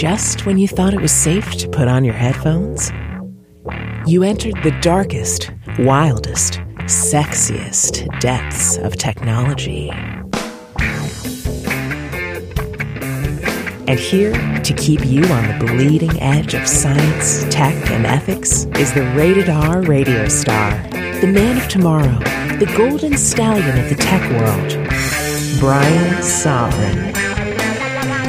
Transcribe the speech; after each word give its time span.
just 0.00 0.46
when 0.46 0.56
you 0.56 0.66
thought 0.66 0.94
it 0.94 1.00
was 1.02 1.12
safe 1.12 1.56
to 1.56 1.68
put 1.68 1.86
on 1.86 2.06
your 2.06 2.14
headphones? 2.14 2.90
You 4.06 4.22
entered 4.22 4.54
the 4.62 4.74
darkest, 4.80 5.50
wildest, 5.78 6.54
sexiest 6.84 8.08
depths 8.18 8.78
of 8.78 8.96
technology. 8.96 9.90
And 13.86 14.00
here 14.00 14.32
to 14.62 14.72
keep 14.72 15.04
you 15.04 15.22
on 15.24 15.46
the 15.48 15.66
bleeding 15.66 16.18
edge 16.18 16.54
of 16.54 16.66
science, 16.66 17.44
tech, 17.50 17.74
and 17.90 18.06
ethics 18.06 18.64
is 18.76 18.94
the 18.94 19.02
Rated 19.14 19.50
R 19.50 19.82
Radio 19.82 20.28
Star, 20.28 20.70
the 21.20 21.30
man 21.30 21.58
of 21.58 21.68
tomorrow, 21.68 22.18
the 22.58 22.72
golden 22.74 23.18
stallion 23.18 23.78
of 23.78 23.90
the 23.90 23.96
tech 23.96 24.22
world, 24.30 25.60
Brian 25.60 26.22
Sovereign. 26.22 27.09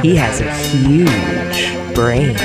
He 0.02 0.16
has 0.16 0.42
a 0.42 0.52
huge 0.52 1.94
brain. 1.94 2.36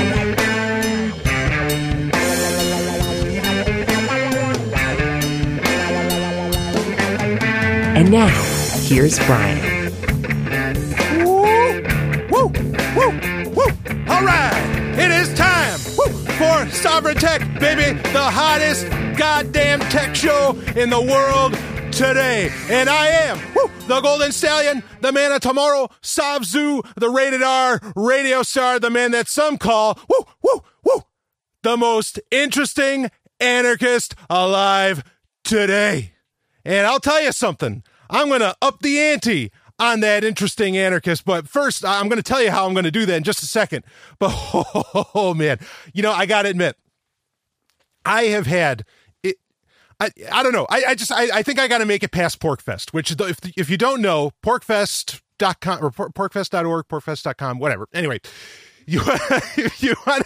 And 7.95 8.11
now, 8.11 8.27
here's 8.83 9.17
Brian. 9.25 9.91
Woo! 11.25 11.81
Woo! 12.29 12.47
Woo! 12.95 13.09
Woo! 13.55 13.71
All 14.07 14.23
right, 14.23 14.93
it 14.99 15.09
is 15.09 15.33
time 15.33 15.79
woo, 15.97 16.13
for 16.33 16.69
Sovereign 16.69 17.17
Tech, 17.17 17.41
baby, 17.59 17.99
the 18.11 18.21
hottest 18.21 18.87
goddamn 19.17 19.79
tech 19.89 20.15
show 20.15 20.51
in 20.75 20.91
the 20.91 21.01
world 21.01 21.57
today. 21.97 22.51
And 22.69 22.89
I 22.89 23.07
am 23.07 23.39
woo, 23.55 23.71
the 23.87 23.99
Golden 24.01 24.31
Stallion, 24.31 24.83
the 25.01 25.11
man 25.11 25.31
of 25.31 25.41
tomorrow, 25.41 25.89
Savzu, 26.03 26.85
the 26.95 27.09
rated 27.09 27.41
R 27.41 27.81
radio 27.95 28.43
star, 28.43 28.79
the 28.79 28.91
man 28.91 29.11
that 29.11 29.27
some 29.27 29.57
call 29.57 29.97
woo, 30.07 30.25
woo, 30.43 30.63
woo, 30.83 31.03
the 31.63 31.75
most 31.75 32.19
interesting 32.29 33.09
anarchist 33.39 34.13
alive 34.29 35.03
today. 35.43 36.13
And 36.63 36.85
I'll 36.85 36.99
tell 36.99 37.19
you 37.19 37.31
something. 37.31 37.83
I'm 38.11 38.27
going 38.27 38.41
to 38.41 38.55
up 38.61 38.81
the 38.81 38.99
ante 38.99 39.51
on 39.79 40.01
that 40.01 40.23
interesting 40.23 40.77
anarchist. 40.77 41.25
But 41.25 41.47
first, 41.47 41.83
I'm 41.83 42.09
going 42.09 42.21
to 42.21 42.23
tell 42.23 42.43
you 42.43 42.51
how 42.51 42.67
I'm 42.67 42.73
going 42.73 42.83
to 42.83 42.91
do 42.91 43.07
that 43.07 43.15
in 43.15 43.23
just 43.23 43.41
a 43.41 43.47
second. 43.47 43.83
But 44.19 44.35
oh, 45.15 45.33
man, 45.35 45.57
you 45.93 46.03
know, 46.03 46.11
I 46.11 46.27
got 46.27 46.43
to 46.43 46.49
admit, 46.49 46.75
I 48.05 48.25
have 48.25 48.45
had. 48.45 48.85
I, 49.99 50.11
I 50.31 50.43
don't 50.43 50.53
know. 50.53 50.67
I, 50.69 50.83
I 50.89 50.95
just 50.95 51.11
I, 51.11 51.39
I 51.39 51.43
think 51.43 51.59
I 51.59 51.67
got 51.67 51.79
to 51.79 51.85
make 51.85 52.03
it 52.03 52.11
past 52.11 52.39
PorcFest, 52.39 52.93
which 52.93 53.11
if 53.19 53.39
if 53.57 53.69
you 53.69 53.77
don't 53.77 54.01
know, 54.01 54.31
PorcFest.com 54.45 55.83
or 55.83 55.91
porcfest.org, 55.91 56.87
porcfest.com, 56.87 57.59
whatever. 57.59 57.87
Anyway, 57.93 58.19
you 58.87 59.01
you 59.79 59.95
want 60.05 60.23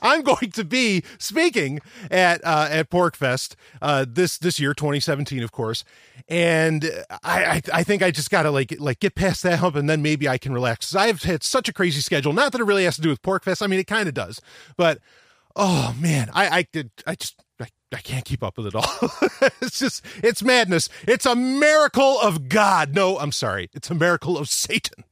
I'm 0.00 0.22
going 0.22 0.50
to 0.52 0.64
be 0.64 1.02
speaking 1.18 1.80
at 2.10 2.42
uh, 2.44 2.68
at 2.70 2.88
PorcFest 2.88 3.56
uh, 3.82 4.06
this 4.08 4.38
this 4.38 4.58
year 4.58 4.72
2017 4.72 5.42
of 5.42 5.52
course. 5.52 5.84
And 6.26 6.90
I 7.22 7.44
I, 7.44 7.62
I 7.74 7.82
think 7.82 8.02
I 8.02 8.10
just 8.10 8.30
got 8.30 8.44
to 8.44 8.50
like 8.50 8.74
like 8.78 9.00
get 9.00 9.16
past 9.16 9.42
that 9.42 9.58
hump 9.58 9.76
and 9.76 9.90
then 9.90 10.00
maybe 10.00 10.26
I 10.28 10.38
can 10.38 10.54
relax. 10.54 10.94
I've 10.94 11.24
had 11.24 11.42
such 11.42 11.68
a 11.68 11.74
crazy 11.74 12.00
schedule. 12.00 12.32
Not 12.32 12.52
that 12.52 12.60
it 12.62 12.64
really 12.64 12.84
has 12.84 12.96
to 12.96 13.02
do 13.02 13.10
with 13.10 13.20
PorcFest 13.20 13.60
I 13.60 13.66
mean 13.66 13.80
it 13.80 13.86
kind 13.86 14.08
of 14.08 14.14
does. 14.14 14.40
But 14.78 15.00
oh 15.54 15.94
man 16.00 16.30
I 16.32 16.58
I 16.58 16.66
did 16.72 16.92
I 17.06 17.16
just 17.16 17.42
I, 17.92 18.00
can't 18.00 18.24
keep 18.24 18.42
up 18.42 18.56
with 18.56 18.66
it 18.66 18.74
all. 18.74 19.10
it's 19.60 19.78
just, 19.78 20.04
it's 20.22 20.42
madness. 20.42 20.88
It's 21.06 21.26
a 21.26 21.34
miracle 21.34 22.20
of 22.20 22.48
God. 22.48 22.94
No, 22.94 23.18
I'm 23.18 23.32
sorry. 23.32 23.70
It's 23.72 23.90
a 23.90 23.94
miracle 23.94 24.38
of 24.38 24.48
Satan 24.48 25.04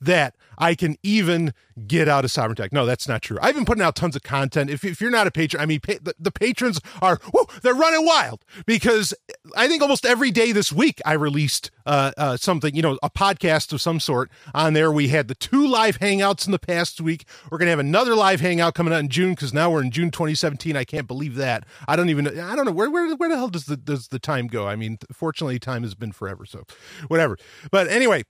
that 0.00 0.34
I 0.58 0.74
can 0.74 0.96
even 1.02 1.52
get 1.86 2.08
out 2.08 2.24
of 2.24 2.30
Sovereign 2.30 2.56
Tech. 2.56 2.72
No, 2.72 2.86
that's 2.86 3.08
not 3.08 3.22
true. 3.22 3.38
I've 3.42 3.54
been 3.54 3.64
putting 3.64 3.82
out 3.82 3.96
tons 3.96 4.14
of 4.16 4.22
content. 4.22 4.70
If, 4.70 4.84
if 4.84 5.00
you're 5.00 5.10
not 5.10 5.26
a 5.26 5.30
patron, 5.30 5.60
I 5.60 5.66
mean, 5.66 5.80
pa- 5.80 5.94
the, 6.02 6.14
the, 6.18 6.30
patrons 6.30 6.80
are, 7.02 7.20
they're 7.62 7.74
running 7.74 8.04
wild 8.04 8.44
because 8.66 9.14
I 9.56 9.66
think 9.68 9.82
almost 9.82 10.06
every 10.06 10.30
day 10.30 10.52
this 10.52 10.72
week 10.72 11.00
I 11.04 11.14
released 11.14 11.70
uh, 11.86 12.12
uh, 12.16 12.36
something, 12.36 12.74
you 12.74 12.82
know, 12.82 12.98
a 13.02 13.10
podcast 13.10 13.72
of 13.72 13.80
some 13.80 14.00
sort 14.00 14.30
on 14.54 14.74
there. 14.74 14.90
We 14.90 15.08
had 15.08 15.28
the 15.28 15.34
two 15.34 15.66
live 15.66 15.98
hangouts 15.98 16.46
in 16.46 16.52
the 16.52 16.58
past 16.58 17.00
week. 17.00 17.26
We're 17.50 17.58
going 17.58 17.66
to 17.66 17.70
have 17.70 17.78
another 17.78 18.14
live 18.14 18.40
hangout 18.40 18.74
coming 18.74 18.92
out 18.92 19.00
in 19.00 19.08
June 19.08 19.30
because 19.30 19.52
now 19.52 19.70
we're 19.70 19.82
in 19.82 19.90
June 19.90 20.10
2017. 20.10 20.76
I 20.76 20.84
can't 20.84 21.06
believe 21.06 21.34
that. 21.36 21.64
I 21.88 21.96
don't 21.96 22.08
even, 22.08 22.26
I 22.38 22.54
don't 22.54 22.64
know 22.64 22.72
where, 22.72 22.90
where, 22.90 23.14
where 23.16 23.28
the 23.28 23.36
hell 23.36 23.48
does 23.48 23.66
the, 23.66 23.76
does 23.76 24.08
the 24.08 24.18
time 24.18 24.46
go? 24.46 24.66
I 24.68 24.76
mean, 24.76 24.98
fortunately, 25.12 25.58
time 25.58 25.82
has 25.82 25.94
been 25.94 26.12
forever. 26.12 26.46
So 26.46 26.64
whatever. 27.08 27.36
But 27.70 27.88
anyway, 27.88 28.24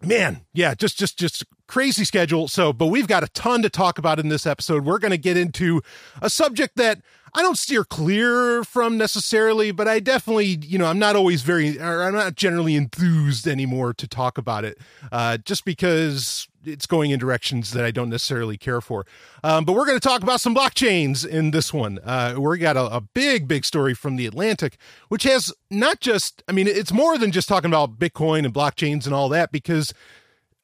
man 0.00 0.42
yeah 0.52 0.74
just 0.74 0.98
just 0.98 1.18
just 1.18 1.44
crazy 1.68 2.04
schedule. 2.04 2.48
So 2.48 2.72
but 2.72 2.86
we've 2.86 3.06
got 3.06 3.22
a 3.22 3.28
ton 3.28 3.62
to 3.62 3.70
talk 3.70 3.98
about 3.98 4.18
in 4.18 4.28
this 4.28 4.46
episode. 4.46 4.84
We're 4.84 4.98
going 4.98 5.12
to 5.12 5.18
get 5.18 5.36
into 5.36 5.82
a 6.20 6.28
subject 6.28 6.76
that 6.76 7.00
i 7.34 7.42
don't 7.42 7.58
steer 7.58 7.84
clear 7.84 8.64
from 8.64 8.96
necessarily 8.96 9.70
but 9.70 9.86
i 9.86 10.00
definitely 10.00 10.58
you 10.62 10.78
know 10.78 10.86
i'm 10.86 10.98
not 10.98 11.14
always 11.14 11.42
very 11.42 11.78
or 11.78 12.02
i'm 12.02 12.14
not 12.14 12.34
generally 12.34 12.74
enthused 12.74 13.46
anymore 13.46 13.92
to 13.92 14.08
talk 14.08 14.38
about 14.38 14.64
it 14.64 14.78
uh, 15.12 15.36
just 15.36 15.66
because 15.66 16.47
it's 16.64 16.86
going 16.86 17.10
in 17.10 17.18
directions 17.18 17.72
that 17.72 17.84
I 17.84 17.90
don't 17.90 18.08
necessarily 18.08 18.56
care 18.56 18.80
for. 18.80 19.06
Um, 19.42 19.64
but 19.64 19.74
we're 19.74 19.86
going 19.86 19.98
to 19.98 20.08
talk 20.08 20.22
about 20.22 20.40
some 20.40 20.54
blockchains 20.54 21.26
in 21.26 21.50
this 21.50 21.72
one. 21.72 21.98
Uh, 22.04 22.34
we 22.38 22.58
got 22.58 22.76
a, 22.76 22.96
a, 22.96 23.00
big, 23.00 23.48
big 23.48 23.64
story 23.64 23.94
from 23.94 24.16
the 24.16 24.26
Atlantic, 24.26 24.76
which 25.08 25.22
has 25.24 25.52
not 25.70 26.00
just, 26.00 26.42
I 26.48 26.52
mean, 26.52 26.66
it's 26.66 26.92
more 26.92 27.18
than 27.18 27.32
just 27.32 27.48
talking 27.48 27.70
about 27.70 27.98
Bitcoin 27.98 28.44
and 28.44 28.52
blockchains 28.52 29.06
and 29.06 29.14
all 29.14 29.28
that, 29.30 29.52
because 29.52 29.92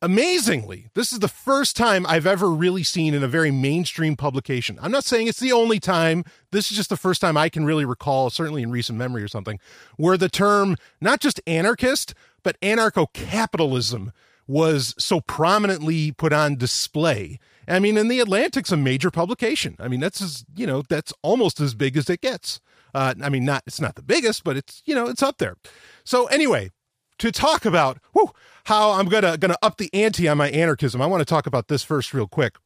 amazingly, 0.02 0.88
this 0.94 1.12
is 1.12 1.20
the 1.20 1.28
first 1.28 1.76
time 1.76 2.04
I've 2.06 2.26
ever 2.26 2.50
really 2.50 2.82
seen 2.82 3.14
in 3.14 3.22
a 3.22 3.28
very 3.28 3.50
mainstream 3.50 4.16
publication. 4.16 4.78
I'm 4.82 4.92
not 4.92 5.04
saying 5.04 5.28
it's 5.28 5.40
the 5.40 5.52
only 5.52 5.80
time. 5.80 6.24
This 6.50 6.70
is 6.70 6.76
just 6.76 6.90
the 6.90 6.96
first 6.96 7.20
time 7.20 7.36
I 7.36 7.48
can 7.48 7.64
really 7.64 7.84
recall, 7.86 8.28
certainly 8.30 8.62
in 8.62 8.70
recent 8.70 8.98
memory 8.98 9.22
or 9.22 9.28
something, 9.28 9.58
where 9.96 10.18
the 10.18 10.28
term 10.28 10.76
not 11.00 11.20
just 11.20 11.40
anarchist, 11.46 12.14
but 12.42 12.60
anarcho 12.60 13.06
capitalism 13.12 14.12
was 14.46 14.94
so 14.98 15.20
prominently 15.20 16.12
put 16.12 16.32
on 16.32 16.56
display. 16.56 17.38
I 17.66 17.78
mean, 17.78 17.96
and 17.96 18.10
the 18.10 18.20
Atlantic's 18.20 18.72
a 18.72 18.76
major 18.76 19.10
publication. 19.10 19.76
I 19.78 19.88
mean, 19.88 20.00
that's 20.00 20.20
as 20.20 20.44
you 20.56 20.66
know, 20.66 20.82
that's 20.88 21.12
almost 21.22 21.60
as 21.60 21.74
big 21.74 21.96
as 21.96 22.10
it 22.10 22.20
gets. 22.20 22.60
Uh, 22.94 23.14
I 23.22 23.28
mean, 23.28 23.44
not 23.44 23.62
it's 23.66 23.80
not 23.80 23.94
the 23.94 24.02
biggest, 24.02 24.44
but 24.44 24.56
it's 24.56 24.82
you 24.84 24.94
know, 24.94 25.06
it's 25.06 25.22
up 25.22 25.38
there. 25.38 25.56
So 26.04 26.26
anyway, 26.26 26.70
to 27.18 27.32
talk 27.32 27.64
about 27.64 27.98
whew, 28.12 28.30
how 28.64 28.92
I'm 28.92 29.06
gonna 29.06 29.38
gonna 29.38 29.56
up 29.62 29.78
the 29.78 29.92
ante 29.94 30.28
on 30.28 30.38
my 30.38 30.50
anarchism, 30.50 31.00
I 31.00 31.06
want 31.06 31.22
to 31.22 31.24
talk 31.24 31.46
about 31.46 31.68
this 31.68 31.82
first 31.82 32.12
real 32.12 32.28
quick 32.28 32.56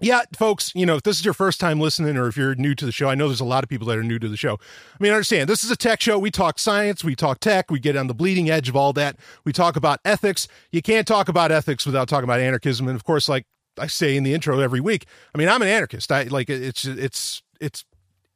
yeah, 0.00 0.22
folks, 0.36 0.72
you 0.74 0.86
know, 0.86 0.96
if 0.96 1.02
this 1.02 1.18
is 1.18 1.24
your 1.24 1.34
first 1.34 1.60
time 1.60 1.78
listening 1.78 2.16
or 2.16 2.26
if 2.26 2.36
you're 2.36 2.54
new 2.54 2.74
to 2.74 2.86
the 2.86 2.92
show, 2.92 3.08
I 3.08 3.14
know 3.14 3.28
there's 3.28 3.40
a 3.40 3.44
lot 3.44 3.62
of 3.62 3.68
people 3.68 3.86
that 3.88 3.98
are 3.98 4.02
new 4.02 4.18
to 4.18 4.28
the 4.28 4.36
show. 4.36 4.54
I 4.54 5.02
mean, 5.02 5.12
understand, 5.12 5.48
this 5.48 5.62
is 5.62 5.70
a 5.70 5.76
tech 5.76 6.00
show. 6.00 6.18
We 6.18 6.30
talk 6.30 6.58
science, 6.58 7.04
we 7.04 7.14
talk 7.14 7.40
tech, 7.40 7.70
we 7.70 7.78
get 7.78 7.96
on 7.96 8.06
the 8.06 8.14
bleeding 8.14 8.48
edge 8.48 8.68
of 8.68 8.76
all 8.76 8.92
that. 8.94 9.16
We 9.44 9.52
talk 9.52 9.76
about 9.76 10.00
ethics. 10.04 10.48
You 10.72 10.82
can't 10.82 11.06
talk 11.06 11.28
about 11.28 11.52
ethics 11.52 11.84
without 11.84 12.08
talking 12.08 12.24
about 12.24 12.40
anarchism. 12.40 12.88
And 12.88 12.96
of 12.96 13.04
course, 13.04 13.28
like 13.28 13.46
I 13.78 13.86
say 13.86 14.16
in 14.16 14.24
the 14.24 14.34
intro 14.34 14.60
every 14.60 14.80
week, 14.80 15.06
I 15.34 15.38
mean, 15.38 15.48
I'm 15.48 15.62
an 15.62 15.68
anarchist. 15.68 16.10
I 16.10 16.24
like 16.24 16.48
it's 16.48 16.84
it's 16.84 17.42
it's 17.60 17.84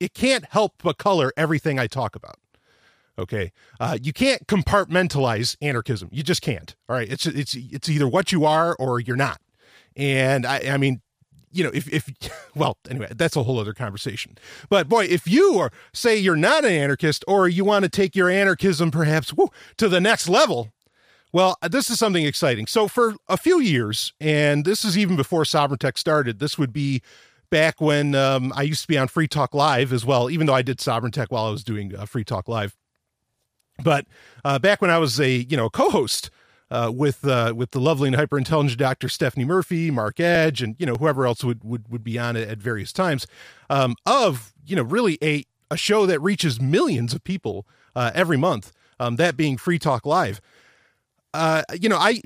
it 0.01 0.15
can't 0.15 0.45
help 0.51 0.75
but 0.83 0.99
color 0.99 1.33
everything 1.37 1.79
I 1.79 1.87
talk 1.87 2.15
about. 2.15 2.37
Okay, 3.17 3.53
uh, 3.79 3.97
you 4.03 4.13
can't 4.13 4.47
compartmentalize 4.47 5.57
anarchism. 5.63 6.09
You 6.11 6.23
just 6.23 6.43
can't. 6.43 6.75
All 6.89 6.97
right, 6.97 7.11
it's 7.11 7.27
it's 7.27 7.55
it's 7.55 7.89
either 7.89 8.09
what 8.09 8.33
you 8.33 8.45
are 8.45 8.75
or 8.77 9.01
you're 9.01 9.17
not. 9.17 9.41
And 9.97 10.45
I, 10.45 10.59
I 10.71 10.77
mean, 10.77 11.01
you 11.55 11.65
know, 11.65 11.71
if, 11.73 11.93
if, 11.93 12.11
well, 12.55 12.77
anyway, 12.89 13.09
that's 13.15 13.37
a 13.37 13.43
whole 13.43 13.59
other 13.59 13.75
conversation. 13.75 14.37
But 14.69 14.89
boy, 14.89 15.05
if 15.05 15.27
you 15.27 15.59
are, 15.59 15.71
say 15.93 16.17
you're 16.17 16.37
not 16.37 16.65
an 16.65 16.73
anarchist 16.73 17.25
or 17.29 17.49
you 17.49 17.65
want 17.65 17.85
to 17.85 17.89
take 17.89 18.17
your 18.17 18.29
anarchism 18.29 18.91
perhaps 18.91 19.33
woo, 19.33 19.49
to 19.79 19.89
the 19.89 20.01
next 20.01 20.29
level, 20.29 20.73
well, 21.33 21.57
this 21.69 21.91
is 21.91 21.99
something 21.99 22.25
exciting. 22.25 22.67
So 22.67 22.87
for 22.87 23.15
a 23.29 23.37
few 23.37 23.61
years, 23.61 24.13
and 24.21 24.65
this 24.65 24.85
is 24.85 24.97
even 24.97 25.17
before 25.17 25.45
Sovereign 25.45 25.79
Tech 25.79 25.99
started, 25.99 26.39
this 26.39 26.57
would 26.59 26.73
be 26.73 27.03
back 27.51 27.81
when 27.81 28.15
um, 28.15 28.53
I 28.55 28.63
used 28.63 28.83
to 28.83 28.89
be 28.89 28.99
on 28.99 29.09
Free 29.09 29.27
Talk 29.27 29.55
Live 29.55 29.93
as 29.93 30.05
well, 30.05 30.31
even 30.31 30.47
though 30.47 30.55
I 30.55 30.63
did 30.63 30.81
Sovereign 30.81 31.13
Tech 31.13 31.33
while 31.33 31.47
I 31.47 31.51
was 31.51 31.65
doing 31.65 31.95
uh, 31.95 32.07
Free 32.07 32.25
Talk 32.25 32.49
Live. 32.49 32.77
But 33.83 34.07
uh, 34.45 34.59
back 34.61 34.81
when 34.81 34.91
I 34.91 34.99
was 34.99 35.19
a, 35.19 35.29
you 35.29 35.57
know, 35.57 35.69
co-host 35.69 36.31
uh, 36.75 36.91
with 36.91 37.25
uh, 37.27 37.53
with 37.57 37.71
the 37.71 37.81
lovely 37.81 38.09
and 38.09 38.17
hyper 38.17 38.37
intelligent 38.37 38.79
Dr. 38.79 39.09
Stephanie 39.09 39.45
Murphy, 39.45 39.93
Mark 39.93 40.19
Edge, 40.19 40.61
and 40.61 40.75
you 40.79 40.87
know 40.87 40.97
whoever 40.97 41.25
else 41.25 41.45
would 41.45 41.63
would, 41.63 41.89
would 41.89 42.03
be 42.03 42.19
on 42.19 42.37
it 42.37 42.49
at 42.49 42.59
various 42.59 42.93
times 42.93 43.27
um, 43.71 43.95
of 44.05 44.53
you 44.67 44.75
know 44.75 44.83
really 44.83 45.17
a 45.23 45.45
a 45.71 45.77
show 45.77 46.05
that 46.07 46.21
reaches 46.21 46.61
millions 46.61 47.15
of 47.15 47.23
people 47.23 47.65
uh, 47.95 48.11
every 48.15 48.37
month. 48.37 48.73
Um, 48.99 49.17
that 49.17 49.37
being 49.37 49.57
Free 49.57 49.79
Talk 49.79 50.05
Live. 50.05 50.41
Uh, 51.33 51.63
you 51.81 51.89
know, 51.89 51.97
I 51.97 52.23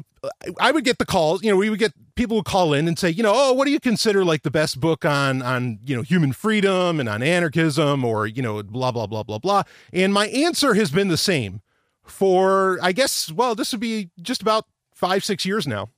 I 0.59 0.73
would 0.73 0.85
get 0.85 0.99
the 0.99 1.06
calls. 1.06 1.43
You 1.43 1.51
know, 1.51 1.56
we 1.56 1.69
would 1.69 1.79
get 1.79 1.93
people 2.15 2.37
would 2.37 2.47
call 2.47 2.73
in 2.73 2.89
and 2.89 2.99
say, 2.99 3.11
you 3.11 3.23
know, 3.23 3.33
oh, 3.35 3.53
what 3.53 3.67
do 3.67 3.71
you 3.71 3.81
consider 3.81 4.25
like 4.25 4.43
the 4.43 4.51
best 4.51 4.81
book 4.81 5.05
on 5.05 5.43
on 5.43 5.79
you 5.85 5.94
know 5.94 6.03
human 6.03 6.33
freedom 6.33 7.01
and 7.01 7.09
on 7.09 7.23
anarchism 7.23 8.03
or 8.03 8.27
you 8.27 8.41
know 8.41 8.62
blah 8.62 8.93
blah 8.93 9.06
blah 9.06 9.23
blah 9.23 9.39
blah. 9.39 9.62
And 9.93 10.15
my 10.15 10.29
answer 10.29 10.73
has 10.73 10.91
been 10.91 11.09
the 11.09 11.19
same 11.19 11.61
for 12.08 12.78
I 12.82 12.93
guess 12.93 13.31
well 13.31 13.55
this 13.55 13.72
would 13.72 13.81
be 13.81 14.10
just 14.20 14.43
about 14.43 14.66
five 14.94 15.25
six 15.25 15.44
years 15.44 15.66
now. 15.66 15.90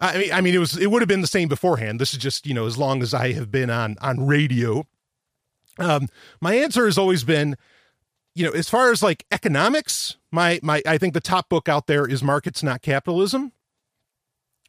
I 0.00 0.18
mean, 0.18 0.32
I 0.32 0.40
mean, 0.40 0.54
it 0.54 0.58
was 0.58 0.76
it 0.78 0.90
would 0.90 1.02
have 1.02 1.08
been 1.08 1.22
the 1.22 1.26
same 1.26 1.48
beforehand. 1.48 2.00
This 2.00 2.12
is 2.12 2.18
just 2.18 2.46
you 2.46 2.54
know 2.54 2.66
as 2.66 2.78
long 2.78 3.02
as 3.02 3.14
I 3.14 3.32
have 3.32 3.50
been 3.50 3.70
on 3.70 3.96
on 4.00 4.26
radio. 4.26 4.86
Um, 5.78 6.08
my 6.40 6.54
answer 6.54 6.86
has 6.86 6.98
always 6.98 7.24
been, 7.24 7.56
you 8.34 8.44
know, 8.44 8.50
as 8.50 8.68
far 8.68 8.90
as 8.90 9.02
like 9.02 9.24
economics, 9.30 10.16
my 10.30 10.60
my 10.62 10.82
I 10.86 10.98
think 10.98 11.14
the 11.14 11.20
top 11.20 11.48
book 11.48 11.68
out 11.68 11.86
there 11.86 12.06
is 12.06 12.22
Markets 12.22 12.62
Not 12.62 12.82
Capitalism, 12.82 13.52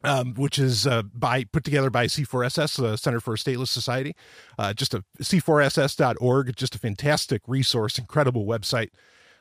um, 0.04 0.34
which 0.34 0.58
is 0.58 0.86
uh, 0.86 1.02
by 1.02 1.44
put 1.44 1.64
together 1.64 1.90
by 1.90 2.06
C4SS, 2.06 2.76
the 2.78 2.96
Center 2.96 3.20
for 3.20 3.34
a 3.34 3.36
Stateless 3.36 3.68
Society. 3.68 4.14
Uh, 4.58 4.72
just 4.72 4.94
a 4.94 5.04
c4ss.org, 5.20 6.56
just 6.56 6.74
a 6.74 6.78
fantastic 6.78 7.42
resource, 7.46 7.98
incredible 7.98 8.46
website. 8.46 8.90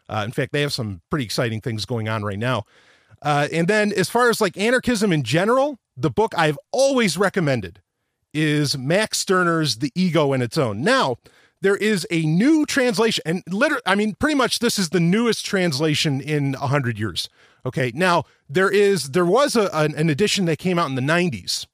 Uh, 0.10 0.24
in 0.26 0.32
fact, 0.32 0.52
they 0.52 0.62
have 0.62 0.74
some 0.74 1.02
pretty 1.10 1.26
exciting 1.26 1.62
things 1.62 1.86
going 1.86 2.10
on 2.10 2.24
right 2.24 2.40
now. 2.40 2.66
Uh, 3.22 3.48
and 3.54 3.68
then, 3.68 3.94
as 3.94 4.10
far 4.10 4.30
as 4.30 4.42
like 4.42 4.58
anarchism 4.58 5.14
in 5.14 5.24
general, 5.24 5.78
the 5.96 6.10
book 6.10 6.34
I've 6.38 6.58
always 6.72 7.18
recommended 7.18 7.82
is 8.34 8.78
Max 8.78 9.20
Stirner's 9.20 9.78
The 9.78 9.92
Ego 9.96 10.34
and 10.34 10.42
Its 10.42 10.58
Own. 10.58 10.82
Now, 10.82 11.18
there 11.62 11.76
is 11.76 12.08
a 12.10 12.22
new 12.24 12.66
translation, 12.66 13.22
and 13.26 13.44
literally, 13.50 13.82
I 13.86 13.96
mean, 13.96 14.16
pretty 14.16 14.36
much 14.36 14.60
this 14.60 14.80
is 14.80 14.90
the 14.90 15.00
newest 15.00 15.46
translation 15.46 16.22
in 16.22 16.56
a 16.56 16.68
hundred 16.68 16.98
years. 16.98 17.30
Okay, 17.66 17.92
now 17.94 18.24
there 18.50 18.70
is 18.70 19.12
there 19.12 19.26
was 19.26 19.56
a, 19.58 19.70
an, 19.74 19.94
an 19.96 20.10
edition 20.10 20.46
that 20.46 20.58
came 20.58 20.80
out 20.80 20.88
in 20.90 20.96
the 20.96 21.02
'90s 21.02 21.68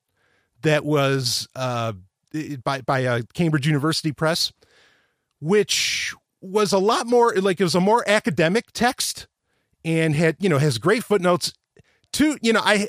that 0.64 0.84
was 0.84 1.48
uh, 1.56 1.94
by 2.64 2.82
by 2.82 3.00
a 3.00 3.24
Cambridge 3.34 3.68
University 3.68 4.12
Press, 4.12 4.52
which 5.40 6.16
was 6.42 6.74
a 6.74 6.80
lot 6.80 7.08
more 7.08 7.34
like 7.36 7.60
it 7.60 7.64
was 7.64 7.76
a 7.76 7.82
more 7.82 8.04
academic 8.08 8.72
text 8.74 9.28
and 9.84 10.16
had 10.16 10.36
you 10.40 10.50
know 10.50 10.58
has 10.58 10.78
great 10.78 11.04
footnotes 11.04 11.54
to 12.12 12.38
you 12.42 12.54
know 12.54 12.62
i 12.64 12.88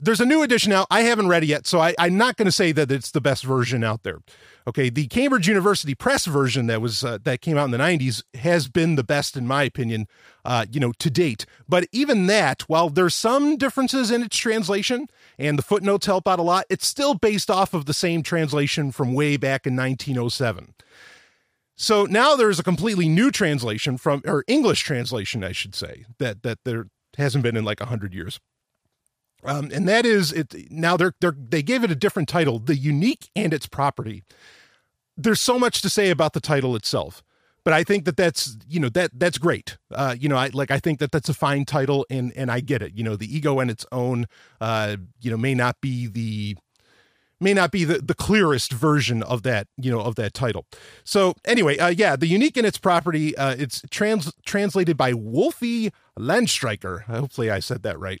there's 0.00 0.20
a 0.20 0.26
new 0.26 0.42
edition 0.42 0.72
out. 0.72 0.86
I 0.90 1.02
haven't 1.02 1.28
read 1.28 1.44
it 1.44 1.46
yet 1.46 1.66
so 1.66 1.80
I, 1.80 1.94
i'm 1.98 2.16
not 2.16 2.36
going 2.36 2.46
to 2.46 2.52
say 2.52 2.72
that 2.72 2.90
it's 2.90 3.10
the 3.10 3.20
best 3.20 3.44
version 3.44 3.82
out 3.82 4.02
there. 4.02 4.18
Okay 4.66 4.90
the 4.90 5.06
cambridge 5.06 5.48
university 5.48 5.94
press 5.94 6.26
version 6.26 6.66
that 6.66 6.80
was 6.80 7.04
uh, 7.04 7.18
that 7.24 7.40
came 7.40 7.56
out 7.56 7.66
in 7.66 7.70
the 7.70 7.78
90s 7.78 8.22
has 8.34 8.68
been 8.68 8.96
the 8.96 9.04
best 9.04 9.36
in 9.36 9.46
my 9.46 9.62
opinion 9.62 10.06
uh, 10.44 10.66
you 10.70 10.80
know 10.80 10.92
to 10.92 11.10
date. 11.10 11.46
But 11.68 11.86
even 11.92 12.26
that 12.26 12.62
while 12.62 12.90
there's 12.90 13.14
some 13.14 13.56
differences 13.56 14.10
in 14.10 14.22
its 14.22 14.36
translation 14.36 15.08
and 15.38 15.58
the 15.58 15.62
footnotes 15.62 16.06
help 16.06 16.28
out 16.28 16.38
a 16.38 16.42
lot 16.42 16.66
it's 16.68 16.86
still 16.86 17.14
based 17.14 17.50
off 17.50 17.74
of 17.74 17.86
the 17.86 17.94
same 17.94 18.22
translation 18.22 18.92
from 18.92 19.14
way 19.14 19.36
back 19.36 19.66
in 19.66 19.76
1907 19.76 20.74
so 21.76 22.04
now 22.04 22.36
there's 22.36 22.58
a 22.58 22.62
completely 22.62 23.08
new 23.08 23.30
translation 23.30 23.98
from, 23.98 24.22
or 24.26 24.44
English 24.46 24.82
translation, 24.82 25.42
I 25.42 25.52
should 25.52 25.74
say, 25.74 26.04
that 26.18 26.42
that 26.42 26.58
there 26.64 26.86
hasn't 27.16 27.42
been 27.42 27.56
in 27.56 27.64
like 27.64 27.80
a 27.80 27.86
hundred 27.86 28.14
years. 28.14 28.40
Um, 29.44 29.70
and 29.72 29.86
that 29.88 30.06
is 30.06 30.32
it. 30.32 30.54
Now 30.70 30.96
they're 30.96 31.14
they're 31.20 31.36
they 31.36 31.62
gave 31.62 31.84
it 31.84 31.90
a 31.90 31.96
different 31.96 32.28
title, 32.28 32.58
"The 32.58 32.76
Unique 32.76 33.28
and 33.36 33.52
Its 33.52 33.66
Property." 33.66 34.22
There's 35.16 35.40
so 35.40 35.58
much 35.58 35.82
to 35.82 35.90
say 35.90 36.10
about 36.10 36.32
the 36.32 36.40
title 36.40 36.74
itself, 36.74 37.22
but 37.64 37.74
I 37.74 37.84
think 37.84 38.04
that 38.04 38.16
that's 38.16 38.56
you 38.68 38.80
know 38.80 38.88
that 38.90 39.10
that's 39.14 39.38
great. 39.38 39.76
Uh, 39.90 40.14
you 40.18 40.28
know, 40.28 40.36
I 40.36 40.48
like 40.48 40.70
I 40.70 40.78
think 40.78 40.98
that 41.00 41.12
that's 41.12 41.28
a 41.28 41.34
fine 41.34 41.64
title, 41.64 42.06
and 42.08 42.32
and 42.36 42.50
I 42.50 42.60
get 42.60 42.82
it. 42.82 42.94
You 42.94 43.04
know, 43.04 43.16
the 43.16 43.34
ego 43.34 43.60
and 43.60 43.70
its 43.70 43.84
own, 43.92 44.26
uh, 44.60 44.96
you 45.20 45.30
know, 45.30 45.36
may 45.36 45.54
not 45.54 45.80
be 45.80 46.06
the 46.06 46.56
may 47.40 47.54
not 47.54 47.70
be 47.70 47.84
the, 47.84 47.98
the 47.98 48.14
clearest 48.14 48.72
version 48.72 49.22
of 49.22 49.42
that 49.42 49.66
you 49.76 49.90
know 49.90 50.00
of 50.00 50.14
that 50.16 50.34
title. 50.34 50.66
So 51.04 51.34
anyway 51.44 51.78
uh, 51.78 51.88
yeah 51.88 52.16
the 52.16 52.26
unique 52.26 52.56
in 52.56 52.64
its 52.64 52.78
property 52.78 53.36
uh, 53.36 53.54
it's 53.58 53.82
trans 53.90 54.32
translated 54.44 54.96
by 54.96 55.12
wolfi 55.12 55.92
landstreicher. 56.18 57.04
Hopefully 57.04 57.50
i 57.50 57.60
said 57.60 57.82
that 57.82 57.98
right. 57.98 58.20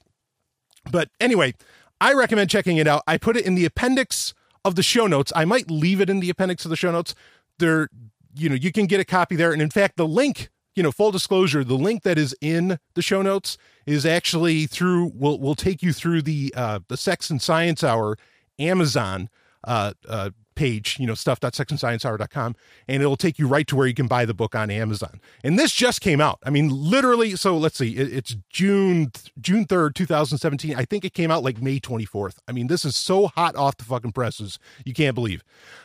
But 0.90 1.08
anyway 1.20 1.54
i 2.00 2.12
recommend 2.12 2.50
checking 2.50 2.76
it 2.76 2.86
out. 2.86 3.02
I 3.06 3.18
put 3.18 3.36
it 3.36 3.46
in 3.46 3.54
the 3.54 3.64
appendix 3.64 4.34
of 4.64 4.74
the 4.74 4.82
show 4.82 5.06
notes. 5.06 5.32
I 5.36 5.44
might 5.44 5.70
leave 5.70 6.00
it 6.00 6.08
in 6.08 6.20
the 6.20 6.30
appendix 6.30 6.64
of 6.64 6.70
the 6.70 6.76
show 6.76 6.90
notes. 6.90 7.14
There 7.58 7.88
you 8.36 8.48
know 8.48 8.54
you 8.54 8.72
can 8.72 8.86
get 8.86 9.00
a 9.00 9.04
copy 9.04 9.36
there. 9.36 9.52
And 9.52 9.62
in 9.62 9.70
fact 9.70 9.96
the 9.96 10.06
link 10.06 10.50
you 10.74 10.82
know 10.82 10.92
full 10.92 11.10
disclosure 11.10 11.62
the 11.64 11.74
link 11.74 12.02
that 12.02 12.18
is 12.18 12.34
in 12.40 12.78
the 12.94 13.02
show 13.02 13.22
notes 13.22 13.56
is 13.86 14.04
actually 14.04 14.66
through 14.66 15.12
will 15.14 15.38
will 15.38 15.54
take 15.54 15.82
you 15.82 15.92
through 15.92 16.22
the 16.22 16.52
uh 16.56 16.80
the 16.88 16.96
sex 16.96 17.30
and 17.30 17.40
science 17.40 17.84
hour 17.84 18.16
Amazon 18.58 19.28
uh, 19.64 19.92
uh, 20.08 20.30
page, 20.54 20.98
you 21.00 21.06
know, 21.06 21.14
stuff.sexandsciencehour.com, 21.14 22.54
and 22.86 23.02
it'll 23.02 23.16
take 23.16 23.38
you 23.38 23.48
right 23.48 23.66
to 23.66 23.76
where 23.76 23.86
you 23.86 23.94
can 23.94 24.06
buy 24.06 24.24
the 24.24 24.34
book 24.34 24.54
on 24.54 24.70
Amazon. 24.70 25.20
And 25.42 25.58
this 25.58 25.72
just 25.72 26.00
came 26.00 26.20
out. 26.20 26.38
I 26.44 26.50
mean, 26.50 26.68
literally. 26.68 27.36
So 27.36 27.56
let's 27.56 27.78
see, 27.78 27.96
it, 27.96 28.12
it's 28.12 28.36
June 28.50 29.10
June 29.40 29.64
third, 29.64 29.94
two 29.94 30.06
thousand 30.06 30.38
seventeen. 30.38 30.76
I 30.76 30.84
think 30.84 31.04
it 31.04 31.14
came 31.14 31.30
out 31.30 31.42
like 31.42 31.60
May 31.60 31.78
twenty 31.78 32.04
fourth. 32.04 32.40
I 32.46 32.52
mean, 32.52 32.68
this 32.68 32.84
is 32.84 32.96
so 32.96 33.28
hot 33.28 33.56
off 33.56 33.76
the 33.76 33.84
fucking 33.84 34.12
presses, 34.12 34.58
you 34.84 34.94
can't 34.94 35.14
believe. 35.14 35.42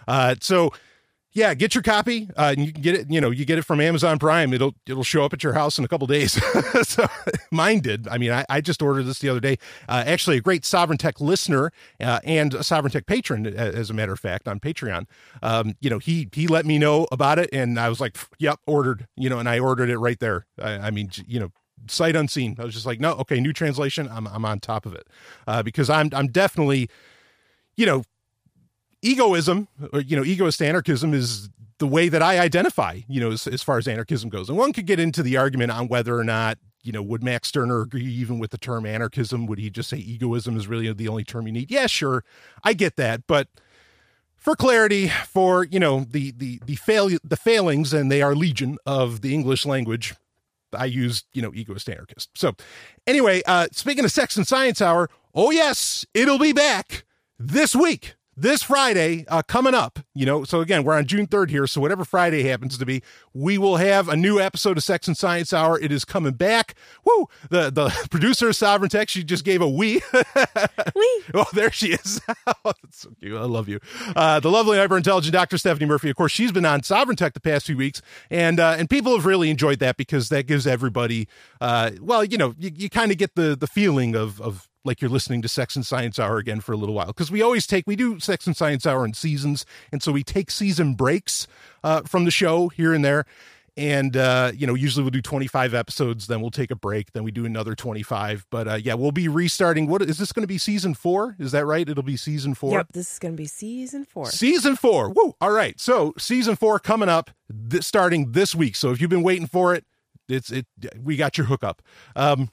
Uh, 0.07 0.35
so 0.39 0.71
yeah, 1.31 1.53
get 1.53 1.75
your 1.75 1.83
copy. 1.83 2.27
Uh, 2.35 2.53
and 2.57 2.65
you 2.65 2.73
can 2.73 2.81
get 2.81 2.95
it. 2.95 3.11
You 3.11 3.21
know, 3.21 3.29
you 3.29 3.45
get 3.45 3.59
it 3.59 3.61
from 3.63 3.79
Amazon 3.79 4.17
Prime. 4.17 4.53
It'll 4.53 4.73
it'll 4.87 5.03
show 5.03 5.23
up 5.23 5.33
at 5.33 5.43
your 5.43 5.53
house 5.53 5.77
in 5.77 5.85
a 5.85 5.87
couple 5.87 6.07
days. 6.07 6.41
so 6.87 7.05
mine 7.51 7.81
did. 7.81 8.07
I 8.07 8.17
mean, 8.17 8.31
I, 8.31 8.45
I 8.49 8.61
just 8.61 8.81
ordered 8.81 9.03
this 9.03 9.19
the 9.19 9.29
other 9.29 9.39
day. 9.39 9.57
Uh, 9.87 10.03
actually, 10.05 10.37
a 10.37 10.41
great 10.41 10.65
Sovereign 10.65 10.97
Tech 10.97 11.21
listener 11.21 11.71
uh, 11.99 12.19
and 12.23 12.55
a 12.55 12.63
Sovereign 12.63 12.91
Tech 12.91 13.05
patron, 13.05 13.45
as 13.45 13.89
a 13.89 13.93
matter 13.93 14.11
of 14.11 14.19
fact, 14.19 14.47
on 14.47 14.59
Patreon. 14.59 15.05
Um, 15.43 15.75
you 15.79 15.89
know, 15.89 15.99
he 15.99 16.29
he 16.33 16.47
let 16.47 16.65
me 16.65 16.79
know 16.79 17.07
about 17.11 17.37
it, 17.37 17.49
and 17.53 17.79
I 17.79 17.89
was 17.89 17.99
like, 17.99 18.17
"Yep, 18.39 18.59
ordered." 18.65 19.07
You 19.15 19.29
know, 19.29 19.37
and 19.37 19.47
I 19.47 19.59
ordered 19.59 19.89
it 19.89 19.99
right 19.99 20.19
there. 20.19 20.47
I, 20.59 20.71
I 20.71 20.91
mean, 20.91 21.11
you 21.27 21.39
know, 21.39 21.51
sight 21.87 22.15
unseen. 22.15 22.55
I 22.59 22.65
was 22.65 22.73
just 22.73 22.87
like, 22.87 22.99
"No, 22.99 23.11
okay, 23.13 23.39
new 23.39 23.53
translation. 23.53 24.09
I'm 24.11 24.27
I'm 24.27 24.45
on 24.45 24.59
top 24.59 24.87
of 24.87 24.95
it," 24.95 25.07
uh, 25.45 25.61
because 25.61 25.91
I'm 25.91 26.09
I'm 26.13 26.27
definitely, 26.27 26.89
you 27.77 27.85
know 27.85 28.03
egoism, 29.01 29.67
or, 29.93 30.01
you 30.01 30.15
know, 30.15 30.23
egoist 30.23 30.61
anarchism 30.61 31.13
is 31.13 31.49
the 31.77 31.87
way 31.87 32.09
that 32.09 32.21
I 32.21 32.39
identify, 32.39 33.01
you 33.07 33.21
know, 33.21 33.31
as, 33.31 33.47
as 33.47 33.63
far 33.63 33.77
as 33.77 33.87
anarchism 33.87 34.29
goes. 34.29 34.49
And 34.49 34.57
one 34.57 34.73
could 34.73 34.85
get 34.85 34.99
into 34.99 35.23
the 35.23 35.37
argument 35.37 35.71
on 35.71 35.87
whether 35.87 36.17
or 36.17 36.23
not, 36.23 36.57
you 36.83 36.91
know, 36.91 37.01
would 37.01 37.23
Max 37.23 37.47
Stirner 37.47 37.81
agree 37.81 38.05
even 38.05 38.39
with 38.39 38.51
the 38.51 38.57
term 38.57 38.85
anarchism? 38.85 39.45
Would 39.45 39.59
he 39.59 39.69
just 39.69 39.89
say 39.89 39.97
egoism 39.97 40.57
is 40.57 40.67
really 40.67 40.91
the 40.91 41.07
only 41.07 41.23
term 41.23 41.47
you 41.47 41.53
need? 41.53 41.71
Yeah, 41.71 41.87
sure. 41.87 42.23
I 42.63 42.73
get 42.73 42.95
that. 42.97 43.27
But 43.27 43.47
for 44.37 44.55
clarity, 44.55 45.09
for, 45.27 45.65
you 45.65 45.79
know, 45.79 46.05
the, 46.09 46.31
the, 46.31 46.61
the 46.65 46.75
fail, 46.75 47.09
the 47.23 47.37
failings, 47.37 47.93
and 47.93 48.11
they 48.11 48.21
are 48.21 48.35
legion 48.35 48.77
of 48.85 49.21
the 49.21 49.33
English 49.33 49.65
language, 49.65 50.15
I 50.73 50.85
use, 50.85 51.23
you 51.33 51.41
know, 51.41 51.51
egoist 51.53 51.89
anarchist. 51.89 52.29
So 52.35 52.55
anyway, 53.07 53.41
uh, 53.45 53.67
speaking 53.71 54.05
of 54.05 54.11
sex 54.11 54.37
and 54.37 54.47
science 54.47 54.81
hour, 54.81 55.09
oh 55.33 55.51
yes, 55.51 56.05
it'll 56.13 56.39
be 56.39 56.53
back 56.53 57.05
this 57.37 57.75
week 57.75 58.15
this 58.41 58.63
Friday 58.63 59.25
uh, 59.27 59.41
coming 59.41 59.73
up, 59.73 59.99
you 60.13 60.25
know, 60.25 60.43
so 60.43 60.61
again, 60.61 60.83
we're 60.83 60.95
on 60.95 61.05
June 61.05 61.27
3rd 61.27 61.49
here. 61.49 61.67
So 61.67 61.81
whatever 61.81 62.05
Friday 62.05 62.43
happens 62.43 62.77
to 62.77 62.85
be, 62.85 63.03
we 63.33 63.57
will 63.57 63.77
have 63.77 64.07
a 64.07 64.15
new 64.15 64.39
episode 64.39 64.77
of 64.77 64.83
Sex 64.83 65.07
and 65.07 65.17
Science 65.17 65.51
Hour. 65.51 65.79
It 65.79 65.91
is 65.91 66.05
coming 66.05 66.33
back. 66.33 66.75
Woo! 67.05 67.27
The 67.49 67.69
the 67.69 67.89
producer 68.11 68.49
of 68.49 68.55
Sovereign 68.55 68.89
Tech, 68.89 69.09
she 69.09 69.23
just 69.23 69.43
gave 69.43 69.61
a 69.61 69.69
wee. 69.69 70.01
wee. 70.13 71.23
Oh, 71.33 71.47
there 71.53 71.71
she 71.71 71.87
is. 71.87 72.21
oh, 72.47 72.53
that's 72.63 72.99
so 72.99 73.11
cute. 73.19 73.37
I 73.37 73.43
love 73.43 73.67
you. 73.67 73.79
Uh, 74.15 74.39
the 74.39 74.49
lovely, 74.49 74.77
hyper 74.77 74.97
intelligent 74.97 75.33
Dr. 75.33 75.57
Stephanie 75.57 75.85
Murphy. 75.85 76.09
Of 76.09 76.15
course, 76.15 76.31
she's 76.31 76.51
been 76.51 76.65
on 76.65 76.83
Sovereign 76.83 77.17
Tech 77.17 77.33
the 77.33 77.41
past 77.41 77.65
few 77.65 77.77
weeks, 77.77 78.01
and 78.29 78.59
uh, 78.59 78.75
and 78.77 78.89
people 78.89 79.15
have 79.15 79.25
really 79.25 79.49
enjoyed 79.49 79.79
that 79.79 79.97
because 79.97 80.29
that 80.29 80.47
gives 80.47 80.65
everybody, 80.65 81.27
uh, 81.59 81.91
well, 82.01 82.23
you 82.23 82.37
know, 82.37 82.53
you, 82.57 82.71
you 82.73 82.89
kind 82.89 83.11
of 83.11 83.17
get 83.17 83.35
the 83.35 83.55
the 83.55 83.67
feeling 83.67 84.15
of 84.15 84.39
of 84.41 84.68
like 84.85 85.01
you're 85.01 85.09
listening 85.09 85.41
to 85.41 85.47
Sex 85.47 85.75
and 85.75 85.85
Science 85.85 86.19
Hour 86.19 86.37
again 86.37 86.61
for 86.61 86.71
a 86.71 86.77
little 86.77 86.95
while 86.95 87.07
because 87.07 87.31
we 87.31 87.41
always 87.41 87.67
take 87.67 87.85
we 87.87 87.95
do 87.95 88.19
Sex 88.19 88.47
and 88.47 88.55
Science 88.55 88.85
Hour 88.85 89.05
in 89.05 89.13
seasons, 89.13 89.65
and 89.91 90.01
so 90.01 90.11
we 90.11 90.23
take 90.23 90.51
season 90.51 90.95
breaks 90.95 91.47
uh, 91.83 92.01
from 92.01 92.25
the 92.25 92.31
show 92.31 92.69
here 92.69 92.93
and 92.93 93.03
there. 93.03 93.25
And 93.77 94.17
uh, 94.17 94.51
you 94.53 94.67
know, 94.67 94.75
usually 94.75 95.03
we'll 95.03 95.11
do 95.11 95.21
25 95.21 95.73
episodes, 95.73 96.27
then 96.27 96.41
we'll 96.41 96.51
take 96.51 96.69
a 96.69 96.75
break, 96.75 97.13
then 97.13 97.23
we 97.23 97.31
do 97.31 97.45
another 97.45 97.75
25. 97.75 98.45
But 98.49 98.67
uh, 98.67 98.75
yeah, 98.75 98.95
we'll 98.95 99.13
be 99.13 99.29
restarting. 99.29 99.87
What 99.87 100.01
is 100.01 100.17
this 100.17 100.33
going 100.33 100.43
to 100.43 100.47
be? 100.47 100.57
Season 100.57 100.93
four? 100.93 101.37
Is 101.39 101.53
that 101.53 101.65
right? 101.65 101.87
It'll 101.87 102.03
be 102.03 102.17
season 102.17 102.55
four. 102.55 102.73
Yep, 102.73 102.87
this 102.91 103.13
is 103.13 103.19
going 103.19 103.35
to 103.35 103.37
be 103.37 103.45
season 103.45 104.03
four. 104.03 104.25
Season 104.25 104.75
four. 104.75 105.09
Woo! 105.09 105.33
All 105.39 105.51
right, 105.51 105.79
so 105.79 106.13
season 106.17 106.57
four 106.57 106.79
coming 106.79 107.07
up, 107.07 107.31
th- 107.69 107.83
starting 107.83 108.33
this 108.33 108.53
week. 108.53 108.75
So 108.75 108.91
if 108.91 108.99
you've 108.99 109.09
been 109.09 109.23
waiting 109.23 109.47
for 109.47 109.73
it, 109.73 109.85
it's 110.27 110.51
it. 110.51 110.65
We 111.01 111.15
got 111.15 111.37
your 111.37 111.47
hookup. 111.47 111.81
Um, 112.17 112.49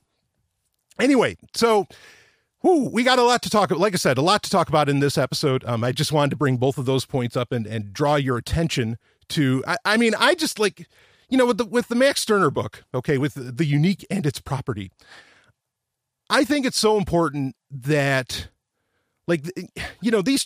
anyway, 0.99 1.37
so 1.55 1.87
we 2.63 3.03
got 3.03 3.19
a 3.19 3.23
lot 3.23 3.43
to 3.43 3.51
talk 3.51 3.71
about. 3.71 3.81
Like 3.81 3.95
I 3.95 3.97
said, 3.97 4.19
a 4.19 4.23
lot 4.23 4.43
to 4.45 4.51
talk 4.51 4.69
about 4.69 4.89
in 4.89 5.01
this 5.01 5.17
episode. 5.17 5.65
Um, 5.65 5.85
I 5.85 5.93
just 5.93 6.13
wanted 6.13 6.31
to 6.31 6.37
bring 6.37 6.57
both 6.57 6.79
of 6.79 6.87
those 6.87 7.05
points 7.05 7.37
up 7.37 7.53
and, 7.53 7.67
and 7.67 7.93
draw 7.93 8.17
your 8.17 8.37
attention 8.37 8.99
to. 9.31 9.63
I, 9.67 9.77
I 9.85 9.97
mean, 9.97 10.15
I 10.19 10.35
just 10.35 10.59
like, 10.59 10.89
you 11.29 11.39
know, 11.39 11.47
with 11.47 11.59
the 11.59 11.65
with 11.65 11.89
the 11.89 11.95
Max 11.95 12.23
Stirner 12.23 12.51
book, 12.51 12.85
okay, 12.95 13.19
with 13.19 13.35
the, 13.35 13.53
the 13.53 13.65
unique 13.65 14.05
and 14.11 14.27
its 14.27 14.41
property. 14.41 14.91
I 16.29 16.43
think 16.43 16.67
it's 16.67 16.79
so 16.79 16.97
important 16.97 17.55
that, 17.71 18.49
like, 19.29 19.45
you 20.01 20.11
know, 20.11 20.23
these. 20.23 20.45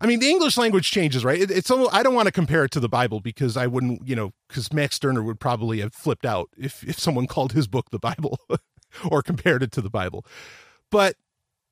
I 0.00 0.06
mean, 0.06 0.20
the 0.20 0.30
English 0.30 0.56
language 0.56 0.92
changes, 0.92 1.24
right? 1.24 1.40
It, 1.40 1.50
it's. 1.50 1.72
I 1.72 2.04
don't 2.04 2.14
want 2.14 2.26
to 2.26 2.32
compare 2.32 2.64
it 2.64 2.70
to 2.72 2.80
the 2.80 2.88
Bible 2.88 3.18
because 3.18 3.56
I 3.56 3.66
wouldn't, 3.66 4.06
you 4.06 4.14
know, 4.14 4.32
because 4.46 4.72
Max 4.72 4.94
Stirner 4.94 5.24
would 5.24 5.40
probably 5.40 5.80
have 5.80 5.92
flipped 5.92 6.24
out 6.24 6.50
if 6.56 6.84
if 6.84 7.00
someone 7.00 7.26
called 7.26 7.52
his 7.52 7.66
book 7.66 7.90
the 7.90 7.98
Bible 7.98 8.38
or 9.10 9.22
compared 9.22 9.62
it 9.62 9.72
to 9.72 9.80
the 9.80 9.90
Bible. 9.90 10.24
But 10.90 11.16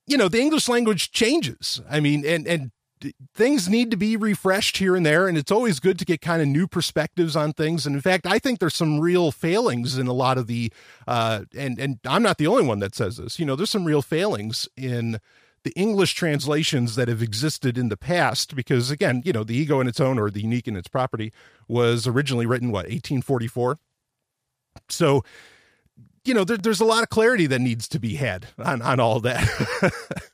you 0.05 0.17
know, 0.17 0.29
the 0.29 0.39
English 0.39 0.69
language 0.69 1.11
changes. 1.11 1.81
I 1.89 1.99
mean, 1.99 2.25
and 2.25 2.47
and 2.47 2.71
things 3.35 3.69
need 3.69 3.91
to 3.91 3.97
be 3.97 4.17
refreshed 4.17 4.77
here 4.77 4.95
and 4.95 5.05
there 5.05 5.27
and 5.27 5.37
it's 5.37 5.51
always 5.51 5.79
good 5.79 5.99
to 5.99 6.05
get 6.05 6.21
kind 6.21 6.41
of 6.41 6.47
new 6.47 6.67
perspectives 6.67 7.35
on 7.35 7.53
things 7.53 7.85
and 7.85 7.95
in 7.95 8.01
fact 8.01 8.25
i 8.25 8.39
think 8.39 8.59
there's 8.59 8.75
some 8.75 8.99
real 8.99 9.31
failings 9.31 9.97
in 9.97 10.07
a 10.07 10.13
lot 10.13 10.37
of 10.37 10.47
the 10.47 10.71
uh 11.07 11.41
and 11.55 11.79
and 11.79 11.99
i'm 12.05 12.23
not 12.23 12.37
the 12.37 12.47
only 12.47 12.63
one 12.63 12.79
that 12.79 12.95
says 12.95 13.17
this 13.17 13.39
you 13.39 13.45
know 13.45 13.55
there's 13.55 13.69
some 13.69 13.85
real 13.85 14.01
failings 14.01 14.67
in 14.75 15.19
the 15.63 15.71
english 15.75 16.13
translations 16.13 16.95
that 16.95 17.07
have 17.07 17.21
existed 17.21 17.77
in 17.77 17.89
the 17.89 17.97
past 17.97 18.55
because 18.55 18.89
again 18.89 19.21
you 19.23 19.31
know 19.31 19.43
the 19.43 19.55
ego 19.55 19.79
in 19.79 19.87
its 19.87 19.99
own 19.99 20.17
or 20.17 20.31
the 20.31 20.41
unique 20.41 20.67
in 20.67 20.75
its 20.75 20.87
property 20.87 21.31
was 21.67 22.07
originally 22.07 22.47
written 22.47 22.71
what 22.71 22.85
1844 22.85 23.77
so 24.89 25.23
you 26.27 26.33
know, 26.33 26.43
there, 26.43 26.57
there's 26.57 26.81
a 26.81 26.85
lot 26.85 27.03
of 27.03 27.09
clarity 27.09 27.47
that 27.47 27.59
needs 27.59 27.87
to 27.89 27.99
be 27.99 28.15
had 28.15 28.47
on, 28.59 28.81
on 28.81 28.99
all 28.99 29.19
that. 29.21 29.47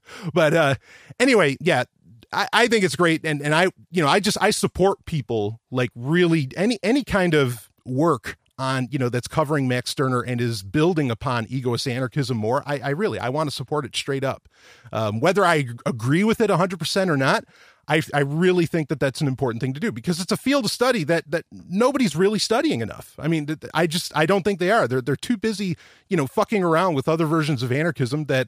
but 0.33 0.53
uh, 0.53 0.75
anyway, 1.19 1.55
yeah, 1.61 1.83
I, 2.31 2.47
I 2.51 2.67
think 2.67 2.83
it's 2.83 2.95
great. 2.95 3.25
And, 3.25 3.41
and 3.41 3.53
I, 3.53 3.67
you 3.91 4.01
know, 4.01 4.07
I 4.07 4.19
just, 4.19 4.37
I 4.41 4.49
support 4.49 5.05
people 5.05 5.61
like 5.71 5.91
really 5.95 6.49
any, 6.57 6.79
any 6.81 7.03
kind 7.03 7.33
of 7.33 7.69
work 7.85 8.37
on, 8.57 8.87
you 8.91 8.99
know, 8.99 9.09
that's 9.09 9.27
covering 9.27 9.67
Max 9.67 9.91
Stirner 9.91 10.21
and 10.21 10.39
is 10.39 10.63
building 10.63 11.09
upon 11.09 11.45
egoist 11.49 11.87
anarchism 11.87 12.37
more. 12.37 12.63
I, 12.65 12.79
I 12.79 12.89
really, 12.89 13.19
I 13.19 13.29
want 13.29 13.49
to 13.49 13.55
support 13.55 13.85
it 13.85 13.95
straight 13.95 14.23
up. 14.23 14.47
Um, 14.91 15.19
whether 15.19 15.45
I 15.45 15.67
agree 15.85 16.23
with 16.23 16.41
it 16.41 16.49
100% 16.49 17.09
or 17.09 17.17
not, 17.17 17.45
I, 17.87 18.01
I 18.13 18.19
really 18.19 18.65
think 18.65 18.87
that 18.89 18.99
that's 18.99 19.19
an 19.19 19.27
important 19.27 19.61
thing 19.61 19.73
to 19.73 19.79
do 19.79 19.91
because 19.91 20.21
it's 20.21 20.31
a 20.31 20.37
field 20.37 20.65
of 20.65 20.71
study 20.71 21.03
that 21.03 21.29
that 21.29 21.45
nobody's 21.51 22.15
really 22.15 22.39
studying 22.39 22.81
enough. 22.81 23.15
I 23.19 23.27
mean, 23.27 23.57
I 23.73 23.87
just 23.87 24.15
I 24.15 24.25
don't 24.25 24.43
think 24.43 24.59
they 24.59 24.71
are. 24.71 24.87
They're 24.87 25.01
they're 25.01 25.15
too 25.15 25.37
busy, 25.37 25.77
you 26.07 26.15
know, 26.15 26.27
fucking 26.27 26.63
around 26.63 26.93
with 26.93 27.09
other 27.09 27.25
versions 27.25 27.61
of 27.61 27.71
anarchism 27.71 28.25
that 28.25 28.47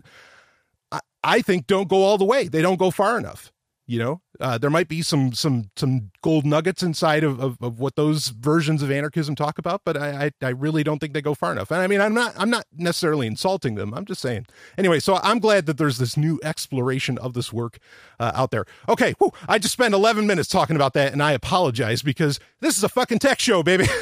I, 0.92 1.00
I 1.24 1.42
think 1.42 1.68
don't 1.68 1.90
go 1.90 2.04
all 2.04 2.18
the 2.18 2.26
way. 2.26 2.48
They 2.48 2.62
don't 2.62 2.80
go 2.80 2.92
far 2.92 3.18
enough 3.18 3.52
you 3.88 4.00
know? 4.00 4.22
Uh, 4.40 4.58
there 4.58 4.70
might 4.70 4.88
be 4.88 5.02
some 5.02 5.34
some 5.34 5.70
some 5.76 6.12
gold 6.22 6.46
nuggets 6.46 6.84
inside 6.84 7.24
of, 7.24 7.40
of, 7.40 7.58
of, 7.62 7.80
what 7.80 7.96
those 7.96 8.30
versions 8.30 8.82
of 8.82 8.92
anarchism 8.92 9.34
talk 9.34 9.58
about 9.58 9.82
but 9.86 9.96
I, 9.96 10.26
I, 10.26 10.48
I 10.48 10.50
really 10.50 10.84
don't 10.84 11.00
think 11.00 11.14
they 11.14 11.22
go 11.22 11.34
far 11.34 11.52
enough. 11.54 11.72
And 11.72 11.82
i 11.82 11.88
mean 11.88 12.02
i'm 12.02 12.14
not 12.14 12.34
i'm 12.38 12.50
not 12.50 12.66
necessarily 12.76 13.28
insulting 13.28 13.76
them. 13.76 13.94
I'm 13.94 14.06
just 14.06 14.22
saying. 14.22 14.48
Anyway 14.78 15.00
so 15.00 15.20
i'm 15.24 15.40
glad 15.40 15.66
that 15.68 15.78
there's 15.78 15.98
this 16.00 16.18
new 16.18 16.40
exploration 16.44 17.18
of 17.20 17.34
this 17.34 17.54
work 17.54 17.78
uh, 18.20 18.32
out 18.36 18.52
there. 18.52 18.66
Okay 18.90 19.14
whew, 19.20 19.32
i 19.48 19.58
just 19.58 19.74
spent 19.74 19.94
11 19.94 20.28
minutes 20.28 20.50
talking 20.50 20.76
about 20.76 20.94
that 20.94 21.14
and 21.14 21.24
i 21.24 21.32
apologize 21.32 22.02
because 22.02 22.40
this 22.60 22.78
is 22.78 22.84
a 22.84 22.90
fucking 22.90 23.20
tech 23.20 23.40
show 23.40 23.64
baby. 23.64 23.86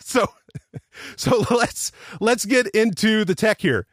So 0.00 0.26
so 1.16 1.44
let's 1.50 1.90
let's 2.20 2.44
get 2.44 2.68
into 2.68 3.24
the 3.24 3.34
tech 3.34 3.60
here 3.60 3.86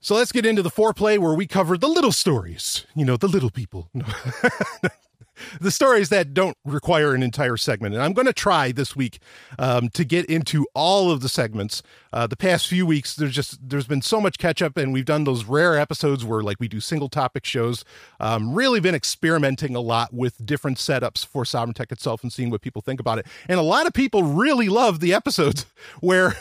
so 0.00 0.14
let's 0.14 0.32
get 0.32 0.46
into 0.46 0.62
the 0.62 0.70
foreplay 0.70 1.18
where 1.18 1.34
we 1.34 1.46
cover 1.46 1.76
the 1.76 1.88
little 1.88 2.12
stories, 2.12 2.86
you 2.94 3.04
know, 3.04 3.16
the 3.16 3.28
little 3.28 3.50
people. 3.50 3.90
the 5.60 5.70
stories 5.70 6.08
that 6.08 6.34
don't 6.34 6.56
require 6.64 7.14
an 7.14 7.22
entire 7.22 7.56
segment. 7.56 7.94
And 7.94 8.02
I'm 8.02 8.12
going 8.12 8.26
to 8.26 8.32
try 8.32 8.72
this 8.72 8.94
week 8.94 9.18
um, 9.58 9.88
to 9.90 10.04
get 10.04 10.26
into 10.26 10.66
all 10.74 11.10
of 11.10 11.20
the 11.20 11.28
segments. 11.28 11.82
Uh, 12.12 12.26
the 12.26 12.36
past 12.36 12.68
few 12.68 12.86
weeks, 12.86 13.14
there's 13.16 13.34
just 13.34 13.58
there's 13.68 13.86
been 13.86 14.02
so 14.02 14.20
much 14.20 14.38
catch 14.38 14.62
up, 14.62 14.76
and 14.76 14.92
we've 14.92 15.04
done 15.04 15.24
those 15.24 15.44
rare 15.44 15.78
episodes 15.78 16.24
where 16.24 16.42
like 16.42 16.58
we 16.60 16.68
do 16.68 16.80
single 16.80 17.08
topic 17.08 17.44
shows. 17.44 17.84
Um, 18.20 18.54
really 18.54 18.80
been 18.80 18.94
experimenting 18.94 19.74
a 19.74 19.80
lot 19.80 20.12
with 20.12 20.44
different 20.44 20.78
setups 20.78 21.26
for 21.26 21.44
Sovereign 21.44 21.74
Tech 21.74 21.92
itself 21.92 22.22
and 22.22 22.32
seeing 22.32 22.50
what 22.50 22.62
people 22.62 22.82
think 22.82 23.00
about 23.00 23.18
it. 23.18 23.26
And 23.48 23.58
a 23.58 23.62
lot 23.62 23.86
of 23.86 23.92
people 23.92 24.22
really 24.22 24.68
love 24.68 25.00
the 25.00 25.12
episodes 25.12 25.66
where 26.00 26.36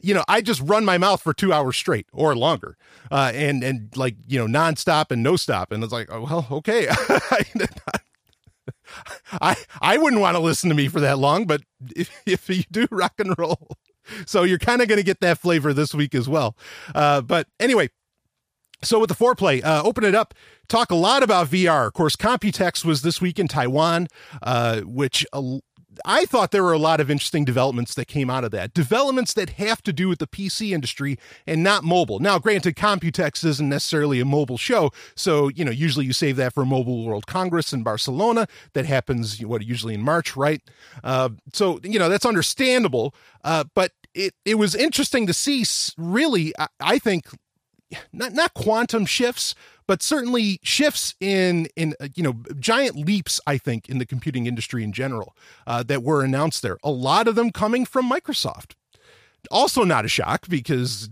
you 0.00 0.14
know, 0.14 0.24
I 0.28 0.40
just 0.40 0.60
run 0.62 0.84
my 0.84 0.98
mouth 0.98 1.22
for 1.22 1.32
two 1.32 1.52
hours 1.52 1.76
straight 1.76 2.06
or 2.12 2.34
longer, 2.34 2.76
uh, 3.10 3.32
and 3.34 3.62
and 3.62 3.96
like 3.96 4.16
you 4.26 4.38
know, 4.38 4.46
nonstop 4.46 5.10
and 5.10 5.22
no 5.22 5.36
stop, 5.36 5.72
and 5.72 5.82
it's 5.82 5.92
like, 5.92 6.08
oh 6.10 6.22
well, 6.22 6.46
okay. 6.50 6.88
I 9.40 9.56
I 9.80 9.96
wouldn't 9.96 10.20
want 10.20 10.36
to 10.36 10.42
listen 10.42 10.68
to 10.68 10.74
me 10.74 10.88
for 10.88 11.00
that 11.00 11.18
long, 11.18 11.46
but 11.46 11.62
if 11.94 12.10
if 12.26 12.48
you 12.48 12.64
do 12.70 12.86
rock 12.90 13.14
and 13.18 13.34
roll, 13.38 13.68
so 14.26 14.42
you're 14.42 14.58
kind 14.58 14.82
of 14.82 14.88
going 14.88 14.98
to 14.98 15.04
get 15.04 15.20
that 15.20 15.38
flavor 15.38 15.72
this 15.72 15.94
week 15.94 16.14
as 16.14 16.28
well. 16.28 16.56
Uh, 16.94 17.20
but 17.20 17.46
anyway, 17.58 17.88
so 18.82 18.98
with 18.98 19.08
the 19.08 19.14
foreplay, 19.14 19.62
uh, 19.64 19.82
open 19.84 20.04
it 20.04 20.14
up. 20.14 20.34
Talk 20.68 20.90
a 20.90 20.94
lot 20.96 21.22
about 21.22 21.48
VR. 21.48 21.86
Of 21.86 21.92
course, 21.92 22.16
Computex 22.16 22.84
was 22.84 23.02
this 23.02 23.20
week 23.20 23.38
in 23.38 23.48
Taiwan, 23.48 24.08
uh, 24.42 24.80
which 24.80 25.26
I 26.04 26.26
thought 26.26 26.50
there 26.50 26.62
were 26.62 26.72
a 26.72 26.78
lot 26.78 27.00
of 27.00 27.10
interesting 27.10 27.44
developments 27.44 27.94
that 27.94 28.06
came 28.06 28.30
out 28.30 28.44
of 28.44 28.50
that. 28.52 28.74
Developments 28.74 29.32
that 29.34 29.50
have 29.50 29.82
to 29.82 29.92
do 29.92 30.08
with 30.08 30.18
the 30.18 30.26
PC 30.26 30.70
industry 30.70 31.18
and 31.46 31.62
not 31.62 31.84
mobile. 31.84 32.18
Now, 32.18 32.38
granted, 32.38 32.76
Computex 32.76 33.44
isn't 33.44 33.68
necessarily 33.68 34.20
a 34.20 34.24
mobile 34.24 34.58
show, 34.58 34.90
so 35.14 35.48
you 35.48 35.64
know 35.64 35.70
usually 35.70 36.06
you 36.06 36.12
save 36.12 36.36
that 36.36 36.54
for 36.54 36.64
Mobile 36.64 37.04
World 37.04 37.26
Congress 37.26 37.72
in 37.72 37.82
Barcelona. 37.82 38.46
That 38.72 38.86
happens 38.86 39.44
what 39.44 39.64
usually 39.64 39.94
in 39.94 40.02
March, 40.02 40.36
right? 40.36 40.62
Uh, 41.02 41.30
so 41.52 41.80
you 41.82 41.98
know 41.98 42.08
that's 42.08 42.26
understandable. 42.26 43.14
Uh, 43.44 43.64
but 43.74 43.92
it 44.14 44.34
it 44.44 44.56
was 44.56 44.74
interesting 44.74 45.26
to 45.26 45.34
see. 45.34 45.64
Really, 45.96 46.52
I, 46.58 46.68
I 46.80 46.98
think 46.98 47.26
not 48.12 48.32
not 48.32 48.54
quantum 48.54 49.06
shifts, 49.06 49.54
but 49.90 50.04
certainly 50.04 50.60
shifts 50.62 51.16
in 51.18 51.66
in 51.74 51.94
uh, 52.00 52.06
you 52.14 52.22
know 52.22 52.36
giant 52.60 52.94
leaps 52.94 53.40
i 53.44 53.58
think 53.58 53.88
in 53.88 53.98
the 53.98 54.06
computing 54.06 54.46
industry 54.46 54.84
in 54.84 54.92
general 54.92 55.34
uh, 55.66 55.82
that 55.82 56.04
were 56.04 56.22
announced 56.22 56.62
there 56.62 56.78
a 56.84 56.90
lot 56.92 57.26
of 57.26 57.34
them 57.34 57.50
coming 57.50 57.84
from 57.84 58.08
microsoft. 58.08 58.74
Also 59.50 59.82
not 59.82 60.04
a 60.04 60.08
shock 60.08 60.46
because 60.48 61.10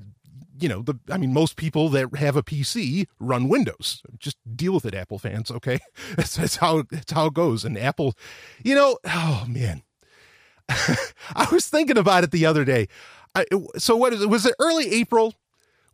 you 0.60 0.68
know 0.68 0.82
the 0.82 0.94
i 1.10 1.16
mean 1.18 1.32
most 1.32 1.56
people 1.56 1.88
that 1.88 2.14
have 2.14 2.36
a 2.36 2.42
pc 2.44 3.08
run 3.18 3.48
windows. 3.48 4.00
Just 4.16 4.36
deal 4.54 4.74
with 4.74 4.86
it 4.86 4.94
apple 4.94 5.18
fans 5.18 5.50
okay? 5.50 5.80
That's, 6.16 6.36
that's 6.36 6.56
how 6.56 6.84
that's 6.88 7.10
how 7.10 7.26
it 7.26 7.34
goes. 7.34 7.64
And 7.64 7.76
apple 7.76 8.14
you 8.62 8.76
know 8.76 8.96
oh 9.04 9.44
man. 9.48 9.82
I 10.68 11.48
was 11.50 11.66
thinking 11.66 11.98
about 11.98 12.22
it 12.22 12.30
the 12.30 12.46
other 12.46 12.64
day. 12.64 12.86
I, 13.34 13.44
so 13.76 13.96
what 13.96 14.12
is 14.12 14.22
it 14.22 14.30
was 14.30 14.46
it 14.46 14.54
early 14.60 14.88
april 14.92 15.34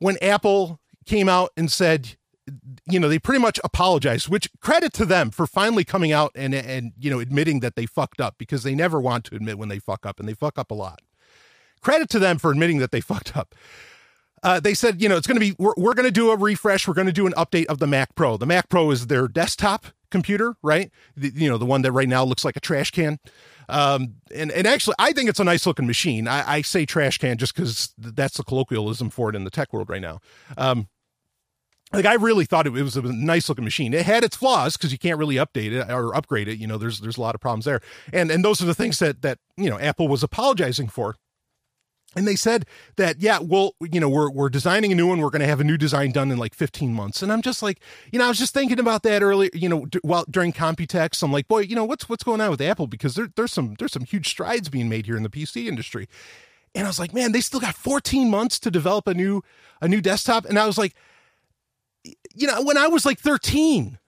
when 0.01 0.19
apple 0.21 0.81
came 1.07 1.31
out 1.31 1.51
and 1.57 1.73
said 1.73 2.17
you 2.87 3.01
know, 3.01 3.09
they 3.09 3.19
pretty 3.19 3.41
much 3.41 3.59
apologized, 3.65 4.29
which 4.29 4.49
credit 4.61 4.93
to 4.95 5.05
them 5.05 5.31
for 5.31 5.47
finally 5.47 5.85
coming 5.85 6.13
out 6.13 6.33
and 6.35 6.55
and 6.55 6.93
you 6.99 7.11
know 7.11 7.21
admitting 7.21 7.61
that 7.61 7.77
they 7.77 7.87
fucked 7.87 8.21
up 8.21 8.37
because 8.39 8.63
they 8.63 8.75
never 8.75 9.01
want 9.01 9.25
to 9.27 9.35
admit 9.35 9.59
when 9.59 9.69
they 9.69 9.79
fuck 9.79 10.05
up 10.05 10.21
and 10.21 10.29
they 10.29 10.35
fuck 10.35 10.59
up 10.59 10.71
a 10.71 10.75
lot. 10.75 11.01
Credit 11.81 12.09
to 12.11 12.19
them 12.19 12.39
for 12.39 12.51
admitting 12.51 12.79
that 12.79 12.91
they 12.91 13.01
fucked 13.01 13.37
up. 13.37 13.55
Uh, 14.43 14.61
they 14.61 14.75
said, 14.75 15.01
you 15.01 15.09
know, 15.09 15.17
it's 15.17 15.27
going 15.27 15.41
to 15.41 15.41
be 15.41 15.57
we're, 15.59 15.73
we're 15.77 15.95
going 15.95 16.05
to 16.05 16.13
do 16.13 16.31
a 16.31 16.37
refresh. 16.37 16.87
We're 16.87 16.95
going 16.95 17.07
to 17.07 17.13
do 17.13 17.27
an 17.27 17.33
update 17.33 17.67
of 17.67 17.79
the 17.79 17.87
Mac 17.87 18.15
Pro. 18.15 18.37
The 18.37 18.47
Mac 18.47 18.69
Pro 18.69 18.91
is 18.91 19.07
their 19.07 19.27
desktop 19.27 19.87
computer, 20.11 20.57
right? 20.63 20.91
The, 21.17 21.33
you 21.35 21.49
know, 21.49 21.57
the 21.57 21.65
one 21.65 21.81
that 21.83 21.93
right 21.93 22.09
now 22.09 22.25
looks 22.25 22.45
like 22.45 22.57
a 22.57 22.61
trash 22.61 22.91
can. 22.91 23.19
Um, 23.71 24.17
and 24.35 24.53
and 24.53 24.67
actually, 24.67 24.97
I 24.99 25.13
think 25.13 25.31
it's 25.31 25.41
a 25.41 25.45
nice 25.45 25.67
looking 25.67 25.87
machine. 25.87 26.29
I, 26.29 26.57
I 26.57 26.63
say 26.63 26.85
trash 26.85 27.17
can 27.17 27.39
just 27.39 27.55
because 27.55 27.95
that's 27.97 28.37
the 28.37 28.45
colloquialism 28.45 29.09
for 29.09 29.31
it 29.31 29.35
in 29.35 29.45
the 29.45 29.51
tech 29.51 29.73
world 29.73 29.89
right 29.89 30.03
now. 30.03 30.21
Um, 30.59 30.89
like 31.93 32.07
I 32.07 32.15
really 32.15 32.45
thought 32.45 32.67
it, 32.67 32.71
was 32.71 32.97
a 32.97 33.03
nice 33.03 33.49
looking 33.49 33.65
machine. 33.65 33.95
It 33.95 34.07
had 34.07 34.25
its 34.25 34.37
flaws 34.37 34.77
because 34.77 34.93
you 34.93 34.99
can't 34.99 35.19
really 35.19 35.37
update 35.37 35.73
it 35.73 35.91
or 35.91 36.15
upgrade 36.15 36.49
it. 36.49 36.59
You 36.59 36.67
know, 36.67 36.79
there's 36.79 37.01
there's 37.01 37.17
a 37.17 37.21
lot 37.21 37.35
of 37.35 37.41
problems 37.41 37.65
there, 37.65 37.81
and 38.13 38.31
and 38.31 38.45
those 38.45 38.61
are 38.63 38.67
the 38.67 38.75
things 38.75 38.99
that 38.99 39.23
that 39.23 39.39
you 39.57 39.71
know 39.71 39.79
Apple 39.79 40.09
was 40.09 40.23
apologizing 40.23 40.89
for. 40.89 41.17
And 42.17 42.29
they 42.29 42.37
said 42.37 42.67
that 42.97 43.21
yeah, 43.21 43.41
well, 43.41 43.75
you 43.81 43.99
know, 43.99 44.09
we're 44.09 44.31
we're 44.31 44.49
designing 44.49 44.93
a 44.93 44.95
new 44.95 45.09
one. 45.09 45.21
We're 45.21 45.31
going 45.31 45.41
to 45.41 45.49
have 45.49 45.61
a 45.61 45.65
new 45.65 45.77
design 45.77 46.13
done 46.13 46.31
in 46.31 46.39
like 46.39 46.55
15 46.55 46.95
months. 46.95 47.23
And 47.23 47.33
I'm 47.33 47.43
just 47.43 47.61
like, 47.61 47.81
you 48.13 48.21
know, 48.21 48.27
I 48.27 48.29
was 48.29 48.39
just 48.39 48.55
thinking 48.55 48.79
about 48.79 49.03
that 49.03 49.23
earlier. 49.23 49.51
You 49.53 49.69
know, 49.69 49.87
d- 49.87 49.99
while 50.03 50.25
during 50.31 50.53
Computex, 50.53 51.23
I'm 51.25 51.33
like, 51.33 51.49
boy, 51.49 51.61
you 51.61 51.75
know, 51.75 51.85
what's 51.85 52.09
what's 52.09 52.23
going 52.23 52.41
on 52.41 52.51
with 52.51 52.61
Apple 52.61 52.87
because 52.87 53.17
there, 53.17 53.29
there's 53.35 53.53
some 53.53 53.75
there's 53.79 53.93
some 53.93 54.05
huge 54.05 54.29
strides 54.29 54.69
being 54.69 54.89
made 54.89 55.07
here 55.07 55.17
in 55.17 55.25
the 55.25 55.29
PC 55.29 55.67
industry. 55.67 56.09
And 56.77 56.87
I 56.87 56.91
was 56.91 56.99
like, 56.99 57.15
man, 57.15 57.33
they 57.33 57.41
still 57.41 57.61
got 57.61 57.75
14 57.75 58.31
months 58.31 58.59
to 58.61 58.71
develop 58.71 59.09
a 59.09 59.15
new 59.15 59.43
a 59.81 59.89
new 59.89 60.01
desktop. 60.01 60.45
And 60.45 60.57
I 60.57 60.67
was 60.67 60.79
like 60.79 60.95
you 62.05 62.47
know, 62.47 62.63
when 62.63 62.77
I 62.77 62.89
was 62.89 63.07
like 63.07 63.19
13, 63.19 63.99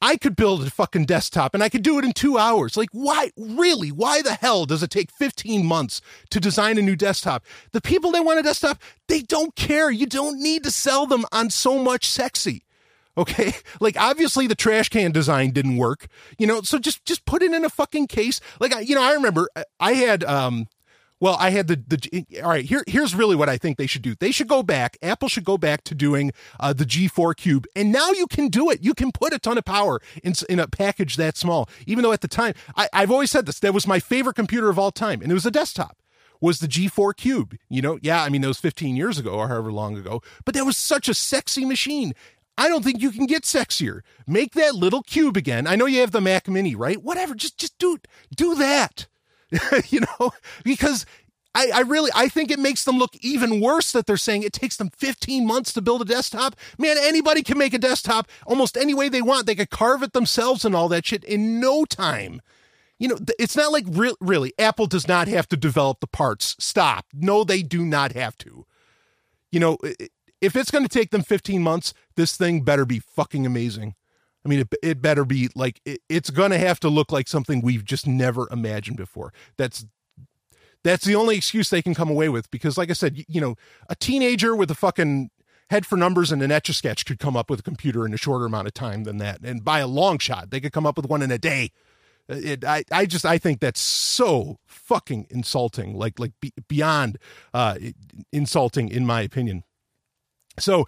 I 0.00 0.16
could 0.16 0.36
build 0.36 0.64
a 0.64 0.70
fucking 0.70 1.06
desktop 1.06 1.54
and 1.54 1.62
I 1.62 1.68
could 1.68 1.82
do 1.82 1.98
it 1.98 2.04
in 2.04 2.12
two 2.12 2.38
hours. 2.38 2.76
Like, 2.76 2.90
why, 2.92 3.30
really? 3.36 3.90
Why 3.90 4.22
the 4.22 4.34
hell 4.34 4.64
does 4.64 4.82
it 4.82 4.90
take 4.90 5.10
15 5.10 5.66
months 5.66 6.00
to 6.30 6.38
design 6.38 6.78
a 6.78 6.82
new 6.82 6.94
desktop? 6.94 7.44
The 7.72 7.80
people 7.80 8.12
that 8.12 8.24
want 8.24 8.38
a 8.38 8.42
desktop, 8.42 8.80
they 9.08 9.22
don't 9.22 9.56
care. 9.56 9.90
You 9.90 10.06
don't 10.06 10.40
need 10.40 10.62
to 10.64 10.70
sell 10.70 11.06
them 11.06 11.24
on 11.32 11.50
so 11.50 11.82
much 11.82 12.06
sexy. 12.06 12.64
Okay. 13.16 13.54
Like, 13.80 13.96
obviously 13.96 14.48
the 14.48 14.56
trash 14.56 14.88
can 14.88 15.12
design 15.12 15.52
didn't 15.52 15.76
work, 15.76 16.08
you 16.36 16.48
know, 16.48 16.62
so 16.62 16.80
just, 16.80 17.04
just 17.04 17.24
put 17.24 17.42
it 17.42 17.52
in 17.52 17.64
a 17.64 17.68
fucking 17.68 18.08
case. 18.08 18.40
Like, 18.58 18.74
you 18.88 18.96
know, 18.96 19.02
I 19.02 19.12
remember 19.12 19.48
I 19.78 19.92
had, 19.92 20.24
um, 20.24 20.66
well, 21.20 21.36
I 21.38 21.50
had 21.50 21.66
the 21.66 21.76
the 21.76 22.42
all 22.42 22.50
right. 22.50 22.64
Here, 22.64 22.84
here's 22.86 23.14
really 23.14 23.36
what 23.36 23.48
I 23.48 23.58
think 23.58 23.76
they 23.76 23.86
should 23.86 24.02
do. 24.02 24.14
They 24.14 24.30
should 24.30 24.48
go 24.48 24.62
back. 24.62 24.96
Apple 25.02 25.28
should 25.28 25.44
go 25.44 25.58
back 25.58 25.82
to 25.84 25.94
doing 25.94 26.32
uh, 26.60 26.72
the 26.72 26.84
G4 26.84 27.36
Cube, 27.36 27.66
and 27.74 27.90
now 27.90 28.10
you 28.10 28.26
can 28.26 28.48
do 28.48 28.70
it. 28.70 28.82
You 28.82 28.94
can 28.94 29.10
put 29.10 29.32
a 29.32 29.38
ton 29.38 29.58
of 29.58 29.64
power 29.64 30.00
in 30.22 30.34
in 30.48 30.60
a 30.60 30.68
package 30.68 31.16
that 31.16 31.36
small. 31.36 31.68
Even 31.86 32.02
though 32.02 32.12
at 32.12 32.20
the 32.20 32.28
time, 32.28 32.54
I, 32.76 32.88
I've 32.92 33.10
always 33.10 33.30
said 33.30 33.46
this, 33.46 33.58
that 33.60 33.74
was 33.74 33.86
my 33.86 33.98
favorite 33.98 34.36
computer 34.36 34.68
of 34.68 34.78
all 34.78 34.92
time, 34.92 35.22
and 35.22 35.30
it 35.30 35.34
was 35.34 35.46
a 35.46 35.50
desktop 35.50 35.98
was 36.40 36.60
the 36.60 36.68
G4 36.68 37.16
Cube. 37.16 37.56
You 37.68 37.82
know, 37.82 37.98
yeah, 38.00 38.22
I 38.22 38.28
mean, 38.28 38.42
that 38.42 38.48
was 38.48 38.60
15 38.60 38.94
years 38.94 39.18
ago 39.18 39.32
or 39.32 39.48
however 39.48 39.72
long 39.72 39.96
ago, 39.96 40.22
but 40.44 40.54
that 40.54 40.64
was 40.64 40.76
such 40.76 41.08
a 41.08 41.14
sexy 41.14 41.64
machine. 41.64 42.14
I 42.56 42.68
don't 42.68 42.84
think 42.84 43.00
you 43.00 43.10
can 43.10 43.26
get 43.26 43.44
sexier. 43.44 44.00
Make 44.26 44.52
that 44.52 44.74
little 44.74 45.02
cube 45.02 45.36
again. 45.36 45.66
I 45.66 45.76
know 45.76 45.86
you 45.86 46.00
have 46.00 46.10
the 46.10 46.20
Mac 46.20 46.48
Mini, 46.48 46.74
right? 46.74 47.02
Whatever. 47.02 47.34
Just 47.34 47.58
just 47.58 47.78
do 47.78 47.98
do 48.34 48.54
that. 48.56 49.06
you 49.88 50.00
know, 50.00 50.30
because 50.64 51.06
I, 51.54 51.70
I 51.74 51.80
really 51.80 52.10
I 52.14 52.28
think 52.28 52.50
it 52.50 52.58
makes 52.58 52.84
them 52.84 52.98
look 52.98 53.16
even 53.16 53.60
worse 53.60 53.92
that 53.92 54.06
they're 54.06 54.16
saying 54.16 54.42
it 54.42 54.52
takes 54.52 54.76
them 54.76 54.90
15 54.90 55.46
months 55.46 55.72
to 55.72 55.82
build 55.82 56.02
a 56.02 56.04
desktop. 56.04 56.54
Man, 56.78 56.96
anybody 56.98 57.42
can 57.42 57.58
make 57.58 57.74
a 57.74 57.78
desktop 57.78 58.28
almost 58.46 58.76
any 58.76 58.94
way 58.94 59.08
they 59.08 59.22
want. 59.22 59.46
They 59.46 59.54
could 59.54 59.70
carve 59.70 60.02
it 60.02 60.12
themselves 60.12 60.64
and 60.64 60.74
all 60.74 60.88
that 60.88 61.06
shit 61.06 61.24
in 61.24 61.60
no 61.60 61.84
time. 61.84 62.40
You 62.98 63.08
know, 63.08 63.18
it's 63.38 63.56
not 63.56 63.72
like 63.72 63.84
re- 63.88 64.14
really 64.20 64.52
Apple 64.58 64.86
does 64.86 65.06
not 65.06 65.28
have 65.28 65.48
to 65.48 65.56
develop 65.56 66.00
the 66.00 66.06
parts. 66.06 66.56
Stop. 66.58 67.06
No, 67.12 67.44
they 67.44 67.62
do 67.62 67.84
not 67.84 68.12
have 68.12 68.36
to. 68.38 68.66
You 69.52 69.60
know, 69.60 69.78
if 70.40 70.56
it's 70.56 70.70
going 70.70 70.84
to 70.84 70.88
take 70.88 71.10
them 71.10 71.22
15 71.22 71.62
months, 71.62 71.94
this 72.16 72.36
thing 72.36 72.62
better 72.62 72.84
be 72.84 72.98
fucking 72.98 73.46
amazing. 73.46 73.94
I 74.44 74.48
mean, 74.48 74.60
it, 74.60 74.74
it 74.82 75.02
better 75.02 75.24
be 75.24 75.48
like 75.54 75.80
it, 75.84 76.00
it's 76.08 76.30
going 76.30 76.50
to 76.50 76.58
have 76.58 76.80
to 76.80 76.88
look 76.88 77.12
like 77.12 77.28
something 77.28 77.60
we've 77.60 77.84
just 77.84 78.06
never 78.06 78.48
imagined 78.50 78.96
before. 78.96 79.32
That's 79.56 79.86
that's 80.84 81.04
the 81.04 81.14
only 81.14 81.36
excuse 81.36 81.70
they 81.70 81.82
can 81.82 81.94
come 81.94 82.08
away 82.08 82.28
with 82.28 82.50
because, 82.50 82.78
like 82.78 82.90
I 82.90 82.94
said, 82.94 83.18
you, 83.18 83.24
you 83.28 83.40
know, 83.40 83.56
a 83.88 83.96
teenager 83.96 84.54
with 84.54 84.70
a 84.70 84.74
fucking 84.74 85.30
head 85.70 85.84
for 85.84 85.96
numbers 85.96 86.32
and 86.32 86.42
an 86.42 86.50
etch 86.50 86.68
a 86.68 86.72
sketch 86.72 87.04
could 87.04 87.18
come 87.18 87.36
up 87.36 87.50
with 87.50 87.60
a 87.60 87.62
computer 87.62 88.06
in 88.06 88.14
a 88.14 88.16
shorter 88.16 88.46
amount 88.46 88.68
of 88.68 88.74
time 88.74 89.04
than 89.04 89.18
that, 89.18 89.40
and 89.42 89.64
by 89.64 89.80
a 89.80 89.86
long 89.86 90.18
shot, 90.18 90.50
they 90.50 90.60
could 90.60 90.72
come 90.72 90.86
up 90.86 90.96
with 90.96 91.06
one 91.06 91.22
in 91.22 91.30
a 91.30 91.38
day. 91.38 91.70
It, 92.28 92.62
I, 92.62 92.84
I 92.92 93.06
just, 93.06 93.24
I 93.24 93.38
think 93.38 93.60
that's 93.60 93.80
so 93.80 94.58
fucking 94.66 95.26
insulting, 95.30 95.94
like, 95.94 96.18
like 96.18 96.32
be, 96.40 96.52
beyond 96.68 97.18
uh, 97.54 97.76
insulting, 98.32 98.90
in 98.90 99.06
my 99.06 99.22
opinion. 99.22 99.64
So, 100.58 100.86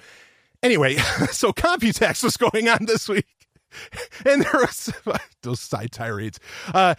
anyway, 0.62 0.96
so 1.30 1.52
Computex 1.52 2.22
was 2.22 2.36
going 2.36 2.68
on 2.68 2.84
this 2.84 3.08
week, 3.08 3.26
and 4.26 4.42
there 4.42 4.60
was 4.60 4.92
those 5.42 5.60
side 5.60 5.92
tirades. 5.92 6.38
Uh, 6.72 6.94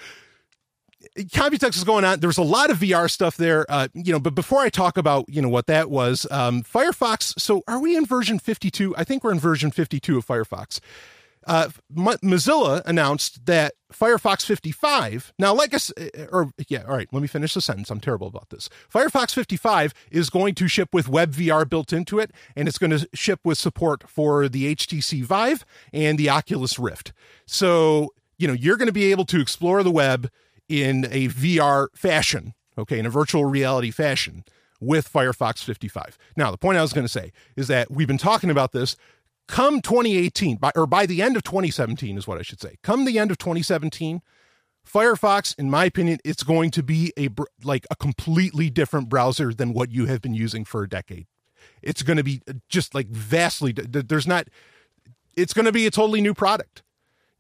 Computex 1.17 1.75
is 1.75 1.83
going 1.83 2.05
on. 2.05 2.19
There's 2.19 2.37
a 2.37 2.43
lot 2.43 2.69
of 2.69 2.77
VR 2.77 3.09
stuff 3.09 3.35
there, 3.35 3.65
uh, 3.69 3.87
you 3.93 4.13
know. 4.13 4.19
But 4.19 4.35
before 4.35 4.59
I 4.59 4.69
talk 4.69 4.97
about 4.97 5.25
you 5.27 5.41
know 5.41 5.49
what 5.49 5.67
that 5.67 5.89
was, 5.89 6.27
um, 6.29 6.63
Firefox. 6.63 7.39
So 7.39 7.63
are 7.67 7.79
we 7.79 7.95
in 7.97 8.05
version 8.05 8.39
52? 8.39 8.95
I 8.97 9.03
think 9.03 9.23
we're 9.23 9.31
in 9.31 9.39
version 9.39 9.71
52 9.71 10.17
of 10.17 10.25
Firefox. 10.25 10.79
Uh, 11.47 11.69
Mozilla 11.93 12.83
announced 12.85 13.45
that 13.45 13.73
Firefox 13.91 14.45
55. 14.45 15.33
Now, 15.39 15.53
like 15.53 15.73
us, 15.73 15.91
uh, 15.97 16.25
or 16.31 16.51
yeah, 16.67 16.83
all 16.87 16.95
right. 16.95 17.07
Let 17.11 17.21
me 17.21 17.27
finish 17.27 17.53
the 17.53 17.61
sentence. 17.61 17.89
I'm 17.89 17.99
terrible 17.99 18.27
about 18.27 18.49
this. 18.49 18.69
Firefox 18.93 19.33
55 19.33 19.93
is 20.11 20.29
going 20.29 20.55
to 20.55 20.67
ship 20.67 20.89
with 20.93 21.07
WebVR 21.07 21.67
built 21.67 21.91
into 21.91 22.19
it, 22.19 22.31
and 22.55 22.67
it's 22.67 22.77
going 22.77 22.91
to 22.91 23.07
ship 23.13 23.39
with 23.43 23.57
support 23.57 24.07
for 24.07 24.47
the 24.47 24.75
HTC 24.75 25.23
Vive 25.23 25.65
and 25.91 26.17
the 26.17 26.29
Oculus 26.29 26.77
Rift. 26.77 27.11
So 27.45 28.13
you 28.37 28.47
know 28.47 28.53
you're 28.53 28.77
going 28.77 28.87
to 28.87 28.93
be 28.93 29.11
able 29.11 29.25
to 29.25 29.41
explore 29.41 29.83
the 29.83 29.91
web 29.91 30.29
in 30.69 31.05
a 31.11 31.27
VR 31.27 31.87
fashion, 31.95 32.53
okay, 32.77 32.99
in 32.99 33.05
a 33.05 33.09
virtual 33.09 33.45
reality 33.45 33.91
fashion 33.91 34.45
with 34.79 35.11
Firefox 35.11 35.63
55. 35.63 36.17
Now, 36.35 36.49
the 36.49 36.57
point 36.57 36.77
I 36.77 36.81
was 36.81 36.91
going 36.91 37.05
to 37.05 37.11
say 37.11 37.31
is 37.55 37.67
that 37.67 37.91
we've 37.91 38.07
been 38.07 38.17
talking 38.17 38.49
about 38.49 38.71
this 38.71 38.95
come 39.47 39.81
2018 39.81 40.57
by, 40.57 40.71
or 40.75 40.87
by 40.87 41.05
the 41.05 41.21
end 41.21 41.35
of 41.35 41.43
2017 41.43 42.17
is 42.17 42.27
what 42.27 42.37
I 42.37 42.41
should 42.41 42.61
say. 42.61 42.77
Come 42.83 43.05
the 43.05 43.19
end 43.19 43.31
of 43.31 43.37
2017, 43.37 44.21
Firefox 44.87 45.57
in 45.59 45.69
my 45.69 45.85
opinion 45.85 46.19
it's 46.25 46.43
going 46.43 46.71
to 46.71 46.83
be 46.83 47.13
a 47.17 47.29
like 47.63 47.85
a 47.91 47.95
completely 47.95 48.69
different 48.69 49.09
browser 49.09 49.53
than 49.53 49.73
what 49.73 49.91
you 49.91 50.07
have 50.07 50.21
been 50.21 50.33
using 50.33 50.65
for 50.65 50.83
a 50.83 50.89
decade. 50.89 51.27
It's 51.81 52.01
going 52.01 52.17
to 52.17 52.23
be 52.23 52.41
uh, 52.47 52.53
just 52.67 52.95
like 52.95 53.07
vastly 53.07 53.71
there's 53.73 54.27
not 54.27 54.47
it's 55.35 55.53
going 55.53 55.65
to 55.65 55.71
be 55.71 55.85
a 55.85 55.91
totally 55.91 56.21
new 56.21 56.33
product 56.33 56.81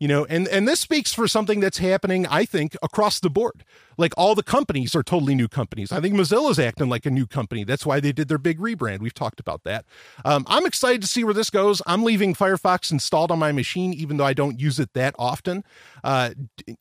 you 0.01 0.07
know 0.07 0.25
and 0.25 0.47
and 0.47 0.67
this 0.67 0.79
speaks 0.79 1.13
for 1.13 1.27
something 1.27 1.59
that's 1.59 1.77
happening 1.77 2.25
i 2.27 2.43
think 2.43 2.75
across 2.81 3.19
the 3.19 3.29
board. 3.29 3.63
Like 3.97 4.13
all 4.17 4.33
the 4.33 4.43
companies 4.43 4.95
are 4.95 5.03
totally 5.03 5.35
new 5.35 5.47
companies. 5.47 5.91
I 5.91 5.99
think 5.99 6.15
mozilla's 6.15 6.57
acting 6.57 6.89
like 6.89 7.05
a 7.05 7.11
new 7.11 7.27
company. 7.27 7.63
That's 7.63 7.85
why 7.85 7.99
they 7.99 8.11
did 8.11 8.29
their 8.29 8.39
big 8.39 8.57
rebrand. 8.57 8.99
We've 8.99 9.13
talked 9.13 9.39
about 9.39 9.63
that. 9.63 9.85
Um, 10.25 10.43
i'm 10.47 10.65
excited 10.65 11.01
to 11.01 11.07
see 11.07 11.23
where 11.23 11.33
this 11.33 11.49
goes. 11.51 11.81
I'm 11.85 12.03
leaving 12.03 12.33
firefox 12.33 12.91
installed 12.91 13.31
on 13.31 13.37
my 13.37 13.51
machine 13.51 13.93
even 13.93 14.17
though 14.17 14.25
i 14.25 14.33
don't 14.33 14.59
use 14.59 14.79
it 14.79 14.93
that 14.93 15.13
often. 15.19 15.63
Uh, 16.03 16.31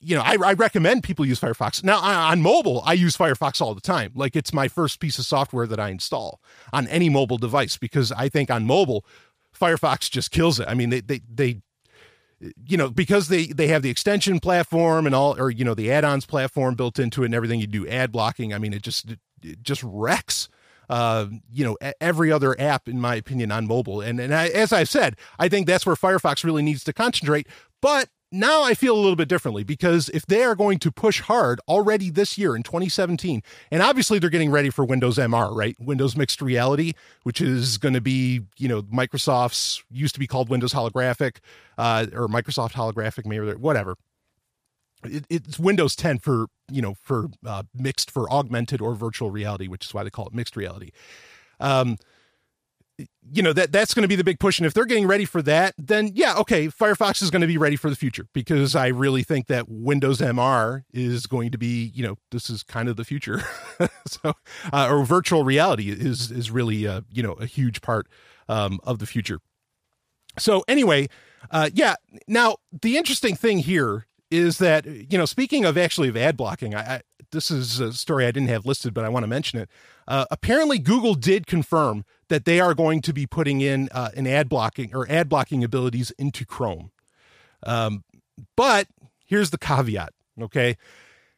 you 0.01 0.17
know 0.17 0.23
I, 0.23 0.37
I, 0.43 0.53
recommend 0.55 1.03
people 1.03 1.27
use 1.27 1.41
firefox. 1.41 1.85
Now 1.85 1.99
on 1.99 2.41
mobile 2.41 2.83
i 2.87 2.95
use 2.95 3.17
firefox 3.17 3.61
all 3.61 3.75
the 3.75 3.81
time. 3.83 4.13
Like 4.15 4.35
it's 4.35 4.55
my 4.55 4.69
first 4.69 4.99
piece 4.99 5.19
of 5.19 5.27
software 5.27 5.67
that 5.67 5.79
i 5.79 5.91
install 5.91 6.41
on 6.73 6.89
any 6.89 7.11
mobile 7.11 7.39
device 7.39 7.77
because 7.77 8.13
i 8.13 8.29
think 8.29 8.51
on 8.51 8.65
mobile 8.67 9.05
Firefox 9.59 10.09
just 10.09 10.31
kills 10.31 10.61
it. 10.61 10.69
I 10.69 10.75
mean, 10.75 10.91
they 10.91 11.01
they 11.01 11.21
they 11.29 11.61
you 12.67 12.77
know 12.77 12.89
because 12.89 13.29
they 13.29 13.47
they 13.47 13.69
have 13.69 13.83
the 13.83 13.91
extension 13.91 14.41
platform 14.41 15.07
and 15.07 15.15
all 15.15 15.39
or 15.39 15.51
you 15.51 15.65
know 15.65 15.75
the 15.75 15.93
add-ons 15.93 16.27
platform 16.27 16.75
built 16.75 16.99
into 16.99 17.23
it 17.23 17.27
and 17.27 17.35
everything 17.35 17.61
you 17.61 17.67
do 17.67 17.87
ad 17.87 18.13
blocking. 18.13 18.55
I 18.55 18.59
mean 18.59 18.73
it 18.73 18.83
just 18.83 19.11
it 19.43 19.63
just 19.63 19.83
wrecks 19.83 20.49
uh, 20.89 21.27
you 21.53 21.65
know 21.65 21.77
every 22.01 22.33
other 22.33 22.59
app 22.61 22.89
in 22.89 23.01
my 23.01 23.15
opinion 23.15 23.53
on 23.53 23.67
mobile. 23.67 24.01
And 24.01 24.19
and 24.21 24.35
I, 24.35 24.49
as 24.49 24.73
i've 24.73 24.89
said 24.89 25.17
i 25.39 25.49
think 25.49 25.67
that's 25.67 25.87
where 25.87 25.95
firefox 25.95 26.45
really 26.45 26.63
needs 26.63 26.85
to 26.85 26.93
concentrate. 26.93 27.47
But 27.81 28.09
now 28.33 28.63
I 28.63 28.75
feel 28.75 28.95
a 28.95 29.01
little 29.01 29.17
bit 29.17 29.29
differently 29.29 29.65
because 29.65 30.09
if 30.11 30.27
they 30.27 30.43
are 30.43 30.55
going 30.55 30.79
to 30.81 30.93
push 30.93 31.21
hard 31.21 31.61
already 31.67 32.11
this 32.11 32.39
year 32.39 32.55
in 32.55 32.63
2017, 32.63 33.43
and 33.71 33.83
obviously 33.83 34.19
they're 34.19 34.31
getting 34.31 34.51
ready 34.51 34.71
for 34.71 34.85
Windows 34.85 35.19
MR, 35.19 35.55
right? 35.55 35.77
Windows 35.81 36.17
Mixed 36.17 36.41
Reality, 36.41 36.93
which 37.25 37.41
is 37.41 37.79
going 37.79 37.95
to 37.95 38.01
be, 38.01 38.43
you 38.57 38.69
know, 38.69 38.83
Microsoft's 38.83 39.83
used 39.91 40.15
to 40.15 40.21
be 40.21 40.27
called 40.27 40.49
Windows 40.49 40.73
Holographic, 40.73 41.39
uh, 41.77 42.07
or 42.13 42.29
Microsoft 42.29 42.73
Holographic, 42.73 43.27
maybe 43.27 43.53
whatever. 43.55 43.97
It, 45.03 45.25
it's 45.29 45.59
Windows 45.59 45.97
10 45.97 46.19
for, 46.19 46.47
you 46.71 46.83
know, 46.83 46.95
for 47.03 47.29
uh, 47.45 47.65
mixed, 47.75 48.11
for 48.11 48.31
augmented 48.31 48.81
or 48.81 48.95
virtual 48.95 49.31
reality, 49.31 49.67
which 49.67 49.87
is 49.87 49.95
why 49.95 50.05
they 50.05 50.11
call 50.11 50.27
it 50.27 50.35
mixed 50.35 50.57
reality. 50.57 50.91
Um, 51.59 51.97
you 53.33 53.43
know 53.43 53.53
that 53.53 53.73
that's 53.73 53.95
going 53.95 54.03
to 54.03 54.09
be 54.09 54.17
the 54.17 54.25
big 54.25 54.39
push 54.41 54.59
and 54.59 54.67
if 54.67 54.75
they're 54.75 54.85
getting 54.85 55.07
ready 55.07 55.25
for 55.25 55.43
that 55.43 55.75
then 55.79 56.11
yeah 56.15 56.35
okay 56.37 56.69
firefox 56.69 57.23
is 57.23 57.31
going 57.31 57.41
to 57.41 57.47
be 57.47 57.59
ready 57.59 57.77
for 57.77 57.91
the 57.91 57.97
future 57.97 58.27
because 58.33 58.75
i 58.75 58.89
really 58.89 59.23
think 59.23 59.47
that 59.47 59.67
windows 59.69 60.21
mr 60.21 60.83
is 60.93 61.27
going 61.27 61.51
to 61.51 61.59
be 61.59 61.93
you 61.95 62.03
know 62.03 62.17
this 62.31 62.51
is 62.51 62.63
kind 62.63 62.89
of 62.89 62.97
the 62.97 63.05
future. 63.05 63.43
So 64.07 64.35
uh, 64.73 64.89
or 64.91 65.05
virtual 65.05 65.45
reality 65.45 65.91
is 65.91 66.31
is 66.31 66.51
really 66.51 66.87
uh, 66.87 67.03
you 67.11 67.23
know 67.23 67.33
a 67.35 67.47
huge 67.47 67.81
part 67.81 68.09
um, 68.49 68.81
of 68.83 68.99
the 68.99 69.07
future. 69.07 69.41
So 70.39 70.65
anyway 70.69 71.09
uh, 71.51 71.71
yeah 71.73 71.95
now 72.27 72.57
the 72.83 72.97
interesting 72.97 73.37
thing 73.37 73.61
here 73.61 74.07
is 74.31 74.59
that 74.59 74.85
you 74.87 75.17
know 75.17 75.25
speaking 75.25 75.65
of 75.65 75.79
actually 75.79 76.09
of 76.09 76.17
ad 76.17 76.37
blocking 76.37 76.75
I, 76.75 76.97
I 76.97 77.01
this 77.33 77.51
is 77.51 77.81
a 77.81 77.93
story 77.93 78.27
i 78.27 78.31
didn't 78.31 78.49
have 78.49 78.67
listed 78.67 78.93
but 78.93 79.05
i 79.05 79.09
want 79.09 79.23
to 79.23 79.29
mention 79.29 79.59
it 79.59 79.69
uh, 80.11 80.27
apparently 80.31 80.79
google 80.79 81.15
did 81.15 81.47
confirm 81.47 82.05
that 82.31 82.47
they 82.47 82.59
are 82.59 82.73
going 82.75 83.03
to 83.03 83.13
be 83.13 83.27
putting 83.27 83.61
in 83.61 83.91
uh, 83.93 84.09
an 84.17 84.27
ad 84.27 84.49
blocking 84.49 84.95
or 84.95 85.07
ad 85.11 85.29
blocking 85.29 85.63
abilities 85.63 86.11
into 86.13 86.47
Chrome. 86.47 86.91
Um, 87.65 88.05
but 88.57 88.87
here's 89.27 89.51
the 89.51 89.59
caveat. 89.59 90.15
Okay. 90.41 90.79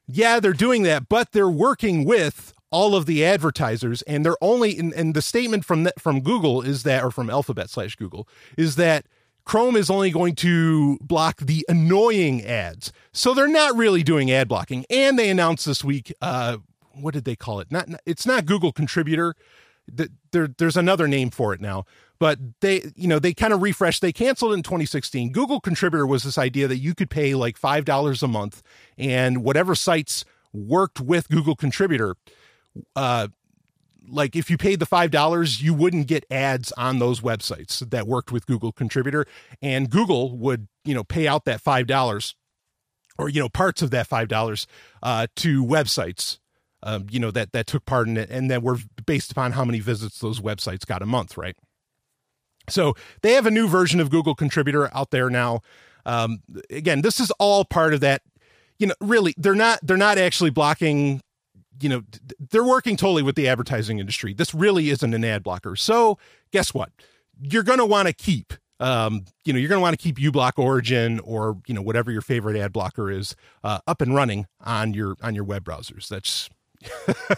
Yeah, 0.06 0.38
they're 0.38 0.52
doing 0.52 0.84
that, 0.84 1.08
but 1.08 1.32
they're 1.32 1.48
working 1.48 2.04
with 2.04 2.52
all 2.70 2.94
of 2.94 3.06
the 3.06 3.24
advertisers 3.24 4.02
and 4.02 4.24
they're 4.24 4.36
only 4.40 4.78
and 4.78 5.14
the 5.14 5.20
statement 5.20 5.64
from 5.64 5.84
that 5.84 6.00
from 6.00 6.20
Google 6.20 6.62
is 6.62 6.84
that 6.84 7.02
or 7.02 7.10
from 7.10 7.28
Alphabet 7.28 7.68
slash 7.68 7.96
Google 7.96 8.28
is 8.56 8.76
that 8.76 9.06
Chrome 9.44 9.76
is 9.76 9.90
only 9.90 10.10
going 10.10 10.34
to 10.36 10.98
block 11.00 11.38
the 11.38 11.66
annoying 11.68 12.44
ads. 12.44 12.92
So 13.12 13.34
they're 13.34 13.48
not 13.48 13.76
really 13.76 14.02
doing 14.02 14.30
ad 14.30 14.48
blocking. 14.48 14.86
And 14.88 15.18
they 15.18 15.28
announced 15.30 15.66
this 15.66 15.82
week, 15.82 16.14
uh, 16.22 16.58
what 16.94 17.14
did 17.14 17.24
they 17.24 17.36
call 17.36 17.60
it? 17.60 17.70
Not 17.70 17.88
it's 18.06 18.26
not 18.26 18.46
Google 18.46 18.72
contributor. 18.72 19.34
There 20.32 20.48
there's 20.58 20.76
another 20.76 21.08
name 21.08 21.30
for 21.30 21.52
it 21.52 21.60
now. 21.60 21.84
But 22.18 22.38
they 22.60 22.92
you 22.94 23.08
know 23.08 23.18
they 23.18 23.34
kind 23.34 23.52
of 23.52 23.62
refreshed. 23.62 24.00
They 24.00 24.12
canceled 24.12 24.54
in 24.54 24.62
2016 24.62 25.32
google 25.32 25.60
contributor 25.60 26.06
was 26.06 26.22
this 26.22 26.38
idea 26.38 26.68
that 26.68 26.78
you 26.78 26.94
could 26.94 27.10
pay 27.10 27.34
like 27.34 27.58
$5 27.58 28.22
a 28.22 28.28
month 28.28 28.62
and 28.96 29.42
whatever 29.42 29.74
sites 29.74 30.24
worked 30.52 31.00
with 31.00 31.28
google 31.28 31.56
contributor 31.56 32.14
uh 32.94 33.26
like 34.08 34.36
if 34.36 34.50
you 34.50 34.56
paid 34.58 34.78
the 34.80 34.86
five 34.86 35.10
dollars 35.10 35.62
you 35.62 35.72
wouldn't 35.74 36.06
get 36.06 36.24
ads 36.30 36.72
on 36.72 36.98
those 36.98 37.20
websites 37.20 37.78
that 37.90 38.06
worked 38.06 38.30
with 38.30 38.46
google 38.46 38.72
contributor. 38.72 39.26
And 39.60 39.90
google 39.90 40.36
would 40.36 40.68
you 40.84 40.94
know 40.94 41.04
pay 41.04 41.26
out 41.26 41.44
that 41.46 41.60
five 41.60 41.86
dollars 41.86 42.34
or 43.18 43.28
you 43.28 43.40
know 43.40 43.48
parts 43.48 43.82
of 43.82 43.90
that 43.90 44.06
five 44.06 44.28
dollars 44.28 44.66
uh, 45.02 45.26
to 45.36 45.64
websites 45.64 46.38
um, 46.82 47.06
you 47.10 47.20
know 47.20 47.30
that 47.30 47.52
that 47.52 47.66
took 47.66 47.84
part 47.86 48.08
in 48.08 48.16
it, 48.16 48.30
and 48.30 48.50
that 48.50 48.62
were 48.62 48.78
based 49.06 49.30
upon 49.32 49.52
how 49.52 49.64
many 49.64 49.80
visits 49.80 50.18
those 50.18 50.40
websites 50.40 50.86
got 50.86 51.02
a 51.02 51.06
month, 51.06 51.36
right? 51.36 51.56
So 52.68 52.94
they 53.22 53.32
have 53.32 53.46
a 53.46 53.50
new 53.50 53.68
version 53.68 54.00
of 54.00 54.10
Google 54.10 54.34
Contributor 54.34 54.94
out 54.94 55.10
there 55.10 55.28
now. 55.30 55.60
Um, 56.06 56.42
again, 56.70 57.02
this 57.02 57.20
is 57.20 57.30
all 57.32 57.64
part 57.64 57.94
of 57.94 58.00
that. 58.00 58.22
You 58.78 58.88
know, 58.88 58.94
really, 59.00 59.34
they're 59.36 59.54
not 59.54 59.80
they're 59.82 59.96
not 59.96 60.18
actually 60.18 60.50
blocking. 60.50 61.20
You 61.80 61.88
know, 61.88 62.02
they're 62.50 62.64
working 62.64 62.96
totally 62.96 63.22
with 63.22 63.34
the 63.34 63.48
advertising 63.48 63.98
industry. 63.98 64.34
This 64.34 64.54
really 64.54 64.90
isn't 64.90 65.14
an 65.14 65.24
ad 65.24 65.42
blocker. 65.42 65.74
So 65.74 66.18
guess 66.52 66.72
what? 66.72 66.90
You're 67.40 67.64
going 67.64 67.80
to 67.80 67.86
want 67.86 68.06
to 68.06 68.14
keep 68.14 68.54
um, 68.82 69.26
you 69.44 69.52
know, 69.52 69.60
you're 69.60 69.68
going 69.68 69.78
to 69.78 69.82
want 69.82 69.98
to 69.98 70.02
keep 70.02 70.18
uBlock 70.18 70.58
Origin 70.58 71.20
or 71.20 71.56
you 71.68 71.74
know 71.74 71.82
whatever 71.82 72.10
your 72.10 72.20
favorite 72.20 72.56
ad 72.56 72.72
blocker 72.72 73.12
is 73.12 73.36
uh, 73.62 73.78
up 73.86 74.00
and 74.00 74.12
running 74.12 74.46
on 74.60 74.92
your 74.92 75.16
on 75.22 75.36
your 75.36 75.44
web 75.44 75.64
browsers. 75.64 76.08
That's 76.08 76.50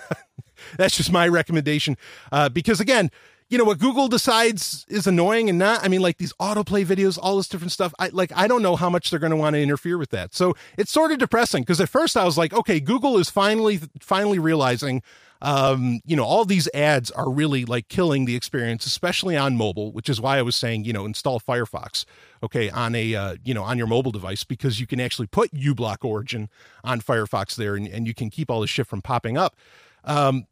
that's 0.76 0.96
just 0.96 1.12
my 1.12 1.28
recommendation 1.28 1.96
uh, 2.32 2.48
because 2.48 2.80
again, 2.80 3.10
you 3.50 3.58
know 3.58 3.64
what 3.64 3.78
Google 3.78 4.08
decides 4.08 4.86
is 4.88 5.06
annoying 5.06 5.48
and 5.48 5.58
not. 5.58 5.84
I 5.84 5.88
mean, 5.88 6.00
like 6.00 6.16
these 6.18 6.32
autoplay 6.34 6.84
videos, 6.84 7.18
all 7.20 7.36
this 7.36 7.46
different 7.46 7.72
stuff. 7.72 7.94
I 7.98 8.08
like 8.08 8.32
I 8.34 8.48
don't 8.48 8.62
know 8.62 8.74
how 8.74 8.88
much 8.88 9.10
they're 9.10 9.18
going 9.18 9.30
to 9.30 9.36
want 9.36 9.54
to 9.54 9.62
interfere 9.62 9.98
with 9.98 10.10
that. 10.10 10.34
So 10.34 10.54
it's 10.78 10.90
sort 10.90 11.12
of 11.12 11.18
depressing 11.18 11.62
because 11.62 11.80
at 11.80 11.88
first 11.88 12.16
I 12.16 12.24
was 12.24 12.38
like, 12.38 12.52
okay, 12.52 12.80
Google 12.80 13.18
is 13.18 13.30
finally 13.30 13.80
finally 14.00 14.38
realizing 14.38 15.02
um, 15.44 16.00
you 16.06 16.16
know, 16.16 16.24
all 16.24 16.46
these 16.46 16.68
ads 16.72 17.10
are 17.10 17.30
really 17.30 17.66
like 17.66 17.88
killing 17.88 18.24
the 18.24 18.34
experience, 18.34 18.86
especially 18.86 19.36
on 19.36 19.58
mobile, 19.58 19.92
which 19.92 20.08
is 20.08 20.18
why 20.18 20.38
I 20.38 20.42
was 20.42 20.56
saying, 20.56 20.86
you 20.86 20.94
know, 20.94 21.04
install 21.04 21.38
Firefox, 21.38 22.06
okay, 22.44 22.70
on 22.70 22.94
a, 22.94 23.14
uh, 23.14 23.36
you 23.44 23.54
know, 23.54 23.62
on 23.62 23.78
your 23.78 23.86
mobile 23.86 24.12
device 24.12 24.44
because 24.44 24.80
you 24.80 24.86
can 24.86 25.00
actually 25.00 25.26
put 25.26 25.50
uBlock 25.52 26.04
Origin 26.04 26.48
on 26.82 27.00
Firefox 27.00 27.56
there 27.56 27.74
and, 27.74 27.88
and 27.88 28.06
you 28.06 28.14
can 28.14 28.30
keep 28.30 28.50
all 28.50 28.60
this 28.60 28.70
shit 28.70 28.86
from 28.86 29.02
popping 29.02 29.36
up. 29.36 29.56
Um, 30.04 30.46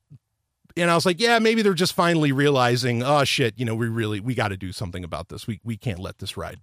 and 0.76 0.90
I 0.90 0.94
was 0.94 1.04
like, 1.04 1.20
yeah, 1.20 1.38
maybe 1.38 1.62
they're 1.62 1.74
just 1.74 1.92
finally 1.92 2.32
realizing, 2.32 3.02
oh 3.02 3.24
shit, 3.24 3.58
you 3.58 3.64
know, 3.64 3.74
we 3.74 3.88
really 3.88 4.20
we 4.20 4.34
got 4.34 4.48
to 4.48 4.56
do 4.56 4.72
something 4.72 5.04
about 5.04 5.28
this. 5.28 5.46
We 5.46 5.60
we 5.62 5.76
can't 5.76 5.98
let 5.98 6.18
this 6.18 6.36
ride. 6.36 6.60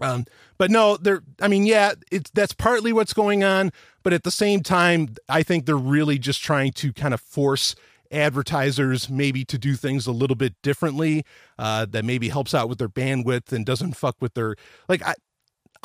Um, 0.00 0.26
but 0.58 0.70
no, 0.70 0.96
they're. 0.96 1.22
I 1.40 1.48
mean, 1.48 1.64
yeah, 1.64 1.92
it's 2.10 2.30
that's 2.30 2.52
partly 2.52 2.92
what's 2.92 3.12
going 3.12 3.44
on. 3.44 3.70
But 4.02 4.12
at 4.12 4.24
the 4.24 4.30
same 4.30 4.62
time, 4.62 5.14
I 5.28 5.42
think 5.42 5.66
they're 5.66 5.76
really 5.76 6.18
just 6.18 6.42
trying 6.42 6.72
to 6.72 6.92
kind 6.92 7.14
of 7.14 7.20
force 7.20 7.74
advertisers 8.14 9.10
maybe 9.10 9.44
to 9.44 9.58
do 9.58 9.74
things 9.74 10.06
a 10.06 10.12
little 10.12 10.36
bit 10.36 10.54
differently. 10.62 11.24
Uh, 11.58 11.86
that 11.86 12.04
maybe 12.04 12.28
helps 12.28 12.54
out 12.54 12.68
with 12.68 12.78
their 12.78 12.88
bandwidth 12.88 13.52
and 13.52 13.64
doesn't 13.64 13.94
fuck 13.94 14.16
with 14.20 14.34
their 14.34 14.56
like. 14.88 15.02
I, 15.02 15.14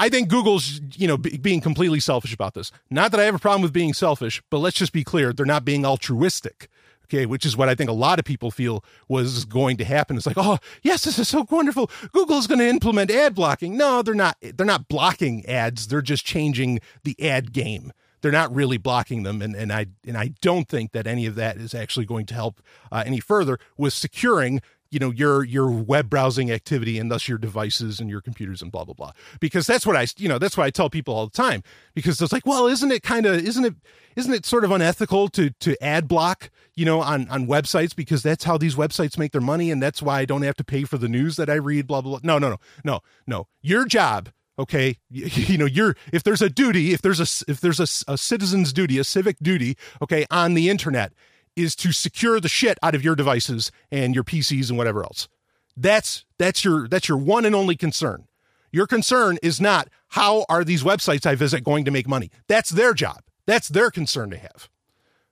I 0.02 0.08
think 0.08 0.30
Google's, 0.30 0.80
you 0.96 1.10
know, 1.10 1.18
being 1.18 1.60
completely 1.60 2.00
selfish 2.00 2.34
about 2.34 2.54
this. 2.54 2.72
Not 2.90 3.12
that 3.12 3.20
I 3.20 3.26
have 3.26 3.36
a 3.36 3.40
problem 3.40 3.62
with 3.62 3.74
being 3.74 3.94
selfish, 3.94 4.42
but 4.50 4.60
let's 4.60 4.78
just 4.78 4.94
be 4.94 5.04
clear, 5.04 5.34
they're 5.34 5.46
not 5.46 5.66
being 5.66 5.86
altruistic 5.86 6.70
okay, 7.10 7.26
which 7.26 7.46
is 7.46 7.58
what 7.58 7.70
I 7.70 7.76
think 7.76 7.90
a 7.90 7.94
lot 7.94 8.20
of 8.20 8.26
people 8.26 8.52
feel 8.52 8.84
was 9.08 9.46
going 9.46 9.78
to 9.78 9.86
happen. 9.86 10.16
It's 10.16 10.28
like, 10.28 10.38
oh, 10.38 10.60
yes, 10.84 11.04
this 11.04 11.18
is 11.18 11.28
so 11.28 11.46
wonderful. 11.50 11.90
Google's 12.12 12.48
going 12.48 12.60
to 12.60 12.68
implement 12.68 13.12
ad 13.12 13.36
blocking. 13.36 13.78
No, 13.78 14.02
they're 14.02 14.14
not. 14.14 14.38
They're 14.42 14.66
not 14.66 14.88
blocking 14.88 15.46
ads. 15.46 15.88
They're 15.88 16.02
just 16.02 16.26
changing 16.26 16.80
the 17.04 17.16
ad 17.28 17.52
game. 17.52 17.92
They're 18.22 18.32
not 18.32 18.54
really 18.54 18.78
blocking 18.78 19.24
them, 19.24 19.42
and, 19.42 19.56
and 19.56 19.72
I 19.72 19.88
and 20.06 20.18
I 20.18 20.34
don't 20.42 20.68
think 20.68 20.92
that 20.92 21.08
any 21.08 21.26
of 21.26 21.36
that 21.36 21.58
is 21.58 21.74
actually 21.74 22.06
going 22.06 22.26
to 22.28 22.34
help 22.34 22.62
uh, 22.92 23.04
any 23.06 23.20
further 23.20 23.60
with 23.78 23.94
securing 23.94 24.62
you 24.92 25.00
know 25.00 25.12
your 25.12 25.44
your 25.44 25.70
web 25.70 26.10
browsing 26.10 26.52
activity 26.52 26.98
and 26.98 27.12
thus 27.12 27.28
your 27.28 27.38
devices 27.38 28.00
and 28.00 28.10
your 28.10 28.22
computers 28.22 28.62
and 28.62 28.72
blah 28.72 28.84
blah 28.84 28.94
blah. 28.94 29.12
Because 29.40 29.68
that's 29.68 29.86
what 29.86 29.96
i 29.96 30.08
you 30.18 30.28
know 30.28 30.38
that's 30.40 30.58
what 30.58 30.66
i 30.66 30.70
tell 30.70 30.90
people 30.90 31.14
all 31.14 31.26
the 31.26 31.32
time. 31.32 31.64
Because 31.94 32.22
it's 32.22 32.34
like 32.34 32.46
well 32.46 32.68
isn't 32.68 32.92
it 32.92 33.04
kind 33.04 33.26
of 33.26 33.36
isn't 33.36 33.66
it 33.66 33.76
isn't 34.16 34.34
it 34.34 34.46
sort 34.46 34.64
of 34.64 34.72
unethical 34.72 35.30
to 35.30 35.52
to 35.52 35.82
ad 35.84 36.08
block 36.08 36.50
you 36.76 36.86
know 36.86 37.02
on 37.02 37.30
on 37.30 37.48
websites? 37.48 37.96
Because 37.96 38.24
that's 38.24 38.44
how 38.44 38.58
these 38.58 38.76
websites 38.76 39.18
make 39.18 39.32
their 39.32 39.42
money 39.42 39.72
and 39.72 39.82
that's 39.82 40.02
why 40.02 40.20
i 40.20 40.26
don't 40.26 40.42
have 40.42 40.56
to 40.56 40.64
pay 40.64 40.84
for 40.84 40.98
the 40.98 41.10
news 41.10 41.36
that 41.36 41.50
i 41.50 41.56
read 41.56 41.88
blah 41.88 42.02
blah 42.02 42.20
blah. 42.20 42.22
No 42.24 42.40
no 42.40 42.50
no 42.50 42.58
no 42.84 43.00
no. 43.28 43.48
Your 43.62 43.86
job 43.86 44.30
okay 44.60 44.98
you, 45.10 45.26
you 45.34 45.58
know 45.58 45.66
you're 45.66 45.96
if 46.14 46.22
there's 46.22 46.42
a 46.42 46.50
duty 46.50 46.94
if 46.94 47.02
there's 47.02 47.20
a 47.20 47.52
if 47.52 47.62
there's 47.62 47.80
a, 47.80 48.12
a 48.12 48.18
citizen's 48.18 48.72
duty 48.72 49.00
a 49.00 49.04
civic 49.04 49.38
duty 49.42 49.76
okay 50.02 50.26
on 50.30 50.54
the 50.54 50.70
internet 50.70 51.14
is 51.60 51.76
to 51.76 51.92
secure 51.92 52.40
the 52.40 52.48
shit 52.48 52.78
out 52.82 52.96
of 52.96 53.04
your 53.04 53.16
devices 53.16 53.72
and 53.92 54.16
your 54.16 54.24
PCs 54.24 54.70
and 54.70 54.78
whatever 54.78 55.04
else. 55.04 55.28
That's 55.76 56.26
that's 56.38 56.64
your 56.64 56.88
that's 56.88 57.08
your 57.08 57.18
one 57.18 57.46
and 57.46 57.56
only 57.56 57.76
concern. 57.76 58.28
Your 58.72 58.88
concern 58.88 59.38
is 59.42 59.60
not 59.60 59.90
how 60.10 60.46
are 60.50 60.64
these 60.64 60.84
websites 60.84 61.26
I 61.26 61.36
visit 61.36 61.64
going 61.64 61.86
to 61.86 61.92
make 61.92 62.08
money. 62.08 62.32
That's 62.48 62.70
their 62.70 62.94
job. 62.94 63.22
That's 63.46 63.68
their 63.68 63.90
concern 63.90 64.30
to 64.32 64.38
have. 64.38 64.70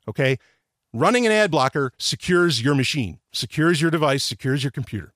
Okay? 0.07 0.37
Running 0.93 1.25
an 1.25 1.31
ad 1.31 1.51
blocker 1.51 1.91
secures 1.99 2.61
your 2.61 2.73
machine, 2.73 3.19
secures 3.31 3.81
your 3.81 3.91
device, 3.91 4.23
secures 4.23 4.63
your 4.63 4.71
computer. 4.71 5.13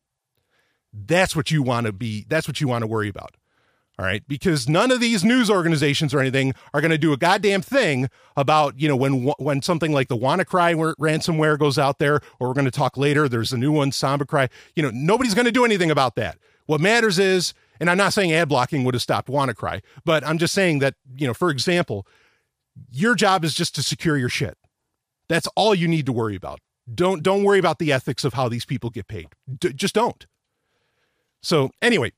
That's 0.94 1.36
what 1.36 1.50
you 1.50 1.64
want 1.64 1.88
to 1.88 1.94
be 1.94 2.26
that's 2.28 2.48
what 2.48 2.62
you 2.62 2.68
want 2.68 2.84
to 2.84 2.88
worry 2.88 3.10
about. 3.10 3.38
All 4.00 4.06
right. 4.06 4.24
Because 4.28 4.68
none 4.68 4.90
of 4.90 5.00
these 5.00 5.24
news 5.24 5.50
organizations 5.50 6.14
or 6.14 6.20
anything 6.20 6.54
are 6.74 6.82
going 6.82 6.92
to 6.92 6.98
do 6.98 7.14
a 7.14 7.18
goddamn 7.18 7.62
thing 7.62 8.10
about, 8.36 8.80
you 8.80 8.88
know, 8.88 8.96
when 8.96 9.26
when 9.38 9.62
something 9.62 9.92
like 9.92 10.08
the 10.08 10.18
WannaCry 10.18 10.96
ransomware 10.96 11.60
goes 11.60 11.78
out 11.78 12.00
there, 12.00 12.22
or 12.40 12.48
we're 12.48 12.54
going 12.54 12.66
to 12.66 12.72
talk 12.72 12.98
later, 12.98 13.30
there's 13.30 13.52
a 13.52 13.58
new 13.58 13.72
one, 13.72 13.92
SambaCry. 13.92 14.50
You 14.76 14.84
know, 14.84 14.92
nobody's 14.92 15.34
going 15.34 15.46
to 15.46 15.52
do 15.52 15.66
anything 15.66 15.92
about 15.92 16.16
that. 16.16 16.38
What 16.66 16.82
matters 16.82 17.20
is, 17.20 17.54
and 17.80 17.90
I'm 17.90 17.98
not 17.98 18.14
saying 18.14 18.32
ad 18.32 18.50
blocking 18.50 18.84
would 18.86 18.96
have 18.96 19.04
stopped 19.04 19.28
WannaCry, 19.28 19.82
but 20.06 20.26
I'm 20.26 20.38
just 20.38 20.54
saying 20.54 20.80
that, 20.80 20.96
you 21.16 21.28
know, 21.28 21.34
for 21.34 21.50
example, 21.50 22.08
your 22.92 23.14
job 23.14 23.44
is 23.44 23.54
just 23.54 23.76
to 23.76 23.84
secure 23.84 24.18
your 24.18 24.30
shit. 24.30 24.58
That's 25.28 25.48
all 25.56 25.76
you 25.76 25.88
need 25.88 26.06
to 26.08 26.12
worry 26.12 26.36
about. 26.36 26.60
Don't 26.94 27.22
don't 27.22 27.44
worry 27.44 27.60
about 27.60 27.80
the 27.80 27.92
ethics 27.92 28.24
of 28.24 28.34
how 28.34 28.50
these 28.50 28.66
people 28.66 28.90
get 28.90 29.08
paid. 29.08 29.28
D- 29.60 29.74
just 29.74 29.96
don't. 29.96 30.26
So 31.42 31.72
anyway, 31.82 32.12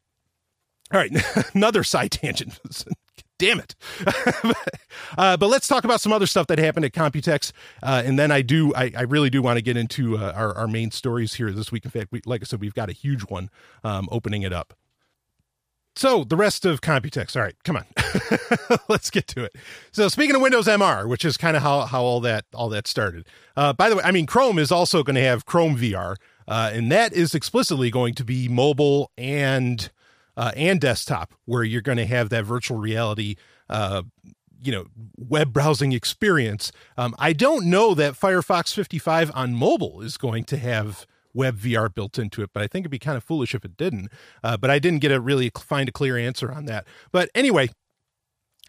all 0.93 0.99
right, 0.99 1.11
another 1.53 1.83
side 1.83 2.11
tangent. 2.11 2.59
Damn 3.39 3.59
it. 3.59 3.75
uh, 5.17 5.35
but 5.35 5.47
let's 5.47 5.67
talk 5.67 5.83
about 5.83 5.99
some 5.99 6.13
other 6.13 6.27
stuff 6.27 6.47
that 6.47 6.59
happened 6.59 6.85
at 6.85 6.93
Computex. 6.93 7.51
Uh, 7.81 8.01
and 8.05 8.17
then 8.17 8.31
I 8.31 8.41
do, 8.41 8.73
I, 8.75 8.91
I 8.95 9.01
really 9.01 9.29
do 9.29 9.41
want 9.41 9.57
to 9.57 9.61
get 9.61 9.75
into 9.75 10.17
uh, 10.17 10.31
our, 10.33 10.55
our 10.55 10.67
main 10.67 10.91
stories 10.91 11.33
here 11.33 11.51
this 11.51 11.71
week. 11.71 11.83
In 11.83 11.91
fact, 11.91 12.09
we, 12.11 12.21
like 12.25 12.41
I 12.41 12.45
said, 12.45 12.61
we've 12.61 12.75
got 12.75 12.89
a 12.89 12.93
huge 12.93 13.23
one 13.23 13.49
um, 13.83 14.07
opening 14.11 14.43
it 14.43 14.53
up. 14.53 14.75
So 15.95 16.23
the 16.23 16.35
rest 16.35 16.65
of 16.65 16.81
Computex. 16.81 17.35
All 17.35 17.41
right, 17.41 17.55
come 17.63 17.77
on, 17.77 17.85
let's 18.87 19.09
get 19.09 19.27
to 19.29 19.43
it. 19.43 19.55
So 19.91 20.07
speaking 20.07 20.35
of 20.35 20.41
Windows 20.41 20.65
MR, 20.65 21.07
which 21.07 21.23
is 21.23 21.37
kind 21.37 21.55
of 21.55 21.61
how 21.61 21.81
how 21.81 22.01
all 22.01 22.19
that 22.21 22.45
all 22.53 22.69
that 22.69 22.87
started. 22.87 23.27
Uh, 23.55 23.73
by 23.73 23.89
the 23.89 23.97
way, 23.97 24.03
I 24.03 24.11
mean 24.11 24.25
Chrome 24.25 24.57
is 24.57 24.71
also 24.71 25.03
going 25.03 25.15
to 25.15 25.21
have 25.21 25.45
Chrome 25.45 25.77
VR, 25.77 26.15
uh, 26.47 26.71
and 26.73 26.91
that 26.91 27.13
is 27.13 27.35
explicitly 27.35 27.91
going 27.91 28.15
to 28.15 28.23
be 28.23 28.47
mobile 28.47 29.11
and 29.17 29.91
uh, 30.37 30.51
and 30.55 30.79
desktop, 30.79 31.33
where 31.45 31.63
you're 31.63 31.81
going 31.81 31.97
to 31.97 32.05
have 32.05 32.29
that 32.29 32.45
virtual 32.45 32.77
reality, 32.77 33.35
uh, 33.69 34.03
you 34.61 34.71
know, 34.71 34.85
web 35.17 35.53
browsing 35.53 35.91
experience. 35.91 36.71
Um, 36.97 37.15
I 37.19 37.33
don't 37.33 37.65
know 37.65 37.93
that 37.95 38.13
Firefox 38.13 38.73
55 38.73 39.31
on 39.33 39.53
mobile 39.53 40.01
is 40.01 40.17
going 40.17 40.45
to 40.45 40.57
have 40.57 41.05
web 41.33 41.57
VR 41.57 41.93
built 41.93 42.19
into 42.19 42.43
it, 42.43 42.51
but 42.53 42.61
I 42.61 42.67
think 42.67 42.83
it'd 42.83 42.91
be 42.91 42.99
kind 42.99 43.17
of 43.17 43.23
foolish 43.23 43.55
if 43.55 43.65
it 43.65 43.75
didn't. 43.75 44.09
Uh, 44.43 44.55
but 44.55 44.69
I 44.69 44.79
didn't 44.79 44.99
get 44.99 45.11
a 45.11 45.19
really 45.19 45.51
find 45.55 45.89
a 45.89 45.91
clear 45.91 46.17
answer 46.17 46.51
on 46.51 46.65
that. 46.65 46.85
But 47.11 47.29
anyway, 47.35 47.69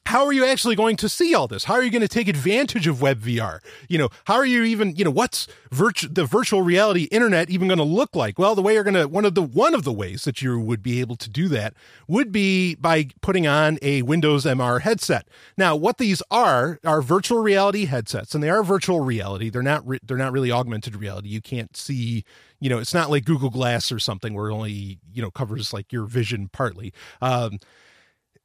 how 0.06 0.26
are 0.26 0.32
you 0.32 0.44
actually 0.44 0.76
going 0.76 0.96
to 0.96 1.08
see 1.08 1.34
all 1.34 1.48
this? 1.48 1.64
How 1.64 1.74
are 1.74 1.82
you 1.82 1.90
going 1.90 2.02
to 2.02 2.08
take 2.08 2.28
advantage 2.28 2.86
of 2.86 3.00
web 3.00 3.20
VR? 3.20 3.60
You 3.88 3.98
know, 3.98 4.10
how 4.24 4.34
are 4.34 4.44
you 4.44 4.62
even, 4.64 4.94
you 4.96 5.04
know, 5.04 5.10
what's 5.10 5.46
virtu- 5.70 6.08
the 6.08 6.24
virtual 6.26 6.62
reality 6.62 7.04
internet 7.04 7.48
even 7.48 7.68
going 7.68 7.78
to 7.78 7.84
look 7.84 8.14
like? 8.14 8.38
Well, 8.38 8.54
the 8.54 8.62
way 8.62 8.74
you're 8.74 8.84
going 8.84 8.94
to 8.94 9.08
one 9.08 9.24
of 9.24 9.34
the 9.34 9.42
one 9.42 9.74
of 9.74 9.84
the 9.84 9.92
ways 9.92 10.24
that 10.24 10.42
you 10.42 10.60
would 10.60 10.82
be 10.82 11.00
able 11.00 11.16
to 11.16 11.30
do 11.30 11.48
that 11.48 11.74
would 12.06 12.30
be 12.32 12.74
by 12.74 13.08
putting 13.22 13.46
on 13.46 13.78
a 13.80 14.02
Windows 14.02 14.44
MR 14.44 14.82
headset. 14.82 15.26
Now, 15.56 15.74
what 15.74 15.98
these 15.98 16.22
are 16.30 16.78
are 16.84 17.00
virtual 17.00 17.38
reality 17.38 17.86
headsets, 17.86 18.34
and 18.34 18.44
they 18.44 18.50
are 18.50 18.62
virtual 18.62 19.00
reality. 19.00 19.48
They're 19.48 19.62
not 19.62 19.86
re- 19.86 20.00
they're 20.02 20.16
not 20.16 20.32
really 20.32 20.52
augmented 20.52 20.96
reality. 20.96 21.28
You 21.28 21.40
can't 21.40 21.76
see 21.76 22.24
you 22.60 22.70
know, 22.70 22.78
it's 22.78 22.94
not 22.94 23.10
like 23.10 23.26
Google 23.26 23.50
Glass 23.50 23.92
or 23.92 23.98
something 23.98 24.32
where 24.32 24.48
it 24.48 24.54
only, 24.54 24.98
you 25.12 25.20
know, 25.20 25.30
covers 25.30 25.74
like 25.74 25.92
your 25.92 26.06
vision 26.06 26.48
partly. 26.50 26.94
Um, 27.20 27.58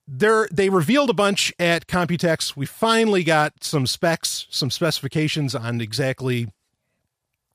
there 0.10 0.48
they 0.52 0.69
revealed 0.69 1.10
a 1.10 1.13
bunch 1.13 1.54
at 1.60 1.88
Computex. 1.88 2.56
We 2.56 2.65
finally 2.65 3.24
got 3.24 3.63
some 3.63 3.86
specs, 3.86 4.48
some 4.50 4.72
specifications 4.72 5.54
on 5.54 5.82
exactly 5.82 6.48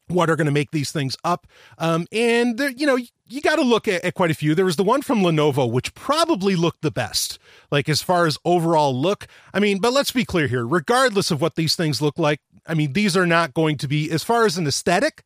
what 0.08 0.28
are 0.28 0.36
going 0.36 0.46
to 0.46 0.52
make 0.52 0.70
these 0.70 0.92
things 0.92 1.16
up. 1.24 1.46
Um, 1.78 2.06
and 2.12 2.58
there, 2.58 2.70
you 2.70 2.86
know, 2.86 2.98
you 3.26 3.40
got 3.40 3.56
to 3.56 3.62
look 3.62 3.88
at, 3.88 4.04
at, 4.04 4.14
quite 4.14 4.30
a 4.30 4.34
few. 4.34 4.54
There 4.54 4.64
was 4.66 4.76
the 4.76 4.84
one 4.84 5.02
from 5.02 5.20
Lenovo, 5.20 5.70
which 5.70 5.94
probably 5.94 6.56
looked 6.56 6.82
the 6.82 6.90
best, 6.90 7.38
like 7.70 7.88
as 7.88 8.02
far 8.02 8.26
as 8.26 8.38
overall 8.44 8.94
look. 8.94 9.26
I 9.52 9.60
mean, 9.60 9.80
but 9.80 9.92
let's 9.92 10.12
be 10.12 10.24
clear 10.24 10.46
here. 10.46 10.66
Regardless 10.66 11.30
of 11.30 11.40
what 11.40 11.56
these 11.56 11.74
things 11.74 12.02
look 12.02 12.18
like, 12.18 12.40
I 12.66 12.74
mean, 12.74 12.92
these 12.92 13.16
are 13.16 13.26
not 13.26 13.54
going 13.54 13.78
to 13.78 13.88
be 13.88 14.10
as 14.10 14.22
far 14.22 14.44
as 14.44 14.58
an 14.58 14.66
aesthetic. 14.66 15.24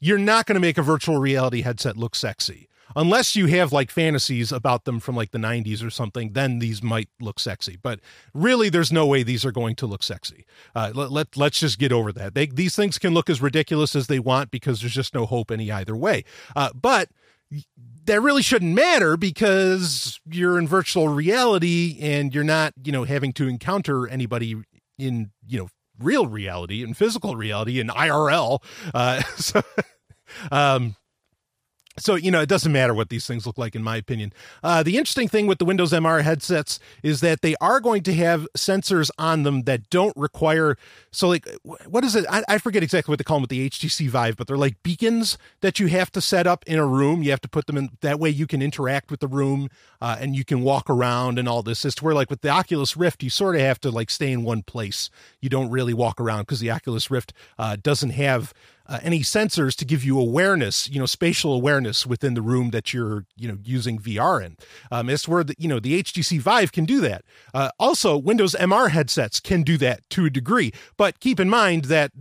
You're 0.00 0.18
not 0.18 0.46
going 0.46 0.54
to 0.54 0.60
make 0.60 0.78
a 0.78 0.82
virtual 0.82 1.18
reality 1.18 1.62
headset 1.62 1.96
look 1.96 2.14
sexy 2.14 2.68
unless 2.96 3.36
you 3.36 3.46
have 3.46 3.72
like 3.72 3.90
fantasies 3.90 4.52
about 4.52 4.84
them 4.84 5.00
from 5.00 5.16
like 5.16 5.30
the 5.30 5.38
90s 5.38 5.84
or 5.84 5.90
something 5.90 6.32
then 6.32 6.58
these 6.58 6.82
might 6.82 7.08
look 7.20 7.38
sexy. 7.40 7.78
But 7.80 8.00
really 8.34 8.68
there's 8.68 8.92
no 8.92 9.06
way 9.06 9.22
these 9.22 9.44
are 9.44 9.52
going 9.52 9.76
to 9.76 9.86
look 9.86 10.02
sexy. 10.02 10.44
Uh, 10.74 10.92
let, 10.94 11.10
let, 11.10 11.36
let's 11.36 11.60
just 11.60 11.78
get 11.78 11.92
over 11.92 12.12
that. 12.12 12.34
They, 12.34 12.46
these 12.46 12.76
things 12.76 12.98
can 12.98 13.14
look 13.14 13.28
as 13.28 13.40
ridiculous 13.40 13.94
as 13.96 14.06
they 14.06 14.18
want 14.18 14.50
because 14.50 14.80
there's 14.80 14.94
just 14.94 15.14
no 15.14 15.26
hope 15.26 15.50
any 15.50 15.70
either 15.70 15.96
way. 15.96 16.24
Uh, 16.54 16.70
but 16.74 17.08
that 18.04 18.20
really 18.20 18.42
shouldn't 18.42 18.74
matter 18.74 19.16
because 19.16 20.20
you're 20.26 20.58
in 20.58 20.66
virtual 20.66 21.08
reality 21.08 21.98
and 22.00 22.34
you're 22.34 22.44
not 22.44 22.72
you 22.82 22.92
know 22.92 23.04
having 23.04 23.32
to 23.32 23.48
encounter 23.48 24.08
anybody 24.08 24.56
in 24.98 25.30
you 25.46 25.58
know 25.58 25.68
real 25.98 26.26
reality 26.26 26.82
and 26.82 26.96
physical 26.96 27.36
reality 27.36 27.78
and 27.78 27.90
irl 27.90 28.62
uh, 28.94 29.22
so 29.36 29.62
um 30.50 30.96
So, 32.02 32.14
you 32.16 32.30
know, 32.30 32.40
it 32.40 32.48
doesn't 32.48 32.72
matter 32.72 32.94
what 32.94 33.08
these 33.08 33.26
things 33.26 33.46
look 33.46 33.58
like, 33.58 33.74
in 33.74 33.82
my 33.82 33.96
opinion. 33.96 34.32
Uh, 34.62 34.82
the 34.82 34.96
interesting 34.96 35.28
thing 35.28 35.46
with 35.46 35.58
the 35.58 35.64
Windows 35.64 35.92
MR 35.92 36.22
headsets 36.22 36.78
is 37.02 37.20
that 37.20 37.42
they 37.42 37.54
are 37.60 37.80
going 37.80 38.02
to 38.02 38.14
have 38.14 38.48
sensors 38.56 39.10
on 39.18 39.44
them 39.44 39.62
that 39.62 39.88
don't 39.90 40.16
require. 40.16 40.76
So, 41.10 41.28
like, 41.28 41.48
what 41.62 42.04
is 42.04 42.16
it? 42.16 42.24
I, 42.28 42.42
I 42.48 42.58
forget 42.58 42.82
exactly 42.82 43.12
what 43.12 43.18
they 43.18 43.24
call 43.24 43.36
them 43.36 43.42
with 43.42 43.50
the 43.50 43.68
HTC 43.70 44.08
Vive, 44.08 44.36
but 44.36 44.46
they're 44.46 44.56
like 44.56 44.82
beacons 44.82 45.38
that 45.60 45.78
you 45.78 45.86
have 45.88 46.10
to 46.12 46.20
set 46.20 46.46
up 46.46 46.64
in 46.66 46.78
a 46.78 46.86
room. 46.86 47.22
You 47.22 47.30
have 47.30 47.40
to 47.42 47.48
put 47.48 47.66
them 47.66 47.76
in 47.76 47.90
that 48.00 48.18
way 48.18 48.30
you 48.30 48.46
can 48.46 48.62
interact 48.62 49.10
with 49.10 49.20
the 49.20 49.28
room 49.28 49.68
uh, 50.00 50.16
and 50.20 50.34
you 50.34 50.44
can 50.44 50.62
walk 50.62 50.90
around 50.90 51.38
and 51.38 51.48
all 51.48 51.62
this. 51.62 51.84
Is 51.84 51.94
to 51.96 52.04
where, 52.04 52.14
like, 52.14 52.30
with 52.30 52.40
the 52.40 52.48
Oculus 52.48 52.96
Rift, 52.96 53.22
you 53.22 53.30
sort 53.30 53.54
of 53.54 53.60
have 53.60 53.80
to 53.82 53.90
like 53.90 54.10
stay 54.10 54.32
in 54.32 54.42
one 54.42 54.62
place. 54.62 55.10
You 55.40 55.48
don't 55.48 55.70
really 55.70 55.94
walk 55.94 56.20
around 56.20 56.42
because 56.42 56.60
the 56.60 56.70
Oculus 56.70 57.10
Rift 57.10 57.32
uh, 57.58 57.76
doesn't 57.80 58.10
have 58.10 58.52
uh, 58.92 58.98
any 59.02 59.20
sensors 59.20 59.74
to 59.74 59.86
give 59.86 60.04
you 60.04 60.20
awareness, 60.20 60.86
you 60.90 61.00
know, 61.00 61.06
spatial 61.06 61.54
awareness 61.54 62.06
within 62.06 62.34
the 62.34 62.42
room 62.42 62.72
that 62.72 62.92
you're, 62.92 63.24
you 63.36 63.48
know, 63.48 63.56
using 63.64 63.98
VR 63.98 64.44
in. 64.44 64.58
Um, 64.90 65.08
it's 65.08 65.26
where 65.26 65.42
the, 65.42 65.54
you 65.58 65.66
know 65.66 65.80
the 65.80 66.02
HTC 66.02 66.38
Vive 66.40 66.72
can 66.72 66.84
do 66.84 67.00
that. 67.00 67.24
Uh, 67.54 67.70
also, 67.80 68.18
Windows 68.18 68.54
MR 68.60 68.90
headsets 68.90 69.40
can 69.40 69.62
do 69.62 69.78
that 69.78 70.08
to 70.10 70.26
a 70.26 70.30
degree, 70.30 70.72
but 70.98 71.20
keep 71.20 71.40
in 71.40 71.48
mind 71.48 71.86
that 71.86 72.12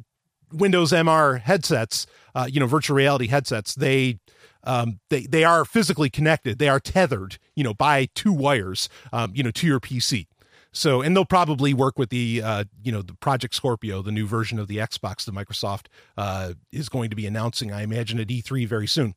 Windows 0.54 0.94
MR 0.94 1.42
headsets, 1.42 2.08
uh, 2.36 2.48
you 2.50 2.62
know, 2.62 2.68
virtual 2.68 2.96
reality 2.96 3.28
headsets, 3.28 3.76
they 3.76 4.20
um, 4.64 5.02
they 5.10 5.26
they 5.26 5.44
are 5.44 5.66
physically 5.66 6.10
connected. 6.10 6.58
They 6.58 6.70
are 6.70 6.80
tethered, 6.80 7.38
you 7.54 7.66
know, 7.66 7.74
by 7.74 8.08
two 8.16 8.32
wires, 8.32 8.88
um, 9.12 9.34
you 9.36 9.44
know, 9.44 9.52
to 9.52 9.68
your 9.68 9.82
PC. 9.82 10.28
So, 10.74 11.02
and 11.02 11.16
they'll 11.16 11.26
probably 11.26 11.74
work 11.74 12.00
with 12.00 12.10
the, 12.10 12.42
uh, 12.42 12.64
you 12.82 12.92
know, 12.92 13.02
the 13.02 13.14
Project 13.16 13.54
Scorpio, 13.54 14.02
the 14.02 14.12
new 14.12 14.26
version 14.26 14.58
of 14.58 14.68
the 14.68 14.78
Xbox 14.78 15.26
that 15.26 15.36
Microsoft 15.36 15.88
uh, 16.18 16.54
is 16.72 16.88
going 16.88 17.10
to 17.10 17.16
be 17.16 17.28
announcing, 17.28 17.74
I 17.74 17.82
imagine, 17.84 18.20
at 18.20 18.28
E3 18.28 18.68
very 18.68 18.88
soon. 18.88 19.16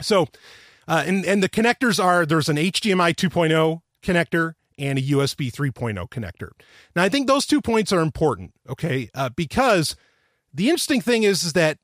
So, 0.00 0.26
uh, 0.88 1.04
and 1.06 1.24
and 1.24 1.42
the 1.42 1.48
connectors 1.48 2.02
are 2.02 2.26
there's 2.26 2.48
an 2.48 2.56
HDMI 2.56 3.14
2.0 3.14 3.80
connector 4.02 4.54
and 4.76 4.98
a 4.98 5.02
USB 5.02 5.52
3.0 5.52 6.08
connector. 6.08 6.50
Now, 6.96 7.04
I 7.04 7.08
think 7.08 7.28
those 7.28 7.46
two 7.46 7.60
points 7.60 7.92
are 7.92 8.00
important, 8.00 8.52
okay, 8.68 9.08
uh, 9.14 9.30
because 9.30 9.94
the 10.52 10.68
interesting 10.68 11.00
thing 11.00 11.22
is 11.22 11.44
is 11.44 11.52
that 11.52 11.78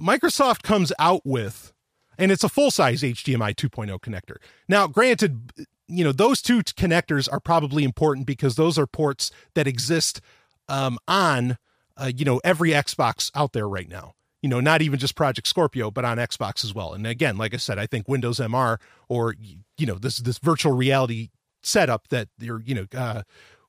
Microsoft 0.00 0.62
comes 0.62 0.92
out 0.98 1.22
with, 1.24 1.72
and 2.18 2.32
it's 2.32 2.44
a 2.44 2.48
full 2.48 2.70
size 2.70 3.02
HDMI 3.02 3.54
2.0 3.54 4.00
connector. 4.00 4.36
Now, 4.68 4.86
granted, 4.86 5.52
you 5.88 6.04
know 6.04 6.12
those 6.12 6.40
two 6.40 6.60
connectors 6.62 7.28
are 7.30 7.40
probably 7.40 7.84
important 7.84 8.26
because 8.26 8.56
those 8.56 8.78
are 8.78 8.86
ports 8.86 9.30
that 9.54 9.66
exist 9.66 10.20
um, 10.68 10.98
on 11.06 11.58
uh, 11.96 12.10
you 12.14 12.24
know 12.24 12.40
every 12.44 12.70
Xbox 12.70 13.30
out 13.34 13.52
there 13.52 13.68
right 13.68 13.88
now. 13.88 14.14
You 14.40 14.48
know, 14.48 14.58
not 14.58 14.82
even 14.82 14.98
just 14.98 15.14
Project 15.14 15.46
Scorpio, 15.46 15.92
but 15.92 16.04
on 16.04 16.18
Xbox 16.18 16.64
as 16.64 16.74
well. 16.74 16.94
And 16.94 17.06
again, 17.06 17.36
like 17.38 17.54
I 17.54 17.58
said, 17.58 17.78
I 17.78 17.86
think 17.86 18.08
Windows 18.08 18.38
MR 18.38 18.78
or 19.08 19.34
you 19.38 19.86
know 19.86 19.94
this 19.94 20.18
this 20.18 20.38
virtual 20.38 20.72
reality 20.72 21.30
setup 21.62 22.08
that 22.08 22.28
you're 22.38 22.60
you 22.60 22.74
know 22.74 22.86
uh, 22.96 23.22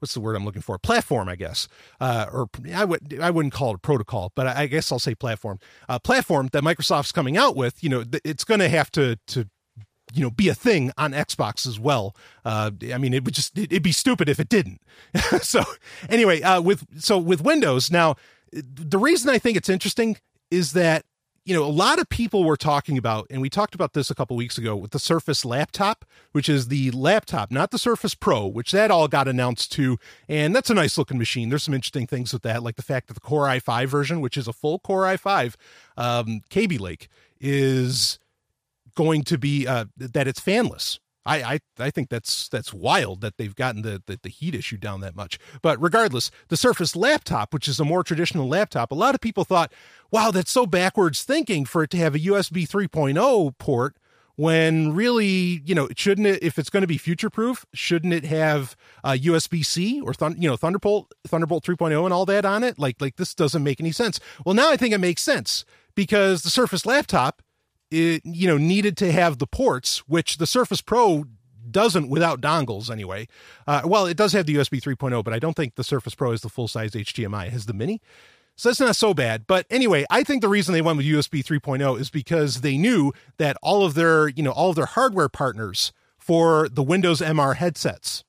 what's 0.04 0.14
the 0.14 0.20
word 0.20 0.36
I'm 0.36 0.44
looking 0.44 0.62
for? 0.62 0.78
Platform, 0.78 1.30
I 1.30 1.38
guess, 1.38 1.70
uh, 2.02 2.26
or 2.30 2.50
I 2.76 2.84
would 2.84 3.20
I 3.22 3.30
wouldn't 3.32 3.54
call 3.54 3.72
it 3.72 3.76
a 3.76 3.80
protocol, 3.80 4.34
but 4.36 4.48
I 4.48 4.68
guess 4.68 4.92
I'll 4.92 5.00
say 5.00 5.16
platform. 5.16 5.60
Uh, 5.88 5.98
platform 5.98 6.50
that 6.52 6.62
Microsoft's 6.62 7.14
coming 7.14 7.38
out 7.38 7.56
with, 7.56 7.82
you 7.82 7.90
know, 7.90 8.04
it's 8.26 8.44
going 8.44 8.60
to 8.60 8.68
have 8.68 8.92
to 8.92 9.18
to 9.28 9.48
you 10.14 10.22
know 10.22 10.30
be 10.30 10.50
a 10.50 10.56
thing 10.56 10.92
on 10.98 11.12
Xbox 11.12 11.68
as 11.68 11.80
well. 11.80 12.16
Uh, 12.46 12.72
I 12.94 12.98
mean, 12.98 13.14
it 13.14 13.26
would 13.26 13.34
just 13.34 13.58
it'd 13.58 13.84
be 13.84 13.92
stupid 13.92 14.30
if 14.30 14.40
it 14.40 14.50
didn't. 14.50 14.82
so 15.42 15.64
anyway, 16.10 16.42
uh, 16.42 16.62
with 16.62 17.02
so 17.02 17.18
with 17.18 17.42
Windows 17.42 17.92
now, 17.92 18.16
the 18.52 18.98
reason 18.98 19.30
I 19.30 19.40
think 19.40 19.58
it's 19.58 19.70
interesting 19.70 20.18
is 20.52 20.74
that 20.74 21.06
you 21.46 21.54
know 21.54 21.64
a 21.64 21.66
lot 21.66 22.00
of 22.00 22.08
people 22.10 22.44
were 22.44 22.58
talking 22.58 22.98
about, 22.98 23.28
and 23.30 23.42
we 23.42 23.50
talked 23.50 23.76
about 23.76 23.94
this 23.94 24.10
a 24.10 24.16
couple 24.16 24.36
weeks 24.38 24.58
ago 24.58 24.76
with 24.76 24.92
the 24.92 25.00
Surface 25.00 25.44
laptop, 25.44 26.06
which 26.32 26.48
is 26.48 26.68
the 26.68 26.92
laptop, 26.92 27.52
not 27.52 27.72
the 27.72 27.80
Surface 27.80 28.14
Pro, 28.16 28.46
which 28.46 28.72
that 28.72 28.92
all 28.92 29.08
got 29.08 29.28
announced 29.28 29.72
too, 29.72 29.98
and 30.30 30.56
that's 30.56 30.70
a 30.70 30.76
nice 30.76 30.98
looking 30.98 31.18
machine. 31.18 31.50
There's 31.50 31.64
some 31.64 31.74
interesting 31.74 32.08
things 32.08 32.34
with 32.34 32.44
that, 32.44 32.64
like 32.64 32.76
the 32.76 32.84
fact 32.84 33.08
that 33.08 33.16
the 33.16 33.20
Core 33.20 33.48
i5 33.48 33.88
version, 33.88 34.22
which 34.22 34.38
is 34.38 34.48
a 34.48 34.54
full 34.54 34.80
Core 34.80 35.04
i5 35.04 35.56
um, 35.98 36.42
Kaby 36.50 36.78
Lake, 36.78 37.10
is 37.42 38.20
going 38.96 39.24
to 39.24 39.38
be 39.38 39.68
uh, 39.68 39.86
that 39.98 40.28
it's 40.28 40.40
fanless. 40.40 41.00
I, 41.26 41.44
I 41.44 41.60
I 41.80 41.90
think 41.90 42.10
that's 42.10 42.50
that's 42.50 42.74
wild 42.74 43.22
that 43.22 43.38
they've 43.38 43.56
gotten 43.56 43.82
the, 43.82 44.02
the, 44.06 44.20
the 44.22 44.30
heat 44.30 44.56
issue 44.56 44.78
down 44.78 45.02
that 45.02 45.16
much. 45.16 45.40
But 45.62 45.82
regardless, 45.82 46.32
the 46.50 46.58
Surface 46.58 46.96
laptop, 46.96 47.54
which 47.54 47.68
is 47.68 47.80
a 47.80 47.86
more 47.86 48.04
traditional 48.04 48.48
laptop, 48.48 48.92
a 48.92 48.96
lot 48.96 49.16
of 49.16 49.22
people 49.22 49.46
thought, 49.46 49.72
"Wow, 50.12 50.32
that's 50.32 50.52
so 50.52 50.66
backwards 50.66 51.24
thinking 51.24 51.66
for 51.66 51.84
it 51.84 51.90
to 51.92 51.98
have 51.98 52.16
a 52.16 52.20
USB 52.20 52.68
3.0 52.68 53.58
port." 53.58 53.98
When 54.36 54.96
really, 54.96 55.62
you 55.64 55.76
know, 55.76 55.88
shouldn't 55.96 56.26
it? 56.26 56.42
If 56.42 56.58
it's 56.58 56.72
going 56.72 56.82
to 56.82 56.88
be 56.88 56.98
future 56.98 57.30
proof, 57.30 57.68
shouldn't 57.72 58.14
it 58.14 58.26
have 58.26 58.76
USB 59.06 59.64
C 59.64 60.02
or 60.02 60.14
you 60.36 60.50
know 60.50 60.58
Thunderbolt 60.58 61.14
Thunderbolt 61.28 61.64
3.0 61.64 62.04
and 62.04 62.12
all 62.12 62.26
that 62.26 62.44
on 62.44 62.64
it? 62.64 62.80
Like 62.80 63.00
like 63.00 63.18
this 63.18 63.36
doesn't 63.36 63.64
make 63.64 63.80
any 63.80 63.92
sense. 63.92 64.20
Well, 64.44 64.56
now 64.56 64.72
I 64.72 64.76
think 64.76 64.92
it 64.92 64.98
makes 64.98 65.22
sense 65.22 65.66
because 65.94 66.42
the 66.42 66.50
Surface 66.50 66.84
laptop 66.84 67.44
it, 67.94 68.26
you 68.26 68.48
know, 68.48 68.58
needed 68.58 68.98
to 68.98 69.12
have 69.12 69.38
the 69.38 69.48
ports, 69.48 70.00
which 70.08 70.38
the 70.38 70.48
Surface 70.48 70.82
Pro 70.82 71.26
doesn't 71.70 72.10
without 72.10 72.42
dongles 72.42 72.90
anyway. 72.90 73.28
Uh, 73.68 73.82
well, 73.86 74.06
it 74.06 74.18
does 74.18 74.34
have 74.34 74.46
the 74.46 74.56
USB 74.56 74.82
3.0, 74.82 75.24
but 75.24 75.34
I 75.34 75.40
don't 75.40 75.56
think 75.56 75.76
the 75.76 75.84
Surface 75.84 76.16
Pro 76.16 76.32
is 76.32 76.42
the 76.42 76.50
full 76.50 76.68
size 76.68 76.92
HDMI. 76.92 77.48
It 77.48 77.54
has 77.54 77.66
the 77.66 77.74
mini. 77.74 78.02
So 78.56 78.70
that's 78.70 78.80
not 78.80 78.96
so 78.96 79.14
bad. 79.14 79.48
But 79.48 79.66
anyway, 79.70 80.06
I 80.10 80.24
think 80.24 80.42
the 80.42 80.50
reason 80.50 80.74
they 80.74 80.82
went 80.82 80.98
with 80.98 81.06
USB 81.06 81.44
3.0 81.44 82.00
is 82.00 82.10
because 82.10 82.62
they 82.62 82.78
knew 82.78 83.12
that 83.38 83.58
all 83.64 83.84
of 83.84 83.96
their, 83.96 84.28
you 84.28 84.44
know, 84.44 84.52
all 84.52 84.70
of 84.70 84.76
their 84.76 84.86
hardware 84.86 85.30
partners 85.30 85.92
for 86.18 86.70
the 86.70 86.84
Windows 86.84 87.20
MR 87.20 87.56
headsets 87.56 88.24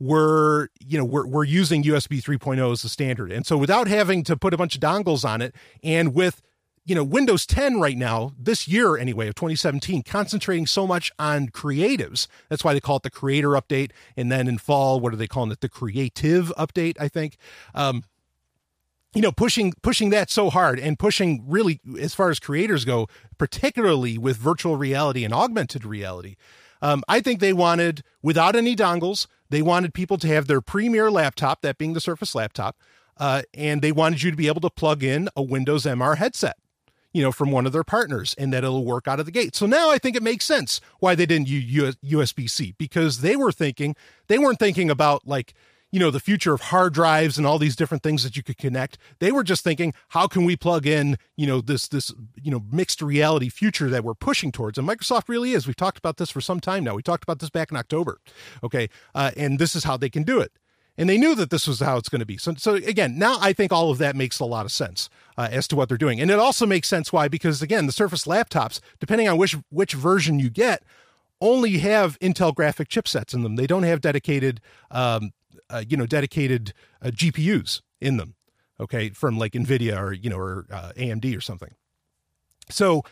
were, 0.00 0.70
you 0.80 0.98
know, 0.98 1.04
were, 1.04 1.26
were 1.26 1.44
using 1.44 1.82
USB 1.82 2.22
3.0 2.22 2.72
as 2.72 2.82
the 2.82 2.88
standard. 2.88 3.30
And 3.30 3.46
so 3.46 3.56
without 3.56 3.88
having 3.88 4.24
to 4.24 4.36
put 4.36 4.54
a 4.54 4.56
bunch 4.56 4.74
of 4.74 4.80
dongles 4.80 5.24
on 5.24 5.42
it 5.42 5.54
and 5.82 6.14
with 6.14 6.42
you 6.84 6.94
know, 6.94 7.04
Windows 7.04 7.46
10 7.46 7.80
right 7.80 7.96
now, 7.96 8.32
this 8.36 8.66
year 8.66 8.96
anyway, 8.96 9.28
of 9.28 9.34
2017, 9.36 10.02
concentrating 10.02 10.66
so 10.66 10.86
much 10.86 11.12
on 11.18 11.48
creatives. 11.48 12.26
That's 12.48 12.64
why 12.64 12.74
they 12.74 12.80
call 12.80 12.96
it 12.96 13.04
the 13.04 13.10
creator 13.10 13.50
update. 13.50 13.92
And 14.16 14.32
then 14.32 14.48
in 14.48 14.58
fall, 14.58 14.98
what 14.98 15.12
are 15.12 15.16
they 15.16 15.28
calling 15.28 15.52
it? 15.52 15.60
The 15.60 15.68
creative 15.68 16.52
update, 16.58 16.96
I 16.98 17.08
think. 17.08 17.36
Um, 17.74 18.04
you 19.14 19.20
know, 19.20 19.30
pushing 19.30 19.74
pushing 19.82 20.08
that 20.10 20.30
so 20.30 20.48
hard 20.48 20.80
and 20.80 20.98
pushing 20.98 21.44
really 21.46 21.80
as 22.00 22.14
far 22.14 22.30
as 22.30 22.40
creators 22.40 22.86
go, 22.86 23.08
particularly 23.36 24.16
with 24.16 24.38
virtual 24.38 24.76
reality 24.76 25.22
and 25.22 25.34
augmented 25.34 25.84
reality. 25.84 26.36
Um, 26.80 27.04
I 27.06 27.20
think 27.20 27.38
they 27.38 27.52
wanted, 27.52 28.02
without 28.22 28.56
any 28.56 28.74
dongles, 28.74 29.26
they 29.50 29.62
wanted 29.62 29.94
people 29.94 30.16
to 30.16 30.26
have 30.28 30.46
their 30.46 30.62
premier 30.62 31.10
laptop, 31.10 31.60
that 31.60 31.78
being 31.78 31.92
the 31.92 32.00
Surface 32.00 32.34
laptop, 32.34 32.76
uh, 33.18 33.42
and 33.54 33.82
they 33.82 33.92
wanted 33.92 34.22
you 34.22 34.30
to 34.30 34.36
be 34.36 34.48
able 34.48 34.62
to 34.62 34.70
plug 34.70 35.04
in 35.04 35.28
a 35.36 35.42
Windows 35.42 35.84
MR 35.84 36.16
headset 36.16 36.56
you 37.12 37.22
know, 37.22 37.32
from 37.32 37.50
one 37.50 37.66
of 37.66 37.72
their 37.72 37.84
partners 37.84 38.34
and 38.38 38.52
that 38.52 38.64
it'll 38.64 38.84
work 38.84 39.06
out 39.06 39.20
of 39.20 39.26
the 39.26 39.32
gate. 39.32 39.54
So 39.54 39.66
now 39.66 39.90
I 39.90 39.98
think 39.98 40.16
it 40.16 40.22
makes 40.22 40.44
sense 40.44 40.80
why 40.98 41.14
they 41.14 41.26
didn't 41.26 41.48
use 41.48 41.96
USB 41.96 42.48
C 42.48 42.74
because 42.78 43.20
they 43.20 43.36
were 43.36 43.52
thinking, 43.52 43.94
they 44.28 44.38
weren't 44.38 44.58
thinking 44.58 44.90
about 44.90 45.26
like, 45.26 45.54
you 45.90 46.00
know, 46.00 46.10
the 46.10 46.20
future 46.20 46.54
of 46.54 46.62
hard 46.62 46.94
drives 46.94 47.36
and 47.36 47.46
all 47.46 47.58
these 47.58 47.76
different 47.76 48.02
things 48.02 48.24
that 48.24 48.34
you 48.34 48.42
could 48.42 48.56
connect. 48.56 48.96
They 49.18 49.30
were 49.30 49.44
just 49.44 49.62
thinking, 49.62 49.92
how 50.08 50.26
can 50.26 50.46
we 50.46 50.56
plug 50.56 50.86
in, 50.86 51.18
you 51.36 51.46
know, 51.46 51.60
this, 51.60 51.86
this, 51.86 52.10
you 52.42 52.50
know, 52.50 52.64
mixed 52.72 53.02
reality 53.02 53.50
future 53.50 53.90
that 53.90 54.02
we're 54.02 54.14
pushing 54.14 54.52
towards? 54.52 54.78
And 54.78 54.88
Microsoft 54.88 55.28
really 55.28 55.52
is. 55.52 55.66
We've 55.66 55.76
talked 55.76 55.98
about 55.98 56.16
this 56.16 56.30
for 56.30 56.40
some 56.40 56.60
time 56.60 56.82
now. 56.82 56.94
We 56.94 57.02
talked 57.02 57.24
about 57.24 57.40
this 57.40 57.50
back 57.50 57.70
in 57.70 57.76
October. 57.76 58.20
Okay. 58.64 58.88
Uh, 59.14 59.32
and 59.36 59.58
this 59.58 59.76
is 59.76 59.84
how 59.84 59.98
they 59.98 60.08
can 60.08 60.22
do 60.22 60.40
it 60.40 60.52
and 61.02 61.10
they 61.10 61.18
knew 61.18 61.34
that 61.34 61.50
this 61.50 61.66
was 61.66 61.80
how 61.80 61.96
it's 61.96 62.08
going 62.08 62.20
to 62.20 62.26
be. 62.26 62.36
So, 62.36 62.54
so 62.56 62.74
again, 62.74 63.18
now 63.18 63.36
I 63.40 63.52
think 63.52 63.72
all 63.72 63.90
of 63.90 63.98
that 63.98 64.14
makes 64.14 64.38
a 64.38 64.44
lot 64.44 64.64
of 64.64 64.70
sense 64.70 65.10
uh, 65.36 65.48
as 65.50 65.66
to 65.66 65.76
what 65.76 65.88
they're 65.88 65.98
doing, 65.98 66.20
and 66.20 66.30
it 66.30 66.38
also 66.38 66.64
makes 66.64 66.86
sense 66.86 67.12
why 67.12 67.26
because 67.26 67.60
again, 67.60 67.86
the 67.86 67.92
Surface 67.92 68.24
laptops, 68.24 68.78
depending 69.00 69.28
on 69.28 69.36
which 69.36 69.56
which 69.70 69.94
version 69.94 70.38
you 70.38 70.48
get, 70.48 70.84
only 71.40 71.78
have 71.78 72.20
Intel 72.20 72.54
graphic 72.54 72.88
chipsets 72.88 73.34
in 73.34 73.42
them. 73.42 73.56
They 73.56 73.66
don't 73.66 73.82
have 73.82 74.00
dedicated, 74.00 74.60
um, 74.92 75.32
uh, 75.68 75.82
you 75.88 75.96
know, 75.96 76.06
dedicated 76.06 76.72
uh, 77.02 77.08
GPUs 77.08 77.80
in 78.00 78.16
them. 78.16 78.36
Okay, 78.78 79.10
from 79.10 79.36
like 79.36 79.54
Nvidia 79.54 80.00
or 80.00 80.12
you 80.12 80.30
know 80.30 80.38
or 80.38 80.66
uh, 80.70 80.92
AMD 80.96 81.36
or 81.36 81.40
something. 81.40 81.74
So 82.70 83.02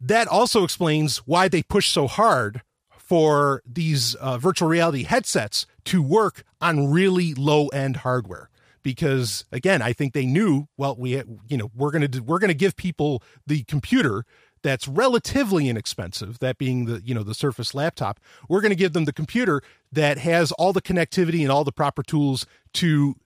that 0.00 0.28
also 0.28 0.62
explains 0.62 1.16
why 1.18 1.48
they 1.48 1.64
push 1.64 1.88
so 1.88 2.06
hard 2.06 2.62
for 3.08 3.62
these 3.66 4.14
uh, 4.16 4.38
virtual 4.38 4.68
reality 4.68 5.04
headsets 5.04 5.66
to 5.84 6.02
work 6.02 6.44
on 6.60 6.90
really 6.90 7.34
low 7.34 7.68
end 7.68 7.98
hardware. 7.98 8.50
Because 8.84 9.44
again 9.52 9.82
i 9.82 9.92
think 9.92 10.14
they 10.14 10.24
knew 10.24 10.66
well 10.78 10.96
we 10.96 11.22
you 11.48 11.56
know 11.58 11.70
we're 11.74 11.90
going 11.90 12.08
to 12.08 12.20
we're 12.20 12.38
going 12.38 12.48
to 12.48 12.54
give 12.54 12.74
people 12.76 13.22
the 13.46 13.64
computer 13.64 14.24
that's 14.62 14.88
relatively 14.88 15.68
inexpensive 15.68 16.38
that 16.40 16.58
being 16.58 16.86
the 16.86 17.02
you 17.04 17.14
know 17.14 17.22
the 17.22 17.34
surface 17.34 17.74
laptop. 17.74 18.20
We're 18.48 18.60
going 18.60 18.70
to 18.70 18.76
give 18.76 18.92
them 18.92 19.04
the 19.04 19.12
computer 19.12 19.62
that 19.92 20.18
has 20.18 20.52
all 20.52 20.72
the 20.72 20.82
connectivity 20.82 21.42
and 21.42 21.50
all 21.50 21.64
the 21.64 21.72
proper 21.72 22.02
tools 22.02 22.46
to 22.74 23.16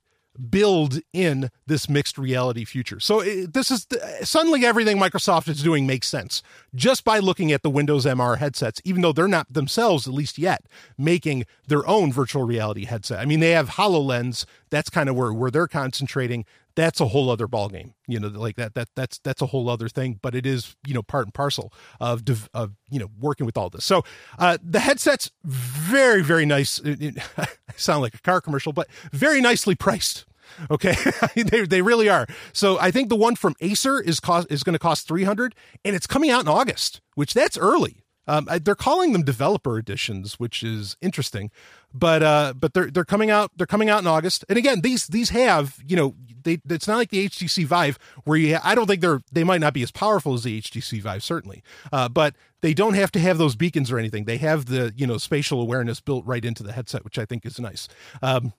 build 0.51 1.01
in 1.12 1.51
this 1.66 1.88
mixed 1.88 2.18
reality 2.18 2.64
future. 2.64 3.01
So 3.01 3.21
it, 3.21 3.53
this 3.53 3.71
is 3.71 3.87
suddenly 4.23 4.64
everything 4.64 4.99
Microsoft 4.99 5.49
is 5.49 5.62
doing 5.62 5.87
makes 5.87 6.09
sense 6.09 6.42
just 6.75 7.05
by 7.05 7.18
looking 7.18 7.53
at 7.53 7.62
the 7.62 7.71
Windows 7.71 8.07
MR 8.07 8.38
headsets, 8.38 8.81
even 8.85 9.03
though 9.03 9.12
they're 9.12 9.29
not 9.29 9.53
themselves, 9.53 10.07
at 10.07 10.14
least 10.14 10.38
yet, 10.38 10.66
making 10.97 11.45
their 11.66 11.87
own 11.87 12.12
virtual 12.12 12.45
reality 12.45 12.85
headset. 12.85 13.18
I 13.18 13.25
mean, 13.25 13.40
they 13.40 13.51
have 13.51 13.71
HoloLens. 13.71 14.45
That's 14.71 14.90
kind 14.90 15.09
of 15.09 15.16
where, 15.16 15.33
where 15.33 15.51
they're 15.51 15.68
concentrating 15.68 16.45
that's 16.74 17.00
a 17.00 17.06
whole 17.06 17.30
other 17.30 17.46
ballgame. 17.46 17.92
You 18.06 18.20
know, 18.20 18.28
like 18.28 18.56
that 18.56 18.74
that 18.74 18.88
that's 18.94 19.18
that's 19.18 19.42
a 19.42 19.46
whole 19.46 19.68
other 19.68 19.88
thing. 19.88 20.18
But 20.22 20.35
it 20.35 20.46
is 20.46 20.76
you 20.87 20.94
know 20.94 21.02
part 21.02 21.26
and 21.26 21.35
parcel 21.35 21.72
of 22.00 22.22
of 22.54 22.72
you 22.90 22.98
know 22.98 23.08
working 23.18 23.46
with 23.46 23.56
all 23.56 23.70
this. 23.70 23.85
So 23.85 24.02
uh, 24.38 24.58
the 24.62 24.80
headset's 24.80 25.30
very 25.44 26.22
very 26.22 26.46
nice. 26.46 26.78
It, 26.78 27.02
it, 27.02 27.18
I 27.38 27.46
sound 27.76 28.02
like 28.02 28.14
a 28.14 28.20
car 28.20 28.40
commercial, 28.40 28.72
but 28.72 28.88
very 29.12 29.40
nicely 29.40 29.74
priced. 29.74 30.24
Okay, 30.70 30.94
they 31.35 31.62
they 31.62 31.82
really 31.82 32.08
are. 32.08 32.26
So 32.52 32.78
I 32.78 32.90
think 32.90 33.08
the 33.08 33.16
one 33.16 33.37
from 33.37 33.54
Acer 33.61 34.00
is 34.00 34.20
cost 34.20 34.48
is 34.50 34.62
going 34.62 34.74
to 34.74 34.78
cost 34.78 35.08
three 35.08 35.24
hundred, 35.24 35.54
and 35.85 35.96
it's 35.96 36.06
coming 36.06 36.30
out 36.30 36.42
in 36.42 36.48
August, 36.48 37.00
which 37.14 37.35
that's 37.35 37.56
early. 37.56 38.01
Um, 38.28 38.48
they're 38.62 38.74
calling 38.74 39.12
them 39.12 39.24
developer 39.24 39.78
editions, 39.78 40.38
which 40.38 40.62
is 40.62 40.96
interesting, 41.00 41.50
but 41.92 42.22
uh, 42.22 42.54
but 42.56 42.72
they're 42.72 42.90
they're 42.90 43.04
coming 43.04 43.30
out 43.30 43.50
they're 43.56 43.66
coming 43.66 43.90
out 43.90 44.00
in 44.00 44.06
August. 44.06 44.44
And 44.48 44.56
again, 44.56 44.80
these 44.82 45.08
these 45.08 45.30
have 45.30 45.78
you 45.87 45.96
know 45.96 46.14
they 46.44 46.61
it's 46.68 46.87
not 46.87 46.96
like 46.96 47.11
the 47.11 47.28
HTC 47.28 47.66
Vive 47.66 47.98
where 48.24 48.38
you 48.38 48.54
ha- 48.54 48.62
I 48.64 48.74
don't 48.74 48.87
think 48.87 49.00
they're 49.00 49.22
they 49.32 49.44
might 49.44 49.61
not 49.61 49.74
be 49.74 49.82
as 49.82 49.90
powerful 49.90 50.35
as 50.35 50.44
the 50.44 50.61
HTC 50.61 51.02
Vive 51.02 51.22
certainly, 51.22 51.62
uh, 51.92 52.08
but 52.08 52.37
they 52.61 52.74
don't 52.74 52.94
have 52.94 53.11
to 53.12 53.20
have 53.20 53.38
those 53.38 53.56
beacons 53.56 53.90
or 53.90 53.98
anything. 53.98 54.24
They 54.24 54.38
have 54.38 54.66
the 54.66 54.92
you 54.96 55.06
know 55.06 55.18
spatial 55.18 55.61
awareness 55.61 56.00
built 56.00 56.24
right 56.24 56.44
into 56.44 56.62
the 56.62 56.72
headset, 56.72 57.04
which 57.04 57.18
I 57.18 57.24
think 57.24 57.44
is 57.44 57.58
nice. 57.58 57.88
Um, 58.22 58.52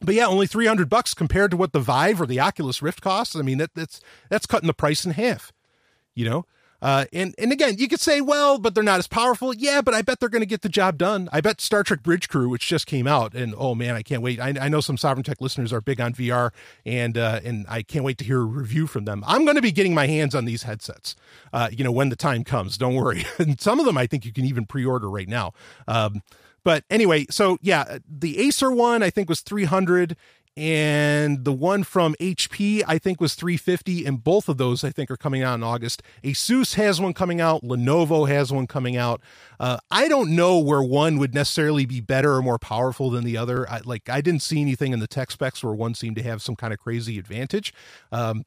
but 0.00 0.16
yeah, 0.16 0.26
only 0.26 0.46
300 0.48 0.88
bucks 0.88 1.14
compared 1.14 1.52
to 1.52 1.56
what 1.56 1.72
the 1.72 1.80
Vive 1.80 2.20
or 2.20 2.26
the 2.26 2.40
Oculus 2.40 2.82
Rift 2.82 3.00
costs. 3.00 3.36
I 3.36 3.42
mean, 3.42 3.58
that, 3.58 3.70
that's 3.74 4.00
that's 4.28 4.46
cutting 4.46 4.66
the 4.66 4.74
price 4.74 5.04
in 5.04 5.12
half. 5.12 5.52
You 6.14 6.28
know, 6.28 6.46
uh, 6.82 7.04
and 7.12 7.32
and 7.38 7.52
again, 7.52 7.76
you 7.78 7.86
could 7.86 8.00
say, 8.00 8.20
well, 8.20 8.58
but 8.58 8.74
they're 8.74 8.82
not 8.82 8.98
as 8.98 9.06
powerful. 9.06 9.54
Yeah, 9.54 9.80
but 9.82 9.94
I 9.94 10.02
bet 10.02 10.18
they're 10.18 10.28
going 10.28 10.42
to 10.42 10.46
get 10.46 10.62
the 10.62 10.68
job 10.68 10.98
done. 10.98 11.28
I 11.32 11.40
bet 11.40 11.60
Star 11.60 11.84
Trek 11.84 12.02
Bridge 12.02 12.28
Crew, 12.28 12.48
which 12.48 12.66
just 12.66 12.86
came 12.86 13.06
out, 13.06 13.34
and 13.34 13.54
oh 13.56 13.76
man, 13.76 13.94
I 13.94 14.02
can't 14.02 14.20
wait. 14.20 14.40
I, 14.40 14.52
I 14.60 14.68
know 14.68 14.80
some 14.80 14.96
Sovereign 14.96 15.22
Tech 15.22 15.40
listeners 15.40 15.72
are 15.72 15.80
big 15.80 16.00
on 16.00 16.12
VR, 16.12 16.50
and 16.84 17.16
uh, 17.16 17.40
and 17.44 17.64
I 17.68 17.82
can't 17.82 18.04
wait 18.04 18.18
to 18.18 18.24
hear 18.24 18.40
a 18.40 18.44
review 18.44 18.88
from 18.88 19.04
them. 19.04 19.22
I'm 19.28 19.44
going 19.44 19.56
to 19.56 19.62
be 19.62 19.70
getting 19.70 19.94
my 19.94 20.08
hands 20.08 20.34
on 20.34 20.44
these 20.44 20.64
headsets, 20.64 21.14
uh, 21.52 21.68
you 21.70 21.84
know, 21.84 21.92
when 21.92 22.08
the 22.08 22.16
time 22.16 22.42
comes. 22.42 22.76
Don't 22.76 22.96
worry. 22.96 23.24
and 23.38 23.60
some 23.60 23.78
of 23.78 23.86
them, 23.86 23.96
I 23.96 24.08
think 24.08 24.24
you 24.24 24.32
can 24.32 24.44
even 24.44 24.66
pre-order 24.66 25.08
right 25.08 25.28
now. 25.28 25.52
Um, 25.86 26.22
but 26.64 26.84
anyway, 26.90 27.26
so 27.30 27.58
yeah, 27.62 27.98
the 28.08 28.38
Acer 28.38 28.72
one 28.72 29.02
I 29.02 29.10
think 29.10 29.28
was 29.28 29.40
300 29.40 30.16
and 30.56 31.44
the 31.44 31.52
one 31.52 31.82
from 31.82 32.14
HP 32.20 32.82
I 32.86 32.98
think 32.98 33.20
was 33.20 33.34
350 33.34 34.04
and 34.04 34.22
both 34.22 34.48
of 34.48 34.58
those 34.58 34.84
I 34.84 34.90
think 34.90 35.10
are 35.10 35.16
coming 35.16 35.42
out 35.42 35.54
in 35.54 35.62
August. 35.62 36.02
Asus 36.22 36.74
has 36.74 37.00
one 37.00 37.14
coming 37.14 37.40
out, 37.40 37.62
Lenovo 37.62 38.28
has 38.28 38.52
one 38.52 38.66
coming 38.66 38.96
out. 38.96 39.20
Uh, 39.58 39.78
I 39.90 40.08
don't 40.08 40.34
know 40.36 40.58
where 40.58 40.82
one 40.82 41.18
would 41.18 41.34
necessarily 41.34 41.86
be 41.86 42.00
better 42.00 42.34
or 42.34 42.42
more 42.42 42.58
powerful 42.58 43.10
than 43.10 43.24
the 43.24 43.36
other. 43.36 43.68
I, 43.68 43.80
like 43.84 44.08
I 44.08 44.20
didn't 44.20 44.42
see 44.42 44.60
anything 44.60 44.92
in 44.92 45.00
the 45.00 45.06
tech 45.06 45.30
specs 45.30 45.64
where 45.64 45.74
one 45.74 45.94
seemed 45.94 46.16
to 46.16 46.22
have 46.22 46.42
some 46.42 46.56
kind 46.56 46.72
of 46.72 46.78
crazy 46.78 47.18
advantage. 47.18 47.72
Um, 48.10 48.44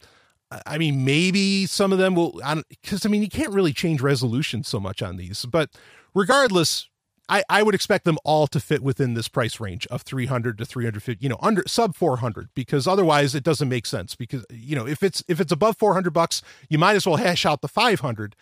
I 0.66 0.78
mean, 0.78 1.04
maybe 1.04 1.66
some 1.66 1.92
of 1.92 1.98
them 1.98 2.16
will, 2.16 2.40
because 2.70 3.06
I 3.06 3.10
mean, 3.10 3.22
you 3.22 3.30
can't 3.30 3.52
really 3.52 3.74
change 3.74 4.02
resolution 4.02 4.64
so 4.64 4.80
much 4.80 5.02
on 5.02 5.18
these. 5.18 5.46
But 5.46 5.72
regardless, 6.14 6.88
I, 7.28 7.44
I 7.50 7.64
would 7.64 7.76
expect 7.76 8.06
them 8.06 8.18
all 8.24 8.48
to 8.48 8.60
fit 8.60 8.84
within 8.84 9.14
this 9.14 9.28
price 9.28 9.60
range 9.60 9.88
of 9.88 10.04
300 10.04 10.58
to 10.60 10.66
350 10.66 11.24
you 11.24 11.30
know 11.30 11.40
under 11.42 11.64
sub 11.68 11.96
400 11.96 12.50
because 12.54 12.88
otherwise 12.88 13.34
it 13.36 13.44
doesn't 13.44 13.70
make 13.70 13.86
sense 13.86 14.16
because 14.16 14.46
you 14.52 14.76
know 14.76 14.88
if 14.88 15.02
it's 15.02 15.24
if 15.28 15.40
it's 15.40 15.52
above 15.52 15.78
400 15.78 16.12
bucks 16.12 16.42
you 16.70 16.78
might 16.78 16.96
as 16.96 17.06
well 17.06 17.16
hash 17.16 17.46
out 17.46 17.62
the 17.62 17.68
500 17.68 18.36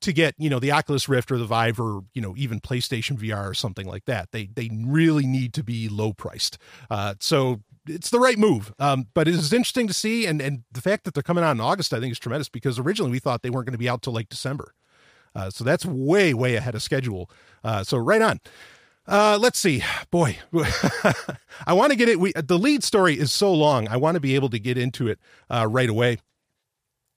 to 0.00 0.12
get 0.12 0.34
you 0.38 0.48
know 0.48 0.58
the 0.58 0.72
Oculus 0.72 1.08
Rift 1.08 1.32
or 1.32 1.38
the 1.38 1.44
Vive 1.44 1.80
or 1.80 2.02
you 2.14 2.22
know 2.22 2.34
even 2.36 2.60
PlayStation 2.60 3.18
VR 3.18 3.50
or 3.50 3.54
something 3.54 3.86
like 3.86 4.04
that. 4.04 4.30
They 4.32 4.46
they 4.46 4.70
really 4.72 5.26
need 5.26 5.52
to 5.54 5.64
be 5.64 5.88
low 5.88 6.12
priced. 6.12 6.58
Uh, 6.90 7.14
so 7.20 7.62
it's 7.86 8.10
the 8.10 8.20
right 8.20 8.38
move. 8.38 8.72
Um, 8.78 9.08
but 9.14 9.26
it 9.26 9.34
is 9.34 9.52
interesting 9.52 9.86
to 9.88 9.94
see 9.94 10.26
and 10.26 10.40
and 10.40 10.64
the 10.70 10.80
fact 10.80 11.04
that 11.04 11.14
they're 11.14 11.22
coming 11.22 11.44
out 11.44 11.52
in 11.52 11.60
August 11.60 11.92
I 11.92 12.00
think 12.00 12.12
is 12.12 12.18
tremendous 12.18 12.48
because 12.48 12.78
originally 12.78 13.10
we 13.10 13.18
thought 13.18 13.42
they 13.42 13.50
weren't 13.50 13.66
going 13.66 13.72
to 13.72 13.78
be 13.78 13.88
out 13.88 14.02
till 14.02 14.12
like 14.12 14.28
December 14.28 14.74
uh, 15.34 15.50
so 15.50 15.64
that's 15.64 15.84
way, 15.84 16.34
way 16.34 16.56
ahead 16.56 16.74
of 16.74 16.82
schedule. 16.82 17.30
Uh, 17.62 17.82
so 17.82 17.96
right 17.96 18.22
on. 18.22 18.40
Uh, 19.06 19.38
let's 19.40 19.58
see. 19.58 19.82
Boy, 20.10 20.38
I 21.66 21.72
want 21.72 21.92
to 21.92 21.96
get 21.96 22.08
it. 22.08 22.20
We, 22.20 22.32
the 22.32 22.58
lead 22.58 22.84
story 22.84 23.18
is 23.18 23.32
so 23.32 23.52
long. 23.52 23.88
I 23.88 23.96
want 23.96 24.16
to 24.16 24.20
be 24.20 24.34
able 24.34 24.50
to 24.50 24.58
get 24.58 24.76
into 24.76 25.08
it 25.08 25.18
uh, 25.48 25.66
right 25.68 25.88
away. 25.88 26.18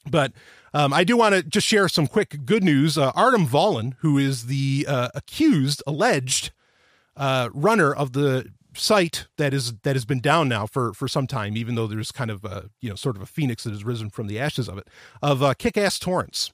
But 0.09 0.31
um, 0.73 0.93
I 0.93 1.03
do 1.03 1.17
want 1.17 1.35
to 1.35 1.43
just 1.43 1.67
share 1.67 1.89
some 1.89 2.07
quick 2.07 2.45
good 2.45 2.63
news. 2.63 2.97
Uh, 2.97 3.11
Artem 3.13 3.45
Vaulin, 3.45 3.95
who 3.99 4.17
is 4.17 4.45
the 4.45 4.85
uh, 4.87 5.09
accused, 5.13 5.83
alleged 5.85 6.51
runner 7.17 7.93
of 7.93 8.13
the 8.13 8.51
site 8.73 9.27
that 9.37 9.53
is 9.53 9.73
that 9.83 9.95
has 9.95 10.05
been 10.05 10.19
down 10.19 10.47
now 10.47 10.65
for 10.65 10.93
for 10.93 11.07
some 11.07 11.27
time, 11.27 11.57
even 11.57 11.75
though 11.75 11.87
there's 11.87 12.11
kind 12.11 12.31
of 12.31 12.45
a 12.45 12.69
you 12.79 12.89
know 12.89 12.95
sort 12.95 13.15
of 13.15 13.21
a 13.21 13.25
phoenix 13.25 13.63
that 13.63 13.71
has 13.71 13.83
risen 13.83 14.09
from 14.09 14.27
the 14.27 14.39
ashes 14.39 14.67
of 14.67 14.77
it, 14.77 14.87
of 15.21 15.43
uh, 15.43 15.53
Kick-Ass 15.53 15.99
Torrents 15.99 16.51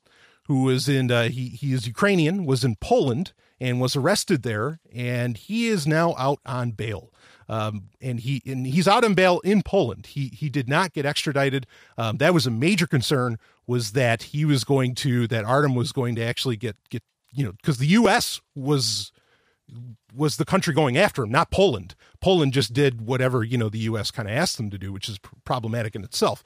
who 0.48 0.64
was 0.64 0.88
in 0.90 1.12
uh, 1.12 1.24
he 1.30 1.50
he 1.50 1.74
is 1.74 1.88
Ukrainian, 1.88 2.46
was 2.46 2.64
in 2.64 2.76
Poland 2.78 3.34
and 3.60 3.82
was 3.82 3.96
arrested 3.96 4.44
there, 4.44 4.80
and 4.94 5.38
he 5.38 5.68
is 5.68 5.86
now 5.86 6.16
out 6.18 6.40
on 6.46 6.72
bail. 6.72 7.12
Um, 7.50 7.90
and 8.02 8.20
he 8.20 8.42
and 8.46 8.66
he's 8.66 8.88
out 8.88 9.04
on 9.04 9.14
bail 9.14 9.40
in 9.42 9.62
Poland. 9.62 10.08
He 10.08 10.30
he 10.30 10.50
did 10.50 10.68
not 10.68 10.94
get 10.94 11.06
extradited. 11.06 11.68
Um, 11.98 12.18
that 12.18 12.34
was 12.34 12.48
a 12.48 12.52
major 12.52 12.88
concern. 12.88 13.38
Was 13.66 13.92
that 13.92 14.24
he 14.24 14.46
was 14.46 14.64
going 14.64 14.96
to 14.96 15.28
that 15.28 15.44
Artem 15.44 15.76
was 15.76 15.92
going 15.92 16.16
to 16.16 16.24
actually 16.24 16.56
get 16.56 16.78
get 16.90 17.04
you 17.32 17.44
know 17.44 17.52
because 17.52 17.78
the 17.78 17.88
U.S. 17.88 18.42
was 18.56 19.12
was 20.16 20.38
the 20.38 20.46
country 20.46 20.74
going 20.74 20.98
after 20.98 21.24
him, 21.24 21.32
not 21.32 21.52
Poland. 21.52 21.94
Poland 22.22 22.54
just 22.54 22.72
did 22.72 23.02
whatever 23.02 23.44
you 23.44 23.58
know 23.58 23.70
the 23.70 23.80
U.S. 23.80 24.12
kind 24.12 24.30
of 24.30 24.36
asked 24.36 24.56
them 24.58 24.70
to 24.70 24.78
do, 24.78 24.94
which 24.94 25.10
is 25.10 25.18
pr- 25.20 25.36
problematic 25.44 25.96
in 25.96 26.04
itself 26.06 26.44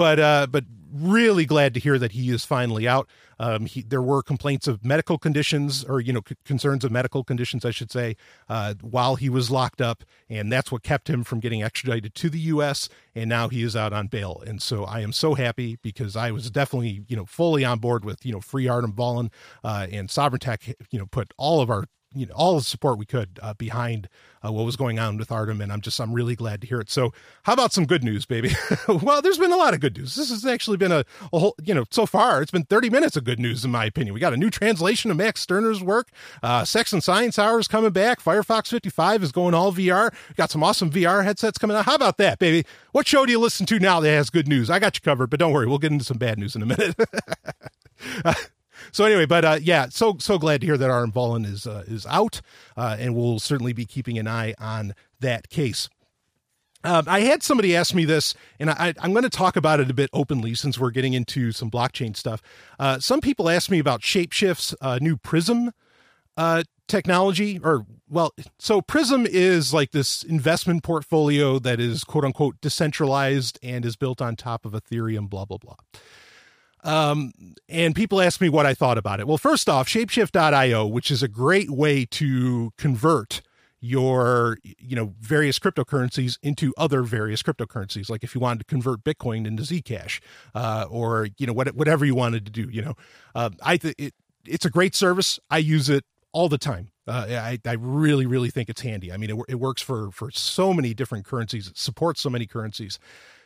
but 0.00 0.18
uh, 0.18 0.46
but 0.50 0.64
really 0.92 1.46
glad 1.46 1.74
to 1.74 1.80
hear 1.80 1.98
that 1.98 2.12
he 2.12 2.30
is 2.30 2.44
finally 2.44 2.86
out. 2.86 3.08
Um, 3.38 3.66
he, 3.66 3.82
there 3.82 4.02
were 4.02 4.22
complaints 4.22 4.68
of 4.68 4.84
medical 4.84 5.16
conditions, 5.16 5.84
or 5.84 6.00
you 6.00 6.12
know, 6.12 6.20
c- 6.28 6.36
concerns 6.44 6.84
of 6.84 6.92
medical 6.92 7.24
conditions, 7.24 7.64
I 7.64 7.70
should 7.70 7.90
say, 7.90 8.16
uh, 8.48 8.74
while 8.82 9.16
he 9.16 9.28
was 9.28 9.50
locked 9.50 9.80
up, 9.80 10.04
and 10.28 10.52
that's 10.52 10.70
what 10.70 10.82
kept 10.82 11.08
him 11.08 11.24
from 11.24 11.40
getting 11.40 11.62
extradited 11.62 12.14
to 12.16 12.28
the 12.28 12.38
U.S. 12.40 12.88
And 13.14 13.30
now 13.30 13.48
he 13.48 13.62
is 13.62 13.74
out 13.74 13.92
on 13.92 14.08
bail, 14.08 14.42
and 14.46 14.60
so 14.60 14.84
I 14.84 15.00
am 15.00 15.12
so 15.12 15.34
happy 15.34 15.78
because 15.82 16.16
I 16.16 16.30
was 16.30 16.50
definitely 16.50 17.02
you 17.08 17.16
know 17.16 17.24
fully 17.24 17.64
on 17.64 17.78
board 17.78 18.04
with 18.04 18.26
you 18.26 18.32
know 18.32 18.40
free 18.40 18.68
Artem 18.68 18.92
Vaulin 18.92 19.30
uh, 19.64 19.86
and 19.90 20.10
Sovereign 20.10 20.40
Tech. 20.40 20.76
You 20.90 20.98
know, 20.98 21.06
put 21.06 21.32
all 21.38 21.60
of 21.60 21.70
our 21.70 21.86
you 22.14 22.26
know 22.26 22.34
all 22.34 22.56
the 22.56 22.64
support 22.64 22.98
we 22.98 23.06
could 23.06 23.38
uh, 23.42 23.54
behind 23.54 24.08
uh, 24.44 24.50
what 24.50 24.64
was 24.64 24.76
going 24.76 24.98
on 24.98 25.18
with 25.18 25.30
Artem, 25.30 25.60
and 25.60 25.72
I'm 25.72 25.80
just 25.80 26.00
I'm 26.00 26.12
really 26.12 26.34
glad 26.34 26.60
to 26.62 26.66
hear 26.66 26.80
it. 26.80 26.90
So, 26.90 27.12
how 27.44 27.52
about 27.52 27.72
some 27.72 27.86
good 27.86 28.02
news, 28.02 28.24
baby? 28.26 28.52
well, 28.88 29.20
there's 29.22 29.38
been 29.38 29.52
a 29.52 29.56
lot 29.56 29.74
of 29.74 29.80
good 29.80 29.96
news. 29.96 30.14
This 30.14 30.30
has 30.30 30.46
actually 30.46 30.76
been 30.76 30.92
a, 30.92 31.04
a, 31.32 31.38
whole 31.38 31.54
you 31.62 31.74
know 31.74 31.84
so 31.90 32.06
far 32.06 32.42
it's 32.42 32.50
been 32.50 32.64
30 32.64 32.90
minutes 32.90 33.16
of 33.16 33.24
good 33.24 33.38
news 33.38 33.64
in 33.64 33.70
my 33.70 33.84
opinion. 33.84 34.14
We 34.14 34.20
got 34.20 34.32
a 34.32 34.38
new 34.38 34.50
translation 34.50 35.10
of 35.10 35.16
Max 35.16 35.40
Stirner's 35.40 35.82
work. 35.82 36.08
Uh, 36.42 36.64
Sex 36.64 36.92
and 36.92 37.02
Science 37.02 37.38
Hour 37.38 37.58
is 37.60 37.68
coming 37.68 37.90
back. 37.90 38.20
Firefox 38.20 38.68
55 38.68 39.22
is 39.22 39.32
going 39.32 39.54
all 39.54 39.72
VR. 39.72 40.12
We 40.28 40.34
got 40.34 40.50
some 40.50 40.62
awesome 40.62 40.90
VR 40.90 41.24
headsets 41.24 41.58
coming 41.58 41.76
out. 41.76 41.84
How 41.84 41.94
about 41.94 42.16
that, 42.18 42.38
baby? 42.38 42.66
What 42.92 43.06
show 43.06 43.26
do 43.26 43.32
you 43.32 43.38
listen 43.38 43.66
to 43.66 43.78
now 43.78 44.00
that 44.00 44.10
has 44.10 44.30
good 44.30 44.48
news? 44.48 44.70
I 44.70 44.78
got 44.78 44.96
you 44.96 45.00
covered, 45.02 45.30
but 45.30 45.38
don't 45.38 45.52
worry, 45.52 45.66
we'll 45.66 45.78
get 45.78 45.92
into 45.92 46.04
some 46.04 46.18
bad 46.18 46.38
news 46.38 46.56
in 46.56 46.62
a 46.62 46.66
minute. 46.66 46.96
so 48.92 49.04
anyway, 49.04 49.26
but 49.26 49.44
uh, 49.44 49.58
yeah, 49.60 49.88
so 49.90 50.16
so 50.18 50.38
glad 50.38 50.60
to 50.60 50.66
hear 50.66 50.76
that 50.76 50.90
Artem 50.90 51.12
Vaulin 51.12 51.44
is 51.44 51.66
uh, 51.66 51.84
is 51.86 52.06
out, 52.06 52.40
uh, 52.76 52.96
and 52.98 53.14
we'll 53.14 53.38
certainly 53.38 53.72
be 53.72 53.84
keeping 53.84 54.18
an 54.18 54.28
eye 54.28 54.54
on 54.58 54.94
that 55.20 55.48
case. 55.48 55.88
Um, 56.82 57.04
I 57.06 57.20
had 57.20 57.42
somebody 57.42 57.76
ask 57.76 57.94
me 57.94 58.06
this, 58.06 58.34
and 58.58 58.70
I, 58.70 58.94
am 59.02 59.12
going 59.12 59.22
to 59.22 59.28
talk 59.28 59.56
about 59.56 59.80
it 59.80 59.90
a 59.90 59.94
bit 59.94 60.08
openly 60.14 60.54
since 60.54 60.78
we're 60.78 60.90
getting 60.90 61.12
into 61.12 61.52
some 61.52 61.70
blockchain 61.70 62.16
stuff. 62.16 62.40
Uh, 62.78 62.98
some 62.98 63.20
people 63.20 63.50
asked 63.50 63.70
me 63.70 63.78
about 63.78 64.00
Shapeshift's 64.00 64.74
uh, 64.80 64.98
new 65.00 65.18
Prism 65.18 65.72
uh, 66.38 66.62
technology, 66.88 67.60
or 67.62 67.84
well, 68.08 68.32
so 68.58 68.80
Prism 68.80 69.26
is 69.26 69.74
like 69.74 69.90
this 69.90 70.22
investment 70.22 70.82
portfolio 70.82 71.58
that 71.58 71.80
is 71.80 72.02
quote 72.02 72.24
unquote 72.24 72.60
decentralized 72.62 73.58
and 73.62 73.84
is 73.84 73.96
built 73.96 74.22
on 74.22 74.34
top 74.34 74.64
of 74.64 74.72
Ethereum. 74.72 75.28
Blah 75.28 75.44
blah 75.44 75.58
blah. 75.58 75.76
Um, 76.82 77.32
and 77.68 77.94
people 77.94 78.20
ask 78.20 78.40
me 78.40 78.48
what 78.48 78.66
I 78.66 78.74
thought 78.74 78.98
about 78.98 79.20
it. 79.20 79.26
Well, 79.26 79.38
first 79.38 79.68
off, 79.68 79.88
shapeshift.io, 79.88 80.86
which 80.86 81.10
is 81.10 81.22
a 81.22 81.28
great 81.28 81.70
way 81.70 82.06
to 82.06 82.72
convert 82.78 83.42
your 83.82 84.58
you 84.62 84.94
know 84.94 85.14
various 85.20 85.58
cryptocurrencies 85.58 86.38
into 86.42 86.74
other 86.76 87.02
various 87.02 87.42
cryptocurrencies 87.42 88.10
like 88.10 88.22
if 88.22 88.34
you 88.34 88.40
wanted 88.40 88.58
to 88.58 88.64
convert 88.66 89.02
bitcoin 89.02 89.46
into 89.46 89.62
zcash 89.62 90.20
uh, 90.54 90.84
or 90.90 91.28
you 91.38 91.46
know 91.46 91.54
what, 91.54 91.74
whatever 91.74 92.04
you 92.04 92.14
wanted 92.14 92.44
to 92.44 92.52
do 92.52 92.68
you 92.70 92.82
know 92.82 92.94
uh, 93.34 93.48
i 93.62 93.78
it, 93.96 94.12
it's 94.46 94.66
a 94.66 94.70
great 94.70 94.94
service 94.94 95.40
i 95.50 95.56
use 95.56 95.88
it 95.88 96.04
all 96.32 96.50
the 96.50 96.58
time 96.58 96.90
Uh, 97.10 97.26
I, 97.28 97.58
I 97.64 97.72
really, 97.72 98.24
really 98.24 98.50
think 98.50 98.68
it's 98.68 98.82
handy. 98.82 99.12
I 99.12 99.16
mean, 99.16 99.30
it, 99.30 99.36
it 99.48 99.54
works 99.56 99.82
for 99.82 100.12
for 100.12 100.30
so 100.30 100.72
many 100.72 100.94
different 100.94 101.24
currencies. 101.26 101.66
It 101.66 101.76
supports 101.76 102.20
so 102.20 102.30
many 102.30 102.46
currencies. 102.46 103.00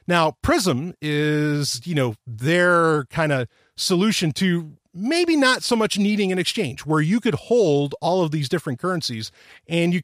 Now, 0.07 0.37
Prism 0.43 0.95
is, 1.01 1.87
you 1.87 1.95
know, 1.95 2.15
their 2.27 3.05
kind 3.07 3.33
of 3.33 3.49
solution 3.77 4.33
to 4.33 4.77
maybe 4.95 5.37
not 5.37 5.63
so 5.63 5.75
much 5.75 5.99
needing 5.99 6.31
an 6.31 6.39
exchange 6.39 6.87
where 6.87 7.01
you 7.01 7.21
could 7.21 7.35
hold 7.35 7.95
all 8.01 8.23
of 8.23 8.31
these 8.31 8.49
different 8.49 8.79
currencies 8.79 9.33
and 9.67 9.93
you 9.93 10.03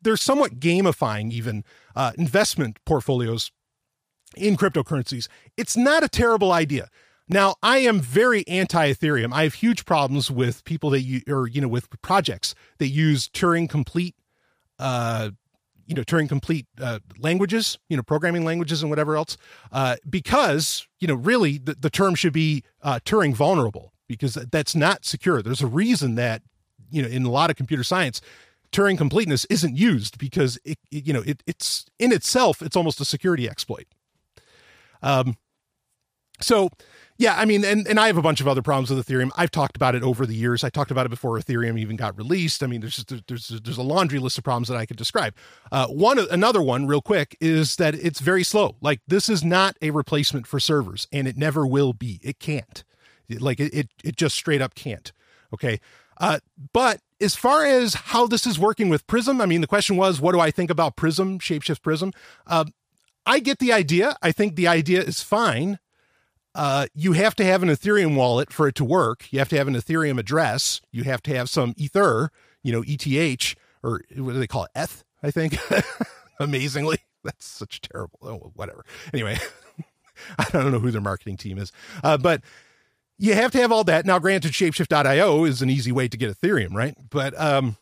they're 0.00 0.16
somewhat 0.16 0.60
gamifying 0.60 1.32
even 1.32 1.64
uh, 1.96 2.12
investment 2.16 2.78
portfolios 2.86 3.50
in 4.36 4.56
cryptocurrencies. 4.56 5.26
It's 5.56 5.76
not 5.76 6.04
a 6.04 6.08
terrible 6.08 6.52
idea. 6.52 6.88
Now, 7.28 7.56
I 7.62 7.78
am 7.78 8.00
very 8.00 8.46
anti 8.46 8.92
Ethereum. 8.92 9.32
I 9.32 9.42
have 9.42 9.54
huge 9.54 9.84
problems 9.84 10.30
with 10.30 10.64
people 10.64 10.90
that 10.90 11.02
you 11.02 11.22
or 11.28 11.48
you 11.48 11.60
know 11.60 11.68
with 11.68 11.88
projects 12.00 12.54
that 12.78 12.88
use 12.88 13.28
Turing 13.28 13.68
complete 13.68 14.14
uh 14.78 15.30
you 15.88 15.94
know 15.94 16.02
Turing 16.02 16.28
complete 16.28 16.66
uh, 16.80 17.00
languages, 17.18 17.78
you 17.88 17.96
know 17.96 18.02
programming 18.02 18.44
languages 18.44 18.82
and 18.82 18.90
whatever 18.90 19.16
else, 19.16 19.36
uh, 19.72 19.96
because 20.08 20.86
you 21.00 21.08
know 21.08 21.14
really 21.14 21.58
the, 21.58 21.74
the 21.74 21.90
term 21.90 22.14
should 22.14 22.34
be 22.34 22.62
uh, 22.82 23.00
Turing 23.04 23.34
vulnerable 23.34 23.92
because 24.06 24.34
that's 24.34 24.76
not 24.76 25.04
secure. 25.04 25.42
There's 25.42 25.62
a 25.62 25.66
reason 25.66 26.14
that 26.16 26.42
you 26.90 27.02
know 27.02 27.08
in 27.08 27.24
a 27.24 27.30
lot 27.30 27.50
of 27.50 27.56
computer 27.56 27.82
science, 27.82 28.20
Turing 28.70 28.98
completeness 28.98 29.46
isn't 29.46 29.76
used 29.76 30.18
because 30.18 30.58
it, 30.64 30.78
it 30.92 31.06
you 31.06 31.12
know 31.12 31.22
it, 31.26 31.42
it's 31.46 31.86
in 31.98 32.12
itself 32.12 32.60
it's 32.62 32.76
almost 32.76 33.00
a 33.00 33.04
security 33.04 33.48
exploit. 33.48 33.86
Um, 35.02 35.36
so 36.40 36.68
yeah, 37.18 37.34
I 37.36 37.46
mean, 37.46 37.64
and, 37.64 37.84
and 37.88 37.98
I 37.98 38.06
have 38.06 38.16
a 38.16 38.22
bunch 38.22 38.40
of 38.40 38.46
other 38.46 38.62
problems 38.62 38.90
with 38.90 39.04
Ethereum. 39.04 39.32
I've 39.36 39.50
talked 39.50 39.74
about 39.74 39.96
it 39.96 40.04
over 40.04 40.24
the 40.24 40.36
years. 40.36 40.62
I 40.62 40.70
talked 40.70 40.92
about 40.92 41.04
it 41.04 41.08
before 41.08 41.36
Ethereum 41.36 41.76
even 41.76 41.96
got 41.96 42.16
released. 42.16 42.62
I 42.62 42.68
mean, 42.68 42.80
there's 42.80 42.94
just 42.94 43.26
there's 43.26 43.48
there's 43.48 43.76
a 43.76 43.82
laundry 43.82 44.20
list 44.20 44.38
of 44.38 44.44
problems 44.44 44.68
that 44.68 44.76
I 44.76 44.86
could 44.86 44.96
describe. 44.96 45.34
Uh, 45.72 45.88
one 45.88 46.20
another 46.30 46.62
one, 46.62 46.86
real 46.86 47.02
quick, 47.02 47.36
is 47.40 47.74
that 47.76 47.96
it's 47.96 48.20
very 48.20 48.44
slow. 48.44 48.76
Like 48.80 49.00
this 49.08 49.28
is 49.28 49.42
not 49.42 49.76
a 49.82 49.90
replacement 49.90 50.46
for 50.46 50.60
servers, 50.60 51.08
and 51.12 51.26
it 51.26 51.36
never 51.36 51.66
will 51.66 51.92
be. 51.92 52.20
It 52.22 52.38
can't. 52.38 52.84
Like 53.28 53.58
it 53.58 53.74
it, 53.74 53.88
it 54.04 54.16
just 54.16 54.36
straight 54.36 54.62
up 54.62 54.76
can't. 54.76 55.12
Okay. 55.52 55.80
Uh, 56.20 56.38
but 56.72 57.00
as 57.20 57.34
far 57.34 57.64
as 57.64 57.94
how 57.94 58.28
this 58.28 58.46
is 58.46 58.60
working 58.60 58.88
with 58.88 59.06
Prism, 59.08 59.40
I 59.40 59.46
mean, 59.46 59.60
the 59.60 59.66
question 59.66 59.96
was, 59.96 60.20
what 60.20 60.32
do 60.32 60.40
I 60.40 60.52
think 60.52 60.70
about 60.70 60.96
Prism, 60.96 61.38
Shapeshift 61.38 61.82
Prism? 61.82 62.12
Uh, 62.46 62.64
I 63.26 63.40
get 63.40 63.58
the 63.58 63.72
idea. 63.72 64.16
I 64.22 64.32
think 64.32 64.54
the 64.54 64.68
idea 64.68 65.02
is 65.02 65.22
fine. 65.22 65.78
Uh, 66.58 66.86
you 66.92 67.12
have 67.12 67.36
to 67.36 67.44
have 67.44 67.62
an 67.62 67.68
Ethereum 67.68 68.16
wallet 68.16 68.52
for 68.52 68.66
it 68.66 68.74
to 68.74 68.84
work. 68.84 69.32
You 69.32 69.38
have 69.38 69.48
to 69.50 69.56
have 69.56 69.68
an 69.68 69.76
Ethereum 69.76 70.18
address. 70.18 70.80
You 70.90 71.04
have 71.04 71.22
to 71.22 71.36
have 71.36 71.48
some 71.48 71.72
Ether, 71.76 72.32
you 72.64 72.72
know, 72.72 72.82
ETH, 72.84 73.54
or 73.84 74.02
what 74.16 74.32
do 74.32 74.40
they 74.40 74.48
call 74.48 74.64
it? 74.64 74.72
ETH, 74.74 75.04
I 75.22 75.30
think. 75.30 75.56
Amazingly. 76.40 76.98
That's 77.22 77.46
such 77.46 77.80
terrible. 77.80 78.18
Oh, 78.22 78.50
whatever. 78.56 78.84
Anyway, 79.14 79.38
I 80.38 80.46
don't 80.50 80.72
know 80.72 80.80
who 80.80 80.90
their 80.90 81.00
marketing 81.00 81.36
team 81.36 81.58
is. 81.58 81.70
Uh, 82.02 82.18
but 82.18 82.42
you 83.18 83.34
have 83.34 83.52
to 83.52 83.58
have 83.58 83.70
all 83.70 83.84
that. 83.84 84.04
Now, 84.04 84.18
granted, 84.18 84.50
shapeshift.io 84.50 85.44
is 85.44 85.62
an 85.62 85.70
easy 85.70 85.92
way 85.92 86.08
to 86.08 86.16
get 86.16 86.36
Ethereum, 86.36 86.74
right? 86.74 86.96
But 87.08 87.40
um, 87.40 87.76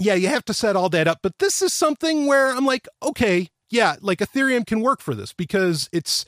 yeah, 0.00 0.14
you 0.14 0.28
have 0.28 0.46
to 0.46 0.54
set 0.54 0.76
all 0.76 0.88
that 0.88 1.08
up. 1.08 1.18
But 1.22 1.40
this 1.40 1.60
is 1.60 1.74
something 1.74 2.24
where 2.24 2.48
I'm 2.48 2.64
like, 2.64 2.88
okay, 3.02 3.48
yeah, 3.68 3.96
like 4.00 4.20
Ethereum 4.20 4.66
can 4.66 4.80
work 4.80 5.02
for 5.02 5.14
this 5.14 5.34
because 5.34 5.90
it's 5.92 6.24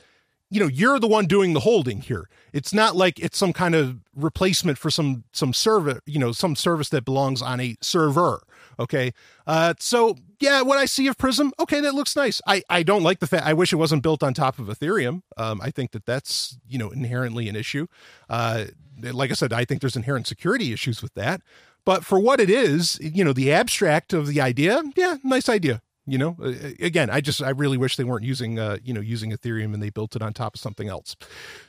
you 0.49 0.59
know 0.59 0.67
you're 0.67 0.99
the 0.99 1.07
one 1.07 1.25
doing 1.25 1.53
the 1.53 1.61
holding 1.61 2.01
here. 2.01 2.27
It's 2.53 2.73
not 2.73 2.95
like 2.95 3.19
it's 3.19 3.37
some 3.37 3.53
kind 3.53 3.75
of 3.75 3.99
replacement 4.15 4.77
for 4.77 4.89
some 4.89 5.23
some 5.31 5.53
server 5.53 5.99
you 6.05 6.19
know 6.19 6.31
some 6.31 6.55
service 6.55 6.89
that 6.89 7.05
belongs 7.05 7.41
on 7.41 7.59
a 7.59 7.75
server 7.81 8.41
okay? 8.79 9.11
Uh 9.45 9.73
so 9.79 10.15
yeah 10.39 10.61
what 10.61 10.77
i 10.77 10.85
see 10.85 11.07
of 11.07 11.17
prism 11.17 11.51
okay 11.59 11.81
that 11.81 11.93
looks 11.93 12.15
nice. 12.15 12.41
I 12.47 12.63
i 12.69 12.81
don't 12.83 13.03
like 13.03 13.19
the 13.19 13.27
fact 13.27 13.45
i 13.45 13.53
wish 13.53 13.73
it 13.73 13.77
wasn't 13.77 14.03
built 14.03 14.23
on 14.23 14.33
top 14.33 14.57
of 14.59 14.67
ethereum. 14.67 15.21
Um 15.37 15.61
i 15.61 15.69
think 15.69 15.91
that 15.91 16.05
that's 16.05 16.57
you 16.67 16.77
know 16.77 16.89
inherently 16.89 17.47
an 17.49 17.55
issue. 17.55 17.87
Uh 18.29 18.65
like 19.01 19.31
i 19.31 19.33
said 19.33 19.53
i 19.53 19.65
think 19.65 19.81
there's 19.81 19.95
inherent 19.95 20.27
security 20.27 20.73
issues 20.73 21.01
with 21.01 21.13
that. 21.13 21.41
But 21.85 22.05
for 22.05 22.19
what 22.19 22.39
it 22.39 22.49
is 22.49 22.97
you 23.01 23.23
know 23.23 23.33
the 23.33 23.51
abstract 23.51 24.13
of 24.13 24.27
the 24.27 24.41
idea 24.41 24.81
yeah 24.95 25.17
nice 25.23 25.49
idea 25.49 25.81
you 26.09 26.17
know 26.17 26.35
again 26.79 27.09
i 27.09 27.21
just 27.21 27.41
i 27.41 27.49
really 27.49 27.77
wish 27.77 27.95
they 27.95 28.03
weren't 28.03 28.23
using 28.23 28.59
uh 28.59 28.77
you 28.83 28.93
know 28.93 29.01
using 29.01 29.31
ethereum 29.31 29.73
and 29.73 29.81
they 29.81 29.89
built 29.89 30.15
it 30.15 30.21
on 30.21 30.33
top 30.33 30.55
of 30.55 30.61
something 30.61 30.87
else. 30.87 31.15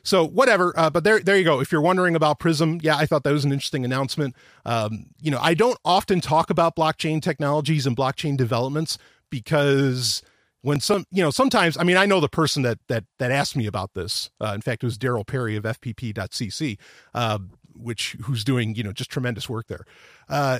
So 0.03 0.26
whatever 0.26 0.72
uh, 0.76 0.91
but 0.91 1.05
there 1.05 1.20
there 1.20 1.36
you 1.36 1.45
go. 1.45 1.61
If 1.61 1.70
you're 1.72 1.80
wondering 1.80 2.16
about 2.16 2.38
prism 2.38 2.78
yeah 2.82 2.97
i 2.97 3.07
thought 3.07 3.24
that 3.24 3.32
was 3.32 3.45
an 3.45 3.53
interesting 3.53 3.84
announcement. 3.84 4.34
Um 4.64 5.07
you 5.20 5.30
know 5.30 5.38
i 5.41 5.55
don't 5.55 5.78
often 5.84 6.20
talk 6.20 6.51
about 6.51 6.76
blockchain 6.76 7.22
technologies 7.22 7.86
and 7.86 7.97
blockchain 7.97 8.36
developments 8.36 8.99
because 9.30 10.22
when 10.62 10.80
some 10.80 11.05
you 11.11 11.22
know 11.22 11.30
sometimes 11.30 11.76
i 11.78 11.82
mean 11.82 11.97
i 11.97 12.07
know 12.07 12.20
the 12.20 12.28
person 12.28 12.62
that 12.62 12.78
that 12.88 13.05
that 13.18 13.30
asked 13.30 13.57
me 13.57 13.66
about 13.66 13.95
this. 13.95 14.30
Uh, 14.41 14.53
in 14.55 14.61
fact 14.61 14.82
it 14.82 14.86
was 14.86 14.99
darryl 14.99 15.26
perry 15.26 15.57
of 15.57 15.64
fpp.cc 15.64 16.78
uh, 17.14 17.38
which 17.76 18.16
who's 18.24 18.45
doing 18.45 18.74
you 18.74 18.82
know 18.82 18.93
just 18.93 19.11
tremendous 19.11 19.49
work 19.49 19.66
there. 19.66 19.84
Uh, 20.28 20.59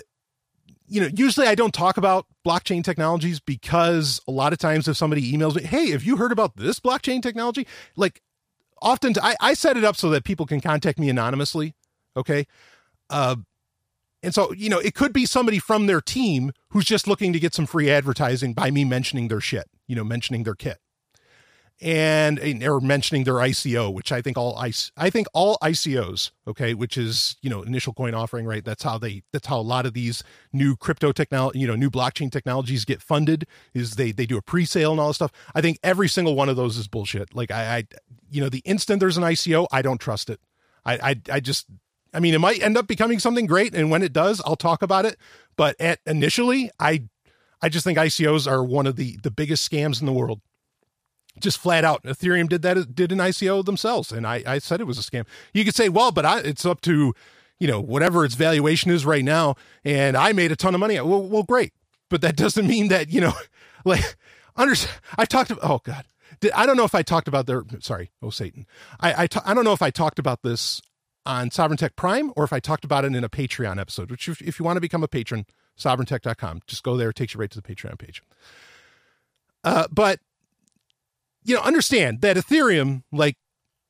you 0.91 1.01
know, 1.01 1.09
usually 1.15 1.47
I 1.47 1.55
don't 1.55 1.73
talk 1.73 1.97
about 1.97 2.27
blockchain 2.45 2.83
technologies 2.83 3.39
because 3.39 4.21
a 4.27 4.33
lot 4.33 4.53
of 4.53 4.59
times 4.59 4.89
if 4.89 4.97
somebody 4.97 5.33
emails 5.33 5.55
me, 5.55 5.63
hey, 5.63 5.91
have 5.91 6.03
you 6.03 6.17
heard 6.17 6.33
about 6.33 6.57
this 6.57 6.81
blockchain 6.81 7.23
technology? 7.23 7.67
Like 7.97 8.21
often 8.83 9.15
I, 9.23 9.37
I 9.41 9.55
set 9.55 9.77
it 9.77 9.85
up 9.85 9.97
so 9.97 10.11
that 10.11 10.25
people 10.25 10.47
can 10.47 10.61
contact 10.61 10.99
me 10.99 11.09
anonymously. 11.09 11.75
Okay. 12.17 12.47
Uh, 13.09 13.37
and 14.23 14.35
so, 14.35 14.53
you 14.53 14.69
know, 14.69 14.81
it 14.81 14.95
could 14.95 15.13
be 15.13 15.27
somebody 15.27 15.61
from 15.61 15.87
their 15.87 16.01
team 16.01 16.53
who's 16.71 16.85
just 16.85 17.07
looking 17.07 17.33
to 17.33 17.41
get 17.41 17.55
some 17.55 17.67
free 17.67 17.89
advertising 17.89 18.53
by 18.53 18.71
me 18.71 18.85
mentioning 18.85 19.29
their 19.29 19.41
shit, 19.41 19.71
you 19.87 19.95
know, 19.95 20.05
mentioning 20.05 20.43
their 20.43 20.57
kit 20.57 20.79
and 21.81 22.39
eh, 22.41 22.55
they're 22.59 22.81
mentioning 22.81 23.25
their 23.25 23.35
ICO, 23.35 23.93
which 23.93 24.13
I 24.13 24.21
think 24.21 24.37
all 24.37 24.57
I, 24.57 24.73
I 24.97 25.11
think 25.11 25.27
all 25.33 25.57
ICOs, 25.63 26.31
okay, 26.47 26.75
which 26.75 26.99
is 26.99 27.37
you 27.43 27.49
know 27.49 27.63
initial 27.63 27.93
coin 27.93 28.15
offering, 28.15 28.47
right? 28.47 28.65
That's 28.65 28.83
how 28.83 28.99
they 28.99 29.23
that's 29.33 29.47
how 29.47 29.61
a 29.61 29.63
lot 29.63 29.87
of 29.87 29.95
these 29.95 30.23
new 30.53 30.77
crypto 30.77 31.13
technology, 31.13 31.59
you 31.59 31.67
know, 31.67 31.77
new 31.77 31.91
blockchain 31.91 32.31
technologies 32.31 32.85
get 32.85 33.01
funded. 33.01 33.47
Is 33.75 33.95
they 33.95 34.13
they 34.13 34.27
do 34.27 34.37
a 34.37 34.43
pre-sale 34.43 34.91
and 34.91 35.01
all 35.01 35.09
this 35.09 35.17
stuff. 35.17 35.33
I 35.55 35.61
think 35.61 35.79
every 35.83 36.09
single 36.09 36.35
one 36.35 36.49
of 36.49 36.57
those 36.57 36.77
is 36.77 36.87
bullshit. 36.89 37.35
Like 37.35 37.51
I, 37.51 37.79
I 37.79 37.85
you 38.31 38.41
know, 38.41 38.49
the 38.49 38.63
instant 38.65 39.01
there's 39.01 39.17
an 39.17 39.25
ICO, 39.25 39.67
I 39.73 39.83
don't 39.83 40.01
trust 40.01 40.29
it. 40.29 40.41
I 40.85 40.95
I, 40.95 41.21
I 41.33 41.41
just 41.41 41.67
I 42.13 42.21
mean, 42.21 42.35
it 42.35 42.41
might 42.41 42.63
end 42.63 42.77
up 42.77 42.87
becoming 42.87 43.19
something 43.19 43.47
great, 43.47 43.75
and 43.75 43.91
when 43.91 44.03
it 44.03 44.13
does, 44.13 44.43
I'll 44.45 44.57
talk 44.57 44.83
about 44.83 45.07
it. 45.07 45.17
But 45.57 45.81
at 45.81 46.01
initially, 46.07 46.71
I 46.79 47.09
I 47.63 47.69
just 47.69 47.85
think 47.85 47.99
ICOs 47.99 48.51
are 48.51 48.63
one 48.63 48.87
of 48.87 48.97
the 48.97 49.19
the 49.23 49.31
biggest 49.31 49.71
scams 49.71 50.01
in 50.01 50.07
the 50.07 50.13
world 50.13 50.41
just 51.39 51.59
flat 51.59 51.85
out 51.85 52.03
ethereum 52.03 52.49
did 52.49 52.63
that 52.63 52.95
did 52.95 53.13
an 53.13 53.19
ico 53.19 53.65
themselves 53.65 54.11
and 54.11 54.27
i 54.27 54.43
i 54.47 54.59
said 54.59 54.81
it 54.81 54.87
was 54.87 54.99
a 54.99 55.03
scam. 55.03 55.27
You 55.55 55.65
could 55.65 55.75
say 55.75 55.89
well 55.89 56.11
but 56.11 56.25
I, 56.25 56.41
it's 56.41 56.67
up 56.67 56.81
to 56.83 57.15
you 57.59 57.69
know 57.69 57.81
whatever 57.81 58.25
its 58.25 58.35
valuation 58.35 58.91
is 58.91 59.07
right 59.07 59.25
now 59.25 59.55
and 59.85 60.17
i 60.17 60.33
made 60.33 60.53
a 60.53 60.57
ton 60.57 60.75
of 60.75 60.81
money. 60.81 60.99
Well, 61.01 61.23
well 61.23 61.43
great 61.43 61.73
but 62.09 62.21
that 62.23 62.37
doesn't 62.45 62.67
mean 62.67 62.89
that 62.89 63.11
you 63.11 63.21
know 63.21 63.33
like 63.85 64.17
under 64.57 64.75
i 65.17 65.25
talked 65.25 65.51
about 65.51 65.69
oh 65.69 65.81
god. 65.85 66.05
Did, 66.41 66.53
i 66.53 66.67
don't 66.67 66.77
know 66.77 66.85
if 66.85 66.95
i 66.95 67.03
talked 67.03 67.29
about 67.29 67.47
their 67.47 67.63
sorry 67.81 68.11
oh 68.23 68.31
satan. 68.31 68.67
I 69.01 69.29
I 69.45 69.55
don't 69.55 69.65
know 69.65 69.73
if 69.73 69.83
i 69.83 69.91
talked 69.91 70.19
about 70.19 70.43
this 70.43 70.81
on 71.27 71.51
sovereign 71.51 71.77
tech 71.77 71.97
prime 71.97 72.33
or 72.37 72.45
if 72.45 72.53
i 72.53 72.61
talked 72.61 72.85
about 72.85 73.05
it 73.05 73.15
in 73.15 73.23
a 73.23 73.29
patreon 73.29 73.79
episode 73.79 74.11
which 74.11 74.29
if, 74.29 74.41
if 74.43 74.59
you 74.59 74.65
want 74.65 74.77
to 74.77 74.81
become 74.81 75.05
a 75.05 75.09
patron 75.09 75.45
sovereigntech.com 75.79 76.61
just 76.67 76.83
go 76.83 76.97
there 76.97 77.11
it 77.11 77.17
takes 77.17 77.35
you 77.35 77.41
right 77.41 77.51
to 77.51 77.61
the 77.61 77.75
patreon 77.75 77.99
page. 77.99 78.23
Uh, 79.63 79.87
but 79.91 80.21
you 81.45 81.55
know, 81.55 81.63
understand 81.63 82.21
that 82.21 82.37
Ethereum, 82.37 83.03
like, 83.13 83.37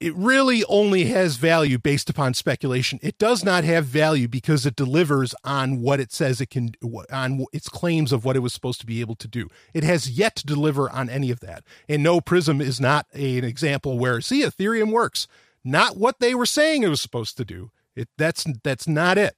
it 0.00 0.14
really 0.14 0.64
only 0.64 1.04
has 1.06 1.36
value 1.36 1.78
based 1.78 2.08
upon 2.08 2.32
speculation. 2.32 2.98
It 3.02 3.18
does 3.18 3.44
not 3.44 3.64
have 3.64 3.84
value 3.84 4.28
because 4.28 4.64
it 4.64 4.74
delivers 4.74 5.34
on 5.44 5.82
what 5.82 6.00
it 6.00 6.10
says 6.10 6.40
it 6.40 6.48
can, 6.48 6.72
on 7.12 7.44
its 7.52 7.68
claims 7.68 8.10
of 8.10 8.24
what 8.24 8.34
it 8.34 8.38
was 8.38 8.54
supposed 8.54 8.80
to 8.80 8.86
be 8.86 9.02
able 9.02 9.14
to 9.16 9.28
do. 9.28 9.48
It 9.74 9.84
has 9.84 10.08
yet 10.08 10.36
to 10.36 10.46
deliver 10.46 10.90
on 10.90 11.10
any 11.10 11.30
of 11.30 11.40
that. 11.40 11.64
And 11.86 12.02
no, 12.02 12.22
Prism 12.22 12.62
is 12.62 12.80
not 12.80 13.06
a, 13.14 13.38
an 13.38 13.44
example 13.44 13.98
where, 13.98 14.22
see, 14.22 14.42
Ethereum 14.42 14.90
works. 14.90 15.28
Not 15.62 15.98
what 15.98 16.18
they 16.18 16.34
were 16.34 16.46
saying 16.46 16.82
it 16.82 16.88
was 16.88 17.02
supposed 17.02 17.36
to 17.36 17.44
do. 17.44 17.70
It 17.94 18.08
that's 18.16 18.46
that's 18.62 18.88
not 18.88 19.18
it. 19.18 19.34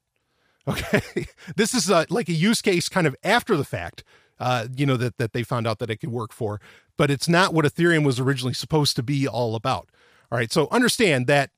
Okay, 0.69 1.27
this 1.57 1.75
is 1.75 1.91
a, 1.91 2.07
like 2.09 2.29
a 2.29 2.33
use 2.33 2.63
case 2.63 2.89
kind 2.89 3.09
of 3.09 3.17
after 3.25 3.57
the 3.57 3.65
fact 3.65 4.05
uh, 4.43 4.67
you 4.77 4.85
know, 4.85 4.97
that, 4.97 5.19
that 5.19 5.33
they 5.33 5.45
found 5.45 5.69
out 5.69 5.79
that 5.79 5.89
it 5.89 5.99
could 5.99 6.11
work 6.11 6.33
for. 6.33 6.61
But 7.03 7.11
it's 7.11 7.28
not 7.28 7.53
what 7.53 7.64
Ethereum 7.64 8.07
was 8.07 8.20
originally 8.20 8.55
supposed 8.55 8.94
to 8.94 9.03
be 9.03 9.26
all 9.26 9.57
about. 9.57 9.88
All 10.30 10.38
right. 10.38 10.53
So 10.53 10.68
understand 10.70 11.26
that, 11.26 11.50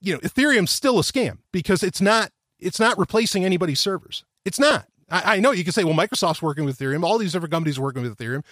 you 0.00 0.12
know, 0.12 0.18
Ethereum's 0.18 0.72
still 0.72 0.98
a 0.98 1.02
scam 1.02 1.38
because 1.52 1.84
it's 1.84 2.00
not, 2.00 2.32
it's 2.58 2.80
not 2.80 2.98
replacing 2.98 3.44
anybody's 3.44 3.78
servers. 3.78 4.24
It's 4.44 4.58
not. 4.58 4.88
I, 5.08 5.36
I 5.36 5.38
know 5.38 5.52
you 5.52 5.62
can 5.62 5.72
say, 5.72 5.84
well, 5.84 5.94
Microsoft's 5.94 6.42
working 6.42 6.64
with 6.64 6.76
Ethereum. 6.76 7.04
All 7.04 7.18
these 7.18 7.30
different 7.30 7.52
companies 7.52 7.78
are 7.78 7.82
working 7.82 8.02
with 8.02 8.18
Ethereum. 8.18 8.42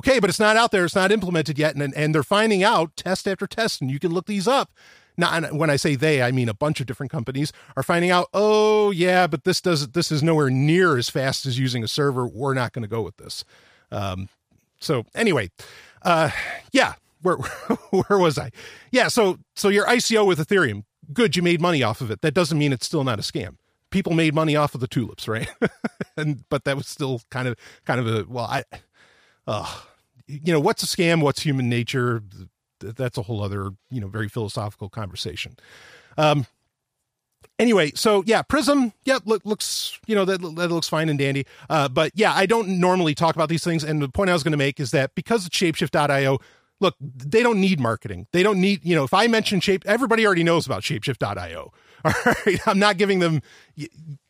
Okay, 0.00 0.18
but 0.18 0.28
it's 0.28 0.40
not 0.40 0.56
out 0.56 0.72
there. 0.72 0.84
It's 0.84 0.96
not 0.96 1.12
implemented 1.12 1.60
yet. 1.60 1.76
And, 1.76 1.94
and 1.94 2.12
they're 2.12 2.24
finding 2.24 2.64
out 2.64 2.96
test 2.96 3.28
after 3.28 3.46
test. 3.46 3.80
And 3.80 3.88
you 3.88 4.00
can 4.00 4.12
look 4.12 4.26
these 4.26 4.48
up. 4.48 4.72
Now, 5.16 5.40
when 5.52 5.70
I 5.70 5.76
say 5.76 5.94
they, 5.94 6.22
I 6.22 6.32
mean 6.32 6.48
a 6.48 6.54
bunch 6.54 6.80
of 6.80 6.88
different 6.88 7.12
companies 7.12 7.52
are 7.76 7.84
finding 7.84 8.10
out. 8.10 8.26
Oh, 8.34 8.90
yeah, 8.90 9.28
but 9.28 9.44
this 9.44 9.60
does 9.60 9.90
this 9.90 10.10
is 10.10 10.24
nowhere 10.24 10.50
near 10.50 10.96
as 10.96 11.08
fast 11.08 11.46
as 11.46 11.56
using 11.56 11.84
a 11.84 11.88
server. 11.88 12.26
We're 12.26 12.54
not 12.54 12.72
going 12.72 12.82
to 12.82 12.88
go 12.88 13.02
with 13.02 13.18
this. 13.18 13.44
Um, 13.92 14.28
so 14.80 15.04
anyway, 15.14 15.50
uh, 16.02 16.30
yeah, 16.72 16.94
where 17.22 17.36
where 17.90 18.18
was 18.18 18.38
I? 18.38 18.50
Yeah, 18.90 19.08
so 19.08 19.38
so 19.54 19.68
your 19.68 19.86
ICO 19.86 20.26
with 20.26 20.38
Ethereum, 20.38 20.84
good, 21.12 21.36
you 21.36 21.42
made 21.42 21.60
money 21.60 21.82
off 21.82 22.00
of 22.00 22.10
it. 22.10 22.20
That 22.22 22.34
doesn't 22.34 22.58
mean 22.58 22.72
it's 22.72 22.86
still 22.86 23.04
not 23.04 23.18
a 23.18 23.22
scam. 23.22 23.56
People 23.90 24.12
made 24.12 24.34
money 24.34 24.54
off 24.54 24.74
of 24.74 24.80
the 24.80 24.88
tulips, 24.88 25.26
right? 25.26 25.50
and 26.16 26.44
but 26.48 26.64
that 26.64 26.76
was 26.76 26.86
still 26.86 27.20
kind 27.30 27.48
of 27.48 27.56
kind 27.84 28.00
of 28.00 28.06
a 28.06 28.24
well, 28.28 28.44
I, 28.44 28.64
uh, 29.46 29.80
you 30.26 30.52
know, 30.52 30.60
what's 30.60 30.82
a 30.82 30.86
scam? 30.86 31.22
What's 31.22 31.42
human 31.42 31.68
nature? 31.68 32.22
That's 32.80 33.18
a 33.18 33.22
whole 33.22 33.42
other 33.42 33.70
you 33.90 34.00
know 34.00 34.08
very 34.08 34.28
philosophical 34.28 34.88
conversation. 34.88 35.56
Um, 36.16 36.46
anyway, 37.58 37.92
so 37.94 38.22
yeah, 38.26 38.42
Prism, 38.42 38.92
yeah, 39.04 39.18
look, 39.24 39.44
looks 39.44 39.98
you 40.06 40.14
know 40.14 40.24
that 40.24 40.40
that 40.40 40.68
looks 40.68 40.88
fine 40.88 41.08
and 41.08 41.18
dandy. 41.18 41.46
Uh, 41.68 41.88
but 41.88 42.12
yeah, 42.14 42.32
I 42.34 42.46
don't 42.46 42.80
normally 42.80 43.14
talk 43.14 43.34
about 43.34 43.48
these 43.48 43.64
things, 43.64 43.84
and 43.84 44.00
the 44.00 44.08
point 44.08 44.30
I 44.30 44.32
was 44.32 44.42
going 44.42 44.52
to 44.52 44.58
make 44.58 44.80
is 44.80 44.90
that 44.92 45.14
because 45.14 45.48
Shapeshift.io, 45.48 46.38
look, 46.80 46.94
they 47.00 47.42
don't 47.42 47.60
need 47.60 47.80
marketing. 47.80 48.26
They 48.32 48.42
don't 48.42 48.60
need 48.60 48.84
you 48.84 48.94
know 48.94 49.04
if 49.04 49.14
I 49.14 49.26
mention 49.26 49.60
Shape, 49.60 49.84
everybody 49.86 50.26
already 50.26 50.44
knows 50.44 50.66
about 50.66 50.82
Shapeshift.io. 50.82 51.72
All 52.04 52.12
right, 52.46 52.68
I'm 52.68 52.78
not 52.78 52.96
giving 52.96 53.18
them. 53.18 53.42
You, 53.74 53.88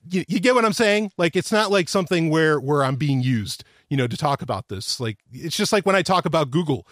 you, 0.09 0.25
you 0.27 0.41
get 0.41 0.55
what 0.55 0.65
I'm 0.65 0.73
saying? 0.73 1.13
Like 1.19 1.37
it's 1.37 1.53
not 1.53 1.71
like 1.71 1.89
something 1.89 2.31
where 2.31 2.59
where 2.59 2.83
I'm 2.83 2.97
being 2.97 3.21
used, 3.21 3.63
you 3.91 3.97
know, 3.97 4.07
to 4.07 4.17
talk 4.17 4.41
about 4.41 4.69
this. 4.69 4.99
Like 4.99 5.19
it's 5.33 5.57
just 5.57 5.73
like 5.73 5.85
when 5.85 5.97
I 5.97 6.03
talk 6.03 6.25
about 6.25 6.51
Google 6.51 6.87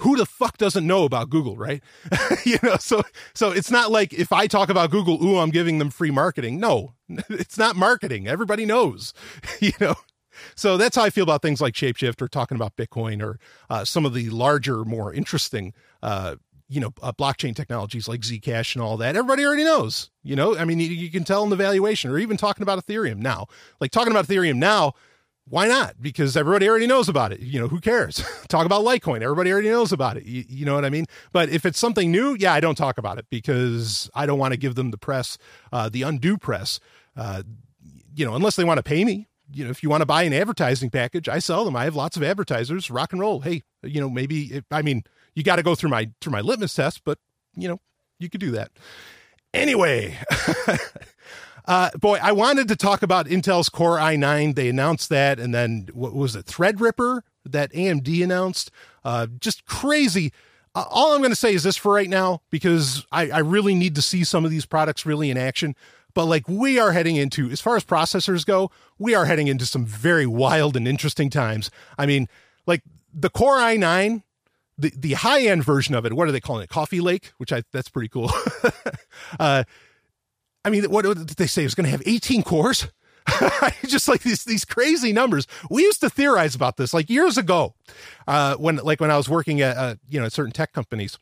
who 0.00 0.16
the 0.16 0.26
fuck 0.26 0.58
doesn't 0.58 0.86
know 0.86 1.04
about 1.04 1.30
Google, 1.30 1.56
right? 1.56 1.82
you 2.44 2.58
know, 2.62 2.76
so 2.76 3.02
so 3.34 3.50
it's 3.50 3.70
not 3.70 3.90
like 3.90 4.12
if 4.12 4.32
I 4.32 4.46
talk 4.46 4.68
about 4.68 4.90
Google, 4.90 5.22
ooh, 5.24 5.38
I'm 5.38 5.50
giving 5.50 5.78
them 5.78 5.90
free 5.90 6.10
marketing. 6.10 6.58
No, 6.58 6.94
it's 7.28 7.58
not 7.58 7.76
marketing. 7.76 8.26
Everybody 8.26 8.66
knows, 8.66 9.14
you 9.60 9.72
know. 9.80 9.94
So 10.54 10.76
that's 10.76 10.96
how 10.96 11.02
I 11.02 11.10
feel 11.10 11.24
about 11.24 11.42
things 11.42 11.60
like 11.60 11.74
Shapeshift 11.74 12.22
or 12.22 12.28
talking 12.28 12.56
about 12.56 12.76
Bitcoin 12.76 13.22
or 13.22 13.38
uh, 13.68 13.84
some 13.84 14.06
of 14.06 14.14
the 14.14 14.30
larger, 14.30 14.84
more 14.84 15.12
interesting, 15.12 15.74
uh, 16.02 16.36
you 16.68 16.80
know, 16.80 16.94
uh, 17.02 17.12
blockchain 17.12 17.54
technologies 17.54 18.08
like 18.08 18.20
Zcash 18.20 18.74
and 18.74 18.82
all 18.82 18.96
that. 18.98 19.16
Everybody 19.16 19.44
already 19.44 19.64
knows, 19.64 20.08
you 20.22 20.36
know. 20.36 20.56
I 20.56 20.64
mean, 20.64 20.80
you, 20.80 20.86
you 20.86 21.10
can 21.10 21.24
tell 21.24 21.44
in 21.44 21.50
the 21.50 21.56
valuation, 21.56 22.10
or 22.10 22.18
even 22.18 22.36
talking 22.36 22.62
about 22.62 22.84
Ethereum 22.84 23.18
now. 23.18 23.48
Like 23.80 23.90
talking 23.90 24.12
about 24.12 24.26
Ethereum 24.26 24.56
now, 24.56 24.94
why 25.50 25.66
not? 25.66 26.00
Because 26.00 26.36
everybody 26.36 26.68
already 26.68 26.86
knows 26.86 27.08
about 27.08 27.32
it. 27.32 27.40
You 27.40 27.58
know, 27.58 27.66
who 27.66 27.80
cares? 27.80 28.24
talk 28.48 28.66
about 28.66 28.84
Litecoin. 28.84 29.20
Everybody 29.20 29.52
already 29.52 29.68
knows 29.68 29.92
about 29.92 30.16
it. 30.16 30.24
You, 30.24 30.44
you, 30.48 30.64
know 30.64 30.76
what 30.76 30.84
I 30.84 30.90
mean? 30.90 31.06
But 31.32 31.48
if 31.48 31.66
it's 31.66 31.78
something 31.78 32.10
new, 32.10 32.36
yeah, 32.38 32.54
I 32.54 32.60
don't 32.60 32.76
talk 32.76 32.98
about 32.98 33.18
it 33.18 33.26
because 33.30 34.08
I 34.14 34.26
don't 34.26 34.38
want 34.38 34.52
to 34.54 34.56
give 34.56 34.76
them 34.76 34.92
the 34.92 34.96
press, 34.96 35.38
uh, 35.72 35.88
the 35.88 36.02
undue 36.02 36.38
press. 36.38 36.78
Uh, 37.16 37.42
you 38.14 38.24
know, 38.24 38.36
unless 38.36 38.54
they 38.54 38.64
want 38.64 38.78
to 38.78 38.82
pay 38.82 39.04
me. 39.04 39.26
You 39.52 39.64
know, 39.64 39.70
if 39.70 39.82
you 39.82 39.90
want 39.90 40.02
to 40.02 40.06
buy 40.06 40.22
an 40.22 40.32
advertising 40.32 40.90
package, 40.90 41.28
I 41.28 41.40
sell 41.40 41.64
them. 41.64 41.74
I 41.74 41.82
have 41.82 41.96
lots 41.96 42.16
of 42.16 42.22
advertisers. 42.22 42.88
Rock 42.88 43.12
and 43.12 43.20
roll. 43.20 43.40
Hey, 43.40 43.64
you 43.82 44.00
know, 44.00 44.08
maybe 44.08 44.44
if, 44.44 44.64
I 44.70 44.82
mean, 44.82 45.02
you 45.34 45.42
got 45.42 45.56
to 45.56 45.64
go 45.64 45.74
through 45.74 45.90
my 45.90 46.10
through 46.20 46.32
my 46.32 46.40
litmus 46.40 46.74
test, 46.74 47.02
but 47.04 47.18
you 47.56 47.66
know, 47.66 47.80
you 48.20 48.30
could 48.30 48.40
do 48.40 48.52
that. 48.52 48.70
Anyway, 49.52 50.16
Uh, 51.64 51.90
boy, 51.98 52.18
I 52.22 52.32
wanted 52.32 52.68
to 52.68 52.76
talk 52.76 53.02
about 53.02 53.26
Intel's 53.26 53.68
Core 53.68 53.98
i9. 53.98 54.54
They 54.54 54.68
announced 54.68 55.08
that, 55.10 55.38
and 55.38 55.54
then 55.54 55.88
what 55.92 56.14
was 56.14 56.36
it, 56.36 56.46
Threadripper 56.46 57.22
that 57.44 57.72
AMD 57.72 58.22
announced? 58.22 58.70
Uh, 59.04 59.26
just 59.38 59.64
crazy. 59.66 60.32
Uh, 60.74 60.84
all 60.88 61.12
I'm 61.12 61.20
going 61.20 61.30
to 61.30 61.36
say 61.36 61.54
is 61.54 61.62
this 61.62 61.76
for 61.76 61.92
right 61.92 62.08
now, 62.08 62.42
because 62.50 63.06
I, 63.10 63.30
I 63.30 63.38
really 63.38 63.74
need 63.74 63.94
to 63.96 64.02
see 64.02 64.24
some 64.24 64.44
of 64.44 64.50
these 64.50 64.66
products 64.66 65.04
really 65.04 65.30
in 65.30 65.36
action. 65.36 65.74
But 66.14 66.26
like 66.26 66.48
we 66.48 66.78
are 66.78 66.92
heading 66.92 67.16
into, 67.16 67.50
as 67.50 67.60
far 67.60 67.76
as 67.76 67.84
processors 67.84 68.44
go, 68.44 68.70
we 68.98 69.14
are 69.14 69.26
heading 69.26 69.48
into 69.48 69.66
some 69.66 69.84
very 69.84 70.26
wild 70.26 70.76
and 70.76 70.86
interesting 70.88 71.30
times. 71.30 71.70
I 71.98 72.06
mean, 72.06 72.28
like 72.66 72.82
the 73.12 73.30
Core 73.30 73.58
i9, 73.58 74.22
the 74.76 74.92
the 74.96 75.12
high 75.12 75.42
end 75.42 75.64
version 75.64 75.94
of 75.94 76.06
it. 76.06 76.12
What 76.14 76.26
are 76.26 76.32
they 76.32 76.40
calling 76.40 76.64
it? 76.64 76.68
Coffee 76.68 77.00
Lake, 77.00 77.32
which 77.36 77.52
I 77.52 77.62
that's 77.72 77.88
pretty 77.88 78.08
cool. 78.08 78.30
uh, 79.40 79.64
I 80.64 80.70
mean, 80.70 80.84
what, 80.84 81.04
did 81.04 81.28
they 81.28 81.46
say? 81.46 81.62
It 81.62 81.66
was 81.66 81.74
going 81.74 81.84
to 81.84 81.90
have 81.90 82.02
18 82.04 82.42
cores? 82.42 82.88
just 83.86 84.08
like 84.08 84.22
these 84.22 84.44
these 84.44 84.64
crazy 84.64 85.12
numbers. 85.12 85.46
We 85.70 85.82
used 85.82 86.00
to 86.00 86.10
theorize 86.10 86.54
about 86.54 86.78
this 86.78 86.92
like 86.92 87.10
years 87.10 87.36
ago, 87.36 87.74
uh, 88.26 88.56
when 88.56 88.76
like 88.76 88.98
when 88.98 89.10
I 89.10 89.16
was 89.16 89.28
working 89.28 89.60
at 89.60 89.76
uh, 89.76 89.94
you 90.08 90.18
know 90.18 90.28
certain 90.28 90.52
tech 90.52 90.72
companies 90.72 91.18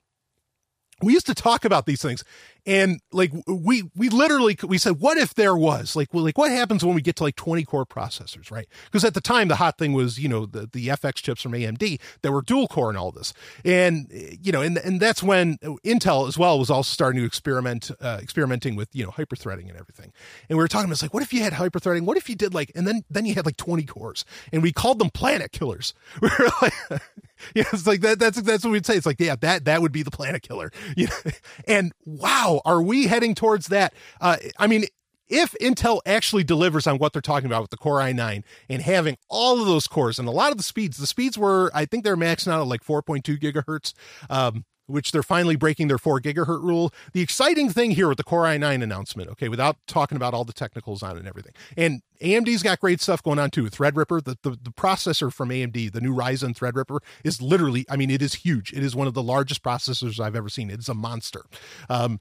we 1.02 1.12
used 1.12 1.26
to 1.26 1.34
talk 1.34 1.64
about 1.64 1.86
these 1.86 2.02
things 2.02 2.24
and 2.66 3.00
like 3.12 3.32
we 3.46 3.84
we 3.94 4.08
literally 4.08 4.56
we 4.66 4.78
said 4.78 5.00
what 5.00 5.16
if 5.16 5.34
there 5.34 5.56
was 5.56 5.96
like 5.96 6.12
well, 6.12 6.24
like 6.24 6.36
what 6.36 6.50
happens 6.50 6.84
when 6.84 6.94
we 6.94 7.02
get 7.02 7.16
to 7.16 7.22
like 7.22 7.36
20 7.36 7.64
core 7.64 7.86
processors 7.86 8.50
right 8.50 8.68
because 8.84 9.04
at 9.04 9.14
the 9.14 9.20
time 9.20 9.48
the 9.48 9.56
hot 9.56 9.78
thing 9.78 9.92
was 9.92 10.18
you 10.18 10.28
know 10.28 10.46
the 10.46 10.68
the 10.72 10.88
fx 10.88 11.14
chips 11.16 11.42
from 11.42 11.52
amd 11.52 12.00
that 12.22 12.32
were 12.32 12.42
dual 12.42 12.68
core 12.68 12.88
and 12.88 12.98
all 12.98 13.10
this 13.10 13.32
and 13.64 14.06
you 14.10 14.52
know 14.52 14.62
and 14.62 14.78
and 14.78 15.00
that's 15.00 15.22
when 15.22 15.56
intel 15.84 16.28
as 16.28 16.36
well 16.36 16.58
was 16.58 16.70
also 16.70 16.90
starting 16.92 17.20
to 17.20 17.26
experiment 17.26 17.90
uh, 18.00 18.18
experimenting 18.20 18.76
with 18.76 18.88
you 18.94 19.04
know 19.04 19.10
hyperthreading 19.10 19.68
and 19.68 19.78
everything 19.78 20.12
and 20.48 20.58
we 20.58 20.62
were 20.62 20.68
talking 20.68 20.88
about 20.88 21.00
like 21.02 21.14
what 21.14 21.22
if 21.22 21.32
you 21.32 21.42
had 21.42 21.54
hyperthreading 21.54 22.02
what 22.02 22.16
if 22.16 22.28
you 22.28 22.34
did 22.34 22.54
like 22.54 22.70
and 22.74 22.86
then 22.86 23.02
then 23.10 23.24
you 23.24 23.34
had 23.34 23.46
like 23.46 23.56
20 23.56 23.84
cores 23.84 24.24
and 24.52 24.62
we 24.62 24.72
called 24.72 24.98
them 24.98 25.10
planet 25.10 25.52
killers 25.52 25.94
we 26.20 26.28
were 26.38 26.50
like 26.62 27.02
yeah, 27.54 27.64
it's 27.72 27.86
like 27.86 28.00
that. 28.02 28.18
That's 28.18 28.40
that's 28.42 28.64
what 28.64 28.70
we'd 28.70 28.86
say. 28.86 28.96
It's 28.96 29.06
like, 29.06 29.20
yeah, 29.20 29.36
that 29.40 29.64
that 29.64 29.82
would 29.82 29.92
be 29.92 30.02
the 30.02 30.10
planet 30.10 30.42
killer. 30.42 30.70
You 30.96 31.06
know? 31.06 31.30
and 31.68 31.92
wow, 32.04 32.47
are 32.64 32.82
we 32.82 33.06
heading 33.06 33.34
towards 33.34 33.68
that? 33.68 33.94
Uh, 34.20 34.36
I 34.58 34.66
mean, 34.66 34.84
if 35.28 35.54
Intel 35.60 36.00
actually 36.06 36.44
delivers 36.44 36.86
on 36.86 36.98
what 36.98 37.12
they're 37.12 37.22
talking 37.22 37.46
about 37.46 37.62
with 37.62 37.70
the 37.70 37.76
Core 37.76 37.98
i9 37.98 38.42
and 38.68 38.82
having 38.82 39.16
all 39.28 39.60
of 39.60 39.66
those 39.66 39.86
cores 39.86 40.18
and 40.18 40.26
a 40.26 40.32
lot 40.32 40.50
of 40.50 40.56
the 40.56 40.62
speeds, 40.62 40.96
the 40.96 41.06
speeds 41.06 41.36
were, 41.36 41.70
I 41.74 41.84
think 41.84 42.04
they're 42.04 42.16
maxing 42.16 42.52
out 42.52 42.60
at 42.60 42.66
like 42.66 42.82
4.2 42.82 43.38
gigahertz. 43.38 43.92
Um, 44.30 44.64
which 44.88 45.12
they're 45.12 45.22
finally 45.22 45.54
breaking 45.54 45.88
their 45.88 45.98
four 45.98 46.20
gigahertz 46.20 46.62
rule. 46.62 46.92
The 47.12 47.20
exciting 47.20 47.70
thing 47.70 47.92
here 47.92 48.08
with 48.08 48.16
the 48.16 48.24
Core 48.24 48.44
i9 48.44 48.82
announcement, 48.82 49.30
okay, 49.30 49.48
without 49.48 49.76
talking 49.86 50.16
about 50.16 50.34
all 50.34 50.44
the 50.44 50.52
technicals 50.52 51.02
on 51.02 51.16
it 51.16 51.20
and 51.20 51.28
everything. 51.28 51.52
And 51.76 52.02
AMD's 52.22 52.62
got 52.62 52.80
great 52.80 53.00
stuff 53.00 53.22
going 53.22 53.38
on 53.38 53.50
too. 53.50 53.64
Threadripper, 53.64 54.24
the, 54.24 54.38
the, 54.42 54.58
the 54.60 54.70
processor 54.70 55.32
from 55.32 55.50
AMD, 55.50 55.92
the 55.92 56.00
new 56.00 56.14
Ryzen 56.14 56.56
Threadripper, 56.56 57.00
is 57.22 57.40
literally, 57.40 57.84
I 57.88 57.96
mean, 57.96 58.10
it 58.10 58.22
is 58.22 58.34
huge. 58.34 58.72
It 58.72 58.82
is 58.82 58.96
one 58.96 59.06
of 59.06 59.14
the 59.14 59.22
largest 59.22 59.62
processors 59.62 60.18
I've 60.18 60.36
ever 60.36 60.48
seen. 60.48 60.70
It's 60.70 60.88
a 60.88 60.94
monster. 60.94 61.44
Um, 61.88 62.20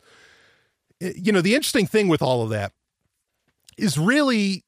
you 0.99 1.31
know, 1.31 1.41
the 1.41 1.55
interesting 1.55 1.87
thing 1.87 2.07
with 2.07 2.21
all 2.21 2.43
of 2.43 2.49
that 2.49 2.73
is 3.77 3.97
really 3.97 4.63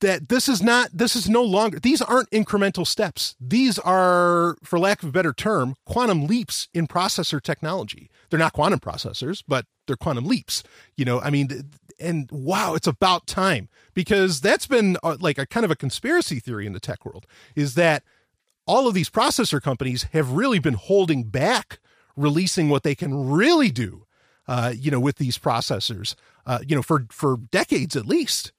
that 0.00 0.28
this 0.28 0.48
is 0.48 0.62
not 0.62 0.90
this 0.92 1.14
is 1.14 1.28
no 1.28 1.42
longer 1.42 1.78
these 1.78 2.02
aren't 2.02 2.30
incremental 2.30 2.86
steps. 2.86 3.36
These 3.40 3.78
are 3.80 4.56
for 4.62 4.78
lack 4.78 5.02
of 5.02 5.10
a 5.10 5.12
better 5.12 5.32
term 5.32 5.76
quantum 5.86 6.26
leaps 6.26 6.68
in 6.74 6.86
processor 6.86 7.42
technology. 7.42 8.10
They're 8.30 8.38
not 8.38 8.52
quantum 8.52 8.80
processors 8.80 9.42
but 9.46 9.66
they're 9.86 9.96
quantum 9.96 10.24
leaps 10.24 10.62
you 10.96 11.04
know 11.04 11.20
i 11.20 11.30
mean 11.30 11.70
and 11.98 12.28
wow 12.32 12.74
it's 12.74 12.86
about 12.86 13.26
time 13.26 13.68
because 13.92 14.40
that's 14.40 14.66
been 14.66 14.96
uh, 15.02 15.16
like 15.20 15.36
a 15.36 15.46
kind 15.46 15.64
of 15.64 15.70
a 15.70 15.76
conspiracy 15.76 16.38
theory 16.38 16.66
in 16.66 16.72
the 16.72 16.80
tech 16.80 17.04
world 17.04 17.26
is 17.56 17.74
that 17.74 18.02
all 18.66 18.86
of 18.86 18.94
these 18.94 19.10
processor 19.10 19.60
companies 19.60 20.04
have 20.12 20.30
really 20.32 20.58
been 20.58 20.74
holding 20.74 21.24
back 21.24 21.80
releasing 22.16 22.68
what 22.68 22.82
they 22.82 22.94
can 22.94 23.28
really 23.28 23.70
do 23.70 24.06
uh, 24.46 24.72
you 24.76 24.90
know 24.90 25.00
with 25.00 25.16
these 25.16 25.38
processors 25.38 26.14
uh, 26.46 26.60
you 26.66 26.76
know 26.76 26.82
for 26.82 27.06
for 27.10 27.36
decades 27.50 27.96
at 27.96 28.06
least 28.06 28.52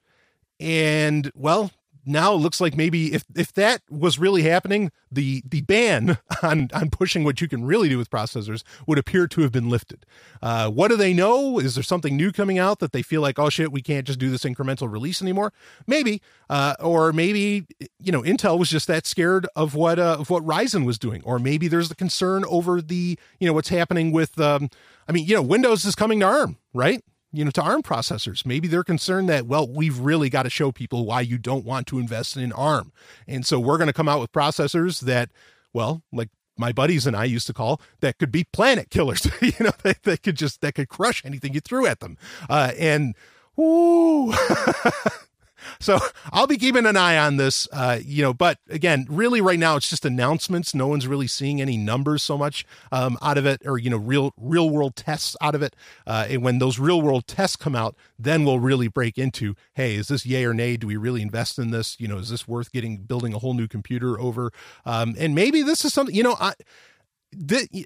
and 0.61 1.31
well, 1.35 1.71
now 2.05 2.33
it 2.33 2.37
looks 2.37 2.59
like 2.59 2.75
maybe 2.75 3.13
if 3.13 3.23
if 3.35 3.53
that 3.53 3.81
was 3.89 4.17
really 4.17 4.43
happening, 4.43 4.91
the 5.11 5.43
the 5.45 5.61
ban 5.61 6.17
on 6.43 6.69
on 6.73 6.89
pushing 6.89 7.23
what 7.23 7.41
you 7.41 7.47
can 7.47 7.63
really 7.63 7.89
do 7.89 7.97
with 7.97 8.09
processors 8.09 8.63
would 8.87 8.97
appear 8.97 9.27
to 9.27 9.41
have 9.41 9.51
been 9.51 9.69
lifted. 9.69 10.05
Uh, 10.41 10.69
what 10.69 10.89
do 10.89 10.95
they 10.95 11.13
know? 11.13 11.59
Is 11.59 11.75
there 11.75 11.83
something 11.83 12.15
new 12.15 12.31
coming 12.31 12.57
out 12.57 12.79
that 12.79 12.91
they 12.91 13.01
feel 13.01 13.21
like, 13.21 13.37
oh 13.37 13.49
shit, 13.49 13.71
we 13.71 13.81
can't 13.81 14.05
just 14.05 14.19
do 14.19 14.29
this 14.29 14.43
incremental 14.43 14.91
release 14.91 15.21
anymore? 15.21 15.53
Maybe, 15.85 16.21
uh, 16.49 16.75
or 16.79 17.13
maybe 17.13 17.65
you 17.99 18.11
know, 18.11 18.21
Intel 18.21 18.57
was 18.57 18.69
just 18.69 18.87
that 18.87 19.05
scared 19.05 19.47
of 19.55 19.75
what 19.75 19.99
uh, 19.99 20.17
of 20.19 20.29
what 20.29 20.45
Ryzen 20.45 20.85
was 20.85 20.97
doing, 20.97 21.21
or 21.23 21.39
maybe 21.39 21.67
there's 21.67 21.89
the 21.89 21.95
concern 21.95 22.43
over 22.47 22.81
the 22.81 23.17
you 23.39 23.47
know 23.47 23.53
what's 23.53 23.69
happening 23.69 24.11
with. 24.11 24.39
Um, 24.39 24.69
I 25.07 25.11
mean, 25.11 25.25
you 25.25 25.35
know, 25.35 25.41
Windows 25.41 25.83
is 25.83 25.95
coming 25.95 26.19
to 26.21 26.25
ARM, 26.25 26.57
right? 26.73 27.03
You 27.31 27.45
know, 27.45 27.51
to 27.51 27.61
ARM 27.61 27.81
processors. 27.81 28.45
Maybe 28.45 28.67
they're 28.67 28.83
concerned 28.83 29.29
that, 29.29 29.45
well, 29.45 29.67
we've 29.67 29.99
really 29.99 30.29
got 30.29 30.43
to 30.43 30.49
show 30.49 30.71
people 30.71 31.05
why 31.05 31.21
you 31.21 31.37
don't 31.37 31.65
want 31.65 31.87
to 31.87 31.99
invest 31.99 32.35
in 32.35 32.51
ARM. 32.51 32.91
And 33.27 33.45
so 33.45 33.59
we're 33.59 33.77
going 33.77 33.87
to 33.87 33.93
come 33.93 34.09
out 34.09 34.19
with 34.19 34.31
processors 34.31 35.01
that, 35.01 35.29
well, 35.73 36.03
like 36.11 36.29
my 36.57 36.71
buddies 36.71 37.07
and 37.07 37.15
I 37.15 37.25
used 37.25 37.47
to 37.47 37.53
call 37.53 37.81
that 38.01 38.17
could 38.17 38.31
be 38.31 38.43
planet 38.43 38.89
killers, 38.89 39.25
you 39.41 39.53
know, 39.59 39.71
that, 39.83 40.23
could 40.23 40.35
just, 40.35 40.61
that 40.61 40.75
could 40.75 40.89
crush 40.89 41.23
anything 41.25 41.53
you 41.53 41.61
threw 41.61 41.85
at 41.85 42.01
them. 42.01 42.17
Uh, 42.49 42.73
and, 42.77 43.15
ooh, 43.59 44.33
so 45.79 45.99
I'll 46.31 46.47
be 46.47 46.57
keeping 46.57 46.85
an 46.85 46.97
eye 46.97 47.17
on 47.17 47.37
this. 47.37 47.67
Uh, 47.71 47.99
you 48.03 48.23
know, 48.23 48.33
but 48.33 48.59
again, 48.69 49.05
really, 49.09 49.41
right 49.41 49.59
now 49.59 49.75
it's 49.75 49.89
just 49.89 50.05
announcements. 50.05 50.73
No 50.73 50.87
one's 50.87 51.07
really 51.07 51.27
seeing 51.27 51.61
any 51.61 51.77
numbers 51.77 52.23
so 52.23 52.37
much 52.37 52.65
um, 52.91 53.17
out 53.21 53.37
of 53.37 53.45
it, 53.45 53.61
or 53.65 53.77
you 53.77 53.89
know, 53.89 53.97
real 53.97 54.33
real 54.37 54.69
world 54.69 54.95
tests 54.95 55.35
out 55.41 55.55
of 55.55 55.61
it. 55.61 55.75
Uh, 56.05 56.27
and 56.29 56.43
when 56.43 56.59
those 56.59 56.79
real 56.79 57.01
world 57.01 57.27
tests 57.27 57.55
come 57.55 57.75
out, 57.75 57.95
then 58.17 58.45
we'll 58.45 58.59
really 58.59 58.87
break 58.87 59.17
into, 59.17 59.55
hey, 59.73 59.95
is 59.95 60.07
this 60.07 60.25
yay 60.25 60.45
or 60.45 60.53
nay? 60.53 60.77
Do 60.77 60.87
we 60.87 60.97
really 60.97 61.21
invest 61.21 61.59
in 61.59 61.71
this? 61.71 61.99
You 61.99 62.07
know, 62.07 62.17
is 62.17 62.29
this 62.29 62.47
worth 62.47 62.71
getting 62.71 62.97
building 62.97 63.33
a 63.33 63.39
whole 63.39 63.53
new 63.53 63.67
computer 63.67 64.19
over? 64.19 64.51
Um, 64.85 65.15
and 65.17 65.35
maybe 65.35 65.61
this 65.61 65.85
is 65.85 65.93
something. 65.93 66.15
You 66.15 66.23
know, 66.23 66.35
I. 66.39 66.53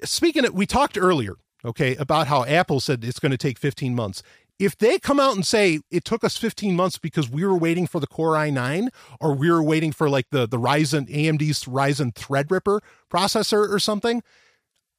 Speaking 0.03 0.43
of, 0.43 0.55
we 0.55 0.65
talked 0.65 0.97
earlier 0.97 1.35
okay, 1.65 1.95
about 1.95 2.27
how 2.27 2.45
Apple 2.45 2.79
said 2.79 3.03
it's 3.03 3.19
going 3.19 3.31
to 3.31 3.37
take 3.37 3.57
15 3.57 3.95
months 3.95 4.21
if 4.59 4.77
they 4.77 4.99
come 4.99 5.19
out 5.19 5.35
and 5.35 5.45
say 5.45 5.79
it 5.91 6.05
took 6.05 6.23
us 6.23 6.37
15 6.37 6.75
months 6.75 6.97
because 6.97 7.29
we 7.29 7.45
were 7.45 7.57
waiting 7.57 7.87
for 7.87 7.99
the 7.99 8.07
Core 8.07 8.33
i9 8.33 8.87
or 9.19 9.33
we 9.33 9.51
were 9.51 9.63
waiting 9.63 9.91
for 9.91 10.09
like 10.09 10.27
the 10.31 10.47
the 10.47 10.57
Ryzen 10.57 11.09
AMD's 11.09 11.65
Ryzen 11.65 12.13
Threadripper 12.13 12.79
processor 13.11 13.69
or 13.69 13.79
something, 13.79 14.23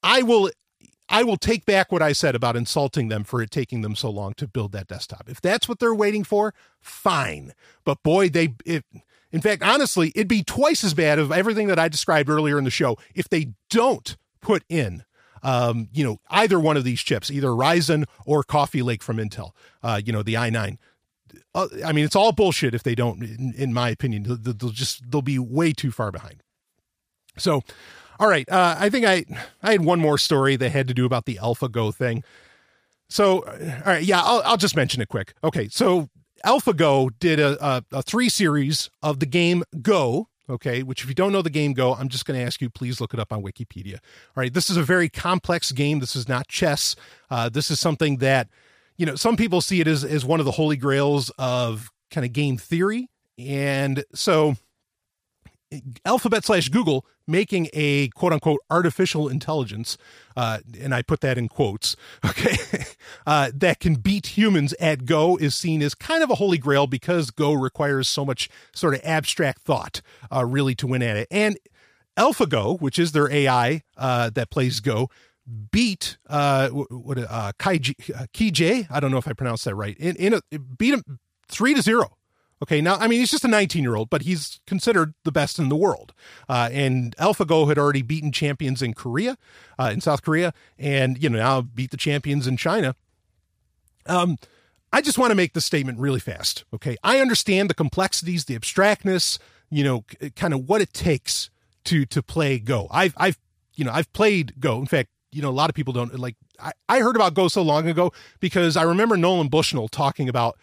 I 0.03 0.21
will 0.21 0.51
I 1.09 1.23
will 1.23 1.37
take 1.37 1.65
back 1.65 1.91
what 1.91 2.01
I 2.01 2.11
said 2.11 2.35
about 2.35 2.55
insulting 2.55 3.07
them 3.07 3.23
for 3.23 3.41
it 3.41 3.49
taking 3.49 3.81
them 3.81 3.95
so 3.95 4.09
long 4.09 4.33
to 4.35 4.47
build 4.47 4.73
that 4.73 4.87
desktop. 4.87 5.29
If 5.29 5.41
that's 5.41 5.69
what 5.69 5.79
they're 5.79 5.95
waiting 5.95 6.23
for, 6.23 6.53
fine. 6.81 7.53
But 7.85 8.03
boy, 8.03 8.29
they 8.29 8.55
if 8.65 8.83
in 9.31 9.41
fact, 9.41 9.63
honestly, 9.63 10.11
it'd 10.15 10.27
be 10.27 10.43
twice 10.43 10.83
as 10.83 10.93
bad 10.93 11.19
of 11.19 11.31
everything 11.31 11.67
that 11.67 11.79
I 11.79 11.89
described 11.89 12.29
earlier 12.29 12.57
in 12.57 12.63
the 12.63 12.69
show 12.69 12.97
if 13.13 13.27
they 13.27 13.53
don't 13.69 14.15
put 14.41 14.63
in 14.69 15.03
um, 15.43 15.89
you 15.93 16.03
know, 16.03 16.17
either 16.29 16.59
one 16.59 16.77
of 16.77 16.83
these 16.83 17.01
chips, 17.01 17.31
either 17.31 17.49
Ryzen 17.49 18.05
or 18.25 18.43
Coffee 18.43 18.81
Lake 18.81 19.03
from 19.03 19.17
Intel, 19.17 19.51
uh, 19.83 20.01
you 20.03 20.13
know, 20.13 20.23
the 20.23 20.35
i9. 20.35 20.77
Uh, 21.53 21.67
I 21.85 21.91
mean, 21.91 22.05
it's 22.05 22.15
all 22.15 22.31
bullshit 22.31 22.73
if 22.73 22.83
they 22.83 22.95
don't, 22.95 23.21
in, 23.23 23.53
in 23.57 23.73
my 23.73 23.89
opinion. 23.89 24.23
They'll, 24.23 24.53
they'll, 24.53 24.69
just, 24.69 25.09
they'll 25.09 25.21
be 25.21 25.39
way 25.39 25.73
too 25.73 25.91
far 25.91 26.11
behind. 26.11 26.43
So, 27.37 27.61
all 28.19 28.27
right. 28.27 28.47
Uh, 28.49 28.75
I 28.79 28.89
think 28.89 29.05
I, 29.05 29.25
I 29.61 29.73
had 29.73 29.85
one 29.85 29.99
more 29.99 30.17
story 30.17 30.55
that 30.55 30.69
had 30.69 30.87
to 30.87 30.93
do 30.93 31.05
about 31.05 31.25
the 31.25 31.35
AlphaGo 31.41 31.93
thing. 31.93 32.23
So, 33.09 33.43
all 33.45 33.81
right. 33.85 34.03
Yeah, 34.03 34.21
I'll, 34.21 34.41
I'll 34.43 34.57
just 34.57 34.75
mention 34.75 35.01
it 35.01 35.09
quick. 35.09 35.33
Okay. 35.43 35.67
So, 35.69 36.09
AlphaGo 36.45 37.11
did 37.19 37.39
a, 37.39 37.63
a, 37.65 37.83
a 37.91 38.01
three 38.01 38.29
series 38.29 38.89
of 39.01 39.19
the 39.19 39.25
game 39.25 39.63
Go, 39.81 40.27
okay, 40.49 40.83
which 40.83 41.03
if 41.03 41.09
you 41.09 41.15
don't 41.15 41.31
know 41.31 41.41
the 41.41 41.49
game 41.49 41.73
Go, 41.73 41.93
I'm 41.93 42.09
just 42.09 42.25
going 42.25 42.39
to 42.39 42.45
ask 42.45 42.61
you, 42.61 42.69
please 42.69 43.01
look 43.01 43.13
it 43.13 43.19
up 43.19 43.31
on 43.31 43.43
Wikipedia. 43.43 43.95
All 43.95 44.41
right, 44.41 44.53
this 44.53 44.69
is 44.69 44.77
a 44.77 44.83
very 44.83 45.09
complex 45.09 45.71
game. 45.71 45.99
This 45.99 46.15
is 46.15 46.27
not 46.27 46.47
chess. 46.47 46.95
Uh, 47.29 47.49
this 47.49 47.69
is 47.71 47.79
something 47.79 48.17
that, 48.17 48.47
you 48.97 49.05
know, 49.05 49.15
some 49.15 49.37
people 49.37 49.61
see 49.61 49.81
it 49.81 49.87
as, 49.87 50.03
as 50.03 50.25
one 50.25 50.39
of 50.39 50.45
the 50.45 50.51
holy 50.51 50.77
grails 50.77 51.29
of 51.37 51.91
kind 52.11 52.25
of 52.25 52.33
game 52.33 52.57
theory. 52.57 53.09
And 53.37 54.03
so 54.13 54.55
Alphabet 56.05 56.45
slash 56.45 56.69
Google 56.69 57.05
making 57.27 57.67
a 57.73 58.07
quote 58.09 58.31
unquote 58.31 58.61
artificial 58.69 59.27
intelligence, 59.27 59.97
uh, 60.35 60.59
and 60.79 60.95
I 60.95 61.01
put 61.01 61.21
that 61.21 61.37
in 61.37 61.49
quotes, 61.49 61.95
okay, 62.25 62.57
uh, 63.25 63.51
that 63.53 63.79
can 63.79 63.95
beat 63.95 64.37
humans 64.37 64.73
at 64.79 65.05
Go 65.05 65.35
is 65.35 65.55
seen 65.55 65.81
as 65.81 65.93
kind 65.93 66.23
of 66.23 66.29
a 66.29 66.35
holy 66.35 66.57
grail 66.57 66.87
because 66.87 67.31
Go 67.31 67.53
requires 67.53 68.07
so 68.07 68.25
much 68.25 68.49
sort 68.73 68.93
of 68.95 69.01
abstract 69.03 69.61
thought, 69.63 70.01
uh, 70.33 70.45
really 70.45 70.75
to 70.75 70.87
win 70.87 71.03
at 71.03 71.17
it. 71.17 71.27
And 71.29 71.57
AlphaGo, 72.17 72.79
which 72.79 72.97
is 72.97 73.11
their 73.11 73.29
AI 73.29 73.83
uh, 73.97 74.29
that 74.31 74.49
plays 74.49 74.79
Go, 74.79 75.09
beat 75.71 76.17
uh, 76.29 76.69
what 76.69 77.17
uh, 77.17 77.51
Ke 77.59 78.51
Jie. 78.51 78.87
I 78.89 78.99
don't 78.99 79.11
know 79.11 79.17
if 79.17 79.27
I 79.27 79.33
pronounced 79.33 79.65
that 79.65 79.75
right. 79.75 79.97
In, 79.97 80.15
in 80.15 80.33
a, 80.33 80.59
beat 80.59 80.93
him 80.93 81.19
three 81.47 81.73
to 81.73 81.81
zero 81.81 82.16
Okay, 82.61 82.81
now 82.81 82.95
I 82.95 83.07
mean 83.07 83.19
he's 83.19 83.29
just 83.31 83.45
a 83.45 83.47
19 83.47 83.83
year 83.83 83.95
old, 83.95 84.09
but 84.09 84.23
he's 84.23 84.59
considered 84.65 85.13
the 85.23 85.31
best 85.31 85.59
in 85.59 85.69
the 85.69 85.75
world. 85.75 86.13
Uh, 86.49 86.69
and 86.71 87.15
AlphaGo 87.17 87.67
had 87.67 87.77
already 87.77 88.01
beaten 88.01 88.31
champions 88.31 88.81
in 88.81 88.93
Korea, 88.93 89.37
uh, 89.77 89.91
in 89.93 90.01
South 90.01 90.23
Korea, 90.23 90.53
and 90.77 91.21
you 91.21 91.29
know 91.29 91.37
now 91.37 91.61
beat 91.61 91.91
the 91.91 91.97
champions 91.97 92.47
in 92.47 92.57
China. 92.57 92.95
Um, 94.07 94.37
I 94.91 95.01
just 95.01 95.17
want 95.17 95.31
to 95.31 95.35
make 95.35 95.53
this 95.53 95.65
statement 95.65 95.99
really 95.99 96.19
fast. 96.19 96.65
Okay, 96.73 96.97
I 97.03 97.19
understand 97.19 97.69
the 97.69 97.75
complexities, 97.75 98.45
the 98.45 98.55
abstractness, 98.55 99.37
you 99.69 99.83
know, 99.83 100.05
kind 100.35 100.53
of 100.53 100.67
what 100.67 100.81
it 100.81 100.93
takes 100.93 101.49
to 101.85 102.05
to 102.05 102.23
play 102.23 102.57
Go. 102.57 102.87
I've 102.89 103.13
I've 103.17 103.37
you 103.75 103.85
know 103.85 103.91
I've 103.91 104.11
played 104.13 104.59
Go. 104.59 104.79
In 104.79 104.87
fact, 104.87 105.09
you 105.31 105.41
know 105.41 105.49
a 105.49 105.51
lot 105.51 105.69
of 105.69 105.75
people 105.75 105.93
don't 105.93 106.17
like. 106.17 106.35
I, 106.59 106.71
I 106.89 106.99
heard 107.01 107.15
about 107.15 107.33
Go 107.35 107.47
so 107.49 107.61
long 107.61 107.87
ago 107.87 108.11
because 108.39 108.75
I 108.75 108.83
remember 108.83 109.15
Nolan 109.15 109.47
Bushnell 109.49 109.87
talking 109.87 110.27
about 110.27 110.57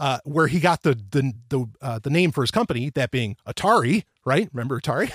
uh, 0.00 0.18
where 0.24 0.48
he 0.48 0.58
got 0.58 0.82
the 0.82 0.98
the 1.10 1.34
the, 1.50 1.66
uh, 1.82 1.98
the 1.98 2.10
name 2.10 2.32
for 2.32 2.40
his 2.40 2.50
company, 2.50 2.90
that 2.94 3.10
being 3.10 3.36
Atari, 3.46 4.04
right? 4.24 4.48
Remember 4.52 4.80
Atari? 4.80 5.12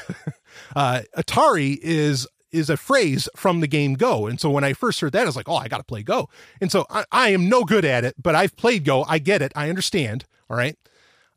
uh, 0.76 1.02
Atari 1.18 1.78
is 1.82 2.28
is 2.52 2.70
a 2.70 2.78
phrase 2.78 3.28
from 3.36 3.60
the 3.60 3.68
game 3.68 3.96
Go, 3.96 4.28
and 4.28 4.40
so 4.40 4.52
when 4.52 4.64
I 4.64 4.74
first 4.74 5.02
heard 5.02 5.12
that, 5.14 5.24
I 5.24 5.26
was 5.26 5.36
like, 5.36 5.50
oh, 5.50 5.56
I 5.56 5.68
got 5.68 5.80
to 5.80 5.84
play 5.84 6.04
Go. 6.04 6.30
And 6.62 6.72
so 6.72 6.86
I, 6.90 7.04
I, 7.12 7.30
am 7.30 7.50
no 7.50 7.64
good 7.64 7.84
at 7.84 8.06
it, 8.06 8.16
but 8.22 8.36
I've 8.36 8.56
played 8.56 8.86
Go. 8.86 9.04
I 9.10 9.18
get 9.18 9.42
it. 9.42 9.52
I 9.56 9.70
understand. 9.70 10.26
All 10.50 10.56
right. 10.56 10.78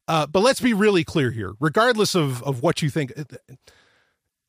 Uh, 0.07 0.27
but 0.27 0.41
let's 0.41 0.61
be 0.61 0.75
really 0.75 1.03
clear 1.03 1.31
here. 1.31 1.55
Regardless 1.59 2.15
of 2.15 2.43
of 2.43 2.63
what 2.63 2.83
you 2.83 2.91
think, 2.91 3.15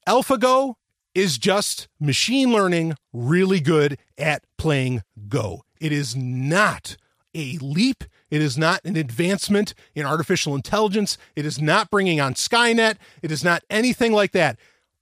AlphaGo 0.06 0.76
is 1.16 1.38
just 1.38 1.88
machine 2.02 2.52
learning 2.52 2.95
really 3.14 3.62
good 3.62 3.97
at 4.18 4.43
playing 4.58 5.04
Go. 5.30 5.64
It 5.80 5.93
is 5.93 6.18
not 6.18 6.97
a 7.34 7.58
leap 7.60 8.04
it 8.32 8.41
is 8.41 8.57
not 8.57 8.82
an 8.86 8.95
advancement 8.95 9.73
in 9.95 10.05
artificial 10.05 10.55
intelligence. 10.55 11.17
It 11.36 11.45
is 11.45 11.59
not 11.61 11.89
bringing 11.89 12.19
on 12.21 12.34
Skynet. 12.34 12.97
It 13.21 13.32
is 13.32 13.43
not 13.43 13.63
anything 13.69 14.13
like 14.13 14.32
that. 14.34 14.57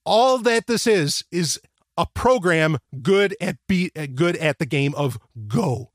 All 0.06 0.38
that 0.40 0.68
this 0.68 0.88
is 0.88 1.26
is 1.32 1.60
a 1.98 2.06
program 2.06 2.78
good 3.02 3.36
at 3.42 3.58
good 3.68 4.38
at 4.38 4.60
the 4.60 4.66
game 4.66 4.94
of 4.96 5.18
Go. 5.48 5.92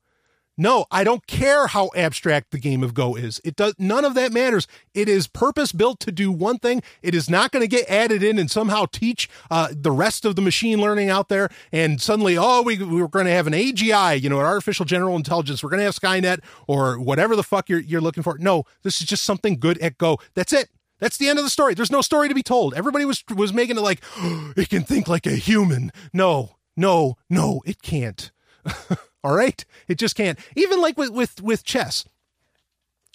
No, 0.55 0.85
I 0.91 1.03
don't 1.03 1.25
care 1.25 1.65
how 1.65 1.89
abstract 1.95 2.51
the 2.51 2.59
game 2.59 2.83
of 2.83 2.93
Go 2.93 3.15
is. 3.15 3.41
It 3.43 3.55
does 3.55 3.73
none 3.79 4.05
of 4.05 4.13
that 4.13 4.31
matters. 4.31 4.67
It 4.93 5.09
is 5.09 5.27
purpose 5.27 5.71
built 5.71 5.99
to 6.01 6.11
do 6.11 6.31
one 6.31 6.59
thing. 6.59 6.83
It 7.01 7.15
is 7.15 7.27
not 7.27 7.51
going 7.51 7.61
to 7.61 7.67
get 7.67 7.89
added 7.89 8.21
in 8.21 8.37
and 8.37 8.51
somehow 8.51 8.85
teach 8.91 9.27
uh, 9.49 9.69
the 9.71 9.91
rest 9.91 10.25
of 10.25 10.35
the 10.35 10.43
machine 10.43 10.79
learning 10.79 11.09
out 11.09 11.29
there. 11.29 11.49
And 11.71 11.99
suddenly, 11.99 12.37
oh, 12.37 12.61
we, 12.61 12.77
we're 12.77 13.07
going 13.07 13.25
to 13.25 13.31
have 13.31 13.47
an 13.47 13.53
AGI, 13.53 14.21
you 14.21 14.29
know, 14.29 14.39
an 14.39 14.45
artificial 14.45 14.85
general 14.85 15.15
intelligence. 15.15 15.63
We're 15.63 15.71
going 15.71 15.79
to 15.79 15.85
have 15.85 15.95
Skynet 15.95 16.41
or 16.67 16.99
whatever 16.99 17.35
the 17.35 17.43
fuck 17.43 17.67
you're 17.67 17.79
you're 17.79 18.01
looking 18.01 18.21
for. 18.21 18.37
No, 18.37 18.65
this 18.83 19.01
is 19.01 19.07
just 19.07 19.23
something 19.23 19.59
good 19.59 19.79
at 19.79 19.97
Go. 19.97 20.19
That's 20.35 20.53
it. 20.53 20.69
That's 20.99 21.17
the 21.17 21.29
end 21.29 21.39
of 21.39 21.45
the 21.45 21.49
story. 21.49 21.73
There's 21.73 21.91
no 21.91 22.01
story 22.01 22.29
to 22.29 22.35
be 22.35 22.43
told. 22.43 22.75
Everybody 22.75 23.05
was 23.05 23.23
was 23.35 23.51
making 23.53 23.77
it 23.77 23.81
like 23.81 24.03
oh, 24.17 24.53
it 24.57 24.69
can 24.69 24.83
think 24.83 25.07
like 25.07 25.25
a 25.25 25.31
human. 25.31 25.91
No, 26.13 26.57
no, 26.77 27.17
no, 27.27 27.61
it 27.65 27.81
can't. 27.81 28.31
All 29.23 29.35
right, 29.35 29.63
it 29.87 29.97
just 29.97 30.15
can't. 30.15 30.37
Even 30.55 30.81
like 30.81 30.97
with 30.97 31.11
with 31.11 31.41
with 31.41 31.63
chess. 31.63 32.05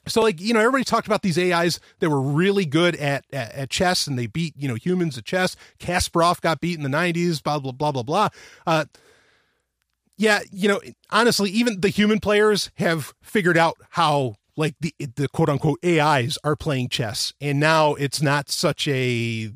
So 0.06 0.22
like 0.22 0.40
you 0.40 0.54
know 0.54 0.60
everybody 0.60 0.84
talked 0.84 1.06
about 1.06 1.22
these 1.22 1.38
AIs 1.38 1.80
that 2.00 2.10
were 2.10 2.20
really 2.20 2.64
good 2.64 2.96
at, 2.96 3.24
at, 3.32 3.52
at 3.52 3.70
chess 3.70 4.06
and 4.06 4.18
they 4.18 4.26
beat 4.26 4.54
you 4.56 4.68
know 4.68 4.74
humans 4.74 5.18
at 5.18 5.24
chess. 5.24 5.56
Kasparov 5.78 6.40
got 6.40 6.60
beat 6.60 6.76
in 6.76 6.82
the 6.82 6.88
nineties. 6.88 7.40
Blah 7.40 7.58
blah 7.58 7.72
blah 7.72 7.92
blah 7.92 8.02
blah. 8.02 8.28
Uh, 8.66 8.86
yeah, 10.16 10.40
you 10.50 10.68
know 10.68 10.80
honestly, 11.10 11.50
even 11.50 11.80
the 11.80 11.88
human 11.88 12.20
players 12.20 12.70
have 12.76 13.14
figured 13.22 13.58
out 13.58 13.76
how 13.90 14.36
like 14.56 14.74
the 14.80 14.94
the 15.16 15.28
quote 15.28 15.48
unquote 15.48 15.78
AIs 15.84 16.38
are 16.42 16.56
playing 16.56 16.88
chess, 16.88 17.32
and 17.40 17.60
now 17.60 17.94
it's 17.94 18.22
not 18.22 18.50
such 18.50 18.88
a 18.88 19.52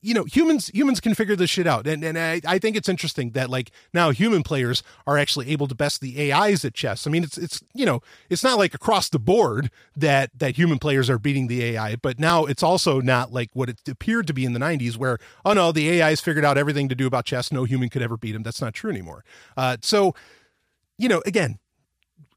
you 0.00 0.14
know 0.14 0.24
humans 0.24 0.68
humans 0.68 1.00
can 1.00 1.14
figure 1.14 1.36
this 1.36 1.50
shit 1.50 1.66
out. 1.66 1.86
And 1.86 2.04
and 2.04 2.18
I, 2.18 2.40
I 2.46 2.58
think 2.58 2.76
it's 2.76 2.88
interesting 2.88 3.30
that 3.30 3.50
like 3.50 3.70
now 3.92 4.10
human 4.10 4.42
players 4.42 4.82
are 5.06 5.18
actually 5.18 5.50
able 5.50 5.66
to 5.68 5.74
best 5.74 6.00
the 6.00 6.32
ais 6.32 6.64
at 6.64 6.74
chess. 6.74 7.06
I 7.06 7.10
mean 7.10 7.24
it's 7.24 7.38
it's 7.38 7.62
you 7.74 7.86
know 7.86 8.00
it's 8.30 8.42
not 8.42 8.58
like 8.58 8.74
across 8.74 9.08
the 9.08 9.18
board 9.18 9.70
that 9.96 10.30
that 10.38 10.56
human 10.56 10.78
players 10.78 11.08
are 11.10 11.18
beating 11.18 11.46
the 11.46 11.64
ai 11.64 11.96
but 11.96 12.18
now 12.18 12.44
it's 12.44 12.62
also 12.62 13.00
not 13.00 13.32
like 13.32 13.50
what 13.52 13.68
it 13.68 13.80
appeared 13.88 14.26
to 14.26 14.34
be 14.34 14.44
in 14.44 14.52
the 14.52 14.60
90s 14.60 14.96
where 14.96 15.18
oh 15.44 15.52
no 15.52 15.72
the 15.72 16.00
ais 16.00 16.20
figured 16.20 16.44
out 16.44 16.58
everything 16.58 16.88
to 16.88 16.94
do 16.94 17.06
about 17.06 17.24
chess. 17.24 17.52
No 17.52 17.64
human 17.64 17.88
could 17.88 18.02
ever 18.02 18.16
beat 18.16 18.34
him 18.34 18.42
that's 18.42 18.60
not 18.60 18.74
true 18.74 18.90
anymore. 18.90 19.24
Uh, 19.56 19.76
so 19.82 20.14
you 20.98 21.08
know 21.08 21.22
again 21.26 21.58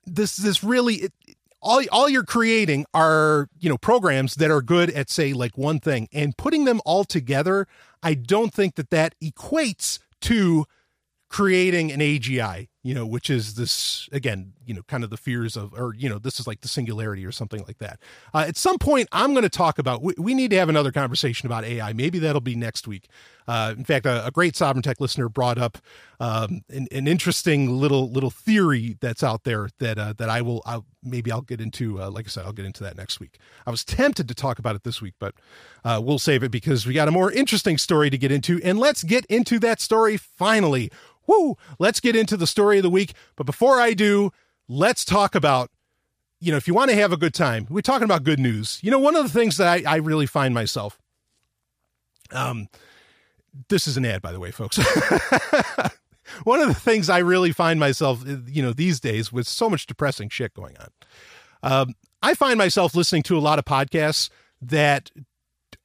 this 0.06 0.36
this 0.38 0.64
really 0.64 0.96
it, 0.96 1.14
all 1.62 1.82
all 1.92 2.10
you're 2.10 2.24
creating 2.24 2.86
are 2.94 3.48
you 3.60 3.70
know 3.70 3.78
programs 3.78 4.36
that 4.36 4.52
are 4.52 4.62
good 4.62 4.90
at 4.90 5.10
say 5.10 5.34
like 5.34 5.58
one 5.58 5.80
thing. 5.80 6.08
And 6.12 6.36
putting 6.38 6.66
them 6.66 6.82
all 6.86 7.04
together 7.04 7.68
i 8.04 8.14
don't 8.14 8.54
think 8.54 8.76
that 8.76 8.90
that 8.90 9.16
equates 9.22 10.00
to 10.22 10.66
creating 11.30 11.92
an 11.92 12.00
agi 12.00 12.68
you 12.84 12.96
know, 12.96 13.06
which 13.06 13.30
is 13.30 13.54
this 13.54 14.10
again, 14.12 14.54
you 14.66 14.74
know, 14.74 14.82
kind 14.84 15.04
of 15.04 15.12
the 15.12 15.18
fears 15.18 15.56
of, 15.56 15.74
or 15.74 15.94
you 15.96 16.10
know, 16.10 16.18
this 16.18 16.40
is 16.40 16.48
like 16.48 16.62
the 16.62 16.68
singularity 16.68 17.26
or 17.26 17.32
something 17.32 17.64
like 17.68 17.78
that. 17.78 18.00
Uh, 18.34 18.46
at 18.48 18.58
some 18.58 18.78
point, 18.80 19.08
I'm 19.12 19.34
going 19.34 19.44
to 19.44 19.50
talk 19.50 19.78
about. 19.78 20.02
We, 20.02 20.14
we, 20.18 20.34
need 20.34 20.50
to 20.52 20.58
have 20.58 20.70
another 20.70 20.92
conversation 20.92 21.46
about 21.46 21.64
AI. 21.64 21.94
Maybe 21.94 22.18
that'll 22.18 22.42
be 22.42 22.56
next 22.56 22.88
week. 22.88 23.08
Uh, 23.48 23.76
in 23.78 23.84
fact, 23.84 24.06
a, 24.06 24.26
a, 24.26 24.32
great 24.32 24.56
Sovereign 24.56 24.82
Tech 24.82 25.00
listener 25.00 25.28
brought 25.30 25.58
up 25.58 25.78
um, 26.20 26.62
an, 26.70 26.88
an, 26.92 27.08
interesting 27.08 27.70
little 27.70 28.10
little 28.10 28.30
theory 28.30 28.98
that's 29.00 29.24
out 29.24 29.44
there 29.44 29.70
that 29.80 30.00
uh, 30.00 30.14
that 30.18 30.30
I 30.30 30.42
will 30.42 30.62
I'll, 30.66 30.86
maybe 31.04 31.32
I'll 31.32 31.42
get 31.42 31.62
into. 31.62 32.02
Uh, 32.02 32.10
like 32.10 32.26
I 32.28 32.30
said, 32.30 32.46
I'll 32.46 32.54
get 32.54 32.66
into 32.66 32.84
that 32.84 32.98
next 32.98 33.20
week. 33.20 33.40
I 33.68 33.72
was 33.72 33.84
tempted 33.84 34.28
to 34.28 34.34
talk 34.34 34.58
about 34.58 34.76
it 34.76 34.84
this 34.84 35.02
week, 35.02 35.16
but 35.20 35.36
uh, 35.84 36.00
we'll 36.04 36.20
save 36.20 36.44
it 36.44 36.50
because 36.50 36.86
we 36.86 36.94
got 36.94 37.08
a 37.08 37.12
more 37.12 37.32
interesting 37.32 37.78
story 37.78 38.10
to 38.10 38.18
get 38.18 38.32
into, 38.32 38.62
and 38.64 38.80
let's 38.80 39.04
get 39.04 39.26
into 39.26 39.60
that 39.60 39.82
story 39.82 40.18
finally. 40.18 40.92
Woo! 41.32 41.56
Let's 41.80 42.02
get 42.02 42.16
into 42.16 42.36
the 42.36 42.48
story 42.48 42.78
of 42.78 42.84
the 42.84 42.90
week. 42.90 43.14
But 43.38 43.46
before 43.46 43.80
I 43.80 43.94
do, 43.94 44.32
let's 44.68 45.06
talk 45.06 45.34
about, 45.34 45.72
you 46.42 46.52
know, 46.52 46.58
if 46.58 46.68
you 46.68 46.74
want 46.74 46.90
to 46.90 46.96
have 46.98 47.14
a 47.14 47.18
good 47.18 47.34
time, 47.34 47.68
we're 47.70 47.82
talking 47.82 48.04
about 48.04 48.24
good 48.24 48.40
news. 48.40 48.80
You 48.84 48.92
know, 48.92 49.00
one 49.00 49.16
of 49.16 49.24
the 49.24 49.30
things 49.30 49.56
that 49.58 49.68
I, 49.68 49.84
I 49.90 49.96
really 49.98 50.26
find 50.26 50.54
myself, 50.54 51.00
um, 52.32 52.68
this 53.70 53.88
is 53.88 53.96
an 53.96 54.06
ad, 54.06 54.22
by 54.22 54.34
the 54.34 54.42
way, 54.42 54.52
folks. 54.52 54.78
one 56.44 56.60
of 56.60 56.68
the 56.68 56.74
things 56.74 57.10
I 57.10 57.20
really 57.20 57.54
find 57.54 57.80
myself, 57.80 58.24
you 58.48 58.62
know, 58.62 58.74
these 58.74 59.00
days 59.00 59.32
with 59.32 59.48
so 59.48 59.70
much 59.70 59.86
depressing 59.86 60.28
shit 60.28 60.54
going 60.54 60.76
on, 60.78 60.90
um, 61.64 61.94
I 62.22 62.34
find 62.34 62.58
myself 62.58 62.94
listening 62.94 63.24
to 63.24 63.38
a 63.38 63.40
lot 63.40 63.58
of 63.58 63.64
podcasts 63.64 64.30
that 64.62 65.12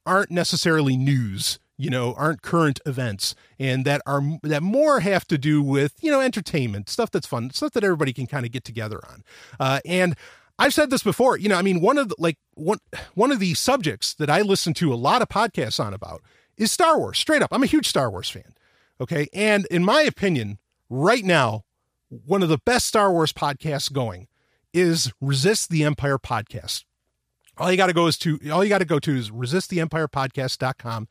aren't 0.05 0.31
necessarily 0.31 0.97
news 0.97 1.59
you 1.77 1.89
know 1.89 2.13
aren't 2.17 2.41
current 2.41 2.79
events 2.85 3.35
and 3.59 3.85
that 3.85 4.01
are 4.05 4.21
that 4.43 4.63
more 4.63 4.99
have 5.01 5.25
to 5.27 5.37
do 5.37 5.61
with 5.61 5.93
you 6.01 6.11
know 6.11 6.19
entertainment 6.19 6.89
stuff 6.89 7.11
that's 7.11 7.27
fun 7.27 7.49
stuff 7.51 7.71
that 7.73 7.83
everybody 7.83 8.13
can 8.13 8.27
kind 8.27 8.45
of 8.45 8.51
get 8.51 8.63
together 8.63 8.99
on. 9.07 9.23
Uh, 9.59 9.79
and 9.85 10.15
i've 10.59 10.73
said 10.73 10.89
this 10.89 11.03
before 11.03 11.37
you 11.37 11.47
know 11.47 11.55
i 11.55 11.61
mean 11.61 11.79
one 11.79 11.97
of 11.97 12.09
the 12.09 12.15
like 12.17 12.37
one 12.55 12.79
one 13.13 13.31
of 13.31 13.39
the 13.39 13.53
subjects 13.53 14.13
that 14.15 14.29
i 14.29 14.41
listen 14.41 14.73
to 14.73 14.91
a 14.91 14.95
lot 14.95 15.21
of 15.21 15.29
podcasts 15.29 15.83
on 15.83 15.93
about 15.93 16.21
is 16.57 16.71
star 16.71 16.97
wars 16.97 17.19
straight 17.19 17.43
up. 17.43 17.49
I'm 17.51 17.63
a 17.63 17.67
huge 17.67 17.87
star 17.87 18.09
wars 18.09 18.29
fan 18.29 18.53
okay? 18.99 19.27
And 19.33 19.65
in 19.67 19.85
my 19.85 20.01
opinion 20.01 20.57
right 20.89 21.23
now 21.23 21.63
one 22.09 22.41
of 22.41 22.49
the 22.49 22.57
best 22.57 22.87
star 22.87 23.11
wars 23.11 23.33
podcasts 23.33 23.91
going 23.91 24.27
is 24.73 25.11
resist 25.19 25.69
the 25.69 25.83
empire 25.83 26.17
podcast. 26.17 26.85
All 27.57 27.71
you 27.71 27.77
got 27.77 27.87
to 27.87 27.93
go 27.93 28.07
is 28.07 28.17
to 28.19 28.39
all 28.51 28.63
you 28.63 28.69
got 28.69 28.77
to 28.79 28.85
go 28.85 28.99
to 28.99 29.15
is 29.15 29.31
resist 29.31 29.69
the 29.69 29.79
empire 29.79 30.07
resisttheempirepodcast.com 30.07 31.07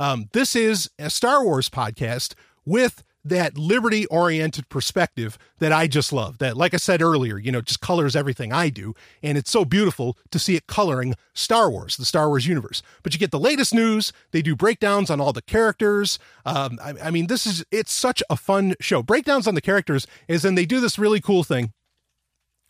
um, 0.00 0.28
this 0.32 0.56
is 0.56 0.90
a 0.98 1.10
Star 1.10 1.44
Wars 1.44 1.68
podcast 1.68 2.34
with 2.64 3.04
that 3.22 3.58
liberty 3.58 4.06
oriented 4.06 4.66
perspective 4.70 5.36
that 5.58 5.72
I 5.72 5.86
just 5.86 6.10
love. 6.10 6.38
That, 6.38 6.56
like 6.56 6.72
I 6.72 6.78
said 6.78 7.02
earlier, 7.02 7.36
you 7.36 7.52
know, 7.52 7.60
just 7.60 7.80
colors 7.82 8.16
everything 8.16 8.50
I 8.50 8.70
do. 8.70 8.94
And 9.22 9.36
it's 9.36 9.50
so 9.50 9.66
beautiful 9.66 10.16
to 10.30 10.38
see 10.38 10.56
it 10.56 10.66
coloring 10.66 11.14
Star 11.34 11.70
Wars, 11.70 11.98
the 11.98 12.06
Star 12.06 12.28
Wars 12.28 12.46
universe. 12.46 12.82
But 13.02 13.12
you 13.12 13.18
get 13.18 13.30
the 13.30 13.38
latest 13.38 13.74
news. 13.74 14.10
They 14.30 14.40
do 14.40 14.56
breakdowns 14.56 15.10
on 15.10 15.20
all 15.20 15.34
the 15.34 15.42
characters. 15.42 16.18
Um, 16.46 16.78
I, 16.82 16.94
I 17.04 17.10
mean, 17.10 17.26
this 17.26 17.46
is, 17.46 17.62
it's 17.70 17.92
such 17.92 18.22
a 18.30 18.36
fun 18.36 18.74
show. 18.80 19.02
Breakdowns 19.02 19.46
on 19.46 19.54
the 19.54 19.60
characters 19.60 20.06
is 20.26 20.40
then 20.40 20.54
they 20.54 20.66
do 20.66 20.80
this 20.80 20.98
really 20.98 21.20
cool 21.20 21.44
thing 21.44 21.74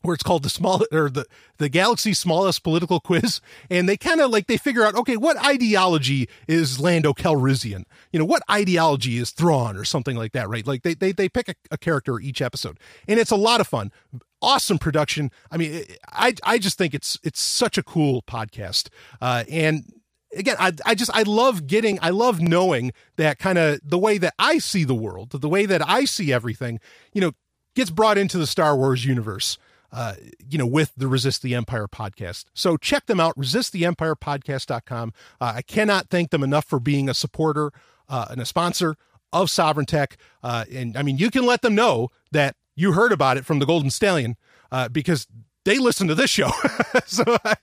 where 0.03 0.14
it's 0.14 0.22
called 0.22 0.42
the 0.42 0.48
small 0.51 0.84
or 0.92 1.11
the 1.11 1.26
the 1.59 1.68
galaxy's 1.68 2.18
smallest 2.18 2.62
political 2.62 3.01
quiz 3.01 3.40
and 3.68 3.88
they 3.88 3.96
kind 3.96 4.20
of 4.20 4.30
like 4.30 4.46
they 4.46 4.57
figure 4.57 4.84
out 4.84 4.94
okay 4.94 5.16
what 5.16 5.42
ideology 5.44 6.28
is 6.48 6.80
lando 6.80 7.12
calrissian? 7.12 7.84
You 8.12 8.18
know 8.18 8.24
what 8.24 8.42
ideology 8.51 9.18
is 9.18 9.30
thrawn 9.30 9.76
or 9.76 9.84
something 9.84 10.16
like 10.16 10.32
that 10.32 10.48
right? 10.48 10.66
Like 10.66 10.82
they 10.82 10.94
they, 10.94 11.12
they 11.12 11.28
pick 11.28 11.48
a, 11.48 11.55
a 11.70 11.78
character 11.78 12.18
each 12.18 12.40
episode 12.40 12.78
and 13.07 13.18
it's 13.20 13.30
a 13.30 13.36
lot 13.36 13.61
of 13.61 13.66
fun. 13.66 13.92
Awesome 14.42 14.78
production. 14.78 15.30
I 15.51 15.57
mean 15.57 15.84
i 16.09 16.34
i 16.42 16.59
just 16.59 16.78
think 16.78 16.94
it's 16.94 17.18
it's 17.22 17.40
such 17.40 17.76
a 17.78 17.82
cool 17.82 18.22
podcast. 18.22 18.88
Uh 19.20 19.44
and 19.51 19.84
again 20.36 20.57
I, 20.59 20.72
I 20.86 20.94
just 20.94 21.11
i 21.14 21.22
love 21.22 21.66
getting 21.66 21.98
i 22.03 22.11
love 22.11 22.40
knowing 22.40 22.92
that 23.16 23.38
kind 23.38 23.59
of 23.59 23.80
the 23.82 23.98
way 23.98 24.18
that 24.18 24.34
i 24.38 24.59
see 24.59 24.84
the 24.84 24.94
world 24.94 25.30
the 25.30 25.48
way 25.48 25.66
that 25.66 25.86
i 25.86 26.05
see 26.05 26.32
everything 26.32 26.78
you 27.12 27.20
know 27.20 27.32
gets 27.74 27.90
brought 27.90 28.18
into 28.18 28.38
the 28.38 28.46
star 28.46 28.76
wars 28.76 29.05
universe 29.05 29.59
uh, 29.93 30.14
you 30.49 30.59
know, 30.59 30.66
with 30.66 30.93
the 30.97 31.09
Resist 31.09 31.43
the 31.43 31.55
Empire 31.55 31.88
podcast. 31.88 32.45
So 32.55 32.76
check 32.76 33.07
them 33.07 33.20
out, 33.20 33.36
resisttheempirepodcast.com. 33.36 35.12
Uh, 35.41 35.53
I 35.57 35.62
cannot 35.62 36.09
thank 36.11 36.30
them 36.30 36.43
enough 36.43 36.64
for 36.64 36.80
being 36.80 37.09
a 37.09 37.14
supporter 37.14 37.72
uh, 38.09 38.26
and 38.30 38.41
a 38.41 38.47
sponsor 38.47 38.97
of 39.32 39.51
Sovereign 39.51 39.86
Tech. 39.86 40.16
Uh, 40.43 40.64
and 40.72 40.97
I 40.97 41.03
mean, 41.03 41.18
you 41.18 41.30
can 41.30 41.47
let 41.47 41.62
them 41.62 41.74
know 41.74 42.11
that 42.32 42.57
you 42.74 42.93
heard 42.93 43.12
about 43.12 43.36
it 43.36 43.45
from 43.45 43.59
the 43.59 43.66
Golden 43.66 43.91
Stallion 43.91 44.36
uh, 44.72 44.88
because 44.88 45.26
they 45.64 45.78
listen 45.78 46.09
to 46.09 46.14
this 46.14 46.30
show. 46.30 46.51
so, 47.07 47.24
I, 47.45 47.57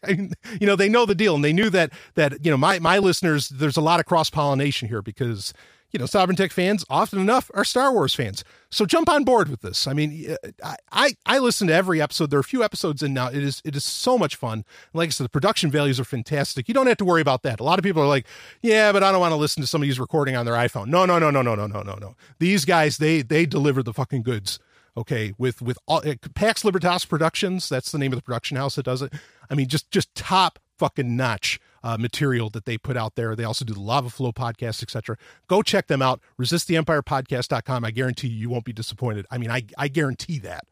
you 0.60 0.68
know, 0.68 0.76
they 0.76 0.90
know 0.90 1.06
the 1.06 1.16
deal 1.16 1.36
and 1.36 1.44
they 1.44 1.54
knew 1.54 1.70
that, 1.72 1.92
that, 2.16 2.46
you 2.46 2.52
know, 2.52 2.58
my, 2.58 2.80
my 2.80 3.00
listeners, 3.00 3.50
there's 3.50 3.78
a 3.78 3.82
lot 3.82 4.00
of 4.00 4.06
cross 4.06 4.30
pollination 4.30 4.88
here 4.88 5.02
because, 5.02 5.54
you 5.92 6.00
know, 6.00 6.06
Sovereign 6.06 6.36
Tech 6.36 6.52
fans 6.52 6.84
often 6.90 7.20
enough 7.20 7.50
are 7.54 7.64
Star 7.64 7.94
Wars 7.94 8.14
fans. 8.14 8.44
So 8.70 8.86
jump 8.86 9.10
on 9.10 9.24
board 9.24 9.48
with 9.48 9.62
this. 9.62 9.88
I 9.88 9.94
mean, 9.94 10.36
I, 10.64 10.76
I, 10.92 11.16
I 11.26 11.40
listen 11.40 11.68
to 11.68 11.74
every 11.74 12.02
episode. 12.02 12.30
There 12.30 12.38
are 12.38 12.42
a 12.42 12.44
few 12.44 12.64
episodes 12.64 13.02
in 13.02 13.14
now. 13.14 13.28
It 13.28 13.38
is 13.38 13.62
it 13.64 13.76
is 13.76 13.86
so 13.86 14.18
much 14.18 14.36
fun. 14.36 14.66
Like 14.94 15.08
I 15.08 15.12
said, 15.12 15.26
the 15.26 15.30
production 15.30 15.72
values 15.72 16.00
are 16.00 16.04
fantastic. 16.04 16.68
You 16.68 16.74
don't 16.74 16.88
have 16.88 16.98
to 16.98 17.06
worry 17.06 17.22
about 17.22 17.44
that. 17.44 17.60
A 17.60 17.64
lot 17.64 17.80
of 17.80 17.84
people 17.84 18.02
are 18.02 18.08
like, 18.08 18.28
yeah, 18.62 18.92
but 18.92 19.04
I 19.04 19.12
don't 19.12 19.22
want 19.22 19.32
to 19.32 19.38
listen 19.38 19.62
to 19.62 19.68
somebody 19.68 19.88
who's 19.88 20.00
recording 20.00 20.36
on 20.36 20.46
their 20.46 20.56
iPhone. 20.56 20.88
No, 20.88 21.06
no, 21.06 21.20
no, 21.20 21.32
no, 21.32 21.42
no, 21.42 21.56
no, 21.56 21.68
no, 21.68 21.82
no, 21.82 21.96
no. 21.96 22.16
These 22.40 22.66
guys, 22.66 22.98
they 22.98 23.22
they 23.22 23.46
deliver 23.46 23.82
the 23.82 23.94
fucking 23.94 24.24
goods. 24.24 24.60
Okay, 24.98 25.34
with 25.38 25.62
with 25.62 25.78
all, 25.88 26.02
uh, 26.08 26.16
Pax 26.34 26.66
Libertas 26.66 27.06
Productions. 27.06 27.70
That's 27.70 27.92
the 27.92 28.00
name 28.00 28.12
of 28.12 28.18
the 28.18 28.24
production 28.24 28.58
house 28.58 28.76
that 28.76 28.84
does 28.84 29.04
it. 29.04 29.14
I 29.50 29.56
mean, 29.56 29.68
just 29.68 29.90
just 29.92 30.14
top 30.16 30.60
fucking 30.78 31.16
notch 31.16 31.60
uh, 31.88 31.98
material 31.98 32.50
that 32.50 32.66
they 32.66 32.78
put 32.78 32.98
out 32.98 33.16
there. 33.16 33.34
They 33.34 33.46
also 33.46 33.64
do 33.64 33.74
the 33.74 33.80
Lava 33.80 34.10
Flow 34.10 34.34
podcast, 34.34 34.84
etc. 34.84 35.18
Go 35.48 35.62
check 35.62 35.88
them 35.88 36.02
out. 36.02 36.20
ResistTheEmpirePodcast.com. 36.38 37.86
I 37.86 37.92
guarantee 37.92 38.28
you, 38.28 38.36
you 38.36 38.50
won't 38.50 38.66
be 38.66 38.74
disappointed. 38.74 39.26
I 39.32 39.38
mean, 39.38 39.50
I, 39.50 39.64
I 39.78 39.88
guarantee 39.88 40.38
that. 40.40 40.66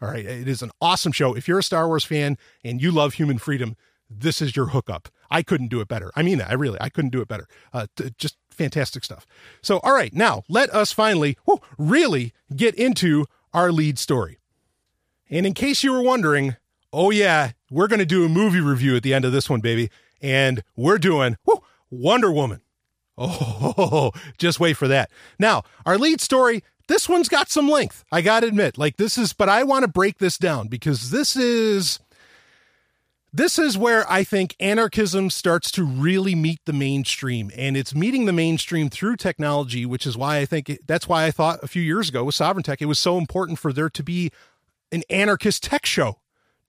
All 0.00 0.08
right. 0.08 0.24
It 0.24 0.46
is 0.46 0.62
an 0.62 0.70
awesome 0.80 1.10
show. 1.10 1.34
If 1.34 1.48
you're 1.48 1.58
a 1.58 1.62
Star 1.64 1.88
Wars 1.88 2.04
fan 2.04 2.38
and 2.62 2.80
you 2.80 2.92
love 2.92 3.14
human 3.14 3.38
freedom, 3.38 3.76
this 4.08 4.40
is 4.40 4.54
your 4.54 4.66
hookup. 4.66 5.08
I 5.28 5.42
couldn't 5.42 5.68
do 5.68 5.80
it 5.80 5.88
better. 5.88 6.12
I 6.14 6.22
mean 6.22 6.38
that. 6.38 6.50
I 6.50 6.54
really, 6.54 6.78
I 6.80 6.88
couldn't 6.88 7.10
do 7.10 7.20
it 7.20 7.26
better. 7.26 7.48
Uh, 7.72 7.88
t- 7.96 8.12
just 8.16 8.36
fantastic 8.50 9.02
stuff. 9.02 9.26
So, 9.62 9.78
all 9.78 9.92
right. 9.92 10.14
Now, 10.14 10.44
let 10.48 10.70
us 10.70 10.92
finally 10.92 11.36
really 11.78 12.32
get 12.54 12.76
into 12.76 13.26
our 13.52 13.72
lead 13.72 13.98
story. 13.98 14.38
And 15.28 15.46
in 15.46 15.52
case 15.54 15.82
you 15.82 15.92
were 15.92 16.02
wondering, 16.02 16.54
oh, 16.92 17.10
yeah, 17.10 17.52
we're 17.72 17.88
going 17.88 17.98
to 17.98 18.06
do 18.06 18.24
a 18.24 18.28
movie 18.28 18.60
review 18.60 18.94
at 18.94 19.02
the 19.02 19.12
end 19.12 19.24
of 19.24 19.32
this 19.32 19.50
one, 19.50 19.60
baby 19.60 19.90
and 20.20 20.62
we're 20.76 20.98
doing 20.98 21.36
whoo, 21.44 21.62
Wonder 21.90 22.30
Woman. 22.30 22.60
Oh, 23.18 24.12
just 24.38 24.60
wait 24.60 24.76
for 24.76 24.88
that. 24.88 25.10
Now, 25.38 25.62
our 25.84 25.98
lead 25.98 26.20
story, 26.20 26.62
this 26.88 27.08
one's 27.08 27.28
got 27.28 27.50
some 27.50 27.68
length. 27.68 28.04
I 28.10 28.22
got 28.22 28.40
to 28.40 28.46
admit, 28.46 28.78
like 28.78 28.96
this 28.96 29.18
is, 29.18 29.32
but 29.32 29.48
I 29.48 29.62
want 29.62 29.84
to 29.84 29.88
break 29.88 30.18
this 30.18 30.38
down 30.38 30.68
because 30.68 31.10
this 31.10 31.36
is 31.36 32.00
this 33.32 33.58
is 33.58 33.78
where 33.78 34.10
I 34.10 34.24
think 34.24 34.56
anarchism 34.58 35.30
starts 35.30 35.70
to 35.72 35.84
really 35.84 36.34
meet 36.34 36.60
the 36.64 36.72
mainstream 36.72 37.52
and 37.56 37.76
it's 37.76 37.94
meeting 37.94 38.24
the 38.24 38.32
mainstream 38.32 38.88
through 38.88 39.16
technology, 39.16 39.86
which 39.86 40.04
is 40.04 40.16
why 40.16 40.38
I 40.38 40.46
think 40.46 40.80
that's 40.86 41.08
why 41.08 41.26
I 41.26 41.30
thought 41.30 41.60
a 41.62 41.68
few 41.68 41.82
years 41.82 42.08
ago 42.08 42.24
with 42.24 42.34
Sovereign 42.34 42.64
Tech, 42.64 42.82
it 42.82 42.86
was 42.86 42.98
so 42.98 43.18
important 43.18 43.58
for 43.58 43.72
there 43.72 43.90
to 43.90 44.02
be 44.02 44.32
an 44.90 45.04
anarchist 45.08 45.62
tech 45.62 45.86
show 45.86 46.19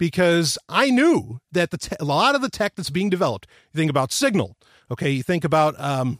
because 0.01 0.57
I 0.67 0.89
knew 0.89 1.41
that 1.51 1.69
the 1.69 1.77
te- 1.77 1.95
a 1.99 2.03
lot 2.03 2.33
of 2.33 2.41
the 2.41 2.49
tech 2.49 2.73
that's 2.73 2.89
being 2.89 3.11
developed. 3.11 3.45
You 3.71 3.77
think 3.77 3.91
about 3.91 4.11
Signal, 4.11 4.57
okay? 4.89 5.11
You 5.11 5.21
think 5.21 5.43
about 5.43 5.79
um, 5.79 6.19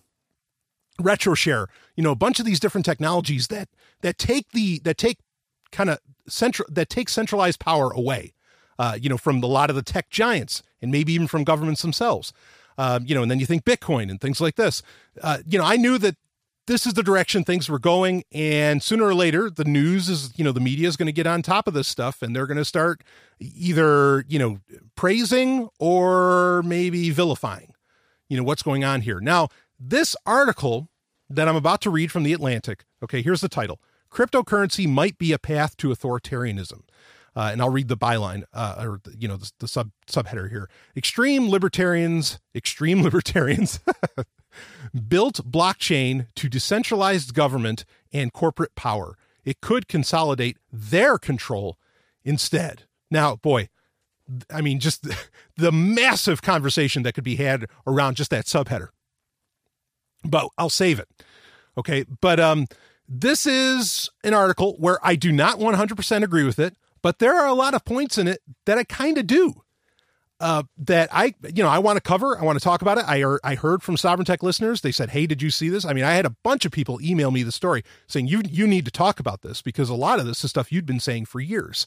RetroShare. 1.02 1.66
You 1.96 2.04
know, 2.04 2.12
a 2.12 2.16
bunch 2.16 2.40
of 2.40 2.46
these 2.46 2.60
different 2.60 2.86
technologies 2.86 3.48
that 3.48 3.70
that 4.02 4.20
take 4.20 4.52
the 4.52 4.78
that 4.84 5.00
take 5.00 5.18
kind 5.72 5.90
of 5.90 5.98
central 6.28 6.68
that 6.72 6.90
take 6.90 7.10
centralized 7.10 7.60
power 7.60 7.90
away. 7.90 8.34
Uh, 8.78 9.00
you 9.02 9.10
know, 9.10 9.18
from 9.18 9.42
a 9.42 9.48
lot 9.48 9.72
of 9.72 9.76
the 9.76 9.82
tech 9.82 10.12
giants 10.12 10.62
and 10.80 10.92
maybe 10.92 11.14
even 11.14 11.26
from 11.26 11.44
governments 11.44 11.82
themselves. 11.82 12.34
Um, 12.78 13.06
you 13.08 13.16
know, 13.16 13.24
and 13.24 13.32
then 13.32 13.40
you 13.40 13.48
think 13.48 13.64
Bitcoin 13.64 14.12
and 14.12 14.22
things 14.22 14.40
like 14.40 14.58
this. 14.58 14.84
Uh, 15.24 15.40
you 15.44 15.58
know, 15.58 15.66
I 15.66 15.78
knew 15.78 15.98
that 15.98 16.18
this 16.68 16.86
is 16.86 16.94
the 16.94 17.04
direction 17.04 17.44
things 17.44 17.70
were 17.70 17.80
going 17.80 18.24
and 18.32 18.82
sooner 18.84 19.06
or 19.06 19.16
later 19.16 19.50
the 19.50 19.66
news 19.66 20.10
is 20.10 20.32
you 20.38 20.44
know 20.44 20.52
the 20.52 20.60
media 20.60 20.88
is 20.88 20.96
going 20.96 21.08
to 21.08 21.12
get 21.12 21.28
on 21.28 21.42
top 21.42 21.68
of 21.68 21.74
this 21.74 21.88
stuff 21.88 22.22
and 22.22 22.36
they're 22.36 22.48
going 22.48 22.58
to 22.58 22.66
start 22.66 23.04
either 23.40 24.24
you 24.28 24.40
know 24.40 24.60
praising 24.96 25.70
or 25.80 26.62
maybe 26.64 27.10
vilifying 27.10 27.74
you 28.30 28.38
know 28.38 28.44
what's 28.44 28.64
going 28.64 28.84
on 28.84 29.02
here 29.02 29.20
now 29.20 29.48
this 29.80 30.16
article 30.26 30.90
that 31.30 31.48
i'm 31.48 31.56
about 31.56 31.82
to 31.82 31.90
read 31.90 32.12
from 32.12 32.24
the 32.24 32.34
atlantic 32.34 32.86
okay 33.04 33.22
here's 33.22 33.42
the 33.42 33.50
title 33.50 33.80
cryptocurrency 34.12 34.88
might 34.88 35.18
be 35.18 35.32
a 35.32 35.40
path 35.40 35.76
to 35.78 35.90
authoritarianism 35.90 36.82
uh, 37.34 37.50
and 37.52 37.62
I'll 37.62 37.70
read 37.70 37.88
the 37.88 37.96
byline 37.96 38.44
uh, 38.54 38.76
or 38.80 39.02
you 39.18 39.26
know 39.26 39.38
the, 39.38 39.50
the 39.60 39.68
sub 39.70 39.92
subheader 40.06 40.50
here. 40.50 40.70
Extreme 40.98 41.50
libertarians, 41.50 42.40
extreme 42.54 43.02
libertarians 43.04 43.80
built 45.08 45.52
blockchain 45.52 46.28
to 46.36 46.50
decentralized 46.50 47.34
government 47.34 47.86
and 48.12 48.34
corporate 48.34 48.76
power. 48.76 49.18
it 49.44 49.60
could 49.60 49.88
consolidate 49.88 50.58
their 50.72 51.18
control 51.18 51.78
instead. 52.24 52.84
Now, 53.10 53.36
boy, 53.36 53.70
I 54.50 54.62
mean, 54.62 54.80
just 54.80 55.08
the 55.58 55.72
massive 55.72 56.42
conversation 56.42 57.04
that 57.04 57.14
could 57.14 57.24
be 57.24 57.38
had 57.38 57.66
around 57.88 58.18
just 58.18 58.32
that 58.32 58.46
subheader. 58.46 58.90
But 60.24 60.48
I'll 60.58 60.70
save 60.70 61.00
it. 61.00 61.08
Okay. 61.78 62.06
But 62.22 62.40
um, 62.40 62.68
this 63.08 63.46
is 63.46 64.10
an 64.24 64.34
article 64.34 64.76
where 64.78 65.00
I 65.04 65.16
do 65.16 65.32
not 65.32 65.58
100% 65.58 66.24
agree 66.24 66.44
with 66.44 66.60
it, 66.60 66.76
but 67.02 67.20
there 67.20 67.36
are 67.36 67.48
a 67.48 67.54
lot 67.54 67.74
of 67.74 67.84
points 67.84 68.18
in 68.18 68.28
it 68.28 68.42
that 68.66 68.78
I 68.78 68.84
kind 68.84 69.18
of 69.18 69.28
do. 69.28 69.64
Uh, 70.42 70.64
that 70.76 71.08
I, 71.12 71.36
you 71.54 71.62
know, 71.62 71.70
I 71.70 71.78
want 71.78 71.98
to 71.98 72.02
cover. 72.02 72.36
I 72.38 72.44
want 72.44 72.58
to 72.58 72.64
talk 72.64 72.82
about 72.82 72.98
it. 72.98 73.06
I, 73.08 73.24
I 73.44 73.54
heard 73.54 73.84
from 73.84 73.96
Sovereign 73.96 74.26
Tech 74.26 74.42
listeners. 74.42 74.82
They 74.82 74.92
said, 74.92 75.12
"Hey, 75.12 75.28
did 75.28 75.40
you 75.42 75.52
see 75.52 75.70
this?" 75.70 75.86
I 75.86 75.94
mean, 75.94 76.04
I 76.04 76.14
had 76.14 76.26
a 76.26 76.36
bunch 76.44 76.66
of 76.66 76.72
people 76.72 77.00
email 77.00 77.30
me 77.30 77.44
the 77.44 77.52
story 77.52 77.84
saying 78.08 78.28
you 78.28 78.42
you 78.50 78.66
need 78.66 78.86
to 78.86 78.92
talk 78.92 79.20
about 79.20 79.44
this 79.44 79.62
because 79.62 79.88
a 79.88 79.94
lot 79.96 80.20
of 80.20 80.26
this 80.26 80.44
is 80.44 80.50
stuff 80.50 80.72
you'd 80.72 80.88
been 80.88 81.00
saying 81.00 81.26
for 81.26 81.40
years, 81.40 81.86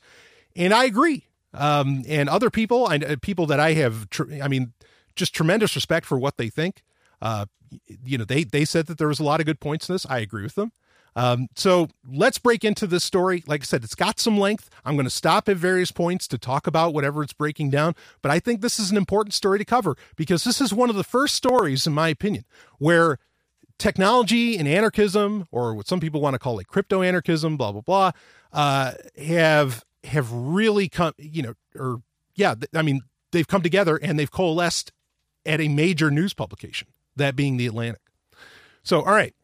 and 0.55 0.73
I 0.73 0.85
agree. 0.85 1.27
Um, 1.53 2.05
and 2.09 2.29
other 2.29 2.49
people, 2.49 2.87
I 2.87 2.97
uh, 2.97 3.17
people 3.21 3.47
that 3.47 3.59
I 3.59 3.73
have, 3.75 4.09
tr- 4.11 4.33
I 4.43 4.47
mean, 4.47 4.73
just 5.17 5.35
tremendous 5.35 5.75
respect 5.75 6.07
for 6.07 6.17
what 6.17 6.37
they 6.37 6.49
think. 6.49 6.85
Uh, 7.21 7.47
you 8.05 8.19
know, 8.19 8.25
they 8.25 8.45
they 8.45 8.65
said 8.65 8.87
that 8.87 8.99
there 8.99 9.09
was 9.09 9.19
a 9.19 9.25
lot 9.25 9.41
of 9.41 9.47
good 9.47 9.61
points 9.61 9.89
in 9.89 9.95
this. 9.95 10.07
I 10.09 10.19
agree 10.21 10.45
with 10.45 10.55
them. 10.55 10.71
Um, 11.17 11.49
so 11.55 11.89
let's 12.09 12.39
break 12.39 12.65
into 12.65 12.87
this 12.87 13.05
story. 13.05 13.45
Like 13.47 13.63
I 13.63 13.65
said, 13.65 13.85
it's 13.85 13.95
got 13.95 14.19
some 14.19 14.39
length. 14.39 14.69
I'm 14.85 14.95
going 14.95 15.05
to 15.05 15.11
stop 15.11 15.49
at 15.49 15.57
various 15.57 15.93
points 15.93 16.27
to 16.29 16.39
talk 16.39 16.67
about 16.67 16.93
whatever 16.93 17.23
it's 17.23 17.33
breaking 17.33 17.71
down. 17.71 17.95
But 18.23 18.33
I 18.33 18.41
think 18.41 18.61
this 18.61 18.79
is 18.79 18.91
an 18.91 18.97
important 18.97 19.35
story 19.35 19.59
to 19.59 19.65
cover 19.65 19.97
because 20.17 20.45
this 20.45 20.61
is 20.61 20.73
one 20.75 20.91
of 20.91 20.97
the 20.97 21.05
first 21.05 21.35
stories, 21.35 21.87
in 21.87 21.93
my 21.93 22.09
opinion, 22.09 22.45
where 22.79 23.19
technology 23.79 24.57
and 24.57 24.67
anarchism, 24.67 25.47
or 25.51 25.75
what 25.75 25.87
some 25.87 26.01
people 26.01 26.21
want 26.21 26.35
to 26.35 26.39
call 26.39 26.59
it 26.59 26.67
crypto 26.67 27.03
anarchism, 27.03 27.57
blah 27.57 27.73
blah 27.73 27.81
blah, 27.81 28.11
uh, 28.53 28.93
have 29.17 29.85
have 30.05 30.33
really 30.33 30.89
come. 30.89 31.13
You 31.19 31.43
know, 31.43 31.55
or 31.77 32.03
yeah, 32.35 32.55
I 32.75 32.83
mean, 32.83 33.03
they've 33.33 33.47
come 33.47 33.63
together 33.63 33.97
and 33.97 34.19
they've 34.19 34.31
coalesced 34.31 34.93
at 35.47 35.61
a 35.61 35.69
major 35.69 36.11
news 36.11 36.35
publication, 36.35 36.89
that 37.17 37.37
being 37.37 37.57
the 37.57 37.67
Atlantic. 37.67 38.01
So, 38.83 39.01
all 39.01 39.13
right, 39.13 39.35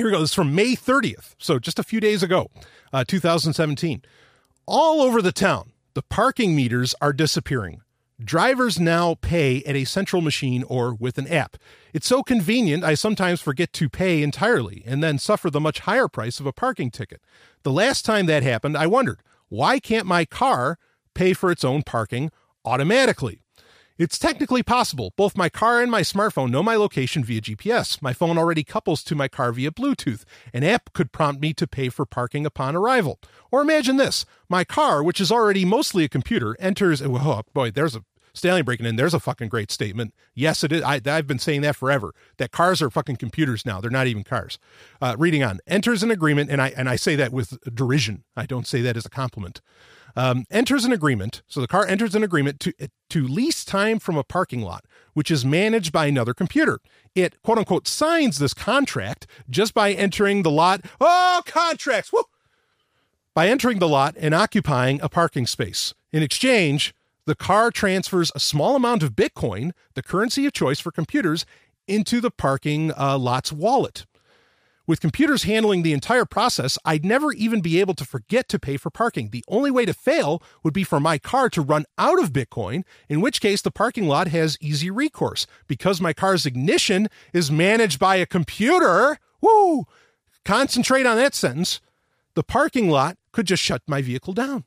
here 0.00 0.06
we 0.06 0.12
go. 0.12 0.20
This 0.20 0.30
is 0.30 0.34
from 0.34 0.54
May 0.54 0.74
30th. 0.76 1.34
So 1.36 1.58
just 1.58 1.78
a 1.78 1.82
few 1.82 2.00
days 2.00 2.22
ago, 2.22 2.50
uh, 2.90 3.04
2017. 3.06 4.00
All 4.64 5.02
over 5.02 5.20
the 5.20 5.30
town, 5.30 5.72
the 5.92 6.00
parking 6.00 6.56
meters 6.56 6.94
are 7.02 7.12
disappearing. 7.12 7.82
Drivers 8.18 8.80
now 8.80 9.16
pay 9.16 9.62
at 9.64 9.76
a 9.76 9.84
central 9.84 10.22
machine 10.22 10.62
or 10.62 10.94
with 10.94 11.18
an 11.18 11.26
app. 11.28 11.58
It's 11.92 12.06
so 12.06 12.22
convenient, 12.22 12.82
I 12.82 12.94
sometimes 12.94 13.42
forget 13.42 13.74
to 13.74 13.90
pay 13.90 14.22
entirely 14.22 14.82
and 14.86 15.04
then 15.04 15.18
suffer 15.18 15.50
the 15.50 15.60
much 15.60 15.80
higher 15.80 16.08
price 16.08 16.40
of 16.40 16.46
a 16.46 16.52
parking 16.52 16.90
ticket. 16.90 17.20
The 17.62 17.70
last 17.70 18.06
time 18.06 18.24
that 18.24 18.42
happened, 18.42 18.78
I 18.78 18.86
wondered, 18.86 19.20
why 19.50 19.80
can't 19.80 20.06
my 20.06 20.24
car 20.24 20.78
pay 21.12 21.34
for 21.34 21.50
its 21.50 21.62
own 21.62 21.82
parking 21.82 22.30
automatically? 22.64 23.42
It's 24.00 24.18
technically 24.18 24.62
possible. 24.62 25.12
Both 25.14 25.36
my 25.36 25.50
car 25.50 25.82
and 25.82 25.90
my 25.90 26.00
smartphone 26.00 26.48
know 26.50 26.62
my 26.62 26.74
location 26.74 27.22
via 27.22 27.42
GPS. 27.42 28.00
My 28.00 28.14
phone 28.14 28.38
already 28.38 28.64
couples 28.64 29.02
to 29.02 29.14
my 29.14 29.28
car 29.28 29.52
via 29.52 29.70
Bluetooth. 29.70 30.24
An 30.54 30.64
app 30.64 30.94
could 30.94 31.12
prompt 31.12 31.42
me 31.42 31.52
to 31.52 31.66
pay 31.66 31.90
for 31.90 32.06
parking 32.06 32.46
upon 32.46 32.74
arrival. 32.74 33.20
Or 33.50 33.60
imagine 33.60 33.98
this 33.98 34.24
my 34.48 34.64
car, 34.64 35.02
which 35.02 35.20
is 35.20 35.30
already 35.30 35.66
mostly 35.66 36.04
a 36.04 36.08
computer, 36.08 36.56
enters. 36.58 37.02
Oh, 37.02 37.42
boy, 37.52 37.72
there's 37.72 37.94
a 37.94 38.02
Stanley 38.32 38.62
breaking 38.62 38.86
in. 38.86 38.96
There's 38.96 39.12
a 39.12 39.20
fucking 39.20 39.50
great 39.50 39.70
statement. 39.70 40.14
Yes, 40.34 40.64
it 40.64 40.72
is. 40.72 40.80
I, 40.80 41.02
have 41.04 41.26
been 41.26 41.38
saying 41.38 41.60
that 41.60 41.76
forever. 41.76 42.14
That 42.38 42.52
cars 42.52 42.80
are 42.80 42.88
fucking 42.88 43.16
computers 43.16 43.66
now. 43.66 43.82
They're 43.82 43.90
not 43.90 44.06
even 44.06 44.24
cars. 44.24 44.58
Uh, 45.02 45.14
reading 45.18 45.42
on 45.42 45.60
enters 45.66 46.02
an 46.02 46.10
agreement, 46.10 46.48
and 46.48 46.62
I 46.62 46.68
and 46.74 46.88
I 46.88 46.96
say 46.96 47.16
that 47.16 47.32
with 47.32 47.58
derision. 47.74 48.24
I 48.34 48.46
don't 48.46 48.66
say 48.66 48.80
that 48.80 48.96
as 48.96 49.04
a 49.04 49.10
compliment 49.10 49.60
um, 50.16 50.44
enters 50.50 50.84
an 50.84 50.92
agreement. 50.92 51.42
So 51.48 51.60
the 51.60 51.68
car 51.68 51.86
enters 51.86 52.14
an 52.14 52.22
agreement 52.22 52.60
to 52.60 52.72
to 53.10 53.26
lease 53.26 53.64
time 53.64 53.98
from 53.98 54.16
a 54.16 54.24
parking 54.24 54.62
lot, 54.62 54.84
which 55.14 55.30
is 55.30 55.44
managed 55.44 55.92
by 55.92 56.06
another 56.06 56.34
computer. 56.34 56.80
It 57.14 57.40
quote 57.42 57.58
unquote 57.58 57.88
signs 57.88 58.38
this 58.38 58.54
contract 58.54 59.26
just 59.48 59.74
by 59.74 59.92
entering 59.92 60.42
the 60.42 60.50
lot. 60.50 60.84
Oh, 61.00 61.42
contracts! 61.46 62.12
Woo! 62.12 62.24
By 63.34 63.48
entering 63.48 63.78
the 63.78 63.88
lot 63.88 64.16
and 64.18 64.34
occupying 64.34 65.00
a 65.00 65.08
parking 65.08 65.46
space. 65.46 65.94
In 66.12 66.22
exchange, 66.22 66.94
the 67.26 67.36
car 67.36 67.70
transfers 67.70 68.32
a 68.34 68.40
small 68.40 68.74
amount 68.74 69.02
of 69.02 69.12
Bitcoin, 69.12 69.72
the 69.94 70.02
currency 70.02 70.46
of 70.46 70.52
choice 70.52 70.80
for 70.80 70.90
computers, 70.90 71.46
into 71.86 72.20
the 72.20 72.30
parking 72.30 72.92
uh, 72.96 73.18
lot's 73.18 73.52
wallet. 73.52 74.06
With 74.90 75.00
computers 75.00 75.44
handling 75.44 75.84
the 75.84 75.92
entire 75.92 76.24
process, 76.24 76.76
I'd 76.84 77.04
never 77.04 77.30
even 77.30 77.60
be 77.60 77.78
able 77.78 77.94
to 77.94 78.04
forget 78.04 78.48
to 78.48 78.58
pay 78.58 78.76
for 78.76 78.90
parking. 78.90 79.30
The 79.30 79.44
only 79.46 79.70
way 79.70 79.84
to 79.84 79.94
fail 79.94 80.42
would 80.64 80.74
be 80.74 80.82
for 80.82 80.98
my 80.98 81.16
car 81.16 81.48
to 81.50 81.62
run 81.62 81.84
out 81.96 82.20
of 82.20 82.32
Bitcoin, 82.32 82.82
in 83.08 83.20
which 83.20 83.40
case 83.40 83.62
the 83.62 83.70
parking 83.70 84.08
lot 84.08 84.26
has 84.26 84.58
easy 84.60 84.90
recourse. 84.90 85.46
Because 85.68 86.00
my 86.00 86.12
car's 86.12 86.44
ignition 86.44 87.06
is 87.32 87.52
managed 87.52 88.00
by 88.00 88.16
a 88.16 88.26
computer, 88.26 89.18
woo! 89.40 89.84
Concentrate 90.44 91.06
on 91.06 91.16
that 91.18 91.36
sentence. 91.36 91.80
The 92.34 92.42
parking 92.42 92.90
lot 92.90 93.16
could 93.30 93.46
just 93.46 93.62
shut 93.62 93.82
my 93.86 94.02
vehicle 94.02 94.32
down. 94.32 94.64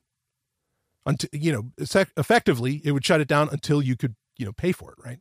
Until, 1.05 1.32
you 1.34 1.51
know, 1.51 1.71
effectively, 2.15 2.80
it 2.86 2.93
would 2.93 3.03
shut 3.03 3.19
it 3.19 3.28
down 3.28 3.49
until 3.51 3.82
you 3.82 3.97
could, 3.97 4.15
you 4.38 4.45
know, 4.45 4.53
pay 4.53 4.71
for 4.71 4.93
it, 4.93 5.05
right? 5.05 5.19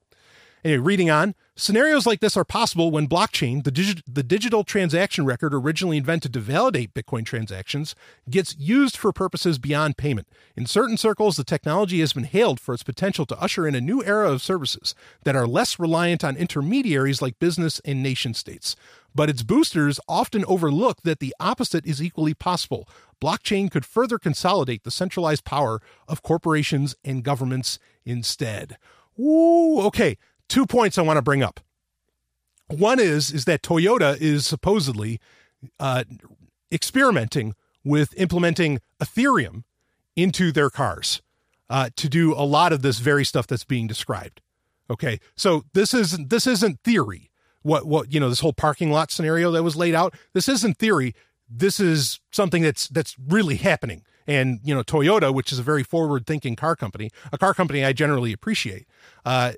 Anyway, 0.64 0.78
reading 0.78 1.10
on, 1.10 1.34
scenarios 1.56 2.06
like 2.06 2.20
this 2.20 2.36
are 2.36 2.44
possible 2.44 2.92
when 2.92 3.08
blockchain, 3.08 3.64
the, 3.64 3.72
digi- 3.72 4.00
the 4.06 4.22
digital 4.22 4.62
transaction 4.62 5.24
record 5.26 5.52
originally 5.52 5.96
invented 5.96 6.32
to 6.32 6.38
validate 6.38 6.94
Bitcoin 6.94 7.26
transactions, 7.26 7.96
gets 8.30 8.56
used 8.56 8.96
for 8.96 9.12
purposes 9.12 9.58
beyond 9.58 9.96
payment. 9.96 10.28
In 10.56 10.66
certain 10.66 10.96
circles, 10.96 11.36
the 11.36 11.42
technology 11.42 11.98
has 11.98 12.12
been 12.12 12.22
hailed 12.22 12.60
for 12.60 12.74
its 12.74 12.84
potential 12.84 13.26
to 13.26 13.42
usher 13.42 13.66
in 13.66 13.74
a 13.74 13.80
new 13.80 14.04
era 14.04 14.30
of 14.30 14.40
services 14.40 14.94
that 15.24 15.34
are 15.34 15.48
less 15.48 15.80
reliant 15.80 16.22
on 16.22 16.36
intermediaries 16.36 17.20
like 17.20 17.40
business 17.40 17.80
and 17.84 18.00
nation 18.00 18.32
states. 18.32 18.76
But 19.12 19.28
its 19.28 19.42
boosters 19.42 19.98
often 20.06 20.44
overlook 20.46 21.02
that 21.02 21.18
the 21.18 21.34
opposite 21.40 21.84
is 21.84 22.00
equally 22.00 22.34
possible. 22.34 22.88
Blockchain 23.20 23.68
could 23.68 23.84
further 23.84 24.18
consolidate 24.18 24.84
the 24.84 24.92
centralized 24.92 25.44
power 25.44 25.82
of 26.06 26.22
corporations 26.22 26.94
and 27.04 27.24
governments 27.24 27.80
instead. 28.04 28.78
Ooh, 29.18 29.80
okay 29.80 30.16
two 30.52 30.66
points 30.66 30.98
I 30.98 31.02
want 31.02 31.16
to 31.16 31.22
bring 31.22 31.42
up. 31.42 31.60
One 32.68 33.00
is 33.00 33.32
is 33.32 33.46
that 33.46 33.62
Toyota 33.62 34.20
is 34.20 34.46
supposedly 34.46 35.18
uh, 35.80 36.04
experimenting 36.70 37.54
with 37.82 38.14
implementing 38.18 38.78
Ethereum 39.02 39.64
into 40.14 40.52
their 40.52 40.68
cars 40.68 41.22
uh, 41.70 41.88
to 41.96 42.08
do 42.08 42.34
a 42.34 42.44
lot 42.44 42.72
of 42.72 42.82
this 42.82 42.98
very 42.98 43.24
stuff 43.24 43.46
that's 43.46 43.64
being 43.64 43.86
described. 43.86 44.42
Okay, 44.90 45.20
so 45.36 45.64
this 45.72 45.94
isn't 45.94 46.28
this 46.28 46.46
isn't 46.46 46.80
theory. 46.84 47.30
What 47.62 47.86
what 47.86 48.12
you 48.12 48.20
know 48.20 48.28
this 48.28 48.40
whole 48.40 48.52
parking 48.52 48.90
lot 48.90 49.10
scenario 49.10 49.50
that 49.52 49.62
was 49.62 49.74
laid 49.74 49.94
out. 49.94 50.14
This 50.34 50.48
isn't 50.48 50.76
theory. 50.76 51.14
This 51.48 51.80
is 51.80 52.20
something 52.30 52.62
that's 52.62 52.88
that's 52.88 53.16
really 53.18 53.56
happening. 53.56 54.04
And 54.26 54.60
you 54.62 54.74
know 54.74 54.82
Toyota, 54.82 55.32
which 55.32 55.50
is 55.50 55.58
a 55.58 55.62
very 55.62 55.82
forward 55.82 56.26
thinking 56.26 56.56
car 56.56 56.76
company, 56.76 57.10
a 57.32 57.38
car 57.38 57.54
company 57.54 57.84
I 57.84 57.92
generally 57.94 58.32
appreciate, 58.32 58.86
uh, 59.24 59.52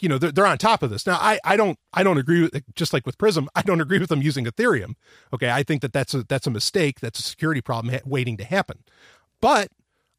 you 0.00 0.08
know 0.08 0.18
they're, 0.18 0.32
they're 0.32 0.46
on 0.46 0.58
top 0.58 0.82
of 0.82 0.90
this. 0.90 1.06
Now 1.06 1.18
i 1.20 1.38
i 1.44 1.56
don't 1.56 1.78
i 1.92 2.02
don't 2.02 2.18
agree 2.18 2.42
with 2.42 2.62
just 2.74 2.92
like 2.92 3.06
with 3.06 3.18
prism 3.18 3.48
i 3.54 3.62
don't 3.62 3.80
agree 3.80 3.98
with 3.98 4.08
them 4.08 4.22
using 4.22 4.44
ethereum. 4.44 4.94
Okay 5.32 5.50
i 5.50 5.62
think 5.62 5.82
that 5.82 5.92
that's 5.92 6.14
a 6.14 6.24
that's 6.24 6.46
a 6.46 6.50
mistake 6.50 7.00
that's 7.00 7.18
a 7.18 7.22
security 7.22 7.60
problem 7.60 7.94
ha- 7.94 8.00
waiting 8.04 8.36
to 8.38 8.44
happen. 8.44 8.78
But 9.40 9.68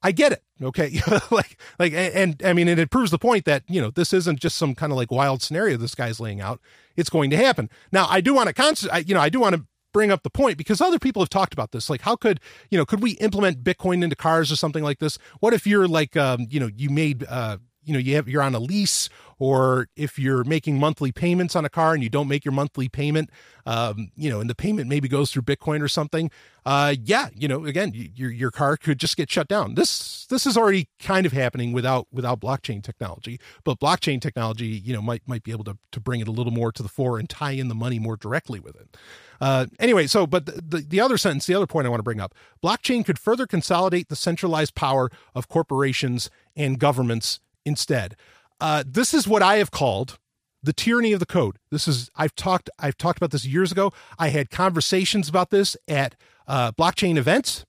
i 0.04 0.12
get 0.12 0.32
it 0.32 0.44
okay? 0.62 1.00
Like 1.32 1.60
like 1.80 1.94
and, 1.94 2.16
and 2.16 2.44
i 2.46 2.54
mean 2.54 2.68
and 2.68 2.80
it 2.80 2.92
proves 2.92 3.12
the 3.12 3.20
point 3.20 3.46
that 3.46 3.64
you 3.68 3.82
know 3.82 3.90
this 3.92 4.14
isn't 4.14 4.40
just 4.40 4.58
some 4.58 4.76
kind 4.76 4.92
of 4.92 4.98
like 4.98 5.12
wild 5.12 5.42
scenario 5.42 5.78
this 5.78 5.96
guy's 5.96 6.20
laying 6.20 6.42
out. 6.42 6.60
It's 6.96 7.10
going 7.10 7.30
to 7.32 7.38
happen. 7.38 7.70
Now 7.92 8.08
i 8.10 8.22
do 8.22 8.34
want 8.34 8.48
to 8.48 8.54
const- 8.54 8.88
I, 8.92 9.00
you 9.00 9.14
know 9.14 9.22
i 9.22 9.30
do 9.30 9.40
want 9.40 9.56
to 9.56 9.66
bring 9.96 10.12
up 10.12 10.24
the 10.24 10.30
point 10.30 10.58
because 10.58 10.82
other 10.82 11.00
people 11.00 11.22
have 11.22 11.30
talked 11.30 11.54
about 11.54 11.72
this. 11.72 11.90
Like 11.90 12.02
how 12.02 12.18
could 12.18 12.42
you 12.70 12.78
know 12.78 12.86
could 12.86 13.02
we 13.02 13.12
implement 13.12 13.64
bitcoin 13.64 14.04
into 14.04 14.16
cars 14.16 14.52
or 14.52 14.58
something 14.58 14.84
like 14.84 15.00
this? 15.00 15.18
What 15.40 15.54
if 15.54 15.66
you're 15.66 15.88
like 15.88 16.18
um 16.18 16.48
you 16.50 16.60
know 16.60 16.70
you 16.76 16.90
made 16.90 17.26
uh 17.30 17.58
you 17.86 17.94
know 17.94 18.00
you 18.00 18.16
have 18.16 18.28
you're 18.28 18.42
on 18.42 18.54
a 18.56 18.60
lease 18.60 19.08
or 19.40 19.88
if 19.96 20.18
you're 20.18 20.44
making 20.44 20.80
monthly 20.80 21.12
payments 21.12 21.56
on 21.56 21.66
a 21.66 21.70
car 21.70 21.94
and 21.94 22.04
you 22.04 22.10
don't 22.10 22.28
make 22.28 22.46
your 22.46 22.52
monthly 22.52 22.88
payment 22.88 23.30
um, 23.66 24.12
you 24.16 24.30
know 24.30 24.40
and 24.40 24.50
the 24.50 24.56
payment 24.56 24.88
maybe 24.88 25.08
goes 25.08 25.32
through 25.32 25.42
bitcoin 25.42 25.82
or 25.82 25.88
something 25.88 26.32
uh, 26.66 26.96
yeah 27.04 27.30
you 27.36 27.48
know 27.48 27.66
again 27.66 27.92
your 27.94 28.32
your 28.32 28.52
car 28.52 28.78
could 28.78 29.00
just 29.00 29.18
get 29.18 29.30
shut 29.30 29.48
down 29.48 29.76
this 29.76 30.26
this 30.28 30.46
is 30.46 30.58
already 30.58 30.88
kind 31.00 31.26
of 31.26 31.32
happening 31.32 31.74
without 31.74 32.08
without 32.12 32.40
blockchain 32.40 32.82
technology 32.82 33.40
but 33.64 33.80
blockchain 33.80 34.22
technology 34.22 34.68
you 34.68 34.94
know 34.94 35.02
might 35.02 35.22
might 35.28 35.44
be 35.44 35.52
able 35.52 35.64
to 35.64 35.78
to 35.92 36.00
bring 36.00 36.22
it 36.22 36.28
a 36.28 36.32
little 36.32 36.54
more 36.54 36.72
to 36.72 36.84
the 36.84 36.90
fore 36.90 37.20
and 37.20 37.30
tie 37.30 37.52
in 37.52 37.68
the 37.68 37.76
money 37.76 38.00
more 38.00 38.18
directly 38.18 38.60
with 38.60 38.76
it 38.76 38.98
uh, 39.42 39.66
anyway 39.80 40.08
so 40.08 40.26
but 40.26 40.46
the, 40.46 40.62
the, 40.62 40.78
the 40.88 41.00
other 41.00 41.18
sentence 41.18 41.46
the 41.46 41.54
other 41.54 41.68
point 41.68 41.86
i 41.86 41.90
want 41.90 42.00
to 42.00 42.04
bring 42.04 42.22
up 42.22 42.34
blockchain 42.64 43.06
could 43.06 43.20
further 43.20 43.46
consolidate 43.46 44.10
the 44.10 44.16
centralized 44.16 44.76
power 44.76 45.10
of 45.34 45.48
corporations 45.48 46.30
and 46.56 46.80
governments 46.80 47.40
instead. 47.66 48.16
Uh, 48.60 48.84
this 48.86 49.14
is 49.14 49.28
what 49.28 49.42
I 49.42 49.58
have 49.58 49.72
called 49.72 50.18
the 50.64 50.74
tyranny 50.74 51.14
of 51.14 51.20
the 51.20 51.26
code. 51.26 51.58
This 51.72 51.88
is 51.88 52.10
I've 52.16 52.36
talked 52.36 52.70
I've 52.80 52.98
talked 52.98 53.18
about 53.18 53.32
this 53.32 53.46
years 53.46 53.72
ago. 53.72 53.92
I 54.18 54.30
had 54.30 54.50
conversations 54.50 55.30
about 55.30 55.52
this 55.52 55.78
at 55.88 56.16
uh, 56.48 56.72
blockchain 56.72 57.18
events, 57.18 57.66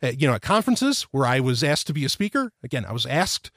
at, 0.00 0.20
you 0.20 0.26
know, 0.26 0.34
at 0.34 0.42
conferences 0.42 1.02
where 1.10 1.26
I 1.26 1.40
was 1.40 1.62
asked 1.62 1.86
to 1.88 1.92
be 1.92 2.04
a 2.04 2.08
speaker. 2.08 2.52
Again, 2.62 2.84
I 2.84 2.92
was 2.92 3.06
asked, 3.06 3.50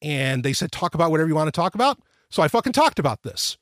and 0.00 0.44
they 0.44 0.52
said 0.52 0.72
talk 0.72 0.94
about 0.94 1.10
whatever 1.10 1.28
you 1.28 1.34
want 1.34 1.48
to 1.48 1.52
talk 1.52 1.74
about. 1.74 1.98
So 2.30 2.42
I 2.42 2.48
fucking 2.48 2.72
talked 2.72 2.98
about 2.98 3.22
this. 3.22 3.58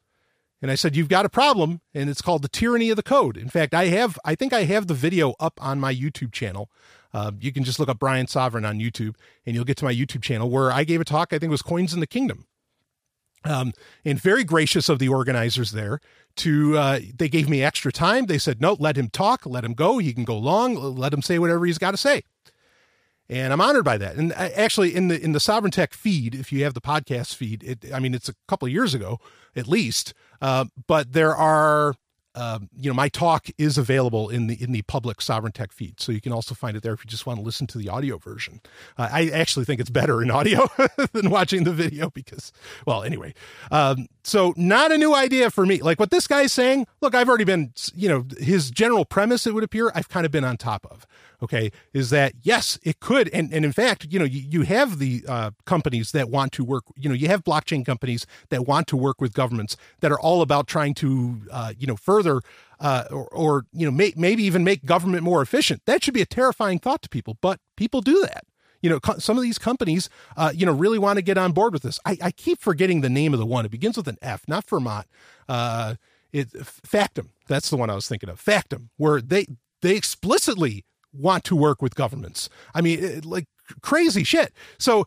And 0.63 0.71
I 0.71 0.75
said, 0.75 0.95
You've 0.95 1.09
got 1.09 1.25
a 1.25 1.31
problem, 1.31 1.81
and 1.95 2.11
it's 2.11 2.23
called 2.23 2.43
the 2.43 2.49
tyranny 2.49 2.91
of 2.91 2.97
the 2.97 3.03
code. 3.03 3.37
In 3.37 3.49
fact, 3.49 3.75
I 3.75 3.87
have, 3.87 4.19
I 4.25 4.35
think 4.35 4.53
I 4.53 4.65
have 4.65 4.87
the 4.87 4.95
video 4.95 5.35
up 5.41 5.59
on 5.63 5.81
my 5.81 5.95
YouTube 5.95 6.33
channel. 6.33 6.71
Uh, 7.13 7.33
you 7.41 7.53
can 7.53 7.65
just 7.65 7.81
look 7.81 7.89
up 7.89 7.99
Brian 7.99 8.27
Sovereign 8.27 8.65
on 8.65 8.79
YouTube, 8.79 9.17
and 9.45 9.55
you'll 9.55 9.65
get 9.65 9.77
to 9.79 9.85
my 9.85 9.95
YouTube 9.95 10.23
channel 10.23 10.49
where 10.51 10.71
I 10.71 10.85
gave 10.85 11.01
a 11.01 11.05
talk, 11.05 11.33
I 11.33 11.39
think 11.39 11.49
it 11.49 11.51
was 11.51 11.63
Coins 11.63 11.95
in 11.95 12.01
the 12.01 12.07
Kingdom. 12.07 12.47
Um, 13.45 13.73
and 14.05 14.21
very 14.21 14.45
gracious 14.45 14.89
of 14.89 14.99
the 14.99 15.09
organizers 15.09 15.73
there 15.73 16.01
to, 16.37 16.77
uh, 16.77 17.01
they 17.17 17.29
gave 17.29 17.49
me 17.49 17.63
extra 17.63 17.91
time. 17.91 18.27
They 18.27 18.39
said, 18.39 18.61
No, 18.61 18.77
let 18.79 18.97
him 18.97 19.09
talk, 19.09 19.47
let 19.47 19.65
him 19.65 19.73
go. 19.73 19.99
He 19.99 20.13
can 20.13 20.25
go 20.25 20.37
long, 20.37 20.75
let 20.75 21.13
him 21.13 21.23
say 21.23 21.39
whatever 21.39 21.65
he's 21.65 21.79
got 21.79 21.93
to 21.93 21.97
say 21.97 22.23
and 23.31 23.53
I'm 23.53 23.61
honored 23.61 23.85
by 23.85 23.97
that. 23.97 24.17
And 24.17 24.33
uh, 24.33 24.49
actually, 24.57 24.95
in 24.95 25.09
the 25.09 25.23
in 25.23 25.33
the 25.33 25.41
Sovereign 25.41 25.71
Tech 25.71 25.95
feed, 25.95 26.35
if 26.35 26.53
you 26.53 26.65
have 26.65 26.75
the 26.75 26.81
podcast 26.81 27.37
feed, 27.37 27.63
it, 27.63 27.95
I 27.95 28.01
mean, 28.01 28.13
it's 28.13 28.29
a 28.29 28.35
couple 28.49 28.67
of 28.67 28.73
years 28.73 28.93
ago 28.93 29.21
at 29.57 29.69
least, 29.69 30.13
uh, 30.43 30.67
but 30.87 31.13
there 31.13 31.35
are. 31.35 31.95
Uh, 32.35 32.61
you 32.77 32.89
know, 32.89 32.95
my 32.95 33.09
talk 33.09 33.49
is 33.59 33.77
available 33.77 34.29
in 34.29 34.47
the 34.47 34.63
in 34.63 34.73
the 34.73 34.83
public 34.83 35.21
Sovereign 35.21 35.53
Tech 35.53 35.73
feed, 35.73 36.01
so 36.01 36.13
you 36.13 36.21
can 36.21 36.33
also 36.33 36.55
find 36.55 36.77
it 36.77 36.83
there 36.83 36.93
if 36.93 37.05
you 37.05 37.09
just 37.09 37.27
want 37.27 37.39
to 37.39 37.45
listen 37.45 37.67
to 37.69 37.79
the 37.79 37.89
audio 37.89 38.19
version. 38.19 38.61
Uh, 38.97 39.09
I 39.11 39.29
actually 39.31 39.65
think 39.65 39.81
it's 39.81 39.91
better 39.91 40.23
in 40.23 40.31
audio 40.31 40.69
than 41.13 41.31
watching 41.31 41.65
the 41.65 41.73
video 41.73 42.11
because, 42.11 42.53
well, 42.87 43.03
anyway. 43.03 43.35
Um, 43.71 44.07
so 44.31 44.55
not 44.57 44.93
a 44.93 44.99
new 44.99 45.15
idea 45.15 45.51
for 45.51 45.67
me. 45.67 45.83
Like 45.83 45.99
what 45.99 46.11
this 46.11 46.27
guy's 46.27 46.53
saying. 46.53 46.87
Look, 47.01 47.15
I've 47.15 47.29
already 47.29 47.45
been, 47.45 47.73
you 47.95 48.09
know, 48.09 48.25
his 48.39 48.71
general 48.71 49.05
premise. 49.05 49.47
It 49.47 49.55
would 49.55 49.65
appear 49.65 49.91
I've 49.95 50.09
kind 50.09 50.25
of 50.25 50.31
been 50.31 50.45
on 50.45 50.57
top 50.57 50.87
of 50.89 51.07
okay, 51.43 51.73
is 51.93 52.11
that 52.11 52.35
yes, 52.43 52.79
it 52.83 53.01
could, 53.01 53.29
and 53.31 53.53
and 53.53 53.65
in 53.65 53.73
fact, 53.73 54.07
you 54.11 54.19
know, 54.19 54.25
you, 54.25 54.41
you 54.41 54.63
have 54.63 54.99
the 54.99 55.25
uh, 55.27 55.51
companies 55.65 56.13
that 56.13 56.29
want 56.29 56.53
to 56.53 56.65
work, 56.65 56.85
you 56.97 57.09
know, 57.09 57.15
you 57.15 57.29
have 57.29 57.43
blockchain 57.43 57.85
companies 57.85 58.27
that 58.51 58.67
want 58.67 58.87
to 58.89 58.97
work 58.97 59.21
with 59.21 59.33
governments 59.33 59.77
that 60.01 60.13
are 60.13 60.21
all 60.21 60.43
about 60.43 60.67
trying 60.67 60.95
to, 60.95 61.41
uh, 61.51 61.73
you 61.77 61.87
know, 61.87 61.97
further. 61.97 62.41
Uh, 62.79 63.05
or, 63.11 63.29
or, 63.35 63.65
you 63.75 63.85
know, 63.85 63.91
may, 63.91 64.11
maybe 64.17 64.43
even 64.43 64.65
make 64.65 64.87
government 64.87 65.23
more 65.23 65.43
efficient. 65.43 65.83
That 65.85 66.03
should 66.03 66.15
be 66.15 66.23
a 66.23 66.27
terrifying 66.27 66.79
thought 66.79 67.03
to 67.03 67.11
people, 67.11 67.37
but 67.43 67.61
people 67.77 68.01
do 68.01 68.23
that 68.23 68.47
you 68.81 68.91
know 68.91 68.99
some 69.19 69.37
of 69.37 69.43
these 69.43 69.59
companies 69.59 70.09
uh, 70.37 70.53
you 70.55 70.67
know 70.67 70.73
really 70.73 70.99
want 70.99 71.17
to 71.17 71.23
get 71.23 71.39
on 71.39 71.53
board 71.53 71.73
with 71.73 71.83
this. 71.83 71.99
I, 72.05 72.17
I, 72.23 72.31
keep 72.31 72.61
forgetting 72.61 73.01
the 73.01 73.11
name 73.11 73.33
of 73.33 73.41
the 73.41 73.47
one. 73.47 73.65
It 73.65 73.71
begins 73.71 73.97
with 73.97 74.09
an 74.09 74.19
f 74.23 74.43
not 74.49 74.69
Vermont 74.69 75.07
uh, 75.49 75.95
it 76.33 76.53
factom 76.53 77.29
that's 77.49 77.69
the 77.69 77.77
one 77.77 77.91
i 77.91 77.95
was 77.95 78.09
thinking 78.09 78.29
of. 78.29 78.43
Factom, 78.43 78.89
where 78.97 79.21
they 79.21 79.47
they 79.83 79.97
explicitly 79.97 80.85
want 81.13 81.45
to 81.45 81.57
work 81.57 81.83
with 81.83 81.95
governments. 81.95 82.49
I 82.75 82.81
mean, 82.81 83.03
it, 83.03 83.25
like 83.25 83.47
crazy 83.83 84.25
shit. 84.25 84.53
So, 84.79 85.07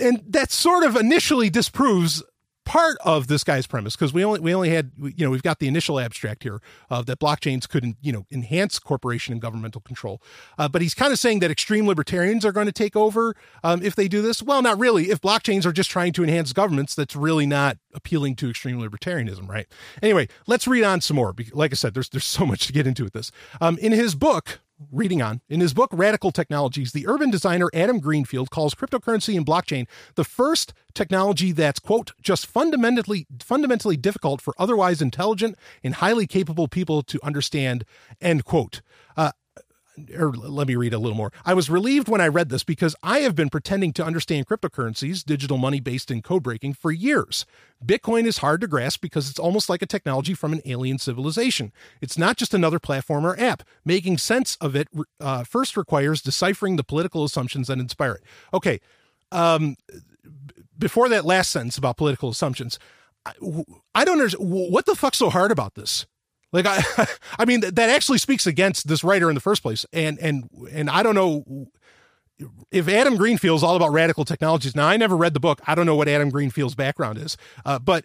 and 0.00 0.22
that 0.26 0.50
sort 0.50 0.84
of 0.84 0.96
initially 0.96 1.50
disproves 1.50 2.22
part 2.66 2.98
of 3.04 3.28
this 3.28 3.44
guy's 3.44 3.66
premise 3.66 3.94
because 3.94 4.12
we 4.12 4.24
only 4.24 4.40
we 4.40 4.52
only 4.52 4.70
had 4.70 4.90
you 4.98 5.24
know 5.24 5.30
we've 5.30 5.42
got 5.42 5.60
the 5.60 5.68
initial 5.68 5.98
abstract 5.98 6.42
here 6.42 6.60
of 6.90 7.06
that 7.06 7.18
blockchains 7.18 7.66
couldn't 7.66 7.96
you 8.02 8.12
know 8.12 8.26
enhance 8.30 8.78
corporation 8.78 9.32
and 9.32 9.40
governmental 9.40 9.80
control. 9.80 10.20
Uh, 10.58 10.68
but 10.68 10.82
he's 10.82 10.92
kind 10.92 11.12
of 11.12 11.18
saying 11.18 11.38
that 11.38 11.50
extreme 11.50 11.86
libertarians 11.86 12.44
are 12.44 12.52
going 12.52 12.66
to 12.66 12.72
take 12.72 12.96
over 12.96 13.34
um, 13.64 13.82
if 13.82 13.94
they 13.94 14.08
do 14.08 14.20
this. 14.20 14.42
Well 14.42 14.60
not 14.60 14.78
really. 14.78 15.10
If 15.10 15.20
blockchains 15.22 15.64
are 15.64 15.72
just 15.72 15.88
trying 15.88 16.12
to 16.14 16.24
enhance 16.24 16.52
governments 16.52 16.94
that's 16.94 17.16
really 17.16 17.46
not 17.46 17.78
appealing 17.94 18.34
to 18.36 18.50
extreme 18.50 18.78
libertarianism 18.80 19.48
right? 19.48 19.66
Anyway 20.02 20.28
let's 20.46 20.66
read 20.66 20.84
on 20.84 21.00
some 21.00 21.16
more 21.16 21.34
like 21.52 21.72
i 21.72 21.74
said 21.74 21.94
there's 21.94 22.08
there's 22.08 22.24
so 22.24 22.44
much 22.44 22.66
to 22.66 22.72
get 22.72 22.86
into 22.86 23.04
with 23.04 23.12
this. 23.12 23.30
Um, 23.60 23.78
in 23.78 23.92
his 23.92 24.14
book 24.14 24.60
reading 24.92 25.22
on. 25.22 25.40
In 25.48 25.60
his 25.60 25.74
book, 25.74 25.90
Radical 25.92 26.30
Technologies, 26.30 26.92
the 26.92 27.06
urban 27.06 27.30
designer 27.30 27.70
Adam 27.72 27.98
Greenfield 27.98 28.50
calls 28.50 28.74
cryptocurrency 28.74 29.36
and 29.36 29.46
blockchain 29.46 29.86
the 30.14 30.24
first 30.24 30.72
technology 30.94 31.52
that's, 31.52 31.78
quote, 31.78 32.12
just 32.22 32.46
fundamentally, 32.46 33.26
fundamentally 33.40 33.96
difficult 33.96 34.40
for 34.40 34.54
otherwise 34.58 35.02
intelligent 35.02 35.56
and 35.82 35.96
highly 35.96 36.26
capable 36.26 36.68
people 36.68 37.02
to 37.02 37.18
understand, 37.22 37.84
end 38.20 38.44
quote. 38.44 38.80
Or 40.16 40.30
let 40.32 40.68
me 40.68 40.76
read 40.76 40.92
a 40.92 40.98
little 40.98 41.16
more. 41.16 41.32
I 41.44 41.54
was 41.54 41.70
relieved 41.70 42.08
when 42.08 42.20
I 42.20 42.28
read 42.28 42.50
this 42.50 42.64
because 42.64 42.94
I 43.02 43.20
have 43.20 43.34
been 43.34 43.48
pretending 43.48 43.92
to 43.94 44.04
understand 44.04 44.46
cryptocurrencies, 44.46 45.24
digital 45.24 45.56
money 45.56 45.80
based 45.80 46.10
in 46.10 46.20
code 46.20 46.42
breaking, 46.42 46.74
for 46.74 46.92
years. 46.92 47.46
Bitcoin 47.84 48.26
is 48.26 48.38
hard 48.38 48.60
to 48.60 48.66
grasp 48.66 49.00
because 49.00 49.30
it's 49.30 49.38
almost 49.38 49.68
like 49.68 49.80
a 49.80 49.86
technology 49.86 50.34
from 50.34 50.52
an 50.52 50.60
alien 50.66 50.98
civilization. 50.98 51.72
It's 52.00 52.18
not 52.18 52.36
just 52.36 52.52
another 52.52 52.78
platform 52.78 53.26
or 53.26 53.38
app. 53.38 53.62
Making 53.84 54.18
sense 54.18 54.56
of 54.56 54.76
it 54.76 54.88
uh, 55.20 55.44
first 55.44 55.76
requires 55.76 56.20
deciphering 56.20 56.76
the 56.76 56.84
political 56.84 57.24
assumptions 57.24 57.68
that 57.68 57.78
inspire 57.78 58.12
it. 58.12 58.22
Okay. 58.52 58.80
Um, 59.32 59.76
before 60.78 61.08
that 61.08 61.24
last 61.24 61.50
sentence 61.50 61.78
about 61.78 61.96
political 61.96 62.28
assumptions, 62.28 62.78
I, 63.24 63.32
I 63.94 64.04
don't 64.04 64.18
understand. 64.18 64.50
What 64.50 64.86
the 64.86 64.94
fuck's 64.94 65.18
so 65.18 65.30
hard 65.30 65.50
about 65.50 65.74
this? 65.74 66.06
Like 66.62 66.66
I, 66.98 67.06
I 67.38 67.44
mean, 67.44 67.60
that 67.60 67.78
actually 67.90 68.18
speaks 68.18 68.46
against 68.46 68.88
this 68.88 69.04
writer 69.04 69.28
in 69.28 69.34
the 69.34 69.40
first 69.40 69.62
place. 69.62 69.86
And 69.92 70.18
and 70.18 70.48
and 70.70 70.90
I 70.90 71.02
don't 71.02 71.14
know 71.14 71.68
if 72.70 72.88
Adam 72.88 73.16
Greenfield's 73.16 73.62
all 73.62 73.76
about 73.76 73.92
radical 73.92 74.24
technologies. 74.24 74.76
Now, 74.76 74.86
I 74.86 74.96
never 74.96 75.16
read 75.16 75.34
the 75.34 75.40
book. 75.40 75.60
I 75.66 75.74
don't 75.74 75.86
know 75.86 75.94
what 75.96 76.08
Adam 76.08 76.30
Greenfield's 76.30 76.74
background 76.74 77.18
is, 77.18 77.36
uh, 77.64 77.78
but 77.78 78.04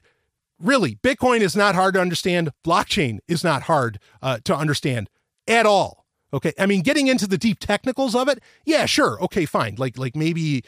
really, 0.60 0.96
Bitcoin 0.96 1.42
is 1.42 1.56
not 1.56 1.76
hard 1.76 1.94
to 1.96 2.02
understand. 2.02 2.52
Blockchain 2.66 3.20
is 3.28 3.44
not 3.44 3.64
hard 3.64 4.00
uh, 4.22 4.40
to 4.46 4.56
understand 4.56 5.10
at 5.48 5.66
all. 5.66 6.01
Okay, 6.34 6.54
I 6.58 6.66
mean, 6.66 6.82
getting 6.82 7.08
into 7.08 7.28
the 7.28 7.38
deep 7.38 7.60
technicals 7.60 8.16
of 8.16 8.30
it, 8.30 8.40
yeah, 8.66 8.86
sure, 8.86 9.22
okay, 9.24 9.46
fine. 9.46 9.76
Like 9.76 9.98
like 9.98 10.16
maybe 10.16 10.64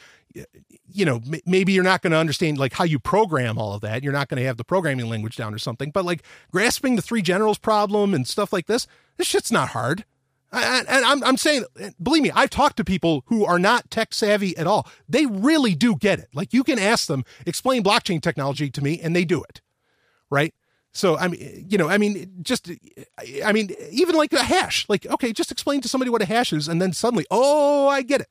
you 0.92 1.06
know, 1.06 1.22
maybe 1.46 1.74
you're 1.74 1.84
not 1.84 2.02
going 2.02 2.12
to 2.12 2.18
understand 2.18 2.58
like 2.58 2.74
how 2.74 2.84
you 2.84 3.00
program 3.00 3.58
all 3.58 3.74
of 3.74 3.82
that. 3.82 4.04
You're 4.04 4.14
not 4.14 4.30
going 4.30 4.40
to 4.40 4.46
have 4.46 4.58
the 4.58 4.64
programming 4.64 5.10
language 5.10 5.36
down 5.36 5.54
or 5.54 5.58
something, 5.58 5.92
but 5.92 6.06
like 6.06 6.24
grasping 6.52 6.96
the 6.96 7.02
three 7.02 7.22
generals 7.22 7.58
problem 7.58 8.14
and 8.14 8.28
stuff 8.28 8.54
like 8.54 8.68
this, 8.68 8.88
this 9.18 9.28
shit's 9.28 9.52
not 9.52 9.70
hard. 9.70 10.06
And 10.52 10.88
I'm, 10.88 11.24
I'm 11.24 11.38
saying, 11.38 11.66
believe 12.02 12.22
me, 12.22 12.32
I've 12.32 12.52
talked 12.52 12.78
to 12.78 12.84
people 12.84 13.24
who 13.26 13.44
are 13.44 13.58
not 13.58 13.90
tech 13.90 14.14
savvy 14.14 14.56
at 14.56 14.68
all. 14.68 14.88
They 15.10 15.26
really 15.26 15.74
do 15.74 15.96
get 15.96 16.20
it. 16.20 16.30
Like 16.32 16.54
you 16.54 16.64
can 16.64 16.78
ask 16.78 17.08
them, 17.08 17.26
explain 17.48 17.84
blockchain 17.84 18.22
technology 18.22 18.70
to 18.70 18.84
me, 18.84 19.00
and 19.02 19.16
they 19.16 19.26
do 19.26 19.44
it. 19.44 19.62
Right. 20.30 20.54
So, 20.94 21.18
I 21.18 21.28
mean, 21.28 21.66
you 21.70 21.78
know, 21.78 21.90
I 21.90 21.98
mean, 21.98 22.32
just, 22.44 22.70
I 23.44 23.52
mean, 23.52 23.72
even 23.92 24.16
like 24.16 24.32
a 24.32 24.44
hash, 24.44 24.88
like, 24.88 25.08
okay, 25.08 25.34
just 25.34 25.52
explain 25.52 25.82
to 25.82 25.90
somebody 25.90 26.12
what 26.12 26.22
a 26.22 26.26
hash 26.26 26.54
is, 26.54 26.68
and 26.68 26.80
then 26.80 26.94
suddenly, 26.94 27.26
oh, 27.32 27.88
I 27.88 28.04
get 28.04 28.22
it. 28.22 28.28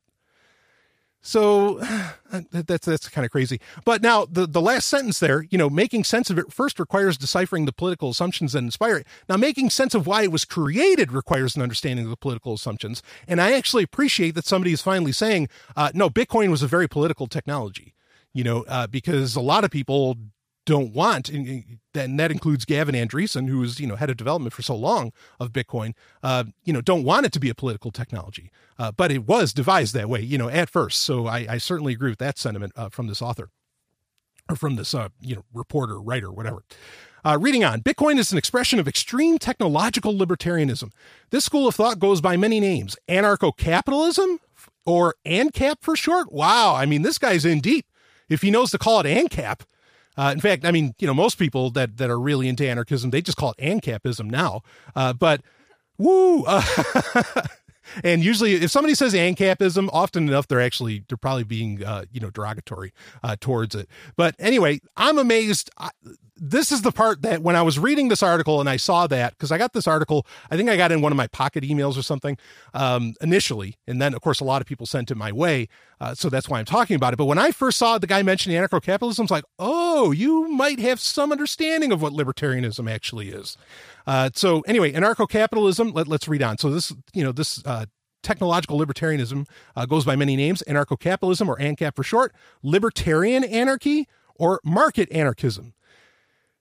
So 1.23 1.81
that's 2.51 2.85
that's 2.85 3.09
kind 3.09 3.25
of 3.25 3.31
crazy. 3.31 3.61
But 3.85 4.03
now 4.03 4.27
the 4.27 4.47
the 4.47 4.61
last 4.61 4.89
sentence 4.89 5.21
there, 5.21 5.43
you 5.51 5.57
know, 5.57 5.71
making 5.71 6.05
sense 6.05 6.29
of 6.31 6.39
it 6.39 6.53
first 6.53 6.79
requires 6.79 7.17
deciphering 7.17 7.65
the 7.65 7.73
political 7.73 8.11
assumptions 8.11 8.53
that 8.53 8.59
inspire 8.59 8.99
it. 8.99 9.07
Now, 9.29 9.37
making 9.37 9.71
sense 9.71 9.95
of 9.95 10.07
why 10.07 10.23
it 10.23 10.33
was 10.33 10.45
created 10.45 11.13
requires 11.13 11.57
an 11.57 11.63
understanding 11.63 12.05
of 12.05 12.11
the 12.11 12.17
political 12.17 12.55
assumptions. 12.55 13.03
And 13.27 13.41
I 13.41 13.53
actually 13.53 13.85
appreciate 13.85 14.35
that 14.35 14.45
somebody 14.45 14.73
is 14.73 14.83
finally 14.83 15.13
saying, 15.13 15.49
uh, 15.77 15.91
no, 15.95 16.11
Bitcoin 16.11 16.51
was 16.51 16.63
a 16.63 16.67
very 16.67 16.89
political 16.89 17.27
technology. 17.27 17.95
You 18.35 18.45
know, 18.45 18.65
uh, 18.67 18.87
because 18.87 19.37
a 19.37 19.41
lot 19.41 19.63
of 19.63 19.71
people 19.71 20.17
don't 20.65 20.93
want, 20.93 21.29
and 21.29 21.79
that 21.93 22.31
includes 22.31 22.65
Gavin 22.65 22.95
Andresen, 22.95 23.49
who 23.49 23.63
is 23.63 23.81
you 23.81 23.87
know 23.87 23.97
head 23.97 24.11
of 24.11 24.17
development 24.17 24.53
for 24.53 24.63
so 24.63 24.77
long 24.77 25.13
of 25.41 25.53
Bitcoin, 25.53 25.95
uh, 26.23 26.45
you 26.65 26.73
know, 26.73 26.81
don't 26.81 27.05
want 27.05 27.27
it 27.27 27.33
to 27.33 27.41
be 27.41 27.49
a 27.49 27.55
political 27.55 27.91
technology, 27.91 28.51
uh, 28.79 28.93
but 28.93 29.11
it 29.11 29.27
was 29.27 29.53
devised 29.53 29.95
that 29.95 30.09
way, 30.09 30.21
you 30.21 30.39
know, 30.39 30.49
at 30.49 30.71
first. 30.71 31.01
So 31.01 31.27
I, 31.27 31.47
I 31.49 31.59
certainly 31.59 31.93
agree 31.93 32.11
with 32.11 32.21
that 32.21 32.39
sentiment 32.39 32.73
uh, 32.77 32.89
from 32.89 33.09
this 33.09 33.21
author, 33.21 33.51
or 34.49 34.57
from 34.57 34.77
this 34.77 34.95
uh, 34.95 35.09
you 35.21 35.37
know 35.37 35.45
reporter, 35.53 36.01
writer, 36.01 36.31
whatever. 36.31 36.63
Uh, 37.25 37.39
reading 37.41 37.63
on, 37.63 37.81
Bitcoin 37.83 38.19
is 38.19 38.33
an 38.33 38.39
expression 38.39 38.81
of 38.81 38.89
extreme 38.89 39.39
technological 39.39 40.13
libertarianism. 40.13 40.91
This 41.31 41.45
school 41.45 41.69
of 41.69 41.75
thought 41.75 41.99
goes 41.99 42.21
by 42.21 42.37
many 42.37 42.61
names: 42.61 42.97
anarcho-capitalism 43.09 44.39
or 44.85 45.15
ANCAP 45.25 45.77
for 45.81 45.97
short. 45.97 46.33
Wow, 46.33 46.75
I 46.75 46.87
mean, 46.87 47.03
this 47.03 47.19
guy's 47.19 47.45
in 47.45 47.61
deep. 47.61 47.87
If 48.29 48.43
he 48.43 48.51
knows 48.51 48.71
to 48.71 48.79
call 48.79 49.01
it 49.01 49.07
ANCAP, 49.07 49.61
uh, 50.17 50.31
in 50.33 50.41
fact, 50.41 50.65
I 50.65 50.71
mean, 50.71 50.95
you 50.99 51.07
know, 51.07 51.15
most 51.15 51.39
people 51.39 51.71
that 51.71 51.97
that 51.97 52.11
are 52.11 52.21
really 52.21 52.49
into 52.49 52.69
anarchism, 52.69 53.11
they 53.11 53.23
just 53.23 53.39
call 53.39 53.55
it 53.57 53.63
ANCAPism 53.63 54.31
now. 54.31 54.63
Uh, 54.95 55.13
but 55.13 55.43
woo. 55.99 56.45
And 58.05 58.25
usually, 58.25 58.55
if 58.55 58.71
somebody 58.71 58.95
says 58.95 59.15
ANCAPism, 59.15 59.89
often 59.93 60.29
enough, 60.29 60.49
they're 60.49 60.61
actually 60.61 61.05
they're 61.09 61.17
probably 61.17 61.45
being 61.45 61.85
uh, 61.85 62.05
you 62.11 62.21
know 62.21 62.31
derogatory 62.31 62.93
uh, 63.23 63.37
towards 63.41 63.75
it. 63.75 63.89
But 64.17 64.35
anyway, 64.39 64.81
I'm 64.97 65.19
amazed. 65.19 65.71
I, 65.79 65.91
this 66.45 66.73
is 66.73 66.83
the 66.83 66.91
part 66.91 67.23
that 67.23 67.41
when 67.41 67.55
I 67.55 67.63
was 67.63 67.79
reading 67.79 68.09
this 68.09 68.23
article 68.23 68.59
and 68.59 68.69
I 68.69 68.77
saw 68.77 69.07
that 69.07 69.33
because 69.33 69.53
I 69.53 69.59
got 69.59 69.75
this 69.75 69.87
article, 69.87 70.27
I 70.51 70.57
think 70.57 70.69
I 70.69 70.77
got 70.77 70.91
in 70.91 71.01
one 71.01 71.13
of 71.13 71.17
my 71.17 71.29
pocket 71.29 71.63
emails 71.63 71.97
or 71.97 72.03
something 72.03 72.37
um, 72.75 73.15
initially, 73.21 73.77
and 73.87 74.03
then 74.03 74.13
of 74.13 74.23
course 74.23 74.41
a 74.41 74.45
lot 74.45 74.61
of 74.61 74.67
people 74.67 74.85
sent 74.85 75.13
it 75.13 75.17
my 75.17 75.31
way, 75.31 75.69
uh, 76.01 76.17
so 76.17 76.29
that's 76.29 76.49
why 76.49 76.59
I'm 76.59 76.65
talking 76.65 76.97
about 76.97 77.13
it. 77.13 77.17
But 77.17 77.27
when 77.27 77.39
I 77.39 77.53
first 77.53 77.79
saw 77.79 77.97
the 77.97 78.09
guy 78.09 78.25
mentioning 78.25 78.61
anarcho-capitalism, 78.61 79.23
I 79.23 79.25
was 79.25 79.31
like, 79.31 79.45
oh, 79.61 80.11
you 80.11 80.49
might 80.49 80.81
have 80.81 80.99
some 80.99 81.31
understanding 81.31 81.93
of 81.93 82.03
what 82.03 82.13
libertarianism 82.13 82.91
actually 82.91 83.29
is. 83.29 83.57
Uh, 84.07 84.31
so 84.35 84.61
anyway, 84.63 84.93
anarcho-capitalism. 84.93 85.93
Let, 85.93 86.11
us 86.11 86.29
read 86.29 86.43
on. 86.43 86.59
So 86.59 86.71
this, 86.71 86.93
you 87.13 87.23
know, 87.23 87.33
this 87.33 87.63
uh, 87.65 87.87
technological 88.23 88.79
libertarianism 88.79 89.47
uh, 89.77 89.87
goes 89.87 90.05
by 90.05 90.17
many 90.17 90.37
names 90.37 90.63
anarcho 90.69 90.99
capitalism, 90.99 91.49
or 91.49 91.57
ANCAP 91.59 91.97
for 91.97 92.03
short, 92.03 92.35
libertarian 92.63 93.45
anarchy, 93.45 94.09
or 94.35 94.61
market 94.65 95.11
anarchism. 95.13 95.75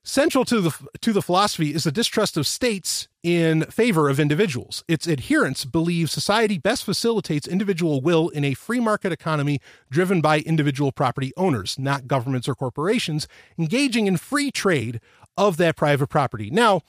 Central 0.04 0.44
to 0.44 0.60
the, 0.60 0.74
to 1.00 1.12
the 1.12 1.22
philosophy 1.22 1.72
is 1.72 1.84
the 1.84 1.92
distrust 1.92 2.36
of 2.36 2.44
states 2.44 3.06
in 3.22 3.62
favor 3.66 4.08
of 4.08 4.18
individuals. 4.18 4.82
Its 4.88 5.06
adherents 5.06 5.64
believe 5.64 6.10
society 6.10 6.58
best 6.58 6.84
facilitates 6.84 7.46
individual 7.46 8.00
will 8.00 8.28
in 8.30 8.42
a 8.42 8.54
free 8.54 8.80
market 8.80 9.12
economy 9.12 9.60
driven 9.90 10.20
by 10.20 10.40
individual 10.40 10.90
property 10.90 11.32
owners, 11.36 11.78
not 11.78 12.08
governments 12.08 12.48
or 12.48 12.56
corporations, 12.56 13.28
engaging 13.56 14.08
in 14.08 14.16
free 14.16 14.50
trade 14.50 15.00
of 15.36 15.56
that 15.58 15.76
private 15.76 16.08
property. 16.08 16.50
Now, 16.50 16.80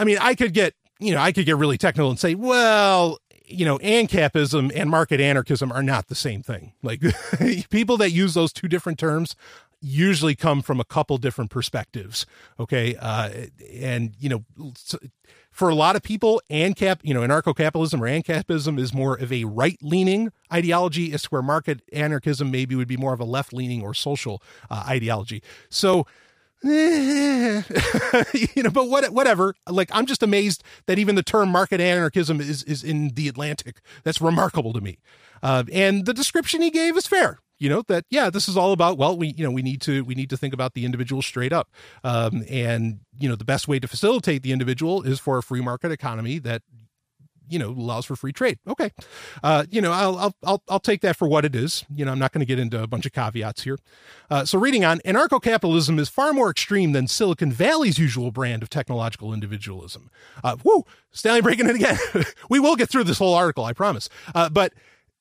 I 0.00 0.04
mean, 0.04 0.16
I 0.18 0.34
could 0.34 0.54
get, 0.54 0.74
you 0.98 1.12
know, 1.12 1.20
I 1.20 1.30
could 1.30 1.44
get 1.44 1.56
really 1.56 1.76
technical 1.76 2.08
and 2.08 2.18
say, 2.18 2.34
well, 2.34 3.18
you 3.44 3.66
know, 3.66 3.78
ANCAPism 3.80 4.72
and 4.74 4.88
market 4.88 5.20
anarchism 5.20 5.70
are 5.70 5.82
not 5.82 6.08
the 6.08 6.14
same 6.14 6.42
thing. 6.42 6.72
Like 6.82 7.02
people 7.70 7.98
that 7.98 8.10
use 8.10 8.32
those 8.32 8.52
two 8.52 8.66
different 8.66 8.98
terms 8.98 9.36
usually 9.82 10.34
come 10.34 10.62
from 10.62 10.80
a 10.80 10.84
couple 10.84 11.18
different 11.18 11.50
perspectives. 11.50 12.24
Okay. 12.58 12.96
Uh, 12.96 13.30
and, 13.74 14.14
you 14.18 14.30
know, 14.30 14.72
for 15.50 15.68
a 15.68 15.74
lot 15.74 15.96
of 15.96 16.02
people, 16.02 16.40
ANCAP, 16.50 17.00
you 17.02 17.12
know, 17.12 17.20
anarcho 17.20 17.54
capitalism 17.54 18.02
or 18.02 18.06
ANCAPism 18.06 18.78
is 18.78 18.94
more 18.94 19.16
of 19.18 19.30
a 19.30 19.44
right 19.44 19.78
leaning 19.82 20.32
ideology, 20.50 21.12
as 21.12 21.24
where 21.26 21.42
market 21.42 21.82
anarchism 21.92 22.50
maybe 22.50 22.74
would 22.74 22.88
be 22.88 22.96
more 22.96 23.12
of 23.12 23.20
a 23.20 23.24
left 23.24 23.52
leaning 23.52 23.82
or 23.82 23.92
social 23.92 24.42
uh, 24.70 24.84
ideology. 24.88 25.42
So, 25.68 26.06
you 26.62 27.62
know, 28.62 28.70
but 28.70 28.88
what, 28.88 29.10
whatever. 29.12 29.54
Like, 29.68 29.88
I'm 29.92 30.04
just 30.04 30.22
amazed 30.22 30.62
that 30.86 30.98
even 30.98 31.14
the 31.14 31.22
term 31.22 31.48
market 31.48 31.80
anarchism 31.80 32.40
is 32.40 32.62
is 32.64 32.84
in 32.84 33.08
the 33.14 33.28
Atlantic. 33.28 33.80
That's 34.04 34.20
remarkable 34.20 34.72
to 34.74 34.80
me. 34.80 34.98
Uh, 35.42 35.64
and 35.72 36.04
the 36.04 36.12
description 36.12 36.60
he 36.60 36.70
gave 36.70 36.96
is 36.96 37.06
fair. 37.06 37.38
You 37.58 37.68
know 37.68 37.82
that 37.88 38.06
yeah, 38.08 38.30
this 38.30 38.48
is 38.48 38.56
all 38.56 38.72
about 38.72 38.96
well, 38.96 39.16
we 39.16 39.34
you 39.36 39.44
know 39.44 39.50
we 39.50 39.60
need 39.60 39.82
to 39.82 40.02
we 40.04 40.14
need 40.14 40.30
to 40.30 40.36
think 40.36 40.54
about 40.54 40.72
the 40.72 40.86
individual 40.86 41.20
straight 41.20 41.52
up, 41.52 41.68
um, 42.02 42.42
and 42.48 43.00
you 43.18 43.28
know 43.28 43.36
the 43.36 43.44
best 43.44 43.68
way 43.68 43.78
to 43.78 43.86
facilitate 43.86 44.42
the 44.42 44.50
individual 44.50 45.02
is 45.02 45.20
for 45.20 45.36
a 45.36 45.42
free 45.42 45.60
market 45.60 45.92
economy 45.92 46.38
that 46.38 46.62
you 47.50 47.58
know 47.58 47.70
allows 47.70 48.06
for 48.06 48.16
free 48.16 48.32
trade. 48.32 48.58
Okay, 48.66 48.90
uh, 49.42 49.64
you 49.70 49.80
know 49.80 49.92
I'll, 49.92 50.18
I'll 50.18 50.34
I'll 50.44 50.62
I'll 50.68 50.80
take 50.80 51.00
that 51.02 51.16
for 51.16 51.28
what 51.28 51.44
it 51.44 51.54
is. 51.54 51.84
You 51.94 52.04
know 52.04 52.12
I'm 52.12 52.18
not 52.18 52.32
going 52.32 52.40
to 52.40 52.46
get 52.46 52.58
into 52.58 52.82
a 52.82 52.86
bunch 52.86 53.04
of 53.06 53.12
caveats 53.12 53.64
here. 53.64 53.78
Uh, 54.30 54.44
so 54.44 54.58
reading 54.58 54.84
on, 54.84 55.00
anarcho-capitalism 55.00 55.98
is 55.98 56.08
far 56.08 56.32
more 56.32 56.50
extreme 56.50 56.92
than 56.92 57.06
Silicon 57.08 57.52
Valley's 57.52 57.98
usual 57.98 58.30
brand 58.30 58.62
of 58.62 58.70
technological 58.70 59.34
individualism. 59.34 60.10
Uh, 60.44 60.56
whoo, 60.62 60.84
Stanley 61.10 61.40
breaking 61.40 61.68
it 61.68 61.76
again. 61.76 61.98
we 62.48 62.60
will 62.60 62.76
get 62.76 62.88
through 62.88 63.04
this 63.04 63.18
whole 63.18 63.34
article, 63.34 63.64
I 63.64 63.72
promise. 63.72 64.08
Uh, 64.34 64.48
but 64.48 64.72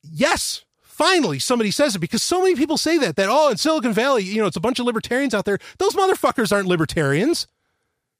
yes, 0.03 0.63
finally 0.81 1.39
somebody 1.39 1.71
says 1.71 1.95
it 1.95 1.99
because 1.99 2.21
so 2.21 2.41
many 2.41 2.55
people 2.55 2.77
say 2.77 2.97
that 2.97 3.15
that 3.15 3.29
oh 3.29 3.49
in 3.49 3.57
Silicon 3.57 3.93
Valley, 3.93 4.23
you 4.23 4.41
know, 4.41 4.47
it's 4.47 4.57
a 4.57 4.61
bunch 4.61 4.79
of 4.79 4.85
libertarians 4.85 5.33
out 5.33 5.45
there. 5.45 5.57
Those 5.77 5.93
motherfuckers 5.93 6.51
aren't 6.51 6.67
libertarians. 6.67 7.47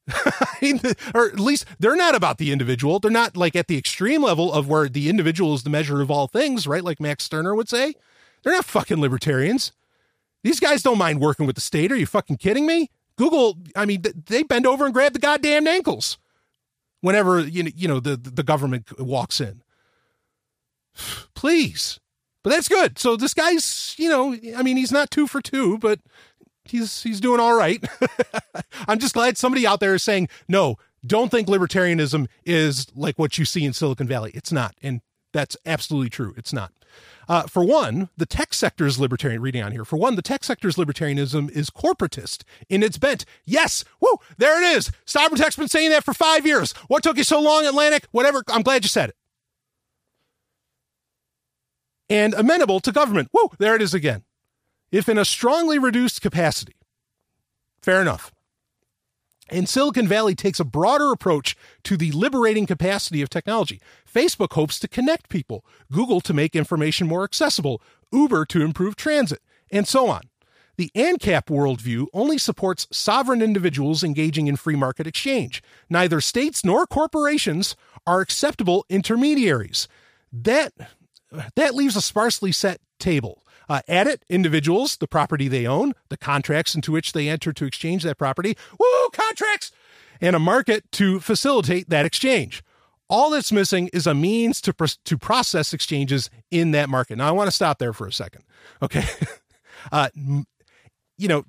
or 1.14 1.28
at 1.28 1.40
least 1.40 1.66
they're 1.80 1.96
not 1.96 2.16
about 2.16 2.38
the 2.38 2.52
individual. 2.52 3.00
They're 3.00 3.12
not 3.12 3.38
like 3.38 3.56
at 3.56 3.68
the 3.68 3.78
extreme 3.78 4.24
level 4.24 4.52
of 4.52 4.68
where 4.68 4.90
the 4.90 5.10
individual 5.10 5.54
is 5.54 5.64
the 5.64 5.70
measure 5.70 6.02
of 6.02 6.12
all 6.12 6.28
things, 6.28 6.68
right? 6.68 6.84
Like 6.84 7.00
Max 7.00 7.24
Stirner 7.24 7.56
would 7.56 7.70
say. 7.70 7.96
They're 8.44 8.54
not 8.54 8.66
fucking 8.66 9.00
libertarians. 9.00 9.72
These 10.44 10.60
guys 10.60 10.82
don't 10.82 10.98
mind 10.98 11.20
working 11.20 11.46
with 11.46 11.56
the 11.56 11.62
state. 11.62 11.92
Are 11.92 11.98
you 11.98 12.06
fucking 12.06 12.38
kidding 12.38 12.66
me? 12.66 12.90
Google, 13.18 13.58
I 13.76 13.86
mean, 13.86 14.04
they 14.28 14.44
bend 14.44 14.66
over 14.66 14.86
and 14.86 14.94
grab 14.94 15.12
the 15.14 15.20
goddamn 15.20 15.68
ankles 15.68 16.18
whenever 17.02 17.40
you 17.40 17.64
know, 17.64 17.72
you 17.76 17.88
know 17.88 18.00
the 18.00 18.16
the 18.16 18.44
government 18.44 19.00
walks 19.00 19.42
in. 19.42 19.62
Please. 21.36 22.00
But 22.42 22.52
that's 22.52 22.70
good. 22.70 22.98
So 22.98 23.18
this 23.18 23.34
guy's, 23.34 23.96
you 23.98 24.10
know, 24.10 24.36
I 24.56 24.64
mean, 24.64 24.78
he's 24.78 24.94
not 24.94 25.12
two 25.12 25.28
for 25.28 25.42
two, 25.42 25.78
but 25.78 26.00
he's 26.70 27.02
he's 27.04 27.20
doing 27.20 27.40
all 27.40 27.54
right. 27.54 27.84
I'm 28.88 29.00
just 29.00 29.14
glad 29.14 29.38
somebody 29.38 29.66
out 29.66 29.80
there 29.80 29.96
is 29.96 30.04
saying, 30.04 30.30
no, 30.48 30.78
don't 31.06 31.30
think 31.30 31.48
libertarianism 31.48 32.28
is 32.46 32.88
like 32.96 33.18
what 33.18 33.38
you 33.38 33.46
see 33.46 33.66
in 33.66 33.74
Silicon 33.74 34.08
Valley. 34.08 34.32
It's 34.34 34.52
not. 34.52 34.76
And 34.82 35.02
that's 35.34 35.56
absolutely 35.66 36.10
true. 36.10 36.34
It's 36.38 36.54
not. 36.54 36.72
Uh, 37.28 37.44
for 37.44 37.64
one, 37.64 38.10
the 38.18 38.26
tech 38.26 38.54
sector's 38.54 39.00
libertarian, 39.00 39.42
reading 39.42 39.62
on 39.62 39.72
here, 39.72 39.86
for 39.86 39.98
one, 39.98 40.16
the 40.16 40.22
tech 40.24 40.44
sector's 40.44 40.76
libertarianism 40.76 41.50
is 41.52 41.70
corporatist 41.70 42.44
in 42.68 42.82
its 42.82 42.98
bent. 42.98 43.24
Yes, 43.46 43.86
woo, 44.02 44.18
there 44.40 44.62
it 44.62 44.76
is. 44.76 44.92
Cybertech's 45.06 45.56
been 45.56 45.68
saying 45.68 45.92
that 45.92 46.04
for 46.04 46.14
five 46.16 46.48
years. 46.48 46.72
What 46.88 47.04
took 47.04 47.18
you 47.18 47.24
so 47.24 47.40
long, 47.40 47.68
Atlantic? 47.68 48.08
Whatever, 48.12 48.44
I'm 48.48 48.64
glad 48.64 48.84
you 48.84 48.90
said 48.90 49.10
it. 49.10 49.16
And 52.10 52.34
amenable 52.34 52.80
to 52.80 52.92
government. 52.92 53.30
Woo, 53.32 53.50
there 53.60 53.76
it 53.76 53.84
is 53.84 53.94
again 53.94 54.24
if 54.92 55.08
in 55.10 55.18
a 55.18 55.26
strongly 55.26 55.80
reduced 55.80 56.22
capacity. 56.22 56.76
Fair 57.82 58.02
enough. 58.02 58.32
And 59.52 59.68
Silicon 59.68 60.08
Valley 60.08 60.36
takes 60.36 60.60
a 60.60 60.66
broader 60.66 61.12
approach 61.12 61.56
to 61.84 61.98
the 61.98 62.12
liberating 62.12 62.66
capacity 62.66 63.22
of 63.22 63.30
technology. 63.30 63.82
Facebook 64.12 64.54
hopes 64.54 64.80
to 64.80 64.88
connect 64.88 65.30
people, 65.30 65.66
Google 65.92 66.22
to 66.22 66.34
make 66.34 66.56
information 66.56 67.08
more 67.08 67.24
accessible, 67.24 67.82
Uber 68.12 68.46
to 68.46 68.62
improve 68.62 68.96
transit, 68.96 69.42
and 69.72 69.88
so 69.88 70.08
on. 70.08 70.22
The 70.78 70.92
ANCAP 70.96 71.48
worldview 71.48 72.06
only 72.14 72.38
supports 72.38 72.88
sovereign 72.92 73.42
individuals 73.42 74.04
engaging 74.04 74.48
in 74.48 74.56
free 74.56 74.78
market 74.78 75.08
exchange. 75.08 75.62
Neither 75.90 76.22
states 76.22 76.64
nor 76.64 76.88
corporations 76.88 77.76
are 78.08 78.22
acceptable 78.22 78.86
intermediaries. 78.88 79.88
That, 80.32 80.72
that 81.56 81.76
leaves 81.76 81.98
a 81.98 82.02
sparsely 82.02 82.54
set 82.54 82.80
table. 82.98 83.44
Uh, 83.70 83.82
at 83.88 84.08
it, 84.08 84.26
individuals, 84.30 84.98
the 84.98 85.08
property 85.08 85.48
they 85.48 85.68
own, 85.68 85.94
the 86.10 86.18
contracts 86.18 86.74
into 86.74 86.92
which 86.92 87.14
they 87.14 87.30
enter 87.30 87.54
to 87.54 87.66
exchange 87.66 88.02
that 88.04 88.18
property, 88.18 88.58
woo, 88.80 89.10
contracts, 89.14 89.72
and 90.20 90.36
a 90.36 90.40
market 90.40 90.92
to 90.92 91.20
facilitate 91.20 91.90
that 91.90 92.06
exchange. 92.06 92.64
All 93.10 93.30
that's 93.30 93.52
missing 93.52 93.90
is 93.94 94.08
a 94.08 94.14
means 94.14 94.60
to, 94.62 94.74
to 95.06 95.18
process 95.18 95.74
exchanges 95.74 96.30
in 96.52 96.72
that 96.72 96.90
market. 96.90 97.18
Now, 97.18 97.28
I 97.28 97.32
want 97.32 97.48
to 97.48 97.52
stop 97.52 97.80
there 97.80 97.94
for 97.94 98.08
a 98.08 98.12
second. 98.12 98.44
Okay. 98.82 99.04
uh, 99.92 100.10
you 100.16 101.28
know, 101.28 101.46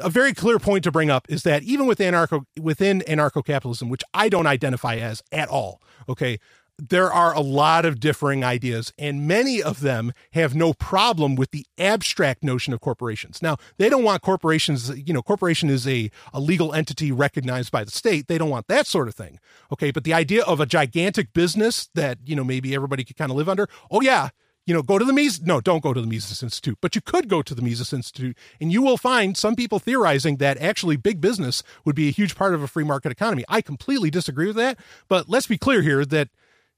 a 0.00 0.10
very 0.10 0.34
clear 0.34 0.58
point 0.58 0.84
to 0.84 0.92
bring 0.92 1.10
up 1.10 1.26
is 1.30 1.42
that 1.44 1.62
even 1.62 1.86
with 1.86 1.98
anarcho 1.98 2.44
within 2.60 3.00
anarcho 3.08 3.44
capitalism, 3.44 3.88
which 3.88 4.02
I 4.12 4.28
don't 4.28 4.46
identify 4.46 4.96
as 4.96 5.22
at 5.32 5.48
all, 5.48 5.80
okay, 6.08 6.38
there 6.78 7.12
are 7.12 7.34
a 7.34 7.40
lot 7.40 7.84
of 7.84 8.00
differing 8.00 8.42
ideas, 8.42 8.92
and 8.98 9.28
many 9.28 9.62
of 9.62 9.80
them 9.80 10.12
have 10.32 10.54
no 10.54 10.72
problem 10.72 11.36
with 11.36 11.50
the 11.50 11.66
abstract 11.78 12.42
notion 12.42 12.72
of 12.72 12.80
corporations. 12.80 13.40
Now, 13.42 13.56
they 13.78 13.88
don't 13.88 14.02
want 14.02 14.22
corporations, 14.22 14.90
you 14.96 15.12
know, 15.12 15.22
corporation 15.22 15.70
is 15.70 15.86
a, 15.86 16.10
a 16.32 16.40
legal 16.40 16.72
entity 16.72 17.12
recognized 17.12 17.70
by 17.70 17.84
the 17.84 17.90
state. 17.90 18.26
They 18.26 18.38
don't 18.38 18.50
want 18.50 18.68
that 18.68 18.86
sort 18.86 19.08
of 19.08 19.14
thing. 19.14 19.38
Okay. 19.72 19.90
But 19.90 20.04
the 20.04 20.14
idea 20.14 20.42
of 20.44 20.60
a 20.60 20.66
gigantic 20.66 21.32
business 21.32 21.88
that, 21.94 22.18
you 22.24 22.34
know, 22.34 22.44
maybe 22.44 22.74
everybody 22.74 23.04
could 23.04 23.16
kind 23.16 23.30
of 23.30 23.36
live 23.36 23.48
under, 23.48 23.68
oh, 23.90 24.00
yeah, 24.00 24.30
you 24.66 24.72
know, 24.72 24.82
go 24.82 24.98
to 24.98 25.04
the 25.04 25.12
Mises. 25.12 25.42
No, 25.42 25.60
don't 25.60 25.82
go 25.82 25.92
to 25.92 26.00
the 26.00 26.06
Mises 26.06 26.42
Institute, 26.42 26.78
but 26.80 26.94
you 26.94 27.00
could 27.00 27.28
go 27.28 27.42
to 27.42 27.54
the 27.54 27.62
Mises 27.62 27.92
Institute, 27.92 28.36
and 28.60 28.72
you 28.72 28.80
will 28.80 28.96
find 28.96 29.36
some 29.36 29.56
people 29.56 29.78
theorizing 29.78 30.36
that 30.36 30.58
actually 30.58 30.96
big 30.96 31.20
business 31.20 31.62
would 31.84 31.96
be 31.96 32.08
a 32.08 32.12
huge 32.12 32.36
part 32.36 32.54
of 32.54 32.62
a 32.62 32.68
free 32.68 32.84
market 32.84 33.12
economy. 33.12 33.44
I 33.48 33.60
completely 33.60 34.10
disagree 34.10 34.46
with 34.46 34.56
that, 34.56 34.78
but 35.08 35.28
let's 35.28 35.46
be 35.46 35.58
clear 35.58 35.82
here 35.82 36.04
that 36.04 36.28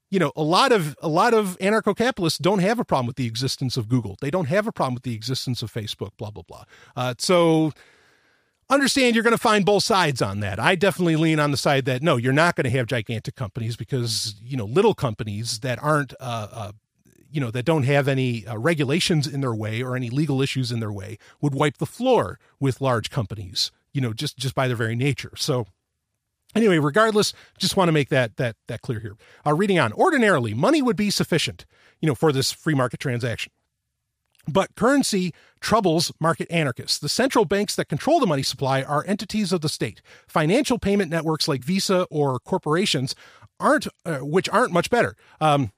you 0.09 0.19
know 0.19 0.31
a 0.35 0.43
lot 0.43 0.71
of 0.71 0.95
a 1.01 1.07
lot 1.07 1.33
of 1.33 1.57
anarcho-capitalists 1.59 2.39
don't 2.39 2.59
have 2.59 2.79
a 2.79 2.85
problem 2.85 3.07
with 3.07 3.15
the 3.15 3.25
existence 3.25 3.77
of 3.77 3.87
google. 3.89 4.17
They 4.21 4.31
don't 4.31 4.47
have 4.47 4.67
a 4.67 4.71
problem 4.71 4.93
with 4.93 5.03
the 5.03 5.15
existence 5.15 5.61
of 5.61 5.71
facebook 5.71 6.11
blah 6.17 6.31
blah 6.31 6.43
blah. 6.43 6.63
Uh, 6.95 7.15
so 7.17 7.71
understand 8.69 9.15
you're 9.15 9.23
going 9.23 9.31
to 9.31 9.37
find 9.37 9.65
both 9.65 9.83
sides 9.83 10.21
on 10.21 10.39
that. 10.39 10.59
I 10.59 10.75
definitely 10.75 11.15
lean 11.15 11.39
on 11.39 11.51
the 11.51 11.57
side 11.57 11.85
that 11.85 12.01
no 12.01 12.17
you're 12.17 12.33
not 12.33 12.55
going 12.55 12.65
to 12.65 12.77
have 12.77 12.87
gigantic 12.87 13.35
companies 13.35 13.75
because 13.75 14.35
you 14.41 14.57
know 14.57 14.65
little 14.65 14.93
companies 14.93 15.59
that 15.59 15.81
aren't 15.81 16.13
uh, 16.19 16.47
uh, 16.51 16.71
you 17.31 17.41
know 17.41 17.51
that 17.51 17.63
don't 17.63 17.83
have 17.83 18.07
any 18.07 18.45
uh, 18.47 18.57
regulations 18.57 19.27
in 19.27 19.41
their 19.41 19.53
way 19.53 19.81
or 19.81 19.95
any 19.95 20.09
legal 20.09 20.41
issues 20.41 20.71
in 20.71 20.79
their 20.79 20.91
way 20.91 21.17
would 21.41 21.53
wipe 21.53 21.77
the 21.77 21.85
floor 21.85 22.39
with 22.59 22.81
large 22.81 23.09
companies 23.09 23.71
you 23.93 24.01
know 24.01 24.13
just 24.13 24.37
just 24.37 24.53
by 24.53 24.67
their 24.67 24.77
very 24.77 24.95
nature. 24.95 25.31
So 25.35 25.67
Anyway, 26.55 26.79
regardless, 26.79 27.33
just 27.57 27.75
want 27.75 27.89
to 27.89 27.91
make 27.91 28.09
that 28.09 28.37
that 28.37 28.55
that 28.67 28.81
clear 28.81 28.99
here. 28.99 29.17
Uh, 29.45 29.53
reading 29.53 29.77
on, 29.77 29.91
ordinarily, 29.93 30.53
money 30.53 30.81
would 30.81 30.95
be 30.95 31.09
sufficient, 31.09 31.65
you 31.99 32.07
know, 32.07 32.15
for 32.15 32.31
this 32.31 32.51
free 32.51 32.73
market 32.73 32.99
transaction. 32.99 33.51
But 34.47 34.75
currency 34.75 35.33
troubles 35.59 36.11
market 36.19 36.49
anarchists. 36.51 36.99
The 36.99 37.09
central 37.09 37.45
banks 37.45 37.75
that 37.75 37.89
control 37.89 38.19
the 38.19 38.27
money 38.27 38.43
supply 38.43 38.83
are 38.83 39.03
entities 39.07 39.51
of 39.51 39.61
the 39.61 39.69
state. 39.69 40.01
Financial 40.27 40.77
payment 40.77 41.09
networks 41.09 41.47
like 41.47 41.63
Visa 41.63 42.03
or 42.11 42.39
corporations 42.39 43.15
aren't, 43.59 43.87
uh, 44.05 44.19
which 44.19 44.47
aren't 44.49 44.71
much 44.71 44.89
better. 44.89 45.15
Um, 45.41 45.71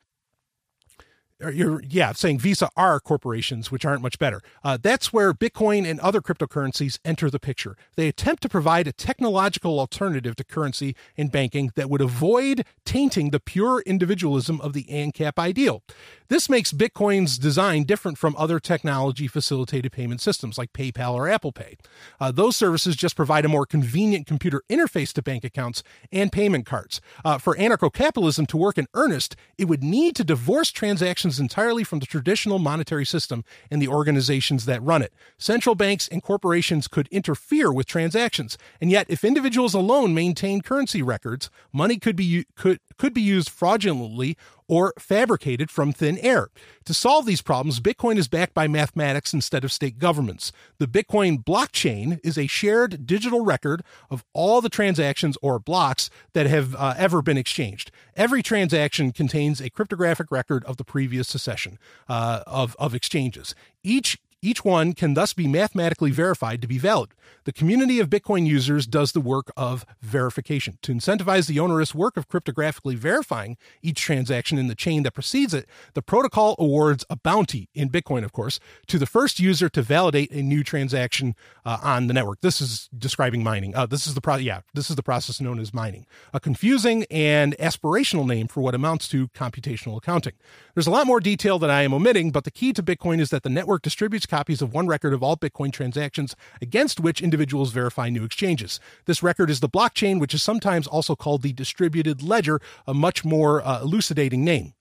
you're 1.39 1.81
yeah 1.87 2.11
saying 2.13 2.39
visa 2.39 2.69
are 2.75 2.99
corporations 2.99 3.71
which 3.71 3.85
aren't 3.85 4.01
much 4.01 4.17
better. 4.17 4.41
Uh, 4.63 4.77
that's 4.81 5.13
where 5.13 5.33
bitcoin 5.33 5.87
and 5.89 5.99
other 5.99 6.21
cryptocurrencies 6.21 6.99
enter 7.05 7.29
the 7.29 7.39
picture. 7.39 7.77
They 7.95 8.07
attempt 8.07 8.41
to 8.43 8.49
provide 8.49 8.87
a 8.87 8.91
technological 8.91 9.79
alternative 9.79 10.35
to 10.37 10.43
currency 10.43 10.95
and 11.15 11.31
banking 11.31 11.71
that 11.75 11.89
would 11.89 12.01
avoid 12.01 12.65
tainting 12.85 13.29
the 13.29 13.39
pure 13.39 13.81
individualism 13.85 14.59
of 14.61 14.73
the 14.73 14.85
ancap 14.85 15.37
ideal. 15.37 15.83
This 16.29 16.49
makes 16.49 16.73
bitcoin's 16.73 17.37
design 17.37 17.83
different 17.83 18.17
from 18.17 18.35
other 18.37 18.59
technology 18.59 19.27
facilitated 19.27 19.91
payment 19.91 20.21
systems 20.21 20.57
like 20.57 20.73
paypal 20.73 21.13
or 21.13 21.29
apple 21.29 21.51
pay. 21.51 21.77
Uh, 22.19 22.31
those 22.31 22.55
services 22.55 22.95
just 22.95 23.15
provide 23.15 23.45
a 23.45 23.49
more 23.49 23.65
convenient 23.65 24.25
computer 24.25 24.63
interface 24.69 25.13
to 25.13 25.21
bank 25.21 25.43
accounts 25.43 25.83
and 26.11 26.31
payment 26.31 26.65
cards. 26.65 26.99
Uh, 27.23 27.37
for 27.37 27.55
anarcho-capitalism 27.55 28.45
to 28.47 28.57
work 28.57 28.77
in 28.77 28.87
earnest 28.93 29.35
it 29.57 29.65
would 29.65 29.83
need 29.83 30.15
to 30.15 30.23
divorce 30.23 30.71
transactions 30.71 31.26
entirely 31.35 31.83
from 31.83 31.99
the 31.99 32.05
traditional 32.05 32.59
monetary 32.59 33.05
system 33.05 33.43
and 33.69 33.81
the 33.81 33.87
organizations 33.87 34.65
that 34.65 34.81
run 34.81 35.01
it. 35.01 35.13
Central 35.37 35.75
banks 35.75 36.07
and 36.07 36.23
corporations 36.23 36.87
could 36.87 37.07
interfere 37.09 37.71
with 37.73 37.85
transactions, 37.85 38.57
and 38.79 38.89
yet 38.89 39.05
if 39.09 39.23
individuals 39.23 39.73
alone 39.73 40.13
maintain 40.13 40.61
currency 40.61 41.01
records, 41.01 41.49
money 41.73 41.97
could 41.97 42.15
be 42.15 42.45
could 42.55 42.79
could 42.97 43.13
be 43.13 43.21
used 43.21 43.49
fraudulently 43.49 44.37
or 44.67 44.93
fabricated 44.99 45.71
from 45.71 45.91
thin 45.91 46.17
air. 46.19 46.49
To 46.85 46.93
solve 46.93 47.25
these 47.25 47.41
problems, 47.41 47.79
Bitcoin 47.79 48.17
is 48.17 48.27
backed 48.27 48.53
by 48.53 48.67
mathematics 48.67 49.33
instead 49.33 49.63
of 49.63 49.71
state 49.71 49.99
governments. 49.99 50.51
The 50.77 50.87
Bitcoin 50.87 51.43
blockchain 51.43 52.19
is 52.23 52.37
a 52.37 52.47
shared 52.47 53.05
digital 53.05 53.43
record 53.43 53.83
of 54.09 54.23
all 54.33 54.61
the 54.61 54.69
transactions 54.69 55.37
or 55.41 55.59
blocks 55.59 56.09
that 56.33 56.47
have 56.47 56.75
uh, 56.75 56.93
ever 56.97 57.21
been 57.21 57.37
exchanged. 57.37 57.91
Every 58.15 58.43
transaction 58.43 59.11
contains 59.11 59.61
a 59.61 59.69
cryptographic 59.69 60.31
record 60.31 60.63
of 60.65 60.77
the 60.77 60.83
previous 60.83 61.27
succession 61.27 61.79
uh, 62.07 62.43
of, 62.47 62.75
of 62.79 62.93
exchanges. 62.95 63.55
Each 63.83 64.17
each 64.41 64.63
one 64.63 64.93
can 64.93 65.13
thus 65.13 65.33
be 65.33 65.47
mathematically 65.47 66.11
verified 66.11 66.61
to 66.61 66.67
be 66.67 66.77
valid. 66.77 67.09
The 67.45 67.51
community 67.51 67.99
of 67.99 68.09
Bitcoin 68.09 68.45
users 68.45 68.85
does 68.85 69.11
the 69.11 69.21
work 69.21 69.51
of 69.57 69.85
verification. 70.01 70.77
To 70.83 70.93
incentivize 70.93 71.47
the 71.47 71.59
onerous 71.59 71.95
work 71.95 72.17
of 72.17 72.27
cryptographically 72.27 72.95
verifying 72.95 73.57
each 73.81 73.99
transaction 73.99 74.57
in 74.57 74.67
the 74.67 74.75
chain 74.75 75.03
that 75.03 75.13
precedes 75.13 75.53
it, 75.53 75.67
the 75.93 76.01
protocol 76.01 76.55
awards 76.59 77.03
a 77.09 77.15
bounty, 77.15 77.69
in 77.73 77.89
Bitcoin, 77.89 78.23
of 78.23 78.31
course, 78.31 78.59
to 78.87 78.99
the 78.99 79.05
first 79.05 79.39
user 79.39 79.69
to 79.69 79.81
validate 79.81 80.31
a 80.31 80.41
new 80.41 80.63
transaction 80.63 81.35
uh, 81.65 81.77
on 81.81 82.07
the 82.07 82.13
network. 82.13 82.41
This 82.41 82.61
is 82.61 82.89
describing 82.97 83.43
mining. 83.43 83.75
Uh, 83.75 83.85
this 83.85 84.05
is 84.05 84.13
the 84.13 84.21
pro- 84.21 84.35
yeah, 84.35 84.61
this 84.73 84.89
is 84.89 84.95
the 84.95 85.03
process 85.03 85.41
known 85.41 85.59
as 85.59 85.73
mining, 85.73 86.05
a 86.33 86.39
confusing 86.39 87.05
and 87.09 87.57
aspirational 87.57 88.27
name 88.27 88.47
for 88.47 88.61
what 88.61 88.75
amounts 88.75 89.07
to 89.09 89.29
computational 89.29 89.97
accounting. 89.97 90.33
There's 90.75 90.87
a 90.87 90.91
lot 90.91 91.07
more 91.07 91.19
detail 91.19 91.57
that 91.59 91.69
I 91.69 91.81
am 91.81 91.93
omitting, 91.93 92.31
but 92.31 92.43
the 92.43 92.51
key 92.51 92.71
to 92.73 92.83
Bitcoin 92.83 93.19
is 93.19 93.29
that 93.31 93.43
the 93.43 93.49
network 93.49 93.81
distributes 93.81 94.26
copies 94.27 94.61
of 94.61 94.73
one 94.73 94.87
record 94.87 95.13
of 95.13 95.23
all 95.23 95.35
Bitcoin 95.35 95.71
transactions 95.71 96.35
against 96.61 96.99
which 96.99 97.21
individuals 97.21 97.71
verify 97.71 98.09
new 98.09 98.23
exchanges. 98.23 98.79
This 99.05 99.23
record 99.23 99.49
is 99.49 99.59
the 99.59 99.69
blockchain, 99.69 100.19
which 100.19 100.33
is 100.33 100.43
sometimes 100.43 100.87
also 100.87 101.15
called 101.15 101.41
the 101.41 101.53
distributed 101.53 102.21
ledger, 102.21 102.59
a 102.85 102.93
much 102.93 103.25
more 103.25 103.65
uh, 103.65 103.81
elucidating 103.81 104.43
name. 104.43 104.73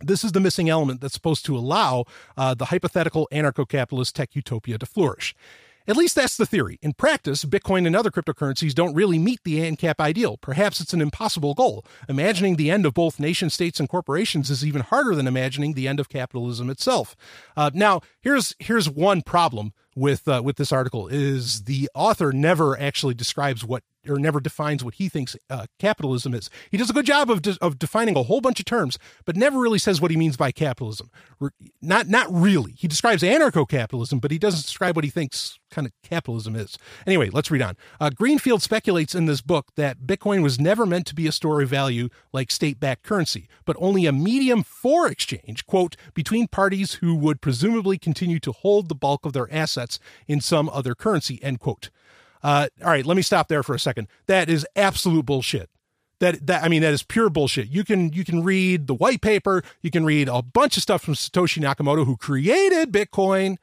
This 0.00 0.24
is 0.24 0.32
the 0.32 0.40
missing 0.40 0.68
element 0.68 1.00
that's 1.00 1.14
supposed 1.14 1.46
to 1.46 1.56
allow 1.56 2.04
uh, 2.36 2.54
the 2.54 2.66
hypothetical 2.66 3.28
anarcho 3.30 3.68
capitalist 3.68 4.16
tech 4.16 4.34
utopia 4.34 4.76
to 4.78 4.86
flourish. 4.86 5.34
At 5.86 5.96
least 5.96 6.14
that's 6.14 6.36
the 6.36 6.46
theory. 6.46 6.78
In 6.82 6.94
practice, 6.94 7.44
Bitcoin 7.44 7.86
and 7.86 7.94
other 7.94 8.10
cryptocurrencies 8.10 8.74
don't 8.74 8.94
really 8.94 9.18
meet 9.18 9.40
the 9.44 9.58
ANCAP 9.60 10.00
ideal. 10.00 10.38
Perhaps 10.38 10.80
it's 10.80 10.94
an 10.94 11.02
impossible 11.02 11.52
goal. 11.52 11.84
Imagining 12.08 12.56
the 12.56 12.70
end 12.70 12.86
of 12.86 12.94
both 12.94 13.20
nation 13.20 13.50
states 13.50 13.78
and 13.78 13.88
corporations 13.88 14.48
is 14.48 14.64
even 14.64 14.80
harder 14.80 15.14
than 15.14 15.26
imagining 15.26 15.74
the 15.74 15.86
end 15.86 16.00
of 16.00 16.08
capitalism 16.08 16.70
itself. 16.70 17.14
Uh, 17.56 17.70
now, 17.74 18.00
here's 18.20 18.54
here's 18.58 18.88
one 18.88 19.20
problem 19.20 19.72
with 19.94 20.26
uh, 20.26 20.40
with 20.42 20.56
this 20.56 20.72
article 20.72 21.08
is 21.08 21.64
the 21.64 21.88
author 21.94 22.32
never 22.32 22.78
actually 22.80 23.14
describes 23.14 23.64
what 23.64 23.82
or 24.08 24.18
never 24.18 24.40
defines 24.40 24.84
what 24.84 24.94
he 24.94 25.08
thinks 25.08 25.36
uh, 25.50 25.66
capitalism 25.78 26.34
is. 26.34 26.50
He 26.70 26.76
does 26.76 26.90
a 26.90 26.94
good 26.94 27.06
job 27.06 27.30
of 27.30 27.42
de- 27.42 27.58
of 27.60 27.78
defining 27.78 28.16
a 28.16 28.22
whole 28.22 28.40
bunch 28.40 28.60
of 28.60 28.66
terms, 28.66 28.98
but 29.24 29.36
never 29.36 29.58
really 29.58 29.78
says 29.78 30.00
what 30.00 30.10
he 30.10 30.16
means 30.16 30.36
by 30.36 30.52
capitalism. 30.52 31.10
Not 31.80 32.08
not 32.08 32.26
really. 32.30 32.72
He 32.72 32.88
describes 32.88 33.22
anarcho-capitalism, 33.22 34.18
but 34.18 34.30
he 34.30 34.38
doesn't 34.38 34.62
describe 34.62 34.96
what 34.96 35.04
he 35.04 35.10
thinks 35.10 35.58
kind 35.70 35.86
of 35.86 35.92
capitalism 36.02 36.54
is. 36.54 36.78
Anyway, 37.06 37.30
let's 37.30 37.50
read 37.50 37.62
on. 37.62 37.76
Uh, 38.00 38.10
Greenfield 38.10 38.62
speculates 38.62 39.14
in 39.14 39.26
this 39.26 39.40
book 39.40 39.72
that 39.76 40.02
Bitcoin 40.06 40.42
was 40.42 40.60
never 40.60 40.86
meant 40.86 41.06
to 41.06 41.14
be 41.14 41.26
a 41.26 41.32
store 41.32 41.60
of 41.60 41.68
value 41.68 42.08
like 42.32 42.52
state-backed 42.52 43.02
currency, 43.02 43.48
but 43.64 43.76
only 43.80 44.06
a 44.06 44.12
medium 44.12 44.62
for 44.62 45.08
exchange, 45.08 45.66
quote, 45.66 45.96
between 46.14 46.46
parties 46.46 46.94
who 46.94 47.16
would 47.16 47.40
presumably 47.40 47.98
continue 47.98 48.38
to 48.38 48.52
hold 48.52 48.88
the 48.88 48.94
bulk 48.94 49.26
of 49.26 49.32
their 49.32 49.52
assets 49.52 49.98
in 50.28 50.40
some 50.40 50.68
other 50.68 50.94
currency, 50.94 51.42
end 51.42 51.58
quote. 51.58 51.90
Uh, 52.44 52.68
all 52.82 52.90
right, 52.90 53.06
let 53.06 53.16
me 53.16 53.22
stop 53.22 53.48
there 53.48 53.62
for 53.62 53.74
a 53.74 53.78
second. 53.78 54.06
That 54.26 54.50
is 54.50 54.66
absolute 54.76 55.24
bullshit. 55.24 55.70
That 56.20 56.46
that 56.46 56.62
I 56.62 56.68
mean 56.68 56.82
that 56.82 56.92
is 56.92 57.02
pure 57.02 57.30
bullshit. 57.30 57.68
You 57.68 57.84
can 57.84 58.12
you 58.12 58.22
can 58.22 58.44
read 58.44 58.86
the 58.86 58.94
white 58.94 59.22
paper, 59.22 59.64
you 59.80 59.90
can 59.90 60.04
read 60.04 60.28
a 60.28 60.42
bunch 60.42 60.76
of 60.76 60.82
stuff 60.82 61.02
from 61.02 61.14
Satoshi 61.14 61.60
Nakamoto 61.60 62.04
who 62.04 62.16
created 62.16 62.92
Bitcoin, 62.92 63.56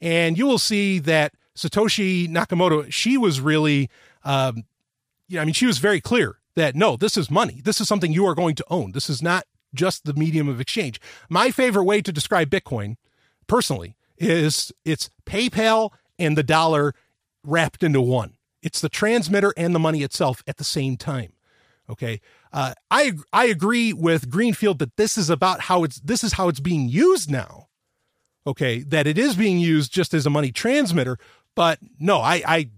and 0.00 0.36
you 0.38 0.46
will 0.46 0.58
see 0.58 0.98
that 1.00 1.32
Satoshi 1.56 2.28
Nakamoto 2.28 2.92
she 2.92 3.16
was 3.16 3.40
really, 3.40 3.88
um, 4.22 4.64
you 5.28 5.36
know, 5.36 5.42
I 5.42 5.44
mean 5.46 5.54
she 5.54 5.66
was 5.66 5.78
very 5.78 6.00
clear 6.00 6.38
that 6.54 6.76
no, 6.76 6.96
this 6.96 7.16
is 7.16 7.30
money. 7.30 7.62
This 7.64 7.80
is 7.80 7.88
something 7.88 8.12
you 8.12 8.26
are 8.26 8.34
going 8.34 8.54
to 8.56 8.64
own. 8.68 8.92
This 8.92 9.08
is 9.08 9.22
not 9.22 9.44
just 9.74 10.04
the 10.04 10.14
medium 10.14 10.48
of 10.48 10.60
exchange. 10.60 11.00
My 11.30 11.50
favorite 11.50 11.84
way 11.84 12.02
to 12.02 12.12
describe 12.12 12.50
Bitcoin, 12.50 12.96
personally, 13.46 13.96
is 14.18 14.72
it's 14.84 15.10
PayPal 15.24 15.90
and 16.18 16.36
the 16.36 16.42
dollar 16.42 16.94
wrapped 17.46 17.82
into 17.82 18.00
one. 18.00 18.36
It's 18.62 18.80
the 18.80 18.88
transmitter 18.88 19.54
and 19.56 19.74
the 19.74 19.78
money 19.78 20.02
itself 20.02 20.42
at 20.46 20.56
the 20.56 20.64
same 20.64 20.96
time. 20.96 21.32
Okay. 21.88 22.20
Uh, 22.52 22.74
I 22.90 23.12
I 23.32 23.46
agree 23.46 23.92
with 23.92 24.30
Greenfield 24.30 24.78
that 24.80 24.96
this 24.96 25.16
is 25.16 25.30
about 25.30 25.62
how 25.62 25.84
it's 25.84 26.00
this 26.00 26.24
is 26.24 26.34
how 26.34 26.48
it's 26.48 26.60
being 26.60 26.88
used 26.88 27.30
now. 27.30 27.68
Okay, 28.46 28.80
that 28.80 29.06
it 29.06 29.18
is 29.18 29.34
being 29.34 29.58
used 29.58 29.92
just 29.92 30.14
as 30.14 30.24
a 30.24 30.30
money 30.30 30.52
transmitter, 30.52 31.18
but 31.54 31.78
no, 31.98 32.20
I 32.20 32.42
I 32.46 32.70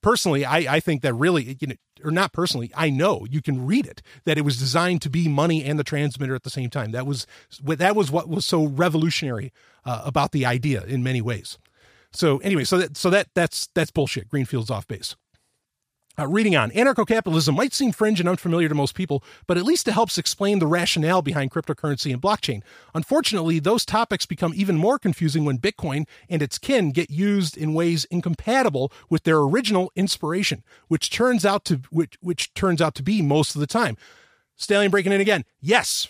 personally 0.00 0.44
I 0.44 0.76
I 0.76 0.80
think 0.80 1.02
that 1.02 1.14
really 1.14 1.56
you 1.60 1.68
know 1.68 1.74
or 2.04 2.10
not 2.10 2.32
personally 2.32 2.70
I 2.74 2.88
know 2.88 3.26
you 3.28 3.42
can 3.42 3.66
read 3.66 3.86
it 3.86 4.02
that 4.24 4.38
it 4.38 4.42
was 4.42 4.58
designed 4.58 5.02
to 5.02 5.10
be 5.10 5.28
money 5.28 5.64
and 5.64 5.78
the 5.78 5.84
transmitter 5.84 6.34
at 6.34 6.42
the 6.42 6.50
same 6.50 6.70
time. 6.70 6.92
That 6.92 7.06
was 7.06 7.26
that 7.62 7.96
was 7.96 8.10
what 8.10 8.28
was 8.28 8.46
so 8.46 8.64
revolutionary 8.64 9.52
uh, 9.84 10.02
about 10.04 10.32
the 10.32 10.46
idea 10.46 10.82
in 10.84 11.02
many 11.02 11.20
ways. 11.20 11.58
So 12.12 12.38
anyway, 12.38 12.64
so 12.64 12.78
that 12.78 12.96
so 12.96 13.10
that 13.10 13.28
that's 13.34 13.68
that's 13.74 13.90
bullshit. 13.90 14.28
Greenfield's 14.28 14.70
off 14.70 14.86
base. 14.86 15.16
Uh, 16.18 16.26
reading 16.26 16.56
on, 16.56 16.70
anarcho 16.72 17.06
capitalism 17.06 17.54
might 17.54 17.72
seem 17.72 17.92
fringe 17.92 18.20
and 18.20 18.28
unfamiliar 18.28 18.68
to 18.68 18.74
most 18.74 18.94
people, 18.94 19.24
but 19.46 19.56
at 19.56 19.64
least 19.64 19.88
it 19.88 19.92
helps 19.92 20.18
explain 20.18 20.58
the 20.58 20.66
rationale 20.66 21.22
behind 21.22 21.50
cryptocurrency 21.50 22.12
and 22.12 22.20
blockchain. 22.20 22.62
Unfortunately, 22.94 23.58
those 23.58 23.86
topics 23.86 24.26
become 24.26 24.52
even 24.54 24.76
more 24.76 24.98
confusing 24.98 25.44
when 25.44 25.56
Bitcoin 25.56 26.06
and 26.28 26.42
its 26.42 26.58
kin 26.58 26.90
get 26.90 27.10
used 27.10 27.56
in 27.56 27.72
ways 27.74 28.06
incompatible 28.06 28.92
with 29.08 29.22
their 29.22 29.38
original 29.38 29.92
inspiration, 29.94 30.62
which 30.88 31.10
turns 31.10 31.46
out 31.46 31.64
to 31.64 31.80
which, 31.90 32.18
which 32.20 32.52
turns 32.54 32.82
out 32.82 32.94
to 32.96 33.02
be 33.02 33.22
most 33.22 33.54
of 33.54 33.60
the 33.60 33.66
time. 33.66 33.96
Stallion 34.56 34.90
breaking 34.90 35.12
in 35.12 35.22
again. 35.22 35.44
Yes, 35.60 36.08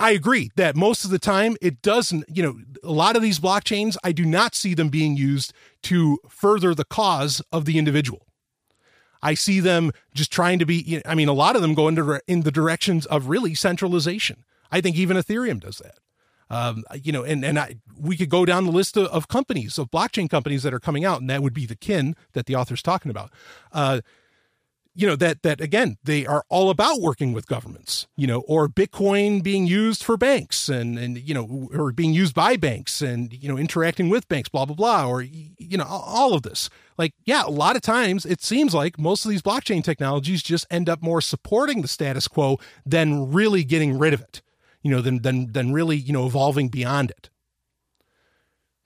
I 0.00 0.12
agree 0.12 0.50
that 0.56 0.76
most 0.76 1.04
of 1.04 1.10
the 1.10 1.18
time 1.18 1.56
it 1.60 1.82
doesn't, 1.82 2.24
you 2.34 2.42
know, 2.42 2.58
a 2.82 2.90
lot 2.90 3.16
of 3.16 3.22
these 3.22 3.38
blockchains, 3.38 3.98
I 4.02 4.12
do 4.12 4.24
not 4.24 4.54
see 4.54 4.72
them 4.72 4.88
being 4.88 5.14
used 5.14 5.52
to 5.82 6.18
further 6.26 6.74
the 6.74 6.86
cause 6.86 7.42
of 7.52 7.66
the 7.66 7.78
individual. 7.78 8.26
I 9.22 9.34
see 9.34 9.60
them 9.60 9.92
just 10.14 10.32
trying 10.32 10.58
to 10.58 10.64
be, 10.64 11.02
I 11.04 11.14
mean, 11.14 11.28
a 11.28 11.34
lot 11.34 11.54
of 11.54 11.60
them 11.60 11.74
go 11.74 11.86
into 11.86 12.18
in 12.26 12.40
the 12.40 12.50
directions 12.50 13.04
of 13.06 13.28
really 13.28 13.54
centralization. 13.54 14.44
I 14.72 14.80
think 14.80 14.96
even 14.96 15.18
Ethereum 15.18 15.60
does 15.60 15.76
that. 15.76 15.98
Um, 16.48 16.82
you 16.94 17.12
know, 17.12 17.22
and, 17.22 17.44
and 17.44 17.58
I, 17.58 17.76
we 17.96 18.16
could 18.16 18.30
go 18.30 18.46
down 18.46 18.64
the 18.64 18.72
list 18.72 18.96
of, 18.96 19.06
of, 19.08 19.28
companies, 19.28 19.78
of 19.78 19.90
blockchain 19.90 20.28
companies 20.28 20.62
that 20.62 20.74
are 20.74 20.80
coming 20.80 21.04
out, 21.04 21.20
and 21.20 21.28
that 21.28 21.42
would 21.42 21.54
be 21.54 21.66
the 21.66 21.76
kin 21.76 22.16
that 22.32 22.46
the 22.46 22.56
author's 22.56 22.82
talking 22.82 23.10
about. 23.10 23.30
Uh, 23.70 24.00
you 24.94 25.06
know 25.06 25.16
that 25.16 25.42
that 25.42 25.60
again 25.60 25.96
they 26.04 26.26
are 26.26 26.44
all 26.48 26.70
about 26.70 27.00
working 27.00 27.32
with 27.32 27.46
governments 27.46 28.06
you 28.16 28.26
know 28.26 28.40
or 28.40 28.68
bitcoin 28.68 29.42
being 29.42 29.66
used 29.66 30.02
for 30.02 30.16
banks 30.16 30.68
and 30.68 30.98
and 30.98 31.18
you 31.18 31.34
know 31.34 31.68
or 31.72 31.92
being 31.92 32.12
used 32.12 32.34
by 32.34 32.56
banks 32.56 33.00
and 33.00 33.32
you 33.32 33.48
know 33.48 33.56
interacting 33.56 34.08
with 34.08 34.28
banks 34.28 34.48
blah 34.48 34.64
blah 34.64 34.74
blah 34.74 35.06
or 35.06 35.22
you 35.22 35.76
know 35.76 35.86
all 35.88 36.34
of 36.34 36.42
this. 36.42 36.68
Like 36.98 37.14
yeah 37.24 37.44
a 37.44 37.50
lot 37.50 37.76
of 37.76 37.82
times 37.82 38.26
it 38.26 38.42
seems 38.42 38.74
like 38.74 38.98
most 38.98 39.24
of 39.24 39.30
these 39.30 39.42
blockchain 39.42 39.82
technologies 39.82 40.42
just 40.42 40.66
end 40.70 40.88
up 40.88 41.02
more 41.02 41.20
supporting 41.20 41.82
the 41.82 41.88
status 41.88 42.28
quo 42.28 42.58
than 42.84 43.32
really 43.32 43.64
getting 43.64 43.98
rid 43.98 44.12
of 44.12 44.20
it 44.20 44.42
you 44.82 44.90
know 44.90 45.00
than 45.00 45.22
than 45.22 45.52
than 45.52 45.72
really 45.72 45.96
you 45.96 46.12
know 46.12 46.26
evolving 46.26 46.68
beyond 46.68 47.10
it 47.10 47.29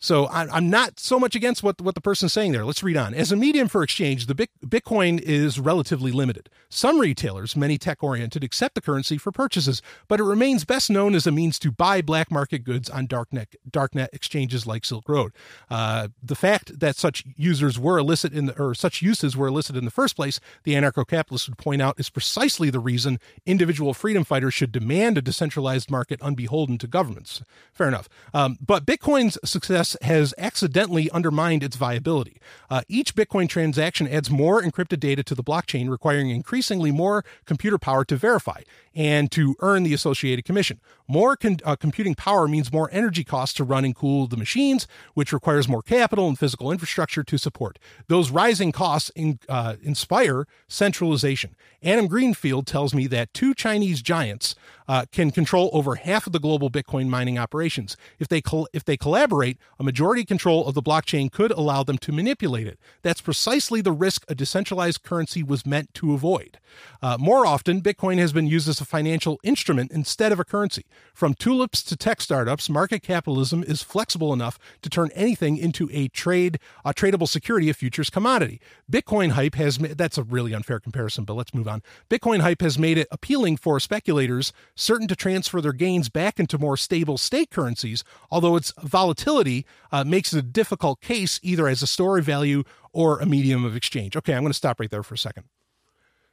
So 0.05 0.27
I, 0.27 0.59
am 0.59 0.69
not 0.69 1.01
so 1.01 1.19
much 1.19 1.35
against 1.35 1.63
what, 1.63 1.81
what 1.81 1.95
the 1.95 2.01
person's 2.03 2.35
saying 2.35 2.53
there. 2.53 2.67
Let's 2.67 2.83
read 2.83 2.99
on. 2.99 3.15
As 3.15 3.33
a 3.33 3.37
medium 3.37 3.69
for 3.69 3.83
exchange, 3.83 4.27
the 4.27 4.35
Bitcoin 4.35 5.19
is 5.19 5.59
relatively 5.59 6.13
limited. 6.13 6.51
Some 6.69 7.01
retailers, 7.01 7.57
many 7.57 7.79
tech 7.79 8.03
oriented, 8.03 8.45
accept 8.45 8.75
the 8.75 8.83
currency 8.83 9.17
for 9.17 9.33
purchases, 9.33 9.81
but 10.07 10.21
it 10.21 10.25
remains 10.25 10.67
best 10.67 10.91
known 10.91 11.15
as 11.15 11.27
a 11.27 11.33
means 11.33 11.59
to 11.61 11.73
buy 11.73 12.03
black 12.03 12.31
market 12.31 12.65
goods 12.65 12.91
on 12.91 13.09
darknet, 13.09 13.47
darknet 13.71 14.09
exchanges 14.13 14.67
like 14.67 14.85
Silk 14.85 15.09
Road. 15.09 15.33
Uh, 15.71 16.09
the 16.23 16.35
fact 16.35 16.81
that 16.81 16.97
such 16.97 17.25
users 17.35 17.79
were 17.79 17.97
illicit 17.97 18.35
in 18.35 18.45
the, 18.45 18.63
or 18.63 18.75
such 18.75 19.01
uses 19.01 19.39
were 19.39 19.47
illicit 19.47 19.75
in 19.75 19.87
the 19.87 19.91
first 19.91 20.17
place, 20.17 20.39
the 20.65 20.75
anarcho 20.75 21.09
capitalist 21.09 21.49
would 21.49 21.57
point 21.57 21.81
out, 21.81 21.99
is 21.99 22.11
precisely 22.11 22.69
the 22.69 22.79
reason 22.79 23.19
individual 23.47 23.95
freedom 23.95 24.23
fighters 24.23 24.53
should 24.53 24.71
demand 24.71 25.17
a 25.17 25.23
decentralized 25.23 25.91
market 25.91 26.21
unbeholden 26.21 26.77
to 26.77 26.87
governments. 26.87 27.43
Fair 27.73 27.89
enough. 27.89 28.07
Um, 28.35 28.59
but 28.61 28.85
Bitcoin's 28.85 29.39
success 29.49 29.94
has 30.03 30.35
accidentally 30.39 31.11
undermined 31.11 31.62
its 31.62 31.77
viability. 31.77 32.39
Uh, 32.71 32.83
each 32.89 33.15
Bitcoin 33.15 33.49
transaction 33.49 34.07
adds 34.09 34.31
more 34.31 34.62
encrypted 34.62 35.01
data 35.01 35.23
to 35.23 35.35
the 35.35 35.45
blockchain, 35.45 35.89
requiring 35.89 36.31
increasingly 36.31 36.91
more 36.91 37.25
computer 37.45 37.79
power 37.79 38.05
to 38.05 38.16
verify 38.16 38.62
and 38.95 39.31
to 39.33 39.57
earn 39.61 39.83
the 39.83 39.95
associated 39.95 40.45
commission. 40.45 40.81
More 41.09 41.37
con- 41.37 41.59
uh, 41.65 41.77
computing 41.77 42.15
power 42.15 42.49
means 42.49 42.73
more 42.73 42.89
energy 42.93 43.25
costs 43.25 43.55
to 43.57 43.65
run 43.65 43.85
and 43.85 43.95
cool 43.95 44.27
the 44.27 44.37
machines, 44.37 44.87
which 45.15 45.33
requires 45.33 45.69
more 45.69 45.83
capital 45.83 46.29
and 46.29 46.39
physical 46.39 46.71
infrastructure 46.71 47.23
to 47.25 47.39
support. 47.39 47.79
Those 48.09 48.31
rising 48.31 48.73
costs 48.73 49.11
in, 49.11 49.39
uh, 49.49 49.77
inspire 49.83 50.47
centralization. 50.69 51.57
Adam 51.83 52.07
Greenfield 52.07 52.66
tells 52.66 52.95
me 52.95 53.07
that 53.09 53.35
two 53.35 53.53
Chinese 53.55 54.01
giants 54.01 54.55
uh, 54.89 55.06
can 55.12 55.31
control 55.31 55.70
over 55.73 55.97
half 55.97 56.27
of 56.27 56.32
the 56.32 56.40
global 56.40 56.70
Bitcoin 56.70 57.09
mining 57.09 57.39
operations. 57.39 57.97
If 58.19 58.28
they 58.28 58.40
col- 58.40 58.69
if 58.73 58.85
they 58.85 58.97
collaborate, 58.97 59.59
a 59.78 59.85
majority 59.85 60.24
control 60.24 60.66
of 60.66 60.74
the 60.74 60.82
blockchain 60.82 61.31
could 61.31 61.51
allow 61.52 61.82
them 61.82 61.98
to 61.98 62.12
manipulate 62.12 62.66
it. 62.66 62.78
That's 63.02 63.20
precisely 63.20 63.81
the 63.81 63.93
risk 63.93 64.24
a 64.28 64.35
decentralized 64.35 65.02
currency 65.02 65.43
was 65.43 65.66
meant 65.66 65.93
to 65.94 66.12
avoid. 66.12 66.59
Uh, 67.01 67.16
more 67.19 67.47
often, 67.47 67.81
Bitcoin 67.81 68.19
has 68.19 68.32
been 68.32 68.47
used 68.47 68.69
as 68.69 68.81
a 68.81 68.85
financial 68.85 69.39
instrument 69.43 69.93
instead 69.93 70.32
of 70.32 70.40
a 70.40 70.44
currency. 70.44 70.85
From 71.12 71.35
tulips 71.35 71.82
to 71.85 71.97
tech 71.97 72.20
startups, 72.20 72.69
market 72.69 73.02
capitalism 73.02 73.62
is 73.62 73.82
flexible 73.82 74.32
enough 74.32 74.59
to 74.82 74.90
turn 74.90 75.11
anything 75.15 75.56
into 75.56 75.89
a 75.93 76.09
trade, 76.09 76.59
a 76.85 76.93
tradable 76.93 77.28
security, 77.28 77.70
a 77.70 77.74
futures 77.74 78.11
commodity. 78.11 78.61
Bitcoin 78.90 79.32
hype 79.32 79.55
has 79.55 79.78
ma- 79.78 79.89
that's 79.97 80.19
a 80.19 80.23
really 80.23 80.52
unfair 80.55 80.81
comparison, 80.81 81.24
but 81.24 81.35
let's 81.35 81.55
move 81.55 81.69
on. 81.69 81.82
Bitcoin 82.11 82.40
hype 82.40 82.61
has 82.61 82.78
made 82.78 82.98
it 82.98 83.09
appealing 83.11 83.56
for 83.56 83.78
speculators 83.78 84.52
certain 84.75 85.09
to 85.09 85.17
transfer 85.17 85.61
their 85.61 85.73
gains 85.73 86.09
back 86.09 86.41
into 86.41 86.59
more 86.59 86.77
stable 86.77 87.19
state 87.19 87.51
currencies, 87.51 88.05
although 88.31 88.57
its 88.57 88.73
volatility 88.83 89.67
uh, 89.93 90.05
makes 90.05 90.33
it 90.33 90.39
a 90.39 90.43
difficult 90.43 91.01
case 91.01 91.39
either 91.43 91.69
as 91.69 91.83
a 91.83 91.87
store 91.87 92.19
of 92.19 92.25
value 92.25 92.65
or 92.93 93.21
a 93.21 93.27
medium 93.27 93.65
of 93.65 93.77
exchange. 93.77 94.17
Okay, 94.17 94.35
I'm 94.35 94.43
going 94.43 94.51
to 94.51 94.57
stop 94.57 94.81
right 94.81 94.91
there 94.91 95.03
for 95.03 95.15
a 95.15 95.19
second. 95.19 95.45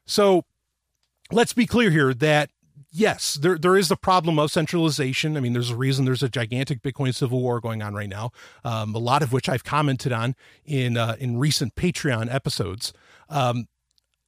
So 0.05 0.45
let's 1.31 1.53
be 1.53 1.65
clear 1.65 1.91
here 1.91 2.13
that 2.13 2.49
yes, 2.91 3.35
there 3.35 3.57
there 3.57 3.77
is 3.77 3.87
the 3.87 3.95
problem 3.95 4.37
of 4.37 4.51
centralization. 4.51 5.37
I 5.37 5.39
mean, 5.39 5.53
there's 5.53 5.69
a 5.69 5.75
reason 5.75 6.05
there's 6.05 6.23
a 6.23 6.29
gigantic 6.29 6.81
Bitcoin 6.81 7.15
civil 7.15 7.41
war 7.41 7.59
going 7.59 7.81
on 7.81 7.93
right 7.93 8.09
now. 8.09 8.31
Um, 8.63 8.93
a 8.93 8.99
lot 8.99 9.23
of 9.23 9.31
which 9.31 9.47
I've 9.49 9.63
commented 9.63 10.11
on 10.11 10.35
in 10.65 10.97
uh, 10.97 11.15
in 11.19 11.37
recent 11.37 11.75
Patreon 11.75 12.33
episodes. 12.33 12.93
Um, 13.29 13.67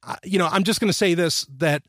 I, 0.02 0.16
you 0.24 0.38
know, 0.38 0.48
I'm 0.50 0.64
just 0.64 0.80
going 0.80 0.88
to 0.88 0.96
say 0.96 1.14
this 1.14 1.46
that 1.56 1.82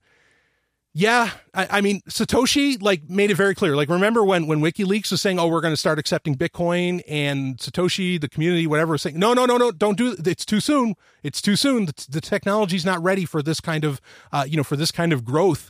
yeah, 0.98 1.32
I, 1.54 1.68
I, 1.72 1.82
mean 1.82 2.00
Satoshi 2.08 2.82
like 2.82 3.10
made 3.10 3.30
it 3.30 3.36
very 3.36 3.54
clear. 3.54 3.76
Like 3.76 3.90
remember 3.90 4.24
when 4.24 4.48
when 4.48 4.62
WikiLeaks 4.62 5.12
was 5.12 5.20
saying, 5.20 5.38
"Oh, 5.38 5.48
we're 5.50 5.60
going 5.60 5.74
to 5.74 5.78
start 5.78 6.00
accepting 6.00 6.36
Bitcoin," 6.36 7.02
and 7.06 7.58
Satoshi, 7.58 8.20
the 8.20 8.30
community, 8.30 8.66
whatever, 8.66 8.94
was 8.94 9.02
saying, 9.02 9.20
"No, 9.20 9.34
no, 9.34 9.46
no, 9.46 9.58
no, 9.58 9.74
don't 9.74 9.98
do 9.98 10.14
it. 10.14 10.26
It's 10.26 10.46
too 10.46 10.62
soon. 10.62 10.96
It's 11.22 11.42
too 11.42 11.58
soon. 11.58 11.88
The, 11.88 12.06
the 12.10 12.22
technology's 12.22 12.86
not 12.86 13.04
ready 13.04 13.26
for 13.26 13.44
this 13.44 13.60
kind 13.60 13.84
of 13.84 14.00
uh, 14.32 14.46
you 14.48 14.56
know 14.56 14.64
for 14.64 14.78
this 14.78 14.90
kind 14.90 15.12
of 15.12 15.26
growth." 15.26 15.70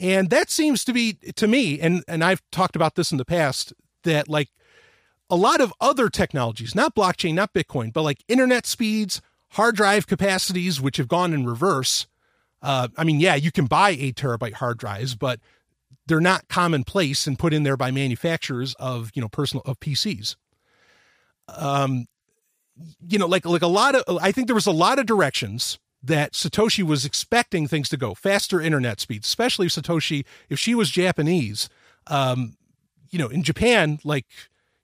And 0.00 0.28
that 0.30 0.50
seems 0.50 0.84
to 0.86 0.92
be 0.92 1.12
to 1.36 1.46
me, 1.46 1.78
and 1.78 2.02
and 2.08 2.24
I've 2.24 2.42
talked 2.50 2.74
about 2.74 2.96
this 2.96 3.12
in 3.12 3.18
the 3.18 3.24
past 3.24 3.72
that 4.02 4.28
like 4.28 4.48
a 5.30 5.36
lot 5.36 5.60
of 5.60 5.72
other 5.80 6.08
technologies, 6.08 6.74
not 6.74 6.96
blockchain, 6.96 7.34
not 7.34 7.52
Bitcoin, 7.52 7.92
but 7.92 8.02
like 8.02 8.24
internet 8.26 8.66
speeds, 8.66 9.22
hard 9.50 9.76
drive 9.76 10.08
capacities, 10.08 10.80
which 10.80 10.96
have 10.96 11.06
gone 11.06 11.32
in 11.32 11.46
reverse 11.46 12.08
uh, 12.64 12.88
I 12.96 13.04
mean, 13.04 13.20
yeah, 13.20 13.34
you 13.34 13.52
can 13.52 13.66
buy 13.66 13.90
eight 13.90 14.16
terabyte 14.16 14.54
hard 14.54 14.78
drives, 14.78 15.14
but 15.14 15.38
they're 16.06 16.18
not 16.18 16.48
commonplace 16.48 17.26
and 17.26 17.38
put 17.38 17.52
in 17.52 17.62
there 17.62 17.76
by 17.76 17.90
manufacturers 17.90 18.74
of 18.80 19.10
you 19.14 19.20
know 19.20 19.28
personal 19.28 19.62
of 19.66 19.78
PCs. 19.80 20.36
Um, 21.48 22.06
you 23.06 23.18
know, 23.18 23.26
like 23.26 23.44
like 23.44 23.60
a 23.60 23.66
lot 23.66 23.94
of 23.94 24.18
I 24.18 24.32
think 24.32 24.48
there 24.48 24.54
was 24.54 24.66
a 24.66 24.72
lot 24.72 24.98
of 24.98 25.04
directions 25.04 25.78
that 26.02 26.32
Satoshi 26.32 26.82
was 26.82 27.04
expecting 27.04 27.68
things 27.68 27.90
to 27.90 27.98
go 27.98 28.14
faster 28.14 28.62
internet 28.62 28.98
speeds, 28.98 29.26
especially 29.26 29.66
if 29.66 29.72
Satoshi 29.72 30.24
if 30.48 30.58
she 30.58 30.74
was 30.74 30.88
Japanese. 30.88 31.68
Um, 32.06 32.56
you 33.10 33.18
know, 33.18 33.28
in 33.28 33.42
Japan, 33.42 33.98
like 34.04 34.24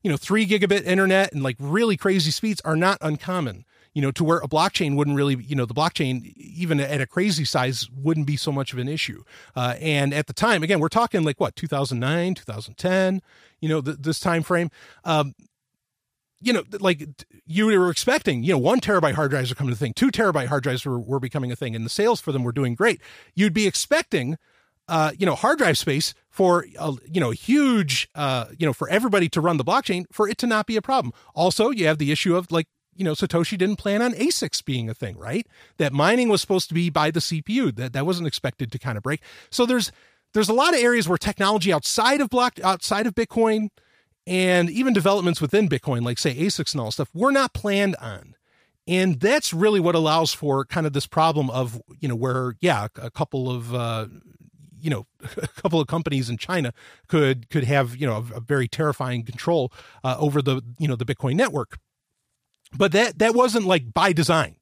you 0.02 0.11
know, 0.11 0.19
three 0.19 0.47
gigabit 0.47 0.85
internet 0.85 1.32
and 1.32 1.43
like 1.43 1.57
really 1.59 1.97
crazy 1.97 2.31
speeds 2.31 2.61
are 2.62 2.77
not 2.77 2.98
uncommon 3.01 3.65
you 3.95 4.03
know, 4.03 4.11
to 4.12 4.25
where 4.25 4.39
a 4.39 4.49
blockchain 4.49 4.97
wouldn't 4.97 5.17
really, 5.17 5.37
you 5.37 5.57
know, 5.57 5.65
the 5.65 5.75
blockchain, 5.75 6.33
even 6.37 6.79
at 6.81 7.01
a 7.01 7.07
crazy 7.07 7.45
size, 7.45 7.89
wouldn't 7.91 8.27
be 8.27 8.37
so 8.37 8.53
much 8.53 8.73
of 8.73 8.79
an 8.79 8.89
issue. 8.89 9.23
Uh, 9.57 9.75
and 9.81 10.15
at 10.15 10.27
the 10.27 10.33
time, 10.33 10.62
again, 10.62 10.81
we're 10.81 10.89
talking 10.89 11.25
like 11.25 11.41
what, 11.41 11.57
2009, 11.57 12.35
2010, 12.35 13.21
you 13.61 13.69
know, 13.69 13.81
th- 13.81 13.97
this 14.01 14.21
time 14.21 14.43
frame. 14.43 14.71
Um, 15.05 15.35
you 16.41 16.53
know, 16.53 16.62
like 16.79 17.07
you 17.47 17.67
were 17.67 17.91
expecting, 17.91 18.43
you 18.43 18.53
know, 18.53 18.59
one 18.59 18.81
terabyte 18.81 19.15
hard 19.15 19.31
drives 19.31 19.53
are 19.53 19.55
coming 19.55 19.75
to 19.75 19.79
thing, 19.79 19.93
two 19.93 20.11
terabyte 20.11 20.47
hard 20.47 20.62
drives 20.62 20.87
were, 20.87 20.99
were 20.99 21.21
becoming 21.21 21.53
a 21.53 21.57
thing, 21.57 21.75
and 21.77 21.85
the 21.85 21.91
sales 21.91 22.21
for 22.21 22.33
them 22.33 22.45
were 22.45 22.53
doing 22.53 22.75
great. 22.75 23.01
You'd 23.35 23.53
be 23.53 23.67
expecting, 23.67 24.39
uh, 24.89 25.12
you 25.19 25.27
know, 25.27 25.35
hard 25.35 25.59
drive 25.59 25.77
space 25.77 26.15
for, 26.31 26.65
a, 26.79 26.95
you 27.12 27.21
know, 27.21 27.31
huge, 27.31 28.09
uh, 28.15 28.47
you 28.59 28.67
know, 28.67 28.73
for 28.73 28.89
everybody 28.89 29.29
to 29.29 29.41
run 29.41 29.59
the 29.59 29.65
blockchain 29.65 30.07
for 30.11 30.29
it 30.29 30.39
to 30.39 30.47
not 30.47 30.67
be 30.67 30.77
a 30.77 30.83
problem. 30.83 31.12
Also, 31.35 31.71
you 31.71 31.87
have 31.87 31.99
the 31.99 32.11
issue 32.11 32.35
of 32.37 32.51
like 32.51 32.69
you 33.01 33.05
know, 33.05 33.13
Satoshi 33.13 33.57
didn't 33.57 33.77
plan 33.77 34.03
on 34.03 34.13
ASICs 34.13 34.63
being 34.63 34.91
a 34.91 34.95
thing, 34.95 35.17
right? 35.17 35.47
That 35.79 35.95
mining 35.95 36.29
was 36.29 36.43
supposed 36.43 36.69
to 36.69 36.75
be 36.75 36.91
by 36.91 37.11
the 37.11 37.21
CPU. 37.21 37.75
That 37.75 37.95
that 37.95 38.05
wasn't 38.05 38.29
expected 38.29 38.71
to 38.73 38.79
kind 38.79 38.99
of 38.99 39.03
break. 39.03 39.23
So 39.49 39.65
there's 39.65 39.91
there's 40.35 40.51
a 40.51 40.53
lot 40.53 40.75
of 40.75 40.81
areas 40.81 41.09
where 41.09 41.17
technology 41.17 41.73
outside 41.73 42.21
of 42.21 42.29
block 42.29 42.61
outside 42.63 43.07
of 43.07 43.15
Bitcoin 43.15 43.71
and 44.27 44.69
even 44.69 44.93
developments 44.93 45.41
within 45.41 45.67
Bitcoin, 45.67 46.03
like 46.03 46.19
say 46.19 46.35
ASICs 46.35 46.75
and 46.75 46.81
all 46.83 46.91
stuff, 46.91 47.09
were 47.15 47.33
not 47.33 47.55
planned 47.55 47.97
on. 47.97 48.35
And 48.87 49.19
that's 49.19 49.55
really 49.55 49.81
what 49.81 49.95
allows 49.95 50.35
for 50.35 50.67
kind 50.67 50.87
of 50.87 50.93
this 50.93 51.07
problem 51.07 51.49
of, 51.49 51.81
you 52.01 52.09
know, 52.09 52.17
where, 52.17 52.55
yeah, 52.61 52.89
a 53.01 53.11
couple 53.11 53.51
of, 53.51 53.75
uh, 53.75 54.09
you 54.79 54.91
know, 54.91 55.07
a 55.39 55.49
couple 55.49 55.81
of 55.81 55.87
companies 55.87 56.29
in 56.29 56.37
China 56.37 56.75
could 57.09 57.49
could 57.49 57.65
have, 57.65 57.97
you 57.97 58.07
know, 58.07 58.17
a, 58.17 58.37
a 58.37 58.41
very 58.41 58.69
terrifying 58.69 59.25
control 59.25 59.73
uh, 60.05 60.17
over 60.19 60.43
the, 60.43 60.61
you 60.79 60.87
know, 60.87 60.97
the 60.97 61.07
Bitcoin 61.07 61.35
network. 61.35 61.79
But 62.77 62.93
that 62.93 63.19
that 63.19 63.35
wasn't 63.35 63.67
like 63.67 63.93
by 63.93 64.13
design. 64.13 64.57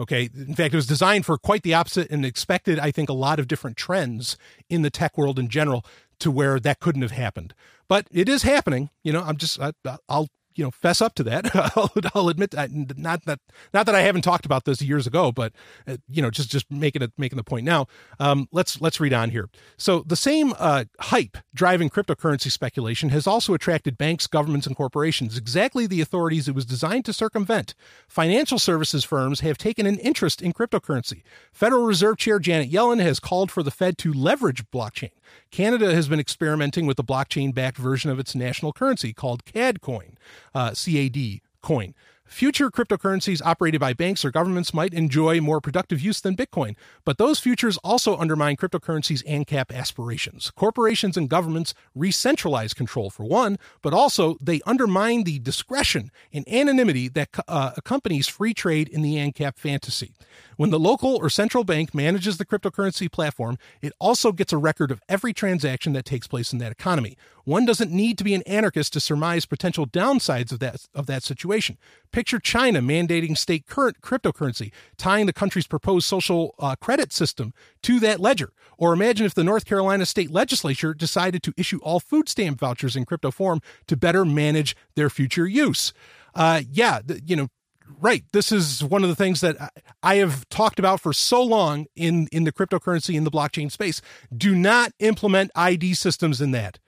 Okay. 0.00 0.30
In 0.34 0.54
fact, 0.54 0.74
it 0.74 0.76
was 0.76 0.86
designed 0.86 1.26
for 1.26 1.38
quite 1.38 1.62
the 1.62 1.74
opposite 1.74 2.10
and 2.10 2.24
expected, 2.24 2.78
I 2.78 2.90
think, 2.90 3.08
a 3.08 3.14
lot 3.14 3.38
of 3.38 3.46
different 3.46 3.76
trends 3.76 4.36
in 4.68 4.82
the 4.82 4.90
tech 4.90 5.16
world 5.16 5.38
in 5.38 5.48
general 5.48 5.84
to 6.18 6.30
where 6.30 6.58
that 6.58 6.80
couldn't 6.80 7.02
have 7.02 7.12
happened. 7.12 7.54
But 7.88 8.08
it 8.10 8.28
is 8.28 8.42
happening. 8.42 8.90
You 9.02 9.12
know, 9.12 9.22
I'm 9.22 9.36
just, 9.36 9.60
I, 9.60 9.72
will 10.08 10.28
you 10.54 10.64
know 10.64 10.70
fess 10.70 11.00
up 11.00 11.14
to 11.14 11.22
that. 11.24 11.54
I'll, 11.76 11.90
I'll, 12.14 12.28
admit 12.28 12.52
that 12.52 12.70
not 12.96 13.24
that 13.24 13.40
not 13.72 13.86
that 13.86 13.94
I 13.94 14.02
haven't 14.02 14.22
talked 14.22 14.46
about 14.46 14.64
this 14.64 14.82
years 14.82 15.06
ago, 15.06 15.32
but 15.32 15.52
uh, 15.86 15.96
you 16.08 16.22
know 16.22 16.30
just 16.30 16.50
just 16.50 16.70
making 16.70 17.02
it 17.02 17.12
making 17.18 17.36
the 17.36 17.44
point 17.44 17.64
now. 17.64 17.86
Um, 18.18 18.48
let's 18.52 18.80
let's 18.80 19.00
read 19.00 19.12
on 19.12 19.30
here. 19.30 19.48
So 19.76 20.02
the 20.06 20.16
same 20.16 20.54
uh, 20.58 20.84
hype 21.00 21.38
driving 21.54 21.90
cryptocurrency 21.90 22.50
speculation 22.50 23.10
has 23.10 23.26
also 23.26 23.54
attracted 23.54 23.98
banks, 23.98 24.26
governments, 24.26 24.66
and 24.66 24.76
corporations. 24.76 25.36
Exactly 25.36 25.86
the 25.86 26.00
authorities 26.00 26.48
it 26.48 26.54
was 26.54 26.66
designed 26.66 27.04
to 27.06 27.12
circumvent. 27.12 27.74
Financial 28.08 28.58
services 28.58 29.04
firms 29.04 29.40
have 29.40 29.58
taken 29.58 29.86
an 29.86 29.98
interest 29.98 30.42
in 30.42 30.52
cryptocurrency. 30.52 31.22
Federal 31.52 31.84
Reserve 31.84 32.16
Chair 32.16 32.38
Janet 32.38 32.70
Yellen 32.70 33.00
has 33.00 33.20
called 33.20 33.50
for 33.50 33.62
the 33.62 33.70
Fed 33.70 33.98
to 33.98 34.12
leverage 34.12 34.64
blockchain. 34.70 35.10
Canada 35.50 35.94
has 35.94 36.08
been 36.08 36.20
experimenting 36.20 36.86
with 36.86 36.98
a 36.98 37.02
blockchain 37.02 37.54
backed 37.54 37.78
version 37.78 38.10
of 38.10 38.18
its 38.18 38.34
national 38.34 38.72
currency 38.72 39.12
called 39.12 39.44
CAD 39.44 39.80
coin, 39.80 40.16
uh, 40.54 40.72
CAD 40.72 41.40
coin. 41.62 41.94
Future 42.32 42.70
cryptocurrencies 42.70 43.42
operated 43.44 43.78
by 43.78 43.92
banks 43.92 44.24
or 44.24 44.30
governments 44.30 44.72
might 44.72 44.94
enjoy 44.94 45.38
more 45.38 45.60
productive 45.60 46.00
use 46.00 46.18
than 46.18 46.34
Bitcoin, 46.34 46.74
but 47.04 47.18
those 47.18 47.38
futures 47.38 47.76
also 47.84 48.16
undermine 48.16 48.56
cryptocurrencies' 48.56 49.22
ANCAP 49.26 49.70
aspirations. 49.70 50.50
Corporations 50.56 51.18
and 51.18 51.28
governments 51.28 51.74
re-centralize 51.94 52.72
control 52.72 53.10
for 53.10 53.24
one, 53.24 53.58
but 53.82 53.92
also 53.92 54.38
they 54.40 54.62
undermine 54.64 55.24
the 55.24 55.40
discretion 55.40 56.10
and 56.32 56.48
anonymity 56.48 57.06
that 57.06 57.28
uh, 57.46 57.72
accompanies 57.76 58.28
free 58.28 58.54
trade 58.54 58.88
in 58.88 59.02
the 59.02 59.16
ANCAP 59.16 59.58
fantasy. 59.58 60.14
When 60.62 60.70
the 60.70 60.78
local 60.78 61.16
or 61.16 61.28
central 61.28 61.64
bank 61.64 61.92
manages 61.92 62.36
the 62.36 62.46
cryptocurrency 62.46 63.10
platform, 63.10 63.58
it 63.80 63.92
also 63.98 64.30
gets 64.30 64.52
a 64.52 64.56
record 64.56 64.92
of 64.92 65.02
every 65.08 65.32
transaction 65.32 65.92
that 65.94 66.04
takes 66.04 66.28
place 66.28 66.52
in 66.52 66.60
that 66.60 66.70
economy. 66.70 67.16
One 67.42 67.64
doesn't 67.64 67.90
need 67.90 68.16
to 68.18 68.22
be 68.22 68.32
an 68.32 68.42
anarchist 68.42 68.92
to 68.92 69.00
surmise 69.00 69.44
potential 69.44 69.88
downsides 69.88 70.52
of 70.52 70.60
that 70.60 70.86
of 70.94 71.06
that 71.06 71.24
situation. 71.24 71.78
Picture 72.12 72.38
China 72.38 72.80
mandating 72.80 73.36
state 73.36 73.66
current 73.66 74.02
cryptocurrency, 74.02 74.70
tying 74.96 75.26
the 75.26 75.32
country's 75.32 75.66
proposed 75.66 76.06
social 76.06 76.54
uh, 76.60 76.76
credit 76.76 77.12
system 77.12 77.52
to 77.82 77.98
that 77.98 78.20
ledger. 78.20 78.52
Or 78.78 78.92
imagine 78.92 79.26
if 79.26 79.34
the 79.34 79.42
North 79.42 79.64
Carolina 79.64 80.06
state 80.06 80.30
legislature 80.30 80.94
decided 80.94 81.42
to 81.42 81.54
issue 81.56 81.80
all 81.82 81.98
food 81.98 82.28
stamp 82.28 82.60
vouchers 82.60 82.94
in 82.94 83.04
crypto 83.04 83.32
form 83.32 83.62
to 83.88 83.96
better 83.96 84.24
manage 84.24 84.76
their 84.94 85.10
future 85.10 85.48
use. 85.48 85.92
Uh, 86.36 86.62
yeah, 86.70 87.00
the, 87.04 87.20
you 87.26 87.34
know, 87.34 87.48
right. 88.00 88.24
This 88.32 88.52
is 88.52 88.82
one 88.82 89.02
of 89.02 89.08
the 89.08 89.16
things 89.16 89.40
that 89.40 89.56
I 90.02 90.16
have 90.16 90.48
talked 90.48 90.78
about 90.78 91.00
for 91.00 91.12
so 91.12 91.42
long 91.42 91.86
in 91.96 92.28
in 92.32 92.44
the 92.44 92.52
cryptocurrency 92.52 93.14
in 93.14 93.24
the 93.24 93.30
blockchain 93.30 93.70
space. 93.70 94.00
Do 94.36 94.54
not 94.54 94.92
implement 94.98 95.50
ID 95.54 95.94
systems 95.94 96.40
in 96.40 96.50
that. 96.52 96.78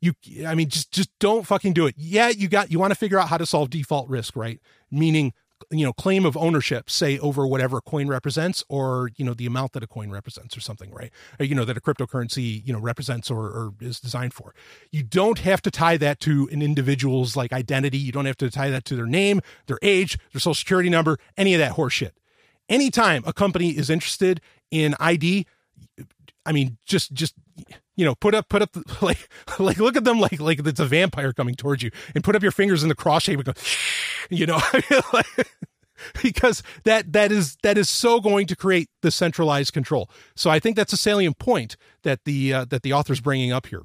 You, 0.00 0.12
I 0.46 0.54
mean, 0.54 0.68
just 0.68 0.92
just 0.92 1.10
don't 1.18 1.46
fucking 1.46 1.72
do 1.72 1.86
it. 1.86 1.94
Yeah, 1.96 2.28
you 2.28 2.48
got 2.48 2.70
you 2.70 2.78
want 2.78 2.92
to 2.92 2.98
figure 2.98 3.18
out 3.18 3.28
how 3.28 3.38
to 3.38 3.46
solve 3.46 3.70
default 3.70 4.08
risk, 4.08 4.36
right? 4.36 4.60
Meaning 4.90 5.32
you 5.70 5.84
know 5.84 5.92
claim 5.92 6.24
of 6.24 6.36
ownership 6.36 6.90
say 6.90 7.18
over 7.18 7.46
whatever 7.46 7.78
a 7.78 7.80
coin 7.80 8.08
represents 8.08 8.64
or 8.68 9.10
you 9.16 9.24
know 9.24 9.34
the 9.34 9.46
amount 9.46 9.72
that 9.72 9.82
a 9.82 9.86
coin 9.86 10.10
represents 10.10 10.56
or 10.56 10.60
something 10.60 10.90
right? 10.92 11.10
Or, 11.38 11.44
you 11.44 11.54
know 11.54 11.64
that 11.64 11.76
a 11.76 11.80
cryptocurrency 11.80 12.66
you 12.66 12.72
know 12.72 12.80
represents 12.80 13.30
or, 13.30 13.46
or 13.46 13.74
is 13.80 14.00
designed 14.00 14.34
for. 14.34 14.54
You 14.90 15.02
don't 15.02 15.40
have 15.40 15.62
to 15.62 15.70
tie 15.70 15.96
that 15.98 16.20
to 16.20 16.48
an 16.52 16.62
individual's 16.62 17.36
like 17.36 17.52
identity. 17.52 17.98
You 17.98 18.12
don't 18.12 18.26
have 18.26 18.36
to 18.38 18.50
tie 18.50 18.70
that 18.70 18.84
to 18.86 18.96
their 18.96 19.06
name 19.06 19.40
their 19.66 19.78
age 19.82 20.18
their 20.32 20.40
social 20.40 20.54
security 20.54 20.88
number 20.88 21.18
any 21.36 21.54
of 21.54 21.60
that 21.60 21.72
horseshit. 21.72 22.12
Anytime 22.68 23.22
a 23.26 23.32
company 23.32 23.70
is 23.70 23.88
interested 23.88 24.40
in 24.70 24.94
id 25.00 25.46
i 26.44 26.52
mean 26.52 26.76
just 26.84 27.12
just 27.14 27.34
you 27.98 28.04
know, 28.04 28.14
put 28.14 28.32
up, 28.32 28.48
put 28.48 28.62
up, 28.62 28.72
the, 28.72 28.84
like, 29.02 29.28
like, 29.58 29.78
look 29.78 29.96
at 29.96 30.04
them 30.04 30.20
like, 30.20 30.38
like 30.38 30.64
it's 30.64 30.78
a 30.78 30.86
vampire 30.86 31.32
coming 31.32 31.56
towards 31.56 31.82
you, 31.82 31.90
and 32.14 32.22
put 32.22 32.36
up 32.36 32.42
your 32.42 32.52
fingers 32.52 32.84
in 32.84 32.88
the 32.88 32.94
cross 32.94 33.24
shape 33.24 33.40
and 33.40 33.44
go, 33.44 33.52
you 34.28 34.46
know, 34.46 34.60
because 36.22 36.62
that 36.84 37.12
that 37.12 37.32
is 37.32 37.56
that 37.62 37.78
is 37.78 37.88
so 37.88 38.20
going 38.20 38.46
to 38.46 38.56
create 38.56 38.88
the 39.02 39.10
centralized 39.10 39.72
control. 39.72 40.10
So 40.36 40.50
I 40.50 40.58
think 40.58 40.76
that's 40.76 40.92
a 40.92 40.96
salient 40.96 41.38
point 41.38 41.76
that 42.02 42.24
the 42.24 42.52
uh, 42.52 42.64
that 42.66 42.82
the 42.82 42.92
author's 42.92 43.20
bringing 43.20 43.52
up 43.52 43.66
here. 43.66 43.82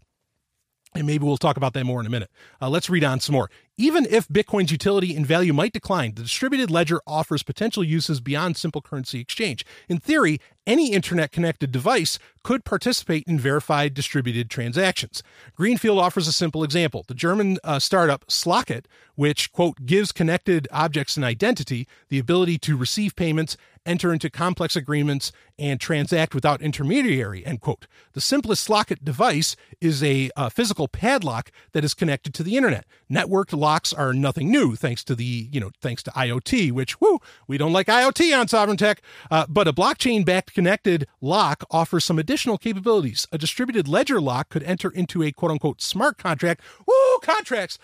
And 0.96 1.08
maybe 1.08 1.26
we'll 1.26 1.38
talk 1.38 1.58
about 1.58 1.74
that 1.74 1.86
more 1.86 2.00
in 2.00 2.06
a 2.06 2.10
minute. 2.10 2.30
Uh, 2.62 2.70
let's 2.70 2.88
read 2.88 3.04
on 3.04 3.20
some 3.20 3.34
more. 3.34 3.50
Even 3.78 4.06
if 4.08 4.28
Bitcoin's 4.28 4.72
utility 4.72 5.16
and 5.16 5.26
value 5.26 5.52
might 5.52 5.74
decline, 5.74 6.14
the 6.14 6.22
distributed 6.22 6.70
ledger 6.70 7.02
offers 7.08 7.42
potential 7.42 7.84
uses 7.84 8.22
beyond 8.22 8.56
simple 8.56 8.82
currency 8.82 9.20
exchange. 9.20 9.66
In 9.90 9.98
theory, 9.98 10.40
any 10.66 10.94
internet 10.94 11.32
connected 11.32 11.72
device 11.72 12.20
could 12.44 12.64
participate 12.64 13.24
in 13.28 13.40
verified 13.40 13.94
distributed 13.94 14.50
transactions. 14.50 15.24
Greenfield 15.56 16.00
offers 16.00 16.28
a 16.28 16.32
simple 16.32 16.64
example. 16.64 17.04
The 17.08 17.14
German 17.14 17.58
uh, 17.64 17.80
startup 17.80 18.26
Slockit, 18.28 18.86
which, 19.16 19.52
quote, 19.52 19.86
gives 19.86 20.12
connected 20.12 20.68
objects 20.72 21.18
an 21.18 21.24
identity, 21.24 21.88
the 22.10 22.20
ability 22.20 22.58
to 22.60 22.78
receive 22.78 23.16
payments, 23.16 23.58
enter 23.86 24.14
into 24.14 24.30
complex 24.30 24.76
agreements, 24.76 25.32
and 25.60 25.80
transact 25.80 26.34
without 26.34 26.62
intermediary, 26.62 27.46
end 27.46 27.60
quote. 27.60 27.86
The 28.14 28.22
simplest 28.22 28.68
Slockit 28.68 29.04
device 29.04 29.56
is 29.82 30.02
a 30.02 30.32
uh, 30.38 30.50
physical 30.50 30.88
padlock 30.88 31.52
that 31.74 31.84
is 31.84 31.94
connected 31.94 32.34
to 32.36 32.44
the 32.44 32.56
internet. 32.56 32.86
Networked 33.12 33.52
locks 33.64 33.94
are 33.94 34.14
nothing 34.14 34.52
new, 34.52 34.76
thanks 34.76 35.06
to 35.06 35.16
the, 35.16 35.48
you 35.50 35.60
know, 35.60 35.72
thanks 35.80 36.04
to 36.04 36.12
IoT, 36.12 36.74
which, 36.74 37.00
whoo, 37.00 37.20
we 37.48 37.58
don't 37.58 37.72
like 37.72 37.88
IoT 37.88 38.38
on 38.38 38.50
Sovereign 38.50 38.76
Tech, 38.76 39.02
uh, 39.32 39.46
but 39.48 39.70
a 39.70 39.74
blockchain 39.74 40.26
backed 40.26 40.54
connected 40.54 41.08
lock 41.22 41.64
offers 41.72 42.04
some 42.04 42.20
additional 42.20 42.58
capabilities. 42.58 43.26
A 43.32 43.38
distributed 43.38 43.88
ledger 43.88 44.20
lock 44.20 44.50
could 44.50 44.64
enter 44.64 44.90
into 44.90 45.24
a 45.24 45.32
quote 45.32 45.52
unquote 45.52 45.82
smart 45.82 46.18
contract, 46.18 46.62
woo, 46.86 47.20
contracts, 47.22 47.80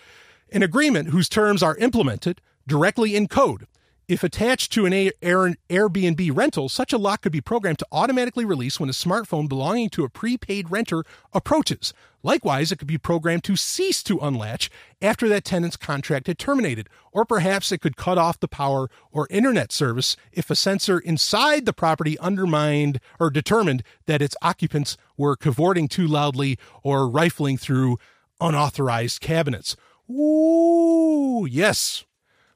an 0.52 0.62
agreement 0.62 1.08
whose 1.08 1.30
terms 1.30 1.62
are 1.62 1.76
implemented 1.78 2.42
directly 2.66 3.16
in 3.16 3.26
code. 3.26 3.66
If 4.10 4.24
attached 4.24 4.72
to 4.72 4.86
an 4.86 4.92
Airbnb 4.92 6.36
rental, 6.36 6.68
such 6.68 6.92
a 6.92 6.98
lock 6.98 7.22
could 7.22 7.30
be 7.30 7.40
programmed 7.40 7.78
to 7.78 7.86
automatically 7.92 8.44
release 8.44 8.80
when 8.80 8.88
a 8.88 8.92
smartphone 8.92 9.48
belonging 9.48 9.88
to 9.90 10.02
a 10.02 10.08
prepaid 10.08 10.68
renter 10.68 11.04
approaches. 11.32 11.94
Likewise, 12.24 12.72
it 12.72 12.80
could 12.80 12.88
be 12.88 12.98
programmed 12.98 13.44
to 13.44 13.54
cease 13.54 14.02
to 14.02 14.18
unlatch 14.18 14.68
after 15.00 15.28
that 15.28 15.44
tenant's 15.44 15.76
contract 15.76 16.26
had 16.26 16.40
terminated, 16.40 16.88
or 17.12 17.24
perhaps 17.24 17.70
it 17.70 17.80
could 17.80 17.96
cut 17.96 18.18
off 18.18 18.40
the 18.40 18.48
power 18.48 18.90
or 19.12 19.28
internet 19.30 19.70
service 19.70 20.16
if 20.32 20.50
a 20.50 20.56
sensor 20.56 20.98
inside 20.98 21.64
the 21.64 21.72
property 21.72 22.18
undermined 22.18 22.98
or 23.20 23.30
determined 23.30 23.84
that 24.06 24.20
its 24.20 24.34
occupants 24.42 24.96
were 25.16 25.36
cavorting 25.36 25.86
too 25.86 26.08
loudly 26.08 26.58
or 26.82 27.08
rifling 27.08 27.56
through 27.56 27.96
unauthorized 28.40 29.20
cabinets. 29.20 29.76
Ooh, 30.10 31.46
yes. 31.48 32.04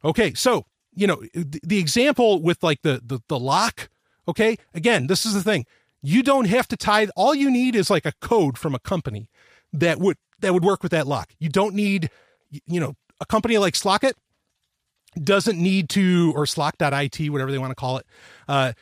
Okay, 0.05 0.35
so 0.35 0.67
you 0.95 1.07
know 1.07 1.23
the, 1.35 1.61
the 1.63 1.79
example 1.79 2.41
with 2.43 2.63
like 2.63 2.83
the, 2.83 3.01
the 3.05 3.21
the 3.29 3.39
lock 3.39 3.89
okay? 4.29 4.57
Again 4.75 5.07
this 5.07 5.25
is 5.27 5.35
the 5.35 5.43
thing. 5.43 5.67
You 6.03 6.23
don't 6.23 6.47
have 6.47 6.69
to 6.69 6.77
tie 6.77 7.09
all 7.17 7.35
you 7.35 7.51
need 7.51 7.75
is 7.75 7.91
like 7.91 8.05
a 8.05 8.13
code 8.21 8.59
from 8.59 8.75
a 8.75 8.79
company 8.79 9.29
that 9.73 9.99
would 9.99 10.17
that 10.41 10.53
would 10.53 10.65
work 10.65 10.83
with 10.83 10.93
that 10.93 11.07
lock. 11.07 11.33
You 11.39 11.49
don't 11.49 11.75
need 11.75 12.11
you 12.67 12.81
know 12.81 12.95
a 13.21 13.27
company 13.27 13.59
like 13.59 13.75
slockit 13.75 14.13
doesn't 15.23 15.59
need 15.59 15.89
to 15.91 16.33
or 16.35 16.45
slock.it 16.45 17.31
whatever 17.31 17.53
they 17.53 17.59
want 17.59 17.71
to 17.71 17.77
call 17.77 17.99
it 17.99 18.07
uh, 18.49 18.73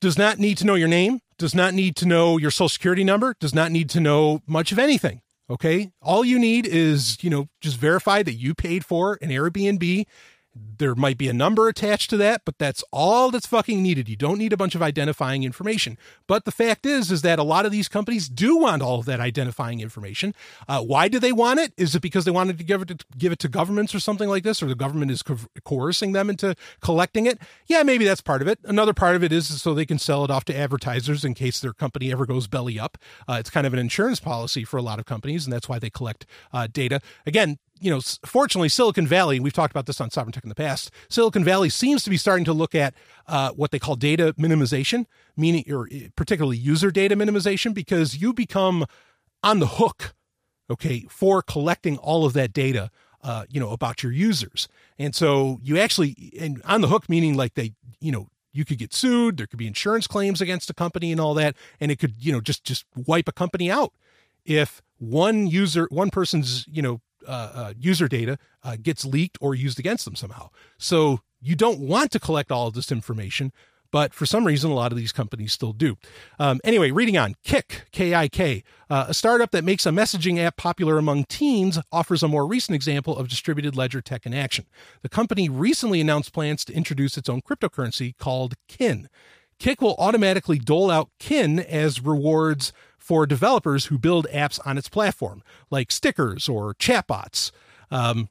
does 0.00 0.18
not 0.18 0.38
need 0.38 0.58
to 0.58 0.66
know 0.66 0.74
your 0.74 0.88
name 0.88 1.20
does 1.38 1.54
not 1.54 1.72
need 1.72 1.96
to 1.96 2.06
know 2.06 2.36
your 2.36 2.50
social 2.50 2.68
security 2.68 3.02
number 3.02 3.34
does 3.40 3.54
not 3.54 3.72
need 3.72 3.88
to 3.88 4.00
know 4.00 4.42
much 4.46 4.72
of 4.72 4.78
anything 4.78 5.22
okay? 5.48 5.90
All 6.00 6.24
you 6.24 6.38
need 6.38 6.66
is 6.66 7.22
you 7.22 7.30
know 7.30 7.48
just 7.60 7.76
verify 7.76 8.22
that 8.22 8.34
you 8.34 8.54
paid 8.54 8.84
for 8.84 9.18
an 9.22 9.30
airbnb 9.30 10.06
there 10.54 10.94
might 10.94 11.18
be 11.18 11.28
a 11.28 11.32
number 11.32 11.68
attached 11.68 12.10
to 12.10 12.16
that, 12.16 12.42
but 12.44 12.58
that's 12.58 12.82
all 12.92 13.30
that's 13.30 13.46
fucking 13.46 13.82
needed. 13.82 14.08
You 14.08 14.16
don't 14.16 14.38
need 14.38 14.52
a 14.52 14.56
bunch 14.56 14.74
of 14.74 14.82
identifying 14.82 15.44
information. 15.44 15.96
But 16.26 16.44
the 16.44 16.50
fact 16.50 16.84
is, 16.86 17.10
is 17.10 17.22
that 17.22 17.38
a 17.38 17.44
lot 17.44 17.66
of 17.66 17.72
these 17.72 17.88
companies 17.88 18.28
do 18.28 18.56
want 18.56 18.82
all 18.82 18.98
of 18.98 19.06
that 19.06 19.20
identifying 19.20 19.80
information. 19.80 20.34
Uh, 20.66 20.82
why 20.82 21.08
do 21.08 21.18
they 21.18 21.32
want 21.32 21.60
it? 21.60 21.72
Is 21.76 21.94
it 21.94 22.02
because 22.02 22.24
they 22.24 22.30
wanted 22.30 22.58
to 22.58 22.64
give 22.64 22.82
it 22.82 22.88
to 22.88 22.98
give 23.16 23.30
it 23.30 23.38
to 23.40 23.48
governments 23.48 23.94
or 23.94 24.00
something 24.00 24.28
like 24.28 24.42
this, 24.42 24.62
or 24.62 24.66
the 24.66 24.74
government 24.74 25.10
is 25.10 25.22
co- 25.22 25.38
coercing 25.64 26.12
them 26.12 26.28
into 26.28 26.56
collecting 26.80 27.26
it? 27.26 27.38
Yeah, 27.66 27.82
maybe 27.82 28.04
that's 28.04 28.20
part 28.20 28.42
of 28.42 28.48
it. 28.48 28.58
Another 28.64 28.94
part 28.94 29.16
of 29.16 29.22
it 29.22 29.32
is 29.32 29.62
so 29.62 29.72
they 29.72 29.86
can 29.86 29.98
sell 29.98 30.24
it 30.24 30.30
off 30.30 30.44
to 30.46 30.56
advertisers 30.56 31.24
in 31.24 31.34
case 31.34 31.60
their 31.60 31.72
company 31.72 32.10
ever 32.10 32.26
goes 32.26 32.48
belly 32.48 32.78
up. 32.78 32.98
Uh, 33.28 33.34
it's 33.34 33.50
kind 33.50 33.66
of 33.66 33.72
an 33.72 33.78
insurance 33.78 34.18
policy 34.18 34.64
for 34.64 34.78
a 34.78 34.82
lot 34.82 34.98
of 34.98 35.04
companies, 35.06 35.46
and 35.46 35.52
that's 35.52 35.68
why 35.68 35.78
they 35.78 35.90
collect 35.90 36.26
uh, 36.52 36.66
data. 36.66 37.00
Again, 37.24 37.58
you 37.80 37.90
know, 37.90 38.00
fortunately, 38.24 38.68
Silicon 38.68 39.06
Valley, 39.06 39.40
we've 39.40 39.52
talked 39.52 39.72
about 39.72 39.86
this 39.86 40.00
on 40.00 40.10
Sovereign 40.10 40.32
Tech 40.32 40.44
in 40.44 40.48
the 40.48 40.54
past. 40.54 40.90
Silicon 41.08 41.42
Valley 41.42 41.70
seems 41.70 42.04
to 42.04 42.10
be 42.10 42.16
starting 42.16 42.44
to 42.44 42.52
look 42.52 42.74
at 42.74 42.94
uh, 43.26 43.50
what 43.52 43.70
they 43.70 43.78
call 43.78 43.96
data 43.96 44.34
minimization, 44.38 45.06
meaning, 45.36 45.64
or 45.70 45.88
eh, 45.90 46.08
particularly 46.14 46.58
user 46.58 46.90
data 46.90 47.16
minimization, 47.16 47.72
because 47.72 48.20
you 48.20 48.32
become 48.32 48.84
on 49.42 49.60
the 49.60 49.66
hook, 49.66 50.14
okay, 50.68 51.06
for 51.08 51.42
collecting 51.42 51.96
all 51.98 52.26
of 52.26 52.34
that 52.34 52.52
data, 52.52 52.90
uh, 53.22 53.44
you 53.48 53.58
know, 53.58 53.70
about 53.70 54.02
your 54.02 54.12
users. 54.12 54.68
And 54.98 55.14
so 55.14 55.58
you 55.62 55.78
actually, 55.78 56.32
and 56.38 56.60
on 56.64 56.82
the 56.82 56.88
hook, 56.88 57.08
meaning 57.08 57.34
like 57.34 57.54
they, 57.54 57.72
you 57.98 58.12
know, 58.12 58.28
you 58.52 58.64
could 58.64 58.78
get 58.78 58.92
sued, 58.92 59.36
there 59.36 59.46
could 59.46 59.58
be 59.58 59.66
insurance 59.66 60.06
claims 60.06 60.40
against 60.40 60.68
a 60.68 60.74
company 60.74 61.12
and 61.12 61.20
all 61.20 61.34
that, 61.34 61.56
and 61.80 61.90
it 61.90 61.98
could, 61.98 62.14
you 62.18 62.32
know, 62.32 62.40
just 62.40 62.64
just 62.64 62.84
wipe 62.94 63.28
a 63.28 63.32
company 63.32 63.70
out 63.70 63.92
if 64.44 64.82
one 64.98 65.46
user, 65.46 65.86
one 65.90 66.10
person's, 66.10 66.66
you 66.68 66.82
know, 66.82 67.00
uh, 67.26 67.50
uh, 67.54 67.72
user 67.78 68.08
data 68.08 68.38
uh, 68.62 68.76
gets 68.80 69.04
leaked 69.04 69.38
or 69.40 69.54
used 69.54 69.78
against 69.78 70.04
them 70.04 70.16
somehow. 70.16 70.50
So 70.78 71.20
you 71.40 71.54
don't 71.54 71.80
want 71.80 72.10
to 72.12 72.20
collect 72.20 72.52
all 72.52 72.68
of 72.68 72.74
this 72.74 72.92
information, 72.92 73.52
but 73.92 74.14
for 74.14 74.24
some 74.24 74.46
reason, 74.46 74.70
a 74.70 74.74
lot 74.74 74.92
of 74.92 74.98
these 74.98 75.10
companies 75.10 75.52
still 75.52 75.72
do. 75.72 75.96
Um, 76.38 76.60
anyway, 76.62 76.92
reading 76.92 77.18
on 77.18 77.34
Kik, 77.42 77.86
K 77.90 78.14
I 78.14 78.28
K, 78.28 78.62
uh, 78.88 79.06
a 79.08 79.14
startup 79.14 79.50
that 79.50 79.64
makes 79.64 79.84
a 79.84 79.90
messaging 79.90 80.38
app 80.38 80.56
popular 80.56 80.96
among 80.96 81.24
teens, 81.24 81.78
offers 81.90 82.22
a 82.22 82.28
more 82.28 82.46
recent 82.46 82.76
example 82.76 83.16
of 83.16 83.28
distributed 83.28 83.76
ledger 83.76 84.00
tech 84.00 84.26
in 84.26 84.34
action. 84.34 84.66
The 85.02 85.08
company 85.08 85.48
recently 85.48 86.00
announced 86.00 86.32
plans 86.32 86.64
to 86.66 86.72
introduce 86.72 87.18
its 87.18 87.28
own 87.28 87.42
cryptocurrency 87.42 88.16
called 88.16 88.54
Kin. 88.68 89.08
Kik 89.58 89.82
will 89.82 89.96
automatically 89.98 90.58
dole 90.58 90.90
out 90.90 91.10
Kin 91.18 91.58
as 91.58 92.00
rewards 92.00 92.72
for 93.10 93.26
developers 93.26 93.86
who 93.86 93.98
build 93.98 94.28
apps 94.32 94.60
on 94.64 94.78
its 94.78 94.88
platform, 94.88 95.42
like 95.68 95.90
stickers 95.90 96.48
or 96.48 96.74
chatbots. 96.74 97.50
Um, 97.90 98.28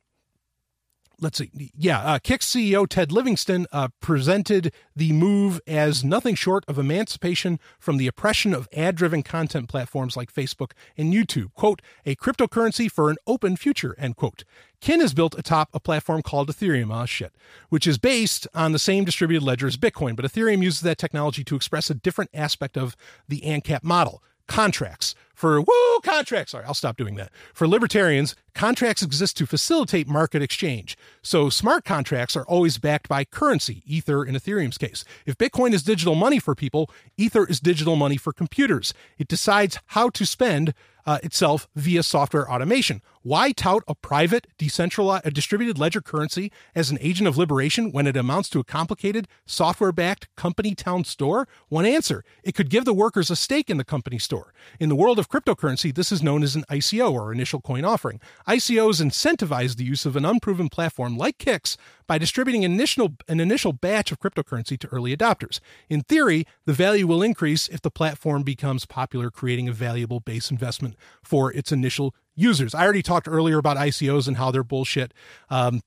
let's 1.20 1.38
see. 1.38 1.52
Yeah, 1.78 2.00
uh, 2.00 2.20
Kik 2.20 2.40
CEO 2.40 2.88
Ted 2.88 3.12
Livingston 3.12 3.68
uh, 3.74 3.90
presented 4.00 4.72
the 4.96 5.12
move 5.12 5.60
as 5.68 6.02
nothing 6.06 6.34
short 6.34 6.64
of 6.70 6.80
emancipation 6.80 7.60
from 7.78 7.98
the 7.98 8.08
oppression 8.08 8.54
of 8.54 8.70
ad 8.72 8.96
driven 8.96 9.22
content 9.22 9.68
platforms 9.68 10.16
like 10.16 10.34
Facebook 10.34 10.72
and 10.98 11.14
YouTube. 11.14 11.54
Quote, 11.56 11.82
a 12.06 12.16
cryptocurrency 12.16 12.90
for 12.90 13.10
an 13.10 13.18
open 13.28 13.58
future, 13.58 13.98
end 13.98 14.16
quote. 14.16 14.46
Kin 14.80 15.02
is 15.02 15.14
built 15.14 15.38
atop 15.38 15.68
a 15.74 15.82
platform 15.82 16.22
called 16.22 16.48
Ethereum, 16.48 16.96
oh 16.96 17.06
shit, 17.06 17.36
which 17.68 17.86
is 17.86 17.98
based 17.98 18.48
on 18.54 18.72
the 18.72 18.80
same 18.80 19.04
distributed 19.04 19.44
ledger 19.44 19.68
as 19.68 19.76
Bitcoin, 19.76 20.16
but 20.16 20.24
Ethereum 20.24 20.64
uses 20.64 20.80
that 20.80 20.98
technology 20.98 21.44
to 21.44 21.58
express 21.58 21.90
a 21.90 21.94
different 21.94 22.32
aspect 22.34 22.78
of 22.78 22.96
the 23.28 23.42
ANCAP 23.42 23.84
model 23.84 24.24
contracts. 24.50 25.16
For 25.34 25.62
woo 25.62 26.00
contracts, 26.04 26.52
sorry, 26.52 26.66
I'll 26.66 26.74
stop 26.74 26.98
doing 26.98 27.16
that. 27.16 27.32
For 27.54 27.66
libertarians, 27.66 28.36
contracts 28.54 29.02
exist 29.02 29.38
to 29.38 29.46
facilitate 29.46 30.06
market 30.06 30.42
exchange. 30.42 30.98
So 31.22 31.50
smart 31.50 31.86
contracts 31.86 32.36
are 32.36 32.44
always 32.44 32.78
backed 32.78 33.08
by 33.08 33.24
currency, 33.24 33.82
Ether 33.86 34.26
in 34.26 34.36
Ethereum's 34.36 34.78
case. 34.78 35.06
If 35.26 35.38
Bitcoin 35.38 35.72
is 35.72 35.84
digital 35.84 36.16
money 36.16 36.40
for 36.40 36.56
people, 36.56 36.92
Ether 37.16 37.46
is 37.46 37.62
digital 37.62 37.96
money 37.96 38.18
for 38.18 38.34
computers. 38.34 38.94
It 39.18 39.30
decides 39.30 39.80
how 39.86 40.10
to 40.10 40.26
spend 40.26 40.74
uh, 41.06 41.20
itself 41.24 41.70
via 41.74 42.04
software 42.04 42.52
automation. 42.52 43.02
Why 43.22 43.52
tout 43.52 43.84
a 43.86 43.96
private, 43.96 44.48
decentralized, 44.58 45.26
a 45.26 45.32
distributed 45.32 45.78
ledger 45.78 46.00
currency 46.00 46.54
as 46.74 46.90
an 46.90 46.98
agent 47.02 47.28
of 47.28 47.38
liberation 47.38 47.92
when 47.92 48.08
it 48.08 48.16
amounts 48.16 48.48
to 48.50 48.60
a 48.60 48.64
complicated, 48.64 49.28
software 49.46 49.92
backed 49.92 50.34
company 50.38 50.74
town 50.74 51.04
store? 51.04 51.46
One 51.68 51.86
answer 51.86 52.24
it 52.44 52.56
could 52.56 52.70
give 52.70 52.86
the 52.86 52.94
workers 52.94 53.30
a 53.30 53.36
stake 53.36 53.70
in 53.70 53.76
the 53.76 53.84
company 53.84 54.20
store. 54.20 54.54
In 54.80 54.88
the 54.88 54.96
world 54.96 55.20
of 55.20 55.28
cryptocurrency, 55.28 55.94
this 55.94 56.14
is 56.14 56.24
known 56.24 56.44
as 56.44 56.56
an 56.56 56.64
ICO 56.70 57.12
or 57.12 57.34
initial 57.34 57.60
coin 57.60 57.84
offering. 57.84 58.22
ICOs 58.48 59.02
incentivize 59.02 59.76
the 59.76 59.84
use 59.84 60.06
of 60.06 60.16
an 60.16 60.24
unproven 60.24 60.70
platform 60.70 61.18
like 61.18 61.38
Kik's 61.38 61.76
by 62.08 62.18
distributing 62.18 62.64
an 62.64 62.72
initial, 62.72 63.16
an 63.28 63.42
initial 63.42 63.74
batch 63.74 64.14
of 64.14 64.20
cryptocurrency 64.20 64.80
to 64.80 64.88
early 64.88 65.16
adopters. 65.16 65.60
In 65.90 66.02
theory, 66.04 66.48
the 66.66 66.74
value 66.74 67.06
will 67.06 67.22
increase 67.22 67.68
if 67.68 67.82
the 67.82 67.92
platform 67.92 68.44
becomes 68.44 68.86
popular, 68.86 69.30
creating 69.30 69.68
a 69.68 69.74
valuable 69.74 70.22
base 70.22 70.50
investment 70.50 70.96
for 71.22 71.52
its 71.52 71.74
initial 71.74 72.16
users. 72.40 72.74
I 72.74 72.84
already 72.84 73.04
talked 73.04 73.28
earlier 73.28 73.58
about 73.58 73.78
ICOs 73.78 74.28
and 74.28 74.38
how 74.38 74.52
they're 74.52 74.64
bullshit. 74.64 75.14
Um, 75.50 75.82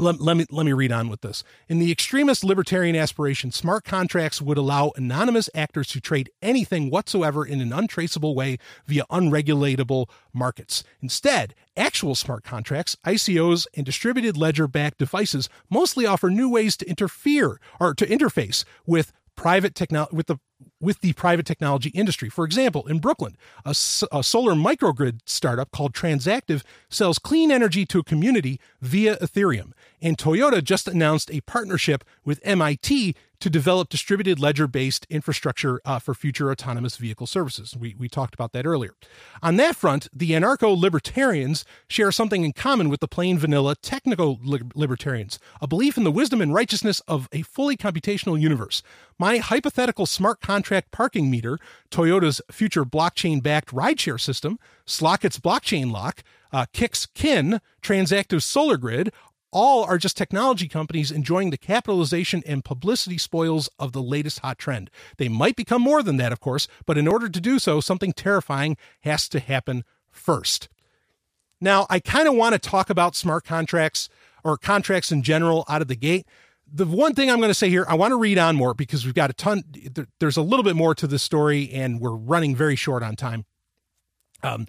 let, 0.00 0.20
let, 0.20 0.36
me 0.36 0.46
let 0.50 0.64
me 0.64 0.72
read 0.72 0.92
on 0.92 1.08
with 1.08 1.22
this. 1.22 1.42
In 1.68 1.80
the 1.80 1.90
extremist 1.90 2.44
libertarian 2.44 2.94
aspiration, 2.94 3.50
smart 3.50 3.84
contracts 3.84 4.40
would 4.40 4.58
allow 4.58 4.92
anonymous 4.96 5.50
actors 5.54 5.88
to 5.88 6.00
trade 6.00 6.30
anything 6.40 6.90
whatsoever 6.90 7.44
in 7.44 7.60
an 7.60 7.72
untraceable 7.72 8.34
way 8.34 8.58
via 8.86 9.04
unregulatable 9.10 10.06
markets. 10.32 10.84
Instead, 11.00 11.54
actual 11.76 12.14
smart 12.14 12.44
contracts, 12.44 12.96
ICOs, 13.04 13.66
and 13.74 13.84
distributed 13.84 14.36
ledger-backed 14.36 14.98
devices 14.98 15.48
mostly 15.68 16.06
offer 16.06 16.30
new 16.30 16.48
ways 16.48 16.76
to 16.76 16.88
interfere 16.88 17.60
or 17.80 17.94
to 17.94 18.06
interface 18.06 18.64
with 18.86 19.12
private 19.36 19.74
technology 19.74 20.14
with 20.14 20.26
the 20.26 20.36
with 20.80 21.00
the 21.00 21.12
private 21.14 21.46
technology 21.46 21.90
industry. 21.90 22.28
For 22.28 22.44
example, 22.44 22.86
in 22.86 22.98
Brooklyn, 22.98 23.36
a, 23.64 23.74
solar 23.74 24.54
microgrid 24.54 25.20
startup 25.24 25.70
called 25.70 25.92
Transactive 25.92 26.62
sells 26.88 27.18
clean 27.18 27.50
energy 27.50 27.84
to 27.86 27.98
a 27.98 28.04
community 28.04 28.60
via 28.80 29.16
Ethereum. 29.16 29.72
And 30.00 30.16
Toyota 30.16 30.62
just 30.62 30.86
announced 30.86 31.30
a 31.32 31.40
partnership 31.42 32.04
with 32.24 32.40
MIT 32.44 33.16
to 33.40 33.50
develop 33.50 33.88
distributed 33.88 34.40
ledger 34.40 34.66
based 34.66 35.06
infrastructure 35.10 35.80
uh, 35.84 35.98
for 35.98 36.14
future 36.14 36.50
autonomous 36.50 36.96
vehicle 36.96 37.26
services. 37.26 37.76
We, 37.76 37.94
we 37.98 38.08
talked 38.08 38.34
about 38.34 38.52
that 38.52 38.66
earlier. 38.66 38.94
On 39.42 39.56
that 39.56 39.76
front, 39.76 40.08
the 40.12 40.32
anarcho 40.32 40.78
libertarians 40.78 41.64
share 41.88 42.12
something 42.12 42.44
in 42.44 42.52
common 42.52 42.88
with 42.88 43.00
the 43.00 43.08
plain 43.08 43.38
vanilla 43.38 43.76
technical 43.76 44.40
libertarians 44.74 45.38
a 45.60 45.66
belief 45.66 45.96
in 45.96 46.04
the 46.04 46.10
wisdom 46.10 46.40
and 46.40 46.54
righteousness 46.54 47.00
of 47.08 47.28
a 47.32 47.42
fully 47.42 47.76
computational 47.76 48.40
universe. 48.40 48.82
My 49.18 49.38
hypothetical 49.38 50.06
smart 50.06 50.40
contract 50.40 50.90
parking 50.90 51.30
meter, 51.30 51.58
Toyota's 51.90 52.40
future 52.50 52.84
blockchain 52.84 53.42
backed 53.42 53.70
rideshare 53.70 54.20
system, 54.20 54.58
Slockit's 54.86 55.38
blockchain 55.38 55.90
lock, 55.90 56.22
uh, 56.52 56.66
Kik's 56.72 57.06
Kin, 57.06 57.60
Transactive 57.82 58.42
Solar 58.42 58.76
Grid 58.76 59.12
all 59.50 59.84
are 59.84 59.98
just 59.98 60.16
technology 60.16 60.68
companies 60.68 61.10
enjoying 61.10 61.50
the 61.50 61.56
capitalization 61.56 62.42
and 62.46 62.64
publicity 62.64 63.18
spoils 63.18 63.68
of 63.78 63.92
the 63.92 64.02
latest 64.02 64.40
hot 64.40 64.58
trend. 64.58 64.90
They 65.16 65.28
might 65.28 65.56
become 65.56 65.82
more 65.82 66.02
than 66.02 66.16
that, 66.18 66.32
of 66.32 66.40
course, 66.40 66.68
but 66.86 66.98
in 66.98 67.08
order 67.08 67.28
to 67.28 67.40
do 67.40 67.58
so, 67.58 67.80
something 67.80 68.12
terrifying 68.12 68.76
has 69.00 69.28
to 69.30 69.40
happen 69.40 69.84
first. 70.10 70.68
Now, 71.60 71.86
I 71.90 72.00
kind 72.00 72.28
of 72.28 72.34
want 72.34 72.52
to 72.52 72.58
talk 72.58 72.90
about 72.90 73.16
smart 73.16 73.44
contracts 73.44 74.08
or 74.44 74.56
contracts 74.56 75.10
in 75.10 75.22
general 75.22 75.64
out 75.68 75.82
of 75.82 75.88
the 75.88 75.96
gate. 75.96 76.26
The 76.70 76.86
one 76.86 77.14
thing 77.14 77.30
I'm 77.30 77.38
going 77.38 77.48
to 77.48 77.54
say 77.54 77.70
here, 77.70 77.86
I 77.88 77.94
want 77.94 78.12
to 78.12 78.18
read 78.18 78.38
on 78.38 78.54
more 78.54 78.74
because 78.74 79.04
we've 79.04 79.14
got 79.14 79.30
a 79.30 79.32
ton, 79.32 79.64
there's 80.20 80.36
a 80.36 80.42
little 80.42 80.62
bit 80.62 80.76
more 80.76 80.94
to 80.94 81.06
this 81.06 81.22
story 81.22 81.70
and 81.72 82.00
we're 82.00 82.14
running 82.14 82.54
very 82.54 82.76
short 82.76 83.02
on 83.02 83.16
time. 83.16 83.46
Um, 84.42 84.66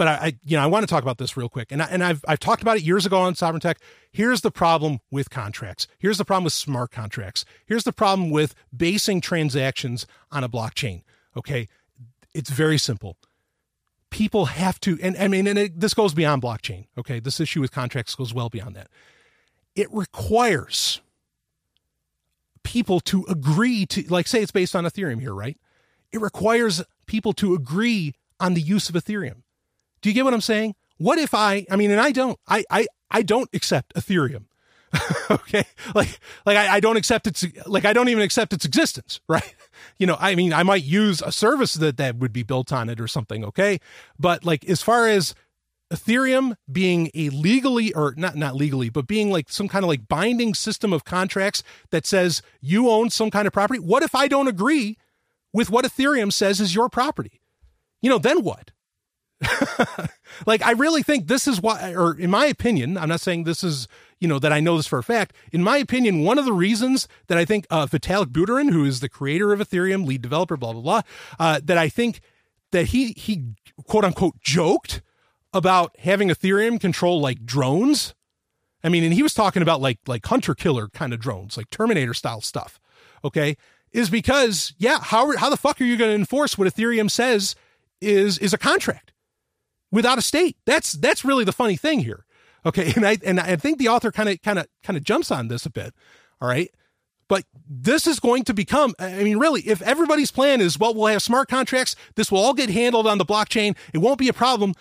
but 0.00 0.08
I, 0.08 0.12
I, 0.12 0.32
you 0.46 0.56
know, 0.56 0.62
I 0.62 0.66
want 0.66 0.82
to 0.82 0.86
talk 0.86 1.02
about 1.02 1.18
this 1.18 1.36
real 1.36 1.50
quick. 1.50 1.70
And 1.70 1.82
I, 1.82 1.84
and 1.90 2.02
I've 2.02 2.24
I've 2.26 2.38
talked 2.38 2.62
about 2.62 2.78
it 2.78 2.82
years 2.84 3.04
ago 3.04 3.18
on 3.18 3.34
Sovereign 3.34 3.60
Tech. 3.60 3.76
Here's 4.10 4.40
the 4.40 4.50
problem 4.50 5.00
with 5.10 5.28
contracts. 5.28 5.86
Here's 5.98 6.16
the 6.16 6.24
problem 6.24 6.44
with 6.44 6.54
smart 6.54 6.90
contracts. 6.90 7.44
Here's 7.66 7.84
the 7.84 7.92
problem 7.92 8.30
with 8.30 8.54
basing 8.74 9.20
transactions 9.20 10.06
on 10.32 10.42
a 10.42 10.48
blockchain. 10.48 11.02
Okay, 11.36 11.68
it's 12.32 12.48
very 12.48 12.78
simple. 12.78 13.18
People 14.08 14.46
have 14.46 14.80
to, 14.80 14.98
and 15.02 15.18
I 15.18 15.28
mean, 15.28 15.46
and 15.46 15.58
it, 15.58 15.78
this 15.78 15.92
goes 15.92 16.14
beyond 16.14 16.40
blockchain. 16.40 16.86
Okay, 16.96 17.20
this 17.20 17.38
issue 17.38 17.60
with 17.60 17.70
contracts 17.70 18.14
goes 18.14 18.32
well 18.32 18.48
beyond 18.48 18.76
that. 18.76 18.88
It 19.76 19.92
requires 19.92 21.02
people 22.64 23.00
to 23.00 23.26
agree 23.28 23.84
to, 23.84 24.02
like, 24.08 24.26
say 24.26 24.40
it's 24.40 24.50
based 24.50 24.74
on 24.74 24.84
Ethereum 24.84 25.20
here, 25.20 25.34
right? 25.34 25.58
It 26.10 26.22
requires 26.22 26.82
people 27.04 27.34
to 27.34 27.52
agree 27.52 28.14
on 28.40 28.54
the 28.54 28.62
use 28.62 28.88
of 28.88 28.94
Ethereum. 28.94 29.42
Do 30.02 30.08
you 30.08 30.14
get 30.14 30.24
what 30.24 30.34
I'm 30.34 30.40
saying? 30.40 30.74
What 30.98 31.18
if 31.18 31.34
I, 31.34 31.66
I 31.70 31.76
mean, 31.76 31.90
and 31.90 32.00
I 32.00 32.12
don't, 32.12 32.38
I, 32.46 32.64
I, 32.70 32.86
I 33.10 33.22
don't 33.22 33.48
accept 33.52 33.94
Ethereum. 33.94 34.44
okay. 35.30 35.64
Like, 35.94 36.18
like 36.44 36.56
I, 36.56 36.74
I 36.74 36.80
don't 36.80 36.96
accept 36.96 37.26
its, 37.26 37.44
like, 37.66 37.84
I 37.84 37.92
don't 37.92 38.08
even 38.08 38.22
accept 38.22 38.52
its 38.52 38.64
existence, 38.64 39.20
right? 39.28 39.54
You 39.98 40.06
know, 40.06 40.16
I 40.18 40.34
mean, 40.34 40.52
I 40.52 40.62
might 40.62 40.84
use 40.84 41.22
a 41.22 41.32
service 41.32 41.74
that, 41.74 41.96
that 41.96 42.16
would 42.16 42.32
be 42.32 42.42
built 42.42 42.72
on 42.72 42.88
it 42.88 43.00
or 43.00 43.08
something. 43.08 43.44
Okay. 43.44 43.80
But 44.18 44.44
like, 44.44 44.64
as 44.68 44.82
far 44.82 45.06
as 45.08 45.34
Ethereum 45.92 46.56
being 46.70 47.10
a 47.14 47.30
legally, 47.30 47.92
or 47.94 48.14
not, 48.16 48.36
not 48.36 48.54
legally, 48.54 48.90
but 48.90 49.06
being 49.06 49.30
like 49.30 49.50
some 49.50 49.68
kind 49.68 49.84
of 49.84 49.88
like 49.88 50.06
binding 50.06 50.54
system 50.54 50.92
of 50.92 51.04
contracts 51.04 51.62
that 51.90 52.06
says 52.06 52.42
you 52.60 52.88
own 52.88 53.10
some 53.10 53.30
kind 53.30 53.46
of 53.46 53.52
property. 53.52 53.80
What 53.80 54.02
if 54.02 54.14
I 54.14 54.28
don't 54.28 54.46
agree 54.46 54.98
with 55.52 55.68
what 55.68 55.84
Ethereum 55.84 56.32
says 56.32 56.60
is 56.60 56.74
your 56.74 56.88
property? 56.88 57.40
You 58.00 58.08
know, 58.08 58.18
then 58.18 58.42
what? 58.42 58.70
like 60.46 60.62
I 60.62 60.72
really 60.72 61.02
think 61.02 61.26
this 61.26 61.48
is 61.48 61.60
why, 61.60 61.94
or 61.94 62.18
in 62.18 62.30
my 62.30 62.46
opinion, 62.46 62.98
I'm 62.98 63.08
not 63.08 63.20
saying 63.20 63.44
this 63.44 63.64
is 63.64 63.88
you 64.18 64.28
know 64.28 64.38
that 64.38 64.52
I 64.52 64.60
know 64.60 64.76
this 64.76 64.86
for 64.86 64.98
a 64.98 65.02
fact. 65.02 65.34
In 65.52 65.62
my 65.62 65.78
opinion, 65.78 66.24
one 66.24 66.38
of 66.38 66.44
the 66.44 66.52
reasons 66.52 67.08
that 67.28 67.38
I 67.38 67.44
think 67.44 67.66
uh, 67.70 67.86
Vitalik 67.86 68.26
Buterin, 68.26 68.70
who 68.70 68.84
is 68.84 69.00
the 69.00 69.08
creator 69.08 69.52
of 69.52 69.60
Ethereum, 69.60 70.06
lead 70.06 70.22
developer, 70.22 70.56
blah 70.56 70.72
blah 70.72 70.82
blah, 70.82 71.02
uh, 71.38 71.60
that 71.64 71.78
I 71.78 71.88
think 71.88 72.20
that 72.72 72.86
he 72.86 73.12
he 73.12 73.54
quote 73.86 74.04
unquote 74.04 74.40
joked 74.40 75.02
about 75.52 75.96
having 75.98 76.28
Ethereum 76.28 76.80
control 76.80 77.20
like 77.20 77.44
drones. 77.44 78.14
I 78.84 78.88
mean, 78.88 79.04
and 79.04 79.12
he 79.12 79.22
was 79.22 79.34
talking 79.34 79.62
about 79.62 79.80
like 79.80 79.98
like 80.06 80.24
hunter 80.26 80.54
killer 80.54 80.88
kind 80.88 81.14
of 81.14 81.20
drones, 81.20 81.56
like 81.56 81.70
Terminator 81.70 82.14
style 82.14 82.42
stuff. 82.42 82.78
Okay, 83.24 83.56
is 83.92 84.10
because 84.10 84.74
yeah, 84.78 84.98
how 85.00 85.36
how 85.36 85.48
the 85.48 85.56
fuck 85.56 85.80
are 85.80 85.84
you 85.84 85.96
going 85.96 86.10
to 86.10 86.14
enforce 86.14 86.58
what 86.58 86.72
Ethereum 86.72 87.10
says 87.10 87.54
is 88.02 88.38
is 88.38 88.52
a 88.52 88.58
contract? 88.58 89.12
Without 89.90 90.18
a 90.18 90.22
state. 90.22 90.56
That's 90.66 90.92
that's 90.92 91.24
really 91.24 91.44
the 91.44 91.52
funny 91.52 91.76
thing 91.76 92.00
here. 92.00 92.24
Okay, 92.64 92.92
and 92.96 93.06
I 93.06 93.18
and 93.24 93.40
I 93.40 93.56
think 93.56 93.78
the 93.78 93.88
author 93.88 94.12
kind 94.12 94.28
of 94.28 94.40
kind 94.42 94.58
of 94.58 94.66
kind 94.82 94.96
of 94.96 95.04
jumps 95.04 95.30
on 95.30 95.48
this 95.48 95.66
a 95.66 95.70
bit. 95.70 95.94
All 96.40 96.48
right. 96.48 96.70
But 97.28 97.44
this 97.68 98.08
is 98.08 98.18
going 98.18 98.42
to 98.42 98.52
become, 98.52 98.92
I 98.98 99.22
mean, 99.22 99.38
really, 99.38 99.60
if 99.60 99.80
everybody's 99.82 100.32
plan 100.32 100.60
is, 100.60 100.80
well, 100.80 100.92
we'll 100.92 101.06
have 101.06 101.22
smart 101.22 101.48
contracts, 101.48 101.94
this 102.16 102.32
will 102.32 102.40
all 102.40 102.54
get 102.54 102.70
handled 102.70 103.06
on 103.06 103.18
the 103.18 103.24
blockchain, 103.24 103.76
it 103.94 103.98
won't 103.98 104.18
be 104.18 104.28
a 104.28 104.32
problem, 104.32 104.74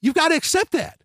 you've 0.00 0.14
got 0.14 0.28
to 0.28 0.36
accept 0.36 0.70
that. 0.70 1.02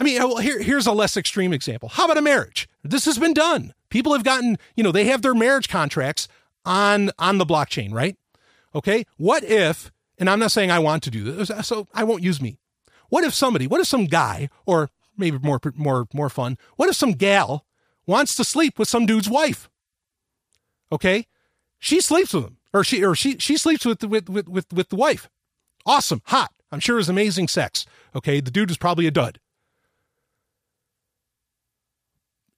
I 0.00 0.02
mean, 0.02 0.20
oh, 0.20 0.26
well, 0.26 0.36
here, 0.38 0.60
here's 0.60 0.88
a 0.88 0.92
less 0.92 1.16
extreme 1.16 1.52
example. 1.52 1.88
How 1.88 2.06
about 2.06 2.18
a 2.18 2.20
marriage? 2.20 2.68
This 2.82 3.04
has 3.04 3.16
been 3.16 3.32
done. 3.32 3.74
People 3.90 4.12
have 4.12 4.24
gotten, 4.24 4.58
you 4.74 4.82
know, 4.82 4.90
they 4.90 5.04
have 5.04 5.22
their 5.22 5.34
marriage 5.34 5.68
contracts 5.68 6.26
on 6.64 7.12
on 7.16 7.38
the 7.38 7.46
blockchain, 7.46 7.92
right? 7.92 8.16
Okay. 8.74 9.06
What 9.16 9.44
if, 9.44 9.92
and 10.18 10.28
I'm 10.28 10.40
not 10.40 10.50
saying 10.50 10.70
I 10.70 10.80
want 10.80 11.04
to 11.04 11.10
do 11.10 11.22
this, 11.22 11.52
so 11.64 11.86
I 11.94 12.02
won't 12.02 12.24
use 12.24 12.42
me. 12.42 12.58
What 13.14 13.22
if 13.22 13.32
somebody, 13.32 13.68
what 13.68 13.80
if 13.80 13.86
some 13.86 14.06
guy, 14.06 14.48
or 14.66 14.90
maybe 15.16 15.38
more 15.38 15.60
more 15.76 16.08
more 16.12 16.28
fun, 16.28 16.58
what 16.74 16.88
if 16.88 16.96
some 16.96 17.12
gal 17.12 17.64
wants 18.08 18.34
to 18.34 18.42
sleep 18.42 18.76
with 18.76 18.88
some 18.88 19.06
dude's 19.06 19.30
wife? 19.30 19.70
Okay, 20.90 21.28
she 21.78 22.00
sleeps 22.00 22.34
with 22.34 22.42
him, 22.42 22.56
or 22.72 22.82
she 22.82 23.04
or 23.04 23.14
she 23.14 23.38
she 23.38 23.56
sleeps 23.56 23.84
with 23.84 24.02
with 24.02 24.28
with 24.28 24.48
with, 24.48 24.72
with 24.72 24.88
the 24.88 24.96
wife. 24.96 25.28
Awesome, 25.86 26.22
hot. 26.24 26.50
I'm 26.72 26.80
sure 26.80 26.98
it's 26.98 27.08
amazing 27.08 27.46
sex. 27.46 27.86
Okay, 28.16 28.40
the 28.40 28.50
dude 28.50 28.72
is 28.72 28.78
probably 28.78 29.06
a 29.06 29.12
dud. 29.12 29.38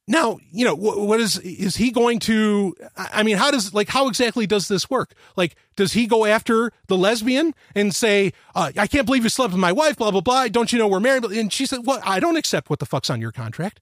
Now, 0.08 0.38
you 0.52 0.64
know, 0.64 0.74
what 0.76 1.18
is 1.18 1.38
is 1.40 1.76
he 1.76 1.90
going 1.90 2.20
to 2.20 2.76
I 2.96 3.24
mean, 3.24 3.36
how 3.36 3.50
does 3.50 3.74
like 3.74 3.88
how 3.88 4.06
exactly 4.06 4.46
does 4.46 4.68
this 4.68 4.88
work? 4.88 5.14
Like 5.34 5.56
does 5.74 5.94
he 5.94 6.06
go 6.06 6.24
after 6.24 6.70
the 6.86 6.96
lesbian 6.96 7.54
and 7.74 7.92
say, 7.92 8.32
uh, 8.54 8.70
"I 8.78 8.86
can't 8.86 9.04
believe 9.04 9.24
you 9.24 9.30
slept 9.30 9.52
with 9.52 9.60
my 9.60 9.72
wife, 9.72 9.96
blah 9.96 10.12
blah 10.12 10.20
blah. 10.20 10.46
Don't 10.46 10.72
you 10.72 10.78
know 10.78 10.86
we're 10.86 11.00
married?" 11.00 11.24
And 11.24 11.52
she 11.52 11.66
said, 11.66 11.80
"Well, 11.84 12.00
I 12.04 12.20
don't 12.20 12.36
accept 12.36 12.70
what 12.70 12.78
the 12.78 12.86
fuck's 12.86 13.10
on 13.10 13.20
your 13.20 13.32
contract. 13.32 13.80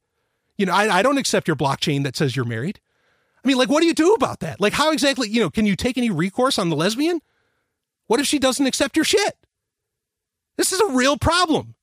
You 0.56 0.64
know, 0.64 0.72
I, 0.72 0.98
I 0.98 1.02
don't 1.02 1.18
accept 1.18 1.46
your 1.46 1.56
blockchain 1.56 2.04
that 2.04 2.16
says 2.16 2.34
you're 2.34 2.46
married." 2.46 2.80
I 3.44 3.48
mean, 3.48 3.58
like 3.58 3.68
what 3.68 3.80
do 3.80 3.86
you 3.86 3.94
do 3.94 4.14
about 4.14 4.40
that? 4.40 4.60
Like 4.60 4.72
how 4.72 4.92
exactly, 4.92 5.28
you 5.28 5.40
know, 5.40 5.50
can 5.50 5.66
you 5.66 5.76
take 5.76 5.98
any 5.98 6.10
recourse 6.10 6.58
on 6.58 6.70
the 6.70 6.76
lesbian? 6.76 7.20
What 8.06 8.18
if 8.18 8.26
she 8.26 8.38
doesn't 8.38 8.66
accept 8.66 8.96
your 8.96 9.04
shit? 9.04 9.36
This 10.56 10.72
is 10.72 10.80
a 10.80 10.92
real 10.92 11.18
problem. 11.18 11.74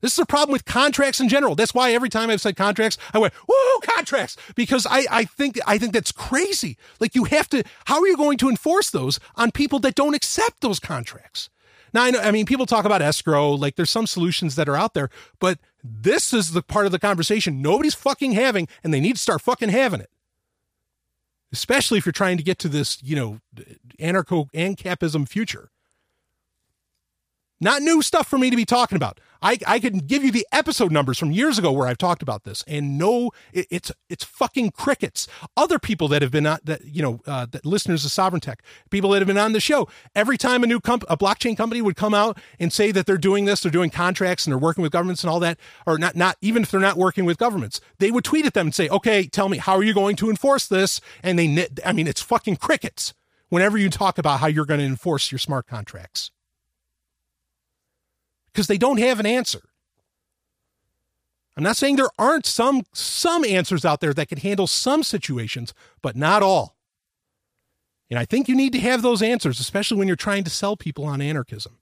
This 0.00 0.14
is 0.14 0.18
a 0.18 0.26
problem 0.26 0.52
with 0.52 0.64
contracts 0.64 1.20
in 1.20 1.28
general. 1.28 1.54
That's 1.54 1.74
why 1.74 1.92
every 1.92 2.08
time 2.08 2.30
I've 2.30 2.40
said 2.40 2.56
contracts, 2.56 2.96
I 3.12 3.18
went, 3.18 3.34
whoa, 3.46 3.80
contracts, 3.80 4.36
because 4.54 4.86
I, 4.88 5.06
I 5.10 5.24
think 5.24 5.58
I 5.66 5.78
think 5.78 5.92
that's 5.92 6.12
crazy. 6.12 6.76
Like 7.00 7.14
you 7.14 7.24
have 7.24 7.48
to, 7.50 7.62
how 7.84 8.00
are 8.00 8.06
you 8.06 8.16
going 8.16 8.38
to 8.38 8.48
enforce 8.48 8.90
those 8.90 9.20
on 9.36 9.50
people 9.50 9.78
that 9.80 9.94
don't 9.94 10.14
accept 10.14 10.60
those 10.60 10.80
contracts? 10.80 11.50
Now 11.92 12.04
I 12.04 12.10
know, 12.10 12.20
I 12.20 12.30
mean, 12.30 12.46
people 12.46 12.66
talk 12.66 12.84
about 12.84 13.02
escrow, 13.02 13.50
like 13.50 13.76
there's 13.76 13.90
some 13.90 14.06
solutions 14.06 14.54
that 14.56 14.68
are 14.68 14.76
out 14.76 14.94
there, 14.94 15.10
but 15.38 15.58
this 15.82 16.32
is 16.32 16.52
the 16.52 16.62
part 16.62 16.86
of 16.86 16.92
the 16.92 16.98
conversation 16.98 17.60
nobody's 17.60 17.94
fucking 17.94 18.32
having, 18.32 18.68
and 18.82 18.94
they 18.94 19.00
need 19.00 19.16
to 19.16 19.22
start 19.22 19.42
fucking 19.42 19.70
having 19.70 20.00
it. 20.00 20.10
Especially 21.52 21.98
if 21.98 22.06
you're 22.06 22.12
trying 22.12 22.36
to 22.36 22.44
get 22.44 22.58
to 22.60 22.68
this, 22.68 23.02
you 23.02 23.16
know, 23.16 23.40
anarcho 23.98 24.48
ancapism 24.52 25.28
future. 25.28 25.70
Not 27.60 27.82
new 27.82 28.00
stuff 28.00 28.26
for 28.26 28.38
me 28.38 28.48
to 28.48 28.56
be 28.56 28.64
talking 28.64 28.96
about. 28.96 29.20
I, 29.42 29.58
I 29.66 29.78
can 29.78 29.98
give 29.98 30.22
you 30.24 30.30
the 30.30 30.46
episode 30.52 30.92
numbers 30.92 31.18
from 31.18 31.30
years 31.30 31.58
ago 31.58 31.72
where 31.72 31.86
I've 31.86 31.98
talked 31.98 32.22
about 32.22 32.44
this, 32.44 32.62
and 32.66 32.98
no, 32.98 33.30
it, 33.52 33.66
it's 33.70 33.92
it's 34.08 34.24
fucking 34.24 34.70
crickets. 34.72 35.26
Other 35.56 35.78
people 35.78 36.08
that 36.08 36.22
have 36.22 36.30
been 36.30 36.46
on 36.46 36.58
that 36.64 36.84
you 36.84 37.02
know 37.02 37.20
uh, 37.26 37.46
that 37.50 37.64
listeners 37.64 38.04
of 38.04 38.12
Sovereign 38.12 38.40
Tech, 38.40 38.62
people 38.90 39.10
that 39.10 39.20
have 39.20 39.26
been 39.26 39.38
on 39.38 39.52
the 39.52 39.60
show. 39.60 39.88
Every 40.14 40.36
time 40.36 40.62
a 40.62 40.66
new 40.66 40.80
comp- 40.80 41.04
a 41.08 41.16
blockchain 41.16 41.56
company 41.56 41.80
would 41.80 41.96
come 41.96 42.14
out 42.14 42.38
and 42.58 42.72
say 42.72 42.92
that 42.92 43.06
they're 43.06 43.18
doing 43.18 43.46
this, 43.46 43.60
they're 43.60 43.72
doing 43.72 43.90
contracts 43.90 44.46
and 44.46 44.52
they're 44.52 44.58
working 44.58 44.82
with 44.82 44.92
governments 44.92 45.22
and 45.22 45.30
all 45.30 45.40
that, 45.40 45.58
or 45.86 45.98
not 45.98 46.16
not 46.16 46.36
even 46.40 46.62
if 46.62 46.70
they're 46.70 46.80
not 46.80 46.96
working 46.96 47.24
with 47.24 47.38
governments, 47.38 47.80
they 47.98 48.10
would 48.10 48.24
tweet 48.24 48.46
at 48.46 48.54
them 48.54 48.68
and 48.68 48.74
say, 48.74 48.88
"Okay, 48.88 49.26
tell 49.26 49.48
me 49.48 49.58
how 49.58 49.74
are 49.76 49.82
you 49.82 49.94
going 49.94 50.16
to 50.16 50.28
enforce 50.28 50.66
this?" 50.66 51.00
And 51.22 51.38
they, 51.38 51.66
I 51.84 51.92
mean, 51.92 52.06
it's 52.06 52.22
fucking 52.22 52.56
crickets 52.56 53.14
whenever 53.48 53.78
you 53.78 53.90
talk 53.90 54.18
about 54.18 54.40
how 54.40 54.46
you're 54.46 54.66
going 54.66 54.80
to 54.80 54.86
enforce 54.86 55.32
your 55.32 55.38
smart 55.38 55.66
contracts 55.66 56.30
because 58.60 58.66
they 58.66 58.76
don't 58.76 58.98
have 58.98 59.18
an 59.18 59.24
answer. 59.24 59.62
I'm 61.56 61.62
not 61.62 61.78
saying 61.78 61.96
there 61.96 62.10
aren't 62.18 62.44
some 62.44 62.82
some 62.92 63.42
answers 63.42 63.86
out 63.86 64.00
there 64.00 64.12
that 64.12 64.28
can 64.28 64.36
handle 64.36 64.66
some 64.66 65.02
situations, 65.02 65.72
but 66.02 66.14
not 66.14 66.42
all. 66.42 66.76
And 68.10 68.18
I 68.18 68.26
think 68.26 68.48
you 68.48 68.54
need 68.54 68.74
to 68.74 68.80
have 68.80 69.00
those 69.00 69.22
answers, 69.22 69.60
especially 69.60 69.96
when 69.96 70.08
you're 70.08 70.16
trying 70.16 70.44
to 70.44 70.50
sell 70.50 70.76
people 70.76 71.06
on 71.06 71.22
anarchism. 71.22 71.78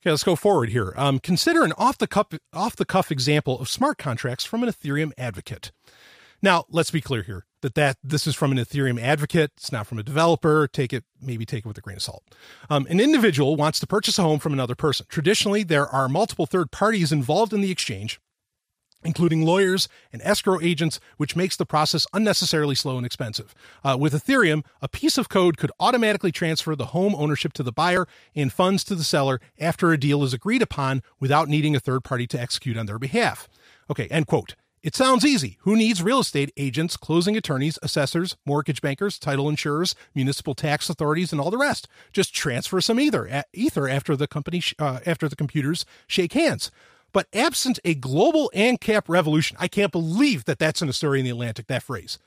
Okay, 0.00 0.10
let's 0.10 0.24
go 0.24 0.36
forward 0.36 0.70
here. 0.70 0.94
Um, 0.96 1.18
consider 1.18 1.64
an 1.64 1.74
off 1.76 1.98
the 1.98 2.06
cuff 2.06 2.28
off 2.54 2.76
the 2.76 2.86
cuff 2.86 3.12
example 3.12 3.60
of 3.60 3.68
smart 3.68 3.98
contracts 3.98 4.46
from 4.46 4.62
an 4.62 4.70
Ethereum 4.70 5.12
advocate. 5.18 5.70
Now, 6.40 6.64
let's 6.70 6.90
be 6.90 7.02
clear 7.02 7.24
here 7.24 7.44
that 7.66 7.74
that 7.74 7.96
this 8.04 8.28
is 8.28 8.36
from 8.36 8.52
an 8.52 8.58
Ethereum 8.58 9.00
advocate. 9.00 9.50
It's 9.56 9.72
not 9.72 9.88
from 9.88 9.98
a 9.98 10.04
developer. 10.04 10.68
Take 10.68 10.92
it, 10.92 11.02
maybe 11.20 11.44
take 11.44 11.64
it 11.64 11.66
with 11.66 11.76
a 11.76 11.80
grain 11.80 11.96
of 11.96 12.02
salt. 12.02 12.22
Um, 12.70 12.86
an 12.88 13.00
individual 13.00 13.56
wants 13.56 13.80
to 13.80 13.88
purchase 13.88 14.20
a 14.20 14.22
home 14.22 14.38
from 14.38 14.52
another 14.52 14.76
person. 14.76 15.04
Traditionally, 15.08 15.64
there 15.64 15.88
are 15.88 16.08
multiple 16.08 16.46
third 16.46 16.70
parties 16.70 17.10
involved 17.10 17.52
in 17.52 17.62
the 17.62 17.72
exchange, 17.72 18.20
including 19.02 19.42
lawyers 19.44 19.88
and 20.12 20.22
escrow 20.22 20.60
agents, 20.60 21.00
which 21.16 21.34
makes 21.34 21.56
the 21.56 21.66
process 21.66 22.06
unnecessarily 22.12 22.76
slow 22.76 22.98
and 22.98 23.04
expensive. 23.04 23.52
Uh, 23.82 23.96
with 23.98 24.12
Ethereum, 24.12 24.64
a 24.80 24.88
piece 24.88 25.18
of 25.18 25.28
code 25.28 25.56
could 25.56 25.72
automatically 25.80 26.30
transfer 26.30 26.76
the 26.76 26.86
home 26.86 27.16
ownership 27.16 27.52
to 27.54 27.64
the 27.64 27.72
buyer 27.72 28.06
and 28.36 28.52
funds 28.52 28.84
to 28.84 28.94
the 28.94 29.02
seller 29.02 29.40
after 29.58 29.90
a 29.90 29.98
deal 29.98 30.22
is 30.22 30.32
agreed 30.32 30.62
upon 30.62 31.02
without 31.18 31.48
needing 31.48 31.74
a 31.74 31.80
third 31.80 32.04
party 32.04 32.28
to 32.28 32.40
execute 32.40 32.76
on 32.76 32.86
their 32.86 33.00
behalf. 33.00 33.48
Okay, 33.90 34.06
end 34.06 34.28
quote. 34.28 34.54
It 34.86 34.94
sounds 34.94 35.24
easy. 35.24 35.58
Who 35.62 35.74
needs 35.74 36.00
real 36.00 36.20
estate 36.20 36.52
agents, 36.56 36.96
closing 36.96 37.36
attorneys, 37.36 37.76
assessors, 37.82 38.36
mortgage 38.46 38.80
bankers, 38.80 39.18
title 39.18 39.48
insurers, 39.48 39.96
municipal 40.14 40.54
tax 40.54 40.88
authorities, 40.88 41.32
and 41.32 41.40
all 41.40 41.50
the 41.50 41.58
rest? 41.58 41.88
Just 42.12 42.32
transfer 42.32 42.80
some 42.80 43.00
ether, 43.00 43.42
ether 43.52 43.88
after 43.88 44.14
the 44.14 44.28
company 44.28 44.62
uh, 44.78 45.00
after 45.04 45.28
the 45.28 45.34
computers 45.34 45.86
shake 46.06 46.34
hands. 46.34 46.70
But 47.12 47.26
absent 47.32 47.80
a 47.84 47.96
global 47.96 48.48
ANCAP 48.54 49.08
revolution, 49.08 49.56
I 49.58 49.66
can't 49.66 49.90
believe 49.90 50.44
that 50.44 50.60
that's 50.60 50.80
in 50.80 50.88
a 50.88 50.92
story 50.92 51.18
in 51.18 51.24
the 51.24 51.32
Atlantic. 51.32 51.66
That 51.66 51.82
phrase, 51.82 52.20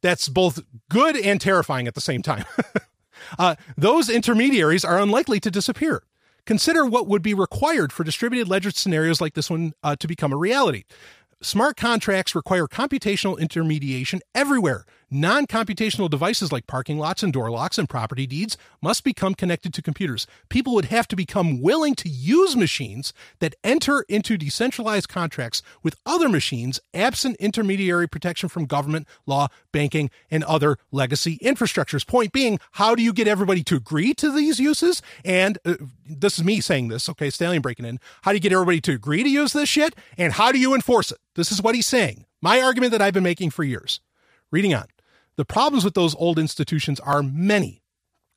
that's 0.00 0.28
both 0.28 0.60
good 0.88 1.16
and 1.16 1.40
terrifying 1.40 1.88
at 1.88 1.96
the 1.96 2.00
same 2.00 2.22
time. 2.22 2.44
uh, 3.36 3.56
those 3.76 4.08
intermediaries 4.08 4.84
are 4.84 5.00
unlikely 5.00 5.40
to 5.40 5.50
disappear. 5.50 6.04
Consider 6.44 6.86
what 6.86 7.08
would 7.08 7.22
be 7.22 7.34
required 7.34 7.92
for 7.92 8.04
distributed 8.04 8.46
ledger 8.46 8.70
scenarios 8.70 9.20
like 9.20 9.34
this 9.34 9.50
one 9.50 9.72
uh, 9.82 9.96
to 9.96 10.06
become 10.06 10.32
a 10.32 10.36
reality. 10.36 10.84
Smart 11.42 11.76
contracts 11.76 12.34
require 12.34 12.66
computational 12.66 13.38
intermediation 13.38 14.20
everywhere. 14.34 14.84
Non 15.08 15.46
computational 15.46 16.10
devices 16.10 16.50
like 16.50 16.66
parking 16.66 16.98
lots 16.98 17.22
and 17.22 17.32
door 17.32 17.48
locks 17.48 17.78
and 17.78 17.88
property 17.88 18.26
deeds 18.26 18.56
must 18.82 19.04
become 19.04 19.36
connected 19.36 19.72
to 19.74 19.80
computers. 19.80 20.26
People 20.48 20.74
would 20.74 20.86
have 20.86 21.06
to 21.06 21.14
become 21.14 21.62
willing 21.62 21.94
to 21.94 22.08
use 22.08 22.56
machines 22.56 23.12
that 23.38 23.54
enter 23.62 24.04
into 24.08 24.36
decentralized 24.36 25.08
contracts 25.08 25.62
with 25.84 25.94
other 26.04 26.28
machines, 26.28 26.80
absent 26.92 27.36
intermediary 27.36 28.08
protection 28.08 28.48
from 28.48 28.66
government, 28.66 29.06
law, 29.26 29.46
banking, 29.70 30.10
and 30.28 30.42
other 30.42 30.76
legacy 30.90 31.38
infrastructures. 31.38 32.04
Point 32.04 32.32
being, 32.32 32.58
how 32.72 32.96
do 32.96 33.02
you 33.04 33.12
get 33.12 33.28
everybody 33.28 33.62
to 33.62 33.76
agree 33.76 34.12
to 34.14 34.32
these 34.32 34.58
uses? 34.58 35.02
And 35.24 35.56
uh, 35.64 35.74
this 36.04 36.36
is 36.36 36.42
me 36.42 36.60
saying 36.60 36.88
this, 36.88 37.08
okay, 37.10 37.30
Stallion 37.30 37.62
breaking 37.62 37.86
in. 37.86 38.00
How 38.22 38.32
do 38.32 38.38
you 38.38 38.40
get 38.40 38.52
everybody 38.52 38.80
to 38.80 38.92
agree 38.92 39.22
to 39.22 39.30
use 39.30 39.52
this 39.52 39.68
shit? 39.68 39.94
And 40.18 40.32
how 40.32 40.50
do 40.50 40.58
you 40.58 40.74
enforce 40.74 41.12
it? 41.12 41.18
This 41.36 41.52
is 41.52 41.62
what 41.62 41.76
he's 41.76 41.86
saying. 41.86 42.24
My 42.42 42.60
argument 42.60 42.90
that 42.90 43.00
I've 43.00 43.14
been 43.14 43.22
making 43.22 43.50
for 43.50 43.62
years. 43.62 44.00
Reading 44.50 44.74
on. 44.74 44.86
The 45.36 45.44
problems 45.44 45.84
with 45.84 45.94
those 45.94 46.14
old 46.16 46.38
institutions 46.38 47.00
are 47.00 47.22
many. 47.22 47.82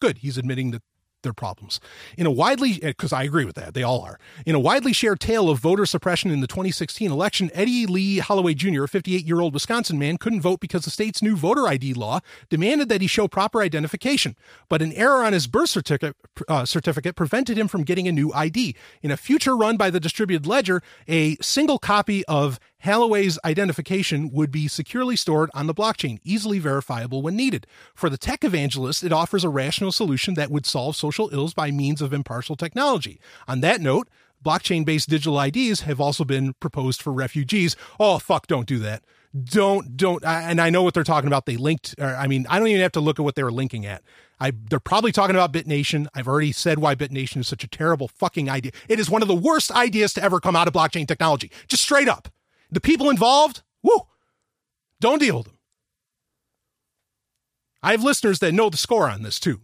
Good, 0.01 0.19
he's 0.19 0.37
admitting 0.37 0.71
that 0.71 0.81
their 1.23 1.33
problems. 1.33 1.79
In 2.17 2.25
a 2.25 2.31
widely, 2.31 2.79
because 2.79 3.11
I 3.11 3.23
agree 3.23 3.45
with 3.45 3.55
that, 3.55 3.73
they 3.73 3.83
all 3.83 4.01
are. 4.01 4.19
In 4.45 4.55
a 4.55 4.59
widely 4.59 4.93
shared 4.93 5.19
tale 5.19 5.49
of 5.49 5.59
voter 5.59 5.85
suppression 5.85 6.31
in 6.31 6.41
the 6.41 6.47
2016 6.47 7.11
election, 7.11 7.51
Eddie 7.53 7.85
Lee 7.85 8.19
Holloway 8.19 8.53
Jr., 8.53 8.83
a 8.83 8.87
58 8.87 9.25
year 9.25 9.39
old 9.39 9.53
Wisconsin 9.53 9.99
man, 9.99 10.17
couldn't 10.17 10.41
vote 10.41 10.59
because 10.59 10.85
the 10.85 10.89
state's 10.89 11.21
new 11.21 11.35
voter 11.35 11.67
ID 11.67 11.93
law 11.93 12.19
demanded 12.49 12.89
that 12.89 13.01
he 13.01 13.07
show 13.07 13.27
proper 13.27 13.61
identification. 13.61 14.35
But 14.69 14.81
an 14.81 14.93
error 14.93 15.23
on 15.23 15.33
his 15.33 15.47
birth 15.47 15.69
certificate, 15.69 16.15
uh, 16.47 16.65
certificate 16.65 17.15
prevented 17.15 17.57
him 17.57 17.67
from 17.67 17.83
getting 17.83 18.07
a 18.07 18.11
new 18.11 18.31
ID. 18.33 18.75
In 19.01 19.11
a 19.11 19.17
future 19.17 19.55
run 19.57 19.77
by 19.77 19.89
the 19.89 19.99
distributed 19.99 20.47
ledger, 20.47 20.81
a 21.07 21.35
single 21.41 21.79
copy 21.79 22.25
of 22.25 22.59
Holloway's 22.81 23.37
identification 23.43 24.29
would 24.31 24.51
be 24.51 24.67
securely 24.67 25.15
stored 25.15 25.49
on 25.53 25.67
the 25.67 25.73
blockchain, 25.73 26.19
easily 26.23 26.59
verifiable 26.59 27.21
when 27.21 27.35
needed. 27.35 27.67
For 27.93 28.09
the 28.09 28.17
tech 28.17 28.43
evangelist, 28.43 29.03
it 29.03 29.11
offers 29.11 29.43
a 29.43 29.49
rational 29.49 29.91
solution 29.91 30.35
that 30.35 30.49
would 30.49 30.65
solve 30.65 30.95
social 30.95 31.29
ills 31.33 31.53
by 31.53 31.71
means 31.71 32.01
of 32.01 32.13
impartial 32.13 32.55
technology. 32.55 33.19
On 33.47 33.59
that 33.61 33.81
note, 33.81 34.07
blockchain 34.43 34.85
based 34.85 35.09
digital 35.09 35.39
IDs 35.39 35.81
have 35.81 35.99
also 35.99 36.23
been 36.23 36.53
proposed 36.53 37.01
for 37.01 37.11
refugees. 37.11 37.75
Oh, 37.99 38.17
fuck, 38.17 38.47
don't 38.47 38.67
do 38.67 38.79
that. 38.79 39.03
Don't, 39.43 39.95
don't. 39.95 40.23
And 40.25 40.59
I 40.59 40.69
know 40.69 40.81
what 40.81 40.93
they're 40.93 41.03
talking 41.03 41.27
about. 41.27 41.45
They 41.45 41.57
linked, 41.57 41.95
I 41.99 42.27
mean, 42.27 42.47
I 42.49 42.57
don't 42.57 42.69
even 42.69 42.81
have 42.81 42.93
to 42.93 43.01
look 43.01 43.19
at 43.19 43.23
what 43.23 43.35
they 43.35 43.43
were 43.43 43.51
linking 43.51 43.85
at. 43.85 44.03
I, 44.39 44.53
they're 44.69 44.79
probably 44.79 45.11
talking 45.11 45.35
about 45.35 45.51
BitNation. 45.51 46.07
I've 46.15 46.27
already 46.27 46.53
said 46.53 46.79
why 46.79 46.95
BitNation 46.95 47.37
is 47.37 47.47
such 47.47 47.63
a 47.65 47.67
terrible 47.67 48.07
fucking 48.07 48.49
idea. 48.49 48.71
It 48.87 48.99
is 48.99 49.09
one 49.09 49.21
of 49.21 49.27
the 49.27 49.35
worst 49.35 49.69
ideas 49.71 50.13
to 50.13 50.23
ever 50.23 50.39
come 50.39 50.55
out 50.55 50.67
of 50.67 50.73
blockchain 50.73 51.07
technology. 51.07 51.51
Just 51.67 51.83
straight 51.83 52.07
up. 52.07 52.29
The 52.71 52.81
people 52.81 53.09
involved, 53.09 53.61
whoo, 53.81 54.01
don't 54.99 55.19
deal 55.19 55.37
with 55.37 55.45
them. 55.45 55.57
I 57.81 57.91
have 57.91 58.03
listeners 58.03 58.39
that 58.39 58.53
know 58.53 58.69
the 58.69 58.77
score 58.77 59.09
on 59.09 59.23
this 59.23 59.39
too. 59.39 59.61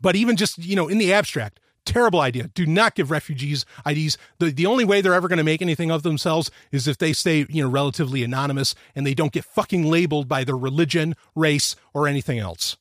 But 0.00 0.16
even 0.16 0.36
just, 0.36 0.58
you 0.58 0.74
know, 0.74 0.88
in 0.88 0.98
the 0.98 1.12
abstract, 1.12 1.60
terrible 1.84 2.20
idea. 2.20 2.48
Do 2.48 2.66
not 2.66 2.94
give 2.94 3.10
refugees 3.10 3.64
IDs. 3.86 4.18
The, 4.38 4.50
the 4.50 4.66
only 4.66 4.84
way 4.84 5.00
they're 5.00 5.14
ever 5.14 5.28
going 5.28 5.38
to 5.38 5.44
make 5.44 5.62
anything 5.62 5.90
of 5.90 6.02
themselves 6.02 6.50
is 6.70 6.88
if 6.88 6.98
they 6.98 7.12
stay, 7.12 7.46
you 7.48 7.62
know, 7.62 7.68
relatively 7.68 8.22
anonymous 8.22 8.74
and 8.94 9.06
they 9.06 9.14
don't 9.14 9.32
get 9.32 9.44
fucking 9.44 9.84
labeled 9.84 10.28
by 10.28 10.44
their 10.44 10.56
religion, 10.56 11.14
race, 11.34 11.76
or 11.94 12.06
anything 12.06 12.38
else. 12.38 12.76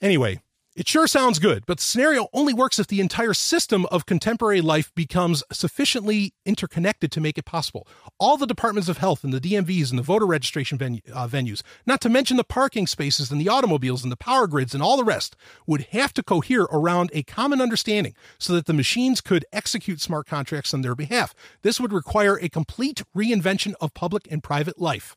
Anyway, 0.00 0.40
it 0.78 0.86
sure 0.86 1.08
sounds 1.08 1.40
good, 1.40 1.66
but 1.66 1.78
the 1.78 1.82
scenario 1.82 2.28
only 2.32 2.54
works 2.54 2.78
if 2.78 2.86
the 2.86 3.00
entire 3.00 3.34
system 3.34 3.84
of 3.86 4.06
contemporary 4.06 4.60
life 4.60 4.94
becomes 4.94 5.42
sufficiently 5.50 6.34
interconnected 6.46 7.10
to 7.10 7.20
make 7.20 7.36
it 7.36 7.44
possible. 7.44 7.84
All 8.20 8.36
the 8.36 8.46
departments 8.46 8.88
of 8.88 8.98
health 8.98 9.24
and 9.24 9.32
the 9.32 9.40
DMVs 9.40 9.90
and 9.90 9.98
the 9.98 10.04
voter 10.04 10.24
registration 10.24 10.78
uh, 11.12 11.26
venues, 11.26 11.62
not 11.84 12.00
to 12.02 12.08
mention 12.08 12.36
the 12.36 12.44
parking 12.44 12.86
spaces 12.86 13.32
and 13.32 13.40
the 13.40 13.48
automobiles 13.48 14.04
and 14.04 14.12
the 14.12 14.16
power 14.16 14.46
grids 14.46 14.72
and 14.72 14.80
all 14.80 14.96
the 14.96 15.02
rest, 15.02 15.34
would 15.66 15.88
have 15.90 16.14
to 16.14 16.22
cohere 16.22 16.68
around 16.70 17.10
a 17.12 17.24
common 17.24 17.60
understanding 17.60 18.14
so 18.38 18.52
that 18.52 18.66
the 18.66 18.72
machines 18.72 19.20
could 19.20 19.44
execute 19.52 20.00
smart 20.00 20.28
contracts 20.28 20.72
on 20.72 20.82
their 20.82 20.94
behalf. 20.94 21.34
This 21.62 21.80
would 21.80 21.92
require 21.92 22.36
a 22.36 22.48
complete 22.48 23.02
reinvention 23.16 23.74
of 23.80 23.94
public 23.94 24.28
and 24.30 24.44
private 24.44 24.80
life. 24.80 25.16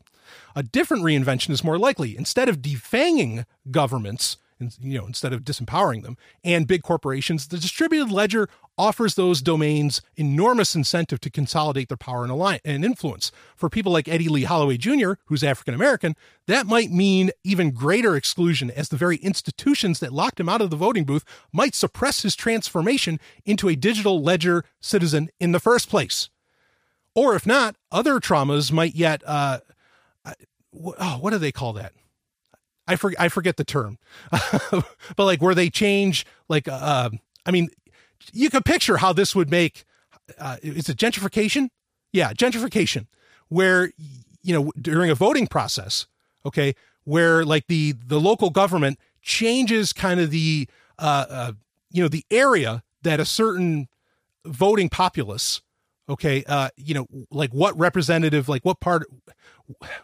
A 0.56 0.64
different 0.64 1.04
reinvention 1.04 1.52
is 1.52 1.64
more 1.64 1.78
likely. 1.78 2.18
Instead 2.18 2.50
of 2.50 2.64
defanging 2.64 3.46
governments, 3.70 4.38
you 4.80 4.98
know 4.98 5.06
instead 5.06 5.34
of 5.34 5.42
disempowering 5.42 6.04
them. 6.04 6.18
And 6.44 6.68
big 6.68 6.84
corporations 6.84 7.48
the 7.48 7.58
distributed 7.58 8.12
ledger 8.12 8.50
offers 8.78 9.16
those 9.16 9.42
domains 9.42 10.02
enormous 10.16 10.76
incentive 10.76 11.20
to 11.22 11.30
consolidate 11.30 11.90
their 11.90 11.98
power 11.98 12.24
and, 12.24 12.32
alliance, 12.32 12.62
and 12.66 12.86
influence. 12.86 13.32
For 13.56 13.70
people 13.70 13.92
like 13.92 14.08
eddie 14.08 14.30
lee 14.30 14.44
holloway 14.44 14.78
jr 14.78 15.14
who's 15.26 15.44
african 15.44 15.74
american 15.74 16.16
that 16.48 16.66
might 16.66 16.92
mean 16.92 17.32
even 17.44 17.72
greater 17.72 18.16
exclusion 18.16 18.72
as 18.72 18.90
the 18.90 18.98
very 18.98 19.18
institutions 19.18 20.00
that 20.00 20.14
locked 20.14 20.40
him 20.40 20.50
out 20.50 20.62
of 20.62 20.70
the 20.70 20.76
voting 20.76 21.06
booth 21.06 21.26
might 21.52 21.76
suppress 21.76 22.22
his 22.22 22.36
transformation 22.36 23.20
into 23.46 23.70
a 23.70 23.76
digital 23.76 24.22
ledger 24.22 24.64
citizen 24.80 25.30
in 25.40 25.52
the 25.52 25.60
first 25.60 25.90
place. 25.90 26.30
Or 27.14 27.36
if 27.36 27.46
not 27.46 27.76
other 27.92 28.20
traumas 28.20 28.72
might 28.72 28.96
yet 28.96 29.22
uh, 29.26 29.60
oh, 30.74 31.18
what 31.20 31.32
do 31.32 31.38
they 31.38 31.52
call 31.52 31.74
that 31.74 31.94
I 32.88 32.96
forget 32.96 33.20
I 33.20 33.30
forget 33.30 33.58
the 33.58 33.64
term, 33.64 33.98
but 34.32 34.84
like 35.18 35.42
where 35.42 35.56
they 35.56 35.70
change 35.70 36.26
like 36.50 36.68
uh, 36.68 36.72
uh, 36.72 37.10
I 37.46 37.52
mean, 37.52 37.70
you 38.34 38.50
can 38.50 38.64
picture 38.64 38.98
how 38.98 39.14
this 39.14 39.36
would 39.36 39.50
make 39.50 39.86
uh, 40.40 40.58
is 40.62 40.90
it 40.90 40.98
gentrification? 40.98 41.70
Yeah, 42.12 42.34
gentrification, 42.34 43.08
where 43.50 43.92
you 44.42 44.54
know 44.54 44.72
during 44.80 45.10
a 45.10 45.16
voting 45.16 45.48
process, 45.48 46.08
okay, 46.46 46.76
where 47.04 47.46
like 47.46 47.68
the 47.68 47.94
the 47.94 48.20
local 48.20 48.50
government 48.50 49.00
changes 49.22 49.94
kind 49.94 50.20
of 50.20 50.32
the 50.32 50.68
uh, 51.00 51.26
uh 51.30 51.52
you 51.92 52.02
know 52.02 52.10
the 52.10 52.26
area 52.32 52.84
that 53.04 53.20
a 53.20 53.26
certain 53.26 53.88
voting 54.46 54.90
populace 54.90 55.62
okay 56.10 56.44
uh 56.48 56.70
you 56.76 56.96
know 56.96 57.06
like 57.30 57.52
what 57.54 57.78
representative 57.78 58.50
like 58.50 58.66
what 58.66 58.80
part 58.80 59.06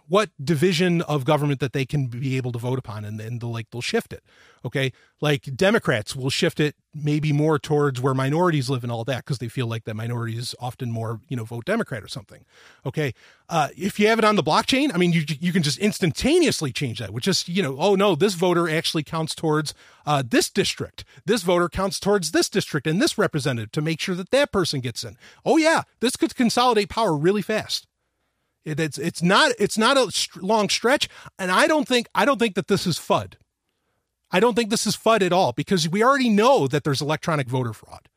what 0.08 0.30
division 0.44 1.02
of 1.04 1.26
government 1.26 1.60
that 1.60 1.74
they 1.74 1.86
can 1.86 2.08
be 2.08 2.38
able 2.38 2.52
to 2.52 2.60
vote 2.60 2.80
upon 2.80 3.06
and 3.06 3.20
then 3.20 3.40
they'll 3.40 3.52
like 3.52 3.70
they'll 3.72 3.82
shift 3.82 4.14
it 4.14 4.24
okay? 4.66 4.92
Like 5.22 5.44
democrats 5.56 6.16
will 6.16 6.30
shift 6.30 6.60
it 6.60 6.76
maybe 6.94 7.32
more 7.32 7.60
towards 7.60 8.02
where 8.02 8.14
minorities 8.14 8.70
live 8.70 8.84
and 8.84 8.92
all 8.92 9.04
that 9.06 9.24
because 9.24 9.38
they 9.38 9.48
feel 9.48 9.68
like 9.68 9.84
that 9.86 9.96
minorities 9.96 10.56
often 10.60 10.92
more 10.92 11.22
you 11.30 11.38
know 11.38 11.44
vote 11.44 11.66
democrat 11.66 12.04
or 12.04 12.08
something 12.08 12.46
okay? 12.86 13.14
Uh, 13.50 13.70
if 13.78 14.00
you 14.00 14.08
have 14.08 14.20
it 14.20 14.26
on 14.26 14.36
the 14.36 14.44
blockchain 14.44 14.94
i 14.94 14.98
mean 14.98 15.14
you 15.14 15.24
you 15.40 15.54
can 15.54 15.64
just 15.64 15.80
instantaneously 15.80 16.72
change 16.72 17.00
that 17.00 17.12
which 17.12 17.28
is 17.28 17.48
you 17.48 17.64
know 17.64 17.78
oh 17.80 17.96
no 17.96 18.16
this 18.16 18.34
voter 18.34 18.70
actually 18.70 19.04
counts 19.04 19.34
towards 19.34 19.74
uh, 20.08 20.24
this 20.26 20.50
district. 20.50 21.04
This 21.26 21.44
voter 21.44 21.68
counts 21.68 22.00
towards 22.00 22.32
this 22.32 22.50
district 22.50 22.88
and 22.88 23.02
this 23.02 23.18
representative 23.18 23.74
to 23.74 23.82
make 23.82 24.00
sure 24.00 24.16
that 24.16 24.32
that 24.32 24.54
person 24.54 24.80
gets 24.80 25.04
in. 25.04 25.18
Oh 25.46 25.58
yeah 25.58 25.84
this 26.00 26.16
could 26.16 26.36
consolidate 26.36 26.90
power 26.90 27.16
really 27.16 27.42
fast 27.42 27.87
it, 28.68 28.80
it's 28.82 28.98
it's 28.98 29.24
not 29.24 29.54
it's 29.58 29.78
not 29.78 29.98
a 29.98 30.12
long 30.42 30.68
stretch, 30.68 31.08
and 31.40 31.50
I 31.50 31.68
don't 31.68 31.88
think 31.88 32.08
I 32.14 32.26
don't 32.26 32.38
think 32.38 32.56
that 32.56 32.68
this 32.68 32.86
is 32.86 33.00
FUD. 33.00 33.36
I 34.30 34.42
don't 34.42 34.56
think 34.56 34.70
this 34.70 34.86
is 34.86 34.98
FUD 34.98 35.22
at 35.22 35.32
all 35.32 35.54
because 35.54 35.88
we 35.88 36.04
already 36.04 36.30
know 36.30 36.68
that 36.68 36.84
there's 36.84 37.02
electronic 37.02 37.48
voter 37.48 37.72
fraud. 37.72 38.10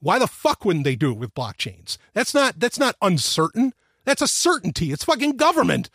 Why 0.00 0.18
the 0.18 0.26
fuck 0.26 0.64
wouldn't 0.64 0.86
they 0.86 0.96
do 0.96 1.12
it 1.12 1.18
with 1.18 1.34
blockchains? 1.34 1.98
That's 2.14 2.32
not 2.32 2.58
that's 2.58 2.78
not 2.78 2.96
uncertain. 3.02 3.74
That's 4.04 4.22
a 4.22 4.28
certainty. 4.28 4.92
It's 4.92 5.04
fucking 5.04 5.36
government. 5.36 5.90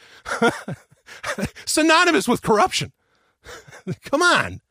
Synonymous 1.65 2.27
with 2.27 2.43
corruption. 2.43 2.93
Come 4.03 4.21
on. 4.21 4.61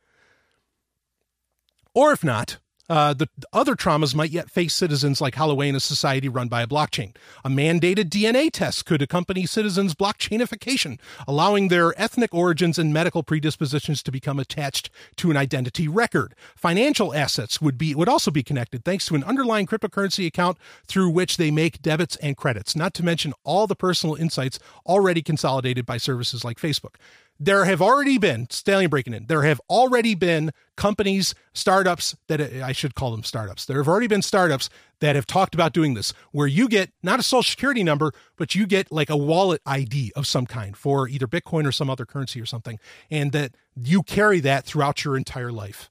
Or 1.94 2.12
if 2.12 2.23
not, 2.23 2.59
uh, 2.88 3.14
the 3.14 3.28
other 3.52 3.74
traumas 3.74 4.14
might 4.14 4.30
yet 4.30 4.50
face 4.50 4.74
citizens 4.74 5.20
like 5.20 5.34
Holloway 5.34 5.68
in 5.68 5.74
a 5.74 5.80
society 5.80 6.28
run 6.28 6.48
by 6.48 6.62
a 6.62 6.66
blockchain. 6.66 7.14
A 7.44 7.48
mandated 7.48 8.08
DNA 8.08 8.50
test 8.50 8.86
could 8.86 9.02
accompany 9.02 9.46
citizens' 9.46 9.94
blockchainification, 9.94 10.98
allowing 11.26 11.68
their 11.68 11.98
ethnic 12.00 12.32
origins 12.34 12.78
and 12.78 12.92
medical 12.92 13.22
predispositions 13.22 14.02
to 14.02 14.12
become 14.12 14.38
attached 14.38 14.90
to 15.16 15.30
an 15.30 15.36
identity 15.36 15.88
record. 15.88 16.34
Financial 16.54 17.14
assets 17.14 17.60
would 17.60 17.76
be 17.76 17.94
would 17.94 18.08
also 18.08 18.30
be 18.30 18.42
connected 18.42 18.84
thanks 18.84 19.06
to 19.06 19.14
an 19.14 19.24
underlying 19.24 19.66
cryptocurrency 19.66 20.26
account 20.26 20.58
through 20.86 21.10
which 21.10 21.36
they 21.36 21.50
make 21.50 21.82
debits 21.82 22.16
and 22.16 22.36
credits, 22.36 22.76
not 22.76 22.94
to 22.94 23.04
mention 23.04 23.32
all 23.44 23.66
the 23.66 23.74
personal 23.74 24.14
insights 24.14 24.58
already 24.86 25.22
consolidated 25.22 25.86
by 25.86 25.96
services 25.96 26.44
like 26.44 26.58
Facebook 26.58 26.94
there 27.38 27.64
have 27.64 27.82
already 27.82 28.18
been 28.18 28.48
stallion 28.50 28.90
breaking 28.90 29.14
in 29.14 29.26
there 29.26 29.42
have 29.42 29.60
already 29.68 30.14
been 30.14 30.50
companies 30.76 31.34
startups 31.52 32.16
that 32.28 32.40
i 32.40 32.72
should 32.72 32.94
call 32.94 33.10
them 33.10 33.22
startups 33.22 33.64
there 33.66 33.76
have 33.76 33.88
already 33.88 34.06
been 34.06 34.22
startups 34.22 34.68
that 35.00 35.14
have 35.16 35.26
talked 35.26 35.54
about 35.54 35.72
doing 35.72 35.94
this 35.94 36.12
where 36.32 36.46
you 36.46 36.68
get 36.68 36.90
not 37.02 37.20
a 37.20 37.22
social 37.22 37.42
security 37.42 37.82
number 37.82 38.12
but 38.36 38.54
you 38.54 38.66
get 38.66 38.90
like 38.90 39.10
a 39.10 39.16
wallet 39.16 39.60
id 39.66 40.12
of 40.16 40.26
some 40.26 40.46
kind 40.46 40.76
for 40.76 41.08
either 41.08 41.26
bitcoin 41.26 41.66
or 41.66 41.72
some 41.72 41.90
other 41.90 42.06
currency 42.06 42.40
or 42.40 42.46
something 42.46 42.78
and 43.10 43.32
that 43.32 43.52
you 43.74 44.02
carry 44.02 44.40
that 44.40 44.64
throughout 44.64 45.04
your 45.04 45.16
entire 45.16 45.52
life. 45.52 45.90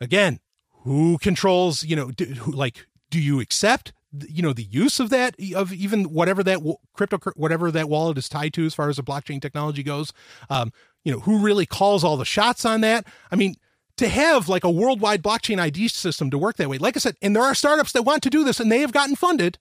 Again 0.00 0.40
who 0.84 1.18
controls 1.18 1.84
you 1.84 1.96
know 1.96 2.10
do, 2.10 2.24
who, 2.24 2.52
like 2.52 2.86
do 3.10 3.20
you 3.20 3.40
accept 3.40 3.92
you 4.28 4.42
know 4.42 4.52
the 4.52 4.64
use 4.64 5.00
of 5.00 5.10
that 5.10 5.34
of 5.54 5.72
even 5.72 6.04
whatever 6.04 6.42
that 6.42 6.60
crypto 6.94 7.18
whatever 7.36 7.70
that 7.70 7.88
wallet 7.88 8.16
is 8.16 8.28
tied 8.28 8.54
to 8.54 8.64
as 8.64 8.74
far 8.74 8.88
as 8.88 8.96
the 8.96 9.02
blockchain 9.02 9.40
technology 9.40 9.82
goes 9.82 10.12
um 10.48 10.72
you 11.04 11.12
know 11.12 11.20
who 11.20 11.38
really 11.38 11.66
calls 11.66 12.04
all 12.04 12.16
the 12.16 12.24
shots 12.24 12.64
on 12.64 12.80
that? 12.80 13.06
I 13.30 13.36
mean 13.36 13.54
to 13.96 14.08
have 14.08 14.48
like 14.48 14.64
a 14.64 14.70
worldwide 14.70 15.22
blockchain 15.22 15.58
id 15.60 15.88
system 15.88 16.30
to 16.30 16.38
work 16.38 16.56
that 16.56 16.68
way 16.68 16.78
like 16.78 16.96
i 16.96 17.00
said 17.00 17.16
and 17.20 17.34
there 17.34 17.42
are 17.42 17.54
startups 17.54 17.92
that 17.92 18.02
want 18.02 18.22
to 18.22 18.30
do 18.30 18.44
this 18.44 18.60
and 18.60 18.70
they 18.70 18.80
have 18.80 18.92
gotten 18.92 19.16
funded 19.16 19.58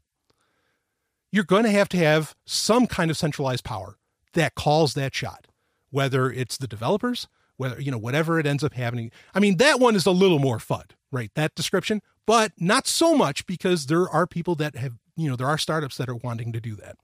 you're 1.31 1.43
going 1.43 1.63
to 1.63 1.71
have 1.71 1.89
to 1.89 1.97
have 1.97 2.35
some 2.45 2.87
kind 2.87 3.11
of 3.11 3.17
centralized 3.17 3.63
power 3.63 3.97
that 4.33 4.55
calls 4.55 4.93
that 4.93 5.13
shot 5.13 5.47
whether 5.89 6.31
it's 6.31 6.57
the 6.57 6.67
developers 6.67 7.27
whether 7.57 7.81
you 7.81 7.91
know 7.91 7.97
whatever 7.97 8.39
it 8.39 8.45
ends 8.45 8.63
up 8.63 8.73
happening. 8.73 9.11
I 9.33 9.39
mean 9.39 9.57
that 9.57 9.79
one 9.79 9.95
is 9.95 10.05
a 10.05 10.11
little 10.11 10.39
more 10.39 10.57
fud 10.57 10.91
right? 11.11 11.31
That 11.35 11.55
description 11.55 12.01
but 12.27 12.51
not 12.59 12.85
so 12.85 13.15
much 13.15 13.47
because 13.47 13.87
there 13.87 14.07
are 14.07 14.27
people 14.27 14.53
that 14.55 14.75
have, 14.75 14.93
you 15.15 15.27
know, 15.27 15.35
there 15.35 15.47
are 15.47 15.57
startups 15.57 15.97
that 15.97 16.09
are 16.09 16.15
wanting 16.15 16.53
to 16.53 16.61
do 16.61 16.75
that. 16.75 16.97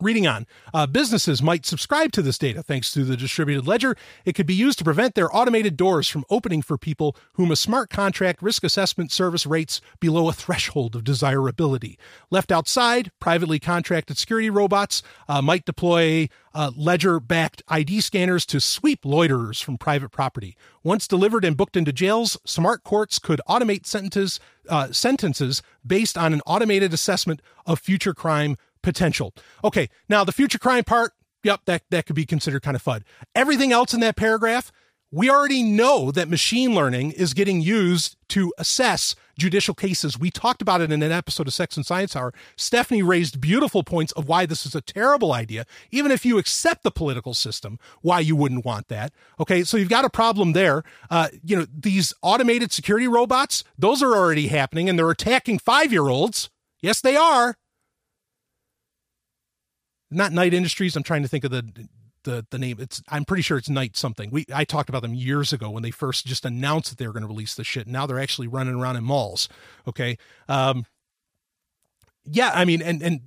Reading 0.00 0.26
on, 0.26 0.46
uh, 0.72 0.86
businesses 0.86 1.42
might 1.42 1.66
subscribe 1.66 2.10
to 2.12 2.22
this 2.22 2.38
data 2.38 2.62
thanks 2.62 2.90
to 2.92 3.04
the 3.04 3.18
distributed 3.18 3.66
ledger. 3.66 3.98
It 4.24 4.34
could 4.34 4.46
be 4.46 4.54
used 4.54 4.78
to 4.78 4.84
prevent 4.84 5.14
their 5.14 5.34
automated 5.36 5.76
doors 5.76 6.08
from 6.08 6.24
opening 6.30 6.62
for 6.62 6.78
people 6.78 7.14
whom 7.34 7.50
a 7.50 7.56
smart 7.56 7.90
contract 7.90 8.40
risk 8.40 8.64
assessment 8.64 9.12
service 9.12 9.44
rates 9.44 9.82
below 10.00 10.30
a 10.30 10.32
threshold 10.32 10.96
of 10.96 11.04
desirability. 11.04 11.98
Left 12.30 12.50
outside, 12.50 13.12
privately 13.20 13.58
contracted 13.58 14.16
security 14.16 14.48
robots 14.48 15.02
uh, 15.28 15.42
might 15.42 15.66
deploy 15.66 16.30
uh, 16.54 16.70
ledger 16.74 17.20
backed 17.20 17.62
ID 17.68 18.00
scanners 18.00 18.46
to 18.46 18.58
sweep 18.58 19.04
loiterers 19.04 19.60
from 19.60 19.76
private 19.76 20.10
property. 20.10 20.56
Once 20.82 21.06
delivered 21.06 21.44
and 21.44 21.58
booked 21.58 21.76
into 21.76 21.92
jails, 21.92 22.38
smart 22.46 22.84
courts 22.84 23.18
could 23.18 23.40
automate 23.46 23.84
sentences, 23.84 24.40
uh, 24.68 24.90
sentences 24.90 25.62
based 25.86 26.16
on 26.16 26.32
an 26.32 26.40
automated 26.46 26.94
assessment 26.94 27.42
of 27.66 27.78
future 27.78 28.14
crime 28.14 28.56
potential. 28.82 29.34
Okay, 29.64 29.88
now 30.08 30.24
the 30.24 30.32
future 30.32 30.58
crime 30.58 30.84
part, 30.84 31.12
yep, 31.42 31.60
that, 31.66 31.82
that 31.90 32.06
could 32.06 32.16
be 32.16 32.26
considered 32.26 32.62
kind 32.62 32.76
of 32.76 32.82
FUD. 32.82 33.02
Everything 33.34 33.72
else 33.72 33.94
in 33.94 34.00
that 34.00 34.16
paragraph, 34.16 34.72
we 35.12 35.28
already 35.28 35.64
know 35.64 36.12
that 36.12 36.28
machine 36.28 36.72
learning 36.72 37.10
is 37.12 37.34
getting 37.34 37.60
used 37.60 38.16
to 38.28 38.52
assess 38.58 39.16
judicial 39.36 39.74
cases. 39.74 40.16
We 40.16 40.30
talked 40.30 40.62
about 40.62 40.80
it 40.80 40.92
in 40.92 41.02
an 41.02 41.10
episode 41.10 41.48
of 41.48 41.54
Sex 41.54 41.76
and 41.76 41.84
Science 41.84 42.14
Hour. 42.14 42.32
Stephanie 42.56 43.02
raised 43.02 43.40
beautiful 43.40 43.82
points 43.82 44.12
of 44.12 44.28
why 44.28 44.46
this 44.46 44.64
is 44.64 44.76
a 44.76 44.80
terrible 44.80 45.32
idea. 45.32 45.64
Even 45.90 46.12
if 46.12 46.24
you 46.24 46.38
accept 46.38 46.84
the 46.84 46.92
political 46.92 47.34
system, 47.34 47.78
why 48.02 48.20
you 48.20 48.36
wouldn't 48.36 48.64
want 48.64 48.86
that. 48.86 49.12
Okay, 49.40 49.64
so 49.64 49.76
you've 49.76 49.88
got 49.88 50.04
a 50.04 50.10
problem 50.10 50.52
there. 50.52 50.84
Uh, 51.10 51.28
you 51.42 51.56
know, 51.56 51.66
these 51.76 52.14
automated 52.22 52.70
security 52.70 53.08
robots, 53.08 53.64
those 53.76 54.04
are 54.04 54.14
already 54.14 54.46
happening 54.46 54.88
and 54.88 54.96
they're 54.96 55.10
attacking 55.10 55.58
five 55.58 55.90
year 55.90 56.08
olds. 56.08 56.50
Yes, 56.82 57.00
they 57.00 57.16
are 57.16 57.56
not 60.10 60.32
Night 60.32 60.54
Industries. 60.54 60.96
I'm 60.96 61.02
trying 61.02 61.22
to 61.22 61.28
think 61.28 61.44
of 61.44 61.50
the 61.50 61.88
the 62.24 62.46
the 62.50 62.58
name. 62.58 62.78
It's 62.80 63.02
I'm 63.08 63.24
pretty 63.24 63.42
sure 63.42 63.58
it's 63.58 63.68
Night 63.68 63.96
something. 63.96 64.30
We 64.30 64.46
I 64.52 64.64
talked 64.64 64.88
about 64.88 65.02
them 65.02 65.14
years 65.14 65.52
ago 65.52 65.70
when 65.70 65.82
they 65.82 65.90
first 65.90 66.26
just 66.26 66.44
announced 66.44 66.90
that 66.90 66.98
they 66.98 67.06
were 67.06 67.12
going 67.12 67.22
to 67.22 67.28
release 67.28 67.54
this 67.54 67.66
shit. 67.66 67.86
Now 67.86 68.06
they're 68.06 68.20
actually 68.20 68.48
running 68.48 68.74
around 68.74 68.96
in 68.96 69.04
malls. 69.04 69.48
Okay. 69.86 70.16
Um. 70.48 70.84
Yeah, 72.24 72.50
I 72.54 72.64
mean, 72.64 72.82
and 72.82 73.02
and 73.02 73.20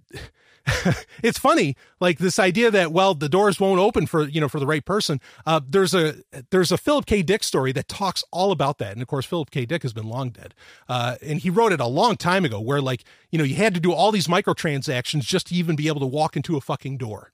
it's 1.24 1.38
funny, 1.38 1.76
like 2.00 2.20
this 2.20 2.40
idea 2.40 2.72
that 2.72 2.92
well, 2.92 3.14
the 3.14 3.28
doors 3.28 3.60
won't 3.60 3.80
open 3.80 4.06
for 4.06 4.24
you 4.24 4.40
know 4.40 4.48
for 4.48 4.60
the 4.60 4.66
right 4.66 4.86
person. 4.86 5.20
Uh, 5.46 5.60
there's 5.68 5.94
a 5.94 6.16
there's 6.52 6.72
a 6.72 6.78
Philip 6.78 7.06
K. 7.06 7.22
Dick 7.22 7.44
story 7.44 7.72
that 7.74 7.88
talks 7.88 8.24
all 8.32 8.52
about 8.52 8.78
that, 8.78 8.94
and 8.94 9.02
of 9.02 9.08
course, 9.08 9.26
Philip 9.26 9.52
K. 9.52 9.66
Dick 9.66 9.82
has 9.82 9.92
been 9.92 10.08
long 10.08 10.30
dead, 10.30 10.54
uh, 10.88 11.18
and 11.22 11.40
he 11.40 11.50
wrote 11.50 11.74
it 11.74 11.82
a 11.82 11.88
long 11.88 12.16
time 12.16 12.46
ago, 12.46 12.62
where 12.62 12.82
like 12.82 13.04
you 13.30 13.38
know 13.38 13.44
you 13.44 13.56
had 13.56 13.74
to 13.74 13.82
do 13.82 13.92
all 13.92 14.12
these 14.12 14.28
microtransactions 14.28 15.22
just 15.22 15.48
to 15.48 15.56
even 15.56 15.76
be 15.76 15.88
able 15.88 16.00
to 16.00 16.08
walk 16.08 16.38
into 16.38 16.56
a 16.56 16.62
fucking 16.62 16.98
door. 16.98 17.34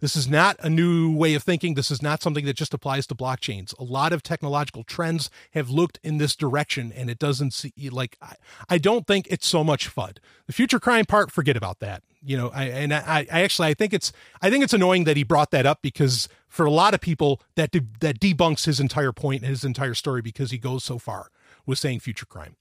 This 0.00 0.16
is 0.16 0.28
not 0.28 0.56
a 0.60 0.68
new 0.68 1.14
way 1.14 1.34
of 1.34 1.42
thinking. 1.42 1.74
This 1.74 1.90
is 1.90 2.02
not 2.02 2.22
something 2.22 2.44
that 2.44 2.56
just 2.56 2.74
applies 2.74 3.06
to 3.06 3.14
blockchains. 3.14 3.78
A 3.78 3.84
lot 3.84 4.12
of 4.12 4.22
technological 4.22 4.84
trends 4.84 5.30
have 5.52 5.70
looked 5.70 5.98
in 6.02 6.18
this 6.18 6.36
direction, 6.36 6.92
and 6.92 7.08
it 7.08 7.18
doesn't 7.18 7.52
see 7.52 7.72
like 7.90 8.16
I, 8.20 8.34
I 8.68 8.78
don't 8.78 9.06
think 9.06 9.26
it's 9.30 9.46
so 9.46 9.64
much 9.64 9.94
FUD. 9.94 10.18
The 10.46 10.52
future 10.52 10.80
crime 10.80 11.06
part, 11.06 11.30
forget 11.30 11.56
about 11.56 11.80
that. 11.80 12.02
You 12.22 12.36
know, 12.36 12.50
I 12.54 12.64
and 12.64 12.92
I, 12.92 13.26
I 13.30 13.42
actually 13.42 13.68
I 13.68 13.74
think 13.74 13.92
it's 13.92 14.12
I 14.42 14.50
think 14.50 14.64
it's 14.64 14.74
annoying 14.74 15.04
that 15.04 15.16
he 15.16 15.22
brought 15.22 15.50
that 15.52 15.66
up 15.66 15.80
because 15.82 16.28
for 16.48 16.66
a 16.66 16.70
lot 16.70 16.94
of 16.94 17.00
people 17.00 17.40
that 17.56 17.70
de- 17.70 17.86
that 18.00 18.20
debunks 18.20 18.66
his 18.66 18.80
entire 18.80 19.12
point 19.12 19.42
and 19.42 19.50
his 19.50 19.64
entire 19.64 19.94
story 19.94 20.22
because 20.22 20.50
he 20.50 20.58
goes 20.58 20.84
so 20.84 20.98
far 20.98 21.30
with 21.66 21.78
saying 21.78 22.00
future 22.00 22.26
crime 22.26 22.56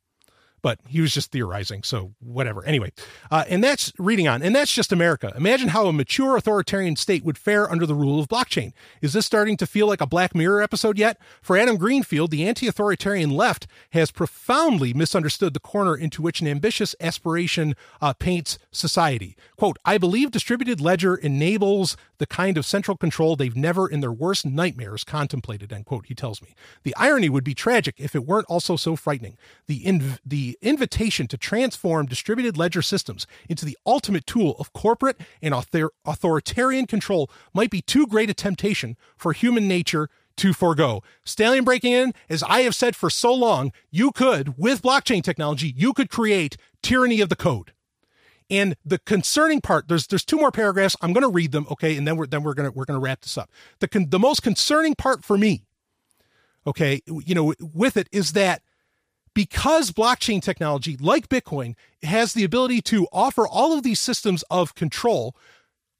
but 0.64 0.80
he 0.88 1.02
was 1.02 1.14
just 1.14 1.31
theorizing. 1.31 1.84
So 1.84 2.14
whatever. 2.19 2.65
Anyway, 2.65 2.91
uh, 3.30 3.44
and 3.48 3.64
that's 3.64 3.94
reading 3.99 4.27
on, 4.27 4.41
and 4.41 4.56
that's 4.56 4.73
just 4.73 4.91
America. 4.91 5.31
Imagine 5.35 5.68
how 5.68 5.85
a 5.85 5.94
mature 5.94 6.35
authoritarian 6.35 6.95
state 6.95 7.23
would 7.23 7.38
fare 7.38 7.69
under 7.72 7.85
the 7.85 7.94
rule 7.94 8.19
of 8.19 8.27
blockchain. 8.27 8.73
Is 9.02 9.14
this 9.14 9.27
starting 9.27 9.57
to 9.57 9.68
feel 9.68 9.85
like 9.85 10.02
a 10.02 10.07
Black 10.07 10.34
Mirror 10.34 10.64
episode 10.64 10.98
yet? 10.98 11.19
For 11.44 11.56
Adam 11.56 11.77
Greenfield, 11.77 12.31
the 12.31 12.48
anti-authoritarian 12.48 13.30
left 13.30 13.68
has 13.91 14.10
profoundly 14.10 14.94
misunderstood 14.94 15.53
the 15.53 15.60
corner 15.60 15.95
into 15.95 16.23
which 16.23 16.41
an 16.41 16.48
ambitious 16.48 16.95
aspiration 16.99 17.76
uh, 18.02 18.14
paints 18.14 18.57
society. 18.72 19.35
Quote: 19.57 19.77
I 19.85 19.99
believe 19.99 20.31
distributed 20.31 20.81
ledger 20.81 21.15
enables 21.15 21.95
the 22.18 22.26
kind 22.26 22.57
of 22.57 22.65
central 22.65 22.95
control 22.95 23.35
they've 23.35 23.56
never 23.56 23.85
in 23.88 23.99
their 23.99 24.11
worst 24.11 24.45
nightmares 24.45 25.03
contemplated. 25.03 25.73
End 25.73 25.85
quote. 25.85 26.06
He 26.06 26.15
tells 26.15 26.41
me 26.41 26.56
the 26.84 26.95
irony 26.95 27.27
would 27.27 27.44
be 27.44 27.53
tragic 27.53 27.95
if 27.98 28.15
it 28.15 28.26
weren't 28.26 28.48
also 28.48 28.77
so 28.77 28.95
frightening. 28.95 29.38
The 29.68 29.84
inv- 29.84 30.19
the 30.26 30.52
invitation 30.61 31.27
to 31.27 31.38
transform 31.38 32.05
distributed 32.05 32.57
ledger 32.57 32.81
systems 32.81 33.25
into 33.49 33.65
the 33.65 33.77
ultimate 33.85 34.25
tool 34.25 34.55
of 34.59 34.73
corporate 34.73 35.19
and 35.41 35.53
author- 35.53 35.91
authoritarian 36.05 36.88
control 36.88 37.30
might 37.53 37.69
be 37.69 37.81
too 37.81 38.07
great 38.07 38.30
a 38.30 38.34
temptation 38.34 38.97
for 39.15 39.34
human 39.34 39.67
nature 39.67 40.09
to 40.38 40.53
forego. 40.53 41.03
Stallion 41.23 41.63
breaking 41.63 41.93
in, 41.93 42.13
as 42.30 42.43
I 42.43 42.61
have 42.61 42.75
said 42.75 42.95
for 42.95 43.09
so 43.09 43.34
long, 43.34 43.71
you 43.91 44.11
could, 44.11 44.57
with 44.57 44.81
blockchain 44.81 45.23
technology, 45.23 45.73
you 45.75 45.93
could 45.93 46.09
create 46.09 46.57
tyranny 46.81 47.21
of 47.21 47.30
the 47.30 47.35
code. 47.35 47.71
And 48.49 48.75
the 48.84 48.99
concerning 48.99 49.61
part, 49.61 49.88
there's 49.88 50.07
there's 50.07 50.25
two 50.25 50.38
more 50.38 50.51
paragraphs. 50.51 50.95
I'm 51.01 51.13
going 51.13 51.23
to 51.23 51.30
read 51.30 51.51
them, 51.51 51.65
okay, 51.71 51.95
and 51.95 52.07
then 52.07 52.17
we're 52.17 52.27
then 52.27 52.43
we're 52.43 52.53
to 52.55 52.71
we're 52.71 52.85
to 52.85 52.99
wrap 52.99 53.21
this 53.21 53.38
up. 53.38 53.49
The 53.80 53.88
con- 53.88 54.09
the 54.09 54.19
most 54.19 54.43
concerning 54.43 54.95
part 54.95 55.23
for 55.23 55.38
me, 55.38 55.65
okay, 56.67 57.01
you 57.07 57.35
know, 57.35 57.53
with 57.59 57.95
it 57.95 58.09
is 58.11 58.34
that 58.34 58.61
because 59.34 59.91
blockchain 59.91 60.41
technology, 60.41 60.97
like 60.99 61.30
Bitcoin, 61.30 61.76
has 62.03 62.34
the 62.34 62.43
ability 62.43 62.81
to 62.81 63.07
offer 63.11 63.47
all 63.47 63.73
of 63.73 63.84
these 63.84 63.99
systems 63.99 64.43
of 64.49 64.76
control 64.76 65.35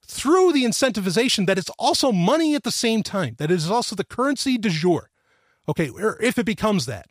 through 0.06 0.52
the 0.52 0.64
incentivization 0.64 1.48
that 1.48 1.58
it's 1.58 1.72
also 1.80 2.12
money 2.12 2.56
at 2.56 2.64
the 2.64 2.72
same 2.72 3.04
time, 3.04 3.36
that 3.38 3.50
it 3.50 3.56
is 3.56 3.72
also 3.72 3.96
the 3.96 4.04
currency 4.04 4.58
de 4.58 4.70
jour. 4.70 5.10
Okay, 5.68 5.90
or 5.90 6.22
if 6.22 6.38
it 6.38 6.46
becomes 6.46 6.86
that 6.86 7.08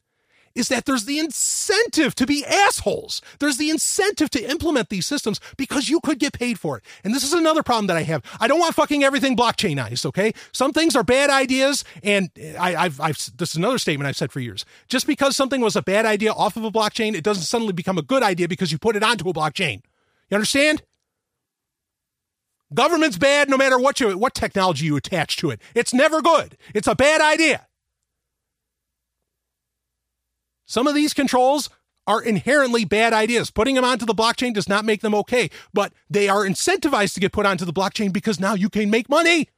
is 0.55 0.69
that 0.69 0.85
there's 0.85 1.05
the 1.05 1.19
incentive 1.19 2.15
to 2.17 2.27
be 2.27 2.45
assholes. 2.45 3.21
There's 3.39 3.57
the 3.57 3.71
incentive 3.71 4.31
to 4.31 4.51
implement 4.51 4.89
these 4.89 5.07
systems 5.07 5.41
because 5.57 5.89
you 5.89 6.01
could 6.01 6.19
get 6.19 6.33
paid 6.33 6.59
for 6.59 6.79
it. 6.79 6.85
And 7.05 7.15
this 7.15 7.25
is 7.25 7.33
another 7.33 7.63
problem 7.63 7.87
that 7.87 7.97
I 7.97 8.03
have. 8.03 8.23
I 8.41 8.49
don't 8.49 8.61
want 8.61 8.75
fucking 8.75 9.05
everything 9.05 9.37
blockchainized, 9.37 10.07
okay? 10.07 10.33
Some 10.53 10.73
things 10.73 10.97
are 10.97 11.05
bad 11.05 11.31
ideas, 11.31 11.85
and 12.03 12.31
I, 12.59 12.73
have 12.73 13.01
I've, 13.01 13.19
this 13.37 13.51
is 13.51 13.57
another 13.57 13.79
statement 13.79 14.09
I've 14.09 14.17
said 14.17 14.33
for 14.33 14.41
years. 14.41 14.65
Just 14.89 15.07
because 15.07 15.37
something 15.37 15.61
was 15.61 15.77
a 15.77 15.83
bad 15.83 16.07
idea 16.07 16.33
off 16.33 16.57
of 16.57 16.65
a 16.65 16.71
blockchain, 16.71 17.15
it 17.15 17.25
doesn't 17.25 17.45
suddenly 17.45 17.73
become 17.73 17.99
a 17.99 18.03
good 18.03 18.23
idea 18.23 18.49
because 18.49 18.73
you 18.73 18.79
put 18.79 18.97
it 18.97 19.03
onto 19.03 19.29
a 19.29 19.33
blockchain. 19.33 19.83
You 20.31 20.37
understand? 20.37 20.83
Government's 22.75 23.19
bad 23.19 23.51
no 23.51 23.57
matter 23.57 23.79
what 23.79 24.01
you 24.01 24.17
what 24.17 24.35
technology 24.35 24.87
you 24.87 24.97
attach 24.97 25.37
to 25.39 25.51
it. 25.51 25.61
It's 25.75 25.93
never 25.93 26.23
good. 26.23 26.57
It's 26.75 26.89
a 26.89 26.95
bad 26.95 27.21
idea. 27.21 27.67
Some 30.73 30.87
of 30.87 30.95
these 30.95 31.13
controls 31.13 31.69
are 32.07 32.23
inherently 32.23 32.87
bad 32.87 33.13
ideas. 33.13 33.51
Putting 33.51 33.75
them 33.75 33.85
onto 33.85 34.07
the 34.07 34.15
blockchain 34.15 34.55
does 34.55 34.71
not 34.71 34.87
make 34.87 35.03
them 35.03 35.15
okay, 35.17 35.51
but 35.75 35.93
they 36.09 36.31
are 36.31 36.47
incentivized 36.47 37.13
to 37.13 37.21
get 37.21 37.31
put 37.31 37.45
onto 37.45 37.67
the 37.67 37.75
blockchain 37.75 38.11
because 38.11 38.41
now 38.41 38.55
you 38.55 38.71
can 38.71 38.89
make 38.89 39.11
money. 39.11 39.51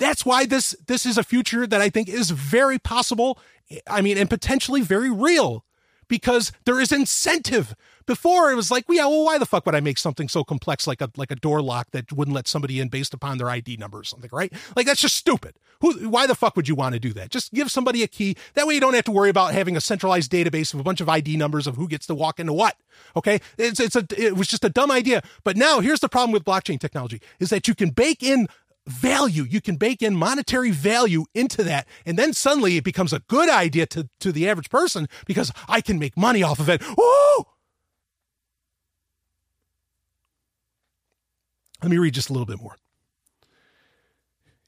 That's 0.00 0.26
why 0.26 0.44
this 0.44 0.74
this 0.88 1.06
is 1.06 1.18
a 1.18 1.22
future 1.22 1.68
that 1.68 1.80
I 1.80 1.88
think 1.88 2.08
is 2.08 2.32
very 2.32 2.80
possible. 2.80 3.38
I 3.86 4.00
mean, 4.00 4.18
and 4.18 4.28
potentially 4.28 4.80
very 4.80 5.10
real 5.10 5.64
because 6.10 6.52
there 6.66 6.78
is 6.78 6.92
incentive. 6.92 7.74
Before 8.04 8.50
it 8.50 8.56
was 8.56 8.72
like, 8.72 8.86
yeah, 8.88 9.06
well, 9.06 9.24
why 9.24 9.38
the 9.38 9.46
fuck 9.46 9.64
would 9.66 9.74
I 9.76 9.80
make 9.80 9.96
something 9.96 10.28
so 10.28 10.42
complex 10.42 10.86
like 10.86 11.00
a 11.00 11.10
like 11.16 11.30
a 11.30 11.36
door 11.36 11.62
lock 11.62 11.92
that 11.92 12.12
wouldn't 12.12 12.34
let 12.34 12.48
somebody 12.48 12.80
in 12.80 12.88
based 12.88 13.14
upon 13.14 13.38
their 13.38 13.48
ID 13.48 13.76
number 13.76 13.98
or 13.98 14.04
something, 14.04 14.28
right? 14.32 14.52
Like 14.74 14.86
that's 14.86 15.00
just 15.00 15.14
stupid. 15.14 15.54
Who 15.80 16.08
why 16.10 16.26
the 16.26 16.34
fuck 16.34 16.56
would 16.56 16.68
you 16.68 16.74
want 16.74 16.94
to 16.94 16.98
do 16.98 17.12
that? 17.12 17.30
Just 17.30 17.54
give 17.54 17.70
somebody 17.70 18.02
a 18.02 18.08
key. 18.08 18.36
That 18.54 18.66
way 18.66 18.74
you 18.74 18.80
don't 18.80 18.94
have 18.94 19.04
to 19.04 19.12
worry 19.12 19.30
about 19.30 19.54
having 19.54 19.76
a 19.76 19.80
centralized 19.80 20.32
database 20.32 20.74
of 20.74 20.80
a 20.80 20.82
bunch 20.82 21.00
of 21.00 21.08
ID 21.08 21.36
numbers 21.36 21.68
of 21.68 21.76
who 21.76 21.86
gets 21.86 22.06
to 22.08 22.14
walk 22.14 22.40
into 22.40 22.52
what. 22.52 22.76
Okay? 23.14 23.40
It's 23.56 23.78
it's 23.78 23.94
a 23.94 24.04
it 24.18 24.36
was 24.36 24.48
just 24.48 24.64
a 24.64 24.68
dumb 24.68 24.90
idea. 24.90 25.22
But 25.44 25.56
now 25.56 25.78
here's 25.78 26.00
the 26.00 26.08
problem 26.08 26.32
with 26.32 26.44
blockchain 26.44 26.80
technology 26.80 27.22
is 27.38 27.50
that 27.50 27.68
you 27.68 27.76
can 27.76 27.90
bake 27.90 28.24
in 28.24 28.48
value. 28.86 29.44
You 29.44 29.60
can 29.60 29.76
bake 29.76 30.02
in 30.02 30.16
monetary 30.16 30.70
value 30.70 31.24
into 31.34 31.62
that. 31.64 31.86
And 32.04 32.18
then 32.18 32.32
suddenly 32.32 32.76
it 32.76 32.84
becomes 32.84 33.12
a 33.12 33.20
good 33.20 33.48
idea 33.48 33.86
to, 33.86 34.08
to 34.20 34.32
the 34.32 34.48
average 34.48 34.70
person 34.70 35.08
because 35.26 35.52
I 35.68 35.80
can 35.80 35.98
make 35.98 36.16
money 36.16 36.42
off 36.42 36.60
of 36.60 36.68
it. 36.68 36.82
Woo! 36.96 37.44
Let 41.82 41.90
me 41.90 41.98
read 41.98 42.14
just 42.14 42.28
a 42.28 42.32
little 42.32 42.46
bit 42.46 42.60
more. 42.60 42.76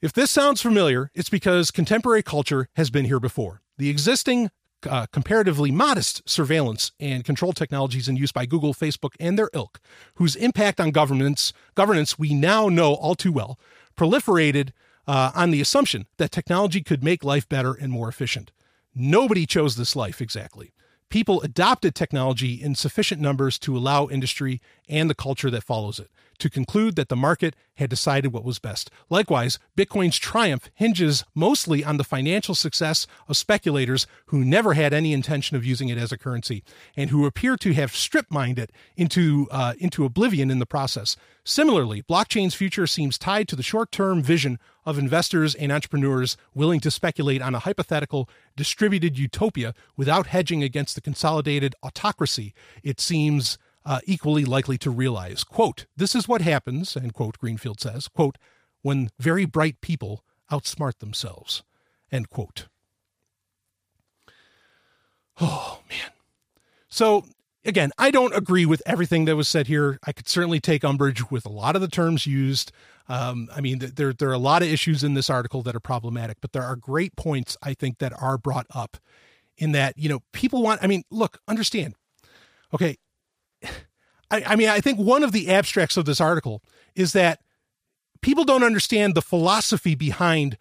If 0.01 0.11
this 0.11 0.31
sounds 0.31 0.61
familiar, 0.61 1.11
it's 1.13 1.29
because 1.29 1.71
contemporary 1.71 2.23
culture 2.23 2.67
has 2.75 2.89
been 2.89 3.05
here 3.05 3.19
before. 3.19 3.61
The 3.77 3.89
existing 3.89 4.49
uh, 4.89 5.05
comparatively 5.13 5.71
modest 5.71 6.27
surveillance 6.27 6.91
and 6.99 7.23
control 7.23 7.53
technologies 7.53 8.07
in 8.07 8.17
use 8.17 8.31
by 8.31 8.45
Google, 8.45 8.73
Facebook, 8.73 9.13
and 9.19 9.37
their 9.37 9.49
ilk, 9.53 9.79
whose 10.15 10.35
impact 10.35 10.79
on 10.79 10.91
governments 10.91 11.53
governance 11.75 12.19
we 12.19 12.33
now 12.33 12.67
know 12.67 12.95
all 12.95 13.15
too 13.15 13.31
well, 13.31 13.57
proliferated 13.95 14.71
uh, 15.07 15.31
on 15.35 15.51
the 15.51 15.61
assumption 15.61 16.05
that 16.17 16.31
technology 16.31 16.81
could 16.81 17.03
make 17.03 17.23
life 17.23 17.47
better 17.47 17.73
and 17.73 17.91
more 17.91 18.07
efficient. 18.07 18.51
Nobody 18.95 19.45
chose 19.45 19.75
this 19.75 19.95
life 19.95 20.21
exactly. 20.21 20.73
People 21.09 21.41
adopted 21.41 21.93
technology 21.93 22.53
in 22.53 22.73
sufficient 22.75 23.21
numbers 23.21 23.59
to 23.59 23.77
allow 23.77 24.07
industry 24.07 24.61
and 24.89 25.09
the 25.09 25.15
culture 25.15 25.49
that 25.49 25.63
follows 25.63 25.99
it 25.99 26.09
to 26.39 26.49
conclude 26.49 26.95
that 26.95 27.09
the 27.09 27.15
market 27.15 27.55
had 27.75 27.89
decided 27.89 28.33
what 28.33 28.43
was 28.43 28.59
best. 28.59 28.91
Likewise, 29.09 29.59
Bitcoin's 29.77 30.17
triumph 30.17 30.69
hinges 30.75 31.23
mostly 31.33 31.83
on 31.83 31.97
the 31.97 32.03
financial 32.03 32.53
success 32.53 33.07
of 33.27 33.37
speculators 33.37 34.05
who 34.25 34.43
never 34.43 34.73
had 34.73 34.93
any 34.93 35.13
intention 35.13 35.57
of 35.57 35.65
using 35.65 35.89
it 35.89 35.97
as 35.97 36.11
a 36.11 36.17
currency 36.17 36.63
and 36.95 37.09
who 37.09 37.25
appear 37.25 37.55
to 37.57 37.73
have 37.73 37.95
strip 37.95 38.25
mined 38.29 38.59
it 38.59 38.71
into, 38.95 39.47
uh, 39.51 39.73
into 39.79 40.05
oblivion 40.05 40.51
in 40.51 40.59
the 40.59 40.65
process. 40.65 41.15
Similarly, 41.45 42.01
blockchain's 42.03 42.55
future 42.55 42.87
seems 42.87 43.17
tied 43.17 43.47
to 43.47 43.55
the 43.55 43.63
short 43.63 43.91
term 43.91 44.21
vision 44.21 44.59
of 44.85 44.99
investors 44.99 45.55
and 45.55 45.71
entrepreneurs 45.71 46.37
willing 46.53 46.79
to 46.81 46.91
speculate 46.91 47.41
on 47.41 47.55
a 47.55 47.59
hypothetical 47.59 48.29
distributed 48.55 49.17
utopia 49.17 49.73
without 49.97 50.27
hedging 50.27 50.61
against 50.61 50.95
the 50.95 51.01
consolidated 51.01 51.73
autocracy 51.83 52.53
it 52.83 52.99
seems 52.99 53.57
uh, 53.85 53.99
equally 54.05 54.45
likely 54.45 54.77
to 54.79 54.89
realize. 54.89 55.43
Quote, 55.43 55.85
this 55.95 56.15
is 56.15 56.27
what 56.27 56.41
happens, 56.41 56.95
end 56.95 57.13
quote, 57.13 57.37
Greenfield 57.37 57.79
says, 57.79 58.07
quote, 58.07 58.37
when 58.81 59.09
very 59.19 59.45
bright 59.45 59.81
people 59.81 60.23
outsmart 60.51 60.99
themselves, 60.99 61.63
end 62.11 62.29
quote. 62.29 62.67
Oh, 65.41 65.79
man. 65.89 66.11
So, 66.87 67.25
again, 67.65 67.91
I 67.97 68.11
don't 68.11 68.35
agree 68.35 68.65
with 68.65 68.83
everything 68.85 69.25
that 69.25 69.35
was 69.35 69.47
said 69.47 69.67
here. 69.67 69.99
I 70.05 70.11
could 70.11 70.27
certainly 70.27 70.59
take 70.59 70.83
umbrage 70.83 71.31
with 71.31 71.45
a 71.45 71.51
lot 71.51 71.75
of 71.75 71.81
the 71.81 71.87
terms 71.87 72.27
used. 72.27 72.71
Um, 73.09 73.49
I 73.55 73.61
mean, 73.61 73.79
there, 73.79 74.13
there 74.13 74.29
are 74.29 74.33
a 74.33 74.37
lot 74.37 74.61
of 74.61 74.67
issues 74.67 75.03
in 75.03 75.13
this 75.13 75.29
article 75.29 75.61
that 75.63 75.75
are 75.75 75.79
problematic, 75.79 76.37
but 76.39 76.51
there 76.53 76.63
are 76.63 76.75
great 76.75 77.15
points, 77.15 77.57
I 77.61 77.73
think, 77.73 77.97
that 77.97 78.13
are 78.21 78.37
brought 78.37 78.67
up 78.73 78.97
in 79.57 79.71
that, 79.71 79.97
you 79.97 80.07
know, 80.07 80.21
people 80.33 80.61
want, 80.61 80.83
I 80.83 80.87
mean, 80.87 81.03
look, 81.09 81.39
understand. 81.47 81.95
Okay, 82.73 82.97
I, 84.33 84.43
I 84.47 84.55
mean, 84.55 84.67
I 84.67 84.81
think 84.81 84.97
one 84.97 85.23
of 85.23 85.31
the 85.31 85.49
abstracts 85.49 85.95
of 85.95 86.05
this 86.05 86.19
article 86.19 86.63
is 86.95 87.13
that 87.13 87.41
people 88.21 88.45
don't 88.45 88.63
understand 88.63 89.13
the 89.13 89.21
philosophy 89.21 89.93
behind 89.93 90.57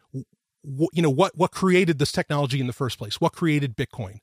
you 0.93 1.03
know 1.03 1.11
what 1.11 1.37
what 1.37 1.51
created 1.51 1.99
this 1.99 2.13
technology 2.13 2.61
in 2.61 2.69
the 2.69 2.73
first 2.73 2.97
place 2.99 3.21
what 3.21 3.33
created 3.33 3.77
bitcoin. 3.77 4.19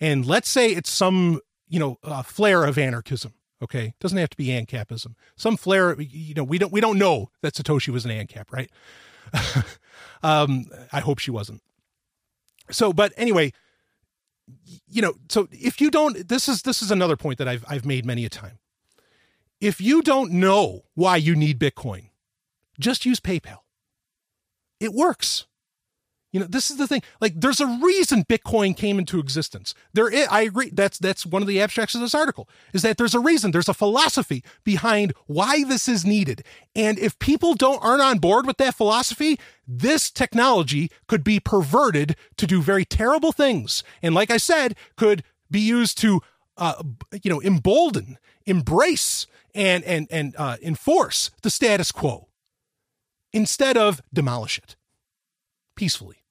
And 0.00 0.24
let's 0.24 0.48
say 0.48 0.70
it's 0.70 0.90
some 0.90 1.40
you 1.68 1.78
know 1.78 1.98
uh, 2.02 2.22
flair 2.22 2.64
of 2.64 2.78
anarchism 2.78 3.34
okay? 3.62 3.94
Doesn't 4.00 4.18
have 4.18 4.30
to 4.30 4.36
be 4.36 4.48
ancapism. 4.48 5.14
Some 5.36 5.56
flair 5.56 6.00
you 6.00 6.34
know 6.34 6.42
we 6.42 6.58
don't 6.58 6.72
we 6.72 6.80
don't 6.80 6.98
know 6.98 7.30
that 7.42 7.54
satoshi 7.54 7.90
was 7.90 8.06
an 8.06 8.10
ancap 8.10 8.50
right? 8.50 8.70
Um 10.22 10.64
i 10.90 11.00
hope 11.00 11.18
she 11.18 11.30
wasn't. 11.30 11.62
So 12.70 12.92
but 12.94 13.12
anyway 13.16 13.52
you 14.88 15.02
know 15.02 15.14
so 15.28 15.46
if 15.52 15.80
you 15.80 15.90
don't 15.90 16.28
this 16.28 16.48
is 16.48 16.62
this 16.62 16.82
is 16.82 16.90
another 16.90 17.16
point 17.16 17.38
that 17.38 17.48
i've 17.48 17.64
i've 17.68 17.86
made 17.86 18.04
many 18.04 18.24
a 18.24 18.28
time 18.28 18.58
if 19.64 19.80
you 19.80 20.02
don't 20.02 20.30
know 20.30 20.84
why 20.94 21.16
you 21.16 21.34
need 21.34 21.58
Bitcoin, 21.58 22.10
just 22.78 23.06
use 23.06 23.18
PayPal. 23.18 23.60
It 24.78 24.92
works. 24.92 25.46
You 26.32 26.40
know, 26.40 26.46
this 26.46 26.70
is 26.70 26.76
the 26.76 26.86
thing. 26.86 27.02
Like, 27.20 27.40
there's 27.40 27.60
a 27.60 27.78
reason 27.80 28.24
Bitcoin 28.24 28.76
came 28.76 28.98
into 28.98 29.20
existence. 29.20 29.72
There, 29.94 30.12
is, 30.12 30.26
I 30.28 30.42
agree. 30.42 30.68
That's 30.70 30.98
that's 30.98 31.24
one 31.24 31.40
of 31.40 31.48
the 31.48 31.62
abstracts 31.62 31.94
of 31.94 32.02
this 32.02 32.14
article. 32.14 32.48
Is 32.74 32.82
that 32.82 32.98
there's 32.98 33.14
a 33.14 33.20
reason. 33.20 33.52
There's 33.52 33.68
a 33.68 33.72
philosophy 33.74 34.44
behind 34.64 35.14
why 35.26 35.64
this 35.64 35.88
is 35.88 36.04
needed. 36.04 36.44
And 36.74 36.98
if 36.98 37.18
people 37.18 37.54
don't 37.54 37.82
aren't 37.82 38.02
on 38.02 38.18
board 38.18 38.46
with 38.46 38.58
that 38.58 38.74
philosophy, 38.74 39.38
this 39.66 40.10
technology 40.10 40.90
could 41.06 41.24
be 41.24 41.40
perverted 41.40 42.16
to 42.36 42.46
do 42.46 42.60
very 42.60 42.84
terrible 42.84 43.32
things. 43.32 43.84
And 44.02 44.14
like 44.14 44.30
I 44.30 44.38
said, 44.38 44.76
could 44.96 45.22
be 45.50 45.60
used 45.60 45.96
to, 45.98 46.20
uh, 46.56 46.82
you 47.22 47.30
know, 47.30 47.40
embolden, 47.40 48.18
embrace, 48.44 49.28
and 49.54 49.84
and 49.84 50.08
and 50.10 50.34
uh, 50.36 50.56
enforce 50.62 51.30
the 51.42 51.50
status 51.50 51.92
quo 51.92 52.28
instead 53.32 53.76
of 53.76 54.00
demolish 54.12 54.58
it 54.58 54.76
peacefully. 55.76 56.22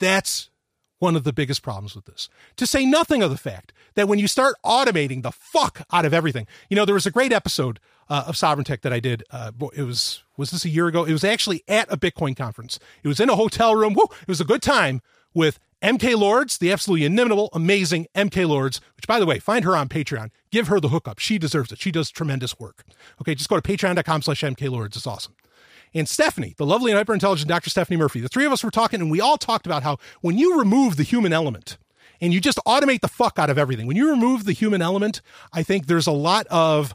That's 0.00 0.50
one 0.98 1.16
of 1.16 1.24
the 1.24 1.32
biggest 1.32 1.62
problems 1.62 1.96
with 1.96 2.04
this. 2.04 2.28
To 2.56 2.66
say 2.66 2.86
nothing 2.86 3.22
of 3.22 3.30
the 3.30 3.36
fact 3.36 3.72
that 3.94 4.08
when 4.08 4.18
you 4.18 4.28
start 4.28 4.54
automating 4.64 5.22
the 5.22 5.32
fuck 5.32 5.82
out 5.92 6.04
of 6.04 6.14
everything, 6.14 6.46
you 6.70 6.76
know, 6.76 6.84
there 6.84 6.94
was 6.94 7.06
a 7.06 7.10
great 7.10 7.32
episode 7.32 7.80
uh, 8.08 8.24
of 8.26 8.36
Sovereign 8.36 8.64
Tech 8.64 8.82
that 8.82 8.92
I 8.92 9.00
did. 9.00 9.24
Uh, 9.30 9.50
it 9.74 9.82
was 9.82 10.22
was 10.36 10.50
this 10.50 10.64
a 10.64 10.68
year 10.68 10.86
ago? 10.86 11.04
It 11.04 11.12
was 11.12 11.24
actually 11.24 11.64
at 11.68 11.92
a 11.92 11.96
Bitcoin 11.96 12.36
conference. 12.36 12.78
It 13.02 13.08
was 13.08 13.20
in 13.20 13.28
a 13.28 13.36
hotel 13.36 13.74
room. 13.74 13.94
Woo, 13.94 14.06
it 14.20 14.28
was 14.28 14.40
a 14.40 14.44
good 14.44 14.62
time 14.62 15.02
with 15.34 15.58
MK 15.82 16.16
Lords, 16.16 16.58
the 16.58 16.70
absolutely 16.72 17.04
inimitable, 17.04 17.50
amazing 17.52 18.06
MK 18.14 18.48
Lords, 18.48 18.80
which 18.96 19.06
by 19.06 19.18
the 19.18 19.26
way, 19.26 19.38
find 19.38 19.64
her 19.64 19.76
on 19.76 19.88
Patreon. 19.88 20.30
Give 20.50 20.68
her 20.68 20.78
the 20.78 20.88
hookup. 20.88 21.18
She 21.18 21.38
deserves 21.38 21.72
it. 21.72 21.80
She 21.80 21.90
does 21.90 22.10
tremendous 22.10 22.58
work. 22.58 22.84
Okay, 23.20 23.34
just 23.34 23.50
go 23.50 23.58
to 23.58 23.62
patreon.com 23.62 24.22
slash 24.22 24.42
MK 24.42 24.70
Lords. 24.70 24.96
It's 24.96 25.06
awesome 25.06 25.34
and 25.94 26.08
Stephanie, 26.08 26.54
the 26.56 26.66
lovely 26.66 26.90
and 26.90 26.98
hyper 26.98 27.14
intelligent 27.14 27.48
Dr. 27.48 27.70
Stephanie 27.70 27.96
Murphy. 27.96 28.20
The 28.20 28.28
three 28.28 28.46
of 28.46 28.52
us 28.52 28.64
were 28.64 28.70
talking, 28.70 29.00
and 29.00 29.10
we 29.10 29.20
all 29.20 29.36
talked 29.36 29.66
about 29.66 29.82
how 29.82 29.98
when 30.20 30.38
you 30.38 30.58
remove 30.58 30.96
the 30.96 31.02
human 31.02 31.32
element 31.32 31.78
and 32.20 32.32
you 32.32 32.40
just 32.40 32.58
automate 32.66 33.00
the 33.00 33.08
fuck 33.08 33.38
out 33.38 33.50
of 33.50 33.58
everything, 33.58 33.86
when 33.86 33.96
you 33.96 34.10
remove 34.10 34.44
the 34.44 34.52
human 34.52 34.80
element, 34.80 35.20
I 35.52 35.62
think 35.62 35.86
there's 35.86 36.06
a 36.06 36.12
lot 36.12 36.46
of 36.48 36.94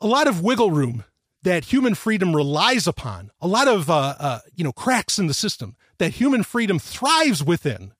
a 0.00 0.06
lot 0.06 0.26
of 0.26 0.42
wiggle 0.42 0.70
room 0.70 1.04
that 1.42 1.66
human 1.66 1.94
freedom 1.94 2.36
relies 2.36 2.86
upon, 2.86 3.30
a 3.40 3.46
lot 3.46 3.68
of 3.68 3.88
uh, 3.88 4.14
uh, 4.18 4.38
you 4.54 4.64
know 4.64 4.72
cracks 4.72 5.18
in 5.18 5.26
the 5.26 5.34
system 5.34 5.76
that 6.00 6.14
human 6.14 6.42
freedom 6.42 6.80
thrives 6.80 7.44
within, 7.44 7.92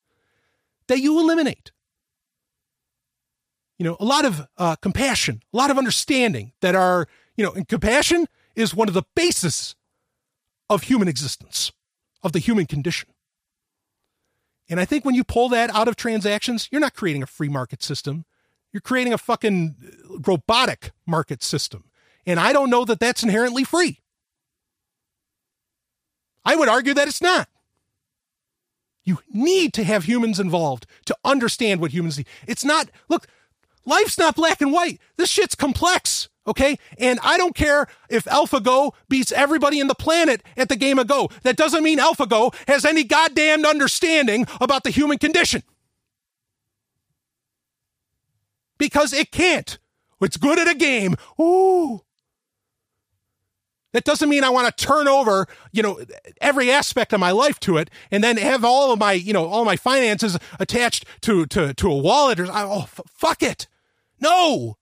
that 0.89 0.99
you 0.99 1.21
eliminate. 1.21 1.71
You 3.79 3.85
know, 3.85 3.97
a 4.01 4.05
lot 4.05 4.25
of 4.25 4.47
uh, 4.59 4.77
compassion, 4.77 5.43
a 5.55 5.57
lot 5.57 5.71
of 5.71 5.79
understanding 5.79 6.53
that 6.61 6.75
are 6.75 7.07
you 7.37 7.45
know, 7.45 7.53
and 7.53 7.67
compassion 7.67 8.27
is 8.55 8.75
one 8.75 8.89
of 8.89 8.95
the 8.95 9.05
bases 9.15 9.75
of 10.69 10.83
human 10.83 11.09
existence, 11.09 11.73
of 12.23 12.33
the 12.33 12.39
human 12.39 12.67
condition. 12.67 13.09
And 14.69 14.79
I 14.79 14.85
think 14.85 15.05
when 15.05 15.15
you 15.15 15.25
pull 15.25 15.49
that 15.49 15.75
out 15.75 15.89
of 15.89 15.97
transactions, 15.97 16.69
you're 16.71 16.81
not 16.81 16.95
creating 16.95 17.23
a 17.23 17.27
free 17.27 17.49
market 17.49 17.83
system. 17.83 18.25
You're 18.73 18.81
creating 18.81 19.13
a 19.13 19.19
fucking 19.19 19.75
robotic 20.27 20.93
market 21.07 21.43
system. 21.43 21.85
And 22.27 22.39
I 22.39 22.53
don't 22.53 22.71
know 22.71 22.85
that 22.85 23.01
that's 23.01 23.23
inherently 23.23 23.65
free. 23.65 24.01
I 26.45 26.57
would 26.57 26.69
argue 26.69 26.95
that 26.95 27.09
it's 27.09 27.23
not. 27.23 27.49
You 29.05 29.19
need 29.31 29.73
to 29.75 29.85
have 29.85 30.05
humans 30.05 30.39
involved 30.39 30.87
to 31.07 31.17
understand 31.25 31.81
what 31.81 31.93
humans 31.93 32.19
need. 32.19 32.27
It's 32.47 32.65
not, 32.65 32.91
look, 33.09 33.27
life's 33.85 34.19
not 34.19 34.37
black 34.37 34.61
and 34.61 34.73
white. 34.73 35.01
This 35.17 35.31
shit's 35.31 35.55
complex. 35.55 36.29
Okay. 36.47 36.79
And 36.99 37.19
I 37.23 37.37
don't 37.39 37.55
care 37.55 37.87
if 38.09 38.25
AlphaGo 38.25 38.93
beats 39.09 39.33
everybody 39.33 39.79
in 39.79 39.87
the 39.87 39.95
planet 39.95 40.43
at 40.57 40.69
the 40.69 40.77
game 40.77 40.99
of 40.99 41.07
Go. 41.07 41.31
That 41.43 41.57
doesn't 41.57 41.83
mean 41.83 41.99
AlphaGo 41.99 42.55
has 42.67 42.85
any 42.85 43.05
goddamn 43.05 43.65
understanding 43.65 44.47
about 44.61 44.85
the 44.85 44.91
human 44.91 45.19
condition. 45.19 45.63
Because 48.79 49.13
it 49.13 49.31
can't. 49.31 49.79
It's 50.21 50.37
good 50.37 50.59
at 50.59 50.69
a 50.69 50.75
game. 50.75 51.15
Ooh. 51.41 52.03
That 53.93 54.05
doesn't 54.05 54.29
mean 54.29 54.45
I 54.45 54.51
want 54.51 54.77
to 54.77 54.87
turn 54.87 55.09
over, 55.09 55.47
you 55.73 55.83
know, 55.83 56.01
every 56.41 56.71
aspect 56.71 57.13
of 57.13 57.19
my 57.19 57.33
life 57.33 57.59
to 57.61 57.77
it 57.77 57.91
and 58.11 58.23
then 58.23 58.37
have 58.37 58.65
all 58.65 58.93
of 58.93 59.01
my, 59.01 59.13
you 59.13 59.33
know, 59.33 59.47
all 59.47 59.65
my 59.65 59.77
finances 59.77 60.39
attached 60.61 61.05
to 61.23 61.47
to 61.47 61.75
to 61.75 61.91
a 61.91 61.97
wallet 61.97 62.39
or 62.39 62.47
oh 62.49 62.83
f- 62.83 63.01
fuck 63.09 63.43
it. 63.43 63.67
No. 64.21 64.77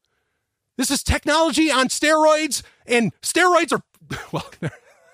This 0.77 0.91
is 0.91 1.03
technology 1.03 1.71
on 1.71 1.89
steroids, 1.89 2.63
and 2.87 3.13
steroids 3.21 3.73
are 3.73 3.83
well. 4.33 4.51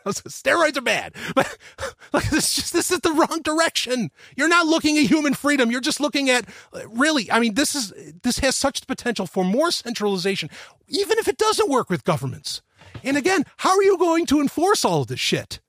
steroids 0.07 0.77
are 0.77 0.83
bad, 0.83 1.15
but 1.35 1.57
like 2.12 2.29
this 2.29 2.55
just 2.55 2.75
this 2.75 2.91
is 2.91 3.01
the 3.01 3.12
wrong 3.12 3.41
direction. 3.43 4.11
You're 4.37 4.49
not 4.49 4.66
looking 4.66 4.99
at 4.99 5.05
human 5.05 5.33
freedom. 5.33 5.71
You're 5.71 5.81
just 5.81 6.01
looking 6.01 6.29
at 6.29 6.45
really. 6.89 7.31
I 7.31 7.41
mean, 7.41 7.55
this 7.55 7.75
is 7.75 7.95
this 8.23 8.39
has 8.41 8.55
such 8.55 8.87
potential 8.87 9.27
for 9.27 9.45
more 9.45 9.71
centralization, 9.71 10.51
even 10.89 11.19
if 11.19 11.29
it 11.29 11.39
doesn't 11.39 11.71
work 11.71 11.89
with 11.89 12.05
governments. 12.05 12.61
And 13.05 13.16
again, 13.16 13.44
how 13.59 13.76
are 13.76 13.82
you 13.82 13.98
going 13.98 14.26
to 14.26 14.40
enforce 14.40 14.85
all 14.85 15.02
of 15.02 15.09
this 15.09 15.20
shit? 15.20 15.60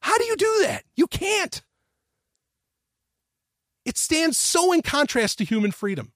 How 0.00 0.16
do 0.18 0.24
you 0.24 0.36
do 0.36 0.58
that? 0.62 0.84
You 0.94 1.06
can't. 1.06 1.62
It 3.84 3.96
stands 3.96 4.36
so 4.36 4.72
in 4.72 4.82
contrast 4.82 5.38
to 5.38 5.44
human 5.44 5.70
freedom 5.70 6.12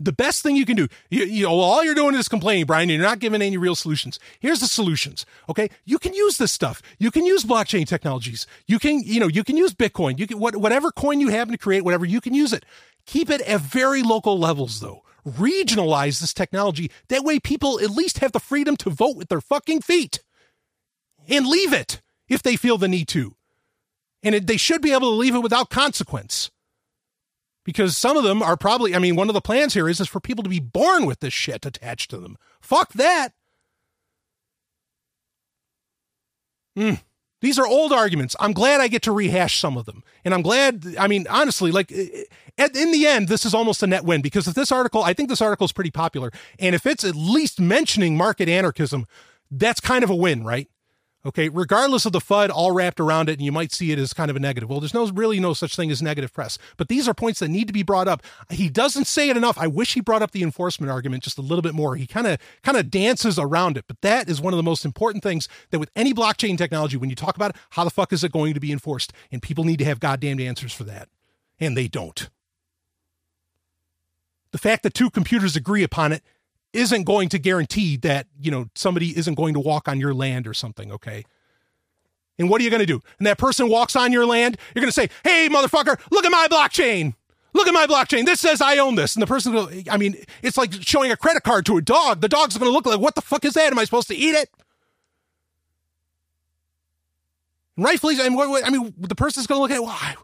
the 0.00 0.12
best 0.12 0.42
thing 0.42 0.56
you 0.56 0.66
can 0.66 0.76
do, 0.76 0.88
you, 1.10 1.24
you 1.24 1.44
know, 1.44 1.58
all 1.58 1.82
you're 1.82 1.94
doing 1.94 2.14
is 2.14 2.28
complaining, 2.28 2.66
Brian, 2.66 2.88
you're 2.88 3.00
not 3.00 3.18
giving 3.18 3.40
any 3.40 3.56
real 3.56 3.74
solutions. 3.74 4.18
Here's 4.40 4.60
the 4.60 4.66
solutions. 4.66 5.24
Okay. 5.48 5.70
You 5.84 5.98
can 5.98 6.12
use 6.12 6.38
this 6.38 6.52
stuff. 6.52 6.82
You 6.98 7.10
can 7.10 7.24
use 7.24 7.44
blockchain 7.44 7.86
technologies. 7.86 8.46
You 8.66 8.78
can, 8.78 9.02
you 9.02 9.20
know, 9.20 9.28
you 9.28 9.42
can 9.42 9.56
use 9.56 9.72
Bitcoin. 9.74 10.18
You 10.18 10.26
can, 10.26 10.38
what, 10.38 10.56
whatever 10.56 10.90
coin 10.90 11.20
you 11.20 11.28
happen 11.28 11.52
to 11.52 11.58
create, 11.58 11.84
whatever, 11.84 12.04
you 12.04 12.20
can 12.20 12.34
use 12.34 12.52
it. 12.52 12.64
Keep 13.06 13.30
it 13.30 13.40
at 13.42 13.60
very 13.60 14.02
local 14.02 14.38
levels 14.38 14.80
though. 14.80 15.02
Regionalize 15.26 16.20
this 16.20 16.32
technology. 16.32 16.90
That 17.08 17.24
way 17.24 17.40
people 17.40 17.80
at 17.80 17.90
least 17.90 18.18
have 18.18 18.32
the 18.32 18.40
freedom 18.40 18.76
to 18.78 18.90
vote 18.90 19.16
with 19.16 19.28
their 19.28 19.40
fucking 19.40 19.82
feet 19.82 20.22
and 21.28 21.46
leave 21.46 21.72
it 21.72 22.00
if 22.28 22.42
they 22.42 22.56
feel 22.56 22.78
the 22.78 22.88
need 22.88 23.08
to. 23.08 23.34
And 24.22 24.34
it, 24.34 24.46
they 24.46 24.56
should 24.56 24.82
be 24.82 24.92
able 24.92 25.10
to 25.10 25.16
leave 25.16 25.34
it 25.34 25.42
without 25.42 25.70
consequence 25.70 26.50
because 27.66 27.96
some 27.96 28.16
of 28.16 28.22
them 28.22 28.42
are 28.42 28.56
probably 28.56 28.94
i 28.94 28.98
mean 28.98 29.16
one 29.16 29.28
of 29.28 29.34
the 29.34 29.40
plans 29.42 29.74
here 29.74 29.88
is, 29.88 30.00
is 30.00 30.08
for 30.08 30.20
people 30.20 30.42
to 30.42 30.48
be 30.48 30.60
born 30.60 31.04
with 31.04 31.20
this 31.20 31.34
shit 31.34 31.66
attached 31.66 32.08
to 32.08 32.16
them 32.16 32.38
fuck 32.62 32.92
that 32.94 33.30
mm. 36.78 37.02
These 37.40 37.58
are 37.58 37.66
old 37.66 37.92
arguments. 37.92 38.34
I'm 38.40 38.52
glad 38.52 38.80
i 38.80 38.88
get 38.88 39.02
to 39.02 39.12
rehash 39.12 39.58
some 39.58 39.76
of 39.76 39.84
them. 39.86 40.02
And 40.24 40.34
i'm 40.34 40.42
glad 40.42 40.96
i 40.98 41.06
mean 41.06 41.26
honestly 41.28 41.70
like 41.70 41.92
eh, 41.92 42.24
eh, 42.58 42.68
in 42.74 42.92
the 42.92 43.06
end 43.06 43.28
this 43.28 43.44
is 43.44 43.54
almost 43.54 43.82
a 43.82 43.86
net 43.86 44.04
win 44.04 44.22
because 44.22 44.48
if 44.48 44.54
this 44.54 44.72
article 44.72 45.02
i 45.02 45.12
think 45.12 45.28
this 45.28 45.42
article 45.42 45.64
is 45.64 45.72
pretty 45.72 45.90
popular. 45.90 46.30
And 46.58 46.74
if 46.74 46.86
it's 46.86 47.04
at 47.04 47.14
least 47.14 47.60
mentioning 47.60 48.16
market 48.16 48.48
anarchism 48.48 49.06
that's 49.50 49.80
kind 49.80 50.02
of 50.02 50.10
a 50.10 50.16
win 50.16 50.44
right 50.44 50.68
Okay, 51.26 51.48
regardless 51.48 52.06
of 52.06 52.12
the 52.12 52.20
FUD 52.20 52.50
all 52.50 52.70
wrapped 52.70 53.00
around 53.00 53.28
it, 53.28 53.32
and 53.32 53.42
you 53.42 53.50
might 53.50 53.72
see 53.72 53.90
it 53.90 53.98
as 53.98 54.12
kind 54.12 54.30
of 54.30 54.36
a 54.36 54.40
negative. 54.40 54.70
Well, 54.70 54.78
there's 54.78 54.94
no 54.94 55.08
really 55.08 55.40
no 55.40 55.54
such 55.54 55.74
thing 55.74 55.90
as 55.90 56.00
negative 56.00 56.32
press, 56.32 56.56
but 56.76 56.86
these 56.86 57.08
are 57.08 57.14
points 57.14 57.40
that 57.40 57.48
need 57.48 57.66
to 57.66 57.72
be 57.72 57.82
brought 57.82 58.06
up. 58.06 58.22
He 58.48 58.68
doesn't 58.68 59.08
say 59.08 59.28
it 59.28 59.36
enough. 59.36 59.58
I 59.58 59.66
wish 59.66 59.94
he 59.94 60.00
brought 60.00 60.22
up 60.22 60.30
the 60.30 60.44
enforcement 60.44 60.88
argument 60.88 61.24
just 61.24 61.36
a 61.36 61.42
little 61.42 61.62
bit 61.62 61.74
more. 61.74 61.96
He 61.96 62.06
kind 62.06 62.28
of 62.28 62.38
kind 62.62 62.78
of 62.78 62.92
dances 62.92 63.40
around 63.40 63.76
it, 63.76 63.86
but 63.88 64.00
that 64.02 64.28
is 64.28 64.40
one 64.40 64.52
of 64.52 64.56
the 64.56 64.62
most 64.62 64.84
important 64.84 65.24
things 65.24 65.48
that 65.70 65.80
with 65.80 65.90
any 65.96 66.14
blockchain 66.14 66.56
technology, 66.56 66.96
when 66.96 67.10
you 67.10 67.16
talk 67.16 67.34
about 67.34 67.50
it, 67.50 67.56
how 67.70 67.82
the 67.82 67.90
fuck 67.90 68.12
is 68.12 68.22
it 68.22 68.30
going 68.30 68.54
to 68.54 68.60
be 68.60 68.70
enforced? 68.70 69.12
And 69.32 69.42
people 69.42 69.64
need 69.64 69.80
to 69.80 69.84
have 69.84 69.98
goddamn 69.98 70.38
answers 70.38 70.72
for 70.72 70.84
that, 70.84 71.08
and 71.58 71.76
they 71.76 71.88
don't. 71.88 72.30
The 74.52 74.58
fact 74.58 74.84
that 74.84 74.94
two 74.94 75.10
computers 75.10 75.56
agree 75.56 75.82
upon 75.82 76.12
it 76.12 76.22
isn't 76.76 77.04
going 77.04 77.28
to 77.30 77.38
guarantee 77.38 77.96
that, 77.98 78.26
you 78.40 78.50
know, 78.50 78.68
somebody 78.74 79.16
isn't 79.16 79.34
going 79.34 79.54
to 79.54 79.60
walk 79.60 79.88
on 79.88 79.98
your 79.98 80.14
land 80.14 80.46
or 80.46 80.54
something, 80.54 80.92
okay? 80.92 81.24
And 82.38 82.50
what 82.50 82.60
are 82.60 82.64
you 82.64 82.70
going 82.70 82.80
to 82.80 82.86
do? 82.86 83.02
And 83.18 83.26
that 83.26 83.38
person 83.38 83.68
walks 83.68 83.96
on 83.96 84.12
your 84.12 84.26
land, 84.26 84.58
you're 84.74 84.82
going 84.82 84.88
to 84.88 84.92
say, 84.92 85.08
hey, 85.24 85.48
motherfucker, 85.48 85.98
look 86.10 86.24
at 86.24 86.30
my 86.30 86.46
blockchain. 86.50 87.14
Look 87.54 87.66
at 87.66 87.72
my 87.72 87.86
blockchain. 87.86 88.26
This 88.26 88.40
says 88.40 88.60
I 88.60 88.76
own 88.76 88.96
this. 88.96 89.16
And 89.16 89.22
the 89.22 89.26
person, 89.26 89.54
will, 89.54 89.70
I 89.90 89.96
mean, 89.96 90.16
it's 90.42 90.58
like 90.58 90.74
showing 90.82 91.10
a 91.10 91.16
credit 91.16 91.42
card 91.42 91.64
to 91.66 91.78
a 91.78 91.82
dog. 91.82 92.20
The 92.20 92.28
dog's 92.28 92.58
going 92.58 92.68
to 92.68 92.72
look 92.72 92.84
like, 92.84 93.00
what 93.00 93.14
the 93.14 93.22
fuck 93.22 93.46
is 93.46 93.54
that? 93.54 93.72
Am 93.72 93.78
I 93.78 93.84
supposed 93.84 94.08
to 94.08 94.14
eat 94.14 94.34
it? 94.34 94.50
Rightfully, 97.78 98.20
I 98.20 98.28
mean, 98.28 98.64
I 98.64 98.70
mean 98.70 98.94
the 98.98 99.14
person's 99.14 99.46
going 99.46 99.58
to 99.58 99.62
look 99.62 99.70
at, 99.70 99.82
well, 99.82 99.96
I, 99.98 100.16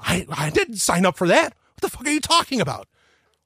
I, 0.00 0.46
I 0.46 0.50
didn't 0.50 0.76
sign 0.76 1.06
up 1.06 1.16
for 1.16 1.26
that. 1.28 1.54
What 1.74 1.80
the 1.80 1.88
fuck 1.88 2.06
are 2.06 2.10
you 2.10 2.20
talking 2.20 2.60
about? 2.60 2.88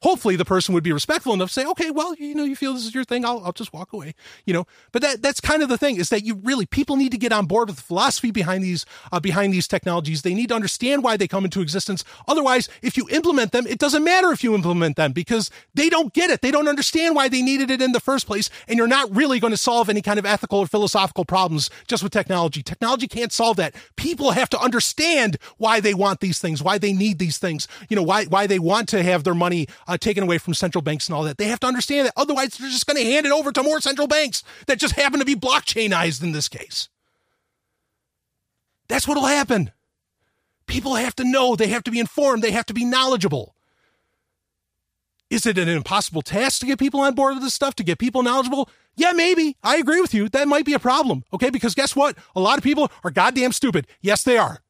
Hopefully 0.03 0.37
the 0.37 0.45
person 0.45 0.75
would 0.75 0.85
be 0.85 0.93
respectful 0.93 1.33
enough 1.33 1.49
to 1.49 1.53
say, 1.53 1.65
okay, 1.65 1.91
well, 1.91 2.15
you 2.17 2.35
know, 2.35 2.45
you 2.45 2.57
feel 2.57 2.75
this 2.75 2.85
is 2.85 2.95
your 2.95 3.05
thing. 3.05 3.25
I'll, 3.25 3.43
I'll 3.45 3.53
just 3.53 3.73
walk 3.73 3.93
away, 3.93 4.15
you 4.45 4.53
know, 4.53 4.67
but 4.91 5.03
that, 5.03 5.23
that's 5.23 5.41
kind 5.41 5.63
of 5.63 5.69
the 5.69 5.79
thing 5.79 5.97
is 5.97 6.09
that 6.11 6.25
you 6.25 6.35
really, 6.35 6.67
people 6.67 6.97
need 6.97 7.13
to 7.13 7.19
get 7.19 7.33
on 7.33 7.47
board 7.47 7.69
with 7.69 7.77
the 7.77 7.83
philosophy 7.83 8.31
behind 8.31 8.65
these, 8.65 8.85
uh, 9.11 9.21
behind 9.21 9.53
these 9.53 9.69
technologies. 9.69 10.23
They 10.23 10.35
need 10.35 10.49
to 10.49 10.55
understand 10.55 11.03
why 11.03 11.17
they 11.17 11.29
come 11.29 11.45
into 11.45 11.61
existence. 11.61 12.05
Otherwise, 12.27 12.69
if 12.83 12.97
you 12.97 13.09
implement 13.11 13.53
them, 13.53 13.67
it 13.67 13.79
doesn't 13.79 14.05
matter 14.05 14.33
if 14.33 14.43
you 14.43 14.55
implement 14.55 14.97
them 14.97 15.13
because 15.13 15.51
they 15.75 15.89
don't 15.89 16.13
get 16.13 16.31
it. 16.31 16.43
They 16.43 16.51
don't 16.51 16.69
understand 16.69 17.15
why 17.15 17.29
they 17.29 17.43
needed 17.43 17.71
it 17.71 17.81
in 17.81 17.93
the 17.93 18.01
first 18.01 18.27
place. 18.27 18.51
And 18.69 18.77
you're 18.77 18.89
not 18.89 19.15
really 19.15 19.39
going 19.39 19.53
to 19.53 19.57
solve 19.57 19.89
any 19.89 20.03
kind 20.03 20.19
of 20.19 20.27
ethical 20.27 20.61
or 20.61 20.67
philosophical 20.67 21.25
problems 21.25 21.71
just 21.87 22.03
with 22.03 22.13
technology. 22.13 22.63
Technology 22.63 23.07
can't 23.07 23.33
solve 23.33 23.57
that. 23.59 23.75
People 23.97 24.33
have 24.33 24.51
to 24.51 24.61
understand 24.61 25.39
why 25.59 25.81
they 25.81 25.95
want 25.95 26.21
these 26.21 26.39
things, 26.39 26.63
why 26.63 26.79
they 26.79 26.93
need 26.93 27.19
these 27.19 27.39
things, 27.39 27.69
you 27.89 27.97
know, 27.97 28.03
why, 28.03 28.25
why 28.25 28.47
they 28.47 28.59
want 28.59 28.89
to 28.89 29.03
have 29.03 29.25
their 29.25 29.35
money 29.35 29.69
uh, 29.87 29.92
Uh, 29.93 29.99
taken 29.99 30.23
away 30.23 30.39
from 30.39 30.55
central 30.55 30.81
banks 30.81 31.07
and 31.07 31.15
all 31.15 31.23
that. 31.23 31.37
They 31.37 31.49
have 31.49 31.61
to 31.61 31.67
understand 31.67 32.07
that. 32.07 32.15
Otherwise, 32.17 32.57
they're 32.57 32.71
just 32.71 32.87
going 32.87 32.97
to 32.97 33.05
hand 33.05 33.27
it 33.27 33.33
over 33.33 33.53
to 33.53 33.63
more 33.63 33.79
central 33.79 34.07
banks 34.07 34.43
that 34.67 34.79
just 34.79 34.95
happen 34.95 35.19
to 35.19 35.27
be 35.27 35.35
blockchainized 35.35 36.23
in 36.23 36.33
this 36.33 36.49
case. 36.49 36.89
That's 38.89 39.07
what'll 39.07 39.27
happen. 39.27 39.71
People 40.67 40.95
have 40.95 41.15
to 41.17 41.25
know, 41.25 41.57
they 41.57 41.67
have 41.67 41.85
to 41.85 41.91
be 41.91 42.01
informed, 42.01 42.43
they 42.43 42.53
have 42.53 42.65
to 42.67 42.73
be 42.73 42.87
knowledgeable. 42.87 43.55
Is 45.29 45.45
it 45.45 45.59
an 45.59 45.69
impossible 45.69 46.23
task 46.23 46.61
to 46.61 46.67
get 46.67 46.79
people 46.79 47.01
on 47.01 47.15
board 47.15 47.35
with 47.35 47.43
this 47.43 47.53
stuff, 47.53 47.75
to 47.75 47.85
get 47.85 47.99
people 47.99 48.23
knowledgeable? 48.23 48.71
Yeah, 48.97 49.13
maybe. 49.13 49.59
I 49.63 49.77
agree 49.77 50.01
with 50.01 50.15
you. 50.15 50.31
That 50.31 50.49
might 50.49 50.65
be 50.65 50.73
a 50.73 50.79
problem. 50.79 51.25
Okay. 51.35 51.51
Because 51.51 51.75
guess 51.75 51.95
what? 51.95 52.17
A 52.35 52.41
lot 52.41 52.57
of 52.57 52.65
people 52.65 52.91
are 53.05 53.11
goddamn 53.11 53.53
stupid. 53.53 53.87
Yes, 54.01 54.23
they 54.23 54.39
are. 54.39 54.63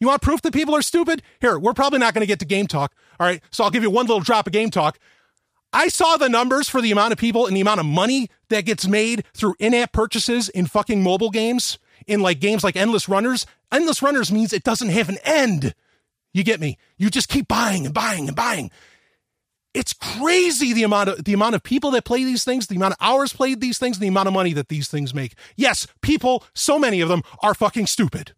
You 0.00 0.08
want 0.08 0.22
proof 0.22 0.42
that 0.42 0.52
people 0.52 0.74
are 0.74 0.82
stupid? 0.82 1.22
Here, 1.40 1.58
we're 1.58 1.72
probably 1.72 1.98
not 1.98 2.14
going 2.14 2.22
to 2.22 2.26
get 2.26 2.38
to 2.40 2.44
game 2.44 2.66
talk. 2.66 2.92
All 3.18 3.26
right. 3.26 3.40
So 3.50 3.64
I'll 3.64 3.70
give 3.70 3.82
you 3.82 3.90
one 3.90 4.06
little 4.06 4.20
drop 4.20 4.46
of 4.46 4.52
game 4.52 4.70
talk. 4.70 4.98
I 5.72 5.88
saw 5.88 6.16
the 6.16 6.28
numbers 6.28 6.68
for 6.68 6.80
the 6.80 6.92
amount 6.92 7.12
of 7.12 7.18
people 7.18 7.46
and 7.46 7.56
the 7.56 7.60
amount 7.60 7.80
of 7.80 7.86
money 7.86 8.28
that 8.48 8.64
gets 8.64 8.86
made 8.86 9.24
through 9.34 9.56
in 9.58 9.74
app 9.74 9.92
purchases 9.92 10.48
in 10.48 10.66
fucking 10.66 11.02
mobile 11.02 11.30
games, 11.30 11.78
in 12.06 12.20
like 12.20 12.38
games 12.38 12.62
like 12.62 12.76
Endless 12.76 13.08
Runners. 13.08 13.44
Endless 13.72 14.00
Runners 14.00 14.30
means 14.30 14.52
it 14.52 14.62
doesn't 14.62 14.90
have 14.90 15.08
an 15.08 15.18
end. 15.24 15.74
You 16.32 16.44
get 16.44 16.60
me? 16.60 16.78
You 16.96 17.10
just 17.10 17.28
keep 17.28 17.48
buying 17.48 17.86
and 17.86 17.94
buying 17.94 18.28
and 18.28 18.36
buying. 18.36 18.70
It's 19.74 19.92
crazy 19.92 20.72
the 20.72 20.84
amount 20.84 21.08
of 21.08 21.24
the 21.24 21.32
amount 21.32 21.56
of 21.56 21.64
people 21.64 21.90
that 21.92 22.04
play 22.04 22.22
these 22.22 22.44
things, 22.44 22.68
the 22.68 22.76
amount 22.76 22.92
of 22.92 22.98
hours 23.00 23.32
played 23.32 23.60
these 23.60 23.78
things, 23.78 23.98
the 23.98 24.06
amount 24.06 24.28
of 24.28 24.34
money 24.34 24.52
that 24.52 24.68
these 24.68 24.86
things 24.86 25.12
make. 25.12 25.34
Yes, 25.56 25.88
people, 26.02 26.44
so 26.54 26.78
many 26.78 27.00
of 27.00 27.08
them 27.08 27.22
are 27.42 27.54
fucking 27.54 27.86
stupid. 27.86 28.34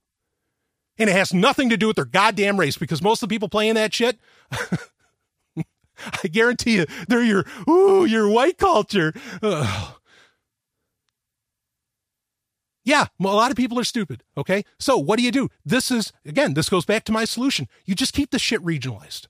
And 0.98 1.10
it 1.10 1.14
has 1.14 1.34
nothing 1.34 1.68
to 1.70 1.76
do 1.76 1.88
with 1.88 1.96
their 1.96 2.04
goddamn 2.04 2.58
race 2.58 2.76
because 2.76 3.02
most 3.02 3.22
of 3.22 3.28
the 3.28 3.34
people 3.34 3.48
playing 3.48 3.74
that 3.74 3.92
shit, 3.92 4.18
I 6.22 6.28
guarantee 6.30 6.76
you, 6.76 6.86
they're 7.08 7.22
your, 7.22 7.44
ooh, 7.68 8.04
your 8.04 8.28
white 8.28 8.58
culture. 8.58 9.12
Yeah, 12.86 13.06
a 13.18 13.24
lot 13.24 13.50
of 13.50 13.56
people 13.56 13.80
are 13.80 13.84
stupid. 13.84 14.22
Okay. 14.38 14.64
So 14.78 14.96
what 14.96 15.18
do 15.18 15.24
you 15.24 15.32
do? 15.32 15.48
This 15.64 15.90
is, 15.90 16.12
again, 16.24 16.54
this 16.54 16.68
goes 16.68 16.84
back 16.84 17.02
to 17.06 17.12
my 17.12 17.24
solution. 17.24 17.66
You 17.84 17.96
just 17.96 18.12
keep 18.14 18.30
the 18.30 18.38
shit 18.38 18.62
regionalized. 18.64 19.26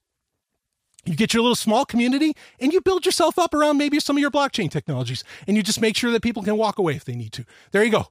You 1.07 1.17
get 1.17 1.33
your 1.33 1.43
little 1.43 1.57
small 1.57 1.87
community 1.87 2.35
and 2.61 2.71
you 2.73 2.83
build 2.83 3.07
yourself 3.07 3.39
up 3.39 3.55
around 3.55 3.79
maybe 3.79 3.99
some 3.99 4.17
of 4.17 4.21
your 4.21 4.31
blockchain 4.31 4.71
technologies 4.71 5.25
and 5.47 5.57
you 5.57 5.63
just 5.63 5.81
make 5.81 5.97
sure 5.97 6.11
that 6.11 6.21
people 6.21 6.43
can 6.43 6.59
walk 6.59 6.79
away 6.79 6.97
if 6.97 7.07
they 7.07 7.15
need 7.15 7.33
to. 7.33 7.47
There 7.73 7.83
you 7.83 7.91
go. 7.91 8.09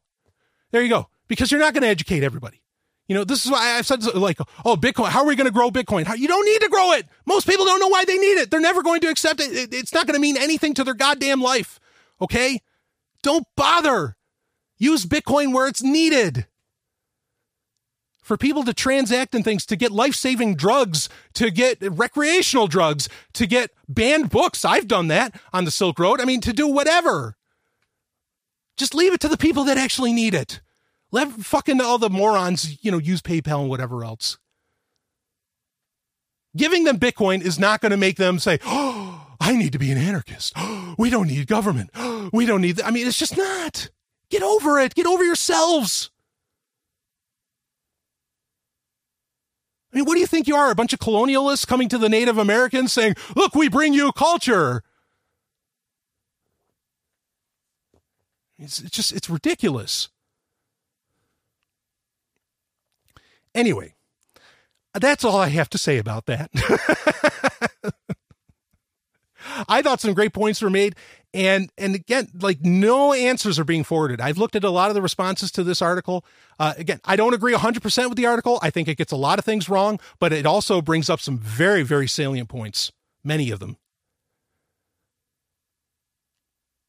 There 0.71 0.81
you 0.81 0.89
go. 0.89 1.09
Because 1.27 1.51
you're 1.51 1.61
not 1.61 1.73
going 1.73 1.83
to 1.83 1.89
educate 1.89 2.23
everybody. 2.23 2.61
You 3.07 3.13
know, 3.13 3.23
this 3.23 3.45
is 3.45 3.51
why 3.51 3.77
I've 3.77 3.85
said 3.85 4.03
like, 4.15 4.39
oh, 4.63 4.75
Bitcoin, 4.75 5.09
how 5.09 5.21
are 5.21 5.27
we 5.27 5.35
going 5.35 5.45
to 5.45 5.53
grow 5.53 5.69
Bitcoin? 5.69 6.05
How, 6.05 6.15
you 6.15 6.27
don't 6.27 6.45
need 6.45 6.61
to 6.61 6.69
grow 6.69 6.93
it. 6.93 7.05
Most 7.25 7.47
people 7.47 7.65
don't 7.65 7.79
know 7.79 7.87
why 7.87 8.03
they 8.05 8.17
need 8.17 8.39
it. 8.39 8.49
They're 8.49 8.59
never 8.59 8.81
going 8.81 9.01
to 9.01 9.09
accept 9.09 9.39
it. 9.41 9.73
It's 9.73 9.93
not 9.93 10.07
going 10.07 10.15
to 10.15 10.21
mean 10.21 10.37
anything 10.37 10.73
to 10.73 10.83
their 10.83 10.95
goddamn 10.95 11.41
life. 11.41 11.79
Okay? 12.19 12.61
Don't 13.21 13.45
bother. 13.55 14.15
Use 14.77 15.05
Bitcoin 15.05 15.53
where 15.53 15.67
it's 15.67 15.83
needed. 15.83 16.47
For 18.23 18.37
people 18.37 18.63
to 18.63 18.73
transact 18.73 19.35
in 19.35 19.43
things, 19.43 19.67
to 19.67 19.75
get 19.75 19.91
life 19.91 20.15
saving 20.15 20.55
drugs, 20.55 21.07
to 21.35 21.51
get 21.51 21.77
recreational 21.81 22.65
drugs, 22.65 23.07
to 23.33 23.45
get 23.45 23.69
banned 23.87 24.31
books. 24.31 24.65
I've 24.65 24.87
done 24.87 25.09
that 25.09 25.39
on 25.53 25.65
the 25.65 25.69
Silk 25.69 25.99
Road. 25.99 26.19
I 26.19 26.25
mean, 26.25 26.41
to 26.41 26.51
do 26.51 26.67
whatever. 26.67 27.35
Just 28.77 28.95
leave 28.95 29.13
it 29.13 29.21
to 29.21 29.27
the 29.27 29.37
people 29.37 29.65
that 29.65 29.77
actually 29.77 30.11
need 30.11 30.33
it. 30.33 30.59
Let 31.15 31.31
fucking 31.31 31.79
all 31.79 31.97
the 31.97 32.09
morons, 32.09 32.83
you 32.83 32.91
know, 32.91 32.97
use 32.97 33.21
PayPal 33.21 33.61
and 33.61 33.69
whatever 33.69 34.03
else. 34.03 34.37
Giving 36.57 36.83
them 36.83 36.99
Bitcoin 36.99 37.41
is 37.41 37.57
not 37.57 37.79
going 37.79 37.91
to 37.91 37.97
make 37.97 38.17
them 38.17 38.37
say, 38.37 38.59
"Oh, 38.65 39.25
I 39.39 39.55
need 39.55 39.71
to 39.71 39.79
be 39.79 39.91
an 39.91 39.97
anarchist. 39.97 40.51
Oh, 40.57 40.93
we 40.99 41.09
don't 41.09 41.27
need 41.27 41.47
government. 41.47 41.89
Oh, 41.95 42.29
we 42.33 42.45
don't 42.45 42.59
need." 42.59 42.75
Th-. 42.75 42.85
I 42.85 42.91
mean, 42.91 43.07
it's 43.07 43.17
just 43.17 43.37
not. 43.37 43.89
Get 44.29 44.43
over 44.43 44.77
it. 44.77 44.93
Get 44.93 45.05
over 45.05 45.23
yourselves. 45.23 46.11
I 49.93 49.95
mean, 49.95 50.03
what 50.03 50.15
do 50.15 50.19
you 50.19 50.27
think 50.27 50.49
you 50.49 50.57
are? 50.57 50.69
A 50.69 50.75
bunch 50.75 50.91
of 50.91 50.99
colonialists 50.99 51.65
coming 51.65 51.87
to 51.87 51.97
the 51.97 52.09
Native 52.09 52.37
Americans 52.37 52.91
saying, 52.91 53.15
"Look, 53.37 53.55
we 53.55 53.69
bring 53.69 53.93
you 53.93 54.11
culture." 54.11 54.83
It's, 58.59 58.81
it's 58.81 58.91
just 58.91 59.13
it's 59.13 59.29
ridiculous. 59.29 60.09
Anyway, 63.55 63.95
that's 64.93 65.23
all 65.23 65.37
I 65.37 65.47
have 65.47 65.69
to 65.71 65.77
say 65.79 65.97
about 65.97 66.27
that. 66.27 66.51
I 69.67 69.81
thought 69.81 70.01
some 70.01 70.13
great 70.13 70.33
points 70.33 70.61
were 70.61 70.69
made. 70.69 70.95
And 71.33 71.69
and 71.77 71.95
again, 71.95 72.29
like 72.39 72.61
no 72.61 73.13
answers 73.13 73.59
are 73.59 73.65
being 73.65 73.83
forwarded. 73.83 74.21
I've 74.21 74.37
looked 74.37 74.55
at 74.55 74.63
a 74.63 74.69
lot 74.69 74.89
of 74.89 74.95
the 74.95 75.01
responses 75.01 75.51
to 75.51 75.63
this 75.63 75.81
article. 75.81 76.23
Uh, 76.59 76.73
again, 76.77 77.01
I 77.03 77.15
don't 77.17 77.33
agree 77.33 77.53
100% 77.53 78.09
with 78.09 78.17
the 78.17 78.25
article. 78.25 78.59
I 78.61 78.69
think 78.69 78.87
it 78.87 78.97
gets 78.97 79.11
a 79.11 79.17
lot 79.17 79.37
of 79.37 79.43
things 79.43 79.67
wrong, 79.67 79.99
but 80.19 80.31
it 80.31 80.45
also 80.45 80.81
brings 80.81 81.09
up 81.09 81.19
some 81.19 81.37
very, 81.37 81.83
very 81.83 82.07
salient 82.07 82.47
points, 82.47 82.93
many 83.23 83.51
of 83.51 83.59
them. 83.59 83.75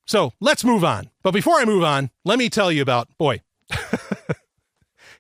So 0.06 0.32
let's 0.38 0.62
move 0.62 0.84
on. 0.84 1.10
But 1.24 1.32
before 1.32 1.54
I 1.54 1.64
move 1.64 1.82
on, 1.82 2.10
let 2.24 2.38
me 2.38 2.48
tell 2.48 2.70
you 2.70 2.82
about, 2.82 3.08
boy, 3.18 3.42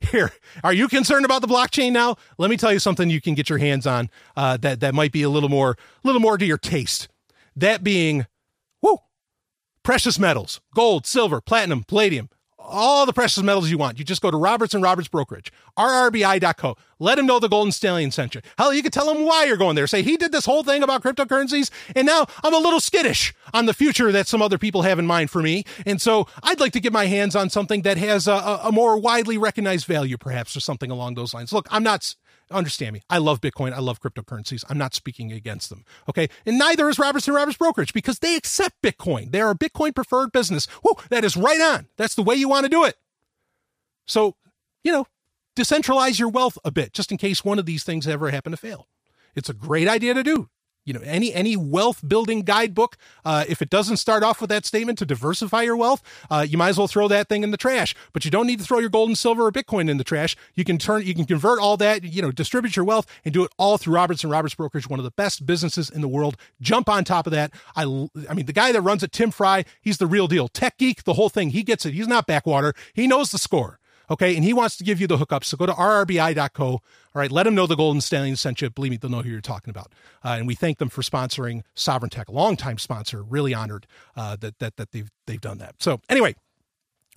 here, 0.06 0.32
are 0.64 0.72
you 0.72 0.88
concerned 0.88 1.24
about 1.24 1.40
the 1.42 1.48
blockchain 1.48 1.92
now? 1.92 2.16
Let 2.38 2.50
me 2.50 2.56
tell 2.56 2.72
you 2.72 2.78
something 2.78 3.10
you 3.10 3.20
can 3.20 3.34
get 3.34 3.48
your 3.48 3.58
hands 3.58 3.86
on 3.86 4.10
uh, 4.36 4.56
that 4.58 4.80
that 4.80 4.94
might 4.94 5.12
be 5.12 5.22
a 5.22 5.28
little 5.28 5.48
more, 5.48 5.72
a 5.72 6.06
little 6.06 6.20
more 6.20 6.38
to 6.38 6.44
your 6.44 6.58
taste. 6.58 7.08
That 7.54 7.82
being, 7.82 8.26
whoo, 8.82 8.98
precious 9.82 10.18
metals, 10.18 10.60
gold, 10.74 11.06
silver, 11.06 11.40
platinum, 11.40 11.84
palladium, 11.84 12.28
all 12.66 13.06
the 13.06 13.12
precious 13.12 13.42
metals 13.42 13.70
you 13.70 13.78
want. 13.78 13.98
You 13.98 14.04
just 14.04 14.22
go 14.22 14.30
to 14.30 14.36
Roberts 14.36 14.74
and 14.74 14.82
Roberts 14.82 15.08
Brokerage, 15.08 15.52
rrbi.co. 15.78 16.76
Let 16.98 17.18
him 17.18 17.26
know 17.26 17.38
the 17.38 17.48
Golden 17.48 17.72
Stallion 17.72 18.10
sent 18.10 18.34
you. 18.34 18.40
Hell, 18.56 18.72
you 18.72 18.82
could 18.82 18.92
tell 18.92 19.10
him 19.10 19.24
why 19.24 19.44
you're 19.44 19.56
going 19.56 19.76
there. 19.76 19.86
Say 19.86 20.02
he 20.02 20.16
did 20.16 20.32
this 20.32 20.46
whole 20.46 20.62
thing 20.62 20.82
about 20.82 21.02
cryptocurrencies, 21.02 21.70
and 21.94 22.06
now 22.06 22.26
I'm 22.42 22.54
a 22.54 22.58
little 22.58 22.80
skittish 22.80 23.34
on 23.52 23.66
the 23.66 23.74
future 23.74 24.10
that 24.12 24.26
some 24.26 24.42
other 24.42 24.58
people 24.58 24.82
have 24.82 24.98
in 24.98 25.06
mind 25.06 25.30
for 25.30 25.42
me. 25.42 25.64
And 25.84 26.00
so 26.00 26.26
I'd 26.42 26.60
like 26.60 26.72
to 26.72 26.80
get 26.80 26.92
my 26.92 27.06
hands 27.06 27.36
on 27.36 27.50
something 27.50 27.82
that 27.82 27.98
has 27.98 28.26
a, 28.26 28.60
a 28.64 28.72
more 28.72 28.98
widely 28.98 29.38
recognized 29.38 29.86
value, 29.86 30.16
perhaps, 30.16 30.56
or 30.56 30.60
something 30.60 30.90
along 30.90 31.14
those 31.14 31.34
lines. 31.34 31.52
Look, 31.52 31.66
I'm 31.70 31.82
not 31.82 32.14
understand 32.50 32.94
me. 32.94 33.02
I 33.10 33.18
love 33.18 33.40
Bitcoin. 33.40 33.72
I 33.72 33.80
love 33.80 34.00
cryptocurrencies. 34.00 34.64
I'm 34.68 34.78
not 34.78 34.94
speaking 34.94 35.32
against 35.32 35.70
them. 35.70 35.84
Okay. 36.08 36.28
And 36.44 36.58
neither 36.58 36.88
is 36.88 36.98
Roberts 36.98 37.26
and 37.26 37.34
Roberts 37.34 37.56
Brokerage 37.56 37.92
because 37.92 38.18
they 38.18 38.36
accept 38.36 38.82
Bitcoin. 38.82 39.32
They 39.32 39.40
are 39.40 39.50
a 39.50 39.58
Bitcoin 39.58 39.94
preferred 39.94 40.32
business. 40.32 40.66
Whoa, 40.82 40.96
that 41.10 41.24
is 41.24 41.36
right 41.36 41.60
on. 41.60 41.88
That's 41.96 42.14
the 42.14 42.22
way 42.22 42.34
you 42.34 42.48
want 42.48 42.64
to 42.64 42.70
do 42.70 42.84
it. 42.84 42.96
So, 44.06 44.36
you 44.84 44.92
know, 44.92 45.06
decentralize 45.56 46.18
your 46.18 46.28
wealth 46.28 46.58
a 46.64 46.70
bit 46.70 46.92
just 46.92 47.10
in 47.10 47.18
case 47.18 47.44
one 47.44 47.58
of 47.58 47.66
these 47.66 47.84
things 47.84 48.06
ever 48.06 48.30
happen 48.30 48.52
to 48.52 48.56
fail. 48.56 48.86
It's 49.34 49.48
a 49.48 49.54
great 49.54 49.88
idea 49.88 50.14
to 50.14 50.22
do 50.22 50.48
you 50.86 50.94
know 50.94 51.00
any 51.04 51.34
any 51.34 51.56
wealth 51.56 52.00
building 52.08 52.40
guidebook 52.40 52.96
uh, 53.26 53.44
if 53.46 53.60
it 53.60 53.68
doesn't 53.68 53.98
start 53.98 54.22
off 54.22 54.40
with 54.40 54.48
that 54.48 54.64
statement 54.64 54.96
to 54.98 55.04
diversify 55.04 55.62
your 55.62 55.76
wealth 55.76 56.02
uh, 56.30 56.46
you 56.48 56.56
might 56.56 56.70
as 56.70 56.78
well 56.78 56.88
throw 56.88 57.08
that 57.08 57.28
thing 57.28 57.42
in 57.42 57.50
the 57.50 57.56
trash. 57.56 57.94
But 58.12 58.24
you 58.24 58.30
don't 58.30 58.46
need 58.46 58.60
to 58.60 58.64
throw 58.64 58.78
your 58.78 58.88
gold 58.88 59.08
and 59.08 59.18
silver 59.18 59.46
or 59.46 59.52
bitcoin 59.52 59.90
in 59.90 59.98
the 59.98 60.04
trash. 60.04 60.36
You 60.54 60.64
can 60.64 60.78
turn 60.78 61.04
you 61.04 61.14
can 61.14 61.24
convert 61.24 61.58
all 61.60 61.76
that 61.78 62.04
you 62.04 62.22
know 62.22 62.30
distribute 62.30 62.76
your 62.76 62.84
wealth 62.84 63.06
and 63.24 63.34
do 63.34 63.44
it 63.44 63.52
all 63.58 63.78
through 63.78 63.94
roberts 63.94 64.22
and 64.22 64.30
roberts 64.30 64.54
brokerage 64.54 64.88
one 64.88 65.00
of 65.00 65.04
the 65.04 65.10
best 65.10 65.44
businesses 65.44 65.90
in 65.90 66.00
the 66.00 66.08
world. 66.08 66.36
Jump 66.60 66.88
on 66.88 67.04
top 67.04 67.26
of 67.26 67.32
that. 67.32 67.52
I 67.74 67.82
i 68.28 68.34
mean 68.34 68.46
the 68.46 68.52
guy 68.52 68.72
that 68.72 68.80
runs 68.80 69.02
it 69.02 69.12
tim 69.12 69.30
fry 69.30 69.64
he's 69.80 69.98
the 69.98 70.06
real 70.06 70.28
deal. 70.28 70.48
Tech 70.48 70.78
geek 70.78 71.04
the 71.04 71.14
whole 71.14 71.28
thing. 71.28 71.50
He 71.50 71.62
gets 71.62 71.84
it. 71.84 71.94
He's 71.94 72.08
not 72.08 72.26
backwater. 72.26 72.74
He 72.94 73.06
knows 73.06 73.30
the 73.30 73.38
score 73.38 73.78
Okay. 74.10 74.34
And 74.34 74.44
he 74.44 74.52
wants 74.52 74.76
to 74.76 74.84
give 74.84 75.00
you 75.00 75.06
the 75.06 75.18
hookup. 75.18 75.44
So 75.44 75.56
go 75.56 75.66
to 75.66 75.72
rrbi.co. 75.72 76.66
All 76.66 76.82
right. 77.14 77.30
Let 77.30 77.46
him 77.46 77.54
know 77.54 77.66
the 77.66 77.76
Golden 77.76 78.00
Stallion 78.00 78.36
sent 78.36 78.60
you. 78.60 78.70
Believe 78.70 78.90
me, 78.90 78.96
they'll 78.96 79.10
know 79.10 79.22
who 79.22 79.30
you're 79.30 79.40
talking 79.40 79.70
about. 79.70 79.92
Uh, 80.24 80.36
and 80.38 80.46
we 80.46 80.54
thank 80.54 80.78
them 80.78 80.88
for 80.88 81.02
sponsoring 81.02 81.62
Sovereign 81.74 82.10
Tech, 82.10 82.28
a 82.28 82.32
longtime 82.32 82.78
sponsor. 82.78 83.22
Really 83.22 83.54
honored 83.54 83.86
uh, 84.16 84.36
that, 84.36 84.58
that, 84.58 84.76
that 84.76 84.92
they've, 84.92 85.10
they've 85.26 85.40
done 85.40 85.58
that. 85.58 85.76
So 85.80 86.00
anyway, 86.08 86.34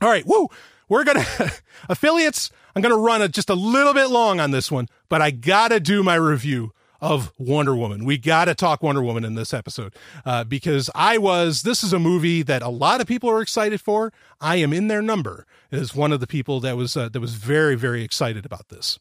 all 0.02 0.10
right. 0.10 0.26
Woo. 0.26 0.48
We're 0.88 1.04
going 1.04 1.24
to, 1.38 1.54
affiliates, 1.88 2.52
I'm 2.76 2.82
going 2.82 2.94
to 2.94 3.00
run 3.00 3.22
a, 3.22 3.28
just 3.28 3.50
a 3.50 3.56
little 3.56 3.94
bit 3.94 4.08
long 4.08 4.40
on 4.40 4.52
this 4.52 4.72
one, 4.72 4.88
but 5.08 5.22
I 5.22 5.32
got 5.32 5.68
to 5.70 5.80
do 5.80 6.04
my 6.04 6.16
review 6.16 6.72
of 7.02 7.32
Wonder 7.38 7.76
Woman. 7.76 8.06
We 8.06 8.18
got 8.18 8.46
to 8.46 8.56
talk 8.56 8.84
Wonder 8.84 9.02
Woman 9.02 9.24
in 9.24 9.36
this 9.36 9.54
episode 9.54 9.96
uh, 10.26 10.44
because 10.44 10.90
I 10.96 11.18
was. 11.18 11.64
This 11.64 11.84
is 11.84 11.94
a 11.94 12.00
movie 12.00 12.42
that 12.44 12.62
a 12.62 12.70
lot 12.70 13.02
of 13.02 13.08
people 13.08 13.30
are 13.30 13.42
excited 13.42 13.82
for. 13.82 14.12
I 14.42 14.58
am 14.58 14.74
in 14.74 14.88
their 14.88 15.02
number 15.02 15.46
as 15.72 15.96
one 15.96 16.12
of 16.12 16.20
the 16.20 16.28
people 16.28 16.60
that 16.62 16.78
was 16.78 16.96
uh, 16.98 17.10
that 17.10 17.20
was 17.20 17.36
very 17.36 17.76
very 17.76 18.04
excited 18.04 18.46
about 18.46 18.70
this. 18.70 19.00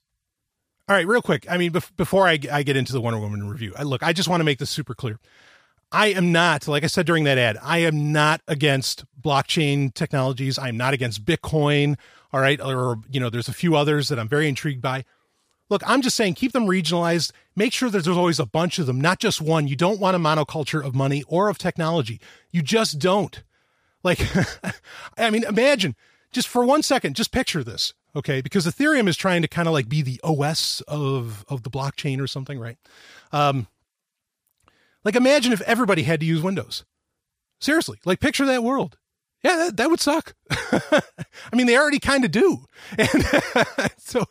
All 0.89 0.97
right, 0.97 1.07
real 1.07 1.21
quick. 1.21 1.47
I 1.51 1.59
mean, 1.59 1.73
bef- 1.73 1.95
before 1.99 2.27
I, 2.27 2.39
I 2.51 2.63
get 2.63 2.77
into 2.77 2.93
the 2.93 3.01
Wonder 3.01 3.21
Woman 3.21 3.47
review, 3.47 3.75
I, 3.77 3.83
look, 3.83 4.03
I 4.03 4.15
just 4.15 4.29
want 4.29 4.41
to 4.41 4.45
make 4.45 4.59
this 4.59 4.71
super 4.71 4.95
clear. 4.95 5.19
I 5.93 6.09
am 6.09 6.33
not, 6.33 6.67
like 6.69 6.85
I 6.85 6.87
said 6.87 7.07
during 7.07 7.25
that 7.25 7.39
ad, 7.39 7.59
I 7.63 7.79
am 7.79 8.13
not 8.13 8.41
against 8.47 9.05
blockchain 9.21 9.93
technologies. 9.93 10.59
I'm 10.59 10.77
not 10.77 10.95
against 10.95 11.25
Bitcoin. 11.25 11.97
All 12.33 12.41
right. 12.41 12.61
Or, 12.61 13.01
you 13.11 13.21
know, 13.21 13.31
there's 13.31 13.49
a 13.49 13.55
few 13.55 13.75
others 13.75 14.09
that 14.09 14.19
I'm 14.19 14.29
very 14.29 14.49
intrigued 14.49 14.83
by. 14.83 15.05
Look, 15.71 15.83
I'm 15.87 16.03
just 16.03 16.17
saying 16.17 16.35
keep 16.35 16.53
them 16.53 16.67
regionalized. 16.67 17.33
Make 17.55 17.73
sure 17.73 17.91
that 17.91 18.05
there's 18.05 18.17
always 18.17 18.41
a 18.41 18.47
bunch 18.47 18.79
of 18.79 18.87
them, 18.87 19.01
not 19.01 19.19
just 19.19 19.41
one. 19.41 19.69
You 19.69 19.77
don't 19.77 20.01
want 20.01 20.17
a 20.17 20.19
monoculture 20.19 20.85
of 20.85 20.95
money 20.95 21.23
or 21.29 21.49
of 21.49 21.59
technology. 21.59 22.21
You 22.51 22.63
just 22.63 22.99
don't. 22.99 23.43
Like, 24.03 24.21
I 25.19 25.31
mean, 25.31 25.45
imagine 25.45 25.97
just 26.33 26.49
for 26.49 26.65
one 26.65 26.83
second, 26.83 27.17
just 27.17 27.33
picture 27.33 27.65
this, 27.65 27.95
okay? 28.15 28.41
Because 28.41 28.67
Ethereum 28.67 29.09
is 29.09 29.17
trying 29.17 29.43
to 29.43 29.49
kind 29.49 29.69
of 29.69 29.75
like 29.75 29.89
be 29.89 30.03
the 30.03 30.21
OS 30.23 30.81
of 30.89 31.45
of 31.49 31.63
the 31.63 31.71
blockchain 31.71 32.21
or 32.21 32.27
something, 32.27 32.59
right? 32.59 32.77
Um, 33.33 33.67
like, 35.05 35.17
imagine 35.17 35.53
if 35.53 35.61
everybody 35.63 36.03
had 36.03 36.21
to 36.21 36.27
use 36.27 36.43
Windows. 36.43 36.85
Seriously, 37.61 37.99
like, 38.05 38.21
picture 38.21 38.47
that 38.47 38.63
world. 38.63 38.99
Yeah, 39.43 39.57
that, 39.57 39.77
that 39.77 39.91
would 39.91 40.01
suck. 40.01 40.35
I 40.51 41.01
mean, 41.53 41.67
they 41.67 41.77
already 41.77 41.99
kind 42.01 42.25
of 42.25 42.31
do. 42.31 42.65
And 42.99 43.93
so, 43.99 44.25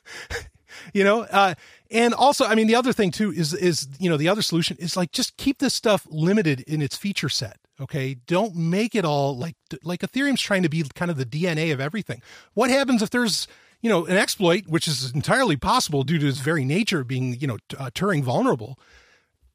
you 0.93 1.03
know, 1.03 1.22
uh, 1.22 1.55
and 1.89 2.14
also, 2.14 2.45
I 2.45 2.55
mean, 2.55 2.68
the 2.68 2.76
other 2.76 2.93
thing 2.93 3.11
too 3.11 3.31
is, 3.31 3.53
is, 3.53 3.88
you 3.99 4.09
know, 4.09 4.18
the 4.18 4.30
other 4.30 4.41
solution 4.41 4.77
is 4.80 4.97
like, 4.97 5.11
just 5.11 5.38
keep 5.38 5.59
this 5.59 5.73
stuff 5.73 6.05
limited 6.09 6.61
in 6.61 6.81
its 6.81 6.97
feature 6.97 7.30
set. 7.30 7.57
Okay. 7.80 8.15
Don't 8.26 8.55
make 8.55 8.95
it 8.95 9.05
all 9.05 9.38
like, 9.38 9.55
like 9.84 10.01
Ethereum's 10.01 10.41
trying 10.41 10.64
to 10.64 10.69
be 10.69 10.84
kind 10.95 11.11
of 11.11 11.18
the 11.18 11.26
DNA 11.26 11.72
of 11.72 11.80
everything. 11.80 12.22
What 12.53 12.69
happens 12.69 13.01
if 13.01 13.09
there's, 13.09 13.47
you 13.81 13.89
know, 13.89 14.05
an 14.05 14.18
exploit, 14.18 14.68
which 14.68 14.88
is 14.88 15.11
entirely 15.14 15.55
possible 15.57 16.03
due 16.03 16.18
to 16.18 16.27
its 16.27 16.39
very 16.39 16.65
nature 16.65 17.03
being, 17.03 17.39
you 17.39 17.47
know, 17.47 17.57
uh, 17.77 17.89
Turing 17.93 18.23
vulnerable? 18.23 18.80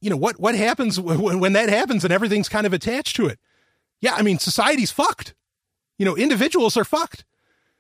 You 0.01 0.11
know, 0.11 0.17
what, 0.17 0.39
what 0.39 0.55
happens 0.55 1.01
when, 1.01 1.41
when 1.41 1.53
that 1.53 1.69
happens 1.69 2.05
and 2.05 2.13
everything's 2.13 2.49
kind 2.49 2.67
of 2.67 2.73
attached 2.73 3.17
to 3.17 3.27
it? 3.27 3.39
Yeah. 4.01 4.15
I 4.15 4.23
mean, 4.23 4.39
society's 4.39 4.91
fucked. 4.91 5.35
You 5.99 6.07
know, 6.07 6.17
individuals 6.17 6.77
are 6.77 6.85
fucked. 6.85 7.25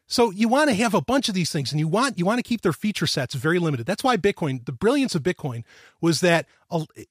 So 0.06 0.30
you 0.30 0.48
want 0.48 0.68
to 0.68 0.74
have 0.76 0.94
a 0.94 1.00
bunch 1.00 1.28
of 1.28 1.34
these 1.34 1.50
things 1.50 1.72
and 1.72 1.80
you 1.80 1.88
want 1.88 2.18
you 2.18 2.26
want 2.26 2.38
to 2.38 2.42
keep 2.42 2.62
their 2.62 2.72
feature 2.72 3.06
sets 3.06 3.34
very 3.34 3.58
limited. 3.58 3.86
That's 3.86 4.04
why 4.04 4.16
Bitcoin, 4.16 4.64
the 4.66 4.72
brilliance 4.72 5.14
of 5.14 5.22
Bitcoin 5.22 5.64
was 6.00 6.20
that 6.20 6.46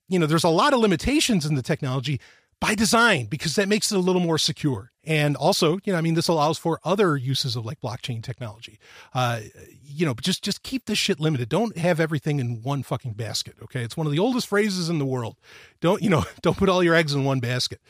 you 0.08 0.20
know, 0.20 0.26
there's 0.26 0.44
a 0.44 0.50
lot 0.50 0.74
of 0.74 0.80
limitations 0.80 1.46
in 1.46 1.56
the 1.56 1.62
technology 1.62 2.20
by 2.62 2.76
design 2.76 3.26
because 3.26 3.56
that 3.56 3.68
makes 3.68 3.92
it 3.92 3.96
a 3.96 4.00
little 4.00 4.22
more 4.22 4.38
secure. 4.38 4.92
And 5.04 5.36
also, 5.36 5.80
you 5.84 5.92
know, 5.92 5.98
I 5.98 6.02
mean, 6.02 6.14
this 6.14 6.28
allows 6.28 6.60
for 6.60 6.80
other 6.84 7.18
uses 7.18 7.56
of 7.56 7.66
like 7.66 7.82
blockchain 7.82 8.22
technology. 8.22 8.80
Uh, 9.16 9.42
you 9.84 10.06
know, 10.06 10.14
just 10.14 10.44
just 10.44 10.62
keep 10.62 10.86
this 10.86 11.00
shit 11.00 11.20
limited. 11.20 11.50
Don't 11.50 11.76
have 11.76 12.00
everything 12.00 12.40
in 12.40 12.62
one 12.62 12.84
fucking 12.84 13.14
basket. 13.14 13.56
Okay, 13.64 13.82
it's 13.82 13.98
one 13.98 14.06
of 14.06 14.14
the 14.14 14.20
oldest 14.20 14.48
phrases 14.48 14.90
in 14.90 15.00
the 15.00 15.06
world. 15.06 15.38
Don't 15.82 16.04
you 16.04 16.10
know? 16.10 16.24
Don't 16.42 16.56
put 16.56 16.70
all 16.70 16.84
your 16.84 16.94
eggs 16.94 17.16
in 17.16 17.26
one 17.26 17.40
basket. 17.40 17.82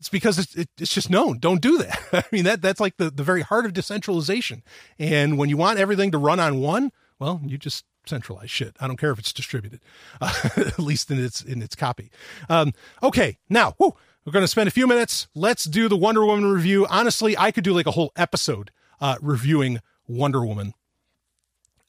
It's 0.00 0.08
because 0.08 0.38
it's, 0.38 0.54
it, 0.56 0.68
it's 0.78 0.92
just 0.92 1.10
known. 1.10 1.38
Don't 1.38 1.60
do 1.60 1.78
that. 1.78 2.00
I 2.12 2.24
mean, 2.32 2.44
that 2.44 2.62
that's 2.62 2.80
like 2.80 2.96
the, 2.96 3.10
the 3.10 3.22
very 3.22 3.42
heart 3.42 3.66
of 3.66 3.74
decentralization. 3.74 4.62
And 4.98 5.38
when 5.38 5.50
you 5.50 5.58
want 5.58 5.78
everything 5.78 6.10
to 6.12 6.18
run 6.18 6.40
on 6.40 6.58
one, 6.58 6.90
well, 7.18 7.40
you 7.44 7.58
just 7.58 7.84
centralize 8.06 8.50
shit. 8.50 8.76
I 8.80 8.86
don't 8.86 8.96
care 8.96 9.10
if 9.10 9.18
it's 9.18 9.32
distributed, 9.32 9.80
uh, 10.20 10.32
at 10.56 10.78
least 10.78 11.10
in 11.10 11.22
its 11.22 11.42
in 11.42 11.60
its 11.60 11.76
copy. 11.76 12.10
Um, 12.48 12.72
okay, 13.02 13.36
now 13.50 13.74
we're 13.78 14.32
going 14.32 14.42
to 14.42 14.48
spend 14.48 14.68
a 14.68 14.72
few 14.72 14.86
minutes. 14.86 15.28
Let's 15.34 15.64
do 15.64 15.86
the 15.86 15.98
Wonder 15.98 16.24
Woman 16.24 16.50
review. 16.50 16.86
Honestly, 16.88 17.36
I 17.36 17.50
could 17.50 17.64
do 17.64 17.74
like 17.74 17.86
a 17.86 17.92
whole 17.92 18.10
episode 18.16 18.70
uh, 19.02 19.16
reviewing 19.20 19.80
Wonder 20.08 20.44
Woman. 20.44 20.72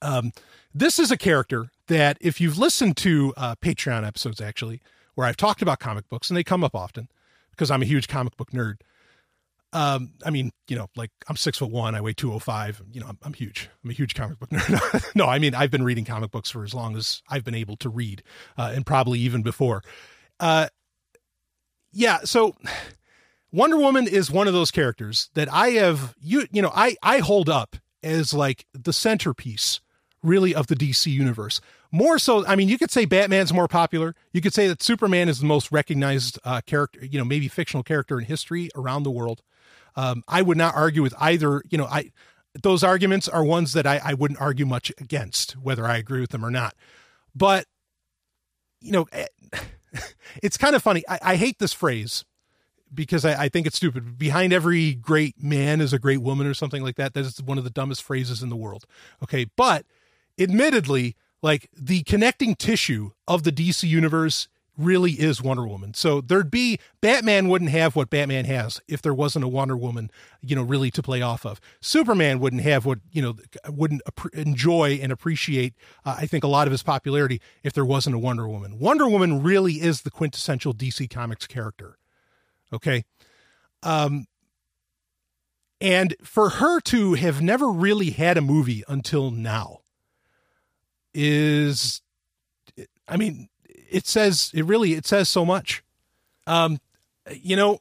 Um, 0.02 0.34
this 0.74 1.00
is 1.00 1.12
a 1.12 1.18
character 1.18 1.70
that, 1.88 2.18
if 2.20 2.42
you've 2.42 2.58
listened 2.58 2.98
to 2.98 3.34
uh, 3.38 3.56
Patreon 3.56 4.06
episodes, 4.06 4.42
actually, 4.42 4.82
where 5.16 5.28
I've 5.28 5.38
talked 5.38 5.62
about 5.62 5.80
comic 5.80 6.10
books, 6.10 6.30
and 6.30 6.36
they 6.36 6.44
come 6.44 6.64
up 6.64 6.76
often 6.76 7.08
because 7.62 7.70
I'm 7.70 7.84
a 7.84 7.86
huge 7.86 8.08
comic 8.08 8.36
book 8.38 8.50
nerd. 8.50 8.78
Um, 9.72 10.14
I 10.26 10.32
mean, 10.32 10.50
you 10.68 10.76
know, 10.76 10.88
like 10.96 11.12
I'm 11.30 11.36
six 11.36 11.60
foot 11.60 11.70
one, 11.70 11.94
I 11.94 12.02
weigh 12.02 12.14
205. 12.14 12.82
You 12.92 13.02
know, 13.02 13.06
I'm, 13.06 13.20
I'm 13.22 13.34
huge. 13.34 13.70
I'm 13.84 13.92
a 13.92 13.94
huge 13.94 14.16
comic 14.16 14.40
book 14.40 14.50
nerd. 14.52 15.16
no, 15.16 15.28
I 15.28 15.38
mean, 15.38 15.54
I've 15.54 15.70
been 15.70 15.84
reading 15.84 16.04
comic 16.04 16.32
books 16.32 16.50
for 16.50 16.64
as 16.64 16.74
long 16.74 16.98
as 16.98 17.22
I've 17.30 17.44
been 17.44 17.54
able 17.54 17.78
to 17.78 17.90
read, 17.90 18.24
uh, 18.58 18.72
and 18.74 18.84
probably 18.84 19.20
even 19.20 19.44
before. 19.44 19.84
Uh, 20.40 20.70
yeah. 21.94 22.22
So 22.24 22.56
Wonder 23.52 23.78
Woman 23.78 24.08
is 24.08 24.32
one 24.32 24.48
of 24.48 24.54
those 24.56 24.72
characters 24.72 25.30
that 25.36 25.54
I 25.54 25.70
have, 25.70 26.16
you, 26.20 26.48
you 26.52 26.64
know, 26.64 26.72
I, 26.74 26.96
I 27.04 27.20
hold 27.20 27.48
up 27.48 27.76
as 28.02 28.34
like 28.34 28.66
the 28.74 28.92
centerpiece 28.92 29.82
really 30.24 30.54
of 30.54 30.68
the 30.68 30.76
DC 30.76 31.12
universe. 31.12 31.62
More 31.92 32.20
so, 32.20 32.46
I 32.46 32.56
mean, 32.56 32.70
you 32.70 32.78
could 32.78 32.92
say 32.92 33.06
Batman's 33.06 33.52
more 33.52 33.68
popular. 33.68 34.16
You 34.34 34.42
could 34.42 34.54
say 34.54 34.68
that 34.68 34.82
Superman 34.82 35.28
is 35.28 35.40
the 35.40 35.46
most 35.46 35.72
recognized 35.72 36.40
uh, 36.44 36.62
character, 36.66 37.06
you 37.06 37.18
know, 37.18 37.26
maybe 37.26 37.48
fictional 37.48 37.84
character 37.84 38.20
in 38.20 38.26
history 38.26 38.70
around 38.76 39.04
the 39.04 39.12
world. 39.12 39.42
Um, 39.96 40.24
I 40.28 40.42
would 40.42 40.58
not 40.58 40.76
argue 40.76 41.02
with 41.02 41.14
either. 41.20 41.64
You 41.70 41.78
know, 41.78 41.86
I 41.86 42.12
those 42.62 42.84
arguments 42.84 43.28
are 43.28 43.44
ones 43.44 43.74
that 43.74 43.86
I, 43.86 44.00
I 44.04 44.14
wouldn't 44.14 44.40
argue 44.40 44.66
much 44.66 44.92
against, 45.00 45.54
whether 45.54 45.86
I 45.86 45.98
agree 45.98 46.22
with 46.22 46.32
them 46.32 46.46
or 46.46 46.52
not. 46.52 46.76
But 47.36 47.66
you 48.80 48.92
know, 48.92 49.08
eh, 49.12 49.28
it's 50.44 50.58
kind 50.58 50.76
of 50.76 50.84
funny. 50.84 51.04
I, 51.10 51.20
I 51.22 51.36
hate 51.36 51.60
this 51.60 51.74
phrase 51.74 52.26
because 52.94 53.24
I, 53.24 53.44
I, 53.44 53.50
think 53.50 53.68
it's 53.68 53.78
stupid. 53.78 54.18
Behind 54.18 54.52
every 54.52 54.94
great 54.94 55.42
man 55.42 55.80
is 55.80 55.94
a 55.94 56.00
great 56.00 56.22
woman, 56.22 56.48
or 56.48 56.54
something 56.54 56.84
like 56.84 56.96
that. 56.96 57.14
That 57.14 57.22
is 57.22 57.42
one 57.42 57.58
of 57.58 57.64
the 57.64 57.70
dumbest 57.70 58.04
phrases 58.04 58.44
in 58.44 58.50
the 58.50 58.56
world. 58.56 58.86
Okay, 59.24 59.46
but 59.56 59.86
admittedly, 60.42 61.16
like 61.42 61.70
the 61.74 62.04
connecting 62.04 62.56
tissue 62.56 63.12
of 63.28 63.44
the 63.44 63.52
DC 63.52 63.88
universe 63.88 64.48
really 64.78 65.14
is 65.14 65.42
Wonder 65.42 65.68
Woman. 65.68 65.94
So 65.94 66.22
there'd 66.22 66.52
be 66.52 66.80
Batman 67.02 67.50
wouldn't 67.50 67.72
have 67.72 67.96
what 67.96 68.10
Batman 68.10 68.46
has 68.46 68.82
if 68.88 69.02
there 69.02 69.14
wasn't 69.14 69.46
a 69.46 69.48
Wonder 69.48 69.78
Woman, 69.78 70.10
you 70.42 70.56
know, 70.56 70.64
really 70.64 70.92
to 70.92 71.04
play 71.04 71.22
off 71.22 71.46
of. 71.46 71.60
Superman 71.82 72.40
wouldn't 72.40 72.62
have 72.64 72.86
what, 72.86 73.00
you 73.12 73.22
know, 73.22 73.36
wouldn't 73.68 74.02
enjoy 74.34 75.00
and 75.02 75.12
appreciate 75.12 75.74
uh, 76.06 76.16
I 76.20 76.26
think 76.26 76.44
a 76.44 76.48
lot 76.48 76.68
of 76.68 76.72
his 76.72 76.84
popularity 76.84 77.42
if 77.64 77.74
there 77.74 77.86
wasn't 77.86 78.16
a 78.16 78.20
Wonder 78.20 78.48
Woman. 78.48 78.80
Wonder 78.80 79.08
Woman 79.08 79.44
really 79.44 79.74
is 79.74 80.02
the 80.02 80.12
quintessential 80.12 80.74
DC 80.74 81.10
Comics 81.10 81.48
character. 81.48 81.98
Okay? 82.74 83.04
Um 83.84 84.26
and 85.80 86.16
for 86.22 86.50
her 86.50 86.80
to 86.82 87.16
have 87.16 87.42
never 87.42 87.68
really 87.68 88.12
had 88.12 88.38
a 88.38 88.42
movie 88.42 88.84
until 88.88 89.32
now 89.32 89.80
is 91.14 92.02
I 93.08 93.18
mean, 93.18 93.50
it 93.68 94.08
says 94.08 94.52
it 94.54 94.66
really 94.66 94.94
it 94.94 95.06
says 95.06 95.30
so 95.30 95.46
much. 95.46 95.84
Um, 96.48 96.80
you 97.32 97.56
know, 97.56 97.80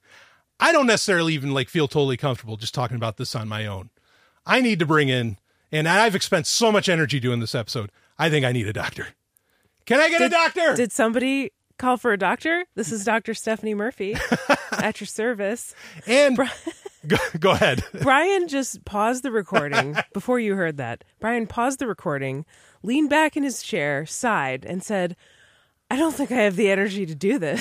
I 0.60 0.72
don't 0.72 0.86
necessarily 0.86 1.34
even 1.34 1.52
like 1.52 1.68
feel 1.68 1.88
totally 1.88 2.16
comfortable 2.16 2.56
just 2.56 2.74
talking 2.74 2.96
about 2.96 3.16
this 3.16 3.34
on 3.34 3.48
my 3.48 3.66
own. 3.66 3.90
I 4.44 4.60
need 4.60 4.78
to 4.78 4.86
bring 4.86 5.08
in, 5.08 5.38
and 5.72 5.88
I've 5.88 6.20
spent 6.22 6.46
so 6.46 6.70
much 6.70 6.88
energy 6.88 7.20
doing 7.20 7.40
this 7.40 7.54
episode. 7.54 7.90
I 8.18 8.30
think 8.30 8.44
I 8.44 8.52
need 8.52 8.68
a 8.68 8.72
doctor. 8.72 9.08
Can 9.86 10.00
I 10.00 10.08
get 10.08 10.18
did, 10.18 10.32
a 10.32 10.34
doctor? 10.34 10.74
Did 10.74 10.92
somebody 10.92 11.52
call 11.78 11.96
for 11.96 12.12
a 12.12 12.18
doctor? 12.18 12.64
This 12.74 12.90
is 12.90 13.04
Dr. 13.04 13.34
Stephanie 13.34 13.74
Murphy 13.74 14.16
at 14.72 15.00
your 15.00 15.06
service. 15.06 15.74
And 16.06 16.38
go, 17.08 17.16
go 17.38 17.50
ahead. 17.52 17.84
Brian 18.02 18.48
just 18.48 18.84
paused 18.84 19.22
the 19.22 19.30
recording 19.30 19.96
before 20.12 20.38
you 20.38 20.54
heard 20.54 20.76
that. 20.76 21.04
Brian 21.20 21.46
paused 21.46 21.78
the 21.78 21.86
recording, 21.86 22.44
leaned 22.82 23.10
back 23.10 23.36
in 23.36 23.42
his 23.42 23.62
chair, 23.62 24.06
sighed, 24.06 24.64
and 24.64 24.82
said, 24.82 25.16
I 25.90 25.96
don't 25.96 26.14
think 26.14 26.32
I 26.32 26.42
have 26.42 26.56
the 26.56 26.70
energy 26.70 27.06
to 27.06 27.14
do 27.14 27.38
this. 27.38 27.60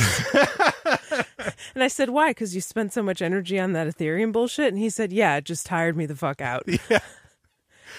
and 1.76 1.84
I 1.84 1.88
said, 1.88 2.10
Why? 2.10 2.32
Because 2.32 2.56
you 2.56 2.62
spent 2.62 2.92
so 2.92 3.04
much 3.04 3.22
energy 3.22 3.60
on 3.60 3.74
that 3.74 3.88
Ethereum 3.88 4.32
bullshit? 4.32 4.74
And 4.74 4.80
he 4.80 4.90
said, 4.90 5.14
Yeah, 5.14 5.38
it 5.38 5.44
just 5.44 5.66
tired 5.66 5.96
me 5.96 6.08
the 6.08 6.16
fuck 6.16 6.42
out. 6.42 6.64
Yeah. 6.90 7.00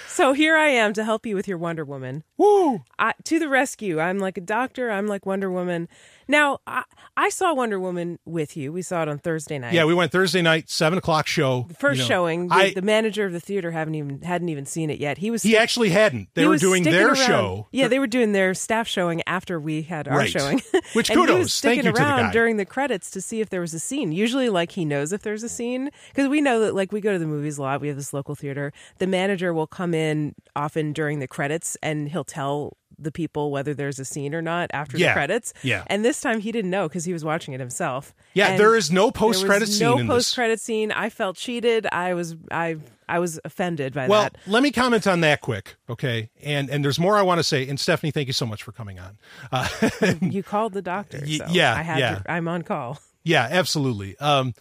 So 0.09 0.33
here 0.33 0.57
I 0.57 0.69
am 0.69 0.95
to 0.95 1.05
help 1.05 1.27
you 1.27 1.37
with 1.37 1.47
your 1.47 1.59
Wonder 1.59 1.85
Woman. 1.85 2.25
Woo! 2.39 2.83
I, 2.99 3.15
to 3.25 3.39
the 3.39 3.49
rescue. 3.49 3.99
I'm 3.99 4.19
like 4.19 4.37
a 4.37 4.43
doctor. 4.43 4.91
I'm 4.91 5.07
like 5.07 5.25
Wonder 5.25 5.51
Woman. 5.51 5.89
Now, 6.29 6.59
I, 6.67 6.83
I, 7.17 7.29
saw 7.29 7.55
Wonder 7.55 7.79
Woman 7.79 8.19
with 8.25 8.57
you. 8.57 8.73
We 8.73 8.83
saw 8.83 9.03
it 9.03 9.09
on 9.09 9.19
Thursday 9.19 9.59
night. 9.59 9.73
Yeah, 9.73 9.85
we 9.85 9.95
went 9.95 10.11
Thursday 10.11 10.43
night, 10.43 10.69
seven 10.69 10.99
o'clock 10.99 11.29
show. 11.29 11.67
The 11.69 11.75
first 11.75 11.99
you 11.99 12.05
know, 12.05 12.09
showing. 12.09 12.49
The, 12.49 12.55
I, 12.55 12.75
the, 12.75 12.83
manager 12.83 13.25
of 13.25 13.33
the 13.33 13.41
theater 13.41 13.71
haven't 13.71 13.95
even 13.95 14.21
hadn't 14.23 14.49
even 14.49 14.67
seen 14.67 14.91
it 14.91 14.99
yet. 14.99 15.19
He 15.19 15.31
was. 15.31 15.43
He 15.43 15.57
actually 15.57 15.91
hadn't. 15.91 16.29
They 16.35 16.47
were 16.47 16.59
doing 16.59 16.83
their 16.83 17.09
around. 17.09 17.17
show. 17.17 17.69
Yeah, 17.71 17.89
they 17.89 17.99
were 17.99 18.09
doing 18.09 18.33
their 18.33 18.55
staff 18.55 18.89
showing 18.89 19.23
after 19.27 19.61
we 19.61 19.83
had 19.83 20.09
our 20.09 20.19
right. 20.19 20.31
showing. 20.31 20.61
Which 20.95 21.11
and 21.11 21.19
kudos. 21.19 21.35
He 21.35 21.39
was 21.39 21.53
sticking 21.53 21.85
Thank 21.85 21.97
you 21.97 22.03
around 22.03 22.17
to 22.17 22.23
the 22.23 22.29
guy. 22.29 22.33
during 22.33 22.57
the 22.57 22.67
credits 22.67 23.11
to 23.13 23.21
see 23.21 23.41
if 23.41 23.49
there 23.49 23.61
was 23.61 23.73
a 23.73 23.81
scene. 23.81 24.11
Usually, 24.11 24.49
like 24.51 24.73
he 24.73 24.85
knows 24.85 25.13
if 25.13 25.23
there's 25.23 25.45
a 25.45 25.49
scene 25.49 25.91
because 26.09 26.29
we 26.29 26.41
know 26.41 26.61
that 26.61 26.75
like 26.75 26.93
we 26.93 27.01
go 27.01 27.13
to 27.13 27.19
the 27.19 27.27
movies 27.27 27.57
a 27.57 27.63
lot. 27.63 27.81
We 27.81 27.89
have 27.89 27.97
this 27.97 28.13
local 28.13 28.35
theater. 28.35 28.73
The 28.99 29.07
manager 29.07 29.55
will 29.55 29.69
come 29.69 29.95
in 29.95 30.35
often 30.57 30.93
during 30.93 31.21
the 31.21 31.29
credits 31.29 31.77
and 31.83 32.09
he'll 32.09 32.26
tell 32.27 32.77
the 32.99 33.13
people 33.13 33.51
whether 33.51 33.75
there's 33.75 33.99
a 33.99 34.05
scene 34.07 34.35
or 34.35 34.41
not 34.41 34.71
after 34.73 34.97
Yeah. 34.97 35.09
the 35.09 35.13
credits. 35.13 35.53
Yeah. 35.63 35.85
And 35.89 36.03
this 36.03 36.19
time 36.21 36.41
he 36.41 36.51
didn't 36.51 36.71
know 36.71 36.89
because 36.89 37.05
he 37.05 37.13
was 37.13 37.25
watching 37.25 37.53
it 37.53 37.61
himself. 37.61 38.15
Yeah, 38.33 38.49
And 38.49 38.61
there 38.61 38.75
is 38.75 38.91
no 38.91 39.11
post 39.11 39.45
credit 39.45 39.69
scene 39.69 39.81
No 39.87 40.07
post 40.15 40.35
credit 40.35 40.61
scene. 40.61 40.91
I 40.93 41.11
felt 41.11 41.37
cheated. 41.37 41.87
I 41.93 42.15
was 42.15 42.37
I 42.51 42.77
I 43.09 43.19
was 43.19 43.39
offended 43.45 43.93
by 43.93 44.09
Well, 44.09 44.23
that. 44.23 44.37
let 44.47 44.63
me 44.63 44.73
comment 44.73 45.07
on 45.07 45.21
that 45.21 45.43
quick, 45.43 45.77
okay? 45.91 46.31
And 46.43 46.71
and 46.71 46.83
there's 46.83 46.99
more 46.99 47.19
I 47.19 47.23
want 47.23 47.39
to 47.39 47.45
say. 47.45 47.69
And 47.69 47.79
Stephanie, 47.79 48.13
thank 48.13 48.29
you 48.29 48.33
so 48.33 48.47
much 48.47 48.63
for 48.63 48.73
coming 48.73 48.99
on. 48.99 49.19
Uh, 49.53 49.69
You 50.23 50.43
called 50.43 50.73
the 50.73 50.83
doctor. 50.83 51.19
So 51.27 51.45
yeah, 51.51 51.75
I 51.75 51.83
had 51.83 51.99
yeah. 51.99 52.15
to, 52.21 52.31
I'm 52.33 52.49
on 52.49 52.63
call. 52.63 52.99
yeah, 53.25 53.47
absolutely. 53.51 54.17
Um, 54.19 54.55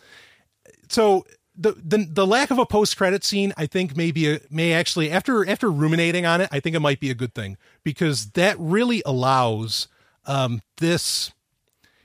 so 0.89 1.25
the 1.57 1.73
the 1.73 2.07
the 2.09 2.27
lack 2.27 2.51
of 2.51 2.59
a 2.59 2.65
post 2.65 2.97
credit 2.97 3.23
scene, 3.23 3.53
I 3.57 3.65
think, 3.65 3.95
maybe 3.95 4.39
may 4.49 4.73
actually 4.73 5.11
after 5.11 5.47
after 5.47 5.71
ruminating 5.71 6.25
on 6.25 6.41
it, 6.41 6.49
I 6.51 6.59
think 6.59 6.75
it 6.75 6.79
might 6.79 6.99
be 6.99 7.09
a 7.09 7.15
good 7.15 7.33
thing 7.33 7.57
because 7.83 8.31
that 8.31 8.55
really 8.59 9.01
allows 9.05 9.87
um 10.25 10.61
this 10.77 11.31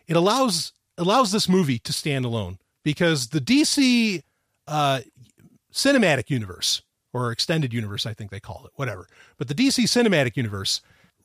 it 0.06 0.16
allows 0.16 0.72
allows 0.98 1.32
this 1.32 1.48
movie 1.48 1.78
to 1.81 1.93
stand 1.93 2.24
alone 2.24 2.59
because 2.85 3.28
the 3.28 3.40
DC 3.40 4.22
uh 4.68 5.01
cinematic 5.72 6.31
universe 6.31 6.82
or 7.12 7.32
extended 7.32 7.72
universe, 7.72 8.06
I 8.06 8.14
think 8.14 8.31
they 8.31 8.40
call 8.40 8.64
it, 8.66 8.72
whatever. 8.77 9.06
But 9.36 9.48
the 9.48 9.55
DC 9.55 9.85
cinematic 9.85 10.36
universe 10.36 10.81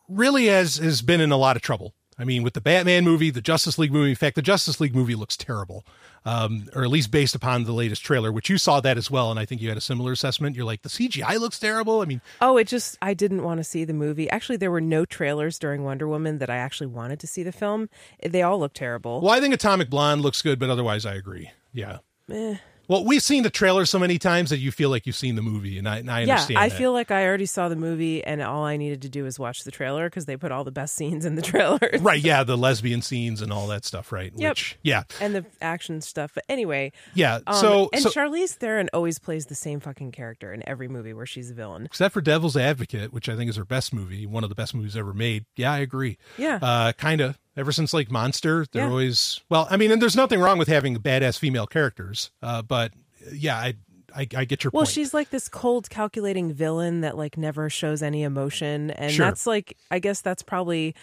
really 0.07 0.47
has 0.47 0.77
has 0.77 1.01
been 1.01 1.21
in 1.21 1.31
a 1.31 1.37
lot 1.37 1.55
of 1.55 1.61
trouble. 1.61 1.93
I 2.17 2.23
mean, 2.23 2.43
with 2.43 2.53
the 2.53 2.61
Batman 2.61 3.03
movie, 3.03 3.29
the 3.29 3.41
Justice 3.41 3.77
League 3.77 3.91
movie. 3.91 4.09
In 4.09 4.15
fact, 4.15 4.35
the 4.35 4.41
Justice 4.41 4.79
League 4.79 4.95
movie 4.95 5.15
looks 5.15 5.35
terrible, 5.35 5.85
um, 6.25 6.67
or 6.75 6.83
at 6.83 6.89
least 6.89 7.11
based 7.11 7.35
upon 7.35 7.63
the 7.63 7.71
latest 7.71 8.03
trailer, 8.03 8.31
which 8.31 8.49
you 8.49 8.57
saw 8.57 8.79
that 8.81 8.97
as 8.97 9.09
well, 9.11 9.29
and 9.31 9.39
I 9.39 9.45
think 9.45 9.61
you 9.61 9.69
had 9.69 9.77
a 9.77 9.81
similar 9.81 10.11
assessment. 10.11 10.55
You're 10.55 10.65
like, 10.65 10.81
the 10.81 10.89
CGI 10.89 11.39
looks 11.39 11.59
terrible. 11.59 12.01
I 12.01 12.05
mean, 12.05 12.21
Oh, 12.41 12.57
it 12.57 12.67
just 12.67 12.97
I 13.01 13.13
didn't 13.13 13.43
want 13.43 13.59
to 13.59 13.63
see 13.63 13.85
the 13.85 13.93
movie. 13.93 14.29
Actually, 14.29 14.57
there 14.57 14.71
were 14.71 14.81
no 14.81 15.05
trailers 15.05 15.59
during 15.59 15.83
Wonder 15.83 16.07
Woman 16.07 16.39
that 16.39 16.49
I 16.49 16.57
actually 16.57 16.87
wanted 16.87 17.19
to 17.21 17.27
see 17.27 17.43
the 17.43 17.51
film. 17.51 17.89
They 18.23 18.41
all 18.41 18.59
look 18.59 18.73
terrible. 18.73 19.21
well, 19.21 19.31
I 19.33 19.39
think 19.39 19.53
Atomic 19.53 19.89
Blonde 19.89 20.21
looks 20.21 20.41
good, 20.41 20.59
but 20.59 20.69
otherwise, 20.69 21.05
I 21.05 21.13
agree. 21.15 21.51
Yeah. 21.73 21.99
Eh. 22.31 22.55
Well, 22.87 23.03
we've 23.03 23.21
seen 23.21 23.43
the 23.43 23.49
trailer 23.49 23.85
so 23.85 23.99
many 23.99 24.17
times 24.17 24.49
that 24.49 24.57
you 24.57 24.71
feel 24.71 24.89
like 24.89 25.05
you've 25.05 25.15
seen 25.15 25.35
the 25.35 25.41
movie, 25.41 25.77
and 25.77 25.87
I, 25.87 25.97
and 25.97 26.11
I 26.11 26.21
yeah, 26.21 26.33
understand. 26.33 26.59
I 26.59 26.69
that. 26.69 26.77
feel 26.77 26.93
like 26.93 27.11
I 27.11 27.25
already 27.25 27.45
saw 27.45 27.69
the 27.69 27.75
movie, 27.75 28.23
and 28.23 28.41
all 28.41 28.63
I 28.63 28.77
needed 28.77 29.01
to 29.03 29.09
do 29.09 29.23
was 29.23 29.39
watch 29.39 29.63
the 29.63 29.71
trailer 29.71 30.09
because 30.09 30.25
they 30.25 30.37
put 30.37 30.51
all 30.51 30.63
the 30.63 30.71
best 30.71 30.95
scenes 30.95 31.25
in 31.25 31.35
the 31.35 31.41
trailer 31.41 31.79
right. 31.99 32.21
Yeah, 32.21 32.43
the 32.43 32.57
lesbian 32.57 33.01
scenes 33.01 33.41
and 33.41 33.51
all 33.51 33.67
that 33.67 33.85
stuff. 33.85 34.11
Right. 34.11 34.31
Yep. 34.35 34.51
Which, 34.51 34.77
yeah, 34.83 35.03
and 35.19 35.35
the 35.35 35.45
action 35.61 36.01
stuff. 36.01 36.31
But 36.35 36.45
anyway, 36.49 36.91
yeah. 37.13 37.39
um, 37.47 37.55
so, 37.55 37.89
and 37.93 38.01
so 38.01 38.09
Charlize 38.09 38.51
Theron 38.51 38.89
always 38.93 39.19
plays 39.19 39.47
the 39.47 39.55
same 39.55 39.79
fucking 39.79 40.11
character 40.11 40.53
in 40.53 40.67
every 40.67 40.87
movie 40.87 41.13
where 41.13 41.25
she's 41.25 41.51
a 41.51 41.53
villain. 41.53 41.85
except 41.85 42.13
for 42.13 42.21
Devil's 42.21 42.57
Advocate, 42.57 43.13
which 43.13 43.29
I 43.29 43.35
think 43.35 43.49
is 43.49 43.55
her 43.55 43.65
best 43.65 43.93
movie, 43.93 44.25
one 44.25 44.43
of 44.43 44.49
the 44.49 44.55
best 44.55 44.73
movies 44.75 44.95
ever 44.95 45.13
made. 45.13 45.45
Yeah, 45.55 45.71
I 45.71 45.79
agree. 45.79 46.17
Yeah. 46.37 46.59
Uh, 46.61 46.91
kind 46.93 47.21
of. 47.21 47.37
Ever 47.57 47.71
since 47.71 47.93
like 47.93 48.11
Monster, 48.11 48.65
they're 48.71 48.83
Yeah. 48.83 48.89
always 48.89 49.41
well. 49.49 49.67
I 49.69 49.77
mean, 49.77 49.91
and 49.91 50.01
there's 50.01 50.15
nothing 50.15 50.39
wrong 50.41 50.57
with 50.57 50.67
having 50.67 50.97
badass 50.97 51.39
female 51.39 51.67
characters, 51.67 52.31
uh, 52.43 52.61
but 52.61 52.91
yeah, 53.31 53.57
I, 53.57 53.75
I 54.15 54.21
I 54.35 54.45
get 54.45 54.63
your 54.63 54.71
point. 54.71 54.73
Well, 54.73 54.81
point. 54.85 54.93
she's 54.93 55.13
like 55.13 55.29
this 55.29 55.47
cold, 55.47 55.89
calculating 55.89 56.51
villain 56.51 57.01
that 57.01 57.15
like 57.17 57.37
never 57.37 57.69
shows 57.69 58.01
any 58.03 58.23
emotion, 58.23 58.91
and 58.91 59.11
Sure. 59.11 59.25
that's 59.25 59.47
like, 59.47 59.77
I 59.89 59.99
guess 59.99 60.19
that's 60.21 60.43
probably 60.43 60.95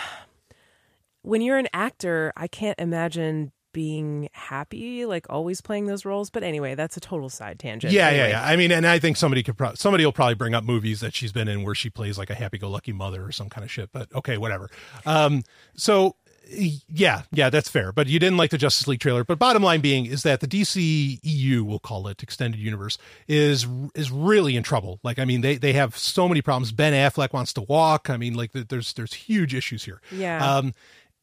when 1.22 1.40
you're 1.40 1.58
an 1.58 1.68
actor. 1.72 2.32
I 2.36 2.48
can't 2.48 2.78
imagine 2.80 3.52
being 3.76 4.30
happy, 4.32 5.04
like 5.04 5.26
always 5.28 5.60
playing 5.60 5.84
those 5.84 6.06
roles. 6.06 6.30
But 6.30 6.42
anyway, 6.42 6.74
that's 6.74 6.96
a 6.96 7.00
total 7.00 7.28
side 7.28 7.58
tangent. 7.58 7.92
yeah, 7.92 8.06
Anyway. 8.08 8.30
yeah, 8.30 8.40
yeah. 8.40 8.50
I 8.50 8.56
mean, 8.56 8.72
and 8.72 8.86
I 8.86 8.98
think 8.98 9.18
somebody 9.18 9.42
could 9.42 9.58
pro- 9.58 9.74
somebody 9.74 10.02
will 10.02 10.12
probably 10.12 10.34
bring 10.34 10.54
up 10.54 10.64
movies 10.64 11.00
that 11.00 11.14
she's 11.14 11.30
been 11.30 11.46
in 11.46 11.62
where 11.62 11.74
she 11.74 11.90
plays 11.90 12.16
like 12.16 12.30
a 12.30 12.34
happy-go-lucky 12.34 12.92
mother 12.92 13.22
or 13.22 13.32
some 13.32 13.50
kind 13.50 13.64
of 13.66 13.70
shit. 13.70 13.90
But 13.92 14.10
okay, 14.14 14.38
whatever. 14.38 14.70
Um, 15.04 15.42
so 15.74 16.16
yeah, 16.48 17.24
yeah, 17.32 17.50
that's 17.50 17.68
fair. 17.68 17.92
But 17.92 18.06
you 18.06 18.18
didn't 18.18 18.38
like 18.38 18.50
the 18.50 18.56
Justice 18.56 18.86
League 18.88 19.00
trailer. 19.00 19.24
But 19.24 19.38
bottom 19.38 19.62
line 19.62 19.82
being 19.82 20.06
is 20.06 20.22
that 20.22 20.40
the 20.40 20.46
DC 20.46 21.18
EU, 21.22 21.62
we'll 21.64 21.78
call 21.80 22.08
it 22.08 22.22
extended 22.22 22.58
universe, 22.58 22.96
is 23.28 23.66
is 23.94 24.10
really 24.10 24.56
in 24.56 24.62
trouble. 24.62 25.00
Like, 25.02 25.18
I 25.18 25.26
mean, 25.26 25.42
they 25.42 25.56
they 25.58 25.74
have 25.74 25.98
so 25.98 26.26
many 26.28 26.40
problems. 26.40 26.72
Ben 26.72 26.94
Affleck 26.94 27.34
wants 27.34 27.52
to 27.54 27.60
walk. 27.60 28.08
I 28.08 28.16
mean, 28.16 28.32
like, 28.34 28.52
there's 28.52 28.94
there's 28.94 29.12
huge 29.12 29.54
issues 29.54 29.84
here. 29.84 30.00
Yeah. 30.10 30.56
Um, 30.56 30.72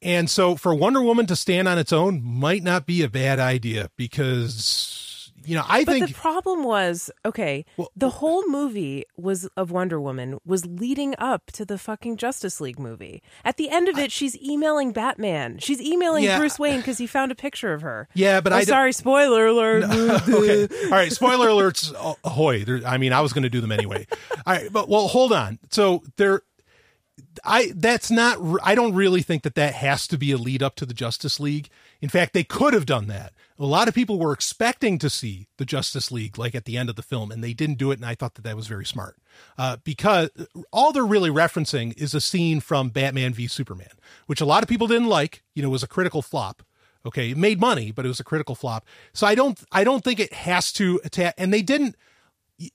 and 0.04 0.30
so 0.30 0.56
for 0.56 0.74
Wonder 0.76 1.02
Woman 1.02 1.26
to 1.28 1.36
stand 1.36 1.68
on 1.68 1.78
its 1.78 1.94
own 1.94 2.22
might 2.24 2.64
not 2.64 2.86
be 2.86 3.02
a 3.04 3.10
bad 3.10 3.40
idea 3.40 3.90
because 3.98 5.32
you 5.46 5.56
know 5.56 5.64
I 5.68 5.84
But 5.84 5.92
think 5.94 6.08
the 6.08 6.14
problem 6.14 6.64
was, 6.64 7.12
okay, 7.26 7.66
well, 7.76 7.92
the 7.98 8.10
whole 8.10 8.48
movie 8.48 9.04
was 9.18 9.46
of 9.58 9.72
Wonder 9.72 10.00
Woman 10.00 10.38
was 10.46 10.66
leading 10.66 11.16
up 11.18 11.48
to 11.54 11.66
the 11.66 11.78
fucking 11.78 12.16
Justice 12.16 12.62
League 12.62 12.80
movie. 12.80 13.22
At 13.44 13.58
the 13.58 13.70
end 13.70 13.90
of 13.90 13.98
it, 13.98 14.10
she's 14.12 14.42
emailing 14.42 14.94
Batman. 14.94 15.58
She's 15.60 15.82
emailing 15.82 16.24
Yeah. 16.24 16.38
Bruce 16.40 16.58
Wayne 16.58 16.78
because 16.80 16.98
he 16.98 17.08
found 17.08 17.32
a 17.32 17.36
picture 17.36 17.74
of 17.74 17.82
her. 17.82 18.08
Yeah, 18.14 18.40
but 18.40 18.54
oh, 18.54 18.58
I 18.58 18.64
sorry, 18.64 18.94
spoiler 18.94 19.48
alert. 19.48 19.84
okay. 20.30 20.68
All 20.86 20.92
right. 20.92 21.12
Spoiler 21.12 21.48
alerts. 21.50 21.94
Ahoy. 22.24 22.64
There, 22.64 22.80
I 22.86 22.98
mean, 22.98 23.12
I 23.12 23.20
was 23.20 23.34
going 23.34 23.44
to 23.44 23.50
do 23.50 23.60
them 23.60 23.72
anyway. 23.74 24.08
All 24.46 24.54
right. 24.54 24.72
But, 24.72 24.88
well, 24.88 25.10
hold 25.10 25.34
on. 25.34 25.60
So 25.72 26.04
there, 26.16 26.42
I, 27.44 27.72
that's 27.76 28.10
not, 28.10 28.40
I 28.64 28.76
don't 28.76 28.96
really 28.96 29.22
think 29.22 29.44
that 29.44 29.56
that 29.56 29.74
has 29.76 30.08
to 30.08 30.18
be 30.18 30.32
a 30.32 30.38
lead 30.38 30.64
up 30.64 30.76
to 30.76 30.86
the 30.86 30.94
Justice 30.94 31.40
League. 31.40 31.70
In 32.02 32.10
fact, 32.10 32.34
they 32.34 32.44
could 32.44 32.74
have 32.74 32.86
done 32.86 33.08
that. 33.08 33.34
A 33.60 33.66
lot 33.66 33.88
of 33.88 33.94
people 33.94 34.18
were 34.18 34.34
expecting 34.34 34.98
to 34.98 35.10
see 35.10 35.48
the 35.58 35.66
Justice 35.66 36.12
League 36.12 36.38
like 36.38 36.56
at 36.56 36.66
the 36.66 36.78
end 36.78 36.90
of 36.90 36.96
the 36.96 37.04
film, 37.04 37.32
and 37.32 37.44
they 37.44 37.54
didn't 37.54 37.78
do 37.78 37.92
it. 37.92 38.00
And 38.00 38.06
I 38.06 38.16
thought 38.16 38.34
that 38.36 38.42
that 38.44 38.56
was 38.56 38.68
very 38.68 38.86
smart 38.86 39.18
uh, 39.58 39.78
because 39.84 40.32
all 40.72 40.92
they're 40.92 41.06
really 41.06 41.30
referencing 41.30 41.96
is 41.98 42.14
a 42.14 42.22
scene 42.22 42.60
from 42.60 42.90
Batman 42.90 43.34
v 43.34 43.48
Superman, 43.48 43.92
which 44.26 44.42
a 44.42 44.46
lot 44.46 44.64
of 44.64 44.70
people 44.70 44.88
didn't 44.88 45.08
like. 45.08 45.44
You 45.54 45.62
know, 45.62 45.70
was 45.70 45.84
a 45.84 45.88
critical 45.88 46.22
flop. 46.22 46.64
Okay, 47.06 47.32
it 47.32 47.38
made 47.38 47.60
money, 47.60 47.92
but 47.92 48.06
it 48.06 48.08
was 48.08 48.20
a 48.20 48.24
critical 48.24 48.56
flop. 48.56 48.86
So 49.14 49.28
I 49.28 49.36
don't, 49.36 49.62
I 49.72 49.84
don't 49.84 50.04
think 50.04 50.20
it 50.20 50.34
has 50.34 50.72
to 50.74 51.00
attack. 51.04 51.36
And 51.38 51.54
they 51.54 51.62
didn't. 51.62 51.96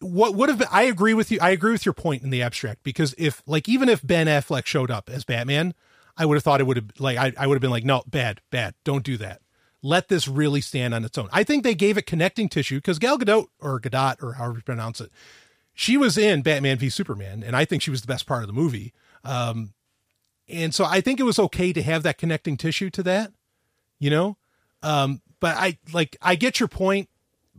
What 0.01 0.35
would 0.35 0.49
have 0.49 0.59
been? 0.59 0.69
I 0.71 0.83
agree 0.83 1.15
with 1.15 1.31
you. 1.31 1.39
I 1.41 1.51
agree 1.51 1.73
with 1.73 1.87
your 1.87 1.93
point 1.93 2.23
in 2.23 2.31
the 2.31 2.43
abstract 2.43 2.83
because 2.83 3.15
if, 3.17 3.43
like, 3.47 3.69
even 3.69 3.89
if 3.89 4.07
Ben 4.07 4.27
Affleck 4.27 4.67
showed 4.67 4.91
up 4.91 5.09
as 5.09 5.25
Batman, 5.25 5.75
I 6.17 6.27
would 6.27 6.35
have 6.35 6.43
thought 6.43 6.61
it 6.61 6.65
would 6.67 6.77
have 6.77 6.91
like 6.99 7.17
I, 7.17 7.33
I 7.39 7.47
would 7.47 7.55
have 7.55 7.63
been 7.63 7.71
like, 7.71 7.85
no, 7.85 8.03
bad, 8.07 8.41
bad, 8.51 8.75
don't 8.85 9.05
do 9.05 9.17
that. 9.19 9.41
Let 9.81 10.09
this 10.09 10.27
really 10.27 10.61
stand 10.61 10.93
on 10.93 11.05
its 11.05 11.17
own. 11.17 11.29
I 11.33 11.45
think 11.45 11.63
they 11.63 11.77
gave 11.77 11.97
it 11.97 12.07
connecting 12.07 12.49
tissue 12.49 12.79
because 12.79 12.99
Gal 12.99 13.17
Gadot 13.17 13.47
or 13.61 13.81
Gadot 13.81 14.21
or 14.21 14.33
however 14.35 14.57
you 14.57 14.63
pronounce 14.63 15.01
it, 15.01 15.13
she 15.73 15.97
was 15.97 16.19
in 16.19 16.43
Batman 16.43 16.79
v 16.79 16.91
Superman, 16.91 17.45
and 17.47 17.55
I 17.55 17.65
think 17.65 17.83
she 17.83 17.91
was 17.91 18.01
the 18.01 18.09
best 18.09 18.27
part 18.27 18.43
of 18.43 18.49
the 18.49 18.53
movie. 18.53 18.93
Um, 19.23 19.75
and 20.49 20.75
so 20.75 20.85
I 20.85 21.01
think 21.01 21.21
it 21.21 21.25
was 21.25 21.39
okay 21.39 21.73
to 21.73 21.83
have 21.83 22.03
that 22.03 22.19
connecting 22.19 22.57
tissue 22.57 22.91
to 22.91 23.03
that, 23.05 23.33
you 24.01 24.11
know. 24.11 24.37
Um, 24.83 25.23
but 25.39 25.57
I 25.57 25.79
like 25.93 26.17
I 26.21 26.35
get 26.35 26.59
your 26.59 26.69
point, 26.69 27.09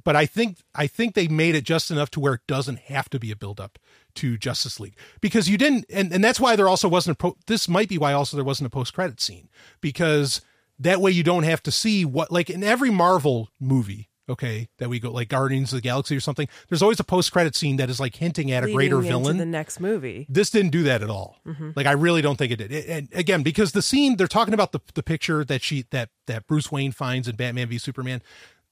but 0.10 0.16
I 0.16 0.26
think 0.26 0.58
I 0.74 0.88
think 0.88 1.14
they 1.14 1.28
made 1.28 1.54
it 1.54 1.64
just 1.64 1.92
enough 1.92 2.10
to 2.12 2.20
where 2.20 2.34
it 2.34 2.42
doesn't 2.48 2.80
have 2.80 3.12
to 3.12 3.20
be 3.20 3.30
a 3.30 3.36
build 3.36 3.60
up 3.60 3.78
to 4.16 4.40
Justice 4.40 4.80
League 4.80 4.96
because 5.22 5.48
you 5.48 5.56
didn't, 5.56 5.86
and 5.88 6.12
and 6.12 6.24
that's 6.24 6.40
why 6.40 6.56
there 6.56 6.68
also 6.68 6.88
wasn't 6.90 7.14
a 7.14 7.16
pro, 7.16 7.38
this 7.46 7.70
might 7.70 7.90
be 7.90 8.00
why 8.00 8.12
also 8.14 8.36
there 8.36 8.44
wasn't 8.44 8.66
a 8.66 8.72
post 8.72 8.96
credit 8.96 9.22
scene 9.22 9.50
because 9.82 10.42
that 10.80 11.00
way 11.00 11.12
you 11.12 11.22
don't 11.22 11.44
have 11.44 11.62
to 11.62 11.70
see 11.70 12.06
what 12.06 12.32
like 12.32 12.50
in 12.50 12.64
every 12.64 12.90
Marvel 12.90 13.50
movie. 13.60 14.08
Okay, 14.28 14.70
that 14.80 14.90
we 14.90 15.00
go 15.00 15.12
like 15.12 15.28
Guardians 15.30 15.74
of 15.74 15.78
the 15.78 15.82
Galaxy 15.82 16.16
or 16.16 16.20
something. 16.20 16.48
There's 16.70 16.82
always 16.82 17.00
a 17.00 17.04
post 17.04 17.32
credit 17.32 17.56
scene 17.56 17.78
that 17.78 17.90
is 17.92 18.00
like 18.00 18.16
hinting 18.16 18.52
at 18.52 18.64
a 18.64 18.72
greater 18.72 18.98
Leading 18.98 19.12
villain 19.12 19.38
the 19.38 19.46
next 19.46 19.80
movie. 19.80 20.26
this 20.28 20.50
didn't 20.50 20.72
do 20.72 20.82
that 20.84 21.04
at 21.04 21.10
all. 21.12 21.38
Mm-hmm. 21.46 21.72
Like 21.76 21.86
I 21.86 21.92
really 21.94 22.24
don't 22.24 22.36
think 22.36 22.52
it 22.52 22.56
did. 22.58 22.72
It- 22.72 22.88
and 22.90 23.10
again, 23.14 23.44
because 23.44 23.74
the 23.74 23.84
scene 23.84 24.18
they're 24.18 24.28
talking 24.28 24.56
about 24.56 24.72
the 24.72 24.82
the 24.96 25.04
picture 25.04 25.44
that 25.46 25.62
she 25.62 25.86
that 25.92 26.10
that 26.26 26.48
Bruce 26.48 26.72
Wayne 26.72 26.92
finds 26.92 27.28
in 27.28 27.36
Batman 27.36 27.70
v 27.70 27.78
Superman, 27.78 28.24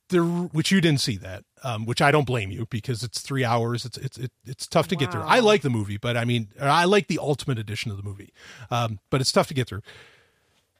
there 0.09 0.23
which 0.23 0.71
you 0.71 0.81
didn't 0.81 1.01
see 1.01 1.17
that, 1.17 1.43
um, 1.63 1.85
which 1.85 2.01
I 2.01 2.11
don't 2.11 2.25
blame 2.25 2.51
you 2.51 2.67
because 2.69 3.03
it's 3.03 3.21
three 3.21 3.43
hours. 3.43 3.85
It's 3.85 3.97
it's 3.97 4.17
it, 4.17 4.31
it's 4.45 4.67
tough 4.67 4.87
to 4.89 4.95
get 4.95 5.11
through. 5.11 5.21
I 5.21 5.39
like 5.39 5.61
the 5.61 5.69
movie, 5.69 5.97
but 5.97 6.17
I 6.17 6.25
mean 6.25 6.49
I 6.59 6.85
like 6.85 7.07
the 7.07 7.19
ultimate 7.19 7.59
edition 7.59 7.91
of 7.91 7.97
the 7.97 8.03
movie, 8.03 8.33
um, 8.71 8.99
but 9.09 9.21
it's 9.21 9.31
tough 9.31 9.47
to 9.47 9.53
get 9.53 9.67
through. 9.67 9.81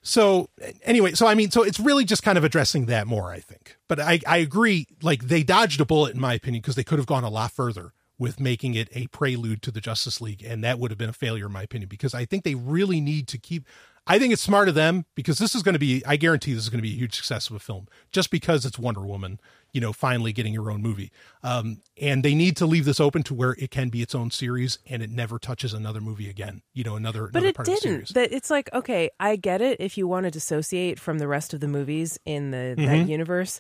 So 0.02 0.49
anyway, 0.84 1.14
so 1.14 1.28
I 1.28 1.36
mean, 1.36 1.52
so 1.52 1.64
it's 1.64 1.82
really 1.82 2.06
just 2.06 2.24
kind 2.24 2.38
of 2.38 2.45
addressing 2.45 2.86
that 2.86 3.08
more, 3.08 3.32
I 3.32 3.40
think. 3.40 3.78
But 3.90 3.99
I, 3.99 4.22
I 4.26 4.38
agree, 4.38 4.88
like 5.02 5.24
they 5.24 5.44
dodged 5.44 5.82
a 5.82 5.86
bullet 5.86 6.16
in 6.16 6.22
my 6.22 6.34
opinion 6.34 6.62
because 6.62 6.76
they 6.76 6.84
could 6.84 6.98
have 6.98 7.08
gone 7.08 7.26
a 7.26 7.30
lot 7.30 7.52
further 7.52 7.91
with 8.18 8.40
making 8.40 8.74
it 8.74 8.88
a 8.94 9.08
prelude 9.08 9.62
to 9.64 9.72
the 9.72 9.82
Justice 9.82 10.22
League, 10.22 10.44
and 10.44 10.64
that 10.64 10.80
would 10.80 10.91
have 10.91 10.98
been 10.98 11.10
a 11.10 11.14
failure 11.14 11.48
in 11.48 11.52
my 11.52 11.64
opinion 11.64 11.90
because 11.90 12.14
I 12.14 12.24
think 12.26 12.44
they 12.44 12.56
really 12.56 13.02
need 13.02 13.28
to 13.28 13.38
keep. 13.38 13.66
I 14.08 14.20
think 14.20 14.34
it's 14.34 14.42
smart 14.42 14.70
of 14.70 14.76
them 14.76 15.06
because 15.16 15.38
this 15.38 15.54
is 15.56 15.64
going 15.64 15.74
to 15.74 15.80
be. 15.80 16.04
I 16.06 16.16
guarantee 16.16 16.54
this 16.54 16.64
is 16.64 16.70
going 16.70 16.80
to 16.80 16.88
be 16.88 16.94
a 16.94 16.98
huge 16.98 17.16
success 17.16 17.50
of 17.50 17.56
a 17.56 17.60
film 17.60 17.88
just 18.12 18.32
because 18.32 18.66
it's 18.66 18.80
Wonder 18.80 19.02
Woman, 19.06 19.40
you 19.74 19.82
know, 19.82 19.92
finally 19.94 20.32
getting 20.34 20.54
her 20.56 20.72
own 20.72 20.82
movie. 20.82 21.12
Um, 21.44 21.82
and 22.02 22.24
they 22.24 22.34
need 22.34 22.56
to 22.58 22.66
leave 22.66 22.86
this 22.86 23.00
open 23.00 23.24
to 23.24 23.34
where 23.34 23.56
it 23.60 23.70
can 23.72 23.90
be 23.90 24.02
its 24.02 24.16
own 24.16 24.32
series 24.32 24.80
and 24.86 25.04
it 25.04 25.10
never 25.10 25.38
touches 25.40 25.74
another 25.74 26.00
movie 26.02 26.30
again. 26.30 26.62
You 26.74 26.84
know, 26.86 26.96
another. 26.96 27.24
But 27.28 27.44
another 27.44 27.48
it 27.50 27.56
part 27.56 27.68
Of 27.68 27.76
the 27.76 27.82
didn't. 27.82 28.14
That 28.14 28.32
it's 28.32 28.50
like 28.50 28.70
okay, 28.74 29.10
I 29.20 29.36
get 29.36 29.62
it 29.62 29.80
if 29.80 29.98
you 29.98 30.08
want 30.08 30.24
to 30.26 30.32
dissociate 30.32 31.00
from 31.00 31.20
the 31.20 31.28
rest 31.28 31.54
of 31.54 31.60
the 31.60 31.68
movies 31.68 32.18
in 32.26 32.52
the 32.52 32.76
Mm-hmm. 32.78 32.86
that 32.86 33.08
universe, 33.10 33.60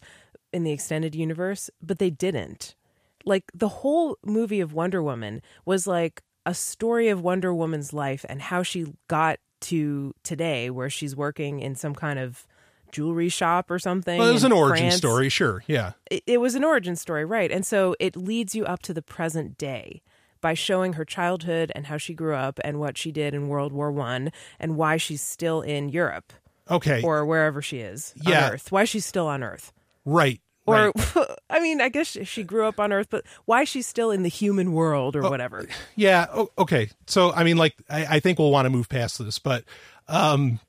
in 0.53 0.63
the 0.63 0.71
extended 0.71 1.13
universe, 1.13 1.69
but 1.81 1.99
they 1.99 2.09
didn't. 2.09 2.75
Like 3.25 3.43
the 3.53 3.67
whole 3.67 4.17
movie 4.25 4.61
of 4.61 4.71
Wonder 4.73 5.03
Woman 5.03 5.41
was 5.65 5.85
like 5.87 6.21
a 6.45 6.53
story 6.53 7.09
of 7.09 7.21
Wonder 7.21 7.53
Woman's 7.53 7.91
life 7.91 8.25
and 8.29 8.41
how 8.41 8.63
she 8.63 8.93
got 9.09 9.39
to 9.61 10.13
today, 10.23 10.69
where 10.69 10.89
she's 10.89 11.15
working 11.15 11.59
in 11.59 11.75
some 11.75 11.95
kind 11.95 12.19
of 12.19 12.45
jewelry 12.91 13.29
shop 13.29 13.69
or 13.69 13.79
something. 13.79 14.17
Well, 14.17 14.29
it 14.29 14.33
was 14.33 14.43
an 14.45 14.51
origin 14.53 14.85
France. 14.85 14.95
story, 14.95 15.29
sure. 15.29 15.63
Yeah. 15.67 15.93
It, 16.09 16.23
it 16.25 16.37
was 16.39 16.55
an 16.55 16.63
origin 16.63 16.95
story, 16.95 17.25
right? 17.25 17.51
And 17.51 17.65
so 17.65 17.95
it 17.99 18.15
leads 18.15 18.55
you 18.55 18.65
up 18.65 18.81
to 18.83 18.93
the 18.93 19.01
present 19.01 19.57
day 19.57 20.01
by 20.39 20.53
showing 20.53 20.93
her 20.93 21.03
childhood 21.03 21.71
and 21.75 21.87
how 21.87 21.97
she 21.97 22.13
grew 22.13 22.35
up 22.35 22.59
and 22.63 22.79
what 22.79 22.97
she 22.97 23.11
did 23.11 23.33
in 23.33 23.47
World 23.49 23.73
War 23.73 23.91
One 23.91 24.31
and 24.59 24.77
why 24.77 24.97
she's 24.97 25.21
still 25.21 25.61
in 25.61 25.89
Europe 25.89 26.31
Okay. 26.71 27.01
or 27.03 27.25
wherever 27.25 27.61
she 27.61 27.79
is 27.79 28.13
Yeah. 28.21 28.45
on 28.47 28.53
Earth. 28.53 28.71
Why 28.71 28.85
she's 28.85 29.05
still 29.05 29.27
on 29.27 29.43
Earth. 29.43 29.73
right. 30.05 30.39
Or, 30.67 30.91
right. 31.15 31.27
I 31.49 31.59
mean, 31.61 31.79
I 31.81 31.89
guess 31.89 32.07
she 32.07 32.43
grew 32.43 32.65
up 32.65 32.79
on 32.79 32.91
Earth, 32.93 33.07
but 33.09 33.25
why 33.45 33.63
she's 33.63 33.87
still 33.87 34.11
in 34.11 34.21
the 34.23 34.29
human 34.29 34.73
world 34.73 35.15
Oh, 35.15 35.19
or 35.21 35.29
whatever. 35.29 35.65
Yeah. 35.95 36.27
o- 36.33 36.51
Okay. 36.57 36.89
So, 37.07 37.31
I 37.33 37.43
mean, 37.43 37.57
like, 37.57 37.75
I, 37.89 38.05
I 38.17 38.19
think 38.19 38.37
we'll 38.37 38.51
want 38.51 38.65
to 38.65 38.69
move 38.69 38.89
past 38.89 39.17
this, 39.17 39.39
but, 39.39 39.63
um, 40.07 40.59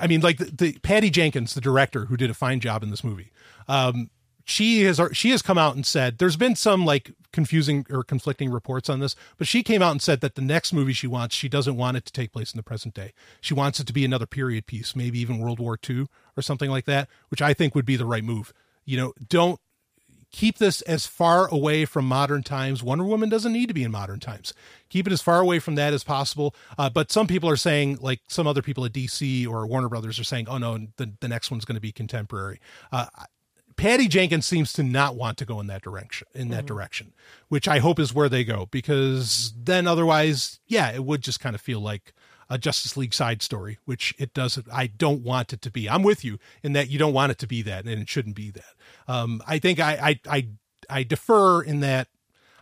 I 0.00 0.06
mean, 0.06 0.20
like 0.20 0.38
the, 0.38 0.44
the 0.46 0.78
Patty 0.82 1.10
Jenkins, 1.10 1.54
the 1.54 1.60
director 1.60 2.06
who 2.06 2.16
did 2.16 2.30
a 2.30 2.34
fine 2.34 2.60
job 2.60 2.82
in 2.82 2.90
this 2.90 3.04
movie, 3.04 3.30
um, 3.68 4.10
she 4.44 4.82
has 4.82 5.00
she 5.12 5.30
has 5.30 5.40
come 5.40 5.56
out 5.58 5.76
and 5.76 5.86
said 5.86 6.18
there's 6.18 6.36
been 6.36 6.56
some 6.56 6.84
like 6.84 7.12
confusing 7.32 7.86
or 7.90 8.02
conflicting 8.02 8.50
reports 8.50 8.88
on 8.88 8.98
this, 8.98 9.14
but 9.38 9.46
she 9.46 9.62
came 9.62 9.80
out 9.82 9.92
and 9.92 10.02
said 10.02 10.20
that 10.20 10.34
the 10.34 10.42
next 10.42 10.72
movie 10.72 10.92
she 10.92 11.06
wants, 11.06 11.36
she 11.36 11.48
doesn't 11.48 11.76
want 11.76 11.96
it 11.96 12.04
to 12.06 12.12
take 12.12 12.32
place 12.32 12.52
in 12.52 12.56
the 12.56 12.62
present 12.64 12.92
day. 12.94 13.12
She 13.40 13.54
wants 13.54 13.78
it 13.78 13.86
to 13.86 13.92
be 13.92 14.04
another 14.04 14.26
period 14.26 14.66
piece, 14.66 14.96
maybe 14.96 15.20
even 15.20 15.38
World 15.38 15.60
War 15.60 15.78
II 15.88 16.06
or 16.36 16.42
something 16.42 16.70
like 16.70 16.86
that, 16.86 17.08
which 17.28 17.40
I 17.40 17.54
think 17.54 17.76
would 17.76 17.84
be 17.86 17.94
the 17.94 18.04
right 18.06 18.24
move. 18.24 18.52
You 18.84 18.96
know, 18.96 19.12
don't 19.28 19.60
keep 20.32 20.58
this 20.58 20.80
as 20.82 21.06
far 21.06 21.46
away 21.48 21.84
from 21.84 22.06
modern 22.06 22.42
times. 22.42 22.82
Wonder 22.82 23.04
Woman 23.04 23.28
doesn't 23.28 23.52
need 23.52 23.66
to 23.66 23.74
be 23.74 23.84
in 23.84 23.90
modern 23.90 24.18
times. 24.18 24.54
Keep 24.88 25.06
it 25.06 25.12
as 25.12 25.20
far 25.20 25.40
away 25.40 25.58
from 25.58 25.74
that 25.76 25.92
as 25.92 26.02
possible. 26.02 26.54
Uh, 26.76 26.90
but 26.90 27.12
some 27.12 27.26
people 27.26 27.48
are 27.48 27.56
saying, 27.56 27.98
like 28.00 28.20
some 28.28 28.46
other 28.46 28.62
people 28.62 28.84
at 28.84 28.92
DC 28.92 29.46
or 29.46 29.66
Warner 29.66 29.88
Brothers 29.88 30.18
are 30.18 30.24
saying, 30.24 30.48
oh 30.48 30.58
no, 30.58 30.78
the, 30.96 31.12
the 31.20 31.28
next 31.28 31.50
one's 31.50 31.64
going 31.64 31.76
to 31.76 31.80
be 31.80 31.92
contemporary. 31.92 32.60
Uh, 32.90 33.06
Patty 33.76 34.08
Jenkins 34.08 34.46
seems 34.46 34.72
to 34.74 34.82
not 34.82 35.16
want 35.16 35.38
to 35.38 35.44
go 35.44 35.60
in 35.60 35.66
that 35.68 35.82
direction, 35.82 36.28
in 36.34 36.48
that 36.50 36.66
direction, 36.66 37.12
which 37.48 37.66
I 37.66 37.78
hope 37.78 37.98
is 37.98 38.14
where 38.14 38.28
they 38.28 38.44
go 38.44 38.66
because 38.70 39.52
then 39.56 39.86
otherwise, 39.86 40.60
yeah, 40.66 40.92
it 40.92 41.04
would 41.04 41.22
just 41.22 41.40
kind 41.40 41.54
of 41.54 41.60
feel 41.60 41.80
like 41.80 42.12
a 42.52 42.58
Justice 42.58 42.98
League 42.98 43.14
side 43.14 43.40
story, 43.40 43.78
which 43.86 44.14
it 44.18 44.34
doesn't. 44.34 44.66
I 44.70 44.86
don't 44.86 45.22
want 45.22 45.54
it 45.54 45.62
to 45.62 45.70
be. 45.70 45.88
I'm 45.88 46.02
with 46.02 46.22
you 46.22 46.38
in 46.62 46.74
that 46.74 46.90
you 46.90 46.98
don't 46.98 47.14
want 47.14 47.32
it 47.32 47.38
to 47.38 47.46
be 47.46 47.62
that, 47.62 47.86
and 47.86 48.02
it 48.02 48.08
shouldn't 48.10 48.36
be 48.36 48.50
that. 48.50 48.74
Um, 49.08 49.42
I 49.46 49.58
think 49.58 49.80
I, 49.80 50.20
I 50.26 50.36
I 50.36 50.48
I 50.90 51.02
defer 51.02 51.62
in 51.62 51.80
that. 51.80 52.08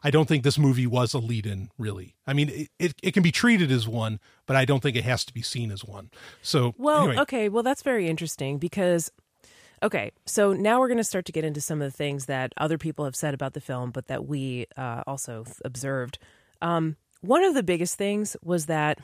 I 0.03 0.11
don't 0.11 0.27
think 0.27 0.45
this 0.45 0.59
movie 0.59 0.87
was 0.87 1.13
a 1.13 1.19
lead-in, 1.19 1.69
really. 1.77 2.15
I 2.27 2.33
mean, 2.33 2.49
it, 2.49 2.69
it, 2.79 2.95
it 3.03 3.11
can 3.13 3.23
be 3.23 3.33
treated 3.33 3.71
as 3.71 3.87
one, 3.87 4.19
but 4.47 4.57
I 4.57 4.65
don't 4.65 4.83
think 4.83 4.97
it 4.97 5.05
has 5.05 5.27
to 5.27 5.35
be 5.35 5.43
seen 5.43 5.71
as 5.71 5.85
one. 5.85 6.11
So, 6.41 6.75
Well, 6.79 7.03
anyway, 7.03 7.19
okay. 7.19 7.49
Well, 7.51 7.63
that's 7.63 7.83
very 7.83 8.09
interesting 8.09 8.57
because, 8.57 9.13
okay, 9.83 10.13
so 10.25 10.55
now 10.55 10.81
we're 10.81 10.89
going 10.89 10.97
to 10.97 11.05
start 11.05 11.27
to 11.27 11.33
get 11.33 11.45
into 11.45 11.61
some 11.61 11.83
of 11.83 11.93
the 11.93 11.95
things 11.95 12.25
that 12.27 12.55
other 12.57 12.79
people 12.79 13.05
have 13.05 13.15
said 13.15 13.35
about 13.35 13.53
the 13.53 13.61
film, 13.61 13.91
but 13.91 14.07
that 14.07 14.25
we 14.25 14.67
uh, 14.75 15.03
also 15.07 15.45
observed. 15.67 16.19
Um, 16.63 16.97
one 17.21 17.45
of 17.45 17.53
the 17.53 17.63
biggest 17.63 17.99
things 17.99 18.39
was 18.43 18.67
that, 18.67 19.01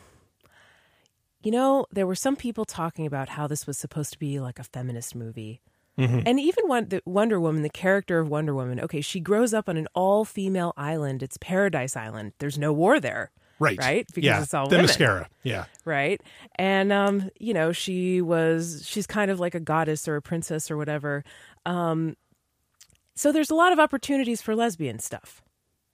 you 1.47 1.53
know, 1.53 1.87
there 1.93 2.09
were 2.09 2.17
some 2.17 2.35
people 2.35 2.65
talking 2.65 3.07
about 3.07 3.29
how 3.29 3.47
this 3.47 3.69
was 3.69 3.79
supposed 3.79 4.13
to 4.13 4.19
be 4.19 4.41
like 4.41 4.59
a 4.59 4.65
feminist 4.65 5.15
movie. 5.15 5.61
Mm-hmm. 5.97 6.23
And 6.27 6.41
even 6.41 6.65
Wonder 7.05 7.39
Woman, 7.39 7.63
the 7.63 7.69
character 7.71 8.19
of 8.19 8.29
Wonder 8.29 8.53
Woman, 8.53 8.81
okay, 8.81 9.01
she 9.01 9.21
grows 9.21 9.55
up 9.55 9.69
on 9.69 9.77
an 9.77 9.87
all-female 9.95 10.75
island. 10.77 11.23
It's 11.23 11.37
Paradise 11.37 11.95
Island. 11.95 12.33
There's 12.41 12.59
no 12.59 12.73
war 12.73 12.99
there, 12.99 13.31
right, 13.61 13.79
right? 13.79 14.05
Because 14.09 14.25
yeah, 14.25 14.43
it's 14.43 14.55
all 14.55 14.67
the 14.67 14.75
women 14.75 14.87
mascara, 14.87 15.29
yeah. 15.45 15.67
right 15.85 16.21
and 16.57 16.93
um 16.93 17.31
you 17.39 17.55
know 17.55 17.71
she 17.71 18.21
was 18.21 18.83
she's 18.85 19.07
kind 19.07 19.31
of 19.31 19.39
like 19.39 19.55
a 19.55 19.61
goddess 19.61 20.09
or 20.09 20.17
a 20.17 20.23
princess 20.23 20.69
or 20.69 20.77
whatever 20.77 21.23
um 21.65 22.17
so 23.15 23.31
there's 23.31 23.51
a 23.51 23.55
lot 23.55 23.73
of 23.73 23.79
opportunities 23.79 24.43
for 24.43 24.57
lesbian 24.57 24.99
stuff 24.99 25.43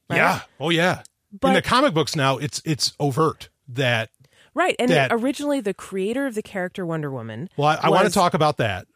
right? 0.09 0.17
Yeah. 0.17 0.41
Oh 0.59 0.71
yeah. 0.71 1.03
in 1.45 1.53
the 1.53 1.61
comic 1.61 1.93
books 1.93 2.17
now, 2.17 2.39
it's 2.39 2.63
it's 2.65 2.95
overt 2.99 3.51
that. 3.69 4.09
Right 4.55 4.77
and 4.79 4.91
That- 4.91 5.11
originally 5.13 5.61
the 5.61 5.75
creator 5.75 6.27
of 6.27 6.35
the 6.35 6.43
character 6.43 6.85
wonder 6.87 7.11
woman 7.11 7.49
Well, 7.57 7.69
I, 7.69 7.79
I 7.85 7.89
want 7.91 8.07
to 8.07 8.13
talk 8.13 8.35
about 8.35 8.57
that. 8.59 8.87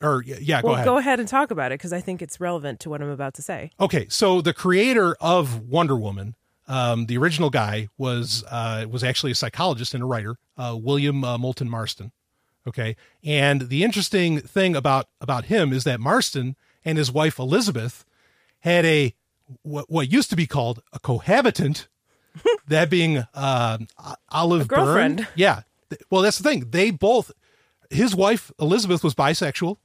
Or 0.00 0.22
yeah, 0.26 0.36
yeah, 0.40 0.62
go 0.62 0.66
well 0.68 0.74
ahead. 0.74 0.84
go 0.84 0.96
ahead 0.98 1.20
and 1.20 1.28
talk 1.28 1.52
about 1.52 1.70
it 1.70 1.78
because 1.78 1.92
i 1.92 2.00
think 2.00 2.20
it's 2.22 2.40
relevant 2.40 2.80
to 2.80 2.90
what 2.90 3.00
i'm 3.00 3.08
about 3.08 3.34
to 3.34 3.42
say 3.42 3.70
Okay, 3.78 4.06
so 4.08 4.40
the 4.40 4.52
creator 4.52 5.14
of 5.20 5.60
Wonder 5.68 5.96
Woman, 5.96 6.34
um, 6.66 7.06
the 7.06 7.16
original 7.18 7.50
guy 7.50 7.88
was 7.96 8.42
uh, 8.50 8.86
was 8.90 9.04
actually 9.04 9.30
a 9.30 9.36
psychologist 9.36 9.94
and 9.94 10.02
a 10.02 10.06
writer, 10.06 10.38
uh, 10.58 10.76
William 10.80 11.22
uh, 11.24 11.38
Moulton 11.38 11.70
Marston. 11.70 12.10
Okay, 12.66 12.96
and 13.24 13.62
the 13.68 13.84
interesting 13.84 14.40
thing 14.40 14.74
about 14.74 15.08
about 15.20 15.44
him 15.46 15.72
is 15.72 15.84
that 15.84 16.00
Marston 16.00 16.56
and 16.84 16.98
his 16.98 17.12
wife 17.12 17.38
Elizabeth 17.38 18.04
had 18.60 18.84
a 18.84 19.14
what, 19.62 19.88
what 19.90 20.10
used 20.10 20.30
to 20.30 20.36
be 20.36 20.46
called 20.48 20.82
a 20.92 20.98
cohabitant, 20.98 21.86
that 22.68 22.90
being 22.90 23.24
uh, 23.34 23.78
Olive 24.30 24.68
girlfriend. 24.68 25.18
Byrne. 25.18 25.26
Yeah, 25.34 25.62
well, 26.10 26.22
that's 26.22 26.38
the 26.38 26.48
thing. 26.48 26.70
They 26.70 26.90
both, 26.90 27.32
his 27.90 28.14
wife 28.14 28.50
Elizabeth 28.60 29.04
was 29.04 29.14
bisexual. 29.14 29.76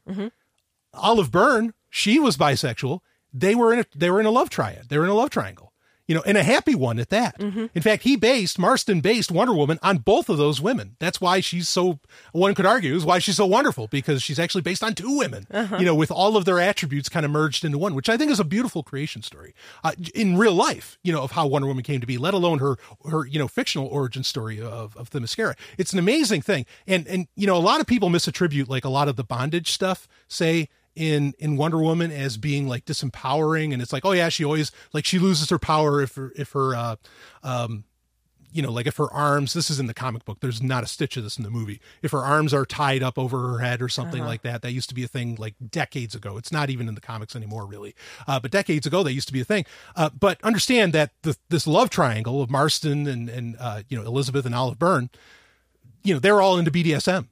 Olive 0.94 1.32
Byrne, 1.32 1.74
she 1.90 2.20
was 2.20 2.38
bisexual. 2.38 3.02
They 3.34 3.56
were 3.56 3.74
in 3.74 3.80
a 3.80 3.86
they 3.96 4.10
were 4.10 4.20
in 4.20 4.26
a 4.26 4.32
love 4.32 4.50
triad. 4.50 4.90
They 4.90 4.98
were 4.98 5.04
in 5.04 5.10
a 5.10 5.16
love 5.16 5.30
triangle. 5.30 5.67
You 6.08 6.16
know, 6.16 6.24
and 6.26 6.38
a 6.38 6.44
happy 6.44 6.74
one 6.74 7.00
at 7.00 7.10
that. 7.10 7.36
In 7.76 7.82
fact, 7.82 8.04
he 8.04 8.16
based 8.16 8.58
Marston 8.58 9.02
based 9.02 9.30
Wonder 9.32 9.54
Woman 9.54 9.78
on 9.84 9.98
both 9.98 10.30
of 10.30 10.38
those 10.38 10.62
women. 10.62 10.96
That's 11.00 11.20
why 11.20 11.42
she's 11.42 11.68
so 11.68 12.00
one 12.32 12.56
could 12.56 12.66
argue 12.66 12.96
is 12.96 13.04
why 13.06 13.20
she's 13.20 13.36
so 13.36 13.46
wonderful 13.46 13.88
because 13.88 14.24
she's 14.24 14.40
actually 14.40 14.62
based 14.62 14.84
on 14.84 14.96
two 14.96 15.18
women. 15.18 15.46
You 15.80 15.86
know, 15.86 15.96
with 15.96 16.10
all 16.10 16.38
of 16.38 16.46
their 16.46 16.60
attributes 16.60 17.10
kind 17.10 17.26
of 17.26 17.32
merged 17.32 17.66
into 17.66 17.78
one, 17.78 17.94
which 17.94 18.08
I 18.10 18.16
think 18.16 18.32
is 18.32 18.40
a 18.40 18.46
beautiful 18.46 18.84
creation 18.84 19.22
story 19.22 19.54
uh, 19.84 19.92
in 20.16 20.38
real 20.38 20.54
life. 20.54 20.98
You 21.04 21.12
know, 21.12 21.24
of 21.24 21.32
how 21.32 21.46
Wonder 21.48 21.68
Woman 21.68 21.84
came 21.84 22.00
to 22.00 22.08
be, 22.08 22.18
let 22.18 22.34
alone 22.34 22.60
her 22.60 22.78
her 23.10 23.26
you 23.26 23.38
know 23.38 23.48
fictional 23.50 23.88
origin 23.88 24.24
story 24.24 24.62
of 24.62 24.96
of 24.96 25.10
Themyscira. 25.10 25.56
It's 25.78 25.92
an 25.92 26.00
amazing 26.00 26.42
thing, 26.42 26.66
and 26.88 27.06
and 27.08 27.28
you 27.36 27.48
know 27.48 27.58
a 27.58 27.60
lot 27.60 27.82
of 27.82 27.88
people 27.88 28.10
misattribute 28.10 28.70
like 28.70 28.86
a 28.86 28.90
lot 28.90 29.08
of 29.10 29.18
the 29.18 29.24
bondage 29.26 29.72
stuff. 29.72 30.08
Say 30.30 30.70
in 30.98 31.34
in 31.40 31.56
Wonder 31.56 31.78
Woman 31.78 32.12
as 32.12 32.38
being 32.38 32.68
like 32.68 32.86
disempowering 32.86 33.72
and 33.72 33.82
it's 33.82 33.94
like 33.94 34.04
oh 34.04 34.12
yeah 34.12 34.30
she 34.30 34.44
always 34.44 34.72
like 34.94 35.06
she 35.06 35.20
loses 35.20 35.50
her 35.50 35.60
power 35.60 36.02
if 36.02 36.16
her 36.16 36.34
if 36.36 36.52
her 36.52 36.76
uh 36.76 36.96
um 37.44 37.84
you 38.52 38.62
know 38.62 38.72
like 38.72 38.88
if 38.88 38.98
her 38.98 39.12
arms 39.14 39.54
this 39.54 39.70
is 39.70 39.80
in 39.80 39.86
the 39.86 39.94
comic 39.94 40.26
book 40.26 40.40
there's 40.40 40.64
not 40.64 40.84
a 40.84 40.88
stitch 40.88 41.16
of 41.18 41.24
this 41.24 41.38
in 41.38 41.44
the 41.44 41.50
movie. 41.50 41.80
If 42.02 42.12
her 42.12 42.24
arms 42.24 42.54
are 42.54 42.66
tied 42.66 43.04
up 43.04 43.20
over 43.20 43.50
her 43.50 43.60
head 43.60 43.82
or 43.82 43.90
something 43.90 44.24
like 44.24 44.42
that 44.42 44.64
that 44.64 44.72
used 44.72 44.90
to 44.90 44.96
be 44.96 45.04
a 45.04 45.08
thing 45.08 45.36
like 45.36 45.54
decades 45.70 46.16
ago. 46.16 46.38
It's 46.38 46.52
not 46.52 46.70
even 46.70 46.88
in 46.88 46.96
the 46.96 47.02
comics 47.02 47.36
anymore 47.36 47.68
really. 47.68 47.94
Uh, 48.28 48.40
but 48.40 48.50
decades 48.50 48.88
ago 48.88 49.04
that 49.04 49.14
used 49.14 49.28
to 49.28 49.34
be 49.34 49.42
a 49.42 49.46
thing. 49.46 49.66
Uh, 49.96 50.10
but 50.18 50.42
understand 50.44 50.94
that 50.94 51.12
the, 51.22 51.38
this 51.50 51.68
love 51.68 51.90
triangle 51.90 52.42
of 52.42 52.50
marston 52.50 53.06
and 53.08 53.30
and 53.30 53.56
uh, 53.60 53.84
you 53.90 53.98
know 53.98 54.06
elizabeth 54.06 54.46
and 54.46 54.56
olive 54.56 54.80
byrne 54.80 55.10
you 56.04 56.14
know 56.14 56.20
they're 56.20 56.42
all 56.42 56.58
into 56.58 56.72
bdsm 56.72 57.28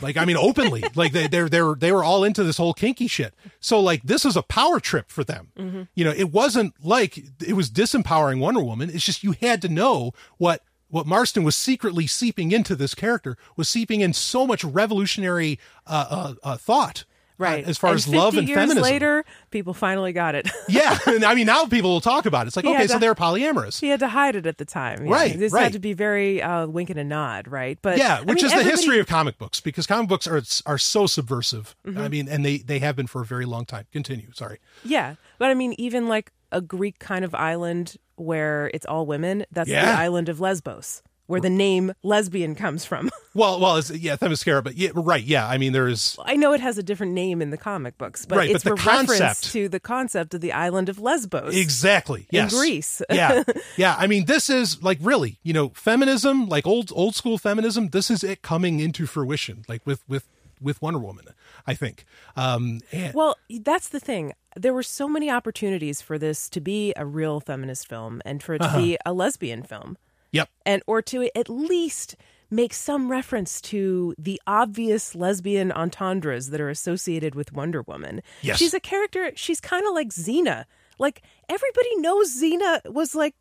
like 0.00 0.16
I 0.16 0.24
mean, 0.24 0.36
openly, 0.36 0.84
like 0.94 1.12
they 1.12 1.26
they're 1.26 1.48
they're 1.48 1.74
they 1.74 1.92
were 1.92 2.04
all 2.04 2.24
into 2.24 2.44
this 2.44 2.56
whole 2.56 2.74
kinky 2.74 3.06
shit. 3.06 3.34
So 3.60 3.80
like 3.80 4.02
this 4.02 4.24
is 4.24 4.36
a 4.36 4.42
power 4.42 4.80
trip 4.80 5.10
for 5.10 5.24
them. 5.24 5.48
You 5.94 6.04
know, 6.04 6.12
it 6.12 6.32
wasn't 6.32 6.74
like 6.84 7.18
it 7.46 7.54
was 7.54 7.70
disempowering 7.70 8.40
Wonder 8.40 8.62
Woman. 8.62 8.90
It's 8.90 9.04
just 9.04 9.22
you 9.24 9.32
had 9.40 9.62
to 9.62 9.68
know 9.68 10.12
what 10.38 10.62
what 10.88 11.06
Marston 11.06 11.42
was 11.42 11.56
secretly 11.56 12.06
seeping 12.06 12.52
into 12.52 12.76
this 12.76 12.94
character 12.94 13.36
was 13.56 13.68
seeping 13.68 14.00
in 14.00 14.12
so 14.12 14.46
much 14.46 14.62
revolutionary 14.62 15.58
uh, 15.86 16.06
uh, 16.08 16.34
uh, 16.42 16.56
thought. 16.56 17.04
Uh, 17.40 17.44
right 17.44 17.64
as 17.66 17.76
far 17.78 17.90
and 17.90 17.98
as 17.98 18.06
love 18.08 18.34
50 18.34 18.38
and 18.38 18.48
years 18.48 18.56
feminism. 18.58 18.82
later 18.82 19.24
people 19.50 19.74
finally 19.74 20.12
got 20.12 20.34
it 20.34 20.48
yeah, 20.68 20.98
and 21.06 21.24
I 21.24 21.34
mean 21.34 21.46
now 21.46 21.66
people 21.66 21.90
will 21.90 22.00
talk 22.00 22.26
about 22.26 22.46
it. 22.46 22.48
It's 22.48 22.56
like 22.56 22.64
He 22.64 22.70
okay, 22.70 22.80
had 22.82 22.88
so 22.90 22.94
to- 22.94 23.00
they're 23.00 23.14
polyamorous. 23.14 23.80
he 23.80 23.88
had 23.88 24.00
to 24.00 24.08
hide 24.08 24.36
it 24.36 24.46
at 24.46 24.58
the 24.58 24.64
time 24.64 25.06
yeah. 25.06 25.12
Right, 25.12 25.38
this 25.38 25.52
right. 25.52 25.64
had 25.64 25.72
to 25.72 25.78
be 25.78 25.92
very 25.94 26.40
uh, 26.42 26.66
wink 26.66 26.90
and 26.90 26.98
a 27.00 27.04
nod 27.04 27.48
right 27.48 27.78
but 27.82 27.98
yeah, 27.98 28.18
I 28.18 28.22
which 28.22 28.42
mean, 28.42 28.46
is 28.46 28.52
the 28.54 28.62
history 28.64 28.98
of 29.00 29.06
comic 29.06 29.38
books 29.38 29.60
because 29.60 29.86
comic 29.86 30.08
books 30.08 30.26
are 30.26 30.42
are 30.66 30.78
so 30.78 31.06
subversive. 31.06 31.74
Mm-hmm. 31.86 31.98
I 32.00 32.08
mean, 32.08 32.28
and 32.28 32.44
they 32.44 32.58
they 32.58 32.78
have 32.78 32.96
been 32.96 33.06
for 33.06 33.22
a 33.22 33.24
very 33.24 33.44
long 33.46 33.64
time. 33.66 33.86
Continue. 33.92 34.28
Sorry. 34.34 34.58
Yeah, 34.84 35.16
but 35.38 35.50
I 35.50 35.54
mean, 35.54 35.74
even 35.78 36.08
like 36.08 36.30
a 36.52 36.60
Greek 36.60 36.98
kind 36.98 37.24
of 37.24 37.34
island 37.34 37.96
where 38.16 38.70
it's 38.72 38.86
all 38.86 39.06
women. 39.06 39.44
That's 39.50 39.68
Yeah. 39.68 39.86
the 39.86 39.98
island 40.00 40.28
of 40.28 40.40
Lesbos, 40.40 41.02
where 41.26 41.40
the 41.40 41.50
name 41.50 41.92
lesbian 42.02 42.54
comes 42.54 42.84
from. 42.84 43.10
Well, 43.36 43.58
well, 43.58 43.78
it's, 43.78 43.90
yeah, 43.90 44.14
Themyscira, 44.14 44.62
but 44.62 44.76
yeah, 44.76 44.90
right, 44.94 45.20
yeah. 45.24 45.48
I 45.48 45.58
mean, 45.58 45.72
there's 45.72 46.16
I 46.24 46.36
know 46.36 46.52
it 46.52 46.60
has 46.60 46.78
a 46.78 46.84
different 46.84 47.14
name 47.14 47.42
in 47.42 47.50
the 47.50 47.56
comic 47.56 47.98
books, 47.98 48.24
but 48.26 48.38
Right, 48.38 48.48
but 48.48 48.54
it's 48.54 48.62
the 48.62 48.74
reference 48.74 49.08
concept- 49.18 49.52
to 49.52 49.68
the 49.68 49.80
concept 49.80 50.34
of 50.34 50.40
the 50.40 50.52
island 50.52 50.88
of 50.88 51.00
Lesbos. 51.00 51.56
exactly 51.56 52.28
yes. 52.30 52.54
Greece. 52.54 53.02
yeah, 53.10 53.42
yeah. 53.76 53.96
I 53.98 54.06
mean, 54.06 54.26
this 54.26 54.48
is 54.48 54.80
like 54.84 54.98
really, 55.00 55.40
you 55.42 55.52
know, 55.52 55.70
feminism, 55.70 56.48
like 56.48 56.64
old 56.64 56.92
old 56.94 57.16
school 57.16 57.36
feminism. 57.36 57.88
This 57.88 58.08
is 58.08 58.22
it 58.22 58.42
coming 58.42 58.78
into 58.78 59.04
fruition, 59.04 59.64
like 59.68 59.84
with 59.84 60.08
with 60.08 60.28
with 60.60 60.80
Wonder 60.80 61.00
Woman. 61.00 61.24
I 61.66 61.74
think. 61.74 62.06
Um, 62.36 62.82
and, 62.92 63.12
Well, 63.14 63.36
that's 63.62 63.88
the 63.88 63.98
thing. 63.98 64.32
there 64.54 64.72
were 64.72 64.84
so 64.84 65.08
many 65.08 65.28
opportunities 65.28 66.00
for 66.00 66.18
this 66.18 66.48
to 66.50 66.60
be 66.60 66.92
a 66.96 67.04
real 67.04 67.40
feminist 67.40 67.88
film 67.88 68.22
and 68.24 68.40
for 68.44 68.54
it 68.54 68.62
to 68.62 68.72
be 68.76 68.96
a 69.04 69.12
lesbian 69.12 69.64
film 69.64 69.96
Yep. 70.34 70.48
and 70.66 70.82
or 70.86 71.00
to 71.02 71.28
at 71.34 71.48
least 71.48 72.16
make 72.50 72.74
some 72.74 73.10
reference 73.10 73.60
to 73.60 74.14
the 74.18 74.40
obvious 74.46 75.14
lesbian 75.14 75.72
entendres 75.72 76.50
that 76.50 76.60
are 76.60 76.68
associated 76.68 77.34
with 77.34 77.52
Wonder 77.52 77.82
Woman. 77.82 78.22
Yes. 78.42 78.58
She's 78.58 78.74
a 78.74 78.80
character, 78.80 79.32
she's 79.34 79.60
kind 79.60 79.86
of 79.86 79.94
like 79.94 80.08
Xena. 80.08 80.64
Like 80.98 81.22
everybody 81.48 81.96
knows 81.96 82.40
Xena 82.40 82.80
was 82.92 83.14
like 83.14 83.34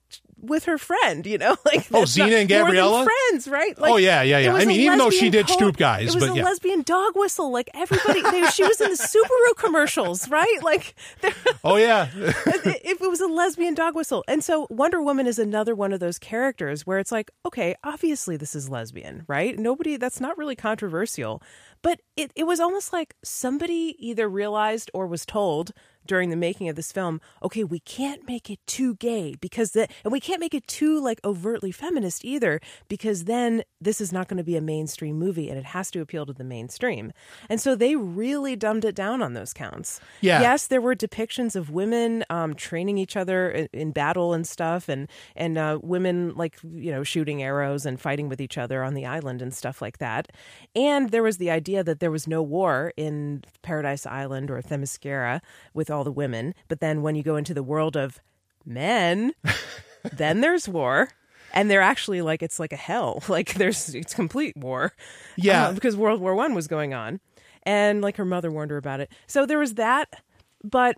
with 0.44 0.65
her 0.65 0.78
friend, 0.78 1.26
you 1.26 1.38
know? 1.38 1.56
Like 1.65 1.88
Oh, 1.94 2.06
not- 2.18 2.32
and 2.32 2.49
Gabriella? 2.49 3.06
friends, 3.06 3.48
right? 3.48 3.78
Like, 3.80 3.91
Oh, 3.91 3.98
yeah, 3.98 4.22
yeah, 4.22 4.40
yeah. 4.40 4.53
I 4.53 4.65
mean, 4.65 4.80
even 4.82 4.98
though 4.99 5.10
she 5.10 5.30
did 5.30 5.49
Stoop 5.49 5.78
Guys, 5.78 6.10
it 6.10 6.15
was 6.15 6.24
but 6.28 6.34
a 6.34 6.38
yeah. 6.38 6.44
lesbian 6.44 6.82
dog 6.84 7.14
whistle. 7.15 7.52
Like 7.52 7.70
everybody, 7.74 8.22
they, 8.22 8.45
she 8.48 8.64
was 8.64 8.80
in 8.82 8.90
the 8.91 8.98
Subaru 8.98 9.56
commercials, 9.57 10.30
right? 10.30 10.60
Like 10.61 10.95
Oh 11.64 11.78
yeah. 11.78 12.10
if 12.15 13.02
it 13.02 13.10
was 13.10 13.22
a 13.22 13.28
lesbian 13.28 13.74
dog 13.74 13.95
whistle. 13.95 14.24
And 14.28 14.44
so 14.44 14.68
Wonder 14.70 15.02
Woman 15.02 15.26
is 15.28 15.40
another 15.40 15.74
one 15.76 15.94
of 15.94 15.99
those 15.99 16.20
characters 16.20 16.86
where 16.86 16.99
it's 16.99 17.11
like, 17.11 17.32
okay, 17.45 17.76
obviously 17.84 18.38
this 18.38 18.56
is 18.56 18.70
lesbian, 18.70 19.24
right? 19.28 19.57
Nobody, 19.57 19.98
that's 19.98 20.20
not 20.20 20.38
really 20.38 20.56
controversial. 20.56 21.41
But 21.82 22.02
it, 22.15 22.32
it 22.36 22.44
was 22.45 22.60
almost 22.60 22.94
like 22.94 23.15
somebody 23.24 23.95
either 23.99 24.30
realized 24.30 24.90
or 24.94 25.07
was 25.07 25.26
told 25.26 25.72
during 26.05 26.30
the 26.30 26.35
making 26.35 26.69
of 26.69 26.75
this 26.75 26.91
film, 26.91 27.21
okay, 27.41 27.63
we 27.63 27.80
can't 27.80 28.27
make 28.27 28.49
it 28.49 28.59
too 28.67 28.95
gay 28.95 29.35
because 29.39 29.71
that, 29.71 29.91
and 30.03 30.11
we 30.11 30.19
can't 30.19 30.39
make 30.39 30.53
it 30.53 30.67
too 30.67 30.99
like 30.99 31.19
overtly 31.23 31.71
feminist 31.71 32.25
either 32.25 32.59
because 32.88 33.25
then 33.25 33.63
this 33.81 33.99
is 33.99 34.11
not 34.11 34.27
going 34.27 34.38
to 34.38 34.43
be 34.43 34.57
a 34.57 34.61
mainstream 34.61 35.17
movie 35.17 35.49
and 35.49 35.57
it 35.57 35.65
has 35.65 35.91
to 35.91 36.01
appeal 36.01 36.25
to 36.25 36.34
the 36.34 36.43
mainstream. 36.43 37.11
And 37.49 37.59
so 37.59 37.75
they 37.75 37.95
really 37.95 38.55
dumbed 38.55 38.85
it 38.85 38.95
down 38.95 39.21
on 39.21 39.34
those 39.34 39.53
counts. 39.53 39.99
Yeah. 40.21 40.41
Yes, 40.41 40.67
there 40.67 40.81
were 40.81 40.95
depictions 40.95 41.55
of 41.55 41.69
women 41.69 42.23
um, 42.30 42.55
training 42.55 42.97
each 42.97 43.15
other 43.15 43.49
in, 43.49 43.67
in 43.73 43.91
battle 43.91 44.34
and 44.34 44.47
stuff, 44.47 44.89
and 44.89 45.09
and 45.35 45.57
uh, 45.57 45.80
women 45.81 46.34
like 46.35 46.57
you 46.63 46.91
know 46.91 47.03
shooting 47.03 47.43
arrows 47.43 47.85
and 47.85 47.99
fighting 47.99 48.30
with 48.30 48.41
each 48.41 48.57
other 48.57 48.84
on 48.84 48.93
the 48.93 49.05
island 49.05 49.41
and 49.41 49.53
stuff 49.53 49.81
like 49.81 49.97
that. 49.99 50.31
And 50.75 51.11
there 51.11 51.23
was 51.23 51.38
the 51.38 51.51
idea 51.51 51.84
that 51.84 51.99
there 51.99 52.11
was 52.11 52.27
no 52.27 52.41
war 52.41 52.93
in 52.97 53.43
Paradise 53.61 54.05
Island 54.05 54.49
or 54.51 54.61
Themyscira 54.61 55.41
with 55.73 55.89
all 55.94 56.03
the 56.03 56.11
women, 56.11 56.53
but 56.68 56.80
then 56.80 57.02
when 57.02 57.15
you 57.15 57.24
go 57.24 57.36
into 57.36 57.53
the 57.53 57.64
world 57.64 57.95
of 57.95 58.20
men, 58.65 59.34
then 60.11 60.41
there's 60.41 60.68
war. 60.68 61.10
And 61.56 61.70
they're 61.70 61.82
actually 61.82 62.22
like 62.24 62.41
it's 62.41 62.60
like 62.60 62.74
a 62.74 62.78
hell. 62.78 63.22
Like 63.30 63.53
there's 63.53 63.94
it's 63.94 64.14
complete 64.14 64.57
war. 64.57 64.94
Yeah. 65.38 65.68
Uh, 65.68 65.74
because 65.74 65.95
World 65.95 66.20
War 66.20 66.34
One 66.34 66.56
was 66.56 66.68
going 66.68 66.95
on, 66.95 67.20
and 67.61 68.02
like 68.02 68.18
her 68.18 68.26
mother 68.26 68.52
warned 68.52 68.72
her 68.72 68.78
about 68.78 68.99
it. 68.99 69.11
So 69.28 69.45
there 69.45 69.60
was 69.60 69.76
that, 69.76 70.24
but 70.64 70.98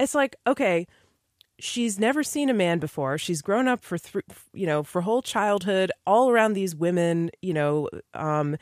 it's 0.00 0.16
like 0.16 0.34
okay, 0.48 0.88
she's 1.58 1.98
never 1.98 2.22
seen 2.22 2.48
a 2.48 2.54
man 2.54 2.78
before. 2.78 3.18
She's 3.18 3.42
grown 3.42 3.68
up 3.68 3.82
for 3.82 3.98
th- 3.98 4.24
you 4.52 4.66
know 4.66 4.82
for 4.82 5.00
whole 5.02 5.22
childhood 5.22 5.92
all 6.06 6.30
around 6.30 6.54
these 6.54 6.74
women, 6.74 7.30
you 7.42 7.54
know, 7.54 7.88
um, 8.14 8.56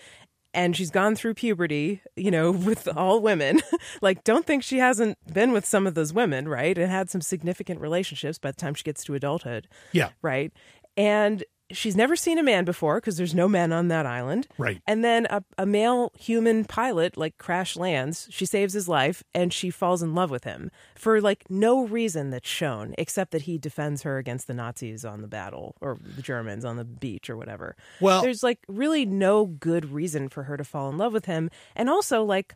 and 0.57 0.74
she's 0.74 0.91
gone 0.91 1.15
through 1.15 1.35
puberty, 1.35 2.01
you 2.16 2.31
know, 2.33 2.51
with 2.69 2.89
all 2.97 3.20
women. 3.20 3.61
like, 4.03 4.24
don't 4.24 4.45
think 4.45 4.65
she 4.65 4.78
hasn't 4.78 5.16
been 5.33 5.53
with 5.53 5.65
some 5.66 5.87
of 5.87 5.95
those 5.95 6.12
women, 6.12 6.49
right? 6.49 6.77
And 6.77 6.91
had 6.91 7.11
some 7.11 7.20
significant 7.20 7.81
relationships 7.81 8.39
by 8.39 8.51
the 8.51 8.57
time 8.57 8.74
she 8.74 8.83
gets 8.83 9.05
to 9.05 9.15
adulthood, 9.15 9.69
Yeah. 9.93 10.09
right? 10.23 10.53
And 10.97 11.45
she's 11.70 11.97
never 11.97 12.16
seen 12.16 12.38
a 12.38 12.43
man 12.43 12.64
before 12.64 12.97
because 12.97 13.16
there's 13.16 13.34
no 13.34 13.48
men 13.48 13.72
on 13.72 13.88
that 13.88 14.06
island. 14.06 14.47
Right. 14.59 14.80
And 14.86 15.05
then 15.05 15.26
a, 15.30 15.43
a 15.59 15.66
male 15.66 16.12
human 16.18 16.64
pilot 16.64 17.16
like 17.16 17.38
crash 17.38 17.76
lands. 17.76 18.28
She 18.30 18.47
saves 18.47 18.72
his 18.72 18.88
life 18.88 19.24
and 19.34 19.52
she 19.52 19.70
falls 19.70 20.02
in 20.02 20.14
love 20.14 20.30
with 20.30 20.44
him 20.44 20.70
for 20.94 21.20
like 21.20 21.44
no 21.51 21.84
reason 21.86 22.30
that's 22.30 22.48
shown 22.48 22.94
except 22.98 23.32
that 23.32 23.43
he 23.43 23.59
defends 23.59 24.02
her 24.02 24.18
against 24.18 24.47
the 24.47 24.55
Nazis 24.55 25.05
on 25.05 25.22
the 25.22 25.28
battle 25.28 25.74
or 25.80 25.98
the 26.16 26.22
Germans 26.22 26.64
on 26.64 26.76
the 26.76 26.84
beach 26.84 27.28
or 27.28 27.36
whatever. 27.36 27.76
Well- 28.01 28.22
there's 28.22 28.43
like 28.43 28.60
really 28.68 29.05
no 29.05 29.47
good 29.47 29.90
reason 29.93 30.28
for 30.28 30.44
her 30.44 30.56
to 30.56 30.64
fall 30.64 30.88
in 30.88 30.98
love 30.98 31.12
with 31.12 31.26
him. 31.26 31.51
And 31.74 31.88
also, 31.88 32.22
like, 32.24 32.55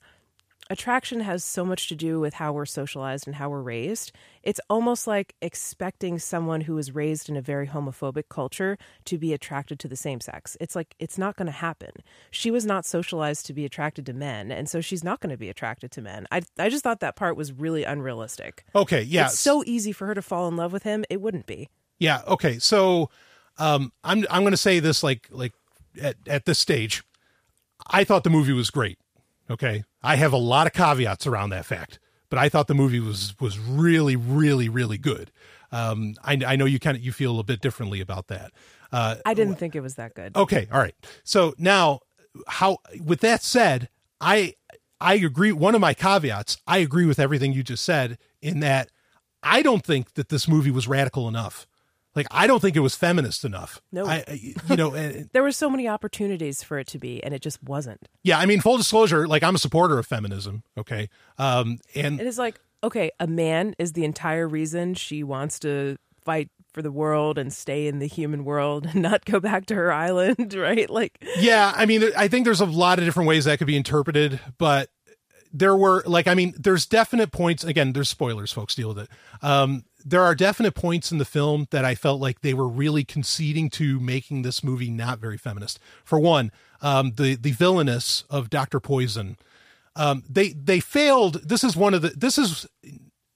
attraction 0.71 1.21
has 1.21 1.45
so 1.45 1.65
much 1.65 1.89
to 1.89 1.97
do 1.97 2.21
with 2.21 2.35
how 2.35 2.53
we're 2.53 2.65
socialized 2.65 3.27
and 3.27 3.37
how 3.37 3.51
we're 3.51 3.61
raised. 3.61 4.13
It's 4.43 4.61
almost 4.71 5.07
like 5.07 5.35
expecting 5.43 6.19
someone 6.19 6.63
who 6.63 6.75
was 6.75 6.95
raised 6.95 7.29
in 7.29 7.37
a 7.37 7.43
very 7.43 7.67
homophobic 7.67 8.29
culture 8.31 8.79
to 9.07 9.19
be 9.19 9.35
attracted 9.35 9.79
to 9.81 9.89
the 9.89 9.97
same 9.97 10.21
sex. 10.21 10.57
It's 10.61 10.77
like 10.77 10.95
it's 10.99 11.19
not 11.19 11.37
going 11.37 11.47
to 11.47 11.53
happen. 11.53 11.91
She 12.31 12.51
was 12.51 12.65
not 12.65 12.87
socialized 12.87 13.45
to 13.47 13.53
be 13.53 13.65
attracted 13.65 14.07
to 14.07 14.13
men, 14.13 14.51
and 14.51 14.69
so 14.69 14.81
she's 14.81 15.05
not 15.05 15.21
going 15.21 15.31
to 15.31 15.37
be 15.37 15.51
attracted 15.51 15.91
to 15.93 16.01
men. 16.01 16.27
I 16.31 16.43
I 16.59 16.69
just 16.69 16.85
thought 16.85 17.01
that 17.01 17.17
part 17.17 17.37
was 17.37 17.53
really 17.53 17.85
unrealistic. 17.85 18.65
Okay. 18.75 19.03
Yeah. 19.03 19.27
It's 19.27 19.39
so 19.39 19.63
easy 19.67 19.93
for 19.93 20.07
her 20.07 20.15
to 20.15 20.23
fall 20.23 20.49
in 20.49 20.57
love 20.57 20.73
with 20.73 20.85
him. 20.85 21.05
It 21.11 21.21
wouldn't 21.21 21.47
be. 21.47 21.69
Yeah. 21.99 22.23
Okay. 22.27 22.59
So, 22.61 23.11
um, 23.59 23.93
I'm 24.05 24.25
I'm 24.31 24.43
going 24.43 24.53
to 24.53 24.57
say 24.57 24.79
this 24.79 25.03
like 25.03 25.29
like 25.31 25.53
at 26.01 26.17
at 26.27 26.45
this 26.45 26.59
stage, 26.59 27.03
I 27.89 28.05
thought 28.05 28.25
the 28.25 28.31
movie 28.31 28.53
was 28.53 28.71
great. 28.71 28.99
Okay, 29.51 29.85
I 30.03 30.17
have 30.17 30.33
a 30.33 30.39
lot 30.39 30.67
of 30.67 30.73
caveats 30.73 31.27
around 31.27 31.51
that 31.51 31.67
fact, 31.67 31.99
but 32.29 32.39
I 32.39 32.49
thought 32.49 32.69
the 32.69 32.75
movie 32.75 33.01
was 33.01 33.35
was 33.41 33.59
really 33.59 34.17
really 34.17 34.69
really 34.69 34.99
good. 34.99 35.33
Um, 35.73 36.15
I 36.23 36.39
I 36.47 36.57
know 36.57 36.65
you 36.65 36.79
kind 36.79 36.97
of 36.97 37.03
you 37.03 37.13
feel 37.13 37.39
a 37.41 37.45
bit 37.45 37.61
differently 37.61 38.01
about 38.01 38.29
that. 38.29 38.53
Uh, 38.93 39.17
I 39.25 39.35
didn't 39.35 39.57
think 39.57 39.75
it 39.75 39.81
was 39.81 39.97
that 39.97 40.15
good. 40.15 40.37
Okay, 40.37 40.69
all 40.73 40.79
right. 40.79 40.95
So 41.25 41.55
now, 41.59 42.01
how? 42.47 42.79
With 43.05 43.21
that 43.21 43.43
said, 43.43 43.89
I 44.21 44.55
I 45.01 45.15
agree. 45.15 45.53
One 45.53 45.75
of 45.75 45.81
my 45.81 45.95
caveats, 45.95 46.59
I 46.67 46.79
agree 46.79 47.07
with 47.07 47.19
everything 47.19 47.53
you 47.53 47.63
just 47.63 47.85
said. 47.85 48.19
In 48.43 48.61
that, 48.61 48.91
I 49.43 49.63
don't 49.63 49.85
think 49.85 50.15
that 50.15 50.29
this 50.29 50.47
movie 50.49 50.71
was 50.71 50.89
radical 50.89 51.29
enough. 51.29 51.67
Like, 52.15 52.27
I 52.31 52.47
don't 52.47 52.61
think 52.61 52.75
it 52.77 52.81
was 52.81 52.97
feminist 52.97 53.45
enough. 53.45 53.81
No. 53.93 54.07
I, 54.07 54.25
I- 54.27 54.55
you 54.69 54.77
know, 54.77 54.91
There 55.33 55.43
were 55.43 55.53
so 55.53 55.71
many 55.71 55.87
opportunities 55.89 56.63
for 56.63 56.79
it 56.79 56.87
to 56.89 56.99
be, 56.99 57.23
and 57.23 57.33
it 57.35 57.41
just 57.43 57.63
wasn't. 57.63 58.09
yeah. 58.25 58.39
I 58.39 58.47
mean, 58.47 58.61
full 58.61 58.77
disclosure, 58.77 59.29
like 59.29 59.43
I'm 59.43 59.55
a 59.55 59.59
supporter 59.59 59.99
of 59.99 60.07
feminism. 60.07 60.63
Okay, 60.77 61.09
um, 61.39 61.79
and 61.95 62.21
It 62.21 62.27
is 62.27 62.39
like, 62.39 62.61
okay, 62.83 63.11
a 63.21 63.27
man 63.27 63.75
is 63.79 63.93
the 63.93 64.05
entire 64.05 64.49
reason 64.49 64.95
she 64.95 65.23
wants 65.23 65.59
to 65.61 65.97
fight 66.25 66.49
for 66.73 66.83
the 66.83 66.93
world 66.93 67.37
and 67.39 67.53
stay 67.53 67.87
in 67.89 67.99
the 67.99 68.07
human 68.07 68.45
world 68.45 68.87
and 68.87 68.95
not 69.03 69.25
go 69.25 69.41
back 69.41 69.67
to 69.67 69.75
her 69.75 69.93
island, 69.93 70.55
right? 70.59 70.89
Like, 70.91 71.19
Yeah, 71.39 71.73
I 71.75 71.87
mean, 71.87 72.05
I 72.17 72.29
think 72.29 72.45
there's 72.45 72.61
a 72.61 72.65
lot 72.67 72.99
of 72.99 73.05
different 73.05 73.29
ways 73.29 73.45
that 73.47 73.59
could 73.59 73.67
be 73.67 73.77
interpreted, 73.77 74.39
but 74.59 74.89
there 75.53 75.77
were 75.77 76.03
like, 76.07 76.29
I 76.29 76.35
mean, 76.35 76.55
there's 76.57 76.87
definite 76.87 77.33
points. 77.33 77.65
Again, 77.65 77.93
there's 77.93 78.09
spoilers, 78.09 78.53
folks. 78.53 78.75
Deal 78.75 78.89
with 78.89 78.99
it. 78.99 79.09
Um, 79.43 79.85
there 80.05 80.23
are 80.23 80.35
definite 80.35 80.75
points 80.75 81.13
in 81.13 81.19
the 81.19 81.25
film 81.25 81.67
that 81.71 81.85
I 81.85 81.95
felt 81.95 82.21
like 82.21 82.41
they 82.41 82.55
were 82.55 82.69
really 82.69 83.05
conceding 83.05 83.71
to 83.71 84.01
making 84.01 84.43
this 84.43 84.63
movie 84.65 84.91
not 84.91 85.19
very 85.19 85.37
feminist. 85.37 85.79
For 86.05 86.19
one, 86.19 86.53
um, 86.81 87.13
the 87.17 87.35
the 87.35 87.53
villainess 87.53 88.25
of 88.31 88.51
Doctor 88.51 88.81
Poison. 88.81 89.37
Um, 89.97 90.23
they 90.29 90.51
they 90.51 90.81
failed. 90.81 91.43
This 91.49 91.65
is 91.65 91.77
one 91.77 91.95
of 91.95 92.03
the. 92.03 92.11
This 92.11 92.39
is 92.39 92.67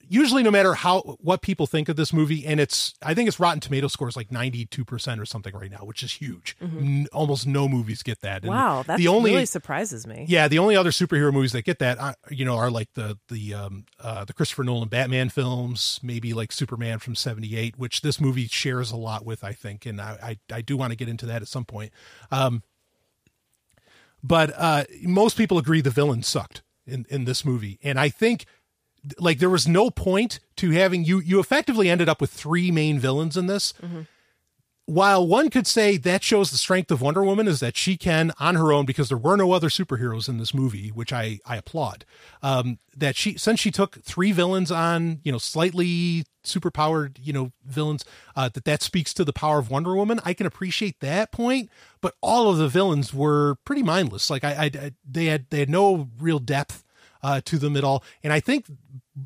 usually 0.07 0.43
no 0.43 0.51
matter 0.51 0.73
how 0.73 1.01
what 1.19 1.41
people 1.41 1.65
think 1.67 1.89
of 1.89 1.95
this 1.95 2.13
movie 2.13 2.45
and 2.45 2.59
it's 2.59 2.93
i 3.01 3.13
think 3.13 3.27
it's 3.27 3.39
rotten 3.39 3.59
tomato 3.59 3.87
scores 3.87 4.15
like 4.15 4.29
92% 4.29 5.19
or 5.19 5.25
something 5.25 5.53
right 5.55 5.71
now 5.71 5.79
which 5.79 6.03
is 6.03 6.11
huge. 6.13 6.55
N- 6.61 7.07
almost 7.13 7.47
no 7.47 7.67
movies 7.67 8.03
get 8.03 8.21
that. 8.21 8.43
And 8.43 8.49
wow, 8.51 8.83
that 8.83 8.97
the 8.97 9.07
only 9.07 9.31
really 9.31 9.45
surprises 9.45 10.05
me. 10.05 10.25
yeah 10.27 10.47
the 10.47 10.59
only 10.59 10.75
other 10.75 10.91
superhero 10.91 11.33
movies 11.33 11.51
that 11.53 11.63
get 11.63 11.79
that 11.79 11.97
uh, 11.99 12.13
you 12.29 12.45
know 12.45 12.55
are 12.55 12.69
like 12.71 12.89
the 12.93 13.17
the 13.29 13.53
um 13.53 13.85
uh 13.99 14.25
the 14.25 14.33
christopher 14.33 14.63
nolan 14.63 14.89
batman 14.89 15.29
films 15.29 15.99
maybe 16.03 16.33
like 16.33 16.51
superman 16.51 16.99
from 16.99 17.15
78 17.15 17.77
which 17.77 18.01
this 18.01 18.19
movie 18.21 18.47
shares 18.47 18.91
a 18.91 18.97
lot 18.97 19.25
with 19.25 19.43
i 19.43 19.53
think 19.53 19.85
and 19.85 19.99
i 20.01 20.37
i, 20.51 20.55
I 20.57 20.61
do 20.61 20.77
want 20.77 20.91
to 20.91 20.95
get 20.95 21.09
into 21.09 21.25
that 21.27 21.41
at 21.41 21.47
some 21.47 21.65
point. 21.65 21.91
Um 22.31 22.63
but 24.23 24.51
uh 24.57 24.83
most 25.03 25.37
people 25.37 25.57
agree 25.57 25.81
the 25.81 25.89
villain 25.89 26.23
sucked 26.23 26.63
in 26.87 27.05
in 27.09 27.25
this 27.25 27.43
movie 27.45 27.79
and 27.83 27.99
i 27.99 28.09
think 28.09 28.45
like 29.19 29.39
there 29.39 29.49
was 29.49 29.67
no 29.67 29.89
point 29.89 30.39
to 30.57 30.71
having 30.71 31.03
you 31.03 31.19
you 31.19 31.39
effectively 31.39 31.89
ended 31.89 32.09
up 32.09 32.21
with 32.21 32.31
three 32.31 32.71
main 32.71 32.99
villains 32.99 33.37
in 33.37 33.47
this 33.47 33.73
while 34.87 35.25
one 35.25 35.49
could 35.49 35.65
say 35.65 35.97
that 35.97 36.23
shows 36.23 36.51
the 36.51 36.57
strength 36.57 36.91
of 36.91 37.01
Wonder 37.01 37.23
Woman 37.23 37.47
is 37.47 37.59
that 37.59 37.75
she 37.75 37.97
can 37.97 38.31
on 38.39 38.55
her 38.55 38.71
own 38.71 38.85
because 38.85 39.09
there 39.09 39.17
were 39.17 39.35
no 39.35 39.51
other 39.51 39.69
superheroes 39.69 40.29
in 40.29 40.37
this 40.37 40.53
movie, 40.53 40.89
which 40.89 41.11
I 41.11 41.39
I 41.45 41.57
applaud. 41.57 42.05
Um, 42.43 42.77
that 42.95 43.15
she 43.15 43.37
since 43.37 43.59
she 43.59 43.71
took 43.71 44.03
three 44.03 44.31
villains 44.31 44.71
on, 44.71 45.21
you 45.23 45.31
know, 45.31 45.39
slightly 45.39 46.25
superpowered, 46.43 47.17
you 47.19 47.33
know, 47.33 47.51
villains, 47.65 48.05
uh, 48.35 48.49
that 48.49 48.65
that 48.65 48.83
speaks 48.83 49.11
to 49.15 49.23
the 49.23 49.33
power 49.33 49.57
of 49.57 49.71
Wonder 49.71 49.95
Woman. 49.95 50.19
I 50.23 50.35
can 50.35 50.45
appreciate 50.45 50.99
that 50.99 51.31
point, 51.31 51.71
but 51.99 52.13
all 52.21 52.49
of 52.51 52.57
the 52.57 52.67
villains 52.67 53.11
were 53.11 53.55
pretty 53.65 53.81
mindless. 53.81 54.29
Like 54.29 54.43
I, 54.43 54.51
I, 54.51 54.65
I 54.65 54.91
they 55.03 55.25
had 55.25 55.47
they 55.49 55.59
had 55.59 55.69
no 55.69 56.09
real 56.19 56.39
depth 56.39 56.84
uh, 57.25 57.41
to 57.45 57.57
them 57.57 57.75
at 57.75 57.83
all, 57.83 58.03
and 58.23 58.31
I 58.31 58.39
think 58.39 58.65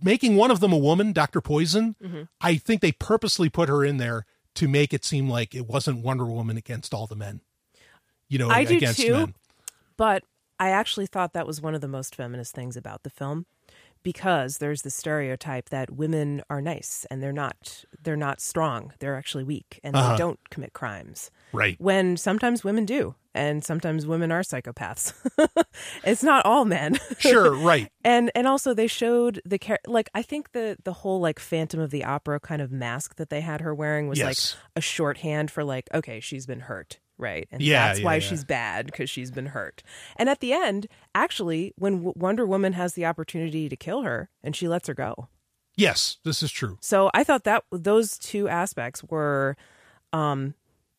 making 0.01 0.35
one 0.35 0.51
of 0.51 0.59
them 0.59 0.71
a 0.71 0.77
woman, 0.77 1.11
Doctor 1.11 1.41
Poison, 1.41 1.95
I 2.41 2.55
think 2.55 2.81
they 2.81 2.93
purposely 2.93 3.49
put 3.49 3.69
her 3.69 3.83
in 3.83 3.97
there 3.97 4.25
to 4.55 4.67
make 4.67 4.93
it 4.93 5.03
seem 5.03 5.29
like 5.29 5.53
it 5.53 5.67
wasn't 5.67 6.03
Wonder 6.03 6.25
Woman 6.25 6.57
against 6.57 6.93
all 6.93 7.07
the 7.07 7.15
men. 7.15 7.41
You 8.27 8.37
know, 8.39 8.49
I 8.49 8.63
do 8.63 8.77
against 8.77 8.99
too. 8.99 9.13
men. 9.13 9.35
But 9.97 10.23
I 10.59 10.69
actually 10.69 11.07
thought 11.07 11.33
that 11.33 11.47
was 11.47 11.61
one 11.61 11.75
of 11.75 11.81
the 11.81 11.87
most 11.87 12.15
feminist 12.15 12.53
things 12.53 12.77
about 12.77 13.03
the 13.03 13.09
film 13.09 13.45
because 14.03 14.57
there's 14.59 14.81
the 14.83 14.89
stereotype 14.89 15.69
that 15.69 15.91
women 15.91 16.41
are 16.49 16.61
nice 16.61 17.05
and 17.11 17.21
they're 17.21 17.31
not 17.33 17.83
they're 18.03 18.15
not 18.15 18.39
strong 18.41 18.93
they're 18.99 19.15
actually 19.17 19.43
weak 19.43 19.79
and 19.83 19.95
Uh-huh. 19.95 20.11
they 20.11 20.17
don't 20.17 20.39
commit 20.49 20.73
crimes 20.73 21.31
Right. 21.51 21.75
when 21.79 22.15
sometimes 22.17 22.63
women 22.63 22.85
do 22.85 23.15
and 23.35 23.63
sometimes 23.63 24.05
women 24.07 24.31
are 24.31 24.41
psychopaths 24.41 25.13
it's 26.03 26.23
not 26.23 26.45
all 26.45 26.65
men 26.65 26.97
Sure. 27.19 27.55
Right. 27.55 27.91
and 28.03 28.31
and 28.35 28.47
also 28.47 28.73
they 28.73 28.87
showed 28.87 29.41
the 29.45 29.57
char- 29.57 29.79
like 29.87 30.09
i 30.13 30.21
think 30.21 30.51
the 30.51 30.77
the 30.83 30.93
whole 30.93 31.19
like 31.19 31.39
phantom 31.39 31.79
of 31.79 31.91
the 31.91 32.03
opera 32.05 32.39
kind 32.39 32.61
of 32.61 32.71
mask 32.71 33.15
that 33.15 33.29
they 33.29 33.41
had 33.41 33.61
her 33.61 33.73
wearing 33.75 34.07
was 34.07 34.19
Yes. 34.19 34.55
like 34.55 34.77
a 34.77 34.81
shorthand 34.81 35.51
for 35.51 35.63
like 35.63 35.87
okay 35.93 36.19
she's 36.19 36.45
been 36.45 36.61
hurt 36.61 36.99
right 37.19 37.47
and 37.51 37.61
Yeah, 37.61 37.87
that's 37.87 37.99
yeah, 37.99 38.05
why 38.05 38.13
yeah. 38.15 38.19
she's 38.21 38.43
bad 38.43 38.85
because 38.87 39.09
she's 39.09 39.29
been 39.29 39.47
hurt 39.47 39.83
and 40.15 40.29
at 40.29 40.39
the 40.39 40.53
end 40.53 40.87
actually 41.13 41.73
when 41.77 41.97
w- 41.97 42.13
wonder 42.15 42.45
woman 42.45 42.73
has 42.73 42.93
the 42.93 43.05
opportunity 43.05 43.69
to 43.69 43.75
kill 43.75 44.01
her 44.03 44.29
and 44.41 44.55
she 44.55 44.67
lets 44.67 44.87
her 44.87 44.93
go 44.95 45.27
Yes, 45.75 46.17
this 46.25 46.41
is 46.43 46.51
true. 46.51 46.77
so 46.81 47.09
I 47.13 47.23
thought 47.23 47.43
that 47.45 47.63
those 47.71 48.17
two 48.17 48.49
aspects 48.49 49.01
were, 49.03 49.55
um, 50.11 50.53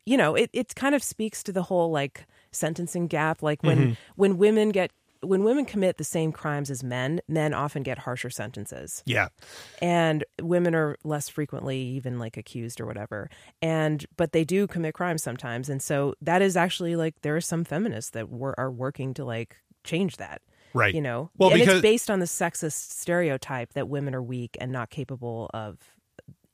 you 0.06 0.16
know, 0.16 0.34
it, 0.34 0.48
it 0.55 0.74
kind 0.74 0.94
of 0.94 1.02
speaks 1.02 1.42
to 1.42 1.52
the 1.52 1.64
whole 1.64 1.90
like 1.90 2.24
sentencing 2.51 3.06
gap. 3.06 3.42
Like 3.42 3.62
when 3.62 3.78
Mm-hmm. 3.78 3.92
when 4.16 4.38
women 4.38 4.70
get 4.70 4.90
when 5.22 5.44
women 5.44 5.64
commit 5.64 5.98
the 5.98 6.05
same 6.05 6.32
crimes 6.32 6.70
as 6.70 6.82
men, 6.82 7.20
men 7.28 7.52
often 7.52 7.82
get 7.82 7.98
harsher 7.98 8.30
sentences, 8.30 9.02
Yeah. 9.06 9.28
and 9.82 10.24
women 10.40 10.74
are 10.74 10.97
less 11.05 11.28
frequently 11.28 11.78
even 11.78 12.18
like 12.18 12.36
accused 12.36 12.80
or 12.80 12.86
whatever. 12.86 13.28
And 13.60 14.06
but 14.16 14.32
they 14.32 14.44
do 14.44 14.66
commit 14.66 14.94
crimes 14.94 15.22
sometimes, 15.22 15.68
and 15.68 15.82
so 15.82 16.14
that 16.22 16.42
is 16.42 16.56
actually 16.56 16.97
like 16.97 17.20
there 17.22 17.36
are 17.36 17.40
some 17.40 17.64
feminists 17.64 18.10
that 18.12 18.30
were 18.30 18.55
are 18.59 18.70
working 18.70 19.12
to 19.14 19.24
like 19.24 19.56
change 19.84 20.16
that 20.18 20.42
Right. 20.72 20.94
you 20.94 21.01
know 21.01 21.30
Well, 21.36 21.51
and 21.51 21.59
because 21.60 21.76
it's 21.76 21.82
based 21.82 22.10
on 22.10 22.20
the 22.20 22.26
sexist 22.26 22.90
stereotype 22.92 23.72
that 23.72 23.88
women 23.88 24.14
are 24.14 24.22
weak 24.22 24.56
and 24.60 24.70
not 24.70 24.88
capable 24.90 25.51
of 25.52 25.78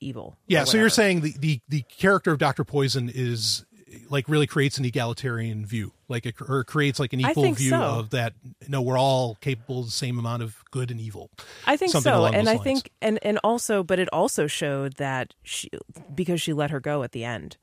evil 0.01 0.37
Yeah, 0.47 0.65
so 0.65 0.77
you're 0.79 0.89
saying 0.91 1.21
the, 1.23 1.35
the 1.39 1.61
the 1.69 1.83
character 1.83 2.33
of 2.33 2.39
Doctor 2.39 2.65
Poison 2.65 3.11
is 3.13 3.65
like 4.09 4.29
really 4.29 4.47
creates 4.47 4.79
an 4.79 4.85
egalitarian 4.85 5.65
view, 5.65 5.93
like 6.09 6.27
it, 6.27 6.35
or 6.49 6.65
creates 6.65 6.99
like 6.99 7.13
an 7.13 7.21
equal 7.21 7.53
view 7.53 7.71
so. 7.71 7.81
of 7.81 8.11
that. 8.11 8.33
No, 8.69 8.83
we're 8.83 8.99
all 8.99 9.37
capable 9.37 9.81
of 9.81 9.87
the 9.87 9.93
same 9.93 10.19
amount 10.19 10.43
of 10.43 10.57
good 10.71 10.91
and 10.91 11.01
evil. 11.01 11.31
I 11.67 11.77
think 11.77 11.93
so, 11.93 12.25
and 12.27 12.49
I 12.49 12.53
lines. 12.55 12.63
think, 12.63 12.91
and 13.01 13.19
and 13.23 13.39
also, 13.45 13.83
but 13.83 13.99
it 13.99 14.09
also 14.13 14.47
showed 14.47 14.95
that 14.95 15.35
she, 15.43 15.71
because 16.15 16.41
she 16.43 16.53
let 16.53 16.71
her 16.71 16.81
go 16.81 17.03
at 17.05 17.13
the 17.13 17.25
end, 17.25 17.57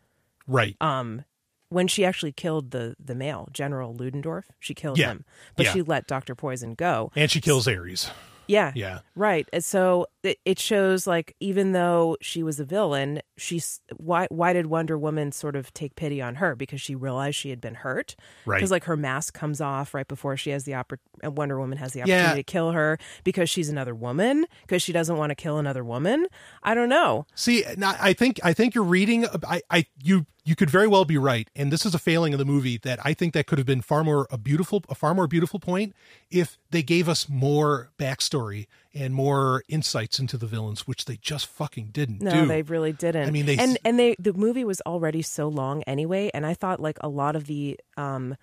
Right. 0.48 0.76
um, 0.82 1.26
when 1.70 1.88
she 1.88 2.06
actually 2.06 2.32
killed 2.32 2.72
the 2.72 2.96
the 3.04 3.16
male 3.16 3.50
General 3.52 3.94
Ludendorff, 3.94 4.46
she 4.60 4.74
killed 4.74 4.98
Yeah. 4.98 5.08
him, 5.12 5.26
but 5.58 5.66
Yeah. 5.66 5.74
she 5.74 5.82
let 5.82 6.08
Doctor 6.08 6.36
Poison 6.36 6.74
go. 6.76 7.12
and 7.16 7.30
she 7.30 7.42
kills 7.42 7.68
Ares. 7.68 8.10
Yeah, 8.48 8.72
Yeah. 8.76 9.00
right. 9.16 9.48
And 9.54 9.64
so 9.64 10.08
it, 10.24 10.38
it 10.46 10.60
shows 10.60 11.06
like 11.08 11.36
even 11.40 11.72
though 11.72 12.18
she 12.22 12.44
was 12.44 12.60
a 12.60 12.66
villain, 12.66 13.22
she's 13.38 13.80
why 13.98 14.28
why 14.30 14.54
did 14.54 14.68
Wonder 14.68 14.98
Woman 14.98 15.32
sort 15.32 15.56
of 15.56 15.74
take 15.74 15.96
pity 15.96 16.22
on 16.22 16.36
her 16.36 16.56
because 16.56 16.82
she 16.82 16.96
realized 16.96 17.36
she 17.38 17.50
had 17.50 17.62
been 17.62 17.76
hurt, 17.76 18.16
Right. 18.46 18.58
Because 18.58 18.72
like 18.72 18.84
her 18.86 18.98
mask 18.98 19.34
comes 19.34 19.62
off 19.62 19.94
right 19.94 20.08
before 20.08 20.36
she 20.38 20.50
has 20.52 20.66
the 20.66 20.74
oppor- 20.74 20.98
uh, 21.26 21.32
Wonder 21.32 21.60
Woman 21.60 21.78
has 21.78 21.94
the 21.94 22.00
Yeah. 22.00 22.04
opportunity 22.06 22.40
to 22.44 22.52
kill 22.52 22.72
her 22.72 22.98
because 23.24 23.50
she's 23.50 23.70
another 23.70 23.96
woman 23.96 24.46
because 24.62 24.82
she 24.82 24.92
doesn't 24.94 25.18
want 25.18 25.32
to 25.32 25.36
kill 25.36 25.58
another 25.58 25.84
woman. 25.84 26.26
I 26.64 26.74
don't 26.74 26.90
know. 26.90 27.26
See, 27.36 27.64
now, 27.78 27.96
I 28.00 28.14
think 28.14 28.40
I 28.44 28.54
think 28.54 28.76
you're 28.76 28.84
reading. 28.84 29.26
I, 29.48 29.62
I 29.70 29.86
you 30.02 30.26
you 30.46 30.56
could 30.56 30.70
very 30.70 30.88
well 30.88 31.06
be 31.06 31.18
right, 31.18 31.50
and 31.56 31.72
this 31.72 31.86
is 31.86 31.96
a 31.96 32.00
failing 32.00 32.34
of 32.34 32.40
the 32.40 32.46
movie 32.46 32.78
that 32.80 33.00
I 33.06 33.14
think 33.14 33.34
that 33.34 33.48
could 33.48 33.58
have 33.58 33.66
been 33.68 33.82
far 33.82 34.04
more 34.04 34.28
a 34.30 34.38
beautiful, 34.38 34.84
a 34.90 34.96
far 34.96 35.14
more 35.16 35.26
beautiful 35.28 35.60
point 35.60 35.96
if 36.30 36.58
they 36.70 36.84
gave 36.84 37.08
us 37.08 37.30
more 37.30 37.92
backstory 37.98 38.68
and 38.94 39.16
more 39.16 39.64
insights 39.70 40.20
into 40.20 40.38
the 40.38 40.46
villains, 40.46 40.86
which 40.86 41.06
they 41.06 41.16
just 41.16 41.48
fucking 41.48 41.90
didn't 41.94 42.22
No, 42.22 42.32
do. 42.42 42.46
they 42.48 42.62
really 42.62 42.92
didn't. 42.92 43.28
I 43.28 43.32
mean, 43.32 43.46
they- 43.46 43.58
and 43.58 43.78
and 43.86 43.98
they 43.98 44.16
the 44.20 44.34
movie 44.34 44.66
was 44.66 44.82
already 44.82 45.22
so 45.22 45.48
long 45.48 45.82
anyway, 45.84 46.30
and 46.34 46.46
I 46.46 46.54
thought 46.54 46.80
like 46.80 46.98
a 47.02 47.08
lot 47.10 47.36
of 47.38 47.48
the 47.48 47.80
um, 47.96 48.36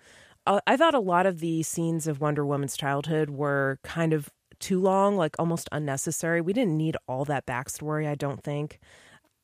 uh, 0.47 0.59
I 0.65 0.77
thought 0.77 0.95
a 0.95 0.99
lot 0.99 1.27
of 1.27 1.39
the 1.39 1.61
scenes 1.61 2.07
of 2.07 2.19
Wonder 2.19 2.43
Woman's 2.45 2.75
childhood 2.75 3.29
were 3.29 3.77
kind 3.83 4.11
of 4.13 4.29
too 4.59 4.79
long, 4.81 5.17
like 5.17 5.35
almost 5.37 5.69
unnecessary. 5.71 6.41
We 6.41 6.53
didn't 6.53 6.77
need 6.77 6.97
all 7.07 7.25
that 7.25 7.45
backstory, 7.45 8.07
I 8.07 8.15
don't 8.15 8.43
think, 8.43 8.79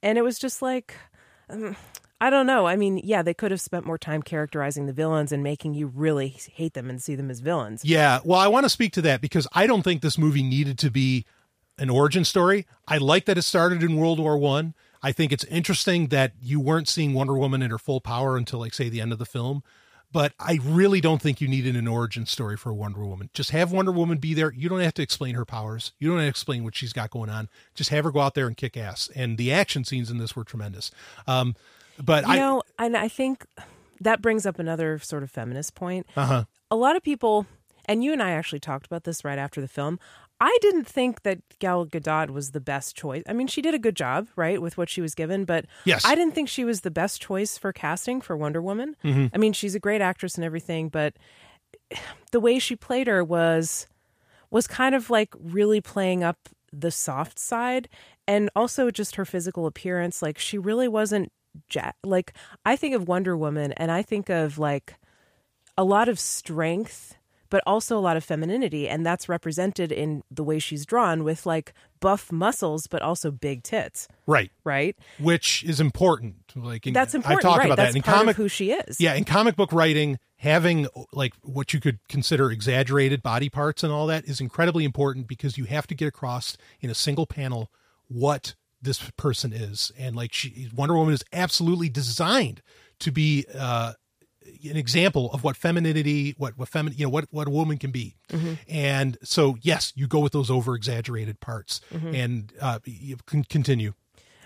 and 0.02 0.18
it 0.18 0.24
was 0.24 0.40
just 0.40 0.62
like. 0.64 0.96
Um, 1.50 1.76
I 2.20 2.30
don't 2.30 2.48
know. 2.48 2.66
I 2.66 2.76
mean, 2.76 3.00
yeah, 3.04 3.22
they 3.22 3.34
could 3.34 3.52
have 3.52 3.62
spent 3.62 3.86
more 3.86 3.98
time 3.98 4.24
characterizing 4.24 4.88
the 4.88 4.94
villains 4.94 5.32
and 5.32 5.44
making 5.44 5.76
you 5.76 5.88
really 5.88 6.30
hate 6.54 6.74
them 6.74 6.90
and 6.90 7.02
see 7.02 7.16
them 7.16 7.30
as 7.30 7.42
villains. 7.42 7.86
Yeah, 7.86 8.20
well, 8.24 8.40
I 8.40 8.48
want 8.48 8.66
to 8.66 8.70
speak 8.70 8.94
to 8.94 9.02
that 9.04 9.22
because 9.22 9.48
I 9.54 9.68
don't 9.68 9.84
think 9.84 10.02
this 10.02 10.18
movie 10.18 10.42
needed 10.42 10.80
to 10.80 10.90
be 10.90 11.26
an 11.78 11.90
origin 11.92 12.26
story. 12.26 12.66
I 12.88 12.98
like 12.98 13.26
that 13.26 13.38
it 13.38 13.44
started 13.44 13.84
in 13.84 13.98
World 13.98 14.20
War 14.20 14.38
One. 14.38 14.74
I. 15.04 15.12
think 15.12 15.32
it's 15.32 15.44
interesting 15.46 16.08
that 16.08 16.34
you 16.42 16.60
weren't 16.60 16.88
seeing 16.88 17.14
Wonder 17.14 17.38
Woman 17.38 17.62
in 17.62 17.70
her 17.70 17.78
full 17.78 18.02
power 18.02 18.36
until, 18.36 18.60
like, 18.60 18.74
say, 18.74 18.90
the 18.90 19.00
end 19.00 19.14
of 19.14 19.20
the 19.20 19.26
film. 19.26 19.62
But 20.12 20.34
I 20.40 20.60
really 20.64 21.02
don't 21.02 21.22
think 21.22 21.42
you 21.42 21.48
needed 21.48 21.76
an 21.76 21.88
origin 21.88 22.26
story 22.26 22.56
for 22.58 22.74
Wonder 22.74 23.06
Woman. 23.06 23.30
Just 23.34 23.52
have 23.52 23.72
Wonder 23.72 23.92
Woman 23.92 24.18
be 24.18 24.34
there. 24.34 24.54
You 24.54 24.70
don't 24.70 24.80
have 24.80 24.94
to 24.96 25.02
explain 25.04 25.36
her 25.36 25.46
powers. 25.46 25.92
You 26.00 26.08
don't 26.10 26.18
have 26.18 26.26
to 26.26 26.30
explain 26.30 26.64
what 26.64 26.76
she's 26.76 26.94
got 26.94 27.12
going 27.12 27.30
on. 27.30 27.50
Just 27.76 27.90
have 27.90 28.06
her 28.06 28.12
go 28.12 28.22
out 28.22 28.34
there 28.34 28.48
and 28.48 28.56
kick 28.56 28.78
ass. 28.78 29.10
And 29.16 29.38
the 29.38 29.52
action 29.52 29.84
scenes 29.84 30.10
in 30.10 30.18
this 30.18 30.36
were 30.36 30.46
tremendous. 30.46 30.92
Um, 31.28 31.56
but 32.04 32.26
You 32.26 32.34
I, 32.34 32.38
know, 32.38 32.64
and 32.80 32.96
I 32.98 33.08
think 33.08 33.46
that 34.02 34.22
brings 34.22 34.46
up 34.46 34.60
another 34.60 35.00
sort 35.00 35.24
of 35.24 35.32
feminist 35.32 35.76
point. 35.76 36.06
uh-huh. 36.16 36.46
a 36.70 36.76
lot 36.76 36.96
of 36.96 37.04
people, 37.04 37.46
and 37.86 38.04
you 38.04 38.14
and 38.14 38.22
I 38.22 38.32
actually 38.32 38.60
talked 38.60 38.86
about 38.86 39.04
this 39.04 39.24
right 39.26 39.40
after 39.40 39.62
the 39.62 39.68
film. 39.68 40.00
I 40.40 40.56
didn't 40.62 40.86
think 40.86 41.24
that 41.24 41.40
Gal 41.58 41.88
Gadot 41.88 42.30
was 42.30 42.52
the 42.52 42.60
best 42.60 42.96
choice. 42.96 43.24
I 43.28 43.34
mean, 43.34 43.48
she 43.48 43.60
did 43.60 43.74
a 43.74 43.80
good 43.80 43.96
job, 43.96 44.28
right, 44.36 44.62
with 44.62 44.78
what 44.78 44.88
she 44.88 45.02
was 45.02 45.16
given, 45.16 45.46
but 45.46 45.66
Yes. 45.84 46.06
I 46.06 46.14
didn't 46.14 46.36
think 46.36 46.48
she 46.48 46.64
was 46.64 46.82
the 46.82 46.92
best 46.92 47.20
choice 47.20 47.58
for 47.58 47.74
casting 47.74 48.22
for 48.22 48.38
Wonder 48.38 48.62
Woman. 48.62 48.96
Mm-hmm. 49.04 49.28
I 49.34 49.38
mean, 49.40 49.54
she's 49.54 49.74
a 49.74 49.80
great 49.80 50.00
actress 50.02 50.36
and 50.36 50.46
everything, 50.46 50.90
but 50.90 51.16
the 52.32 52.40
way 52.40 52.60
she 52.60 52.76
played 52.76 53.08
her 53.08 53.24
was 53.24 53.88
was 54.50 54.68
kind 54.68 54.96
of 54.96 55.10
like 55.10 55.34
really 55.40 55.82
playing 55.82 56.24
up 56.24 56.38
the 56.72 56.92
soft 56.92 57.40
side 57.40 57.90
and 58.28 58.50
also 58.56 58.92
just 58.92 59.16
her 59.16 59.26
physical 59.26 59.66
appearance 59.66 60.22
like 60.22 60.38
she 60.38 60.58
really 60.58 60.88
wasn't 60.88 61.32
ja- 61.72 61.92
like 62.04 62.34
I 62.66 62.76
think 62.76 62.96
of 62.96 63.08
Wonder 63.08 63.36
Woman 63.38 63.72
and 63.74 63.92
I 63.92 64.02
think 64.02 64.30
of 64.30 64.58
like 64.58 64.96
a 65.78 65.84
lot 65.84 66.10
of 66.10 66.20
strength 66.20 67.18
but 67.50 67.64
also 67.66 67.98
a 67.98 68.02
lot 68.02 68.18
of 68.18 68.24
femininity 68.24 68.90
and 68.90 69.06
that's 69.06 69.30
represented 69.30 69.92
in 69.92 70.24
the 70.30 70.44
way 70.44 70.60
she's 70.60 70.86
drawn 70.86 71.24
with 71.24 71.46
like 71.46 71.74
buff 72.00 72.32
muscles 72.32 72.88
but 72.88 73.02
also 73.02 73.32
big 73.32 73.64
tits. 73.64 74.08
Right, 74.26 74.52
right? 74.64 74.98
Which 75.20 75.64
is 75.64 75.80
important. 75.80 76.36
Like 76.56 76.88
in, 76.88 76.94
that's 76.94 77.16
important 77.16 77.46
I've 77.46 77.50
talked 77.50 77.60
right. 77.60 77.66
about 77.68 77.78
that's 77.78 77.94
that 77.94 77.98
in 77.98 78.04
comic 78.04 78.36
who 78.36 78.48
she 78.48 78.72
is. 78.72 79.00
Yeah, 79.00 79.14
in 79.14 79.24
comic 79.24 79.56
book 79.56 79.72
writing, 79.72 80.20
having 80.38 80.88
like 81.12 81.34
what 81.42 81.74
you 81.74 81.80
could 81.80 82.00
consider 82.10 82.52
exaggerated 82.52 83.24
body 83.24 83.50
parts 83.50 83.84
and 83.84 83.92
all 83.92 84.08
that 84.08 84.26
is 84.26 84.40
incredibly 84.42 84.86
important 84.86 85.28
because 85.28 85.58
you 85.58 85.66
have 85.66 85.88
to 85.88 85.96
get 85.96 86.08
across 86.08 86.58
in 86.82 86.90
a 86.90 86.96
single 86.96 87.26
panel 87.26 87.72
what 88.08 88.56
this 88.82 89.10
person 89.18 89.54
is. 89.54 89.92
And 89.98 90.16
like 90.16 90.34
she 90.34 90.70
Wonder 90.76 90.96
Woman 90.96 91.14
is 91.14 91.24
absolutely 91.34 91.90
designed 91.90 92.62
to 93.00 93.12
be 93.12 93.46
uh 93.58 93.94
an 94.70 94.78
example 94.78 95.32
of 95.34 95.44
what 95.44 95.58
femininity, 95.58 96.34
what 96.38 96.58
what 96.58 96.70
feminine, 96.70 96.98
you 96.98 97.06
know, 97.06 97.10
what 97.10 97.26
what 97.32 97.48
a 97.48 97.52
woman 97.52 97.78
can 97.78 97.92
be, 97.92 98.16
and 98.68 99.18
so 99.24 99.58
yes, 99.62 99.92
you 99.96 100.08
go 100.08 100.20
with 100.20 100.32
those 100.32 100.50
over 100.50 100.76
exaggerated 100.76 101.40
parts, 101.40 101.82
and 101.92 102.54
uh, 102.62 102.80
you 102.86 103.18
can 103.26 103.44
continue. 103.44 103.94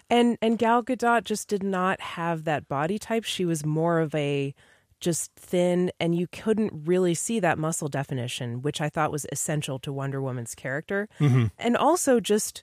And 0.10 0.38
and 0.41 0.58
Gal 0.58 0.84
Gadot 0.84 1.24
just 1.24 1.48
did 1.48 1.64
not 1.64 2.02
have 2.02 2.44
that 2.44 2.68
body 2.68 2.99
type. 2.99 3.24
She 3.24 3.45
was 3.45 3.66
more 3.66 3.99
of 3.99 4.14
a 4.16 4.53
just 5.00 5.32
thin 5.35 5.92
and 6.00 6.14
you 6.14 6.27
couldn't 6.27 6.72
really 6.85 7.14
see 7.16 7.40
that 7.40 7.58
muscle 7.58 7.88
definition, 7.88 8.61
which 8.61 8.80
I 8.80 8.88
thought 8.88 9.11
was 9.11 9.26
essential 9.32 9.80
to 9.80 9.92
Wonder 9.92 10.22
Woman's 10.22 10.53
character. 10.53 11.10
And 11.58 11.76
also 11.76 12.19
just 12.19 12.61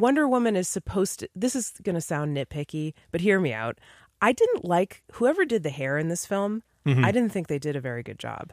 Wonder 0.00 0.28
Woman 0.28 0.56
is 0.56 0.68
supposed 0.68 1.20
to 1.20 1.28
this 1.34 1.56
is 1.56 1.72
going 1.82 1.94
to 1.94 2.00
sound 2.00 2.36
nitpicky, 2.36 2.94
but 3.12 3.20
hear 3.20 3.40
me 3.40 3.52
out. 3.52 3.78
I 4.20 4.32
didn't 4.32 4.64
like 4.64 5.02
whoever 5.12 5.44
did 5.44 5.62
the 5.62 5.70
hair 5.70 5.98
in 5.98 6.08
this 6.08 6.26
film. 6.26 6.62
I 6.86 7.10
didn't 7.10 7.32
think 7.32 7.48
they 7.48 7.58
did 7.58 7.74
a 7.74 7.80
very 7.80 8.04
good 8.04 8.18
job. 8.18 8.52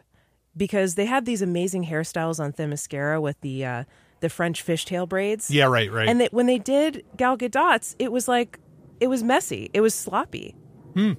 Because 0.57 0.95
they 0.95 1.05
had 1.05 1.25
these 1.25 1.43
amazing 1.43 1.85
hairstyles 1.85 2.39
on 2.39 2.51
Themyscira 2.51 3.21
with 3.21 3.39
the 3.41 3.63
uh 3.65 3.83
the 4.21 4.29
French 4.29 4.65
fishtail 4.65 5.07
braids. 5.07 5.51
Yeah, 5.51 5.65
right, 5.65 5.91
right. 5.91 6.07
And 6.07 6.21
they, 6.21 6.29
when 6.31 6.45
they 6.45 6.57
did 6.57 7.03
Gal 7.17 7.37
Gadot's, 7.37 7.95
it 7.99 8.11
was 8.11 8.27
like 8.27 8.59
it 8.99 9.07
was 9.07 9.21
messy. 9.21 9.69
It 9.73 9.81
was 9.81 9.93
sloppy. 9.93 10.55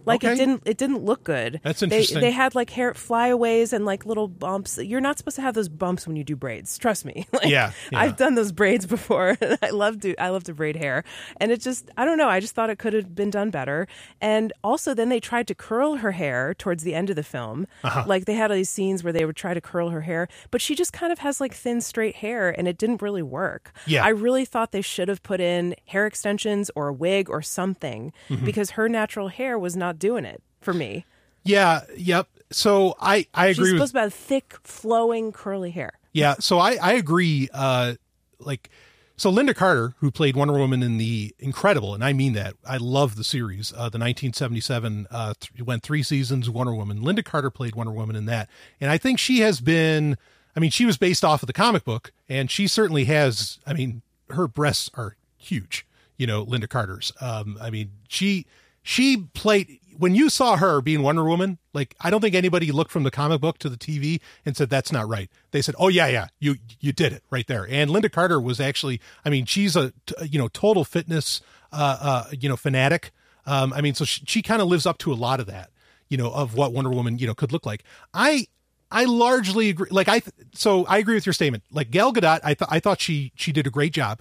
Like 0.04 0.24
okay. 0.24 0.32
it 0.32 0.36
didn't 0.36 0.62
it 0.64 0.76
didn't 0.76 1.04
look 1.04 1.24
good. 1.24 1.60
That's 1.62 1.80
They- 1.80 1.86
interesting. 1.86 2.20
They, 2.20 2.30
had 2.30 2.54
like 2.54 2.70
hair 2.70 2.94
flyaways 2.94 3.72
and 3.72 3.84
like 3.84 4.04
little 4.06 4.28
bumps. 4.28 4.78
You're 4.78 5.00
not 5.00 5.18
supposed 5.18 5.36
to 5.36 5.42
have 5.42 5.54
those 5.54 5.68
bumps 5.68 6.06
when 6.06 6.16
you 6.16 6.24
do 6.24 6.36
braids. 6.36 6.76
Trust 6.78 7.04
me. 7.04 7.26
Like, 7.32 7.46
Yeah, 7.46 7.72
yeah. 7.92 7.98
I've 8.00 8.16
done 8.16 8.34
those 8.34 8.52
braids 8.52 8.86
before. 8.86 9.36
I 9.62 9.70
love 9.70 10.00
to 10.00 10.14
I 10.16 10.30
love 10.30 10.44
to 10.44 10.54
braid 10.54 10.76
hair, 10.76 11.04
and 11.38 11.50
it 11.52 11.60
just 11.60 11.90
I 11.96 12.04
don't 12.04 12.18
know. 12.18 12.28
I 12.28 12.40
just 12.40 12.54
thought 12.54 12.70
it 12.70 12.78
could 12.78 12.92
have 12.92 13.14
been 13.14 13.30
done 13.30 13.50
better. 13.50 13.86
And 14.20 14.52
also, 14.62 14.94
then 14.94 15.08
they 15.08 15.20
tried 15.20 15.46
to 15.48 15.54
curl 15.54 15.96
her 15.96 16.12
hair 16.12 16.54
towards 16.54 16.82
the 16.82 16.94
end 16.94 17.10
of 17.10 17.16
the 17.16 17.22
film. 17.22 17.66
Uh-huh. 17.82 18.04
Like 18.06 18.24
they 18.26 18.34
had 18.34 18.50
all 18.50 18.56
these 18.56 18.70
scenes 18.70 19.02
where 19.04 19.12
they 19.12 19.24
would 19.24 19.36
try 19.36 19.54
to 19.54 19.60
curl 19.60 19.90
her 19.90 20.00
hair, 20.02 20.28
but 20.50 20.60
she 20.60 20.74
just 20.74 20.92
kind 20.92 21.12
of 21.12 21.18
has 21.20 21.40
like 21.40 21.54
thin 21.54 21.80
straight 21.80 22.16
hair, 22.16 22.50
and 22.56 22.66
it 22.68 22.78
didn't 22.78 23.02
really 23.02 23.22
work. 23.22 23.72
Yeah. 23.86 24.04
I 24.04 24.08
really 24.10 24.44
thought 24.44 24.72
they 24.72 24.82
should 24.82 25.08
have 25.08 25.22
put 25.22 25.40
in 25.40 25.74
hair 25.86 26.06
extensions 26.06 26.70
or 26.74 26.88
a 26.88 26.92
wig 26.92 27.28
or 27.30 27.42
something 27.42 28.12
Mm-hmm. 28.28 28.44
because 28.44 28.70
her 28.72 28.88
natural 28.88 29.28
hair 29.28 29.58
was 29.64 29.74
not 29.74 29.98
doing 29.98 30.24
it 30.24 30.42
for 30.60 30.72
me. 30.72 31.04
Yeah, 31.42 31.80
yep. 31.96 32.28
So 32.52 32.94
I 33.00 33.26
I 33.34 33.48
She's 33.48 33.58
agree 33.58 33.72
with 33.72 33.80
supposed 33.80 33.94
to 33.94 34.00
have 34.02 34.14
thick, 34.14 34.56
flowing, 34.62 35.32
curly 35.32 35.72
hair. 35.72 35.98
Yeah, 36.12 36.36
so 36.38 36.58
I 36.60 36.76
I 36.80 36.92
agree. 36.92 37.48
Uh, 37.52 37.94
like, 38.38 38.70
so 39.16 39.32
Lynda 39.32 39.54
Carter, 39.56 39.94
who 39.98 40.10
played 40.10 40.36
Wonder 40.36 40.54
Woman 40.54 40.82
in 40.82 40.98
the 40.98 41.34
Incredible, 41.38 41.94
and 41.94 42.04
I 42.04 42.12
mean 42.12 42.34
that. 42.34 42.54
I 42.68 42.76
love 42.76 43.16
the 43.16 43.24
series. 43.24 43.72
Uh, 43.72 43.88
the 43.88 43.98
1977 43.98 45.06
uh, 45.10 45.34
th- 45.40 45.62
went 45.66 45.82
three 45.82 46.02
seasons. 46.02 46.48
Wonder 46.50 46.74
Woman. 46.74 47.00
Lynda 47.00 47.24
Carter 47.24 47.50
played 47.50 47.74
Wonder 47.74 47.92
Woman 47.92 48.14
in 48.14 48.26
that, 48.26 48.48
and 48.80 48.90
I 48.90 48.98
think 48.98 49.18
she 49.18 49.40
has 49.40 49.60
been. 49.60 50.16
I 50.56 50.60
mean, 50.60 50.70
she 50.70 50.86
was 50.86 50.96
based 50.96 51.24
off 51.24 51.42
of 51.42 51.48
the 51.48 51.52
comic 51.52 51.84
book, 51.84 52.12
and 52.28 52.50
she 52.50 52.68
certainly 52.68 53.06
has. 53.06 53.58
I 53.66 53.72
mean, 53.72 54.02
her 54.30 54.46
breasts 54.46 54.90
are 54.94 55.16
huge. 55.36 55.86
You 56.16 56.28
know, 56.28 56.46
Lynda 56.46 56.68
Carter's. 56.68 57.12
Um, 57.20 57.58
I 57.60 57.70
mean, 57.70 57.90
she 58.08 58.46
she 58.84 59.16
played 59.32 59.80
when 59.96 60.14
you 60.14 60.28
saw 60.28 60.56
her 60.56 60.80
being 60.80 61.02
Wonder 61.02 61.24
Woman, 61.24 61.58
like 61.72 61.94
I 62.00 62.10
don't 62.10 62.20
think 62.20 62.34
anybody 62.34 62.70
looked 62.70 62.90
from 62.90 63.02
the 63.02 63.10
comic 63.10 63.40
book 63.40 63.58
to 63.58 63.68
the 63.68 63.76
TV 63.76 64.20
and 64.44 64.56
said 64.56 64.68
that's 64.68 64.92
not 64.92 65.08
right. 65.08 65.30
They 65.52 65.62
said, 65.62 65.74
"Oh 65.78 65.88
yeah, 65.88 66.06
yeah, 66.06 66.26
you 66.38 66.56
you 66.80 66.92
did 66.92 67.12
it 67.12 67.24
right 67.30 67.46
there." 67.46 67.66
And 67.68 67.90
Lynda 67.90 68.12
Carter 68.12 68.40
was 68.40 68.60
actually, 68.60 69.00
I 69.24 69.30
mean, 69.30 69.46
she's 69.46 69.74
a 69.74 69.92
you 70.22 70.38
know 70.38 70.48
total 70.48 70.84
fitness 70.84 71.40
uh, 71.72 71.98
uh 72.00 72.24
you 72.38 72.48
know 72.48 72.56
fanatic. 72.56 73.10
Um, 73.46 73.72
I 73.72 73.80
mean, 73.80 73.94
so 73.94 74.04
she, 74.04 74.22
she 74.26 74.42
kind 74.42 74.60
of 74.60 74.68
lives 74.68 74.86
up 74.86 74.98
to 74.98 75.12
a 75.12 75.14
lot 75.14 75.40
of 75.40 75.46
that, 75.46 75.70
you 76.08 76.16
know, 76.16 76.30
of 76.30 76.54
what 76.54 76.72
Wonder 76.72 76.90
Woman 76.90 77.18
you 77.18 77.26
know 77.26 77.34
could 77.34 77.52
look 77.52 77.64
like. 77.64 77.84
I 78.12 78.48
I 78.90 79.04
largely 79.04 79.70
agree. 79.70 79.88
Like 79.90 80.08
I, 80.08 80.20
so 80.52 80.84
I 80.86 80.98
agree 80.98 81.14
with 81.14 81.24
your 81.24 81.32
statement. 81.32 81.64
Like 81.70 81.90
Gal 81.90 82.12
Gadot, 82.12 82.40
I 82.44 82.52
thought 82.52 82.68
I 82.70 82.80
thought 82.80 83.00
she 83.00 83.32
she 83.34 83.50
did 83.50 83.66
a 83.66 83.70
great 83.70 83.94
job. 83.94 84.20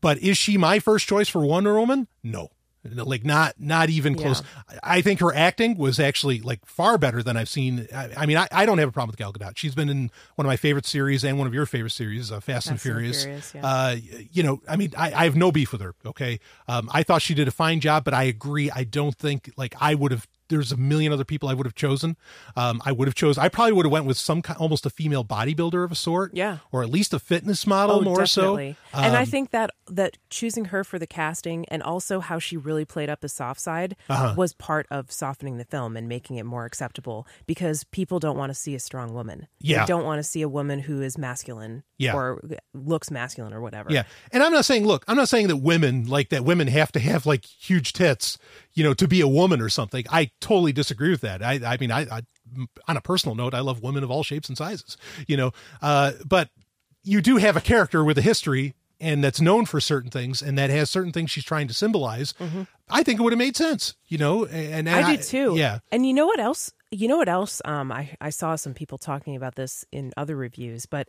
But 0.00 0.18
is 0.18 0.38
she 0.38 0.56
my 0.56 0.78
first 0.78 1.08
choice 1.08 1.28
for 1.28 1.44
Wonder 1.44 1.74
Woman? 1.78 2.08
No. 2.22 2.50
Like 2.84 3.24
not 3.24 3.54
not 3.60 3.90
even 3.90 4.16
close. 4.16 4.42
I 4.82 5.02
I 5.02 5.02
think 5.02 5.20
her 5.20 5.32
acting 5.34 5.78
was 5.78 6.00
actually 6.00 6.40
like 6.40 6.66
far 6.66 6.98
better 6.98 7.22
than 7.22 7.36
I've 7.36 7.48
seen. 7.48 7.86
I, 7.94 8.10
I 8.16 8.26
mean, 8.26 8.36
I, 8.36 8.48
I 8.50 8.66
don't 8.66 8.78
have 8.78 8.88
a 8.88 8.92
problem 8.92 9.10
with 9.10 9.18
Gal 9.18 9.32
Gadot. 9.32 9.56
She's 9.56 9.74
been 9.74 9.88
in 9.88 10.10
one 10.34 10.44
of 10.44 10.48
my 10.48 10.56
favorite 10.56 10.84
series 10.84 11.22
and 11.22 11.38
one 11.38 11.46
of 11.46 11.54
your 11.54 11.64
favorite 11.64 11.90
series, 11.90 12.32
uh, 12.32 12.40
Fast, 12.40 12.46
and 12.46 12.54
Fast 12.54 12.68
and 12.70 12.80
Furious. 12.80 13.22
Furious, 13.22 13.54
yeah. 13.54 13.66
uh, 13.66 13.96
you 14.32 14.42
know, 14.42 14.60
I 14.68 14.76
mean, 14.76 14.92
I, 14.98 15.12
I 15.12 15.24
have 15.24 15.36
no 15.36 15.52
beef 15.52 15.70
with 15.70 15.80
her. 15.80 15.94
Okay, 16.04 16.40
um, 16.66 16.90
I 16.92 17.04
thought 17.04 17.22
she 17.22 17.34
did 17.34 17.46
a 17.46 17.52
fine 17.52 17.78
job, 17.78 18.02
but 18.04 18.14
I 18.14 18.24
agree. 18.24 18.70
I 18.70 18.82
don't 18.82 19.16
think 19.16 19.52
like 19.56 19.74
I 19.80 19.94
would 19.94 20.10
have. 20.10 20.26
There's 20.48 20.72
a 20.72 20.76
million 20.76 21.12
other 21.12 21.24
people 21.24 21.48
I 21.48 21.54
would 21.54 21.66
have 21.66 21.74
chosen. 21.74 22.16
Um, 22.56 22.82
I 22.84 22.92
would 22.92 23.08
have 23.08 23.14
chose. 23.14 23.38
I 23.38 23.48
probably 23.48 23.72
would 23.72 23.86
have 23.86 23.92
went 23.92 24.04
with 24.06 24.18
some 24.18 24.42
kind, 24.42 24.58
almost 24.58 24.84
a 24.84 24.90
female 24.90 25.24
bodybuilder 25.24 25.82
of 25.84 25.92
a 25.92 25.94
sort. 25.94 26.32
Yeah. 26.34 26.58
or 26.70 26.82
at 26.82 26.90
least 26.90 27.14
a 27.14 27.18
fitness 27.18 27.66
model 27.66 27.96
Oh, 27.96 28.00
more 28.02 28.18
definitely. 28.24 28.76
so. 28.92 28.98
and 28.98 29.16
I 29.16 29.20
Um, 29.22 29.26
think 29.26 29.50
that 29.50 29.70
that 29.88 30.16
choosing 30.30 30.66
her 30.66 30.84
for 30.84 30.98
the 30.98 31.06
casting 31.06 31.64
and 31.68 31.82
also 31.82 32.20
how 32.20 32.38
she 32.38 32.56
really 32.56 32.84
played 32.84 33.08
up 33.10 33.20
the 33.20 33.28
soft 33.28 33.60
side 33.60 33.96
Uh-huh. 34.08 34.34
was 34.36 34.52
part 34.54 34.86
of 34.90 35.10
softening 35.12 35.56
the 35.58 35.64
film 35.64 35.96
and 35.96 36.08
making 36.08 36.36
it 36.36 36.44
more 36.44 36.64
acceptable 36.64 37.26
because 37.46 37.84
people 37.84 38.18
don't 38.18 38.36
want 38.36 38.50
to 38.50 38.54
see 38.54 38.74
a 38.74 38.80
strong 38.80 39.12
woman. 39.14 39.46
Yeah. 39.60 39.80
They 39.80 39.86
don't 39.86 40.04
want 40.04 40.18
to 40.18 40.22
see 40.22 40.42
a 40.42 40.48
woman 40.48 40.80
who 40.80 41.00
is 41.02 41.16
masculine 41.18 41.82
Yeah. 41.98 42.14
or 42.14 42.42
looks 42.74 43.10
masculine 43.10 43.52
or 43.52 43.60
whatever. 43.60 43.90
Yeah. 43.92 44.04
And 44.32 44.42
I'm 44.42 44.52
not 44.52 44.64
saying, 44.64 44.86
look, 44.86 45.04
I'm 45.08 45.16
not 45.16 45.28
saying 45.28 45.48
that 45.48 45.56
women 45.58 46.06
like 46.06 46.28
that 46.30 46.44
women 46.44 46.68
have 46.68 46.92
to 46.92 47.00
have 47.00 47.26
like 47.26 47.44
huge 47.44 47.92
tits, 47.92 48.38
you 48.74 48.82
know, 48.84 48.94
to 48.94 49.06
be 49.08 49.20
a 49.20 49.28
woman 49.28 49.60
or 49.60 49.68
something. 49.68 50.04
I 50.10 50.30
totally 50.40 50.72
disagree 50.72 51.10
with 51.10 51.20
that. 51.22 51.42
I, 51.42 51.60
I 51.64 51.76
mean, 51.78 51.90
I, 51.90 52.02
I, 52.02 52.22
on 52.88 52.96
a 52.96 53.00
personal 53.00 53.34
note, 53.34 53.54
I 53.54 53.60
love 53.60 53.82
women 53.82 54.02
of 54.04 54.10
all 54.10 54.22
shapes 54.22 54.48
and 54.48 54.56
sizes, 54.56 54.96
you 55.26 55.36
know, 55.36 55.52
uh, 55.80 56.12
but 56.26 56.48
you 57.04 57.20
do 57.20 57.36
have 57.36 57.56
a 57.56 57.60
character 57.60 58.04
with 58.04 58.16
a 58.18 58.22
history 58.22 58.74
and 59.00 59.22
that's 59.24 59.40
known 59.40 59.66
for 59.66 59.80
certain 59.80 60.10
things 60.10 60.40
and 60.42 60.56
that 60.56 60.70
has 60.70 60.88
certain 60.88 61.12
things 61.12 61.30
she's 61.30 61.44
trying 61.44 61.66
to 61.68 61.74
symbolize. 61.74 62.34
I 62.88 63.02
think 63.02 63.18
it 63.18 63.22
would 63.22 63.32
have 63.32 63.38
made 63.38 63.56
sense, 63.56 63.94
you 64.06 64.18
know, 64.18 64.44
and, 64.44 64.88
and 64.88 64.90
I 64.90 65.16
do 65.16 65.22
too. 65.22 65.54
Yeah. 65.56 65.80
And 65.90 66.06
you 66.06 66.12
know 66.12 66.26
what 66.26 66.38
else? 66.38 66.72
You 66.90 67.08
know 67.08 67.16
what 67.16 67.28
else? 67.28 67.60
Um, 67.64 67.90
I, 67.90 68.10
I 68.20 68.30
saw 68.30 68.54
some 68.54 68.74
people 68.74 68.98
talking 68.98 69.34
about 69.34 69.54
this 69.56 69.84
in 69.90 70.12
other 70.16 70.36
reviews, 70.36 70.86
but 70.86 71.08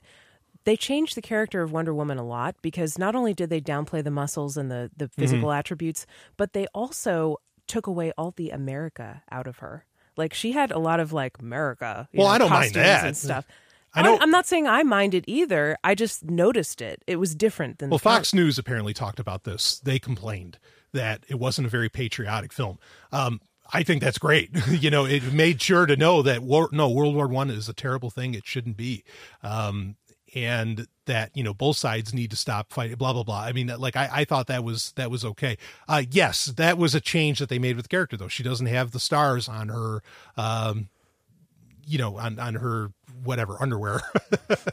they 0.65 0.77
changed 0.77 1.15
the 1.15 1.21
character 1.21 1.61
of 1.61 1.71
Wonder 1.71 1.93
Woman 1.93 2.17
a 2.17 2.25
lot 2.25 2.55
because 2.61 2.97
not 2.97 3.15
only 3.15 3.33
did 3.33 3.49
they 3.49 3.59
downplay 3.61 4.03
the 4.03 4.09
muscles 4.11 4.55
and 4.57 4.71
the, 4.71 4.89
the 4.95 5.09
physical 5.09 5.49
Mm-hmm. 5.49 5.59
attributes, 5.59 6.05
but 6.37 6.53
they 6.53 6.67
also 6.73 7.37
took 7.73 7.87
away 7.87 8.11
all 8.17 8.31
the 8.35 8.51
America 8.51 9.23
out 9.31 9.47
of 9.47 9.57
her. 9.57 9.85
Like 10.15 10.33
she 10.33 10.51
had 10.51 10.71
a 10.71 10.77
lot 10.77 10.99
of 10.99 11.11
like 11.11 11.39
America. 11.39 12.07
you 12.11 12.19
Well, 12.19 12.27
know, 12.27 12.33
I 12.33 12.37
don't 12.37 12.49
mind 12.51 12.73
costumes 12.73 12.85
that. 12.85 13.05
and 13.07 13.17
stuff. 13.17 13.45
I 13.95 14.01
know- 14.03 14.17
I'm 14.21 14.29
not 14.31 14.45
saying 14.45 14.67
I 14.67 14.83
minded 14.83 15.23
either. 15.27 15.77
I 15.83 15.95
just 15.95 16.23
noticed 16.23 16.81
it. 16.81 17.03
It 17.07 17.15
was 17.17 17.33
different 17.35 17.79
than 17.79 17.89
Well, 17.89 17.99
Fox 17.99 18.33
News 18.33 18.57
apparently 18.59 18.93
talked 18.93 19.19
about 19.19 19.43
this. 19.43 19.79
They 19.79 19.97
complained 19.99 20.59
that 20.93 21.23
it 21.27 21.39
wasn't 21.39 21.65
a 21.67 21.69
very 21.69 21.89
patriotic 21.89 22.53
film. 22.53 22.77
Um, 23.11 23.41
I 23.71 23.81
think 23.81 24.01
that's 24.03 24.19
great. 24.19 24.51
you 24.69 24.91
know, 24.91 25.05
it 25.05 25.33
made 25.33 25.59
sure 25.61 25.87
to 25.87 25.95
know 25.95 26.21
that 26.21 26.41
war, 26.43 26.69
no 26.71 26.89
World 26.91 27.15
War 27.15 27.27
One 27.27 27.49
is 27.49 27.67
a 27.69 27.73
terrible 27.73 28.11
thing. 28.11 28.35
It 28.35 28.45
shouldn't 28.45 28.77
be, 28.77 29.03
um, 29.41 29.95
and 30.35 30.87
that 31.05 31.31
you 31.35 31.43
know 31.43 31.53
both 31.53 31.77
sides 31.77 32.13
need 32.13 32.31
to 32.31 32.37
stop 32.37 32.71
fighting. 32.71 32.95
Blah 32.95 33.13
blah 33.13 33.23
blah. 33.23 33.41
I 33.41 33.51
mean, 33.53 33.67
like 33.77 33.95
I, 33.95 34.09
I 34.11 34.25
thought 34.25 34.47
that 34.47 34.63
was 34.63 34.91
that 34.95 35.11
was 35.11 35.23
okay. 35.25 35.57
Uh, 35.87 36.03
yes, 36.09 36.45
that 36.45 36.77
was 36.77 36.95
a 36.95 37.01
change 37.01 37.39
that 37.39 37.49
they 37.49 37.59
made 37.59 37.75
with 37.75 37.85
the 37.85 37.89
character 37.89 38.17
though. 38.17 38.27
She 38.27 38.43
doesn't 38.43 38.67
have 38.67 38.91
the 38.91 38.99
stars 38.99 39.47
on 39.47 39.69
her. 39.69 40.01
Um, 40.37 40.89
you 41.85 41.97
know, 41.97 42.17
on, 42.17 42.39
on 42.39 42.53
her 42.55 42.93
whatever 43.25 43.57
underwear. 43.61 44.01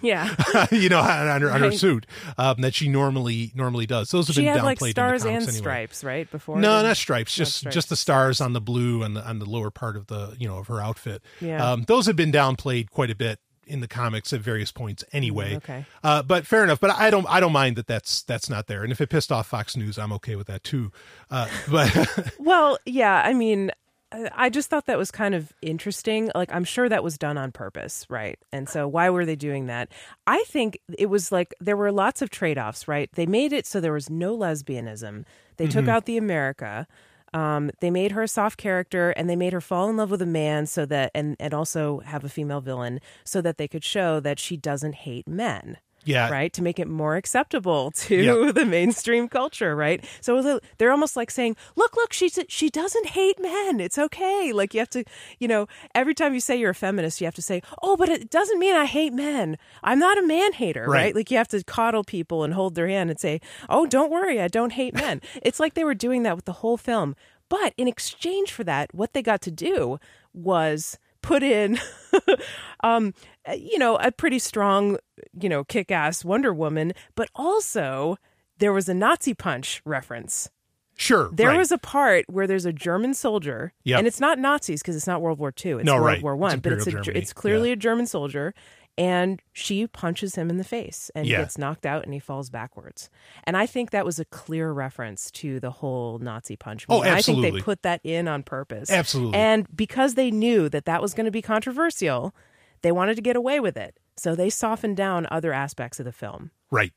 Yeah. 0.02 0.34
you 0.70 0.88
know, 0.88 1.00
on, 1.00 1.28
on 1.28 1.42
her, 1.42 1.50
on 1.50 1.60
her 1.60 1.72
suit 1.72 2.06
um, 2.38 2.62
that 2.62 2.74
she 2.74 2.88
normally 2.88 3.50
normally 3.54 3.84
does. 3.86 4.10
Those 4.10 4.28
have 4.28 4.34
she 4.36 4.42
been 4.42 4.52
had 4.52 4.60
downplayed 4.62 4.80
like 4.80 4.90
stars 4.92 5.22
the 5.24 5.28
and 5.30 5.36
anyway. 5.42 5.52
stripes, 5.52 6.04
right? 6.04 6.30
Before 6.30 6.58
No, 6.58 6.76
then? 6.76 6.84
not 6.86 6.96
stripes. 6.96 7.34
Just 7.34 7.56
stripes. 7.56 7.74
just 7.74 7.88
the 7.90 7.96
stars 7.96 8.40
on 8.40 8.52
the 8.54 8.60
blue 8.60 9.02
and 9.02 9.16
the, 9.16 9.28
on 9.28 9.40
the 9.40 9.44
lower 9.44 9.70
part 9.70 9.96
of 9.96 10.06
the 10.06 10.36
you 10.38 10.48
know 10.48 10.58
of 10.58 10.68
her 10.68 10.80
outfit. 10.80 11.22
Yeah. 11.40 11.72
Um, 11.72 11.82
those 11.86 12.06
have 12.06 12.16
been 12.16 12.32
downplayed 12.32 12.90
quite 12.90 13.10
a 13.10 13.14
bit 13.16 13.40
in 13.70 13.80
the 13.80 13.88
comics 13.88 14.32
at 14.32 14.40
various 14.40 14.72
points 14.72 15.04
anyway. 15.12 15.52
Mm, 15.54 15.56
okay. 15.58 15.84
Uh, 16.02 16.22
but 16.22 16.46
fair 16.46 16.64
enough. 16.64 16.80
But 16.80 16.90
I 16.90 17.10
don't 17.10 17.26
I 17.28 17.40
don't 17.40 17.52
mind 17.52 17.76
that 17.76 17.86
that's 17.86 18.22
that's 18.22 18.50
not 18.50 18.66
there. 18.66 18.82
And 18.82 18.92
if 18.92 19.00
it 19.00 19.08
pissed 19.08 19.30
off 19.32 19.46
Fox 19.46 19.76
News, 19.76 19.98
I'm 19.98 20.12
okay 20.14 20.36
with 20.36 20.48
that 20.48 20.64
too. 20.64 20.92
Uh, 21.30 21.48
but 21.70 22.34
Well, 22.38 22.78
yeah, 22.84 23.22
I 23.24 23.32
mean, 23.32 23.70
I 24.12 24.28
I 24.34 24.48
just 24.50 24.68
thought 24.70 24.86
that 24.86 24.98
was 24.98 25.10
kind 25.12 25.34
of 25.34 25.52
interesting. 25.62 26.30
Like, 26.34 26.52
I'm 26.52 26.64
sure 26.64 26.88
that 26.88 27.04
was 27.04 27.16
done 27.16 27.38
on 27.38 27.52
purpose, 27.52 28.06
right? 28.08 28.38
And 28.52 28.68
so, 28.68 28.88
why 28.88 29.08
were 29.08 29.24
they 29.24 29.36
doing 29.36 29.66
that? 29.66 29.90
I 30.26 30.42
think 30.48 30.80
it 30.98 31.06
was 31.06 31.30
like 31.30 31.54
there 31.60 31.76
were 31.76 31.92
lots 31.92 32.20
of 32.20 32.30
trade 32.30 32.58
offs, 32.58 32.88
right? 32.88 33.08
They 33.14 33.26
made 33.26 33.52
it 33.52 33.66
so 33.66 33.80
there 33.80 33.92
was 33.92 34.10
no 34.10 34.36
lesbianism. 34.36 35.24
They 35.58 35.66
took 35.68 35.88
out 35.88 36.06
the 36.06 36.16
America. 36.16 36.86
Um, 37.32 37.70
they 37.80 37.90
made 37.90 38.12
her 38.12 38.22
a 38.22 38.28
soft 38.28 38.58
character 38.58 39.10
and 39.10 39.30
they 39.30 39.36
made 39.36 39.52
her 39.52 39.60
fall 39.60 39.88
in 39.88 39.96
love 39.96 40.10
with 40.10 40.22
a 40.22 40.26
man 40.26 40.66
so 40.66 40.84
that, 40.86 41.12
and, 41.14 41.36
and 41.38 41.54
also 41.54 42.00
have 42.00 42.24
a 42.24 42.28
female 42.28 42.60
villain 42.60 43.00
so 43.24 43.40
that 43.40 43.56
they 43.56 43.68
could 43.68 43.84
show 43.84 44.20
that 44.20 44.38
she 44.38 44.56
doesn't 44.56 44.94
hate 44.94 45.28
men 45.28 45.78
yeah, 46.04 46.30
right? 46.30 46.52
To 46.54 46.62
make 46.62 46.78
it 46.78 46.88
more 46.88 47.16
acceptable 47.16 47.90
to 48.08 48.52
the 48.52 48.64
mainstream 48.64 49.28
culture 49.28 49.74
right? 49.76 50.04
So 50.20 50.60
they're 50.78 50.90
almost 50.90 51.16
like 51.16 51.30
saying 51.30 51.56
look 51.76 51.96
look 51.96 52.12
she 52.12 52.28
she 52.48 52.70
doesn't 52.70 53.06
hate 53.08 53.40
men. 53.40 53.80
It's 53.80 53.98
okay. 53.98 54.52
Like 54.52 54.72
you 54.74 54.80
have 54.80 54.90
to 54.90 55.04
you 55.38 55.48
know 55.48 55.66
every 55.94 56.14
time 56.14 56.34
you 56.34 56.40
say 56.40 56.56
you're 56.56 56.70
a 56.70 56.74
feminist 56.74 57.20
you 57.20 57.26
have 57.26 57.34
to 57.34 57.42
say 57.42 57.62
oh 57.82 57.96
but 57.96 58.08
it 58.08 58.30
doesn't 58.30 58.58
mean 58.58 58.74
i 58.74 58.86
hate 58.86 59.12
men. 59.12 59.58
I'm 59.82 59.98
not 59.98 60.18
a 60.18 60.22
man 60.22 60.52
hater 60.54 60.82
right, 60.82 60.88
Right. 60.88 61.14
like 61.14 61.30
you 61.30 61.36
have 61.36 61.48
to 61.48 61.62
coddle 61.64 62.04
people 62.04 62.44
and 62.44 62.54
hold 62.54 62.74
their 62.74 62.88
hand 62.88 63.10
and 63.10 63.18
say 63.20 63.40
oh 63.68 63.86
don't 63.86 64.10
worry 64.10 64.40
i 64.40 64.48
don't 64.48 64.72
hate 64.72 64.94
men. 64.94 65.20
It's 65.42 65.60
like 65.60 65.74
they 65.74 65.84
were 65.84 65.94
doing 65.94 66.22
that 66.24 66.36
with 66.36 66.44
the 66.44 66.54
whole 66.62 66.76
film. 66.76 67.14
But 67.48 67.74
in 67.76 67.88
exchange 67.88 68.52
for 68.52 68.62
that 68.64 68.94
what 68.94 69.12
they 69.12 69.22
got 69.22 69.40
to 69.42 69.50
do 69.50 69.98
was 70.32 70.98
put 71.22 71.42
in 71.42 71.78
um 72.84 73.12
you 73.56 73.78
know 73.78 73.96
a 73.96 74.10
pretty 74.10 74.38
strong 74.38 74.96
you 75.40 75.48
know 75.48 75.64
kick-ass 75.64 76.24
wonder 76.24 76.52
woman 76.52 76.92
but 77.14 77.28
also 77.34 78.16
there 78.58 78.72
was 78.72 78.88
a 78.88 78.94
nazi 78.94 79.34
punch 79.34 79.82
reference 79.84 80.50
sure. 80.96 81.30
there 81.32 81.48
right. 81.48 81.58
was 81.58 81.70
a 81.72 81.78
part 81.78 82.24
where 82.28 82.46
there's 82.46 82.64
a 82.66 82.72
german 82.72 83.14
soldier 83.14 83.72
Yep. 83.84 83.98
and 83.98 84.06
it's 84.06 84.20
not 84.20 84.38
nazis 84.38 84.82
because 84.82 84.96
it's 84.96 85.06
not 85.06 85.20
world 85.20 85.38
war 85.38 85.52
ii 85.64 85.72
it's 85.72 85.84
No, 85.84 85.94
world 85.94 86.06
right. 86.06 86.22
war 86.22 86.36
one 86.36 86.58
but 86.60 86.72
it's 86.72 86.86
a, 86.86 87.16
it's 87.16 87.32
clearly 87.32 87.68
Yeah. 87.68 87.74
a 87.74 87.76
german 87.76 88.06
soldier 88.06 88.54
and 89.00 89.40
she 89.54 89.86
punches 89.86 90.34
him 90.34 90.50
in 90.50 90.58
the 90.58 90.64
face 90.64 91.10
and 91.14 91.26
Yeah. 91.26 91.38
gets 91.38 91.56
knocked 91.56 91.86
out 91.86 92.04
and 92.04 92.12
he 92.12 92.20
falls 92.20 92.50
backwards. 92.50 93.08
And 93.44 93.56
I 93.56 93.64
think 93.64 93.92
that 93.92 94.04
was 94.04 94.18
a 94.18 94.26
clear 94.26 94.72
reference 94.72 95.30
to 95.32 95.58
the 95.58 95.70
whole 95.70 96.18
Nazi 96.18 96.54
punch. 96.54 96.84
Oh, 96.86 96.96
movement. 96.98 97.16
I 97.16 97.22
think 97.22 97.40
they 97.40 97.60
put 97.62 97.82
that 97.82 98.02
in 98.04 98.28
on 98.28 98.42
purpose. 98.42 98.90
Absolutely. 98.90 99.38
And 99.38 99.66
because 99.74 100.16
they 100.16 100.30
knew 100.30 100.68
that 100.68 100.84
that 100.84 101.00
was 101.00 101.14
going 101.14 101.24
to 101.24 101.30
be 101.30 101.40
controversial, 101.40 102.34
they 102.82 102.92
wanted 102.92 103.14
to 103.16 103.22
get 103.22 103.36
away 103.36 103.58
with 103.58 103.78
it. 103.78 103.96
So 104.18 104.34
they 104.34 104.50
softened 104.50 104.98
down 104.98 105.26
other 105.30 105.54
aspects 105.54 105.98
of 105.98 106.04
the 106.04 106.12
film. 106.12 106.50
Right. 106.70 106.92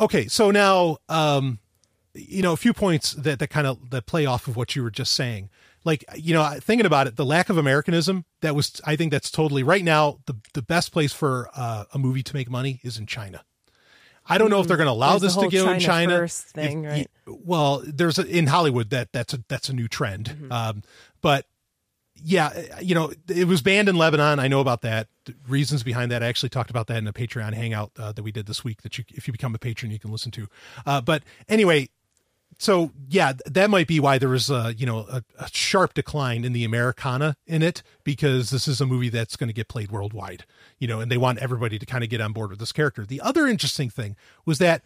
Okay. 0.00 0.26
So 0.26 0.50
now, 0.50 0.96
um, 1.08 1.60
you 2.12 2.42
know, 2.42 2.54
a 2.54 2.56
few 2.56 2.72
points 2.72 3.12
that, 3.12 3.38
that 3.38 3.50
kind 3.50 3.68
of 3.68 3.90
that 3.90 4.06
play 4.06 4.26
off 4.26 4.48
of 4.48 4.56
what 4.56 4.74
you 4.74 4.82
were 4.82 4.90
just 4.90 5.12
saying. 5.12 5.48
Like, 5.86 6.04
you 6.16 6.34
know, 6.34 6.44
thinking 6.60 6.84
about 6.84 7.06
it, 7.06 7.14
the 7.16 7.24
lack 7.24 7.48
of 7.48 7.56
Americanism, 7.56 8.24
that 8.42 8.54
was, 8.54 8.80
I 8.84 8.96
think 8.96 9.12
that's 9.12 9.30
totally 9.30 9.62
right 9.62 9.84
now. 9.84 10.18
The, 10.26 10.34
the 10.52 10.60
best 10.60 10.92
place 10.92 11.12
for 11.12 11.48
uh, 11.54 11.84
a 11.94 11.98
movie 11.98 12.24
to 12.24 12.34
make 12.34 12.50
money 12.50 12.80
is 12.82 12.98
in 12.98 13.06
China. 13.06 13.44
I 14.28 14.38
don't 14.38 14.50
know 14.50 14.60
if 14.60 14.66
they're 14.66 14.76
going 14.76 14.88
to 14.88 14.92
allow 14.92 15.18
this 15.18 15.36
to 15.36 15.48
go 15.48 15.70
in 15.70 15.78
China 15.78 15.80
China. 15.80 16.16
first 16.18 16.42
thing, 16.48 16.84
If- 16.84 16.90
right? 16.90 17.10
Well, 17.26 17.82
there's 17.86 18.18
a, 18.18 18.26
in 18.26 18.48
Hollywood 18.48 18.90
that 18.90 19.12
that's 19.12 19.32
a 19.32 19.44
that's 19.48 19.68
a 19.68 19.72
new 19.72 19.86
trend. 19.88 20.30
Mm-hmm. 20.30 20.52
Um, 20.52 20.82
but 21.22 21.46
yeah, 22.16 22.80
you 22.80 22.94
know, 22.94 23.12
it 23.28 23.46
was 23.46 23.62
banned 23.62 23.88
in 23.88 23.96
Lebanon. 23.96 24.40
I 24.40 24.48
know 24.48 24.60
about 24.60 24.82
that. 24.82 25.08
The 25.26 25.34
reasons 25.46 25.82
behind 25.82 26.10
that. 26.10 26.22
I 26.22 26.26
actually 26.26 26.48
talked 26.48 26.70
about 26.70 26.86
that 26.88 26.98
in 26.98 27.06
a 27.06 27.12
Patreon 27.12 27.52
hangout 27.52 27.92
uh, 27.98 28.12
that 28.12 28.22
we 28.22 28.32
did 28.32 28.46
this 28.46 28.64
week. 28.64 28.82
That 28.82 28.98
you, 28.98 29.04
if 29.10 29.28
you 29.28 29.32
become 29.32 29.54
a 29.54 29.58
patron, 29.58 29.92
you 29.92 29.98
can 29.98 30.10
listen 30.10 30.32
to. 30.32 30.48
Uh, 30.84 31.00
but 31.00 31.22
anyway, 31.48 31.88
so 32.58 32.90
yeah, 33.08 33.34
that 33.44 33.68
might 33.68 33.86
be 33.86 34.00
why 34.00 34.18
there 34.18 34.28
was 34.28 34.48
a 34.50 34.74
you 34.76 34.86
know 34.86 35.00
a, 35.10 35.22
a 35.38 35.48
sharp 35.52 35.94
decline 35.94 36.44
in 36.44 36.52
the 36.52 36.64
Americana 36.64 37.36
in 37.46 37.62
it 37.62 37.82
because 38.04 38.50
this 38.50 38.66
is 38.66 38.80
a 38.80 38.86
movie 38.86 39.10
that's 39.10 39.36
going 39.36 39.48
to 39.48 39.54
get 39.54 39.68
played 39.68 39.90
worldwide. 39.90 40.44
You 40.78 40.88
know, 40.88 41.00
and 41.00 41.10
they 41.10 41.18
want 41.18 41.38
everybody 41.38 41.78
to 41.78 41.86
kind 41.86 42.02
of 42.02 42.10
get 42.10 42.20
on 42.20 42.32
board 42.32 42.50
with 42.50 42.58
this 42.58 42.72
character. 42.72 43.04
The 43.04 43.20
other 43.20 43.46
interesting 43.46 43.90
thing 43.90 44.16
was 44.44 44.58
that 44.58 44.82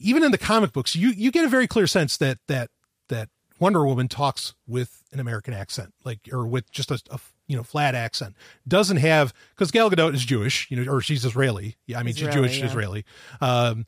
even 0.00 0.22
in 0.22 0.32
the 0.32 0.38
comic 0.38 0.72
books, 0.72 0.96
you 0.96 1.10
you 1.10 1.30
get 1.30 1.44
a 1.44 1.48
very 1.48 1.66
clear 1.66 1.86
sense 1.86 2.16
that 2.16 2.38
that 2.48 2.70
that 3.08 3.28
Wonder 3.60 3.84
Woman 3.86 4.08
talks 4.08 4.54
with 4.66 5.02
an 5.12 5.20
American 5.20 5.54
accent, 5.54 5.94
like 6.04 6.20
or 6.32 6.46
with 6.46 6.70
just 6.70 6.90
a, 6.90 7.00
a 7.10 7.20
you 7.46 7.56
know 7.56 7.62
flat 7.62 7.94
accent. 7.94 8.34
Doesn't 8.66 8.98
have 8.98 9.32
because 9.50 9.70
Gal 9.70 9.90
Gadot 9.90 10.14
is 10.14 10.24
Jewish, 10.24 10.68
you 10.70 10.84
know, 10.84 10.92
or 10.92 11.00
she's 11.00 11.24
Israeli. 11.24 11.76
Yeah, 11.86 12.00
I 12.00 12.02
mean 12.02 12.14
she's 12.14 12.28
Jewish 12.28 12.58
yeah. 12.58 12.66
Israeli. 12.66 13.04
Um, 13.40 13.84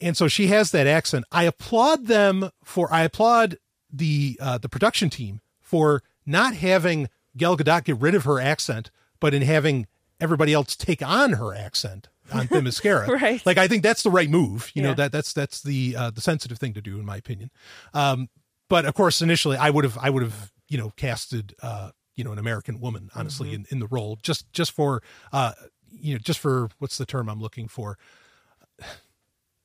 and 0.00 0.16
so 0.16 0.28
she 0.28 0.48
has 0.48 0.70
that 0.72 0.86
accent. 0.86 1.24
I 1.32 1.44
applaud 1.44 2.06
them 2.06 2.50
for. 2.64 2.92
I 2.92 3.02
applaud 3.02 3.58
the 3.92 4.38
uh, 4.40 4.58
the 4.58 4.68
production 4.68 5.10
team 5.10 5.40
for 5.60 6.02
not 6.26 6.54
having 6.54 7.08
Gal 7.36 7.56
Gadot 7.56 7.84
get 7.84 7.98
rid 7.98 8.14
of 8.14 8.24
her 8.24 8.40
accent, 8.40 8.90
but 9.20 9.34
in 9.34 9.42
having 9.42 9.86
everybody 10.20 10.52
else 10.52 10.76
take 10.76 11.02
on 11.02 11.34
her 11.34 11.54
accent 11.54 12.08
on 12.32 12.48
Themyscira. 12.48 13.08
Right. 13.20 13.44
Like 13.44 13.58
I 13.58 13.68
think 13.68 13.82
that's 13.82 14.02
the 14.02 14.10
right 14.10 14.28
move. 14.28 14.70
You 14.74 14.82
know 14.82 14.94
that 14.94 15.12
that's 15.12 15.32
that's 15.32 15.62
the 15.62 15.96
uh, 15.96 16.10
the 16.10 16.20
sensitive 16.20 16.58
thing 16.58 16.74
to 16.74 16.80
do 16.80 16.98
in 16.98 17.04
my 17.04 17.16
opinion. 17.16 17.50
Um, 17.94 18.28
but 18.68 18.84
of 18.84 18.94
course, 18.94 19.22
initially 19.22 19.56
I 19.56 19.70
would 19.70 19.84
have 19.84 19.98
I 20.00 20.10
would 20.10 20.22
have 20.22 20.52
you 20.68 20.78
know 20.78 20.90
casted 20.96 21.54
uh, 21.62 21.90
you 22.14 22.24
know 22.24 22.32
an 22.32 22.38
American 22.38 22.80
woman 22.80 23.10
honestly 23.14 23.54
in, 23.54 23.66
in 23.70 23.78
the 23.78 23.86
role 23.86 24.18
just 24.22 24.52
just 24.52 24.72
for 24.72 25.02
uh, 25.32 25.52
you 25.90 26.14
know 26.14 26.18
just 26.18 26.38
for 26.38 26.68
what's 26.78 26.98
the 26.98 27.06
term 27.06 27.28
I'm 27.28 27.40
looking 27.40 27.68
for. 27.68 27.98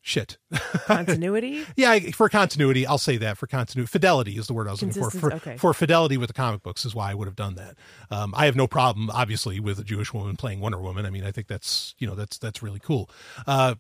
Shit. 0.06 0.38
Continuity? 0.85 1.65
Yeah, 1.77 1.98
for 2.11 2.27
continuity, 2.27 2.85
I'll 2.85 2.98
say 2.98 3.15
that 3.17 3.38
for 3.38 3.48
continuity. 3.48 3.90
Fidelity 3.90 4.38
is 4.38 4.48
the 4.48 4.53
word 4.53 4.67
I 4.67 4.72
was 4.72 4.83
looking 4.83 5.01
for. 5.01 5.09
For, 5.09 5.33
okay. 5.35 5.57
for 5.57 5.73
fidelity 5.73 6.17
with 6.17 6.27
the 6.27 6.33
comic 6.33 6.61
books 6.61 6.83
is 6.83 6.93
why 6.93 7.09
I 7.09 7.14
would 7.14 7.25
have 7.25 7.38
done 7.38 7.56
that. 7.56 7.77
Um, 8.11 8.33
I 8.35 8.45
have 8.45 8.56
no 8.57 8.67
problem, 8.67 9.09
obviously, 9.09 9.61
with 9.61 9.80
a 9.80 9.83
Jewish 9.83 10.14
woman 10.14 10.35
playing 10.35 10.59
Wonder 10.59 10.82
Woman. 10.82 11.06
I 11.06 11.09
mean, 11.09 11.23
I 11.23 11.32
think 11.32 11.48
that's 11.48 11.95
you 11.99 12.06
know 12.06 12.15
that's 12.15 12.38
that's 12.38 12.61
really 12.61 12.80
cool. 12.80 13.09
Uh, 13.48 13.75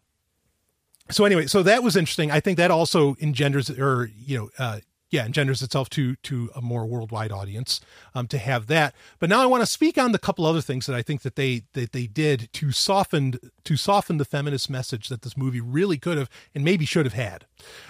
so 1.11 1.25
anyway, 1.25 1.47
so 1.47 1.61
that 1.61 1.83
was 1.83 1.97
interesting. 1.97 2.31
I 2.31 2.39
think 2.39 2.57
that 2.57 2.71
also 2.71 3.15
engenders, 3.19 3.69
or 3.69 4.09
you 4.17 4.37
know, 4.37 4.49
uh, 4.57 4.79
yeah, 5.13 5.25
engenders 5.25 5.61
itself 5.61 5.91
to 5.91 6.15
to 6.15 6.49
a 6.55 6.61
more 6.61 6.87
worldwide 6.87 7.31
audience 7.31 7.79
um, 8.15 8.27
to 8.29 8.39
have 8.39 8.65
that. 8.65 8.95
But 9.19 9.29
now 9.29 9.43
I 9.43 9.45
want 9.45 9.61
to 9.61 9.67
speak 9.67 9.95
on 9.95 10.11
the 10.11 10.17
couple 10.17 10.43
other 10.43 10.59
things 10.59 10.87
that 10.87 10.95
I 10.95 11.03
think 11.03 11.21
that 11.21 11.35
they 11.35 11.65
that 11.73 11.91
they 11.91 12.07
did 12.07 12.49
to 12.53 12.71
soften 12.71 13.37
to 13.63 13.77
soften 13.77 14.17
the 14.17 14.25
feminist 14.25 14.71
message 14.71 15.09
that 15.09 15.21
this 15.21 15.37
movie 15.37 15.61
really 15.61 15.99
could 15.99 16.17
have 16.17 16.31
and 16.55 16.63
maybe 16.63 16.83
should 16.83 17.05
have 17.05 17.13
had. 17.13 17.45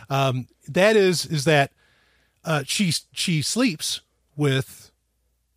Um, 0.09 0.47
that 0.67 0.97
is 0.97 1.25
is 1.25 1.45
that 1.45 1.71
uh, 2.43 2.63
she 2.65 2.91
she 3.13 3.41
sleeps 3.41 4.01
with, 4.35 4.91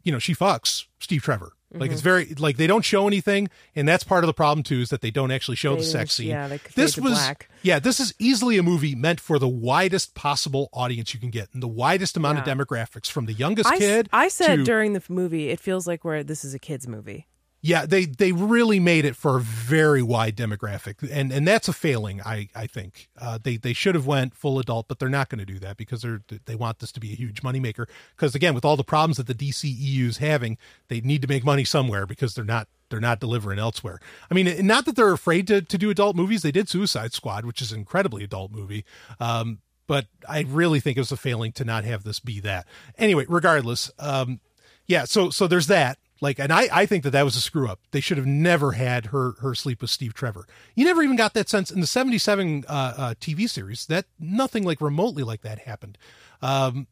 you 0.05 0.12
know, 0.12 0.20
she 0.20 0.36
fucks 0.36 0.85
Steve 1.01 1.23
Trevor. 1.23 1.56
Like 1.78 1.90
it's 1.90 2.00
mm-hmm. 2.00 2.05
very 2.05 2.34
like 2.38 2.56
they 2.56 2.66
don't 2.66 2.84
show 2.84 3.06
anything, 3.06 3.48
and 3.74 3.88
that's 3.88 4.05
part 4.05 4.24
of 4.24 4.26
the 4.28 4.34
problem 4.34 4.62
too. 4.62 4.80
Is 4.80 4.90
that 4.90 5.00
they 5.00 5.10
don't 5.10 5.30
actually 5.30 5.56
show 5.56 5.74
the 5.74 5.82
Fade 5.82 5.90
sex 5.90 6.12
scene. 6.14 6.28
yeah, 6.28 6.48
they 6.48 6.60
this 6.74 6.96
was 6.96 7.14
black. 7.14 7.48
yeah, 7.62 7.78
this 7.78 8.00
is 8.00 8.14
easily 8.18 8.58
a 8.58 8.62
movie 8.62 8.94
meant 8.94 9.20
for 9.20 9.38
the 9.38 9.48
widest 9.48 10.14
possible 10.14 10.68
audience 10.72 11.14
you 11.14 11.20
can 11.20 11.30
get, 11.30 11.48
and 11.52 11.62
the 11.62 11.68
widest 11.68 12.16
amount 12.16 12.38
of 12.38 12.44
demographics 12.44 13.10
from 13.10 13.26
the 13.26 13.32
youngest 13.32 13.70
I, 13.70 13.78
kid. 13.78 14.08
I 14.12 14.28
said 14.28 14.56
to- 14.56 14.64
during 14.64 14.92
the 14.92 15.02
movie, 15.08 15.50
it 15.50 15.60
feels 15.60 15.86
like 15.86 16.05
we're 16.05 16.22
this 16.22 16.44
is 16.44 16.55
a 16.55 16.58
kids 16.58 16.86
movie. 16.86 17.26
Yeah, 17.67 17.85
they 17.85 18.05
they 18.05 18.31
really 18.31 18.78
made 18.78 19.05
it 19.05 19.17
for 19.17 19.39
a 19.39 19.41
very 19.41 20.01
wide 20.01 20.36
demographic, 20.36 21.09
and 21.11 21.33
and 21.33 21.49
that's 21.49 21.67
a 21.67 21.73
failing. 21.73 22.20
I 22.23 22.49
I 22.55 22.69
think 22.69 23.09
uh, 23.19 23.39
they 23.43 23.57
they 23.57 23.73
should 23.73 23.97
have 23.97 24.07
went 24.07 24.36
full 24.36 24.61
adult, 24.61 24.86
but 24.86 25.01
they're 25.01 25.09
not 25.09 25.28
going 25.28 25.41
to 25.41 25.45
do 25.45 25.59
that 25.59 25.77
because 25.77 26.03
they're 26.03 26.23
they 26.45 26.55
want 26.55 26.78
this 26.78 26.93
to 26.93 27.01
be 27.01 27.12
a 27.12 27.17
huge 27.17 27.43
moneymaker. 27.43 27.86
Because 28.15 28.36
again, 28.36 28.55
with 28.55 28.65
all 28.65 28.77
the 28.77 28.85
problems 28.85 29.17
that 29.17 29.27
the 29.27 29.35
DCEU 29.35 30.07
is 30.07 30.19
having, 30.19 30.59
they 30.86 31.01
need 31.01 31.23
to 31.23 31.28
make 31.28 31.45
money 31.45 31.65
somewhere 31.65 32.07
because 32.07 32.36
they're 32.36 32.45
not 32.45 32.69
they're 32.89 33.01
not 33.01 33.19
delivering 33.19 33.59
elsewhere. 33.59 33.99
I 34.31 34.35
mean, 34.35 34.65
not 34.65 34.85
that 34.85 34.95
they're 34.95 35.12
afraid 35.12 35.49
to 35.49 35.61
to 35.61 35.77
do 35.77 35.91
adult 35.91 36.15
movies. 36.15 36.43
They 36.43 36.53
did 36.53 36.69
Suicide 36.69 37.12
Squad, 37.12 37.45
which 37.45 37.61
is 37.61 37.73
an 37.73 37.81
incredibly 37.81 38.23
adult 38.23 38.53
movie. 38.53 38.85
Um, 39.19 39.59
but 39.89 40.07
I 40.28 40.43
really 40.43 40.78
think 40.78 40.97
it 40.97 41.01
was 41.01 41.12
a 41.12 41.17
failing 41.17 41.51
to 41.53 41.65
not 41.65 41.83
have 41.83 42.05
this 42.05 42.20
be 42.20 42.39
that. 42.41 42.67
Anyway, 42.97 43.27
regardless, 43.28 43.91
um, 43.99 44.39
yeah. 44.86 45.05
So 45.05 45.31
so 45.31 45.49
there's 45.49 45.67
that. 45.67 45.99
Like, 46.20 46.39
and 46.39 46.53
I 46.53 46.69
I 46.73 46.86
think 46.86 47.05
that 47.05 47.11
that 47.11 47.25
was 47.25 47.36
a 47.36 47.41
screw 47.41 47.69
up. 47.69 47.81
They 47.91 48.01
should 48.01 48.17
have 48.17 48.27
never 48.27 48.73
had 48.73 49.07
her 49.07 49.33
her 49.41 49.55
sleep 49.55 49.83
with 49.83 49.91
Steve 49.91 50.15
Trevor. 50.15 50.47
You 50.75 50.85
never 50.85 51.03
even 51.03 51.17
got 51.17 51.35
that 51.35 51.49
sense 51.49 51.70
in 51.70 51.81
the 51.81 51.86
'77 51.86 52.65
uh, 52.69 52.73
uh, 52.73 53.15
TV 53.20 53.49
series. 53.49 53.86
That 53.86 54.07
nothing 54.19 54.65
like 54.65 54.81
remotely 54.81 55.23
like 55.23 55.43
that 55.43 55.61
happened. 55.61 55.99
Um, 56.41 56.86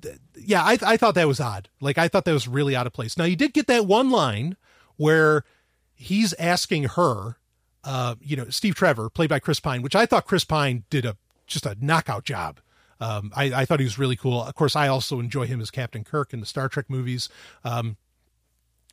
th- 0.00 0.18
yeah, 0.36 0.62
I 0.62 0.78
I 0.82 0.96
thought 0.96 1.14
that 1.16 1.28
was 1.28 1.40
odd. 1.40 1.68
Like 1.80 1.98
I 1.98 2.08
thought 2.08 2.24
that 2.24 2.32
was 2.32 2.48
really 2.48 2.74
out 2.74 2.86
of 2.86 2.92
place. 2.92 3.18
Now 3.18 3.24
you 3.24 3.36
did 3.36 3.52
get 3.52 3.66
that 3.66 3.86
one 3.86 4.10
line 4.10 4.56
where 4.96 5.44
he's 5.94 6.32
asking 6.34 6.84
her, 6.84 7.36
uh, 7.84 8.14
you 8.20 8.36
know, 8.36 8.48
Steve 8.48 8.74
Trevor, 8.74 9.10
played 9.10 9.28
by 9.28 9.38
Chris 9.38 9.60
Pine, 9.60 9.82
which 9.82 9.96
I 9.96 10.06
thought 10.06 10.26
Chris 10.26 10.44
Pine 10.44 10.84
did 10.88 11.04
a 11.04 11.16
just 11.46 11.66
a 11.66 11.76
knockout 11.80 12.24
job. 12.24 12.60
Um, 13.00 13.30
I, 13.36 13.52
I 13.52 13.64
thought 13.66 13.80
he 13.80 13.84
was 13.84 13.98
really 13.98 14.16
cool. 14.16 14.42
Of 14.42 14.54
course, 14.54 14.74
I 14.74 14.88
also 14.88 15.20
enjoy 15.20 15.46
him 15.46 15.60
as 15.60 15.70
Captain 15.70 16.02
Kirk 16.02 16.32
in 16.32 16.40
the 16.40 16.46
Star 16.46 16.68
Trek 16.68 16.86
movies. 16.88 17.28
Um, 17.62 17.98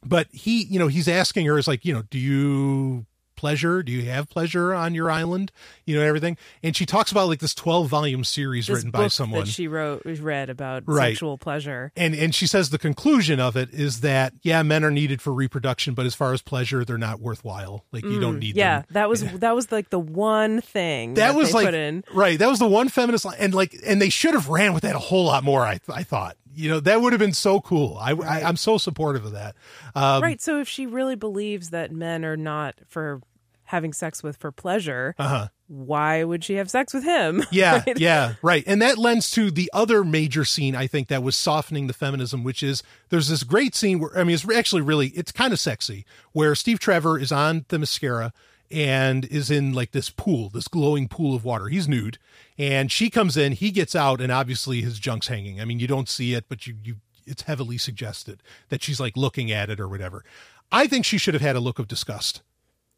but 0.05 0.27
he, 0.31 0.63
you 0.65 0.79
know, 0.79 0.87
he's 0.87 1.07
asking 1.07 1.45
her, 1.45 1.57
is 1.57 1.67
like, 1.67 1.85
you 1.85 1.93
know, 1.93 2.03
do 2.09 2.17
you 2.19 3.05
pleasure? 3.35 3.83
Do 3.83 3.91
you 3.91 4.09
have 4.09 4.29
pleasure 4.29 4.73
on 4.73 4.93
your 4.93 5.11
island? 5.11 5.51
You 5.85 5.97
know, 5.97 6.01
everything. 6.01 6.37
And 6.61 6.77
she 6.77 6.85
talks 6.85 7.11
about 7.11 7.27
like 7.27 7.39
this 7.39 7.53
12 7.53 7.89
volume 7.89 8.23
series 8.23 8.67
This 8.67 8.75
written 8.77 8.91
by 8.91 9.07
someone. 9.09 9.41
that 9.41 9.47
she 9.49 9.67
wrote 9.67 10.03
read 10.05 10.49
about 10.49 10.83
Right. 10.85 11.09
sexual 11.09 11.37
pleasure. 11.37 11.91
and 11.97 12.15
and 12.15 12.33
she 12.33 12.47
says 12.47 12.69
the 12.69 12.77
conclusion 12.77 13.41
of 13.41 13.57
it 13.57 13.73
is 13.73 13.99
that 14.01 14.33
yeah 14.43 14.61
men 14.63 14.85
are 14.85 14.91
needed 14.91 15.21
for 15.21 15.33
reproduction 15.33 15.93
but 15.93 16.05
as 16.05 16.15
far 16.15 16.31
as 16.31 16.41
pleasure 16.41 16.85
they're 16.85 16.97
not 16.97 17.19
worthwhile 17.19 17.83
like 17.91 18.05
you 18.05 18.19
don't 18.21 18.39
need 18.39 18.55
Mm, 18.55 18.59
Yeah, 18.59 18.77
them 18.77 18.85
that 18.91 19.09
was 19.09 19.23
that 19.39 19.55
was 19.55 19.71
like 19.73 19.89
the 19.89 19.99
one 19.99 20.61
thing 20.61 21.15
that, 21.15 21.35
was 21.35 21.49
they 21.49 21.53
like 21.55 21.65
put 21.65 21.73
in. 21.73 22.03
right 22.13 22.39
that 22.39 22.47
was 22.47 22.59
the 22.59 22.67
one 22.67 22.87
feminist 22.87 23.25
line 23.25 23.35
and 23.39 23.53
like 23.53 23.75
and 23.85 24.01
they 24.01 24.09
should 24.09 24.35
have 24.35 24.47
ran 24.47 24.73
with 24.73 24.83
that 24.83 24.95
a 24.95 24.99
whole 24.99 25.25
lot 25.25 25.43
more 25.43 25.63
i 25.65 25.79
i 25.89 26.03
thought 26.03 26.37
you 26.55 26.69
know 26.69 26.79
that 26.79 27.01
would 27.01 27.13
have 27.13 27.19
been 27.19 27.33
so 27.33 27.59
cool 27.61 27.97
i, 27.99 28.11
I 28.11 28.43
i'm 28.43 28.57
so 28.57 28.77
supportive 28.77 29.25
of 29.25 29.31
that 29.33 29.55
um 29.95 30.21
right. 30.21 30.41
So 30.41 30.59
if 30.59 30.67
she 30.67 30.85
really 30.85 31.15
believes 31.15 31.69
that 31.71 31.91
men 31.91 32.23
are 32.25 32.37
not 32.37 32.75
for 32.87 33.21
having 33.65 33.93
sex 33.93 34.21
with 34.21 34.37
for 34.37 34.51
pleasure, 34.51 35.15
uh-huh 35.17 35.47
why 35.73 36.23
would 36.23 36.43
she 36.43 36.55
have 36.55 36.69
sex 36.69 36.93
with 36.93 37.03
him? 37.03 37.43
Yeah, 37.51 37.83
Right? 37.85 37.99
yeah, 37.99 38.33
right. 38.41 38.63
And 38.65 38.81
that 38.81 38.97
lends 38.97 39.29
to 39.31 39.51
the 39.51 39.69
other 39.73 40.03
major 40.03 40.43
scene 40.45 40.75
I 40.75 40.87
think 40.87 41.07
that 41.07 41.21
was 41.23 41.35
softening 41.35 41.87
the 41.87 41.93
feminism, 41.93 42.43
which 42.43 42.63
is 42.63 42.83
there's 43.09 43.27
this 43.27 43.43
great 43.43 43.75
scene 43.75 43.99
where 43.99 44.17
I 44.17 44.23
mean 44.23 44.33
it's 44.35 44.49
actually 44.49 44.81
really 44.81 45.07
it's 45.09 45.31
kind 45.31 45.53
of 45.53 45.59
sexy 45.59 46.05
where 46.31 46.55
Steve 46.55 46.79
Trevor 46.79 47.19
is 47.19 47.31
on 47.31 47.61
Themyscira 47.61 48.31
and 48.71 49.25
is 49.25 49.51
in 49.51 49.73
like 49.73 49.91
this 49.91 50.09
pool, 50.09 50.49
this 50.49 50.67
glowing 50.67 51.07
pool 51.07 51.35
of 51.35 51.45
water. 51.45 51.67
He's 51.67 51.87
nude, 51.87 52.17
and 52.57 52.91
she 52.91 53.09
comes 53.09 53.37
in, 53.37 53.53
he 53.53 53.71
gets 53.71 53.95
out, 53.95 54.21
and 54.21 54.31
obviously 54.31 54.81
his 54.81 54.99
junk's 54.99 55.27
hanging. 55.27 55.61
I 55.61 55.65
mean, 55.65 55.79
you 55.79 55.87
don't 55.87 56.09
see 56.09 56.33
it, 56.33 56.45
but 56.49 56.67
you 56.67 56.75
you 56.83 56.95
it's 57.25 57.43
heavily 57.43 57.77
suggested 57.77 58.41
that 58.69 58.83
she's 58.83 58.99
like 58.99 59.15
looking 59.15 59.51
at 59.51 59.69
it 59.69 59.79
or 59.79 59.87
whatever. 59.87 60.23
I 60.71 60.87
think 60.87 61.05
she 61.05 61.17
should 61.17 61.33
have 61.33 61.41
had 61.41 61.55
a 61.55 61.59
look 61.59 61.79
of 61.79 61.87
disgust. 61.87 62.41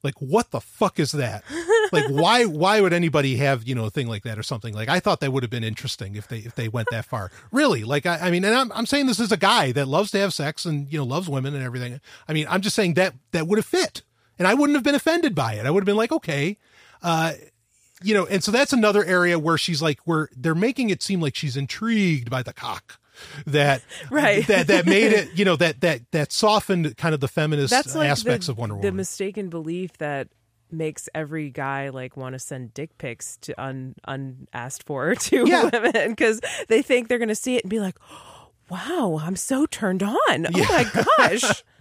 Like 0.03 0.15
what 0.19 0.51
the 0.51 0.61
fuck 0.61 0.99
is 0.99 1.11
that? 1.13 1.43
Like 1.91 2.05
why 2.09 2.45
why 2.45 2.79
would 2.79 2.93
anybody 2.93 3.37
have 3.37 3.63
you 3.63 3.75
know 3.75 3.85
a 3.85 3.89
thing 3.89 4.07
like 4.07 4.23
that 4.23 4.37
or 4.37 4.43
something? 4.43 4.73
Like 4.73 4.87
i 4.87 4.99
thought 4.99 5.19
that 5.19 5.33
would 5.33 5.43
have 5.43 5.49
been 5.49 5.63
interesting 5.63 6.15
if 6.15 6.27
they 6.27 6.37
if 6.37 6.55
they 6.55 6.67
went 6.67 6.89
that 6.91 7.05
far. 7.05 7.31
Really 7.51 7.83
like 7.83 8.05
i, 8.05 8.17
I 8.19 8.31
mean 8.31 8.45
and 8.45 8.53
I'm, 8.55 8.71
I'm 8.71 8.85
saying 8.85 9.07
this 9.07 9.19
as 9.19 9.31
a 9.31 9.37
guy 9.37 9.71
that 9.71 9.87
loves 9.87 10.11
to 10.11 10.19
have 10.19 10.33
sex 10.33 10.63
and 10.63 10.91
you 10.91 10.99
know 10.99 11.05
loves 11.05 11.27
women 11.27 11.55
and 11.55 11.63
everything. 11.63 11.99
I 12.27 12.33
mean 12.33 12.45
i'm 12.49 12.61
just 12.61 12.75
saying 12.75 12.93
that 12.93 13.15
that 13.31 13.47
would 13.47 13.57
have 13.57 13.65
fit 13.65 14.03
and 14.39 14.47
I 14.47 14.53
wouldn't 14.53 14.75
have 14.75 14.83
been 14.83 14.95
offended 14.95 15.35
by 15.35 15.53
it. 15.53 15.65
I 15.65 15.71
would 15.71 15.81
have 15.81 15.85
been 15.85 15.95
like, 15.97 16.11
okay, 16.11 16.57
uh, 17.01 17.33
you 18.03 18.13
know. 18.13 18.25
And 18.25 18.43
so 18.43 18.51
that's 18.51 18.73
another 18.73 19.03
area 19.03 19.37
where 19.39 19.57
she's 19.57 19.81
like, 19.81 19.99
where 20.05 20.29
they're 20.35 20.55
making 20.55 20.89
it 20.89 21.01
seem 21.03 21.21
like 21.21 21.35
she's 21.35 21.55
intrigued 21.57 22.29
by 22.29 22.43
the 22.43 22.53
cock. 22.53 22.99
That 23.47 23.81
Right. 24.11 24.45
that 24.47 24.67
that 24.67 24.85
made 24.85 25.13
it 25.13 25.29
you 25.37 25.45
know 25.45 25.55
that 25.55 25.79
that 25.81 26.01
that 26.11 26.33
softened 26.33 26.97
kind 26.97 27.13
of 27.15 27.21
the 27.21 27.29
feminist 27.29 27.71
That's 27.71 27.95
like 27.95 28.09
aspects 28.09 28.47
the, 28.47 28.51
of 28.51 28.57
Wonder 28.57 28.75
Woman. 28.75 28.85
the 28.85 28.91
mistaken 28.91 29.47
belief 29.49 29.97
that 29.99 30.27
makes 30.69 31.07
every 31.15 31.49
guy 31.49 31.87
like 31.89 32.17
want 32.17 32.33
to 32.33 32.39
send 32.39 32.73
dick 32.73 32.97
pics 32.97 33.37
to 33.37 33.53
un 33.61 33.95
unasked 34.05 34.83
for 34.83 35.15
to 35.27 35.47
Yeah. 35.47 35.69
women 35.71 36.09
because 36.09 36.41
they 36.67 36.81
think 36.81 37.07
they're 37.07 37.17
going 37.17 37.29
to 37.29 37.35
see 37.35 37.55
it 37.55 37.63
and 37.63 37.69
be 37.69 37.79
like, 37.79 37.95
"Wow, 38.69 39.21
I'm 39.23 39.37
so 39.37 39.65
turned 39.65 40.03
on! 40.03 40.17
Oh 40.29 40.65
my 40.67 41.05
gosh!" 41.17 41.63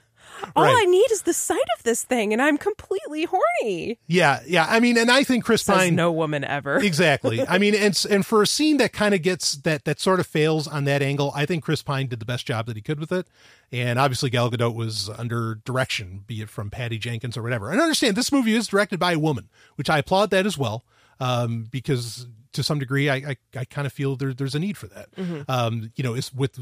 All 0.56 0.64
Right. 0.64 0.76
I 0.76 0.84
need 0.84 1.10
is 1.10 1.22
the 1.22 1.32
sight 1.32 1.58
of 1.76 1.82
this 1.84 2.02
thing, 2.04 2.32
and 2.32 2.40
I'm 2.40 2.58
completely 2.58 3.24
horny. 3.24 3.98
yeah, 4.06 4.40
yeah. 4.46 4.66
I 4.68 4.80
mean, 4.80 4.96
and 4.98 5.10
I 5.10 5.24
think 5.24 5.44
Chris 5.44 5.62
Says 5.62 5.76
Pine 5.76 5.94
no 5.94 6.10
woman 6.12 6.44
ever. 6.44 6.76
exactly. 6.82 7.46
I 7.46 7.58
mean, 7.58 7.74
and 7.74 8.04
and 8.10 8.24
for 8.24 8.42
a 8.42 8.46
scene 8.46 8.76
that 8.78 8.92
kind 8.92 9.14
of 9.14 9.22
gets 9.22 9.52
that 9.52 9.84
that 9.84 10.00
sort 10.00 10.20
of 10.20 10.26
fails 10.26 10.66
on 10.68 10.84
that 10.84 11.02
angle, 11.02 11.32
I 11.34 11.46
think 11.46 11.64
Chris 11.64 11.82
Pine 11.82 12.06
did 12.06 12.18
the 12.20 12.24
best 12.24 12.46
job 12.46 12.66
that 12.66 12.76
he 12.76 12.82
could 12.82 13.00
with 13.00 13.12
it. 13.12 13.26
And 13.72 13.98
obviously, 13.98 14.30
Gal 14.30 14.50
Gadot 14.50 14.74
was 14.74 15.08
under 15.10 15.56
direction, 15.64 16.24
be 16.26 16.40
it 16.42 16.48
from 16.48 16.70
Patty 16.70 16.98
Jenkins 16.98 17.36
or 17.36 17.42
whatever. 17.42 17.70
And 17.70 17.80
understand 17.80 18.16
this 18.16 18.30
movie 18.30 18.54
is 18.54 18.66
directed 18.68 19.00
by 19.00 19.12
a 19.12 19.18
woman, 19.18 19.48
which 19.76 19.90
I 19.90 19.98
applaud 19.98 20.30
that 20.30 20.46
as 20.46 20.56
well, 20.56 20.84
um, 21.20 21.66
because 21.70 22.26
to 22.52 22.62
some 22.62 22.78
degree, 22.78 23.08
I 23.10 23.16
I, 23.16 23.36
I 23.56 23.64
kind 23.64 23.86
of 23.86 23.92
feel 23.92 24.14
there, 24.16 24.32
there's 24.32 24.54
a 24.54 24.60
need 24.60 24.76
for 24.76 24.86
that. 24.88 25.08
Um, 25.48 25.90
you 25.96 26.04
know, 26.04 26.14
it's 26.14 26.32
with 26.32 26.58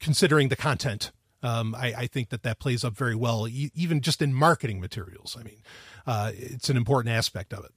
considering 0.00 0.48
the 0.48 0.56
content. 0.56 1.10
Um, 1.44 1.74
I, 1.74 1.94
I 1.94 2.06
think 2.06 2.30
that 2.30 2.42
that 2.42 2.58
plays 2.58 2.84
up 2.84 2.96
very 2.96 3.14
well, 3.14 3.46
e- 3.46 3.70
even 3.74 4.00
just 4.00 4.22
in 4.22 4.32
marketing 4.32 4.80
materials. 4.80 5.36
I 5.38 5.42
mean, 5.42 5.62
uh, 6.06 6.32
it's 6.34 6.70
an 6.70 6.76
important 6.76 7.14
aspect 7.14 7.52
of 7.52 7.64
it. 7.64 7.72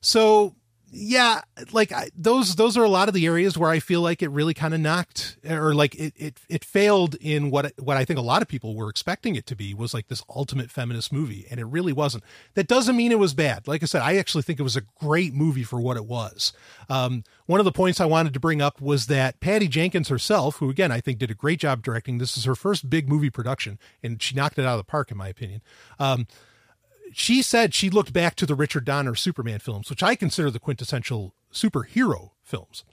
So 0.00 0.56
yeah, 0.92 1.42
like 1.72 1.92
I, 1.92 2.08
those 2.16 2.56
those 2.56 2.76
are 2.76 2.82
a 2.82 2.88
lot 2.88 3.06
of 3.06 3.14
the 3.14 3.24
areas 3.24 3.56
where 3.56 3.70
I 3.70 3.78
feel 3.78 4.00
like 4.00 4.22
it 4.22 4.28
really 4.30 4.54
kind 4.54 4.74
of 4.74 4.80
knocked 4.80 5.36
or 5.48 5.72
like 5.72 5.94
it, 5.94 6.12
it 6.16 6.40
it 6.48 6.64
failed 6.64 7.14
in 7.20 7.50
what 7.50 7.72
what 7.78 7.96
I 7.96 8.04
think 8.04 8.18
a 8.18 8.22
lot 8.22 8.42
of 8.42 8.48
people 8.48 8.74
were 8.74 8.88
expecting 8.88 9.36
it 9.36 9.46
to 9.46 9.54
be 9.54 9.72
was 9.72 9.94
like 9.94 10.08
this 10.08 10.24
ultimate 10.28 10.68
feminist 10.68 11.12
movie 11.12 11.46
and 11.48 11.60
it 11.60 11.66
really 11.66 11.92
wasn't. 11.92 12.24
That 12.54 12.66
doesn't 12.66 12.96
mean 12.96 13.12
it 13.12 13.20
was 13.20 13.34
bad. 13.34 13.68
Like 13.68 13.84
I 13.84 13.86
said, 13.86 14.02
I 14.02 14.16
actually 14.16 14.42
think 14.42 14.58
it 14.58 14.64
was 14.64 14.76
a 14.76 14.82
great 15.00 15.32
movie 15.32 15.62
for 15.62 15.80
what 15.80 15.96
it 15.96 16.06
was. 16.06 16.52
Um, 16.88 17.22
one 17.46 17.60
of 17.60 17.64
the 17.64 17.72
points 17.72 18.00
I 18.00 18.06
wanted 18.06 18.34
to 18.34 18.40
bring 18.40 18.60
up 18.60 18.80
was 18.80 19.06
that 19.06 19.38
Patty 19.38 19.68
Jenkins 19.68 20.08
herself, 20.08 20.56
who 20.56 20.70
again 20.70 20.90
I 20.90 21.00
think 21.00 21.18
did 21.18 21.30
a 21.30 21.34
great 21.34 21.60
job 21.60 21.82
directing, 21.82 22.18
this 22.18 22.36
is 22.36 22.44
her 22.44 22.56
first 22.56 22.90
big 22.90 23.08
movie 23.08 23.30
production 23.30 23.78
and 24.02 24.20
she 24.20 24.34
knocked 24.34 24.58
it 24.58 24.64
out 24.64 24.78
of 24.78 24.78
the 24.78 24.90
park 24.90 25.12
in 25.12 25.16
my 25.16 25.28
opinion. 25.28 25.62
Um, 26.00 26.26
she 27.12 27.42
said 27.42 27.74
she 27.74 27.90
looked 27.90 28.12
back 28.12 28.36
to 28.36 28.46
the 28.46 28.54
Richard 28.54 28.84
Donner 28.84 29.14
Superman 29.14 29.58
films, 29.58 29.90
which 29.90 30.02
I 30.02 30.14
consider 30.14 30.50
the 30.50 30.58
quintessential 30.58 31.34
superhero 31.52 32.30
films. 32.42 32.84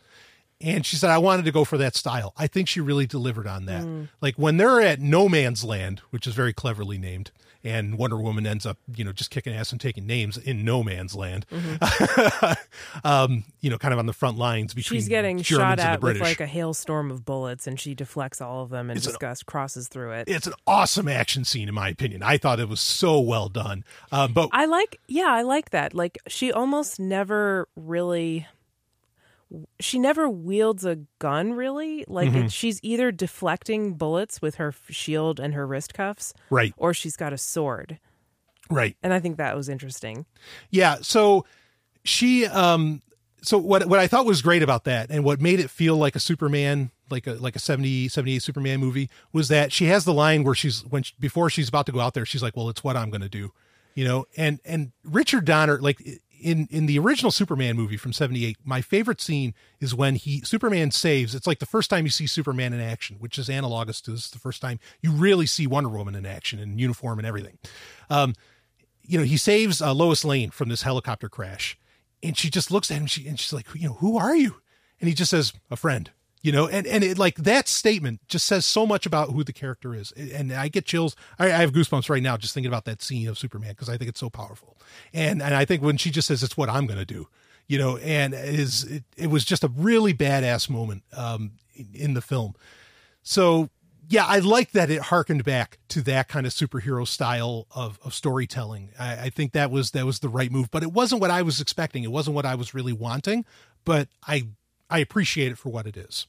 And 0.59 0.85
she 0.85 0.95
said, 0.95 1.11
I 1.11 1.19
wanted 1.19 1.45
to 1.45 1.51
go 1.51 1.63
for 1.63 1.77
that 1.77 1.95
style. 1.95 2.33
I 2.35 2.47
think 2.47 2.67
she 2.67 2.81
really 2.81 3.05
delivered 3.05 3.45
on 3.45 3.65
that. 3.65 3.83
Mm. 3.83 4.09
Like 4.21 4.35
when 4.35 4.57
they're 4.57 4.81
at 4.81 4.99
No 4.99 5.29
Man's 5.29 5.63
Land, 5.63 6.01
which 6.09 6.25
is 6.25 6.33
very 6.33 6.53
cleverly 6.53 6.97
named, 6.97 7.31
and 7.63 7.97
Wonder 7.97 8.17
Woman 8.17 8.45
ends 8.47 8.65
up, 8.65 8.77
you 8.95 9.03
know, 9.03 9.11
just 9.11 9.31
kicking 9.31 9.53
ass 9.53 9.71
and 9.71 9.79
taking 9.81 10.05
names 10.07 10.37
in 10.37 10.63
No 10.65 10.83
Man's 10.83 11.15
Land, 11.15 11.45
um, 13.03 13.43
you 13.61 13.69
know, 13.69 13.77
kind 13.77 13.93
of 13.93 13.99
on 13.99 14.05
the 14.05 14.13
front 14.13 14.37
lines 14.37 14.73
between 14.73 14.99
She's 14.99 15.07
getting 15.09 15.39
Germans 15.41 15.79
shot 15.79 15.79
at 15.79 16.01
with 16.01 16.19
like 16.19 16.39
a 16.39 16.45
hailstorm 16.45 17.11
of 17.11 17.25
bullets, 17.25 17.67
and 17.67 17.79
she 17.79 17.93
deflects 17.95 18.41
all 18.41 18.63
of 18.63 18.69
them 18.69 18.89
and 18.89 18.97
It's 18.97 19.07
an- 19.07 19.17
crosses 19.45 19.87
through 19.87 20.11
it. 20.11 20.27
it's 20.29 20.47
an 20.47 20.53
awesome 20.65 21.07
action 21.07 21.43
scene, 21.45 21.67
in 21.67 21.73
my 21.75 21.89
opinion. 21.89 22.23
I 22.23 22.37
thought 22.37 22.59
it 22.59 22.69
was 22.69 22.81
so 22.81 23.19
well 23.19 23.49
done. 23.49 23.83
Uh, 24.11 24.27
but 24.27 24.49
I 24.51 24.65
like, 24.65 24.99
yeah, 25.07 25.27
I 25.29 25.41
like 25.43 25.71
that. 25.71 25.93
Like 25.93 26.17
she 26.27 26.51
almost 26.51 26.99
never 26.99 27.67
really, 27.75 28.47
she 29.79 29.97
never 29.99 30.29
wields 30.29 30.83
a 30.85 30.99
gun 31.19 31.53
really. 31.53 32.03
Like 32.07 32.29
Mm-hmm. 32.29 32.37
it, 32.45 32.51
she's 32.51 32.79
either 32.83 33.11
deflecting 33.11 33.93
bullets 33.93 34.41
with 34.41 34.55
her 34.55 34.73
shield 34.89 35.39
and 35.39 35.53
her 35.53 35.65
wrist 35.65 35.93
cuffs, 35.93 36.33
right, 36.49 36.73
or 36.77 36.93
she's 36.93 37.15
got 37.15 37.31
a 37.33 37.37
sword. 37.37 37.99
right. 38.69 38.95
And 39.01 39.13
I 39.13 39.19
think 39.19 39.37
that 39.37 39.55
was 39.55 39.69
interesting. 39.69 40.25
Yeah. 40.69 40.97
So 41.01 41.45
she, 42.03 42.45
um, 42.45 43.01
so 43.41 43.57
what, 43.57 43.85
what 43.85 43.99
I 43.99 44.07
thought 44.07 44.25
was 44.25 44.41
great 44.41 44.63
about 44.63 44.83
that 44.85 45.09
and 45.09 45.23
what 45.23 45.39
made 45.39 45.59
it 45.59 45.69
feel 45.69 45.95
like 45.95 46.15
a 46.15 46.19
Superman, 46.19 46.91
like 47.09 47.27
a, 47.27 47.33
like 47.35 47.55
a 47.55 47.59
70, 47.59 48.09
78 48.09 48.41
Superman 48.41 48.79
movie 48.79 49.09
was 49.31 49.47
that 49.47 49.71
she 49.71 49.85
has 49.85 50.03
the 50.05 50.13
line 50.13 50.43
where 50.43 50.55
she's, 50.55 50.81
when, 50.89 51.03
she, 51.03 51.13
before 51.19 51.49
she's 51.49 51.69
about 51.69 51.85
to 51.85 51.91
go 51.93 51.99
out 52.01 52.13
there, 52.13 52.25
she's 52.25 52.43
like, 52.43 52.57
well, 52.57 52.67
it's 52.69 52.83
what 52.83 52.97
I'm 52.97 53.09
going 53.09 53.21
to 53.21 53.29
do, 53.29 53.53
you 53.93 54.03
know? 54.05 54.25
And, 54.35 54.59
and 54.65 54.91
Richard 55.05 55.45
Donner, 55.45 55.79
like 55.79 56.01
in, 56.39 56.67
in 56.71 56.85
the 56.85 56.99
original 56.99 57.31
Superman 57.31 57.75
movie 57.75 57.97
from 57.97 58.13
78, 58.13 58.57
my 58.63 58.81
favorite 58.81 59.21
scene 59.21 59.53
is 59.79 59.93
when 59.93 60.15
he, 60.15 60.41
Superman 60.41 60.91
saves, 60.91 61.35
it's 61.35 61.47
like 61.47 61.59
the 61.59 61.65
first 61.65 61.89
time 61.89 62.05
you 62.05 62.11
see 62.11 62.27
Superman 62.27 62.73
in 62.73 62.79
action, 62.79 63.17
which 63.19 63.37
is 63.37 63.49
analogous 63.49 64.01
to 64.01 64.11
this 64.11 64.25
is 64.25 64.31
the 64.31 64.39
first 64.39 64.61
time 64.61 64.79
you 65.01 65.11
really 65.11 65.45
see 65.45 65.67
Wonder 65.67 65.89
Woman 65.89 66.15
in 66.15 66.25
action 66.25 66.59
in 66.59 66.77
uniform 66.77 67.19
and 67.19 67.27
everything. 67.27 67.57
Um, 68.09 68.33
you 69.03 69.17
know, 69.17 69.23
he 69.23 69.37
saves 69.37 69.81
uh, 69.81 69.93
Lois 69.93 70.25
Lane 70.25 70.51
from 70.51 70.69
this 70.69 70.81
helicopter 70.81 71.29
crash, 71.29 71.77
and 72.21 72.37
she 72.37 72.49
just 72.49 72.71
looks 72.71 72.91
at 72.91 72.97
him. 72.97 73.07
She 73.07 73.27
and 73.27 73.39
she's 73.39 73.53
like, 73.53 73.67
you 73.73 73.87
know, 73.87 73.93
who 73.95 74.17
are 74.17 74.35
you? 74.35 74.55
And 74.99 75.07
he 75.07 75.13
just 75.13 75.31
says, 75.31 75.53
a 75.71 75.75
friend. 75.75 76.11
You 76.43 76.51
know, 76.51 76.67
and 76.67 76.85
and 76.85 77.03
it 77.03 77.17
like 77.17 77.35
that 77.37 77.67
statement 77.67 78.21
just 78.27 78.45
says 78.45 78.65
so 78.65 78.85
much 78.85 79.05
about 79.05 79.31
who 79.31 79.43
the 79.43 79.51
character 79.51 79.95
is, 79.95 80.11
and 80.11 80.53
I 80.53 80.67
get 80.67 80.85
chills. 80.85 81.15
I, 81.39 81.47
I 81.47 81.57
have 81.57 81.71
goosebumps 81.71 82.09
right 82.09 82.21
now 82.21 82.37
just 82.37 82.53
thinking 82.53 82.69
about 82.69 82.85
that 82.85 83.01
scene 83.01 83.27
of 83.27 83.37
Superman 83.37 83.71
because 83.71 83.89
I 83.89 83.97
think 83.97 84.09
it's 84.09 84.19
so 84.19 84.29
powerful, 84.29 84.77
and 85.13 85.41
and 85.41 85.55
I 85.55 85.65
think 85.65 85.81
when 85.81 85.97
she 85.97 86.11
just 86.11 86.27
says 86.27 86.43
it's 86.43 86.55
what 86.55 86.69
I'm 86.69 86.87
to 86.87 87.05
do, 87.05 87.27
you 87.67 87.77
know, 87.77 87.97
and 87.97 88.33
it 88.33 88.59
is 88.59 88.83
it, 88.83 89.03
it 89.17 89.27
was 89.27 89.45
just 89.45 89.63
a 89.63 89.67
really 89.67 90.13
badass 90.13 90.69
moment 90.69 91.03
um, 91.15 91.53
in, 91.75 91.89
in 91.93 92.13
the 92.13 92.21
film. 92.21 92.53
So 93.23 93.69
yeah, 94.09 94.25
I 94.25 94.39
like 94.39 94.71
that 94.71 94.89
it 94.89 95.01
harkened 95.01 95.43
back 95.43 95.79
to 95.89 96.01
that 96.03 96.29
kind 96.29 96.45
of 96.45 96.53
superhero 96.53 97.05
style 97.05 97.67
of, 97.75 97.99
of 98.03 98.13
storytelling. 98.13 98.91
I, 98.97 99.13
I 99.23 99.29
think 99.29 99.51
that 99.51 99.69
was 99.69 99.91
that 99.91 100.05
was 100.05 100.19
the 100.19 100.29
right 100.29 100.51
move, 100.51 100.71
but 100.71 100.83
it 100.83 100.93
wasn't 100.93 101.19
what 101.19 101.31
I 101.31 101.41
was 101.41 101.59
expecting. 101.59 102.03
It 102.03 102.11
wasn't 102.11 102.35
what 102.35 102.45
I 102.45 102.55
was 102.55 102.73
really 102.73 102.93
wanting, 102.93 103.43
but 103.83 104.07
I 104.25 104.47
I 104.89 104.99
appreciate 104.99 105.51
it 105.51 105.57
for 105.57 105.69
what 105.69 105.87
it 105.87 105.97
is. 105.97 106.27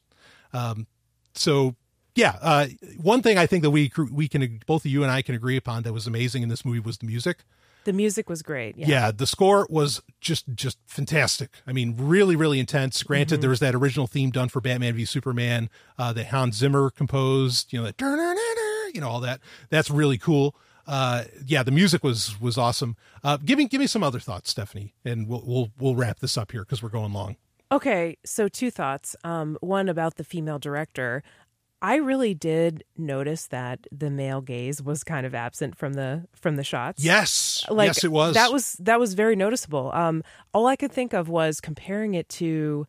Um, 0.53 0.87
so 1.35 1.77
yeah, 2.15 2.37
uh, 2.41 2.67
one 3.01 3.23
thing 3.23 3.39
I 3.39 3.47
think 3.47 3.63
that 3.63 3.71
we 3.71 3.93
we 4.11 4.29
can 4.29 4.61
both 4.67 4.85
of 4.85 4.91
you 4.91 5.03
and 5.03 5.13
I 5.13 5.23
can 5.23 5.35
agree 5.35 5.57
upon 5.57 5.85
that 5.85 5.93
was 5.93 6.07
amazing 6.07 6.43
in 6.43 6.49
this 6.49 6.65
movie 6.65 6.81
was 6.81 6.99
the 6.99 7.07
music. 7.07 7.45
The 7.85 7.93
music 7.93 8.29
was 8.29 8.43
great. 8.43 8.77
Yeah. 8.77 8.87
Yeah, 8.89 9.11
the 9.13 9.27
score 9.27 9.67
was 9.71 10.03
just 10.21 10.53
just 10.55 10.79
fantastic. 10.87 11.51
I 11.67 11.73
mean, 11.73 11.95
really, 11.97 12.35
really 12.35 12.59
intense. 12.59 13.03
Granted, 13.03 13.41
there 13.41 13.51
was 13.51 13.61
that 13.61 13.75
original 13.75 14.07
theme 14.07 14.31
done 14.31 14.49
for 14.49 14.61
Batman 14.61 14.95
v 14.95 15.05
Superman 15.05 15.71
uh, 15.97 16.13
that 16.13 16.27
Hans 16.27 16.57
Zimmer 16.57 16.91
composed. 16.91 17.73
You 17.73 17.81
know 17.81 17.85
that, 17.87 18.91
you 18.93 19.01
know 19.01 19.09
all 19.09 19.21
that. 19.21 19.41
That's 19.71 19.91
really 19.91 20.19
cool. 20.19 20.57
Uh, 20.89 21.25
yeah, 21.47 21.63
the 21.63 21.71
music 21.71 22.03
was 22.03 22.41
was 22.41 22.59
awesome. 22.59 22.97
Uh, 23.23 23.37
give 23.37 23.59
me 23.59 23.69
give 23.69 23.81
me 23.81 23.87
some 23.87 24.03
other 24.03 24.19
thoughts, 24.19 24.51
Stephanie, 24.51 24.95
and 25.05 25.29
we'll 25.29 25.45
we'll 25.47 25.71
we'll 25.79 25.95
wrap 25.95 26.19
this 26.19 26.37
up 26.37 26.51
here 26.51 26.63
because 26.63 26.83
we're 26.83 26.89
going 26.89 27.13
long. 27.13 27.37
Okay, 27.71 28.17
so 28.25 28.49
two 28.49 28.71
thoughts. 28.71 29.15
Um, 29.25 29.59
one 29.61 29.89
about 29.89 30.17
the 30.17 30.25
female 30.25 30.59
director. 30.59 31.23
I 31.81 31.97
really 31.97 32.35
did 32.35 32.83
notice 32.97 33.47
that 33.49 33.87
the 33.93 34.11
male 34.11 34.41
gaze 34.41 34.83
was 34.83 35.05
kind 35.05 35.25
of 35.25 35.35
absent 35.35 35.77
from 35.77 35.93
the 35.93 36.27
from 36.35 36.57
the 36.57 36.65
shots. 36.65 37.05
Yes, 37.05 37.65
like 37.69 37.87
yes, 37.89 38.03
it 38.05 38.11
was. 38.11 38.35
That 38.35 38.53
was 38.53 38.73
that 38.81 38.99
was 38.99 39.15
very 39.15 39.37
noticeable. 39.37 39.93
Um, 39.95 40.25
all 40.53 40.67
I 40.67 40.75
could 40.77 40.91
think 40.91 41.13
of 41.13 41.29
was 41.29 41.61
comparing 41.61 42.15
it 42.15 42.29
to 42.31 42.87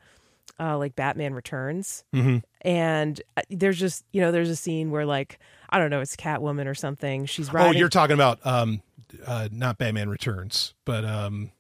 uh, 0.59 0.75
like 0.77 0.95
Batman 0.95 1.33
Returns, 1.35 2.03
Mm-hmm. 2.15 2.37
and 2.61 3.21
uh, 3.37 3.41
there's 3.51 3.77
just 3.77 4.05
you 4.11 4.21
know 4.21 4.31
there's 4.31 4.49
a 4.49 4.55
scene 4.55 4.89
where 4.89 5.05
like 5.05 5.37
I 5.69 5.77
don't 5.77 5.91
know 5.91 5.99
it's 6.01 6.15
Catwoman 6.15 6.65
or 6.65 6.73
something. 6.73 7.25
She's 7.27 7.53
riding. 7.53 7.75
Oh, 7.75 7.77
you're 7.77 7.89
talking 7.89 8.15
about 8.15 8.43
um, 8.43 8.81
uh, 9.27 9.49
not 9.51 9.77
Batman 9.77 10.09
Returns, 10.09 10.73
but 10.85 11.05
um, 11.05 11.51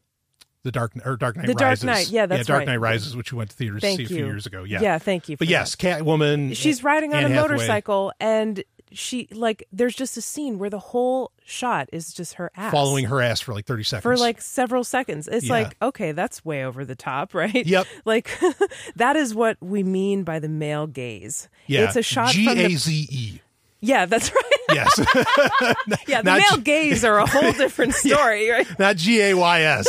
the 0.63 0.71
Dark 0.71 0.91
or 1.05 1.15
Dark 1.15 1.37
Knight 1.37 1.47
The 1.47 1.53
Dark 1.53 1.69
Rises. 1.71 1.83
Knight, 1.85 2.09
yeah, 2.09 2.25
that's 2.25 2.47
Dark 2.47 2.59
right. 2.59 2.67
Knight 2.67 2.79
Rises, 2.79 3.15
which 3.15 3.31
we 3.31 3.37
went 3.37 3.49
to 3.51 3.55
theaters 3.55 3.81
Thank 3.81 3.99
to 3.99 4.07
see 4.07 4.13
a 4.13 4.17
few 4.17 4.25
years 4.25 4.45
ago. 4.45 4.63
Yeah, 4.63 4.81
yeah. 4.81 4.97
Thank 4.97 5.29
you. 5.29 5.37
But 5.37 5.47
yes, 5.47 5.75
that. 5.75 6.01
Catwoman. 6.01 6.55
she's 6.55 6.83
riding 6.83 7.13
on 7.13 7.23
Anne 7.23 7.31
a 7.31 7.35
Hathaway. 7.35 7.51
motorcycle 7.57 8.11
and 8.19 8.63
she 8.91 9.27
like 9.31 9.63
there's 9.71 9.93
just 9.95 10.17
a 10.17 10.21
scene 10.21 10.57
where 10.57 10.69
the 10.71 10.79
whole 10.79 11.31
shot 11.45 11.87
is 11.93 12.11
just 12.11 12.33
her 12.33 12.49
ass 12.57 12.71
following 12.71 13.05
her 13.05 13.21
ass 13.21 13.39
for 13.39 13.53
like 13.53 13.67
30 13.67 13.83
seconds. 13.83 14.01
for 14.01 14.17
like 14.17 14.41
several 14.41 14.83
seconds. 14.83 15.27
It's 15.27 15.45
Yeah. 15.45 15.53
like, 15.53 15.77
okay, 15.79 16.11
that's 16.11 16.43
way 16.43 16.65
over 16.65 16.83
the 16.83 16.95
top, 16.95 17.33
right? 17.35 17.65
Yep. 17.67 17.85
Like 18.05 18.35
that 18.95 19.15
is 19.15 19.35
what 19.35 19.57
we 19.61 19.83
mean 19.83 20.23
by 20.23 20.39
the 20.39 20.49
male 20.49 20.87
gaze. 20.87 21.49
yeah. 21.67 21.85
It's 21.85 21.95
a 21.97 22.01
shot 22.01 22.31
G 22.31 23.41
from 23.81 23.89
A 23.91 24.05
the 24.05 24.19
Z. 24.19 24.31
Yeah, 24.31 24.31
that's 24.31 24.31
right. 24.35 24.43
Yes. 24.73 24.99
Yeah, 26.07 26.21
the 26.21 26.31
Not 26.31 26.39
male 26.39 26.57
G- 26.57 26.61
gaze 26.61 27.03
are 27.03 27.17
a 27.19 27.25
whole 27.25 27.51
different 27.53 27.93
story, 28.05 28.49
right? 28.49 28.67
Not 28.79 28.95
G 28.97 29.21
A 29.21 29.33
Y 29.35 29.61
S. 29.61 29.87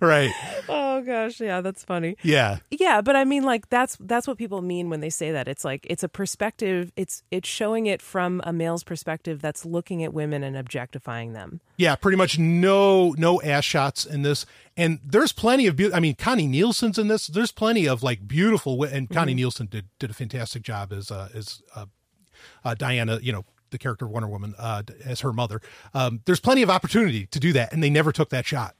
right. 0.00 0.30
Oh 0.68 1.00
gosh, 1.02 1.40
yeah, 1.40 1.60
that's 1.60 1.84
funny. 1.84 2.16
Yeah. 2.22 2.58
Yeah, 2.70 3.00
but 3.00 3.16
I 3.16 3.24
mean 3.24 3.42
like 3.42 3.68
that's 3.68 3.96
that's 4.00 4.26
what 4.26 4.38
people 4.38 4.62
mean 4.62 4.90
when 4.90 5.00
they 5.00 5.10
say 5.10 5.32
that. 5.32 5.48
It's 5.48 5.64
like 5.64 5.86
it's 5.90 6.02
a 6.02 6.08
perspective, 6.08 6.92
it's 6.96 7.22
it's 7.30 7.48
showing 7.48 7.86
it 7.86 8.00
from 8.02 8.40
a 8.44 8.52
male's 8.52 8.84
perspective 8.84 9.40
that's 9.40 9.64
looking 9.64 10.02
at 10.04 10.12
women 10.12 10.42
and 10.44 10.56
objectifying 10.56 11.32
them. 11.32 11.60
Yeah, 11.76 11.96
pretty 11.96 12.16
much 12.16 12.38
no 12.38 13.14
no 13.18 13.40
ass 13.42 13.64
shots 13.64 14.04
in 14.04 14.22
this, 14.22 14.46
and 14.76 15.00
there's 15.04 15.32
plenty 15.32 15.66
of. 15.66 15.76
Be- 15.76 15.92
I 15.92 16.00
mean, 16.00 16.14
Connie 16.14 16.46
Nielsen's 16.46 16.98
in 16.98 17.08
this. 17.08 17.26
There's 17.26 17.52
plenty 17.52 17.88
of 17.88 18.02
like 18.02 18.26
beautiful, 18.28 18.82
and 18.84 19.08
Connie 19.10 19.34
Nielsen 19.34 19.66
did 19.66 19.86
did 19.98 20.10
a 20.10 20.14
fantastic 20.14 20.62
job 20.62 20.92
as 20.92 21.10
uh, 21.10 21.28
as 21.34 21.62
uh, 21.74 21.86
uh, 22.64 22.74
Diana. 22.74 23.18
You 23.22 23.32
know, 23.32 23.44
the 23.70 23.78
character 23.78 24.04
of 24.04 24.10
Wonder 24.10 24.28
Woman 24.28 24.54
uh, 24.58 24.82
as 25.04 25.20
her 25.20 25.32
mother. 25.32 25.60
Um, 25.94 26.20
there's 26.26 26.40
plenty 26.40 26.62
of 26.62 26.68
opportunity 26.68 27.24
to 27.26 27.40
do 27.40 27.54
that, 27.54 27.72
and 27.72 27.82
they 27.82 27.88
never 27.88 28.12
took 28.12 28.28
that 28.30 28.44
shot. 28.44 28.74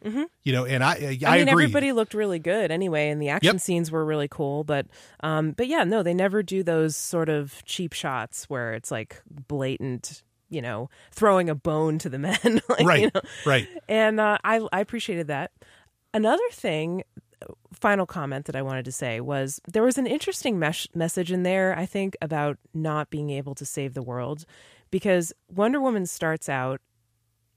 You 0.44 0.52
know, 0.52 0.66
and 0.66 0.84
I 0.84 0.90
I, 0.90 0.94
I, 0.94 1.38
mean, 1.38 1.48
agree. 1.48 1.64
everybody 1.64 1.92
looked 1.92 2.12
really 2.14 2.38
good 2.38 2.70
anyway, 2.70 3.08
and 3.08 3.20
the 3.22 3.30
action 3.30 3.54
Yep. 3.54 3.60
scenes 3.62 3.90
were 3.90 4.04
really 4.04 4.28
cool. 4.28 4.64
But, 4.64 4.86
um, 5.20 5.52
but 5.52 5.66
yeah, 5.68 5.84
no, 5.84 6.02
they 6.02 6.12
never 6.14 6.42
do 6.42 6.62
those 6.62 6.94
sort 6.96 7.28
of 7.30 7.64
cheap 7.64 7.92
shots 7.94 8.50
where 8.50 8.74
it's 8.74 8.90
like 8.90 9.22
blatant, 9.46 10.22
you 10.50 10.60
know, 10.60 10.90
throwing 11.10 11.48
a 11.48 11.54
bone 11.54 11.98
to 11.98 12.08
the 12.10 12.18
men, 12.18 12.60
like, 12.68 12.80
you 12.80 12.86
right, 12.86 13.14
know. 13.14 13.20
right. 13.46 13.66
And 13.88 14.20
uh, 14.20 14.36
I 14.44 14.60
I 14.72 14.80
appreciated 14.80 15.28
that. 15.28 15.52
Another 16.12 16.42
thing, 16.50 17.04
final 17.72 18.06
comment 18.06 18.46
that 18.46 18.56
I 18.56 18.62
wanted 18.62 18.84
to 18.84 18.92
say 18.92 19.20
was 19.20 19.60
there 19.66 19.82
was 19.82 19.98
an 19.98 20.06
interesting 20.06 20.58
mesh- 20.58 20.88
message 20.94 21.32
in 21.32 21.42
there. 21.42 21.76
I 21.76 21.86
think 21.86 22.16
about 22.20 22.58
not 22.74 23.10
being 23.10 23.30
able 23.30 23.54
to 23.56 23.64
save 23.64 23.94
the 23.94 24.02
world, 24.02 24.44
because 24.90 25.32
Wonder 25.48 25.80
Woman 25.80 26.06
starts 26.06 26.48
out 26.48 26.80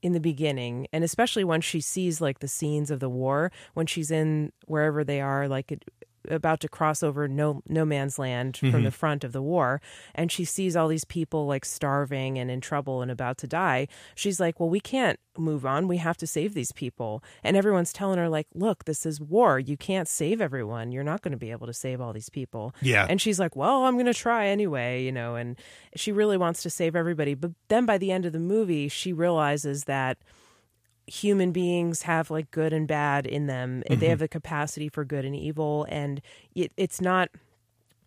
in 0.02 0.12
the 0.12 0.20
beginning 0.20 0.86
and 0.92 1.02
especially 1.02 1.42
when 1.42 1.60
she 1.60 1.80
sees 1.80 2.20
like 2.20 2.38
the 2.40 2.48
scenes 2.48 2.90
of 2.90 3.00
the 3.00 3.08
war 3.08 3.50
when 3.74 3.86
she's 3.86 4.10
in 4.10 4.52
wherever 4.66 5.02
they 5.02 5.20
are 5.20 5.48
like 5.48 5.72
it, 5.72 5.84
about 6.30 6.60
to 6.60 6.68
cross 6.68 7.02
over 7.02 7.28
no 7.28 7.62
no 7.68 7.84
man's 7.84 8.18
land 8.18 8.56
from 8.56 8.70
mm-hmm. 8.70 8.84
the 8.84 8.90
front 8.90 9.24
of 9.24 9.32
the 9.32 9.42
war 9.42 9.80
and 10.14 10.30
she 10.30 10.44
sees 10.44 10.76
all 10.76 10.88
these 10.88 11.04
people 11.04 11.46
like 11.46 11.64
starving 11.64 12.38
and 12.38 12.50
in 12.50 12.60
trouble 12.60 13.02
and 13.02 13.10
about 13.10 13.38
to 13.38 13.46
die 13.46 13.86
she's 14.14 14.40
like 14.40 14.58
well 14.60 14.68
we 14.68 14.80
can't 14.80 15.18
move 15.38 15.66
on. 15.66 15.88
We 15.88 15.98
have 15.98 16.16
to 16.18 16.26
save 16.26 16.54
these 16.54 16.72
people. 16.72 17.22
And 17.42 17.56
everyone's 17.56 17.92
telling 17.92 18.18
her 18.18 18.28
like 18.28 18.46
look 18.54 18.84
this 18.84 19.06
is 19.06 19.20
war. 19.20 19.58
You 19.58 19.76
can't 19.76 20.08
save 20.08 20.40
everyone. 20.40 20.92
You're 20.92 21.04
not 21.04 21.22
going 21.22 21.32
to 21.32 21.38
be 21.38 21.50
able 21.50 21.66
to 21.66 21.72
save 21.72 22.00
all 22.00 22.12
these 22.12 22.28
people. 22.30 22.74
Yeah. 22.82 23.06
and 23.08 23.20
she's 23.20 23.38
like 23.38 23.56
well 23.56 23.84
i'm 23.84 23.94
going 23.94 24.06
to 24.06 24.14
try 24.14 24.46
anyway 24.46 25.02
you 25.02 25.12
know 25.12 25.34
and 25.34 25.56
she 25.94 26.12
really 26.12 26.36
wants 26.36 26.62
to 26.62 26.70
save 26.70 26.96
everybody. 26.96 27.34
But 27.34 27.52
then 27.68 27.86
by 27.86 27.98
the 27.98 28.12
end 28.12 28.26
of 28.26 28.32
the 28.32 28.38
movie 28.38 28.88
she 28.88 29.12
realizes 29.12 29.84
that 29.84 30.18
human 31.06 31.52
beings 31.52 32.02
have 32.02 32.30
like 32.30 32.50
good 32.50 32.72
and 32.72 32.86
bad 32.86 33.26
in 33.26 33.46
them. 33.46 33.82
They 33.88 33.96
mm-hmm. 33.96 34.06
have 34.06 34.18
the 34.18 34.28
capacity 34.28 34.88
for 34.88 35.04
good 35.04 35.24
and 35.24 35.34
evil, 35.34 35.86
and 35.88 36.20
it, 36.54 36.72
it's 36.76 37.00
not 37.00 37.30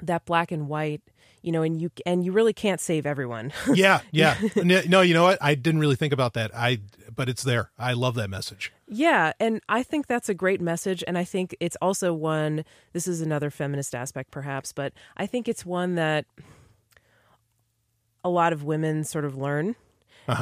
that 0.02 0.26
black 0.26 0.52
and 0.52 0.68
white, 0.68 1.02
you 1.42 1.52
know. 1.52 1.62
And 1.62 1.82
you 1.82 1.92
and 2.06 2.24
you 2.26 2.32
really 2.32 2.54
can't 2.54 2.82
save 2.82 3.06
everyone. 3.06 3.52
Yeah, 3.74 4.02
yeah. 4.12 4.38
no, 4.56 5.02
you 5.02 5.14
know 5.14 5.24
what? 5.24 5.38
I 5.42 5.56
didn't 5.56 5.80
really 5.80 5.96
think 5.96 6.14
about 6.14 6.34
that. 6.34 6.52
I, 6.56 6.80
but 7.16 7.30
it's 7.30 7.44
there. 7.44 7.72
I 7.78 7.94
love 7.94 8.16
that 8.16 8.30
message. 8.30 8.72
yeah, 8.88 9.34
and 9.40 9.62
I 9.70 9.84
think 9.84 10.08
that's 10.08 10.30
a 10.30 10.34
great 10.34 10.62
message, 10.62 11.04
and 11.08 11.18
I 11.18 11.24
think 11.24 11.56
it's 11.60 11.78
also 11.82 12.14
one. 12.14 12.66
This 12.94 13.08
is 13.08 13.22
another 13.22 13.50
feminist 13.50 13.96
aspect, 13.96 14.32
perhaps, 14.32 14.74
but 14.74 14.94
I 15.16 15.26
think 15.26 15.48
it's 15.48 15.66
one 15.66 15.96
that 15.96 16.26
a 18.24 18.30
lot 18.30 18.52
of 18.52 18.64
women 18.64 19.04
sort 19.04 19.26
of 19.26 19.38
learn. 19.38 19.76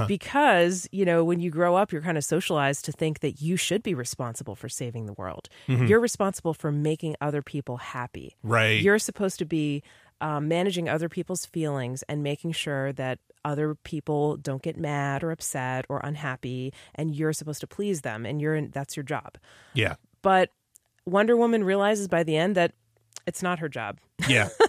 Because, 0.08 0.88
you 0.92 1.06
know, 1.06 1.24
when 1.24 1.40
you 1.40 1.50
grow 1.50 1.76
up, 1.76 1.92
you're 1.92 2.02
kind 2.02 2.18
of 2.18 2.24
socialized 2.24 2.86
to 2.86 2.92
think 2.92 3.20
that 3.20 3.42
you 3.42 3.56
should 3.58 3.84
be 3.84 3.94
responsible 3.94 4.56
for 4.56 4.70
saving 4.70 5.06
the 5.06 5.14
world. 5.14 5.50
You're 5.68 6.00
responsible 6.00 6.54
for 6.54 6.72
making 6.72 7.16
other 7.22 7.42
people 7.42 7.78
happy. 7.78 8.36
Right. 8.44 8.82
You're 8.82 9.00
supposed 9.00 9.40
to 9.40 9.46
be 9.46 9.84
um, 10.20 10.48
managing 10.48 10.90
other 10.90 11.10
people's 11.10 11.46
feelings 11.46 12.04
and 12.10 12.24
making 12.24 12.54
sure 12.54 12.92
that 12.94 13.20
other 13.46 13.76
people 13.76 14.36
don't 14.38 14.62
get 14.62 14.76
mad 14.78 15.24
or 15.24 15.32
upset 15.32 15.86
or 15.90 16.00
unhappy, 16.04 16.74
and 16.96 17.16
you're 17.16 17.34
supposed 17.34 17.62
to 17.62 17.68
please 17.68 18.02
them, 18.02 18.26
and 18.26 18.42
you're 18.42 18.56
in, 18.56 18.72
that's 18.72 18.98
your 18.98 19.04
job. 19.04 19.38
Yeah, 19.74 19.96
But 20.22 20.50
Wonder 21.06 21.38
Woman 21.38 21.64
realizes 21.64 22.08
by 22.10 22.24
the 22.24 22.36
end 22.36 22.56
that 22.56 22.74
it's 23.26 23.42
not 23.44 23.60
her 23.60 23.70
job. 23.70 24.00
yeah, 24.28 24.50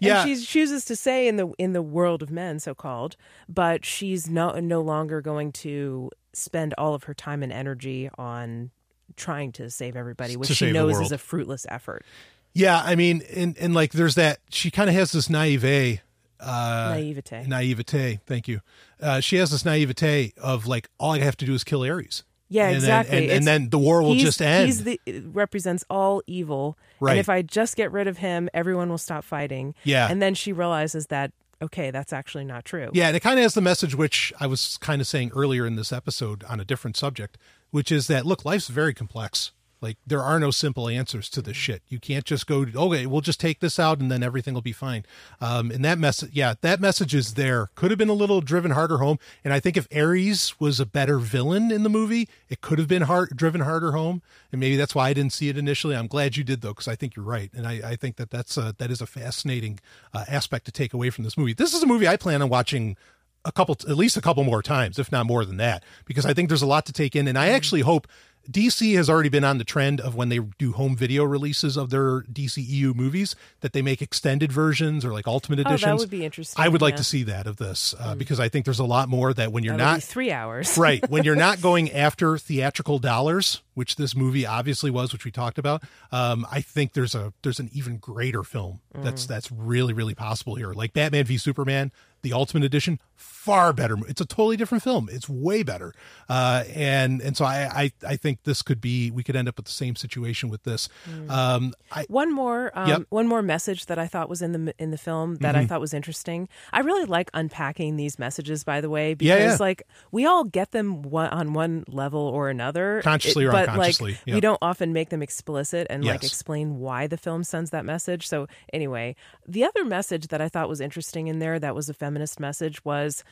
yeah. 0.00 0.24
she 0.24 0.36
chooses 0.36 0.84
to 0.86 0.96
say 0.96 1.28
in 1.28 1.36
the 1.36 1.52
in 1.58 1.72
the 1.72 1.82
world 1.82 2.22
of 2.22 2.30
men, 2.30 2.58
so 2.58 2.74
called, 2.74 3.16
but 3.48 3.84
she's 3.84 4.28
no 4.28 4.52
no 4.60 4.80
longer 4.80 5.20
going 5.20 5.52
to 5.52 6.10
spend 6.32 6.74
all 6.78 6.94
of 6.94 7.04
her 7.04 7.14
time 7.14 7.42
and 7.42 7.52
energy 7.52 8.08
on 8.16 8.70
trying 9.16 9.52
to 9.52 9.70
save 9.70 9.96
everybody, 9.96 10.36
which 10.36 10.50
she 10.50 10.72
knows 10.72 11.00
is 11.00 11.12
a 11.12 11.18
fruitless 11.18 11.66
effort. 11.68 12.04
Yeah, 12.52 12.82
I 12.84 12.96
mean, 12.96 13.22
and 13.34 13.56
and 13.58 13.74
like 13.74 13.92
there's 13.92 14.16
that 14.16 14.40
she 14.50 14.70
kind 14.70 14.88
of 14.88 14.94
has 14.94 15.12
this 15.12 15.30
naive 15.30 16.00
uh 16.40 16.94
Naivete. 16.94 17.44
naivete, 17.46 18.20
thank 18.26 18.48
you. 18.48 18.60
Uh 19.00 19.20
she 19.20 19.36
has 19.36 19.50
this 19.50 19.64
naivete 19.64 20.32
of 20.38 20.66
like 20.66 20.88
all 20.98 21.12
I 21.12 21.18
have 21.20 21.36
to 21.38 21.44
do 21.44 21.54
is 21.54 21.64
kill 21.64 21.84
Ares. 21.84 22.24
Yeah, 22.52 22.64
And 22.66 22.72
then- 22.74 22.76
exactly. 22.82 23.18
and, 23.24 23.30
and 23.30 23.46
then 23.46 23.70
the 23.70 23.78
war 23.78 24.02
will 24.02 24.16
just 24.16 24.42
end. 24.42 24.66
He's 24.66 24.82
the 24.84 25.00
represents 25.32 25.84
all 25.88 26.20
evil, 26.26 26.76
Right. 26.98 27.12
and 27.12 27.20
if 27.20 27.28
I 27.28 27.42
just 27.42 27.76
get 27.76 27.92
rid 27.92 28.08
of 28.08 28.18
him, 28.18 28.48
everyone 28.52 28.88
will 28.90 28.98
stop 28.98 29.24
fighting. 29.24 29.74
Yeah. 29.84 30.08
and 30.10 30.20
then 30.20 30.34
she 30.34 30.52
realizes 30.52 31.06
that 31.06 31.32
okay, 31.62 31.90
that's 31.90 32.12
actually 32.12 32.44
not 32.44 32.64
true. 32.64 32.88
yeah, 32.94 33.06
and 33.08 33.16
it 33.16 33.20
kind 33.20 33.38
of 33.38 33.42
has 33.42 33.52
the 33.54 33.60
message 33.60 33.94
which 33.94 34.32
I 34.40 34.46
was 34.46 34.78
kind 34.78 35.00
of 35.00 35.06
saying 35.06 35.30
earlier 35.34 35.66
in 35.66 35.76
this 35.76 35.92
episode 35.92 36.42
on 36.44 36.58
a 36.58 36.64
different 36.64 36.96
subject, 36.96 37.36
which 37.70 37.92
is 37.92 38.06
that 38.08 38.24
look, 38.26 38.44
life's 38.44 38.68
very 38.68 38.94
complex. 38.94 39.52
Like 39.80 39.96
there 40.06 40.22
are 40.22 40.38
no 40.38 40.50
simple 40.50 40.88
answers 40.88 41.28
to 41.30 41.42
this 41.42 41.56
shit. 41.56 41.82
You 41.88 41.98
can't 41.98 42.24
just 42.24 42.46
go, 42.46 42.66
okay, 42.74 43.06
we'll 43.06 43.20
just 43.20 43.40
take 43.40 43.60
this 43.60 43.78
out 43.78 43.98
and 43.98 44.10
then 44.10 44.22
everything 44.22 44.52
will 44.52 44.60
be 44.60 44.72
fine. 44.72 45.04
Um, 45.40 45.70
and 45.70 45.84
that 45.84 45.98
message, 45.98 46.30
yeah, 46.32 46.54
that 46.60 46.80
message 46.80 47.14
is 47.14 47.34
there. 47.34 47.70
Could 47.74 47.90
have 47.90 47.98
been 47.98 48.10
a 48.10 48.14
little 48.14 48.40
driven 48.40 48.72
harder 48.72 48.98
home. 48.98 49.18
And 49.42 49.54
I 49.54 49.60
think 49.60 49.76
if 49.76 49.88
Ares 49.94 50.60
was 50.60 50.80
a 50.80 50.86
better 50.86 51.18
villain 51.18 51.70
in 51.70 51.82
the 51.82 51.88
movie, 51.88 52.28
it 52.48 52.60
could 52.60 52.78
have 52.78 52.88
been 52.88 53.02
hard, 53.02 53.30
driven 53.34 53.62
harder 53.62 53.92
home. 53.92 54.22
And 54.52 54.60
maybe 54.60 54.76
that's 54.76 54.94
why 54.94 55.08
I 55.08 55.14
didn't 55.14 55.32
see 55.32 55.48
it 55.48 55.56
initially. 55.56 55.96
I'm 55.96 56.08
glad 56.08 56.36
you 56.36 56.44
did 56.44 56.60
though, 56.60 56.74
because 56.74 56.88
I 56.88 56.96
think 56.96 57.16
you're 57.16 57.24
right. 57.24 57.50
And 57.54 57.66
I, 57.66 57.80
I 57.84 57.96
think 57.96 58.16
that 58.16 58.30
that's 58.30 58.56
a, 58.56 58.74
that 58.78 58.90
is 58.90 59.00
a 59.00 59.06
fascinating 59.06 59.80
uh, 60.12 60.24
aspect 60.28 60.66
to 60.66 60.72
take 60.72 60.92
away 60.92 61.10
from 61.10 61.24
this 61.24 61.38
movie. 61.38 61.54
This 61.54 61.72
is 61.72 61.82
a 61.82 61.86
movie 61.86 62.06
I 62.06 62.16
plan 62.16 62.42
on 62.42 62.48
watching 62.48 62.96
a 63.44 63.52
couple 63.52 63.76
at 63.88 63.96
least 63.96 64.16
a 64.16 64.20
couple 64.20 64.44
more 64.44 64.62
times 64.62 64.98
if 64.98 65.10
not 65.10 65.24
more 65.26 65.44
than 65.44 65.56
that 65.56 65.82
because 66.04 66.26
i 66.26 66.34
think 66.34 66.48
there's 66.48 66.62
a 66.62 66.66
lot 66.66 66.84
to 66.84 66.92
take 66.92 67.16
in 67.16 67.26
and 67.26 67.38
i 67.38 67.48
actually 67.48 67.80
hope 67.80 68.06
dc 68.50 68.96
has 68.96 69.08
already 69.08 69.28
been 69.28 69.44
on 69.44 69.58
the 69.58 69.64
trend 69.64 70.00
of 70.00 70.14
when 70.14 70.28
they 70.28 70.38
do 70.58 70.72
home 70.72 70.96
video 70.96 71.24
releases 71.24 71.76
of 71.76 71.90
their 71.90 72.22
dceu 72.22 72.94
movies 72.94 73.36
that 73.60 73.72
they 73.72 73.82
make 73.82 74.02
extended 74.02 74.50
versions 74.50 75.04
or 75.04 75.12
like 75.12 75.26
ultimate 75.26 75.58
editions. 75.60 75.84
Oh, 75.84 75.86
that 75.86 75.98
would 75.98 76.10
be 76.10 76.24
interesting, 76.24 76.62
i 76.62 76.68
would 76.68 76.82
like 76.82 76.96
to 76.96 77.04
see 77.04 77.22
that 77.24 77.46
of 77.46 77.56
this 77.56 77.94
uh, 78.00 78.14
because 78.14 78.40
i 78.40 78.48
think 78.48 78.64
there's 78.64 78.78
a 78.78 78.84
lot 78.84 79.08
more 79.08 79.32
that 79.32 79.52
when 79.52 79.64
you're 79.64 79.76
That'll 79.76 79.92
be 79.94 79.96
not 79.98 80.02
three 80.02 80.30
hours. 80.32 80.76
right. 80.78 81.00
When 81.10 81.24
you're 81.24 81.36
not 81.36 81.60
going 81.60 81.90
after 81.92 82.38
theatrical 82.38 82.98
dollars 82.98 83.62
which 83.74 83.96
this 83.96 84.14
movie 84.14 84.46
obviously 84.46 84.90
was 84.90 85.12
which 85.12 85.24
we 85.24 85.30
talked 85.30 85.58
about 85.58 85.82
um, 86.12 86.46
i 86.50 86.60
think 86.60 86.92
there's 86.92 87.14
a 87.14 87.32
there's 87.42 87.58
an 87.60 87.70
even 87.72 87.96
greater 87.98 88.42
film 88.42 88.80
that's 88.94 89.26
that's 89.26 89.50
really 89.52 89.92
really 89.92 90.14
possible 90.14 90.54
here. 90.56 90.72
Like 90.72 90.92
batman 90.92 91.24
v 91.24 91.38
superman 91.38 91.92
the 92.22 92.32
ultimate 92.32 92.64
edition 92.64 92.98
far 93.16 93.72
better 93.72 93.96
it's 94.08 94.20
a 94.20 94.26
totally 94.26 94.56
different 94.56 94.82
film 94.82 95.08
it's 95.10 95.28
way 95.28 95.62
better 95.62 95.92
uh, 96.28 96.64
and 96.74 97.20
and 97.20 97.36
so 97.36 97.44
I, 97.44 97.68
I 97.72 97.92
i 98.06 98.16
think 98.16 98.44
this 98.44 98.62
could 98.62 98.80
be 98.80 99.10
we 99.10 99.22
could 99.22 99.36
end 99.36 99.48
up 99.48 99.56
with 99.56 99.66
the 99.66 99.72
same 99.72 99.96
situation 99.96 100.48
with 100.48 100.62
this 100.64 100.88
um, 101.28 101.72
i 101.92 102.04
One 102.08 102.32
more, 102.32 102.70
um, 102.74 102.88
Yep. 102.88 102.98
Mm-hmm. 102.98 103.14
one 103.14 103.26
more 103.26 103.42
message 103.42 103.86
that 103.86 103.98
I 103.98 104.06
thought 104.06 104.28
was 104.28 104.42
in 104.42 104.52
the 104.52 104.74
in 104.78 104.90
the 104.90 104.98
film 104.98 105.36
that 105.36 105.56
I 105.56 105.66
thought 105.66 105.80
was 105.80 105.94
interesting. 105.94 106.48
I 106.72 106.80
really 106.80 107.04
like 107.04 107.30
unpacking 107.34 107.96
these 107.96 108.18
messages, 108.18 108.64
by 108.64 108.80
the 108.80 108.90
way, 108.90 109.14
because 109.14 109.40
yeah. 109.40 109.56
like 109.58 109.82
we 110.10 110.26
all 110.26 110.44
get 110.44 110.72
them 110.72 111.02
one, 111.02 111.28
on 111.28 111.52
one 111.52 111.84
level 111.88 112.20
or 112.20 112.48
another, 112.48 113.00
Consciously 113.02 113.44
or 113.44 113.52
but 113.52 113.68
unconsciously, 113.68 114.12
like 114.12 114.20
yep. 114.26 114.34
we 114.34 114.40
don't 114.40 114.58
often 114.62 114.92
make 114.92 115.10
them 115.10 115.22
explicit 115.22 115.86
and 115.90 116.04
like 116.04 116.24
explain 116.24 116.78
why 116.78 117.06
the 117.06 117.16
film 117.16 117.44
sends 117.44 117.70
that 117.70 117.84
message. 117.84 118.26
So 118.28 118.46
anyway, 118.72 119.16
the 119.46 119.64
other 119.64 119.84
message 119.84 120.28
that 120.28 120.40
I 120.40 120.48
thought 120.48 120.68
was 120.68 120.80
interesting 120.80 121.28
in 121.28 121.38
there 121.38 121.58
that 121.58 121.74
was 121.74 121.88
a 121.88 121.94
feminist 122.10 122.40
message 122.40 122.84
was, 122.84 123.22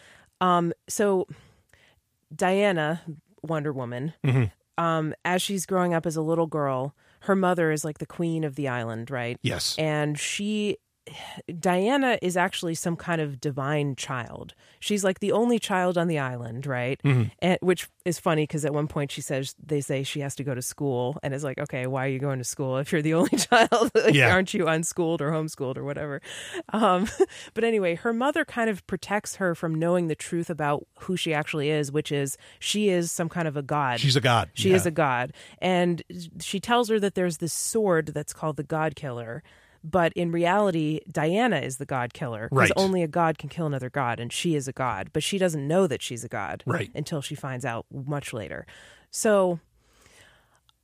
um, 0.41 0.73
so 0.89 1.27
Diana 2.35 3.03
Wonder 3.43 3.73
Woman, 3.73 4.13
Mm-hmm. 4.25 4.83
um, 4.83 5.15
as 5.25 5.43
she's 5.43 5.67
growing 5.67 5.95
up 5.95 6.07
as 6.07 6.17
a 6.17 6.23
little 6.23 6.47
girl, 6.47 6.95
her 7.23 7.35
mother 7.35 7.73
is 7.73 7.85
like 7.85 7.99
the 7.99 8.07
queen 8.07 8.45
of 8.45 8.55
the 8.55 8.69
island, 8.69 9.11
right? 9.11 9.37
Yes. 9.43 9.75
And 9.79 10.17
she 10.19 10.77
Diana 11.59 12.19
is 12.23 12.37
actually 12.37 12.75
some 12.75 12.97
kind 12.97 13.21
of 13.21 13.41
divine 13.41 13.97
child. 13.97 14.55
She's 14.81 15.05
like 15.05 15.21
the 15.21 15.33
only 15.33 15.59
child 15.59 15.97
on 15.99 16.09
the 16.09 16.19
island, 16.19 16.67
right? 16.67 17.01
Mm-hmm. 17.05 17.25
And 17.41 17.59
which 17.61 17.89
is 18.05 18.19
funny 18.19 18.43
because 18.45 18.65
at 18.65 18.73
one 18.75 18.87
point 18.89 19.11
she 19.11 19.21
says 19.21 19.55
they 19.65 19.81
say 19.81 20.03
she 20.03 20.21
has 20.21 20.35
to 20.37 20.45
go 20.45 20.55
to 20.55 20.63
school, 20.63 21.19
and 21.23 21.35
it's 21.35 21.45
like, 21.45 21.59
okay, 21.59 21.87
why 21.87 22.05
are 22.07 22.09
you 22.09 22.19
going 22.19 22.39
to 22.39 22.45
school 22.45 22.79
if 22.79 22.93
you're 22.93 23.03
the 23.03 23.15
only 23.15 23.31
child? 23.39 23.91
Like, 23.95 24.15
Yeah. 24.15 24.33
Aren't 24.33 24.55
you 24.55 24.69
unschooled 24.69 25.21
or 25.21 25.31
homeschooled 25.31 25.77
or 25.77 25.85
whatever? 25.85 26.21
Um, 26.73 27.09
but 27.55 27.65
anyway, 27.65 27.95
her 27.97 28.13
mother 28.13 28.45
kind 28.45 28.71
of 28.71 28.87
protects 28.87 29.37
her 29.37 29.55
from 29.55 29.75
knowing 29.75 30.09
the 30.09 30.15
truth 30.15 30.51
about 30.51 30.87
who 31.01 31.17
she 31.17 31.35
actually 31.35 31.71
is, 31.71 31.91
which 31.93 32.13
is 32.13 32.37
she 32.59 32.89
is 32.89 33.11
some 33.13 33.29
kind 33.29 33.49
of 33.49 33.57
a 33.57 33.63
god. 33.63 34.01
She's 34.01 34.17
a 34.17 34.21
god. 34.21 34.51
She 34.55 34.71
Yeah. 34.71 34.77
is 34.77 34.87
a 34.87 34.91
god. 34.91 35.33
And 35.61 36.03
she 36.41 36.61
tells 36.61 36.89
her 36.89 37.01
that 37.01 37.15
there's 37.15 37.39
this 37.39 37.53
sword 37.53 38.09
that's 38.09 38.33
called 38.33 38.57
the 38.57 38.63
God 38.63 38.95
Killer. 38.97 39.43
But 39.85 40.13
in 40.15 40.33
reality, 40.33 41.01
Diana 41.11 41.59
is 41.61 41.77
the 41.79 41.87
God 41.87 42.13
Killer. 42.13 42.49
Because 42.51 42.71
Right. 42.71 42.73
only 42.77 43.03
a 43.03 43.09
god 43.09 43.39
can 43.39 43.49
kill 43.49 43.67
another 43.67 43.91
god, 43.91 44.19
and 44.21 44.33
she 44.33 44.55
is 44.55 44.67
a 44.69 44.73
god. 44.73 45.11
But 45.13 45.23
she 45.23 45.39
doesn't 45.39 45.67
know 45.67 45.87
that 45.87 46.03
she's 46.03 46.25
a 46.25 46.29
god 46.29 46.63
Right. 46.67 46.91
until 46.95 47.23
she 47.23 47.35
finds 47.35 47.65
out 47.65 47.87
much 47.93 48.33
later. 48.33 48.67
So 49.11 49.61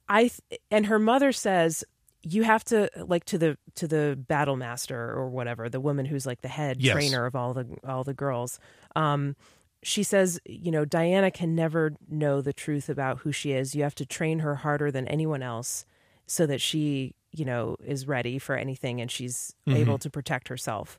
I 0.09 0.29
th- 0.29 0.61
and 0.71 0.87
her 0.87 0.99
mother 0.99 1.33
says 1.33 1.85
you 2.23 2.43
have 2.45 2.65
to 2.65 2.89
like 2.97 3.25
to 3.27 3.39
the 3.39 3.59
to 3.75 3.87
the 3.89 4.17
battle 4.29 4.57
master 4.57 4.99
or 5.11 5.29
whatever 5.29 5.69
the 5.69 5.81
woman 5.81 6.07
who's 6.07 6.27
like 6.27 6.41
the 6.43 6.49
head 6.49 6.81
Yes. 6.81 6.93
trainer 6.95 7.27
of 7.27 7.35
all 7.37 7.53
the 7.55 7.67
all 7.87 8.05
the 8.05 8.15
girls 8.15 8.59
um 8.97 9.37
she 9.83 10.03
says 10.03 10.41
you 10.47 10.71
know 10.71 10.85
diana 10.87 11.31
can 11.31 11.55
never 11.55 11.93
know 12.09 12.41
the 12.41 12.53
truth 12.55 12.89
about 12.89 13.19
who 13.19 13.33
she 13.33 13.53
is 13.53 13.75
you 13.75 13.83
have 13.83 13.95
to 13.97 14.07
train 14.07 14.39
her 14.39 14.55
harder 14.57 14.91
than 14.91 15.07
anyone 15.09 15.43
else 15.43 15.85
so 16.27 16.47
that 16.47 16.61
she 16.63 17.15
you 17.35 17.45
know 17.45 17.77
is 17.85 18.07
ready 18.07 18.39
for 18.39 18.55
anything 18.57 19.01
and 19.01 19.11
she's 19.11 19.55
able 19.67 19.99
to 19.99 20.09
protect 20.11 20.49
herself 20.49 20.99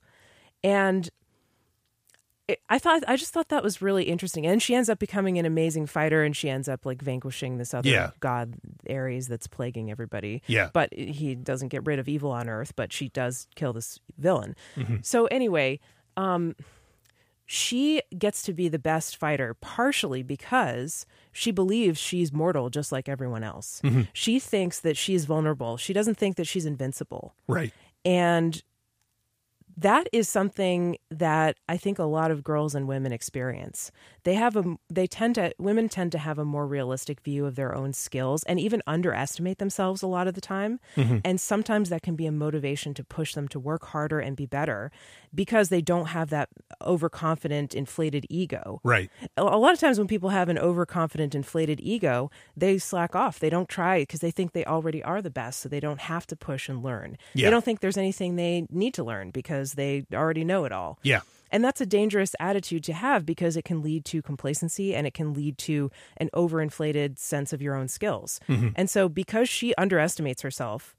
and 0.63 1.09
it, 2.47 2.59
I 2.69 2.77
thought 2.77 3.03
I 3.07 3.15
just 3.15 3.33
thought 3.33 3.49
that 3.49 3.63
was 3.63 3.81
really 3.81 4.03
interesting, 4.03 4.45
and 4.45 4.61
she 4.61 4.75
ends 4.75 4.87
up 4.87 4.99
becoming 4.99 5.39
an 5.39 5.47
amazing 5.47 5.87
fighter, 5.87 6.23
and 6.23 6.35
she 6.37 6.47
ends 6.47 6.69
up 6.69 6.85
like 6.85 7.01
vanquishing 7.01 7.57
this 7.57 7.73
other 7.73 7.89
Yeah. 7.89 8.11
god 8.19 8.53
Ares 8.87 9.27
that's 9.27 9.47
plaguing 9.47 9.89
everybody. 9.89 10.43
Yeah. 10.45 10.69
but 10.71 10.93
he 10.93 11.33
doesn't 11.33 11.69
get 11.69 11.83
rid 11.87 11.97
of 11.97 12.07
evil 12.07 12.29
on 12.29 12.47
Earth, 12.47 12.73
but 12.75 12.93
she 12.93 13.09
does 13.09 13.47
kill 13.55 13.73
this 13.73 13.99
villain. 14.19 14.55
Mm-hmm. 14.75 14.97
So 15.01 15.25
anyway, 15.25 15.79
um, 16.17 16.55
she 17.45 18.01
gets 18.17 18.41
to 18.43 18.53
be 18.53 18.67
the 18.67 18.79
best 18.79 19.17
fighter 19.17 19.53
partially 19.53 20.23
because 20.23 21.05
she 21.31 21.51
believes 21.51 21.99
she's 21.99 22.33
mortal 22.33 22.69
just 22.69 22.91
like 22.91 23.07
everyone 23.07 23.43
else. 23.43 23.81
Mm-hmm. 23.83 24.03
She 24.13 24.39
thinks 24.39 24.79
that 24.79 24.97
she's 24.97 25.25
vulnerable. 25.25 25.77
She 25.77 25.93
doesn't 25.93 26.15
think 26.15 26.37
that 26.37 26.47
she's 26.47 26.65
invincible. 26.65 27.35
Right. 27.47 27.71
And 28.03 28.61
that 29.77 30.07
is 30.13 30.29
something 30.29 30.97
that 31.11 31.57
I 31.67 31.75
think 31.77 31.99
a 31.99 32.03
lot 32.03 32.31
of 32.31 32.43
girls 32.43 32.75
and 32.75 32.87
women 32.87 33.11
experience. 33.11 33.91
They 34.23 34.35
have 34.35 34.55
a 34.55 34.77
they 34.89 35.05
tend 35.07 35.35
to 35.35 35.53
women 35.59 35.89
tend 35.89 36.11
to 36.13 36.17
have 36.17 36.39
a 36.39 36.45
more 36.45 36.65
realistic 36.65 37.19
view 37.21 37.45
of 37.45 37.55
their 37.55 37.75
own 37.75 37.93
skills 37.93 38.43
and 38.45 38.59
even 38.59 38.81
underestimate 38.87 39.57
themselves 39.59 40.01
a 40.01 40.07
lot 40.07 40.27
of 40.27 40.33
the 40.33 40.41
time. 40.41 40.79
Mm-hmm. 40.95 41.17
And 41.25 41.39
sometimes 41.39 41.89
that 41.89 42.01
can 42.03 42.15
be 42.15 42.25
a 42.25 42.31
motivation 42.31 42.93
to 42.95 43.03
push 43.03 43.33
them 43.33 43.47
to 43.49 43.59
work 43.59 43.85
harder 43.87 44.19
and 44.19 44.35
be 44.37 44.45
better 44.45 44.91
because 45.33 45.69
they 45.69 45.81
don't 45.81 46.07
have 46.07 46.29
that 46.29 46.47
overconfident 46.81 47.73
inflated 47.75 48.25
ego 48.29 48.79
Right. 48.83 49.09
a 49.37 49.43
a 49.43 49.59
lot 49.65 49.73
of 49.73 49.79
times 49.79 49.97
when 49.97 50.07
people 50.07 50.29
have 50.29 50.49
an 50.49 50.57
overconfident 50.57 51.35
inflated 51.35 51.79
ego 51.81 52.29
they 52.55 52.77
slack 52.77 53.15
off 53.15 53.39
they 53.39 53.49
don't 53.49 53.67
try 53.69 53.99
because 54.01 54.19
they 54.21 54.31
think 54.31 54.51
they 54.53 54.65
already 54.65 55.01
are 55.03 55.21
the 55.21 55.29
best 55.29 55.59
so 55.59 55.67
they 55.69 55.79
don't 55.79 55.99
have 56.01 56.25
to 56.27 56.35
push 56.35 56.69
and 56.69 56.83
learn 56.83 57.17
Yeah. 57.33 57.45
they 57.47 57.51
don't 57.51 57.65
think 57.65 57.79
there's 57.81 57.97
anything 57.97 58.35
they 58.35 58.65
need 58.69 58.93
to 58.95 59.03
learn 59.03 59.31
because 59.31 59.64
they 59.73 60.05
already 60.13 60.43
know 60.43 60.65
it 60.65 60.71
all 60.71 60.97
Yeah. 61.03 61.21
and 61.51 61.63
that's 61.63 61.81
a 61.81 61.85
dangerous 61.85 62.35
attitude 62.39 62.83
to 62.85 62.93
have 62.93 63.25
because 63.25 63.55
it 63.57 63.65
can 63.65 63.81
lead 63.81 64.05
to 64.05 64.21
complacency 64.21 64.95
and 64.95 65.05
it 65.07 65.13
can 65.13 65.33
lead 65.33 65.57
to 65.59 65.91
an 66.17 66.29
overinflated 66.33 67.17
sense 67.19 67.53
of 67.53 67.61
your 67.61 67.75
own 67.75 67.87
skills. 67.87 68.39
Mm-hmm. 68.49 68.69
And 68.75 68.89
so, 68.89 69.09
because 69.09 69.49
she 69.49 69.73
underestimates 69.75 70.41
herself, 70.41 70.95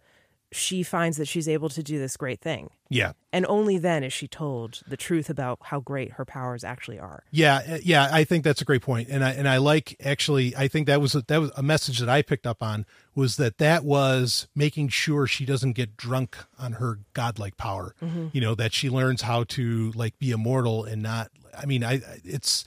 she 0.53 0.83
finds 0.83 1.17
that 1.17 1.27
she's 1.27 1.49
able 1.49 1.69
to 1.69 1.83
do 1.83 1.99
this 1.99 2.17
great 2.17 2.41
thing. 2.41 2.71
Yeah. 2.89 3.13
And 3.33 3.45
only 3.47 3.79
then 3.79 4.05
is 4.05 4.13
she 4.13 4.29
told 4.29 4.83
the 4.87 4.97
truth 4.97 5.29
about 5.29 5.59
how 5.61 5.81
great 5.81 6.13
her 6.13 6.25
powers 6.25 6.63
actually 6.63 6.99
are. 6.99 7.25
Yeah, 7.31 7.63
uh, 7.69 7.79
yeah, 7.83 8.09
I 8.13 8.25
think 8.25 8.45
that's 8.45 8.63
a 8.63 8.65
great 8.65 8.83
point, 8.83 9.09
and 9.11 9.25
I 9.25 9.31
and 9.33 9.49
I 9.49 9.57
like 9.59 9.97
actually. 10.03 10.55
I 10.57 10.69
think 10.69 10.87
that 10.87 11.01
was 11.01 11.15
a, 11.15 11.23
that 11.23 11.39
was 11.39 11.51
a 11.57 11.63
message 11.63 11.99
that 11.99 12.09
I 12.09 12.23
picked 12.23 12.47
up 12.47 12.63
on 12.63 12.87
was 13.15 13.37
that 13.37 13.59
that 13.59 13.85
was 13.85 14.47
making 14.55 14.89
sure 14.89 15.27
she 15.27 15.45
doesn't 15.45 15.73
get 15.73 15.97
drunk 15.97 16.39
on 16.59 16.75
her 16.75 17.01
godlike 17.13 17.57
power. 17.57 17.95
You 18.33 18.41
know 18.41 18.55
that 18.55 18.73
she 18.73 18.89
learns 18.89 19.23
how 19.23 19.45
to 19.45 19.91
like 19.95 20.19
be 20.19 20.31
immortal 20.31 20.85
and 20.85 21.03
not. 21.03 21.31
I 21.59 21.67
mean, 21.67 21.83
I 21.83 22.01
it's 22.25 22.65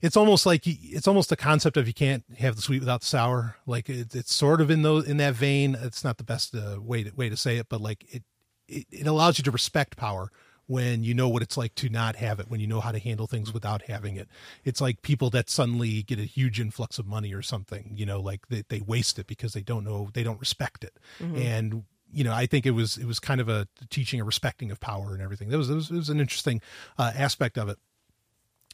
it's 0.00 0.16
almost 0.16 0.46
like 0.46 0.62
it's 0.66 1.08
almost 1.08 1.32
a 1.32 1.36
concept 1.36 1.76
of 1.76 1.86
you 1.86 1.94
can't 1.94 2.24
have 2.38 2.56
the 2.56 2.62
sweet 2.62 2.80
without 2.80 3.00
the 3.00 3.06
sour. 3.06 3.56
Like 3.66 3.88
it, 3.88 4.14
it's 4.14 4.32
sort 4.32 4.60
of 4.60 4.70
in 4.70 4.82
those 4.82 5.08
in 5.08 5.16
that 5.18 5.34
vein. 5.34 5.76
It's 5.80 6.04
not 6.04 6.18
the 6.18 6.24
best 6.24 6.54
uh, 6.54 6.78
way 6.80 7.04
to 7.04 7.10
way 7.14 7.28
to 7.28 7.36
say 7.36 7.56
it, 7.56 7.68
but 7.68 7.80
like 7.80 8.04
it, 8.12 8.22
it 8.66 8.86
it 8.90 9.06
allows 9.06 9.38
you 9.38 9.44
to 9.44 9.50
respect 9.50 9.96
power 9.96 10.30
when 10.66 11.02
you 11.02 11.14
know 11.14 11.28
what 11.28 11.42
it's 11.42 11.56
like 11.56 11.74
to 11.74 11.88
not 11.88 12.16
have 12.16 12.38
it, 12.38 12.50
when 12.50 12.60
you 12.60 12.66
know 12.66 12.80
how 12.80 12.92
to 12.92 12.98
handle 12.98 13.26
things 13.26 13.54
without 13.54 13.82
having 13.82 14.16
it. 14.16 14.28
It's 14.64 14.82
like 14.82 15.00
people 15.00 15.30
that 15.30 15.48
suddenly 15.48 16.02
get 16.02 16.18
a 16.18 16.24
huge 16.24 16.60
influx 16.60 16.98
of 16.98 17.06
money 17.06 17.32
or 17.32 17.40
something, 17.40 17.92
you 17.96 18.04
know, 18.04 18.20
like 18.20 18.48
they, 18.48 18.64
they 18.68 18.80
waste 18.80 19.18
it 19.18 19.26
because 19.26 19.54
they 19.54 19.62
don't 19.62 19.82
know, 19.82 20.10
they 20.12 20.22
don't 20.22 20.38
respect 20.38 20.84
it. 20.84 20.98
And, 21.36 21.84
you 22.12 22.22
know, 22.22 22.34
I 22.34 22.44
think 22.44 22.66
it 22.66 22.72
was, 22.72 22.98
it 22.98 23.06
was 23.06 23.18
kind 23.18 23.40
of 23.40 23.48
a 23.48 23.66
teaching 23.88 24.20
a 24.20 24.24
respecting 24.24 24.70
of 24.70 24.78
power 24.78 25.14
and 25.14 25.22
everything. 25.22 25.48
That 25.48 25.56
was, 25.56 25.70
it 25.70 25.74
was, 25.74 25.90
it 25.90 25.96
was 25.96 26.10
an 26.10 26.20
interesting 26.20 26.60
uh, 26.98 27.12
aspect 27.14 27.56
of 27.56 27.70
it. 27.70 27.78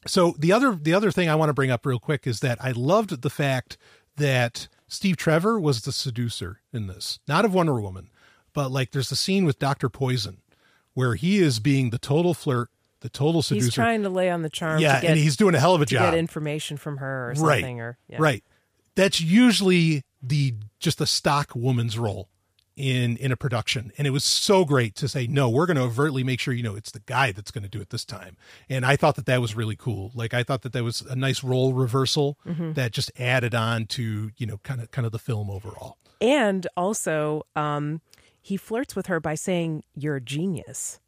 So 0.06 0.34
the 0.38 0.52
other, 0.52 0.74
the 0.74 0.94
other 0.94 1.10
thing 1.10 1.28
I 1.28 1.34
want 1.34 1.50
to 1.50 1.54
bring 1.54 1.70
up 1.70 1.86
real 1.86 1.98
quick 1.98 2.26
is 2.26 2.40
that 2.40 2.58
I 2.62 2.72
loved 2.72 3.22
the 3.22 3.30
fact 3.30 3.76
that 4.16 4.68
Steve 4.86 5.16
Trevor 5.16 5.58
was 5.58 5.82
the 5.82 5.92
seducer 5.92 6.60
in 6.72 6.86
this, 6.86 7.18
not 7.26 7.44
of 7.44 7.54
Wonder 7.54 7.80
Woman, 7.80 8.10
but 8.52 8.70
like 8.70 8.92
there's 8.92 9.10
a 9.10 9.16
scene 9.16 9.44
with 9.44 9.58
Dr. 9.58 9.88
Poison 9.88 10.38
where 10.94 11.14
he 11.14 11.38
is 11.38 11.58
being 11.58 11.90
the 11.90 11.98
total 11.98 12.34
flirt, 12.34 12.70
the 13.00 13.08
total 13.08 13.42
seducer. 13.42 13.66
He's 13.66 13.74
trying 13.74 14.02
to 14.02 14.08
lay 14.08 14.30
on 14.30 14.42
the 14.42 14.50
charm 14.50 14.80
yeah, 14.80 14.96
to 14.96 15.02
get, 15.02 15.10
and 15.10 15.18
he's 15.18 15.36
doing 15.36 15.54
a 15.54 15.60
hell 15.60 15.74
of 15.74 15.82
a 15.82 15.86
to 15.86 15.94
job. 15.94 16.12
get 16.12 16.18
information 16.18 16.76
from 16.76 16.98
her 16.98 17.30
or 17.30 17.34
right. 17.34 17.60
something. 17.60 17.80
Or 17.80 17.98
yeah. 18.08 18.18
Right. 18.20 18.44
That's 18.94 19.20
usually 19.20 20.04
the 20.22 20.54
just 20.78 20.98
the 20.98 21.06
stock 21.06 21.52
woman's 21.54 21.98
role 21.98 22.28
in 22.76 23.16
in 23.18 23.30
a 23.30 23.36
production 23.36 23.92
and 23.96 24.06
it 24.06 24.10
was 24.10 24.24
so 24.24 24.64
great 24.64 24.94
to 24.96 25.06
say 25.06 25.26
no 25.28 25.48
we're 25.48 25.66
going 25.66 25.76
to 25.76 25.82
overtly 25.82 26.24
make 26.24 26.40
sure 26.40 26.52
you 26.52 26.62
know 26.62 26.74
it's 26.74 26.90
the 26.90 27.00
guy 27.06 27.30
that's 27.30 27.50
going 27.52 27.62
to 27.62 27.68
do 27.68 27.80
it 27.80 27.90
this 27.90 28.04
time 28.04 28.36
and 28.68 28.84
i 28.84 28.96
thought 28.96 29.14
that 29.14 29.26
that 29.26 29.40
was 29.40 29.54
really 29.54 29.76
cool 29.76 30.10
like 30.14 30.34
i 30.34 30.42
thought 30.42 30.62
that 30.62 30.72
that 30.72 30.82
was 30.82 31.00
a 31.02 31.14
nice 31.14 31.44
role 31.44 31.72
reversal 31.72 32.36
Mm-hmm. 32.46 32.72
that 32.72 32.90
just 32.92 33.12
added 33.18 33.54
on 33.54 33.86
to 33.86 34.30
you 34.36 34.46
know 34.46 34.58
kind 34.64 34.80
of 34.80 34.90
kind 34.90 35.06
of 35.06 35.12
the 35.12 35.18
film 35.20 35.48
overall 35.50 35.98
And 36.20 36.66
also, 36.76 37.42
um, 37.54 38.00
he 38.40 38.56
flirts 38.56 38.94
with 38.96 39.06
her 39.06 39.20
by 39.20 39.34
saying, 39.36 39.82
"You're 39.94 40.16
a 40.16 40.20
genius." 40.20 41.00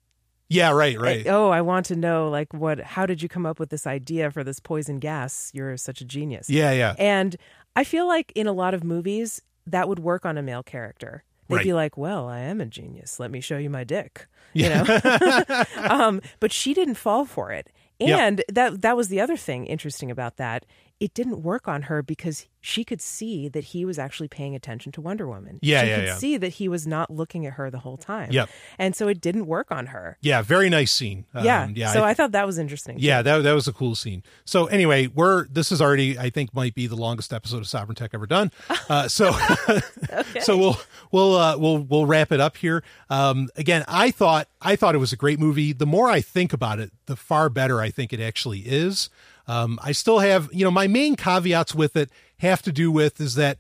yeah 0.48 0.70
right 0.70 0.98
right 1.00 1.26
Oh, 1.26 1.50
I 1.50 1.60
want 1.62 1.86
to 1.86 1.96
know, 1.96 2.28
like, 2.30 2.52
what? 2.54 2.78
How 2.80 3.04
did 3.06 3.20
you 3.22 3.28
come 3.28 3.44
up 3.46 3.58
with 3.58 3.70
this 3.70 3.86
idea 3.86 4.30
for 4.30 4.44
this 4.44 4.60
poison 4.60 4.98
gas? 4.98 5.50
You're 5.52 5.76
such 5.76 6.00
a 6.00 6.04
genius. 6.04 6.48
yeah 6.48 6.70
yeah 6.72 6.94
And 6.98 7.34
I 7.74 7.82
feel 7.84 8.06
like 8.06 8.30
in 8.36 8.46
a 8.46 8.52
lot 8.52 8.72
of 8.74 8.84
movies 8.84 9.42
that 9.66 9.88
would 9.88 9.98
work 9.98 10.24
on 10.24 10.38
a 10.38 10.42
male 10.42 10.62
character. 10.62 11.24
They'd 11.48 11.62
be 11.62 11.72
like, 11.72 11.96
"Well, 11.96 12.28
I 12.28 12.40
am 12.40 12.60
a 12.60 12.66
genius. 12.66 13.20
Let 13.20 13.30
me 13.30 13.40
show 13.40 13.58
you 13.58 13.70
my 13.70 13.84
dick." 13.84 14.26
You 14.52 14.68
know. 14.70 15.64
um, 15.76 16.20
but 16.40 16.52
she 16.52 16.74
didn't 16.74 16.94
fall 16.94 17.24
for 17.24 17.52
it. 17.52 17.70
And 18.00 18.42
that 18.48 18.82
that 18.82 18.96
was 18.96 19.08
the 19.08 19.20
other 19.20 19.36
thing 19.36 19.66
interesting 19.66 20.10
about 20.10 20.36
that. 20.36 20.66
It 20.98 21.12
didn't 21.12 21.42
work 21.42 21.68
on 21.68 21.82
her 21.82 22.02
because 22.02 22.46
she 22.62 22.82
could 22.82 23.00
see 23.02 23.48
that 23.50 23.64
he 23.64 23.84
was 23.84 23.98
actually 23.98 24.28
paying 24.28 24.54
attention 24.54 24.90
to 24.92 25.00
Wonder 25.00 25.28
Woman. 25.28 25.58
Yeah, 25.62 25.82
she 25.82 25.88
yeah, 25.88 25.96
could 25.96 26.04
yeah. 26.06 26.16
see 26.16 26.36
that 26.38 26.48
he 26.54 26.68
was 26.68 26.86
not 26.86 27.10
looking 27.10 27.44
at 27.46 27.52
her 27.52 27.70
the 27.70 27.78
whole 27.80 27.98
time. 27.98 28.32
Yep. 28.32 28.48
And 28.78 28.96
so 28.96 29.06
it 29.06 29.20
didn't 29.20 29.46
work 29.46 29.70
on 29.70 29.86
her. 29.86 30.16
yeah 30.22 30.40
very 30.42 30.70
nice 30.70 30.90
scene 30.90 31.26
Um, 31.34 31.44
yeah. 31.44 31.68
yeah 31.74 31.92
So 31.92 32.02
I- 32.02 32.10
I, 32.10 32.14
thought 32.14 32.32
that 32.32 32.46
was 32.46 32.58
interesting. 32.58 32.96
Yeah, 32.98 33.20
that 33.22 33.42
that 33.42 33.52
was 33.52 33.68
a 33.68 33.72
cool 33.74 33.94
scene. 33.94 34.22
So 34.46 34.66
anyway, 34.66 35.06
we're 35.08 35.46
this 35.48 35.70
is 35.70 35.82
already 35.82 36.18
I 36.18 36.30
think 36.30 36.54
might 36.54 36.74
be 36.74 36.86
the 36.86 36.96
longest 36.96 37.32
episode 37.32 37.58
of 37.58 37.64
Sovryn 37.64 37.94
Tech 37.94 38.10
ever 38.14 38.26
done. 38.26 38.50
Uh, 38.88 39.08
so 39.08 39.32
so 40.40 40.56
we'll 40.56 40.76
we'll 41.10 41.34
uh, 41.36 41.56
we'll 41.58 41.78
we'll 41.78 42.06
wrap 42.06 42.30
it 42.32 42.40
up 42.40 42.56
here. 42.56 42.84
Um, 43.10 43.48
again, 43.56 43.84
I 43.88 44.10
thought 44.12 44.48
I 44.62 44.76
thought 44.76 44.94
it 44.94 44.98
was 44.98 45.12
a 45.12 45.16
great 45.16 45.38
movie. 45.40 45.72
The 45.72 45.86
more 45.86 46.08
I 46.08 46.20
think 46.20 46.52
about 46.52 46.78
it, 46.78 46.92
the 47.06 47.16
far 47.16 47.48
better 47.48 47.80
I 47.80 47.90
think 47.90 48.12
it 48.12 48.20
actually 48.20 48.60
is. 48.60 49.10
Um, 49.48 49.78
I 49.82 49.92
still 49.92 50.18
have 50.18 50.48
you 50.52 50.64
know 50.64 50.70
my 50.70 50.86
main 50.86 51.16
caveats 51.16 51.74
with 51.74 51.96
it 51.96 52.10
have 52.38 52.62
to 52.62 52.72
do 52.72 52.90
with 52.90 53.20
is 53.20 53.34
that 53.36 53.58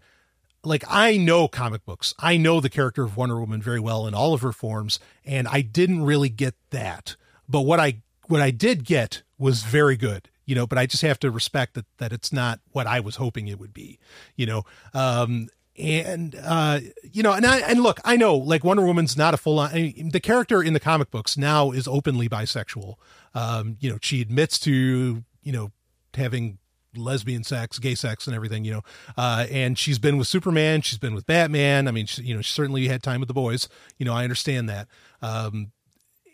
like 0.64 0.84
I 0.88 1.16
know 1.16 1.48
comic 1.48 1.84
books. 1.84 2.12
I 2.18 2.36
know 2.36 2.60
the 2.60 2.68
character 2.68 3.04
of 3.04 3.16
Wonder 3.16 3.38
Woman 3.38 3.62
very 3.62 3.80
well 3.80 4.06
in 4.06 4.14
all 4.14 4.34
of 4.34 4.42
her 4.42 4.52
forms, 4.52 4.98
and 5.24 5.46
I 5.48 5.60
didn't 5.60 6.04
really 6.04 6.28
get 6.28 6.54
that. 6.70 7.16
But 7.48 7.62
what 7.62 7.80
I 7.80 8.02
what 8.26 8.40
I 8.40 8.50
did 8.50 8.84
get 8.84 9.22
was 9.38 9.62
very 9.62 9.96
good. 9.96 10.28
You 10.44 10.54
know, 10.54 10.66
but 10.66 10.78
I 10.78 10.86
just 10.86 11.02
have 11.02 11.18
to 11.20 11.30
respect 11.30 11.74
that 11.74 11.86
that 11.98 12.12
it's 12.12 12.32
not 12.32 12.60
what 12.72 12.86
I 12.86 13.00
was 13.00 13.16
hoping 13.16 13.48
it 13.48 13.58
would 13.58 13.74
be. 13.74 13.98
You 14.36 14.46
know, 14.46 14.62
um, 14.94 15.48
and 15.78 16.38
uh, 16.42 16.80
you 17.12 17.22
know, 17.22 17.32
and 17.32 17.46
I, 17.46 17.58
and 17.60 17.82
look, 17.82 18.00
I 18.04 18.16
know 18.16 18.36
like 18.36 18.64
Wonder 18.64 18.84
Woman's 18.84 19.16
not 19.16 19.34
a 19.34 19.36
full 19.36 19.58
on. 19.58 19.70
I 19.70 19.94
mean, 19.96 20.10
the 20.10 20.20
character 20.20 20.62
in 20.62 20.72
the 20.72 20.80
comic 20.80 21.10
books 21.10 21.36
now 21.36 21.70
is 21.70 21.88
openly 21.88 22.28
bisexual. 22.28 22.94
Um, 23.34 23.76
you 23.80 23.90
know, 23.90 23.98
she 24.00 24.20
admits 24.20 24.58
to 24.60 25.24
you 25.42 25.52
know 25.52 25.72
having 26.16 26.58
lesbian 26.96 27.44
sex, 27.44 27.78
gay 27.78 27.94
sex, 27.94 28.26
and 28.26 28.34
everything. 28.34 28.64
You 28.64 28.72
know, 28.74 28.82
uh, 29.16 29.46
and 29.50 29.78
she's 29.78 29.98
been 29.98 30.16
with 30.16 30.26
Superman, 30.26 30.82
she's 30.82 30.98
been 30.98 31.14
with 31.14 31.26
Batman. 31.26 31.88
I 31.88 31.90
mean, 31.90 32.06
she, 32.06 32.22
you 32.22 32.34
know, 32.34 32.42
she 32.42 32.52
certainly 32.52 32.88
had 32.88 33.02
time 33.02 33.20
with 33.20 33.28
the 33.28 33.34
boys. 33.34 33.68
You 33.98 34.06
know, 34.06 34.14
I 34.14 34.24
understand 34.24 34.68
that. 34.68 34.88
Um, 35.22 35.72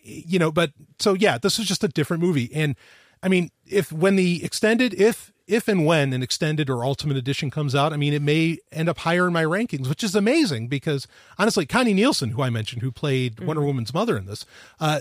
you 0.02 0.38
know, 0.38 0.50
but 0.50 0.72
so 0.98 1.14
yeah, 1.14 1.38
this 1.38 1.58
is 1.58 1.66
just 1.66 1.84
a 1.84 1.88
different 1.88 2.22
movie, 2.22 2.50
and 2.52 2.76
I 3.22 3.28
mean, 3.28 3.50
if 3.66 3.92
when 3.92 4.16
the 4.16 4.44
extended, 4.44 4.94
if 4.94 5.32
if 5.46 5.68
and 5.68 5.86
when 5.86 6.12
an 6.12 6.22
extended 6.22 6.68
or 6.68 6.84
ultimate 6.84 7.16
edition 7.16 7.50
comes 7.50 7.74
out, 7.74 7.92
I 7.92 7.96
mean, 7.96 8.12
it 8.12 8.22
may 8.22 8.58
end 8.72 8.88
up 8.88 8.98
higher 8.98 9.26
in 9.26 9.32
my 9.32 9.44
rankings, 9.44 9.88
which 9.88 10.02
is 10.02 10.14
amazing 10.14 10.68
because 10.68 11.06
honestly, 11.38 11.66
Connie 11.66 11.94
Nielsen, 11.94 12.30
who 12.30 12.42
I 12.42 12.50
mentioned, 12.50 12.82
who 12.82 12.90
played 12.90 13.36
mm-hmm. 13.36 13.46
Wonder 13.46 13.62
Woman's 13.62 13.94
mother 13.94 14.16
in 14.16 14.26
this, 14.26 14.44
uh, 14.80 15.00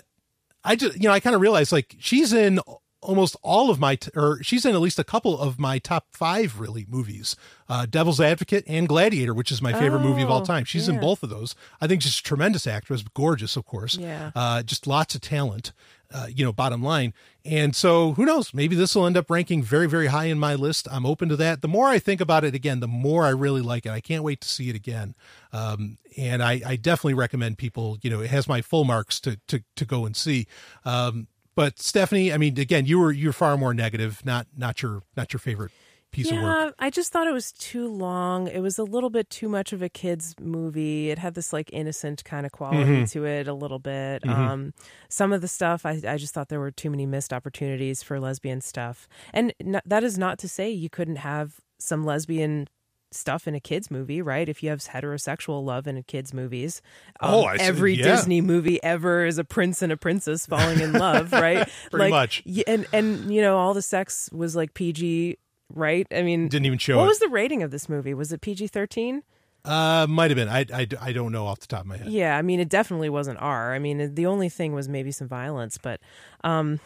I 0.64 0.76
just, 0.76 0.98
you 0.98 1.08
know, 1.08 1.14
I 1.14 1.20
kind 1.20 1.36
of 1.36 1.42
realized 1.42 1.72
like 1.72 1.96
she's 2.00 2.34
in 2.34 2.60
almost 3.02 3.36
all 3.42 3.70
of 3.70 3.80
my, 3.80 3.96
t- 3.96 4.12
or 4.16 4.42
she's 4.44 4.66
in 4.66 4.76
at 4.76 4.82
least 4.82 5.00
a 5.00 5.04
couple 5.04 5.40
of 5.40 5.60
my 5.60 5.80
top 5.80 6.08
five 6.12 6.60
really 6.60 6.86
movies, 6.90 7.36
uh, 7.70 7.86
Devil's 7.90 8.20
Advocate 8.20 8.64
and 8.68 8.88
Gladiator, 8.88 9.34
which 9.34 9.52
is 9.52 9.62
my 9.62 9.74
favorite 9.74 10.00
oh, 10.00 10.04
movie 10.04 10.22
of 10.22 10.30
all 10.30 10.42
oh, 10.42 10.46
time. 10.46 10.66
She's 10.66 10.88
yeah. 10.88 10.96
in 10.96 11.00
both 11.00 11.24
of 11.24 11.30
those. 11.30 11.56
I 11.80 11.88
think 11.88 12.02
she's 12.02 12.20
a 12.20 12.24
tremendous 12.24 12.68
actress, 12.68 13.04
gorgeous, 13.14 13.56
of 13.56 13.66
course. 13.66 13.98
Yeah. 13.98 14.32
Uh, 14.36 14.64
just 14.64 14.88
lots 14.88 15.16
of 15.16 15.22
talent 15.22 15.74
uh, 16.14 16.28
you 16.34 16.44
know, 16.44 16.52
bottom 16.52 16.84
line. 16.84 17.14
And 17.44 17.76
so 17.76 18.14
who 18.14 18.26
knows? 18.26 18.54
Maybe 18.54 18.76
this 18.76 18.96
will 18.96 19.06
end 19.06 19.18
up 19.18 19.30
ranking 19.30 19.64
very, 19.64 19.88
very 19.88 20.08
high 20.08 20.26
in 20.26 20.40
my 20.40 20.56
list. 20.56 20.88
I'm 20.92 21.06
open 21.06 21.30
to 21.30 21.36
that. 21.38 21.62
The 21.62 21.68
more 21.68 21.88
I 21.88 22.00
think 22.00 22.22
about 22.22 22.44
it 22.44 22.54
again, 22.54 22.80
the 22.80 22.88
more 22.88 23.26
I 23.26 23.30
really 23.30 23.62
like 23.62 23.86
it. 23.86 23.92
I 23.92 24.02
can't 24.02 24.24
wait 24.24 24.42
to 24.42 24.48
see 24.48 24.70
it 24.70 24.76
again. 24.76 25.16
Um, 25.52 25.98
and 26.18 26.44
I, 26.44 26.62
I, 26.66 26.76
definitely 26.76 27.14
recommend 27.16 27.58
people, 27.58 27.98
you 28.02 28.10
know, 28.10 28.22
it 28.22 28.30
has 28.30 28.48
my 28.48 28.62
full 28.62 28.84
marks 28.84 29.20
to, 29.22 29.40
to, 29.48 29.64
to 29.76 29.86
go 29.86 30.06
and 30.06 30.16
see. 30.16 30.48
Um, 30.86 31.28
but 31.62 31.78
Stephanie, 31.78 32.34
I 32.34 32.38
mean, 32.38 32.60
again, 32.60 32.88
you 32.88 32.98
were, 32.98 33.12
you're 33.12 33.32
far 33.32 33.56
more 33.56 33.72
negative, 33.72 34.26
not, 34.26 34.48
not 34.58 34.82
your, 34.82 35.04
not 35.16 35.32
your 35.32 35.40
favorite 35.40 35.72
piece 36.12 36.32
yeah, 36.32 36.38
of 36.38 36.44
work. 36.44 36.76
I 36.80 36.90
just 36.90 37.14
thought 37.14 37.28
it 37.28 37.34
was 37.34 37.52
too 37.52 37.88
long. 37.88 38.48
It 38.48 38.62
was 38.62 38.80
a 38.80 38.84
little 38.84 39.12
bit 39.12 39.30
too 39.30 39.48
much 39.48 39.72
of 39.72 39.84
a 39.84 39.88
kids 39.88 40.34
movie. 40.42 41.12
It 41.12 41.20
had 41.20 41.36
this 41.36 41.54
like 41.54 41.70
innocent 41.72 42.24
kind 42.24 42.48
of 42.48 42.52
quality 42.52 42.84
mm-hmm. 42.84 43.04
to 43.04 43.26
it 43.26 43.48
a 43.48 43.54
little 43.54 43.78
bit. 43.78 44.24
Mm-hmm. 44.24 44.42
Um, 44.42 44.74
some 45.08 45.32
of 45.32 45.42
the 45.42 45.48
stuff 45.48 45.86
I, 45.86 46.02
I 46.08 46.18
just 46.18 46.34
thought 46.34 46.50
there 46.50 46.60
were 46.60 46.72
too 46.72 46.90
many 46.90 47.06
missed 47.06 47.32
opportunities 47.32 48.02
for 48.02 48.20
lesbian 48.20 48.62
stuff. 48.62 49.08
And 49.32 49.54
that 49.86 50.04
is 50.04 50.18
not 50.18 50.40
to 50.40 50.50
say 50.50 50.72
you 50.72 50.90
couldn't 50.90 51.18
have 51.18 51.60
some 51.78 52.04
lesbian 52.04 52.70
stuff 53.12 53.48
in 53.48 53.56
a 53.56 53.60
kids 53.60 53.92
movie, 53.92 54.22
right? 54.22 54.48
If 54.48 54.64
you 54.64 54.70
have 54.70 54.80
heterosexual 54.80 55.64
love 55.64 55.88
in 55.88 56.02
kids 56.04 56.34
movies, 56.34 56.82
um, 57.20 57.34
oh, 57.34 57.44
I 57.44 57.56
every 57.58 57.96
yeah. 57.96 58.04
Disney 58.04 58.42
movie 58.42 58.82
ever 58.84 59.26
is 59.26 59.38
a 59.38 59.44
prince 59.44 59.82
and 59.82 59.92
a 59.92 59.98
princess 59.98 60.46
falling 60.46 60.80
in 60.80 60.94
love, 60.94 61.32
right? 61.34 61.70
Pretty 61.90 62.04
like, 62.04 62.12
much. 62.12 62.44
And 62.68 62.88
and 62.94 63.34
you 63.34 63.42
know 63.42 63.58
all 63.58 63.74
the 63.74 63.82
sex 63.82 64.30
was 64.32 64.56
like 64.56 64.74
PG 64.74 65.38
right? 65.74 66.08
I 66.12 66.22
mean, 66.22 66.48
didn't 66.48 66.66
even 66.66 66.80
show. 66.80 66.98
What 66.98 67.06
it. 67.06 67.08
was 67.08 67.20
the 67.20 67.30
rating 67.30 67.64
of 67.64 67.72
this 67.72 67.88
movie? 67.88 68.14
Was 68.14 68.32
it 68.32 68.42
PG 68.42 68.68
thirteen? 68.68 69.24
Uh, 69.64 70.08
might 70.10 70.32
have 70.32 70.36
been. 70.36 70.50
I, 70.50 70.66
I, 70.74 70.88
I 71.00 71.14
don't 71.14 71.32
know 71.32 71.46
off 71.46 71.60
the 71.60 71.68
top 71.68 71.82
of 71.82 71.86
my 71.86 71.98
head. 71.98 72.08
Yeah, 72.08 72.36
I 72.36 72.42
mean, 72.42 72.60
it 72.60 72.68
definitely 72.68 73.10
wasn't 73.10 73.40
R. 73.40 73.76
I 73.76 73.80
mean, 73.80 74.16
the 74.16 74.26
only 74.26 74.50
thing 74.50 74.74
was 74.74 74.90
maybe 74.90 75.12
some 75.12 75.28
violence, 75.28 75.78
but, 75.78 76.02
um, 76.44 76.80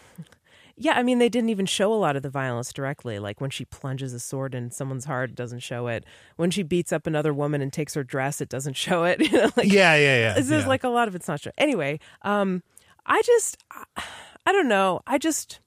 yeah, 0.78 0.94
I 0.94 1.04
mean, 1.04 1.20
they 1.20 1.30
didn't 1.30 1.50
even 1.50 1.66
show 1.66 1.94
a 1.94 1.96
lot 1.96 2.16
of 2.16 2.24
the 2.24 2.30
violence 2.30 2.74
directly. 2.74 3.18
Like 3.18 3.40
when 3.40 3.50
she 3.50 3.64
plunges 3.66 4.14
a 4.14 4.20
sword 4.20 4.54
in 4.54 4.72
someone's 4.72 5.06
heart, 5.06 5.30
it 5.30 5.36
doesn't 5.36 5.60
show 5.60 5.88
it. 5.88 6.04
When 6.36 6.52
she 6.52 6.64
beats 6.64 6.92
up 6.92 7.08
another 7.08 7.34
woman 7.34 7.62
and 7.62 7.72
takes 7.72 7.94
her 7.94 8.04
dress, 8.04 8.42
it 8.42 8.50
doesn't 8.50 8.74
show 8.76 9.06
it. 9.06 9.22
you 9.22 9.32
know, 9.32 9.52
like, 9.56 9.72
yeah, 9.72 9.96
yeah, 9.96 10.18
yeah. 10.18 10.36
It's 10.38 10.50
yeah. 10.50 10.68
like 10.68 10.84
a 10.84 10.90
lot 10.90 11.08
of 11.08 11.16
it's 11.16 11.28
not 11.28 11.40
shown. 11.40 11.54
Anyway, 11.58 12.00
um, 12.24 12.62
I 13.06 13.22
just, 13.22 13.64
I 13.96 14.52
don't 14.52 14.68
know. 14.68 15.02
I 15.08 15.18
just 15.18 15.60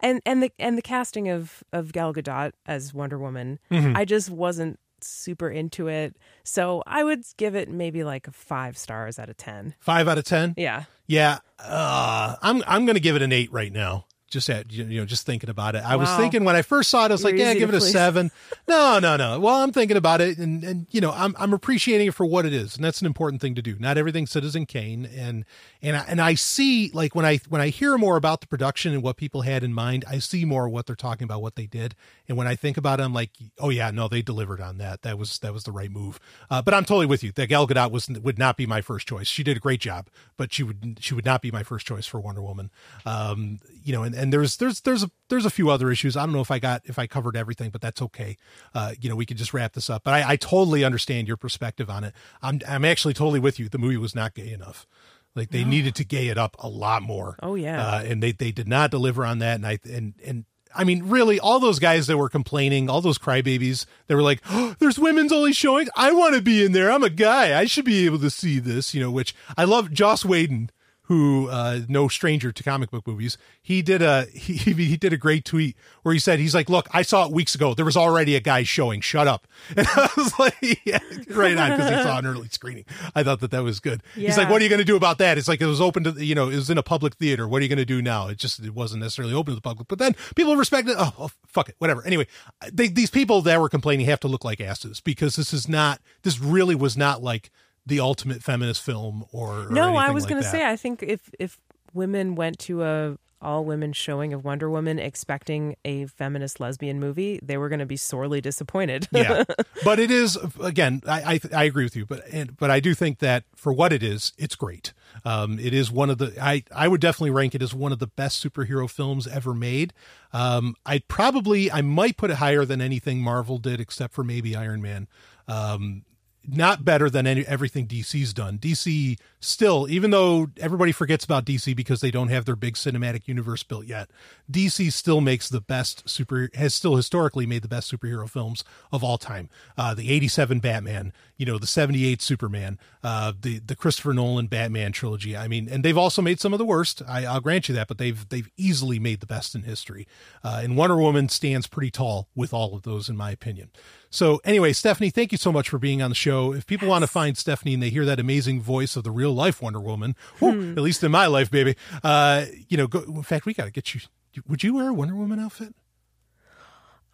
and 0.00 0.20
and 0.26 0.42
the 0.42 0.52
and 0.58 0.76
the 0.76 0.82
casting 0.82 1.28
of 1.28 1.62
of 1.72 1.92
Gal 1.92 2.12
Gadot 2.12 2.52
as 2.66 2.92
Wonder 2.92 3.18
Woman, 3.18 3.58
mm-hmm. 3.70 3.96
I 3.96 4.04
just 4.04 4.28
wasn't 4.28 4.80
super 5.00 5.48
into 5.48 5.86
it. 5.86 6.16
So 6.42 6.82
I 6.84 7.04
would 7.04 7.22
give 7.36 7.54
it 7.54 7.70
maybe 7.70 8.02
like 8.02 8.32
five 8.32 8.76
stars 8.76 9.18
out 9.20 9.28
of 9.28 9.36
ten. 9.36 9.74
Five 9.78 10.08
out 10.08 10.18
of 10.18 10.24
ten. 10.24 10.54
Yeah. 10.56 10.84
Yeah. 11.06 11.38
Uh, 11.58 12.36
I'm 12.42 12.64
I'm 12.66 12.86
gonna 12.86 13.00
give 13.00 13.14
it 13.14 13.22
an 13.22 13.32
eight 13.32 13.52
right 13.52 13.72
now 13.72 14.06
just 14.30 14.50
at 14.50 14.70
you 14.72 14.84
know 14.84 15.04
just 15.04 15.26
thinking 15.26 15.50
about 15.50 15.74
it. 15.74 15.82
I 15.84 15.96
wow. 15.96 16.02
was 16.02 16.16
thinking 16.16 16.44
when 16.44 16.56
I 16.56 16.62
first 16.62 16.90
saw 16.90 17.04
it, 17.04 17.10
I 17.10 17.14
was 17.14 17.22
You're 17.22 17.32
like, 17.32 17.40
yeah, 17.40 17.54
give 17.54 17.68
it 17.68 17.74
a 17.74 17.80
seven. 17.80 18.30
no, 18.68 18.98
no, 18.98 19.16
no. 19.16 19.40
Well, 19.40 19.56
I'm 19.56 19.72
thinking 19.72 19.96
about 19.96 20.20
it, 20.20 20.38
and 20.38 20.62
and 20.62 20.86
you 20.90 21.00
know, 21.00 21.12
I'm 21.12 21.34
I'm 21.38 21.52
appreciating 21.52 22.08
it 22.08 22.14
for 22.14 22.26
what 22.26 22.44
it 22.46 22.52
is, 22.52 22.76
and 22.76 22.84
that's 22.84 23.00
an 23.00 23.06
important 23.06 23.40
thing 23.40 23.54
to 23.54 23.62
do. 23.62 23.76
Not 23.78 23.98
everything 23.98 24.26
Citizen 24.26 24.66
Kane, 24.66 25.06
and 25.06 25.44
and 25.82 25.96
I, 25.96 26.04
and 26.08 26.20
I 26.20 26.34
see 26.34 26.90
like 26.92 27.14
when 27.14 27.24
I 27.24 27.40
when 27.48 27.60
I 27.60 27.68
hear 27.68 27.96
more 27.96 28.16
about 28.16 28.40
the 28.40 28.46
production 28.46 28.92
and 28.92 29.02
what 29.02 29.16
people 29.16 29.42
had 29.42 29.64
in 29.64 29.72
mind, 29.72 30.04
I 30.08 30.18
see 30.18 30.44
more 30.44 30.68
what 30.68 30.86
they're 30.86 30.96
talking 30.96 31.24
about, 31.24 31.40
what 31.40 31.56
they 31.56 31.66
did, 31.66 31.94
and 32.28 32.36
when 32.36 32.46
I 32.46 32.56
think 32.56 32.76
about 32.76 33.00
it, 33.00 33.04
I'm 33.04 33.14
like, 33.14 33.30
oh 33.58 33.70
yeah, 33.70 33.90
no, 33.90 34.08
they 34.08 34.22
delivered 34.22 34.60
on 34.60 34.78
that. 34.78 35.02
That 35.02 35.18
was 35.18 35.38
that 35.38 35.52
was 35.52 35.64
the 35.64 35.72
right 35.72 35.90
move. 35.90 36.20
Uh, 36.50 36.62
but 36.62 36.74
I'm 36.74 36.84
totally 36.84 37.06
with 37.06 37.24
you. 37.24 37.32
That 37.32 37.46
Gal 37.46 37.66
Gadot 37.66 37.90
was 37.90 38.08
would 38.08 38.38
not 38.38 38.56
be 38.56 38.66
my 38.66 38.80
first 38.80 39.08
choice. 39.08 39.26
She 39.28 39.42
did 39.42 39.56
a 39.56 39.60
great 39.60 39.80
job, 39.80 40.08
but 40.36 40.52
she 40.52 40.62
would 40.62 40.98
she 41.00 41.14
would 41.14 41.24
not 41.24 41.40
be 41.40 41.50
my 41.50 41.62
first 41.62 41.86
choice 41.86 42.06
for 42.06 42.20
Wonder 42.20 42.42
Woman. 42.42 42.70
Um, 43.06 43.60
you 43.82 43.92
know, 43.92 44.02
and 44.02 44.14
and 44.18 44.32
there's 44.32 44.56
there's 44.56 44.80
there's 44.80 45.02
a 45.02 45.10
there's 45.28 45.46
a 45.46 45.50
few 45.50 45.70
other 45.70 45.90
issues. 45.90 46.16
I 46.16 46.24
don't 46.24 46.32
know 46.32 46.40
if 46.40 46.50
I 46.50 46.58
got 46.58 46.82
if 46.84 46.98
I 46.98 47.06
covered 47.06 47.36
everything, 47.36 47.70
but 47.70 47.80
that's 47.80 48.02
okay. 48.02 48.36
Uh, 48.74 48.92
you 49.00 49.08
know, 49.08 49.16
we 49.16 49.24
could 49.24 49.36
just 49.36 49.54
wrap 49.54 49.72
this 49.72 49.88
up. 49.88 50.04
But 50.04 50.14
I, 50.14 50.30
I 50.32 50.36
totally 50.36 50.84
understand 50.84 51.28
your 51.28 51.36
perspective 51.36 51.88
on 51.88 52.04
it. 52.04 52.14
I'm 52.42 52.60
I'm 52.68 52.84
actually 52.84 53.14
totally 53.14 53.40
with 53.40 53.58
you. 53.58 53.68
The 53.68 53.78
movie 53.78 53.96
was 53.96 54.14
not 54.14 54.34
gay 54.34 54.52
enough. 54.52 54.86
Like 55.34 55.50
they 55.50 55.62
no. 55.62 55.70
needed 55.70 55.94
to 55.96 56.04
gay 56.04 56.28
it 56.28 56.38
up 56.38 56.56
a 56.58 56.68
lot 56.68 57.02
more. 57.02 57.36
Oh 57.42 57.54
yeah, 57.54 57.86
uh, 57.86 58.02
and 58.02 58.22
they 58.22 58.32
they 58.32 58.50
did 58.50 58.68
not 58.68 58.90
deliver 58.90 59.24
on 59.24 59.38
that. 59.38 59.54
And 59.54 59.66
I 59.66 59.78
and 59.88 60.14
and 60.24 60.44
I 60.74 60.84
mean, 60.84 61.04
really, 61.04 61.40
all 61.40 61.60
those 61.60 61.78
guys 61.78 62.06
that 62.08 62.18
were 62.18 62.28
complaining, 62.28 62.90
all 62.90 63.00
those 63.00 63.18
crybabies, 63.18 63.86
they 64.06 64.14
were 64.14 64.22
like, 64.22 64.42
oh, 64.50 64.74
"There's 64.78 64.98
women's 64.98 65.32
only 65.32 65.52
showing. 65.52 65.88
I 65.96 66.12
want 66.12 66.34
to 66.34 66.42
be 66.42 66.64
in 66.64 66.72
there. 66.72 66.90
I'm 66.90 67.02
a 67.02 67.10
guy. 67.10 67.58
I 67.58 67.66
should 67.66 67.84
be 67.84 68.04
able 68.06 68.18
to 68.18 68.30
see 68.30 68.58
this." 68.58 68.94
You 68.94 69.02
know, 69.02 69.10
which 69.10 69.34
I 69.56 69.64
love. 69.64 69.92
Joss 69.92 70.24
Whedon 70.24 70.70
who 71.08 71.48
uh, 71.48 71.80
no 71.88 72.06
stranger 72.06 72.52
to 72.52 72.62
comic 72.62 72.90
book 72.90 73.06
movies, 73.06 73.38
he 73.62 73.80
did 73.80 74.02
a 74.02 74.26
he, 74.32 74.72
he 74.72 74.96
did 74.96 75.12
a 75.12 75.16
great 75.16 75.44
tweet 75.44 75.76
where 76.02 76.12
he 76.12 76.18
said 76.18 76.38
he's 76.38 76.54
like, 76.54 76.68
"Look, 76.68 76.86
I 76.92 77.02
saw 77.02 77.24
it 77.26 77.32
weeks 77.32 77.54
ago. 77.54 77.72
There 77.74 77.84
was 77.84 77.96
already 77.96 78.36
a 78.36 78.40
guy 78.40 78.62
showing. 78.62 79.00
Shut 79.00 79.26
up." 79.26 79.46
And 79.76 79.86
I 79.86 80.08
was 80.16 80.38
like, 80.38 80.56
yeah, 80.84 80.98
"Right 81.30 81.56
on," 81.56 81.70
because 81.70 81.90
he 81.90 82.02
saw 82.02 82.18
an 82.18 82.26
early 82.26 82.48
screening. 82.48 82.84
I 83.14 83.22
thought 83.22 83.40
that 83.40 83.50
that 83.52 83.62
was 83.62 83.80
good. 83.80 84.02
Yeah. 84.16 84.28
He's 84.28 84.38
like, 84.38 84.50
"What 84.50 84.60
are 84.60 84.64
you 84.64 84.68
going 84.68 84.80
to 84.80 84.84
do 84.84 84.96
about 84.96 85.18
that?" 85.18 85.38
It's 85.38 85.48
like 85.48 85.60
it 85.60 85.66
was 85.66 85.80
open 85.80 86.04
to 86.04 86.24
you 86.24 86.34
know 86.34 86.48
it 86.50 86.56
was 86.56 86.68
in 86.68 86.78
a 86.78 86.82
public 86.82 87.16
theater. 87.16 87.48
What 87.48 87.60
are 87.60 87.62
you 87.62 87.68
going 87.68 87.78
to 87.78 87.84
do 87.84 88.02
now? 88.02 88.28
It 88.28 88.38
just 88.38 88.60
it 88.60 88.74
wasn't 88.74 89.02
necessarily 89.02 89.34
open 89.34 89.52
to 89.52 89.54
the 89.54 89.62
public, 89.62 89.88
but 89.88 89.98
then 89.98 90.14
people 90.36 90.56
respected. 90.56 90.94
Oh, 90.98 91.14
oh 91.18 91.30
fuck 91.46 91.70
it, 91.70 91.76
whatever. 91.78 92.04
Anyway, 92.06 92.26
they, 92.70 92.88
these 92.88 93.10
people 93.10 93.40
that 93.42 93.60
were 93.60 93.68
complaining 93.68 94.06
have 94.06 94.20
to 94.20 94.28
look 94.28 94.44
like 94.44 94.60
asses 94.60 95.00
because 95.00 95.36
this 95.36 95.54
is 95.54 95.68
not. 95.68 96.00
This 96.22 96.38
really 96.38 96.74
was 96.74 96.96
not 96.96 97.22
like 97.22 97.50
the 97.86 98.00
ultimate 98.00 98.42
feminist 98.42 98.82
film 98.82 99.24
or, 99.32 99.66
or 99.66 99.70
no 99.70 99.96
i 99.96 100.10
was 100.10 100.24
like 100.24 100.30
going 100.30 100.42
to 100.42 100.48
say 100.48 100.66
i 100.66 100.76
think 100.76 101.02
if 101.02 101.30
if 101.38 101.58
women 101.94 102.34
went 102.34 102.58
to 102.58 102.82
a 102.82 103.18
all 103.40 103.64
women 103.64 103.92
showing 103.92 104.32
of 104.32 104.44
Wonder 104.44 104.68
Woman 104.68 104.98
expecting 104.98 105.76
a 105.84 106.06
feminist 106.06 106.58
lesbian 106.58 106.98
movie, 106.98 107.38
they 107.42 107.56
were 107.56 107.68
going 107.68 107.78
to 107.78 107.86
be 107.86 107.96
sorely 107.96 108.40
disappointed. 108.40 109.06
yeah, 109.12 109.44
but 109.84 109.98
it 109.98 110.10
is 110.10 110.36
again. 110.60 111.02
I, 111.06 111.34
I, 111.34 111.40
I 111.54 111.64
agree 111.64 111.84
with 111.84 111.94
you, 111.94 112.04
but 112.04 112.26
and, 112.32 112.56
but 112.56 112.70
I 112.70 112.80
do 112.80 112.94
think 112.94 113.18
that 113.20 113.44
for 113.54 113.72
what 113.72 113.92
it 113.92 114.02
is, 114.02 114.32
it's 114.38 114.56
great. 114.56 114.92
Um, 115.24 115.58
it 115.58 115.72
is 115.72 115.90
one 115.90 116.10
of 116.10 116.18
the 116.18 116.34
I 116.40 116.64
I 116.74 116.88
would 116.88 117.00
definitely 117.00 117.30
rank 117.30 117.54
it 117.54 117.62
as 117.62 117.74
one 117.74 117.92
of 117.92 117.98
the 117.98 118.06
best 118.06 118.44
superhero 118.44 118.90
films 118.90 119.26
ever 119.26 119.54
made. 119.54 119.92
Um, 120.32 120.74
I 120.84 121.00
probably 121.06 121.70
I 121.70 121.82
might 121.82 122.16
put 122.16 122.30
it 122.30 122.36
higher 122.36 122.64
than 122.64 122.80
anything 122.80 123.20
Marvel 123.20 123.58
did, 123.58 123.80
except 123.80 124.14
for 124.14 124.24
maybe 124.24 124.56
Iron 124.56 124.82
Man. 124.82 125.06
Um, 125.46 126.04
not 126.48 126.84
better 126.84 127.10
than 127.10 127.26
any, 127.26 127.46
everything 127.46 127.86
DC's 127.86 128.32
done. 128.32 128.58
DC 128.58 129.18
still, 129.40 129.86
even 129.88 130.10
though 130.10 130.48
everybody 130.58 130.92
forgets 130.92 131.24
about 131.24 131.44
DC 131.44 131.74
because 131.76 132.00
they 132.00 132.10
don't 132.10 132.28
have 132.28 132.44
their 132.44 132.56
big 132.56 132.74
cinematic 132.74 133.26
universe 133.26 133.62
built 133.62 133.86
yet, 133.86 134.10
DC 134.50 134.92
still 134.92 135.20
makes 135.20 135.48
the 135.48 135.60
best 135.60 136.08
super, 136.08 136.50
has 136.54 136.74
still 136.74 136.96
historically 136.96 137.46
made 137.46 137.62
the 137.62 137.68
best 137.68 137.92
superhero 137.92 138.28
films 138.28 138.64
of 138.92 139.04
all 139.04 139.18
time. 139.18 139.48
Uh, 139.76 139.94
the 139.94 140.10
87 140.10 140.60
Batman, 140.60 141.12
you 141.36 141.46
know, 141.46 141.58
the 141.58 141.66
78 141.66 142.20
Superman, 142.22 142.78
uh, 143.02 143.32
the, 143.40 143.58
the 143.58 143.76
Christopher 143.76 144.12
Nolan 144.12 144.46
Batman 144.46 144.92
trilogy. 144.92 145.36
I 145.36 145.48
mean, 145.48 145.68
and 145.68 145.84
they've 145.84 145.98
also 145.98 146.22
made 146.22 146.40
some 146.40 146.52
of 146.52 146.58
the 146.58 146.64
worst. 146.64 147.02
I, 147.06 147.32
will 147.32 147.40
grant 147.40 147.68
you 147.68 147.74
that, 147.74 147.88
but 147.88 147.98
they've, 147.98 148.28
they've 148.28 148.50
easily 148.56 148.98
made 148.98 149.20
the 149.20 149.26
best 149.26 149.54
in 149.54 149.62
history. 149.62 150.06
Uh, 150.42 150.60
and 150.62 150.76
Wonder 150.76 150.96
Woman 150.96 151.28
stands 151.28 151.66
pretty 151.66 151.90
tall 151.90 152.28
with 152.34 152.52
all 152.52 152.74
of 152.74 152.82
those, 152.82 153.08
in 153.08 153.16
my 153.16 153.30
opinion. 153.30 153.70
So 154.10 154.40
anyway, 154.44 154.72
Stephanie, 154.72 155.10
thank 155.10 155.32
you 155.32 155.38
so 155.38 155.52
much 155.52 155.68
for 155.68 155.78
being 155.78 156.00
on 156.00 156.10
the 156.10 156.16
show. 156.16 156.54
If 156.54 156.66
people 156.66 156.88
want 156.88 157.02
to 157.02 157.06
find 157.08 157.36
Stephanie 157.36 157.74
and 157.74 157.82
they 157.82 157.90
hear 157.90 158.06
that 158.06 158.18
amazing 158.18 158.62
voice 158.62 158.96
of 158.96 159.04
the 159.04 159.10
real 159.10 159.27
life 159.32 159.60
Wonder 159.62 159.80
Woman, 159.80 160.16
hmm. 160.38 160.72
at 160.76 160.82
least 160.82 161.02
in 161.04 161.10
my 161.10 161.26
life, 161.26 161.50
baby, 161.50 161.76
uh, 162.02 162.46
you 162.68 162.76
know, 162.76 162.86
go, 162.86 163.00
in 163.00 163.22
fact, 163.22 163.46
we 163.46 163.54
got 163.54 163.64
to 163.64 163.70
get 163.70 163.94
you. 163.94 164.00
Would 164.46 164.62
you 164.62 164.74
wear 164.74 164.88
a 164.88 164.94
Wonder 164.94 165.14
Woman 165.16 165.40
outfit? 165.40 165.74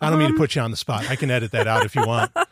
I 0.01 0.11
don't 0.11 0.19
mean 0.19 0.33
to 0.33 0.37
put 0.37 0.55
you 0.55 0.61
on 0.61 0.71
the 0.71 0.77
spot. 0.77 1.09
I 1.09 1.17
can 1.17 1.31
edit 1.31 1.53
that 1.53 1.67
out 1.67 1.85
if 1.85 1.95
you 1.95 2.07
want. 2.07 2.33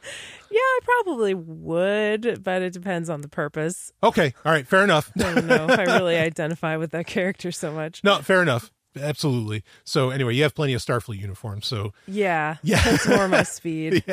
Yeah, 0.52 0.58
I 0.60 0.78
probably 0.84 1.32
would, 1.32 2.44
but 2.44 2.60
it 2.60 2.74
depends 2.74 3.08
on 3.08 3.22
the 3.22 3.28
purpose. 3.28 3.90
Okay. 4.02 4.34
All 4.44 4.52
right. 4.52 4.66
Fair 4.66 4.84
enough. 4.84 5.10
I 5.18 5.32
don't 5.34 5.46
know 5.46 5.66
if 5.66 5.78
I 5.78 5.84
really 5.84 6.18
identify 6.18 6.76
with 6.76 6.90
that 6.90 7.06
character 7.06 7.50
so 7.50 7.72
much. 7.72 8.04
No, 8.04 8.16
fair 8.18 8.42
enough. 8.42 8.70
Absolutely. 8.94 9.64
So 9.84 10.10
anyway, 10.10 10.34
you 10.34 10.42
have 10.42 10.54
plenty 10.54 10.74
of 10.74 10.82
Starfleet 10.82 11.18
uniforms. 11.18 11.66
So 11.66 11.94
Yeah, 12.06 12.56
Yeah. 12.62 12.82
that's 12.82 13.08
more 13.08 13.28
my 13.28 13.42
speed. 13.44 14.04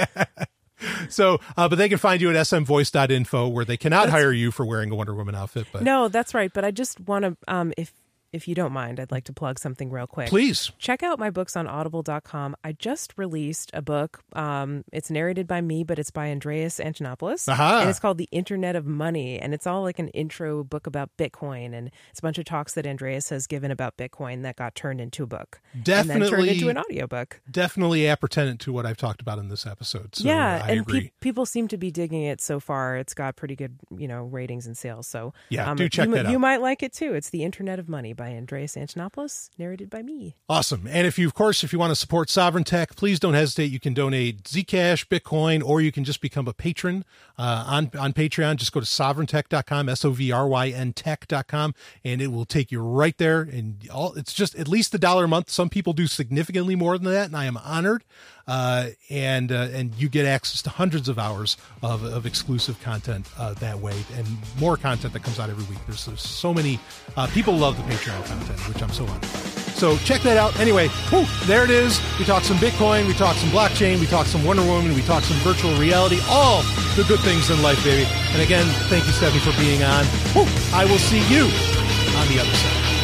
so, 1.10 1.40
uh, 1.58 1.68
but 1.68 1.78
they 1.78 1.90
can 1.90 1.98
find 1.98 2.22
you 2.22 2.30
at 2.30 2.36
smvoice.info 2.36 3.48
where 3.48 3.66
they 3.66 3.78
cannot 3.78 4.10
hire 4.10 4.32
you 4.32 4.52
for 4.52 4.66
wearing 4.66 4.92
a 4.92 4.96
Wonder 4.96 5.14
Woman 5.14 5.36
outfit. 5.36 5.68
But 5.72 5.84
No, 5.84 6.08
that's 6.08 6.34
right. 6.34 6.52
But 6.54 6.66
I 6.66 6.72
just 6.72 7.00
want 7.02 7.26
to, 7.26 7.38
um, 7.48 7.74
if 7.78 7.94
if 8.32 8.48
you 8.48 8.56
don't 8.56 8.72
mind, 8.72 9.00
I'd 9.00 9.12
like 9.12 9.24
to 9.26 9.34
plug 9.34 9.60
something 9.60 9.90
real 9.90 10.08
quick. 10.08 10.30
please. 10.30 10.72
Check 10.78 11.02
out 11.04 11.18
my 11.20 11.30
books 11.30 11.56
on 11.56 11.68
audible.com. 11.68 12.56
I 12.64 12.72
just 12.74 13.14
released 13.18 13.72
a 13.74 13.82
book. 13.82 14.22
Um, 14.34 14.84
it's 14.92 15.10
narrated 15.10 15.48
by 15.48 15.62
me, 15.62 15.84
but 15.84 15.98
it's 16.00 16.12
by 16.12 16.30
Andreas 16.30 16.80
Antonopoulos. 16.80 17.48
Aha. 17.48 17.80
And 17.82 17.90
it's 17.90 18.00
called 18.00 18.18
The 18.18 18.30
Internet 18.32 18.76
of 18.76 18.86
Money. 18.86 19.40
And 19.40 19.54
it's 19.54 19.66
all 19.68 19.82
like 19.82 20.00
an 20.00 20.10
intro 20.10 20.64
book 20.64 20.86
about 20.88 21.10
Bitcoin. 21.18 21.74
And 21.74 21.92
it's 22.12 22.20
a 22.20 22.22
bunch 22.22 22.38
of 22.38 22.46
talks 22.46 22.74
that 22.76 22.86
Andreas 22.86 23.30
has 23.30 23.48
given 23.48 23.72
about 23.72 23.98
Bitcoin 23.98 24.44
that 24.44 24.56
got 24.56 24.76
turned 24.76 25.02
into 25.02 25.24
a 25.24 25.28
book. 25.28 25.60
And 25.74 25.84
then 25.86 26.06
turned 26.08 26.20
Definitely- 26.22 26.50
into 26.50 26.70
an 26.70 26.78
audiobook. 26.78 27.42
Definitely 27.50 28.02
appertinent 28.02 28.60
to 28.60 28.72
what 28.74 28.86
I've 28.86 28.98
talked 28.98 29.22
about 29.22 29.40
in 29.40 29.50
this 29.50 29.66
episode. 29.66 30.16
So 30.16 30.26
yeah. 30.28 30.62
I 30.64 30.72
and 30.72 30.82
agree. 30.82 31.02
pe- 31.02 31.12
people 31.20 31.46
seem 31.46 31.68
to 31.70 31.78
be 31.78 31.92
digging 31.92 32.24
it 32.24 32.42
so 32.42 32.60
far. 32.60 32.98
It's 32.98 33.14
got 33.14 33.36
pretty 33.36 33.56
good, 33.56 33.76
you 33.96 34.08
know, 34.08 34.24
ratings 34.24 34.68
and 34.68 34.78
sales. 34.78 35.08
So 35.08 35.34
Yeah, 35.50 35.74
do 35.74 35.90
check 35.90 36.08
you, 36.10 36.16
that 36.16 36.30
You 36.30 36.40
might 36.40 36.62
like 36.62 36.84
it 36.84 36.94
too. 36.94 37.14
It's 37.14 37.30
The 37.30 37.44
Internet 37.44 37.80
of 37.80 37.90
Money 37.90 38.14
by 38.20 38.34
Andreas 38.34 38.76
Antonopoulos, 38.76 39.50
narrated 39.58 39.90
by 39.90 40.04
me. 40.04 40.36
Awesome. 40.50 40.86
And 40.88 41.08
if 41.08 41.18
you, 41.18 41.26
of 41.26 41.34
course, 41.34 41.64
if 41.64 41.72
you 41.72 41.80
want 41.80 41.92
to 41.92 41.96
support 41.96 42.28
Sovryn 42.28 42.66
Tech, 42.66 42.98
please 42.98 43.18
don't 43.18 43.34
hesitate. 43.34 43.72
You 43.72 43.80
can 43.80 43.94
donate 43.94 44.44
Zcash, 44.44 45.08
Bitcoin, 45.08 45.64
or 45.64 45.80
you 45.80 45.94
can 45.94 46.04
just 46.04 46.20
become 46.20 46.46
a 46.46 46.54
patron 46.54 47.06
uh, 47.38 47.64
on, 47.66 47.92
on 47.98 48.12
Patreon. 48.12 48.58
Just 48.58 48.74
go 48.74 48.82
to 48.82 48.86
sovryntech.com, 48.86 49.88
S 49.88 50.04
O 50.04 50.12
V 50.12 50.34
R 50.34 50.50
Y 50.50 50.68
N 50.68 50.92
tech.com, 50.92 51.74
and 52.04 52.22
it 52.22 52.28
will 52.28 52.44
take 52.44 52.74
you 52.74 52.82
right 52.82 53.18
there. 53.18 53.40
And 53.40 53.88
all 53.90 54.14
it's 54.16 54.34
just 54.34 54.54
at 54.56 54.68
least 54.68 54.94
a 54.94 55.00
dollar 55.00 55.24
a 55.24 55.28
month. 55.30 55.50
Some 55.50 55.70
people 55.70 55.94
do 55.94 56.06
significantly 56.06 56.76
more 56.76 56.98
than 56.98 57.10
that, 57.10 57.28
and 57.28 57.38
I 57.38 57.46
am 57.46 57.56
honored. 57.56 58.04
Uh, 58.50 58.90
and 59.12 59.52
uh, 59.52 59.68
and 59.74 59.94
you 59.94 60.10
get 60.10 60.26
access 60.26 60.64
to 60.64 60.72
hundreds 60.72 61.08
of 61.08 61.20
hours 61.20 61.56
of, 61.84 62.04
of 62.04 62.26
exclusive 62.26 62.82
content 62.82 63.30
uh, 63.38 63.54
that 63.54 63.78
way, 63.78 63.94
and 64.18 64.28
more 64.60 64.76
content 64.76 65.14
that 65.14 65.22
comes 65.22 65.40
out 65.40 65.52
every 65.52 65.64
week. 65.66 65.78
There's, 65.86 66.06
there's 66.06 66.24
so 66.24 66.52
many 66.52 66.80
uh, 67.16 67.28
people 67.28 67.56
love 67.56 67.78
the 67.78 67.84
Patreon 67.84 68.26
content, 68.26 68.60
which 68.68 68.82
I'm 68.82 68.90
so 68.90 69.06
honored. 69.06 69.26
So 69.78 69.98
check 69.98 70.22
that 70.24 70.36
out. 70.36 70.60
Anyway, 70.60 70.88
whew, 71.10 71.26
there 71.46 71.64
it 71.64 71.70
is. 71.70 72.02
We 72.18 72.26
talked 72.26 72.48
some 72.48 72.58
Bitcoin, 72.58 73.06
we 73.06 73.14
talked 73.14 73.38
some 73.38 73.50
blockchain, 73.50 74.00
we 74.00 74.08
talked 74.08 74.30
some 74.30 74.44
Wonder 74.44 74.64
Woman, 74.64 74.96
we 74.96 75.04
talked 75.04 75.28
some 75.28 75.38
virtual 75.38 75.74
reality. 75.76 76.20
All 76.28 76.64
the 76.98 77.06
good 77.08 77.20
things 77.20 77.52
in 77.52 77.62
life, 77.62 77.82
baby. 77.84 78.10
And 78.34 78.42
again, 78.42 78.66
thank 78.90 79.06
you, 79.06 79.12
Stephanie, 79.12 79.42
for 79.42 79.56
being 79.62 79.84
on. 79.84 80.06
Whew, 80.34 80.48
I 80.74 80.86
will 80.86 80.98
see 80.98 81.22
you 81.30 81.44
on 82.18 82.28
the 82.34 82.42
other 82.42 82.56
side. 82.56 82.99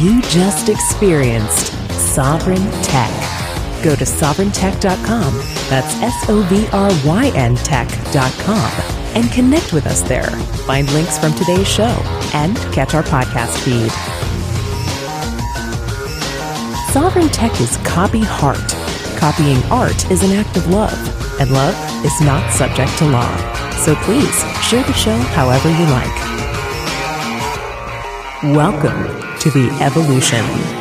You 0.00 0.22
just 0.22 0.68
experienced 0.68 1.72
Sovryn 1.90 2.64
Tech. 2.84 3.10
Go 3.82 3.96
to 3.96 4.04
sovryntech.com, 4.04 5.34
that's 5.68 5.92
S 6.00 6.30
O 6.30 6.40
V 6.42 6.68
R 6.72 6.88
Y 7.04 7.32
N 7.34 7.56
tech.com, 7.56 8.70
and 9.16 9.28
connect 9.32 9.72
with 9.72 9.86
us 9.86 10.02
there. 10.02 10.30
Find 10.68 10.88
links 10.92 11.18
from 11.18 11.32
today's 11.34 11.66
show 11.66 12.00
and 12.32 12.56
catch 12.72 12.94
our 12.94 13.02
podcast 13.02 13.58
feed. 13.64 13.90
Sovryn 16.92 17.28
Tech 17.32 17.60
is 17.60 17.76
copy 17.78 18.20
heart. 18.22 18.72
Copying 19.18 19.60
art 19.64 20.08
is 20.12 20.22
an 20.22 20.30
act 20.30 20.56
of 20.56 20.68
love, 20.68 21.40
and 21.40 21.50
love 21.50 21.74
is 22.04 22.20
not 22.20 22.48
subject 22.52 22.96
to 22.98 23.04
law. 23.06 23.36
So 23.72 23.96
please 23.96 24.44
share 24.62 24.84
the 24.84 24.92
show 24.92 25.18
however 25.34 25.68
you 25.70 25.86
like. 25.86 26.14
Welcome 28.54 29.27
to 29.40 29.50
the 29.50 29.70
evolution. 29.80 30.77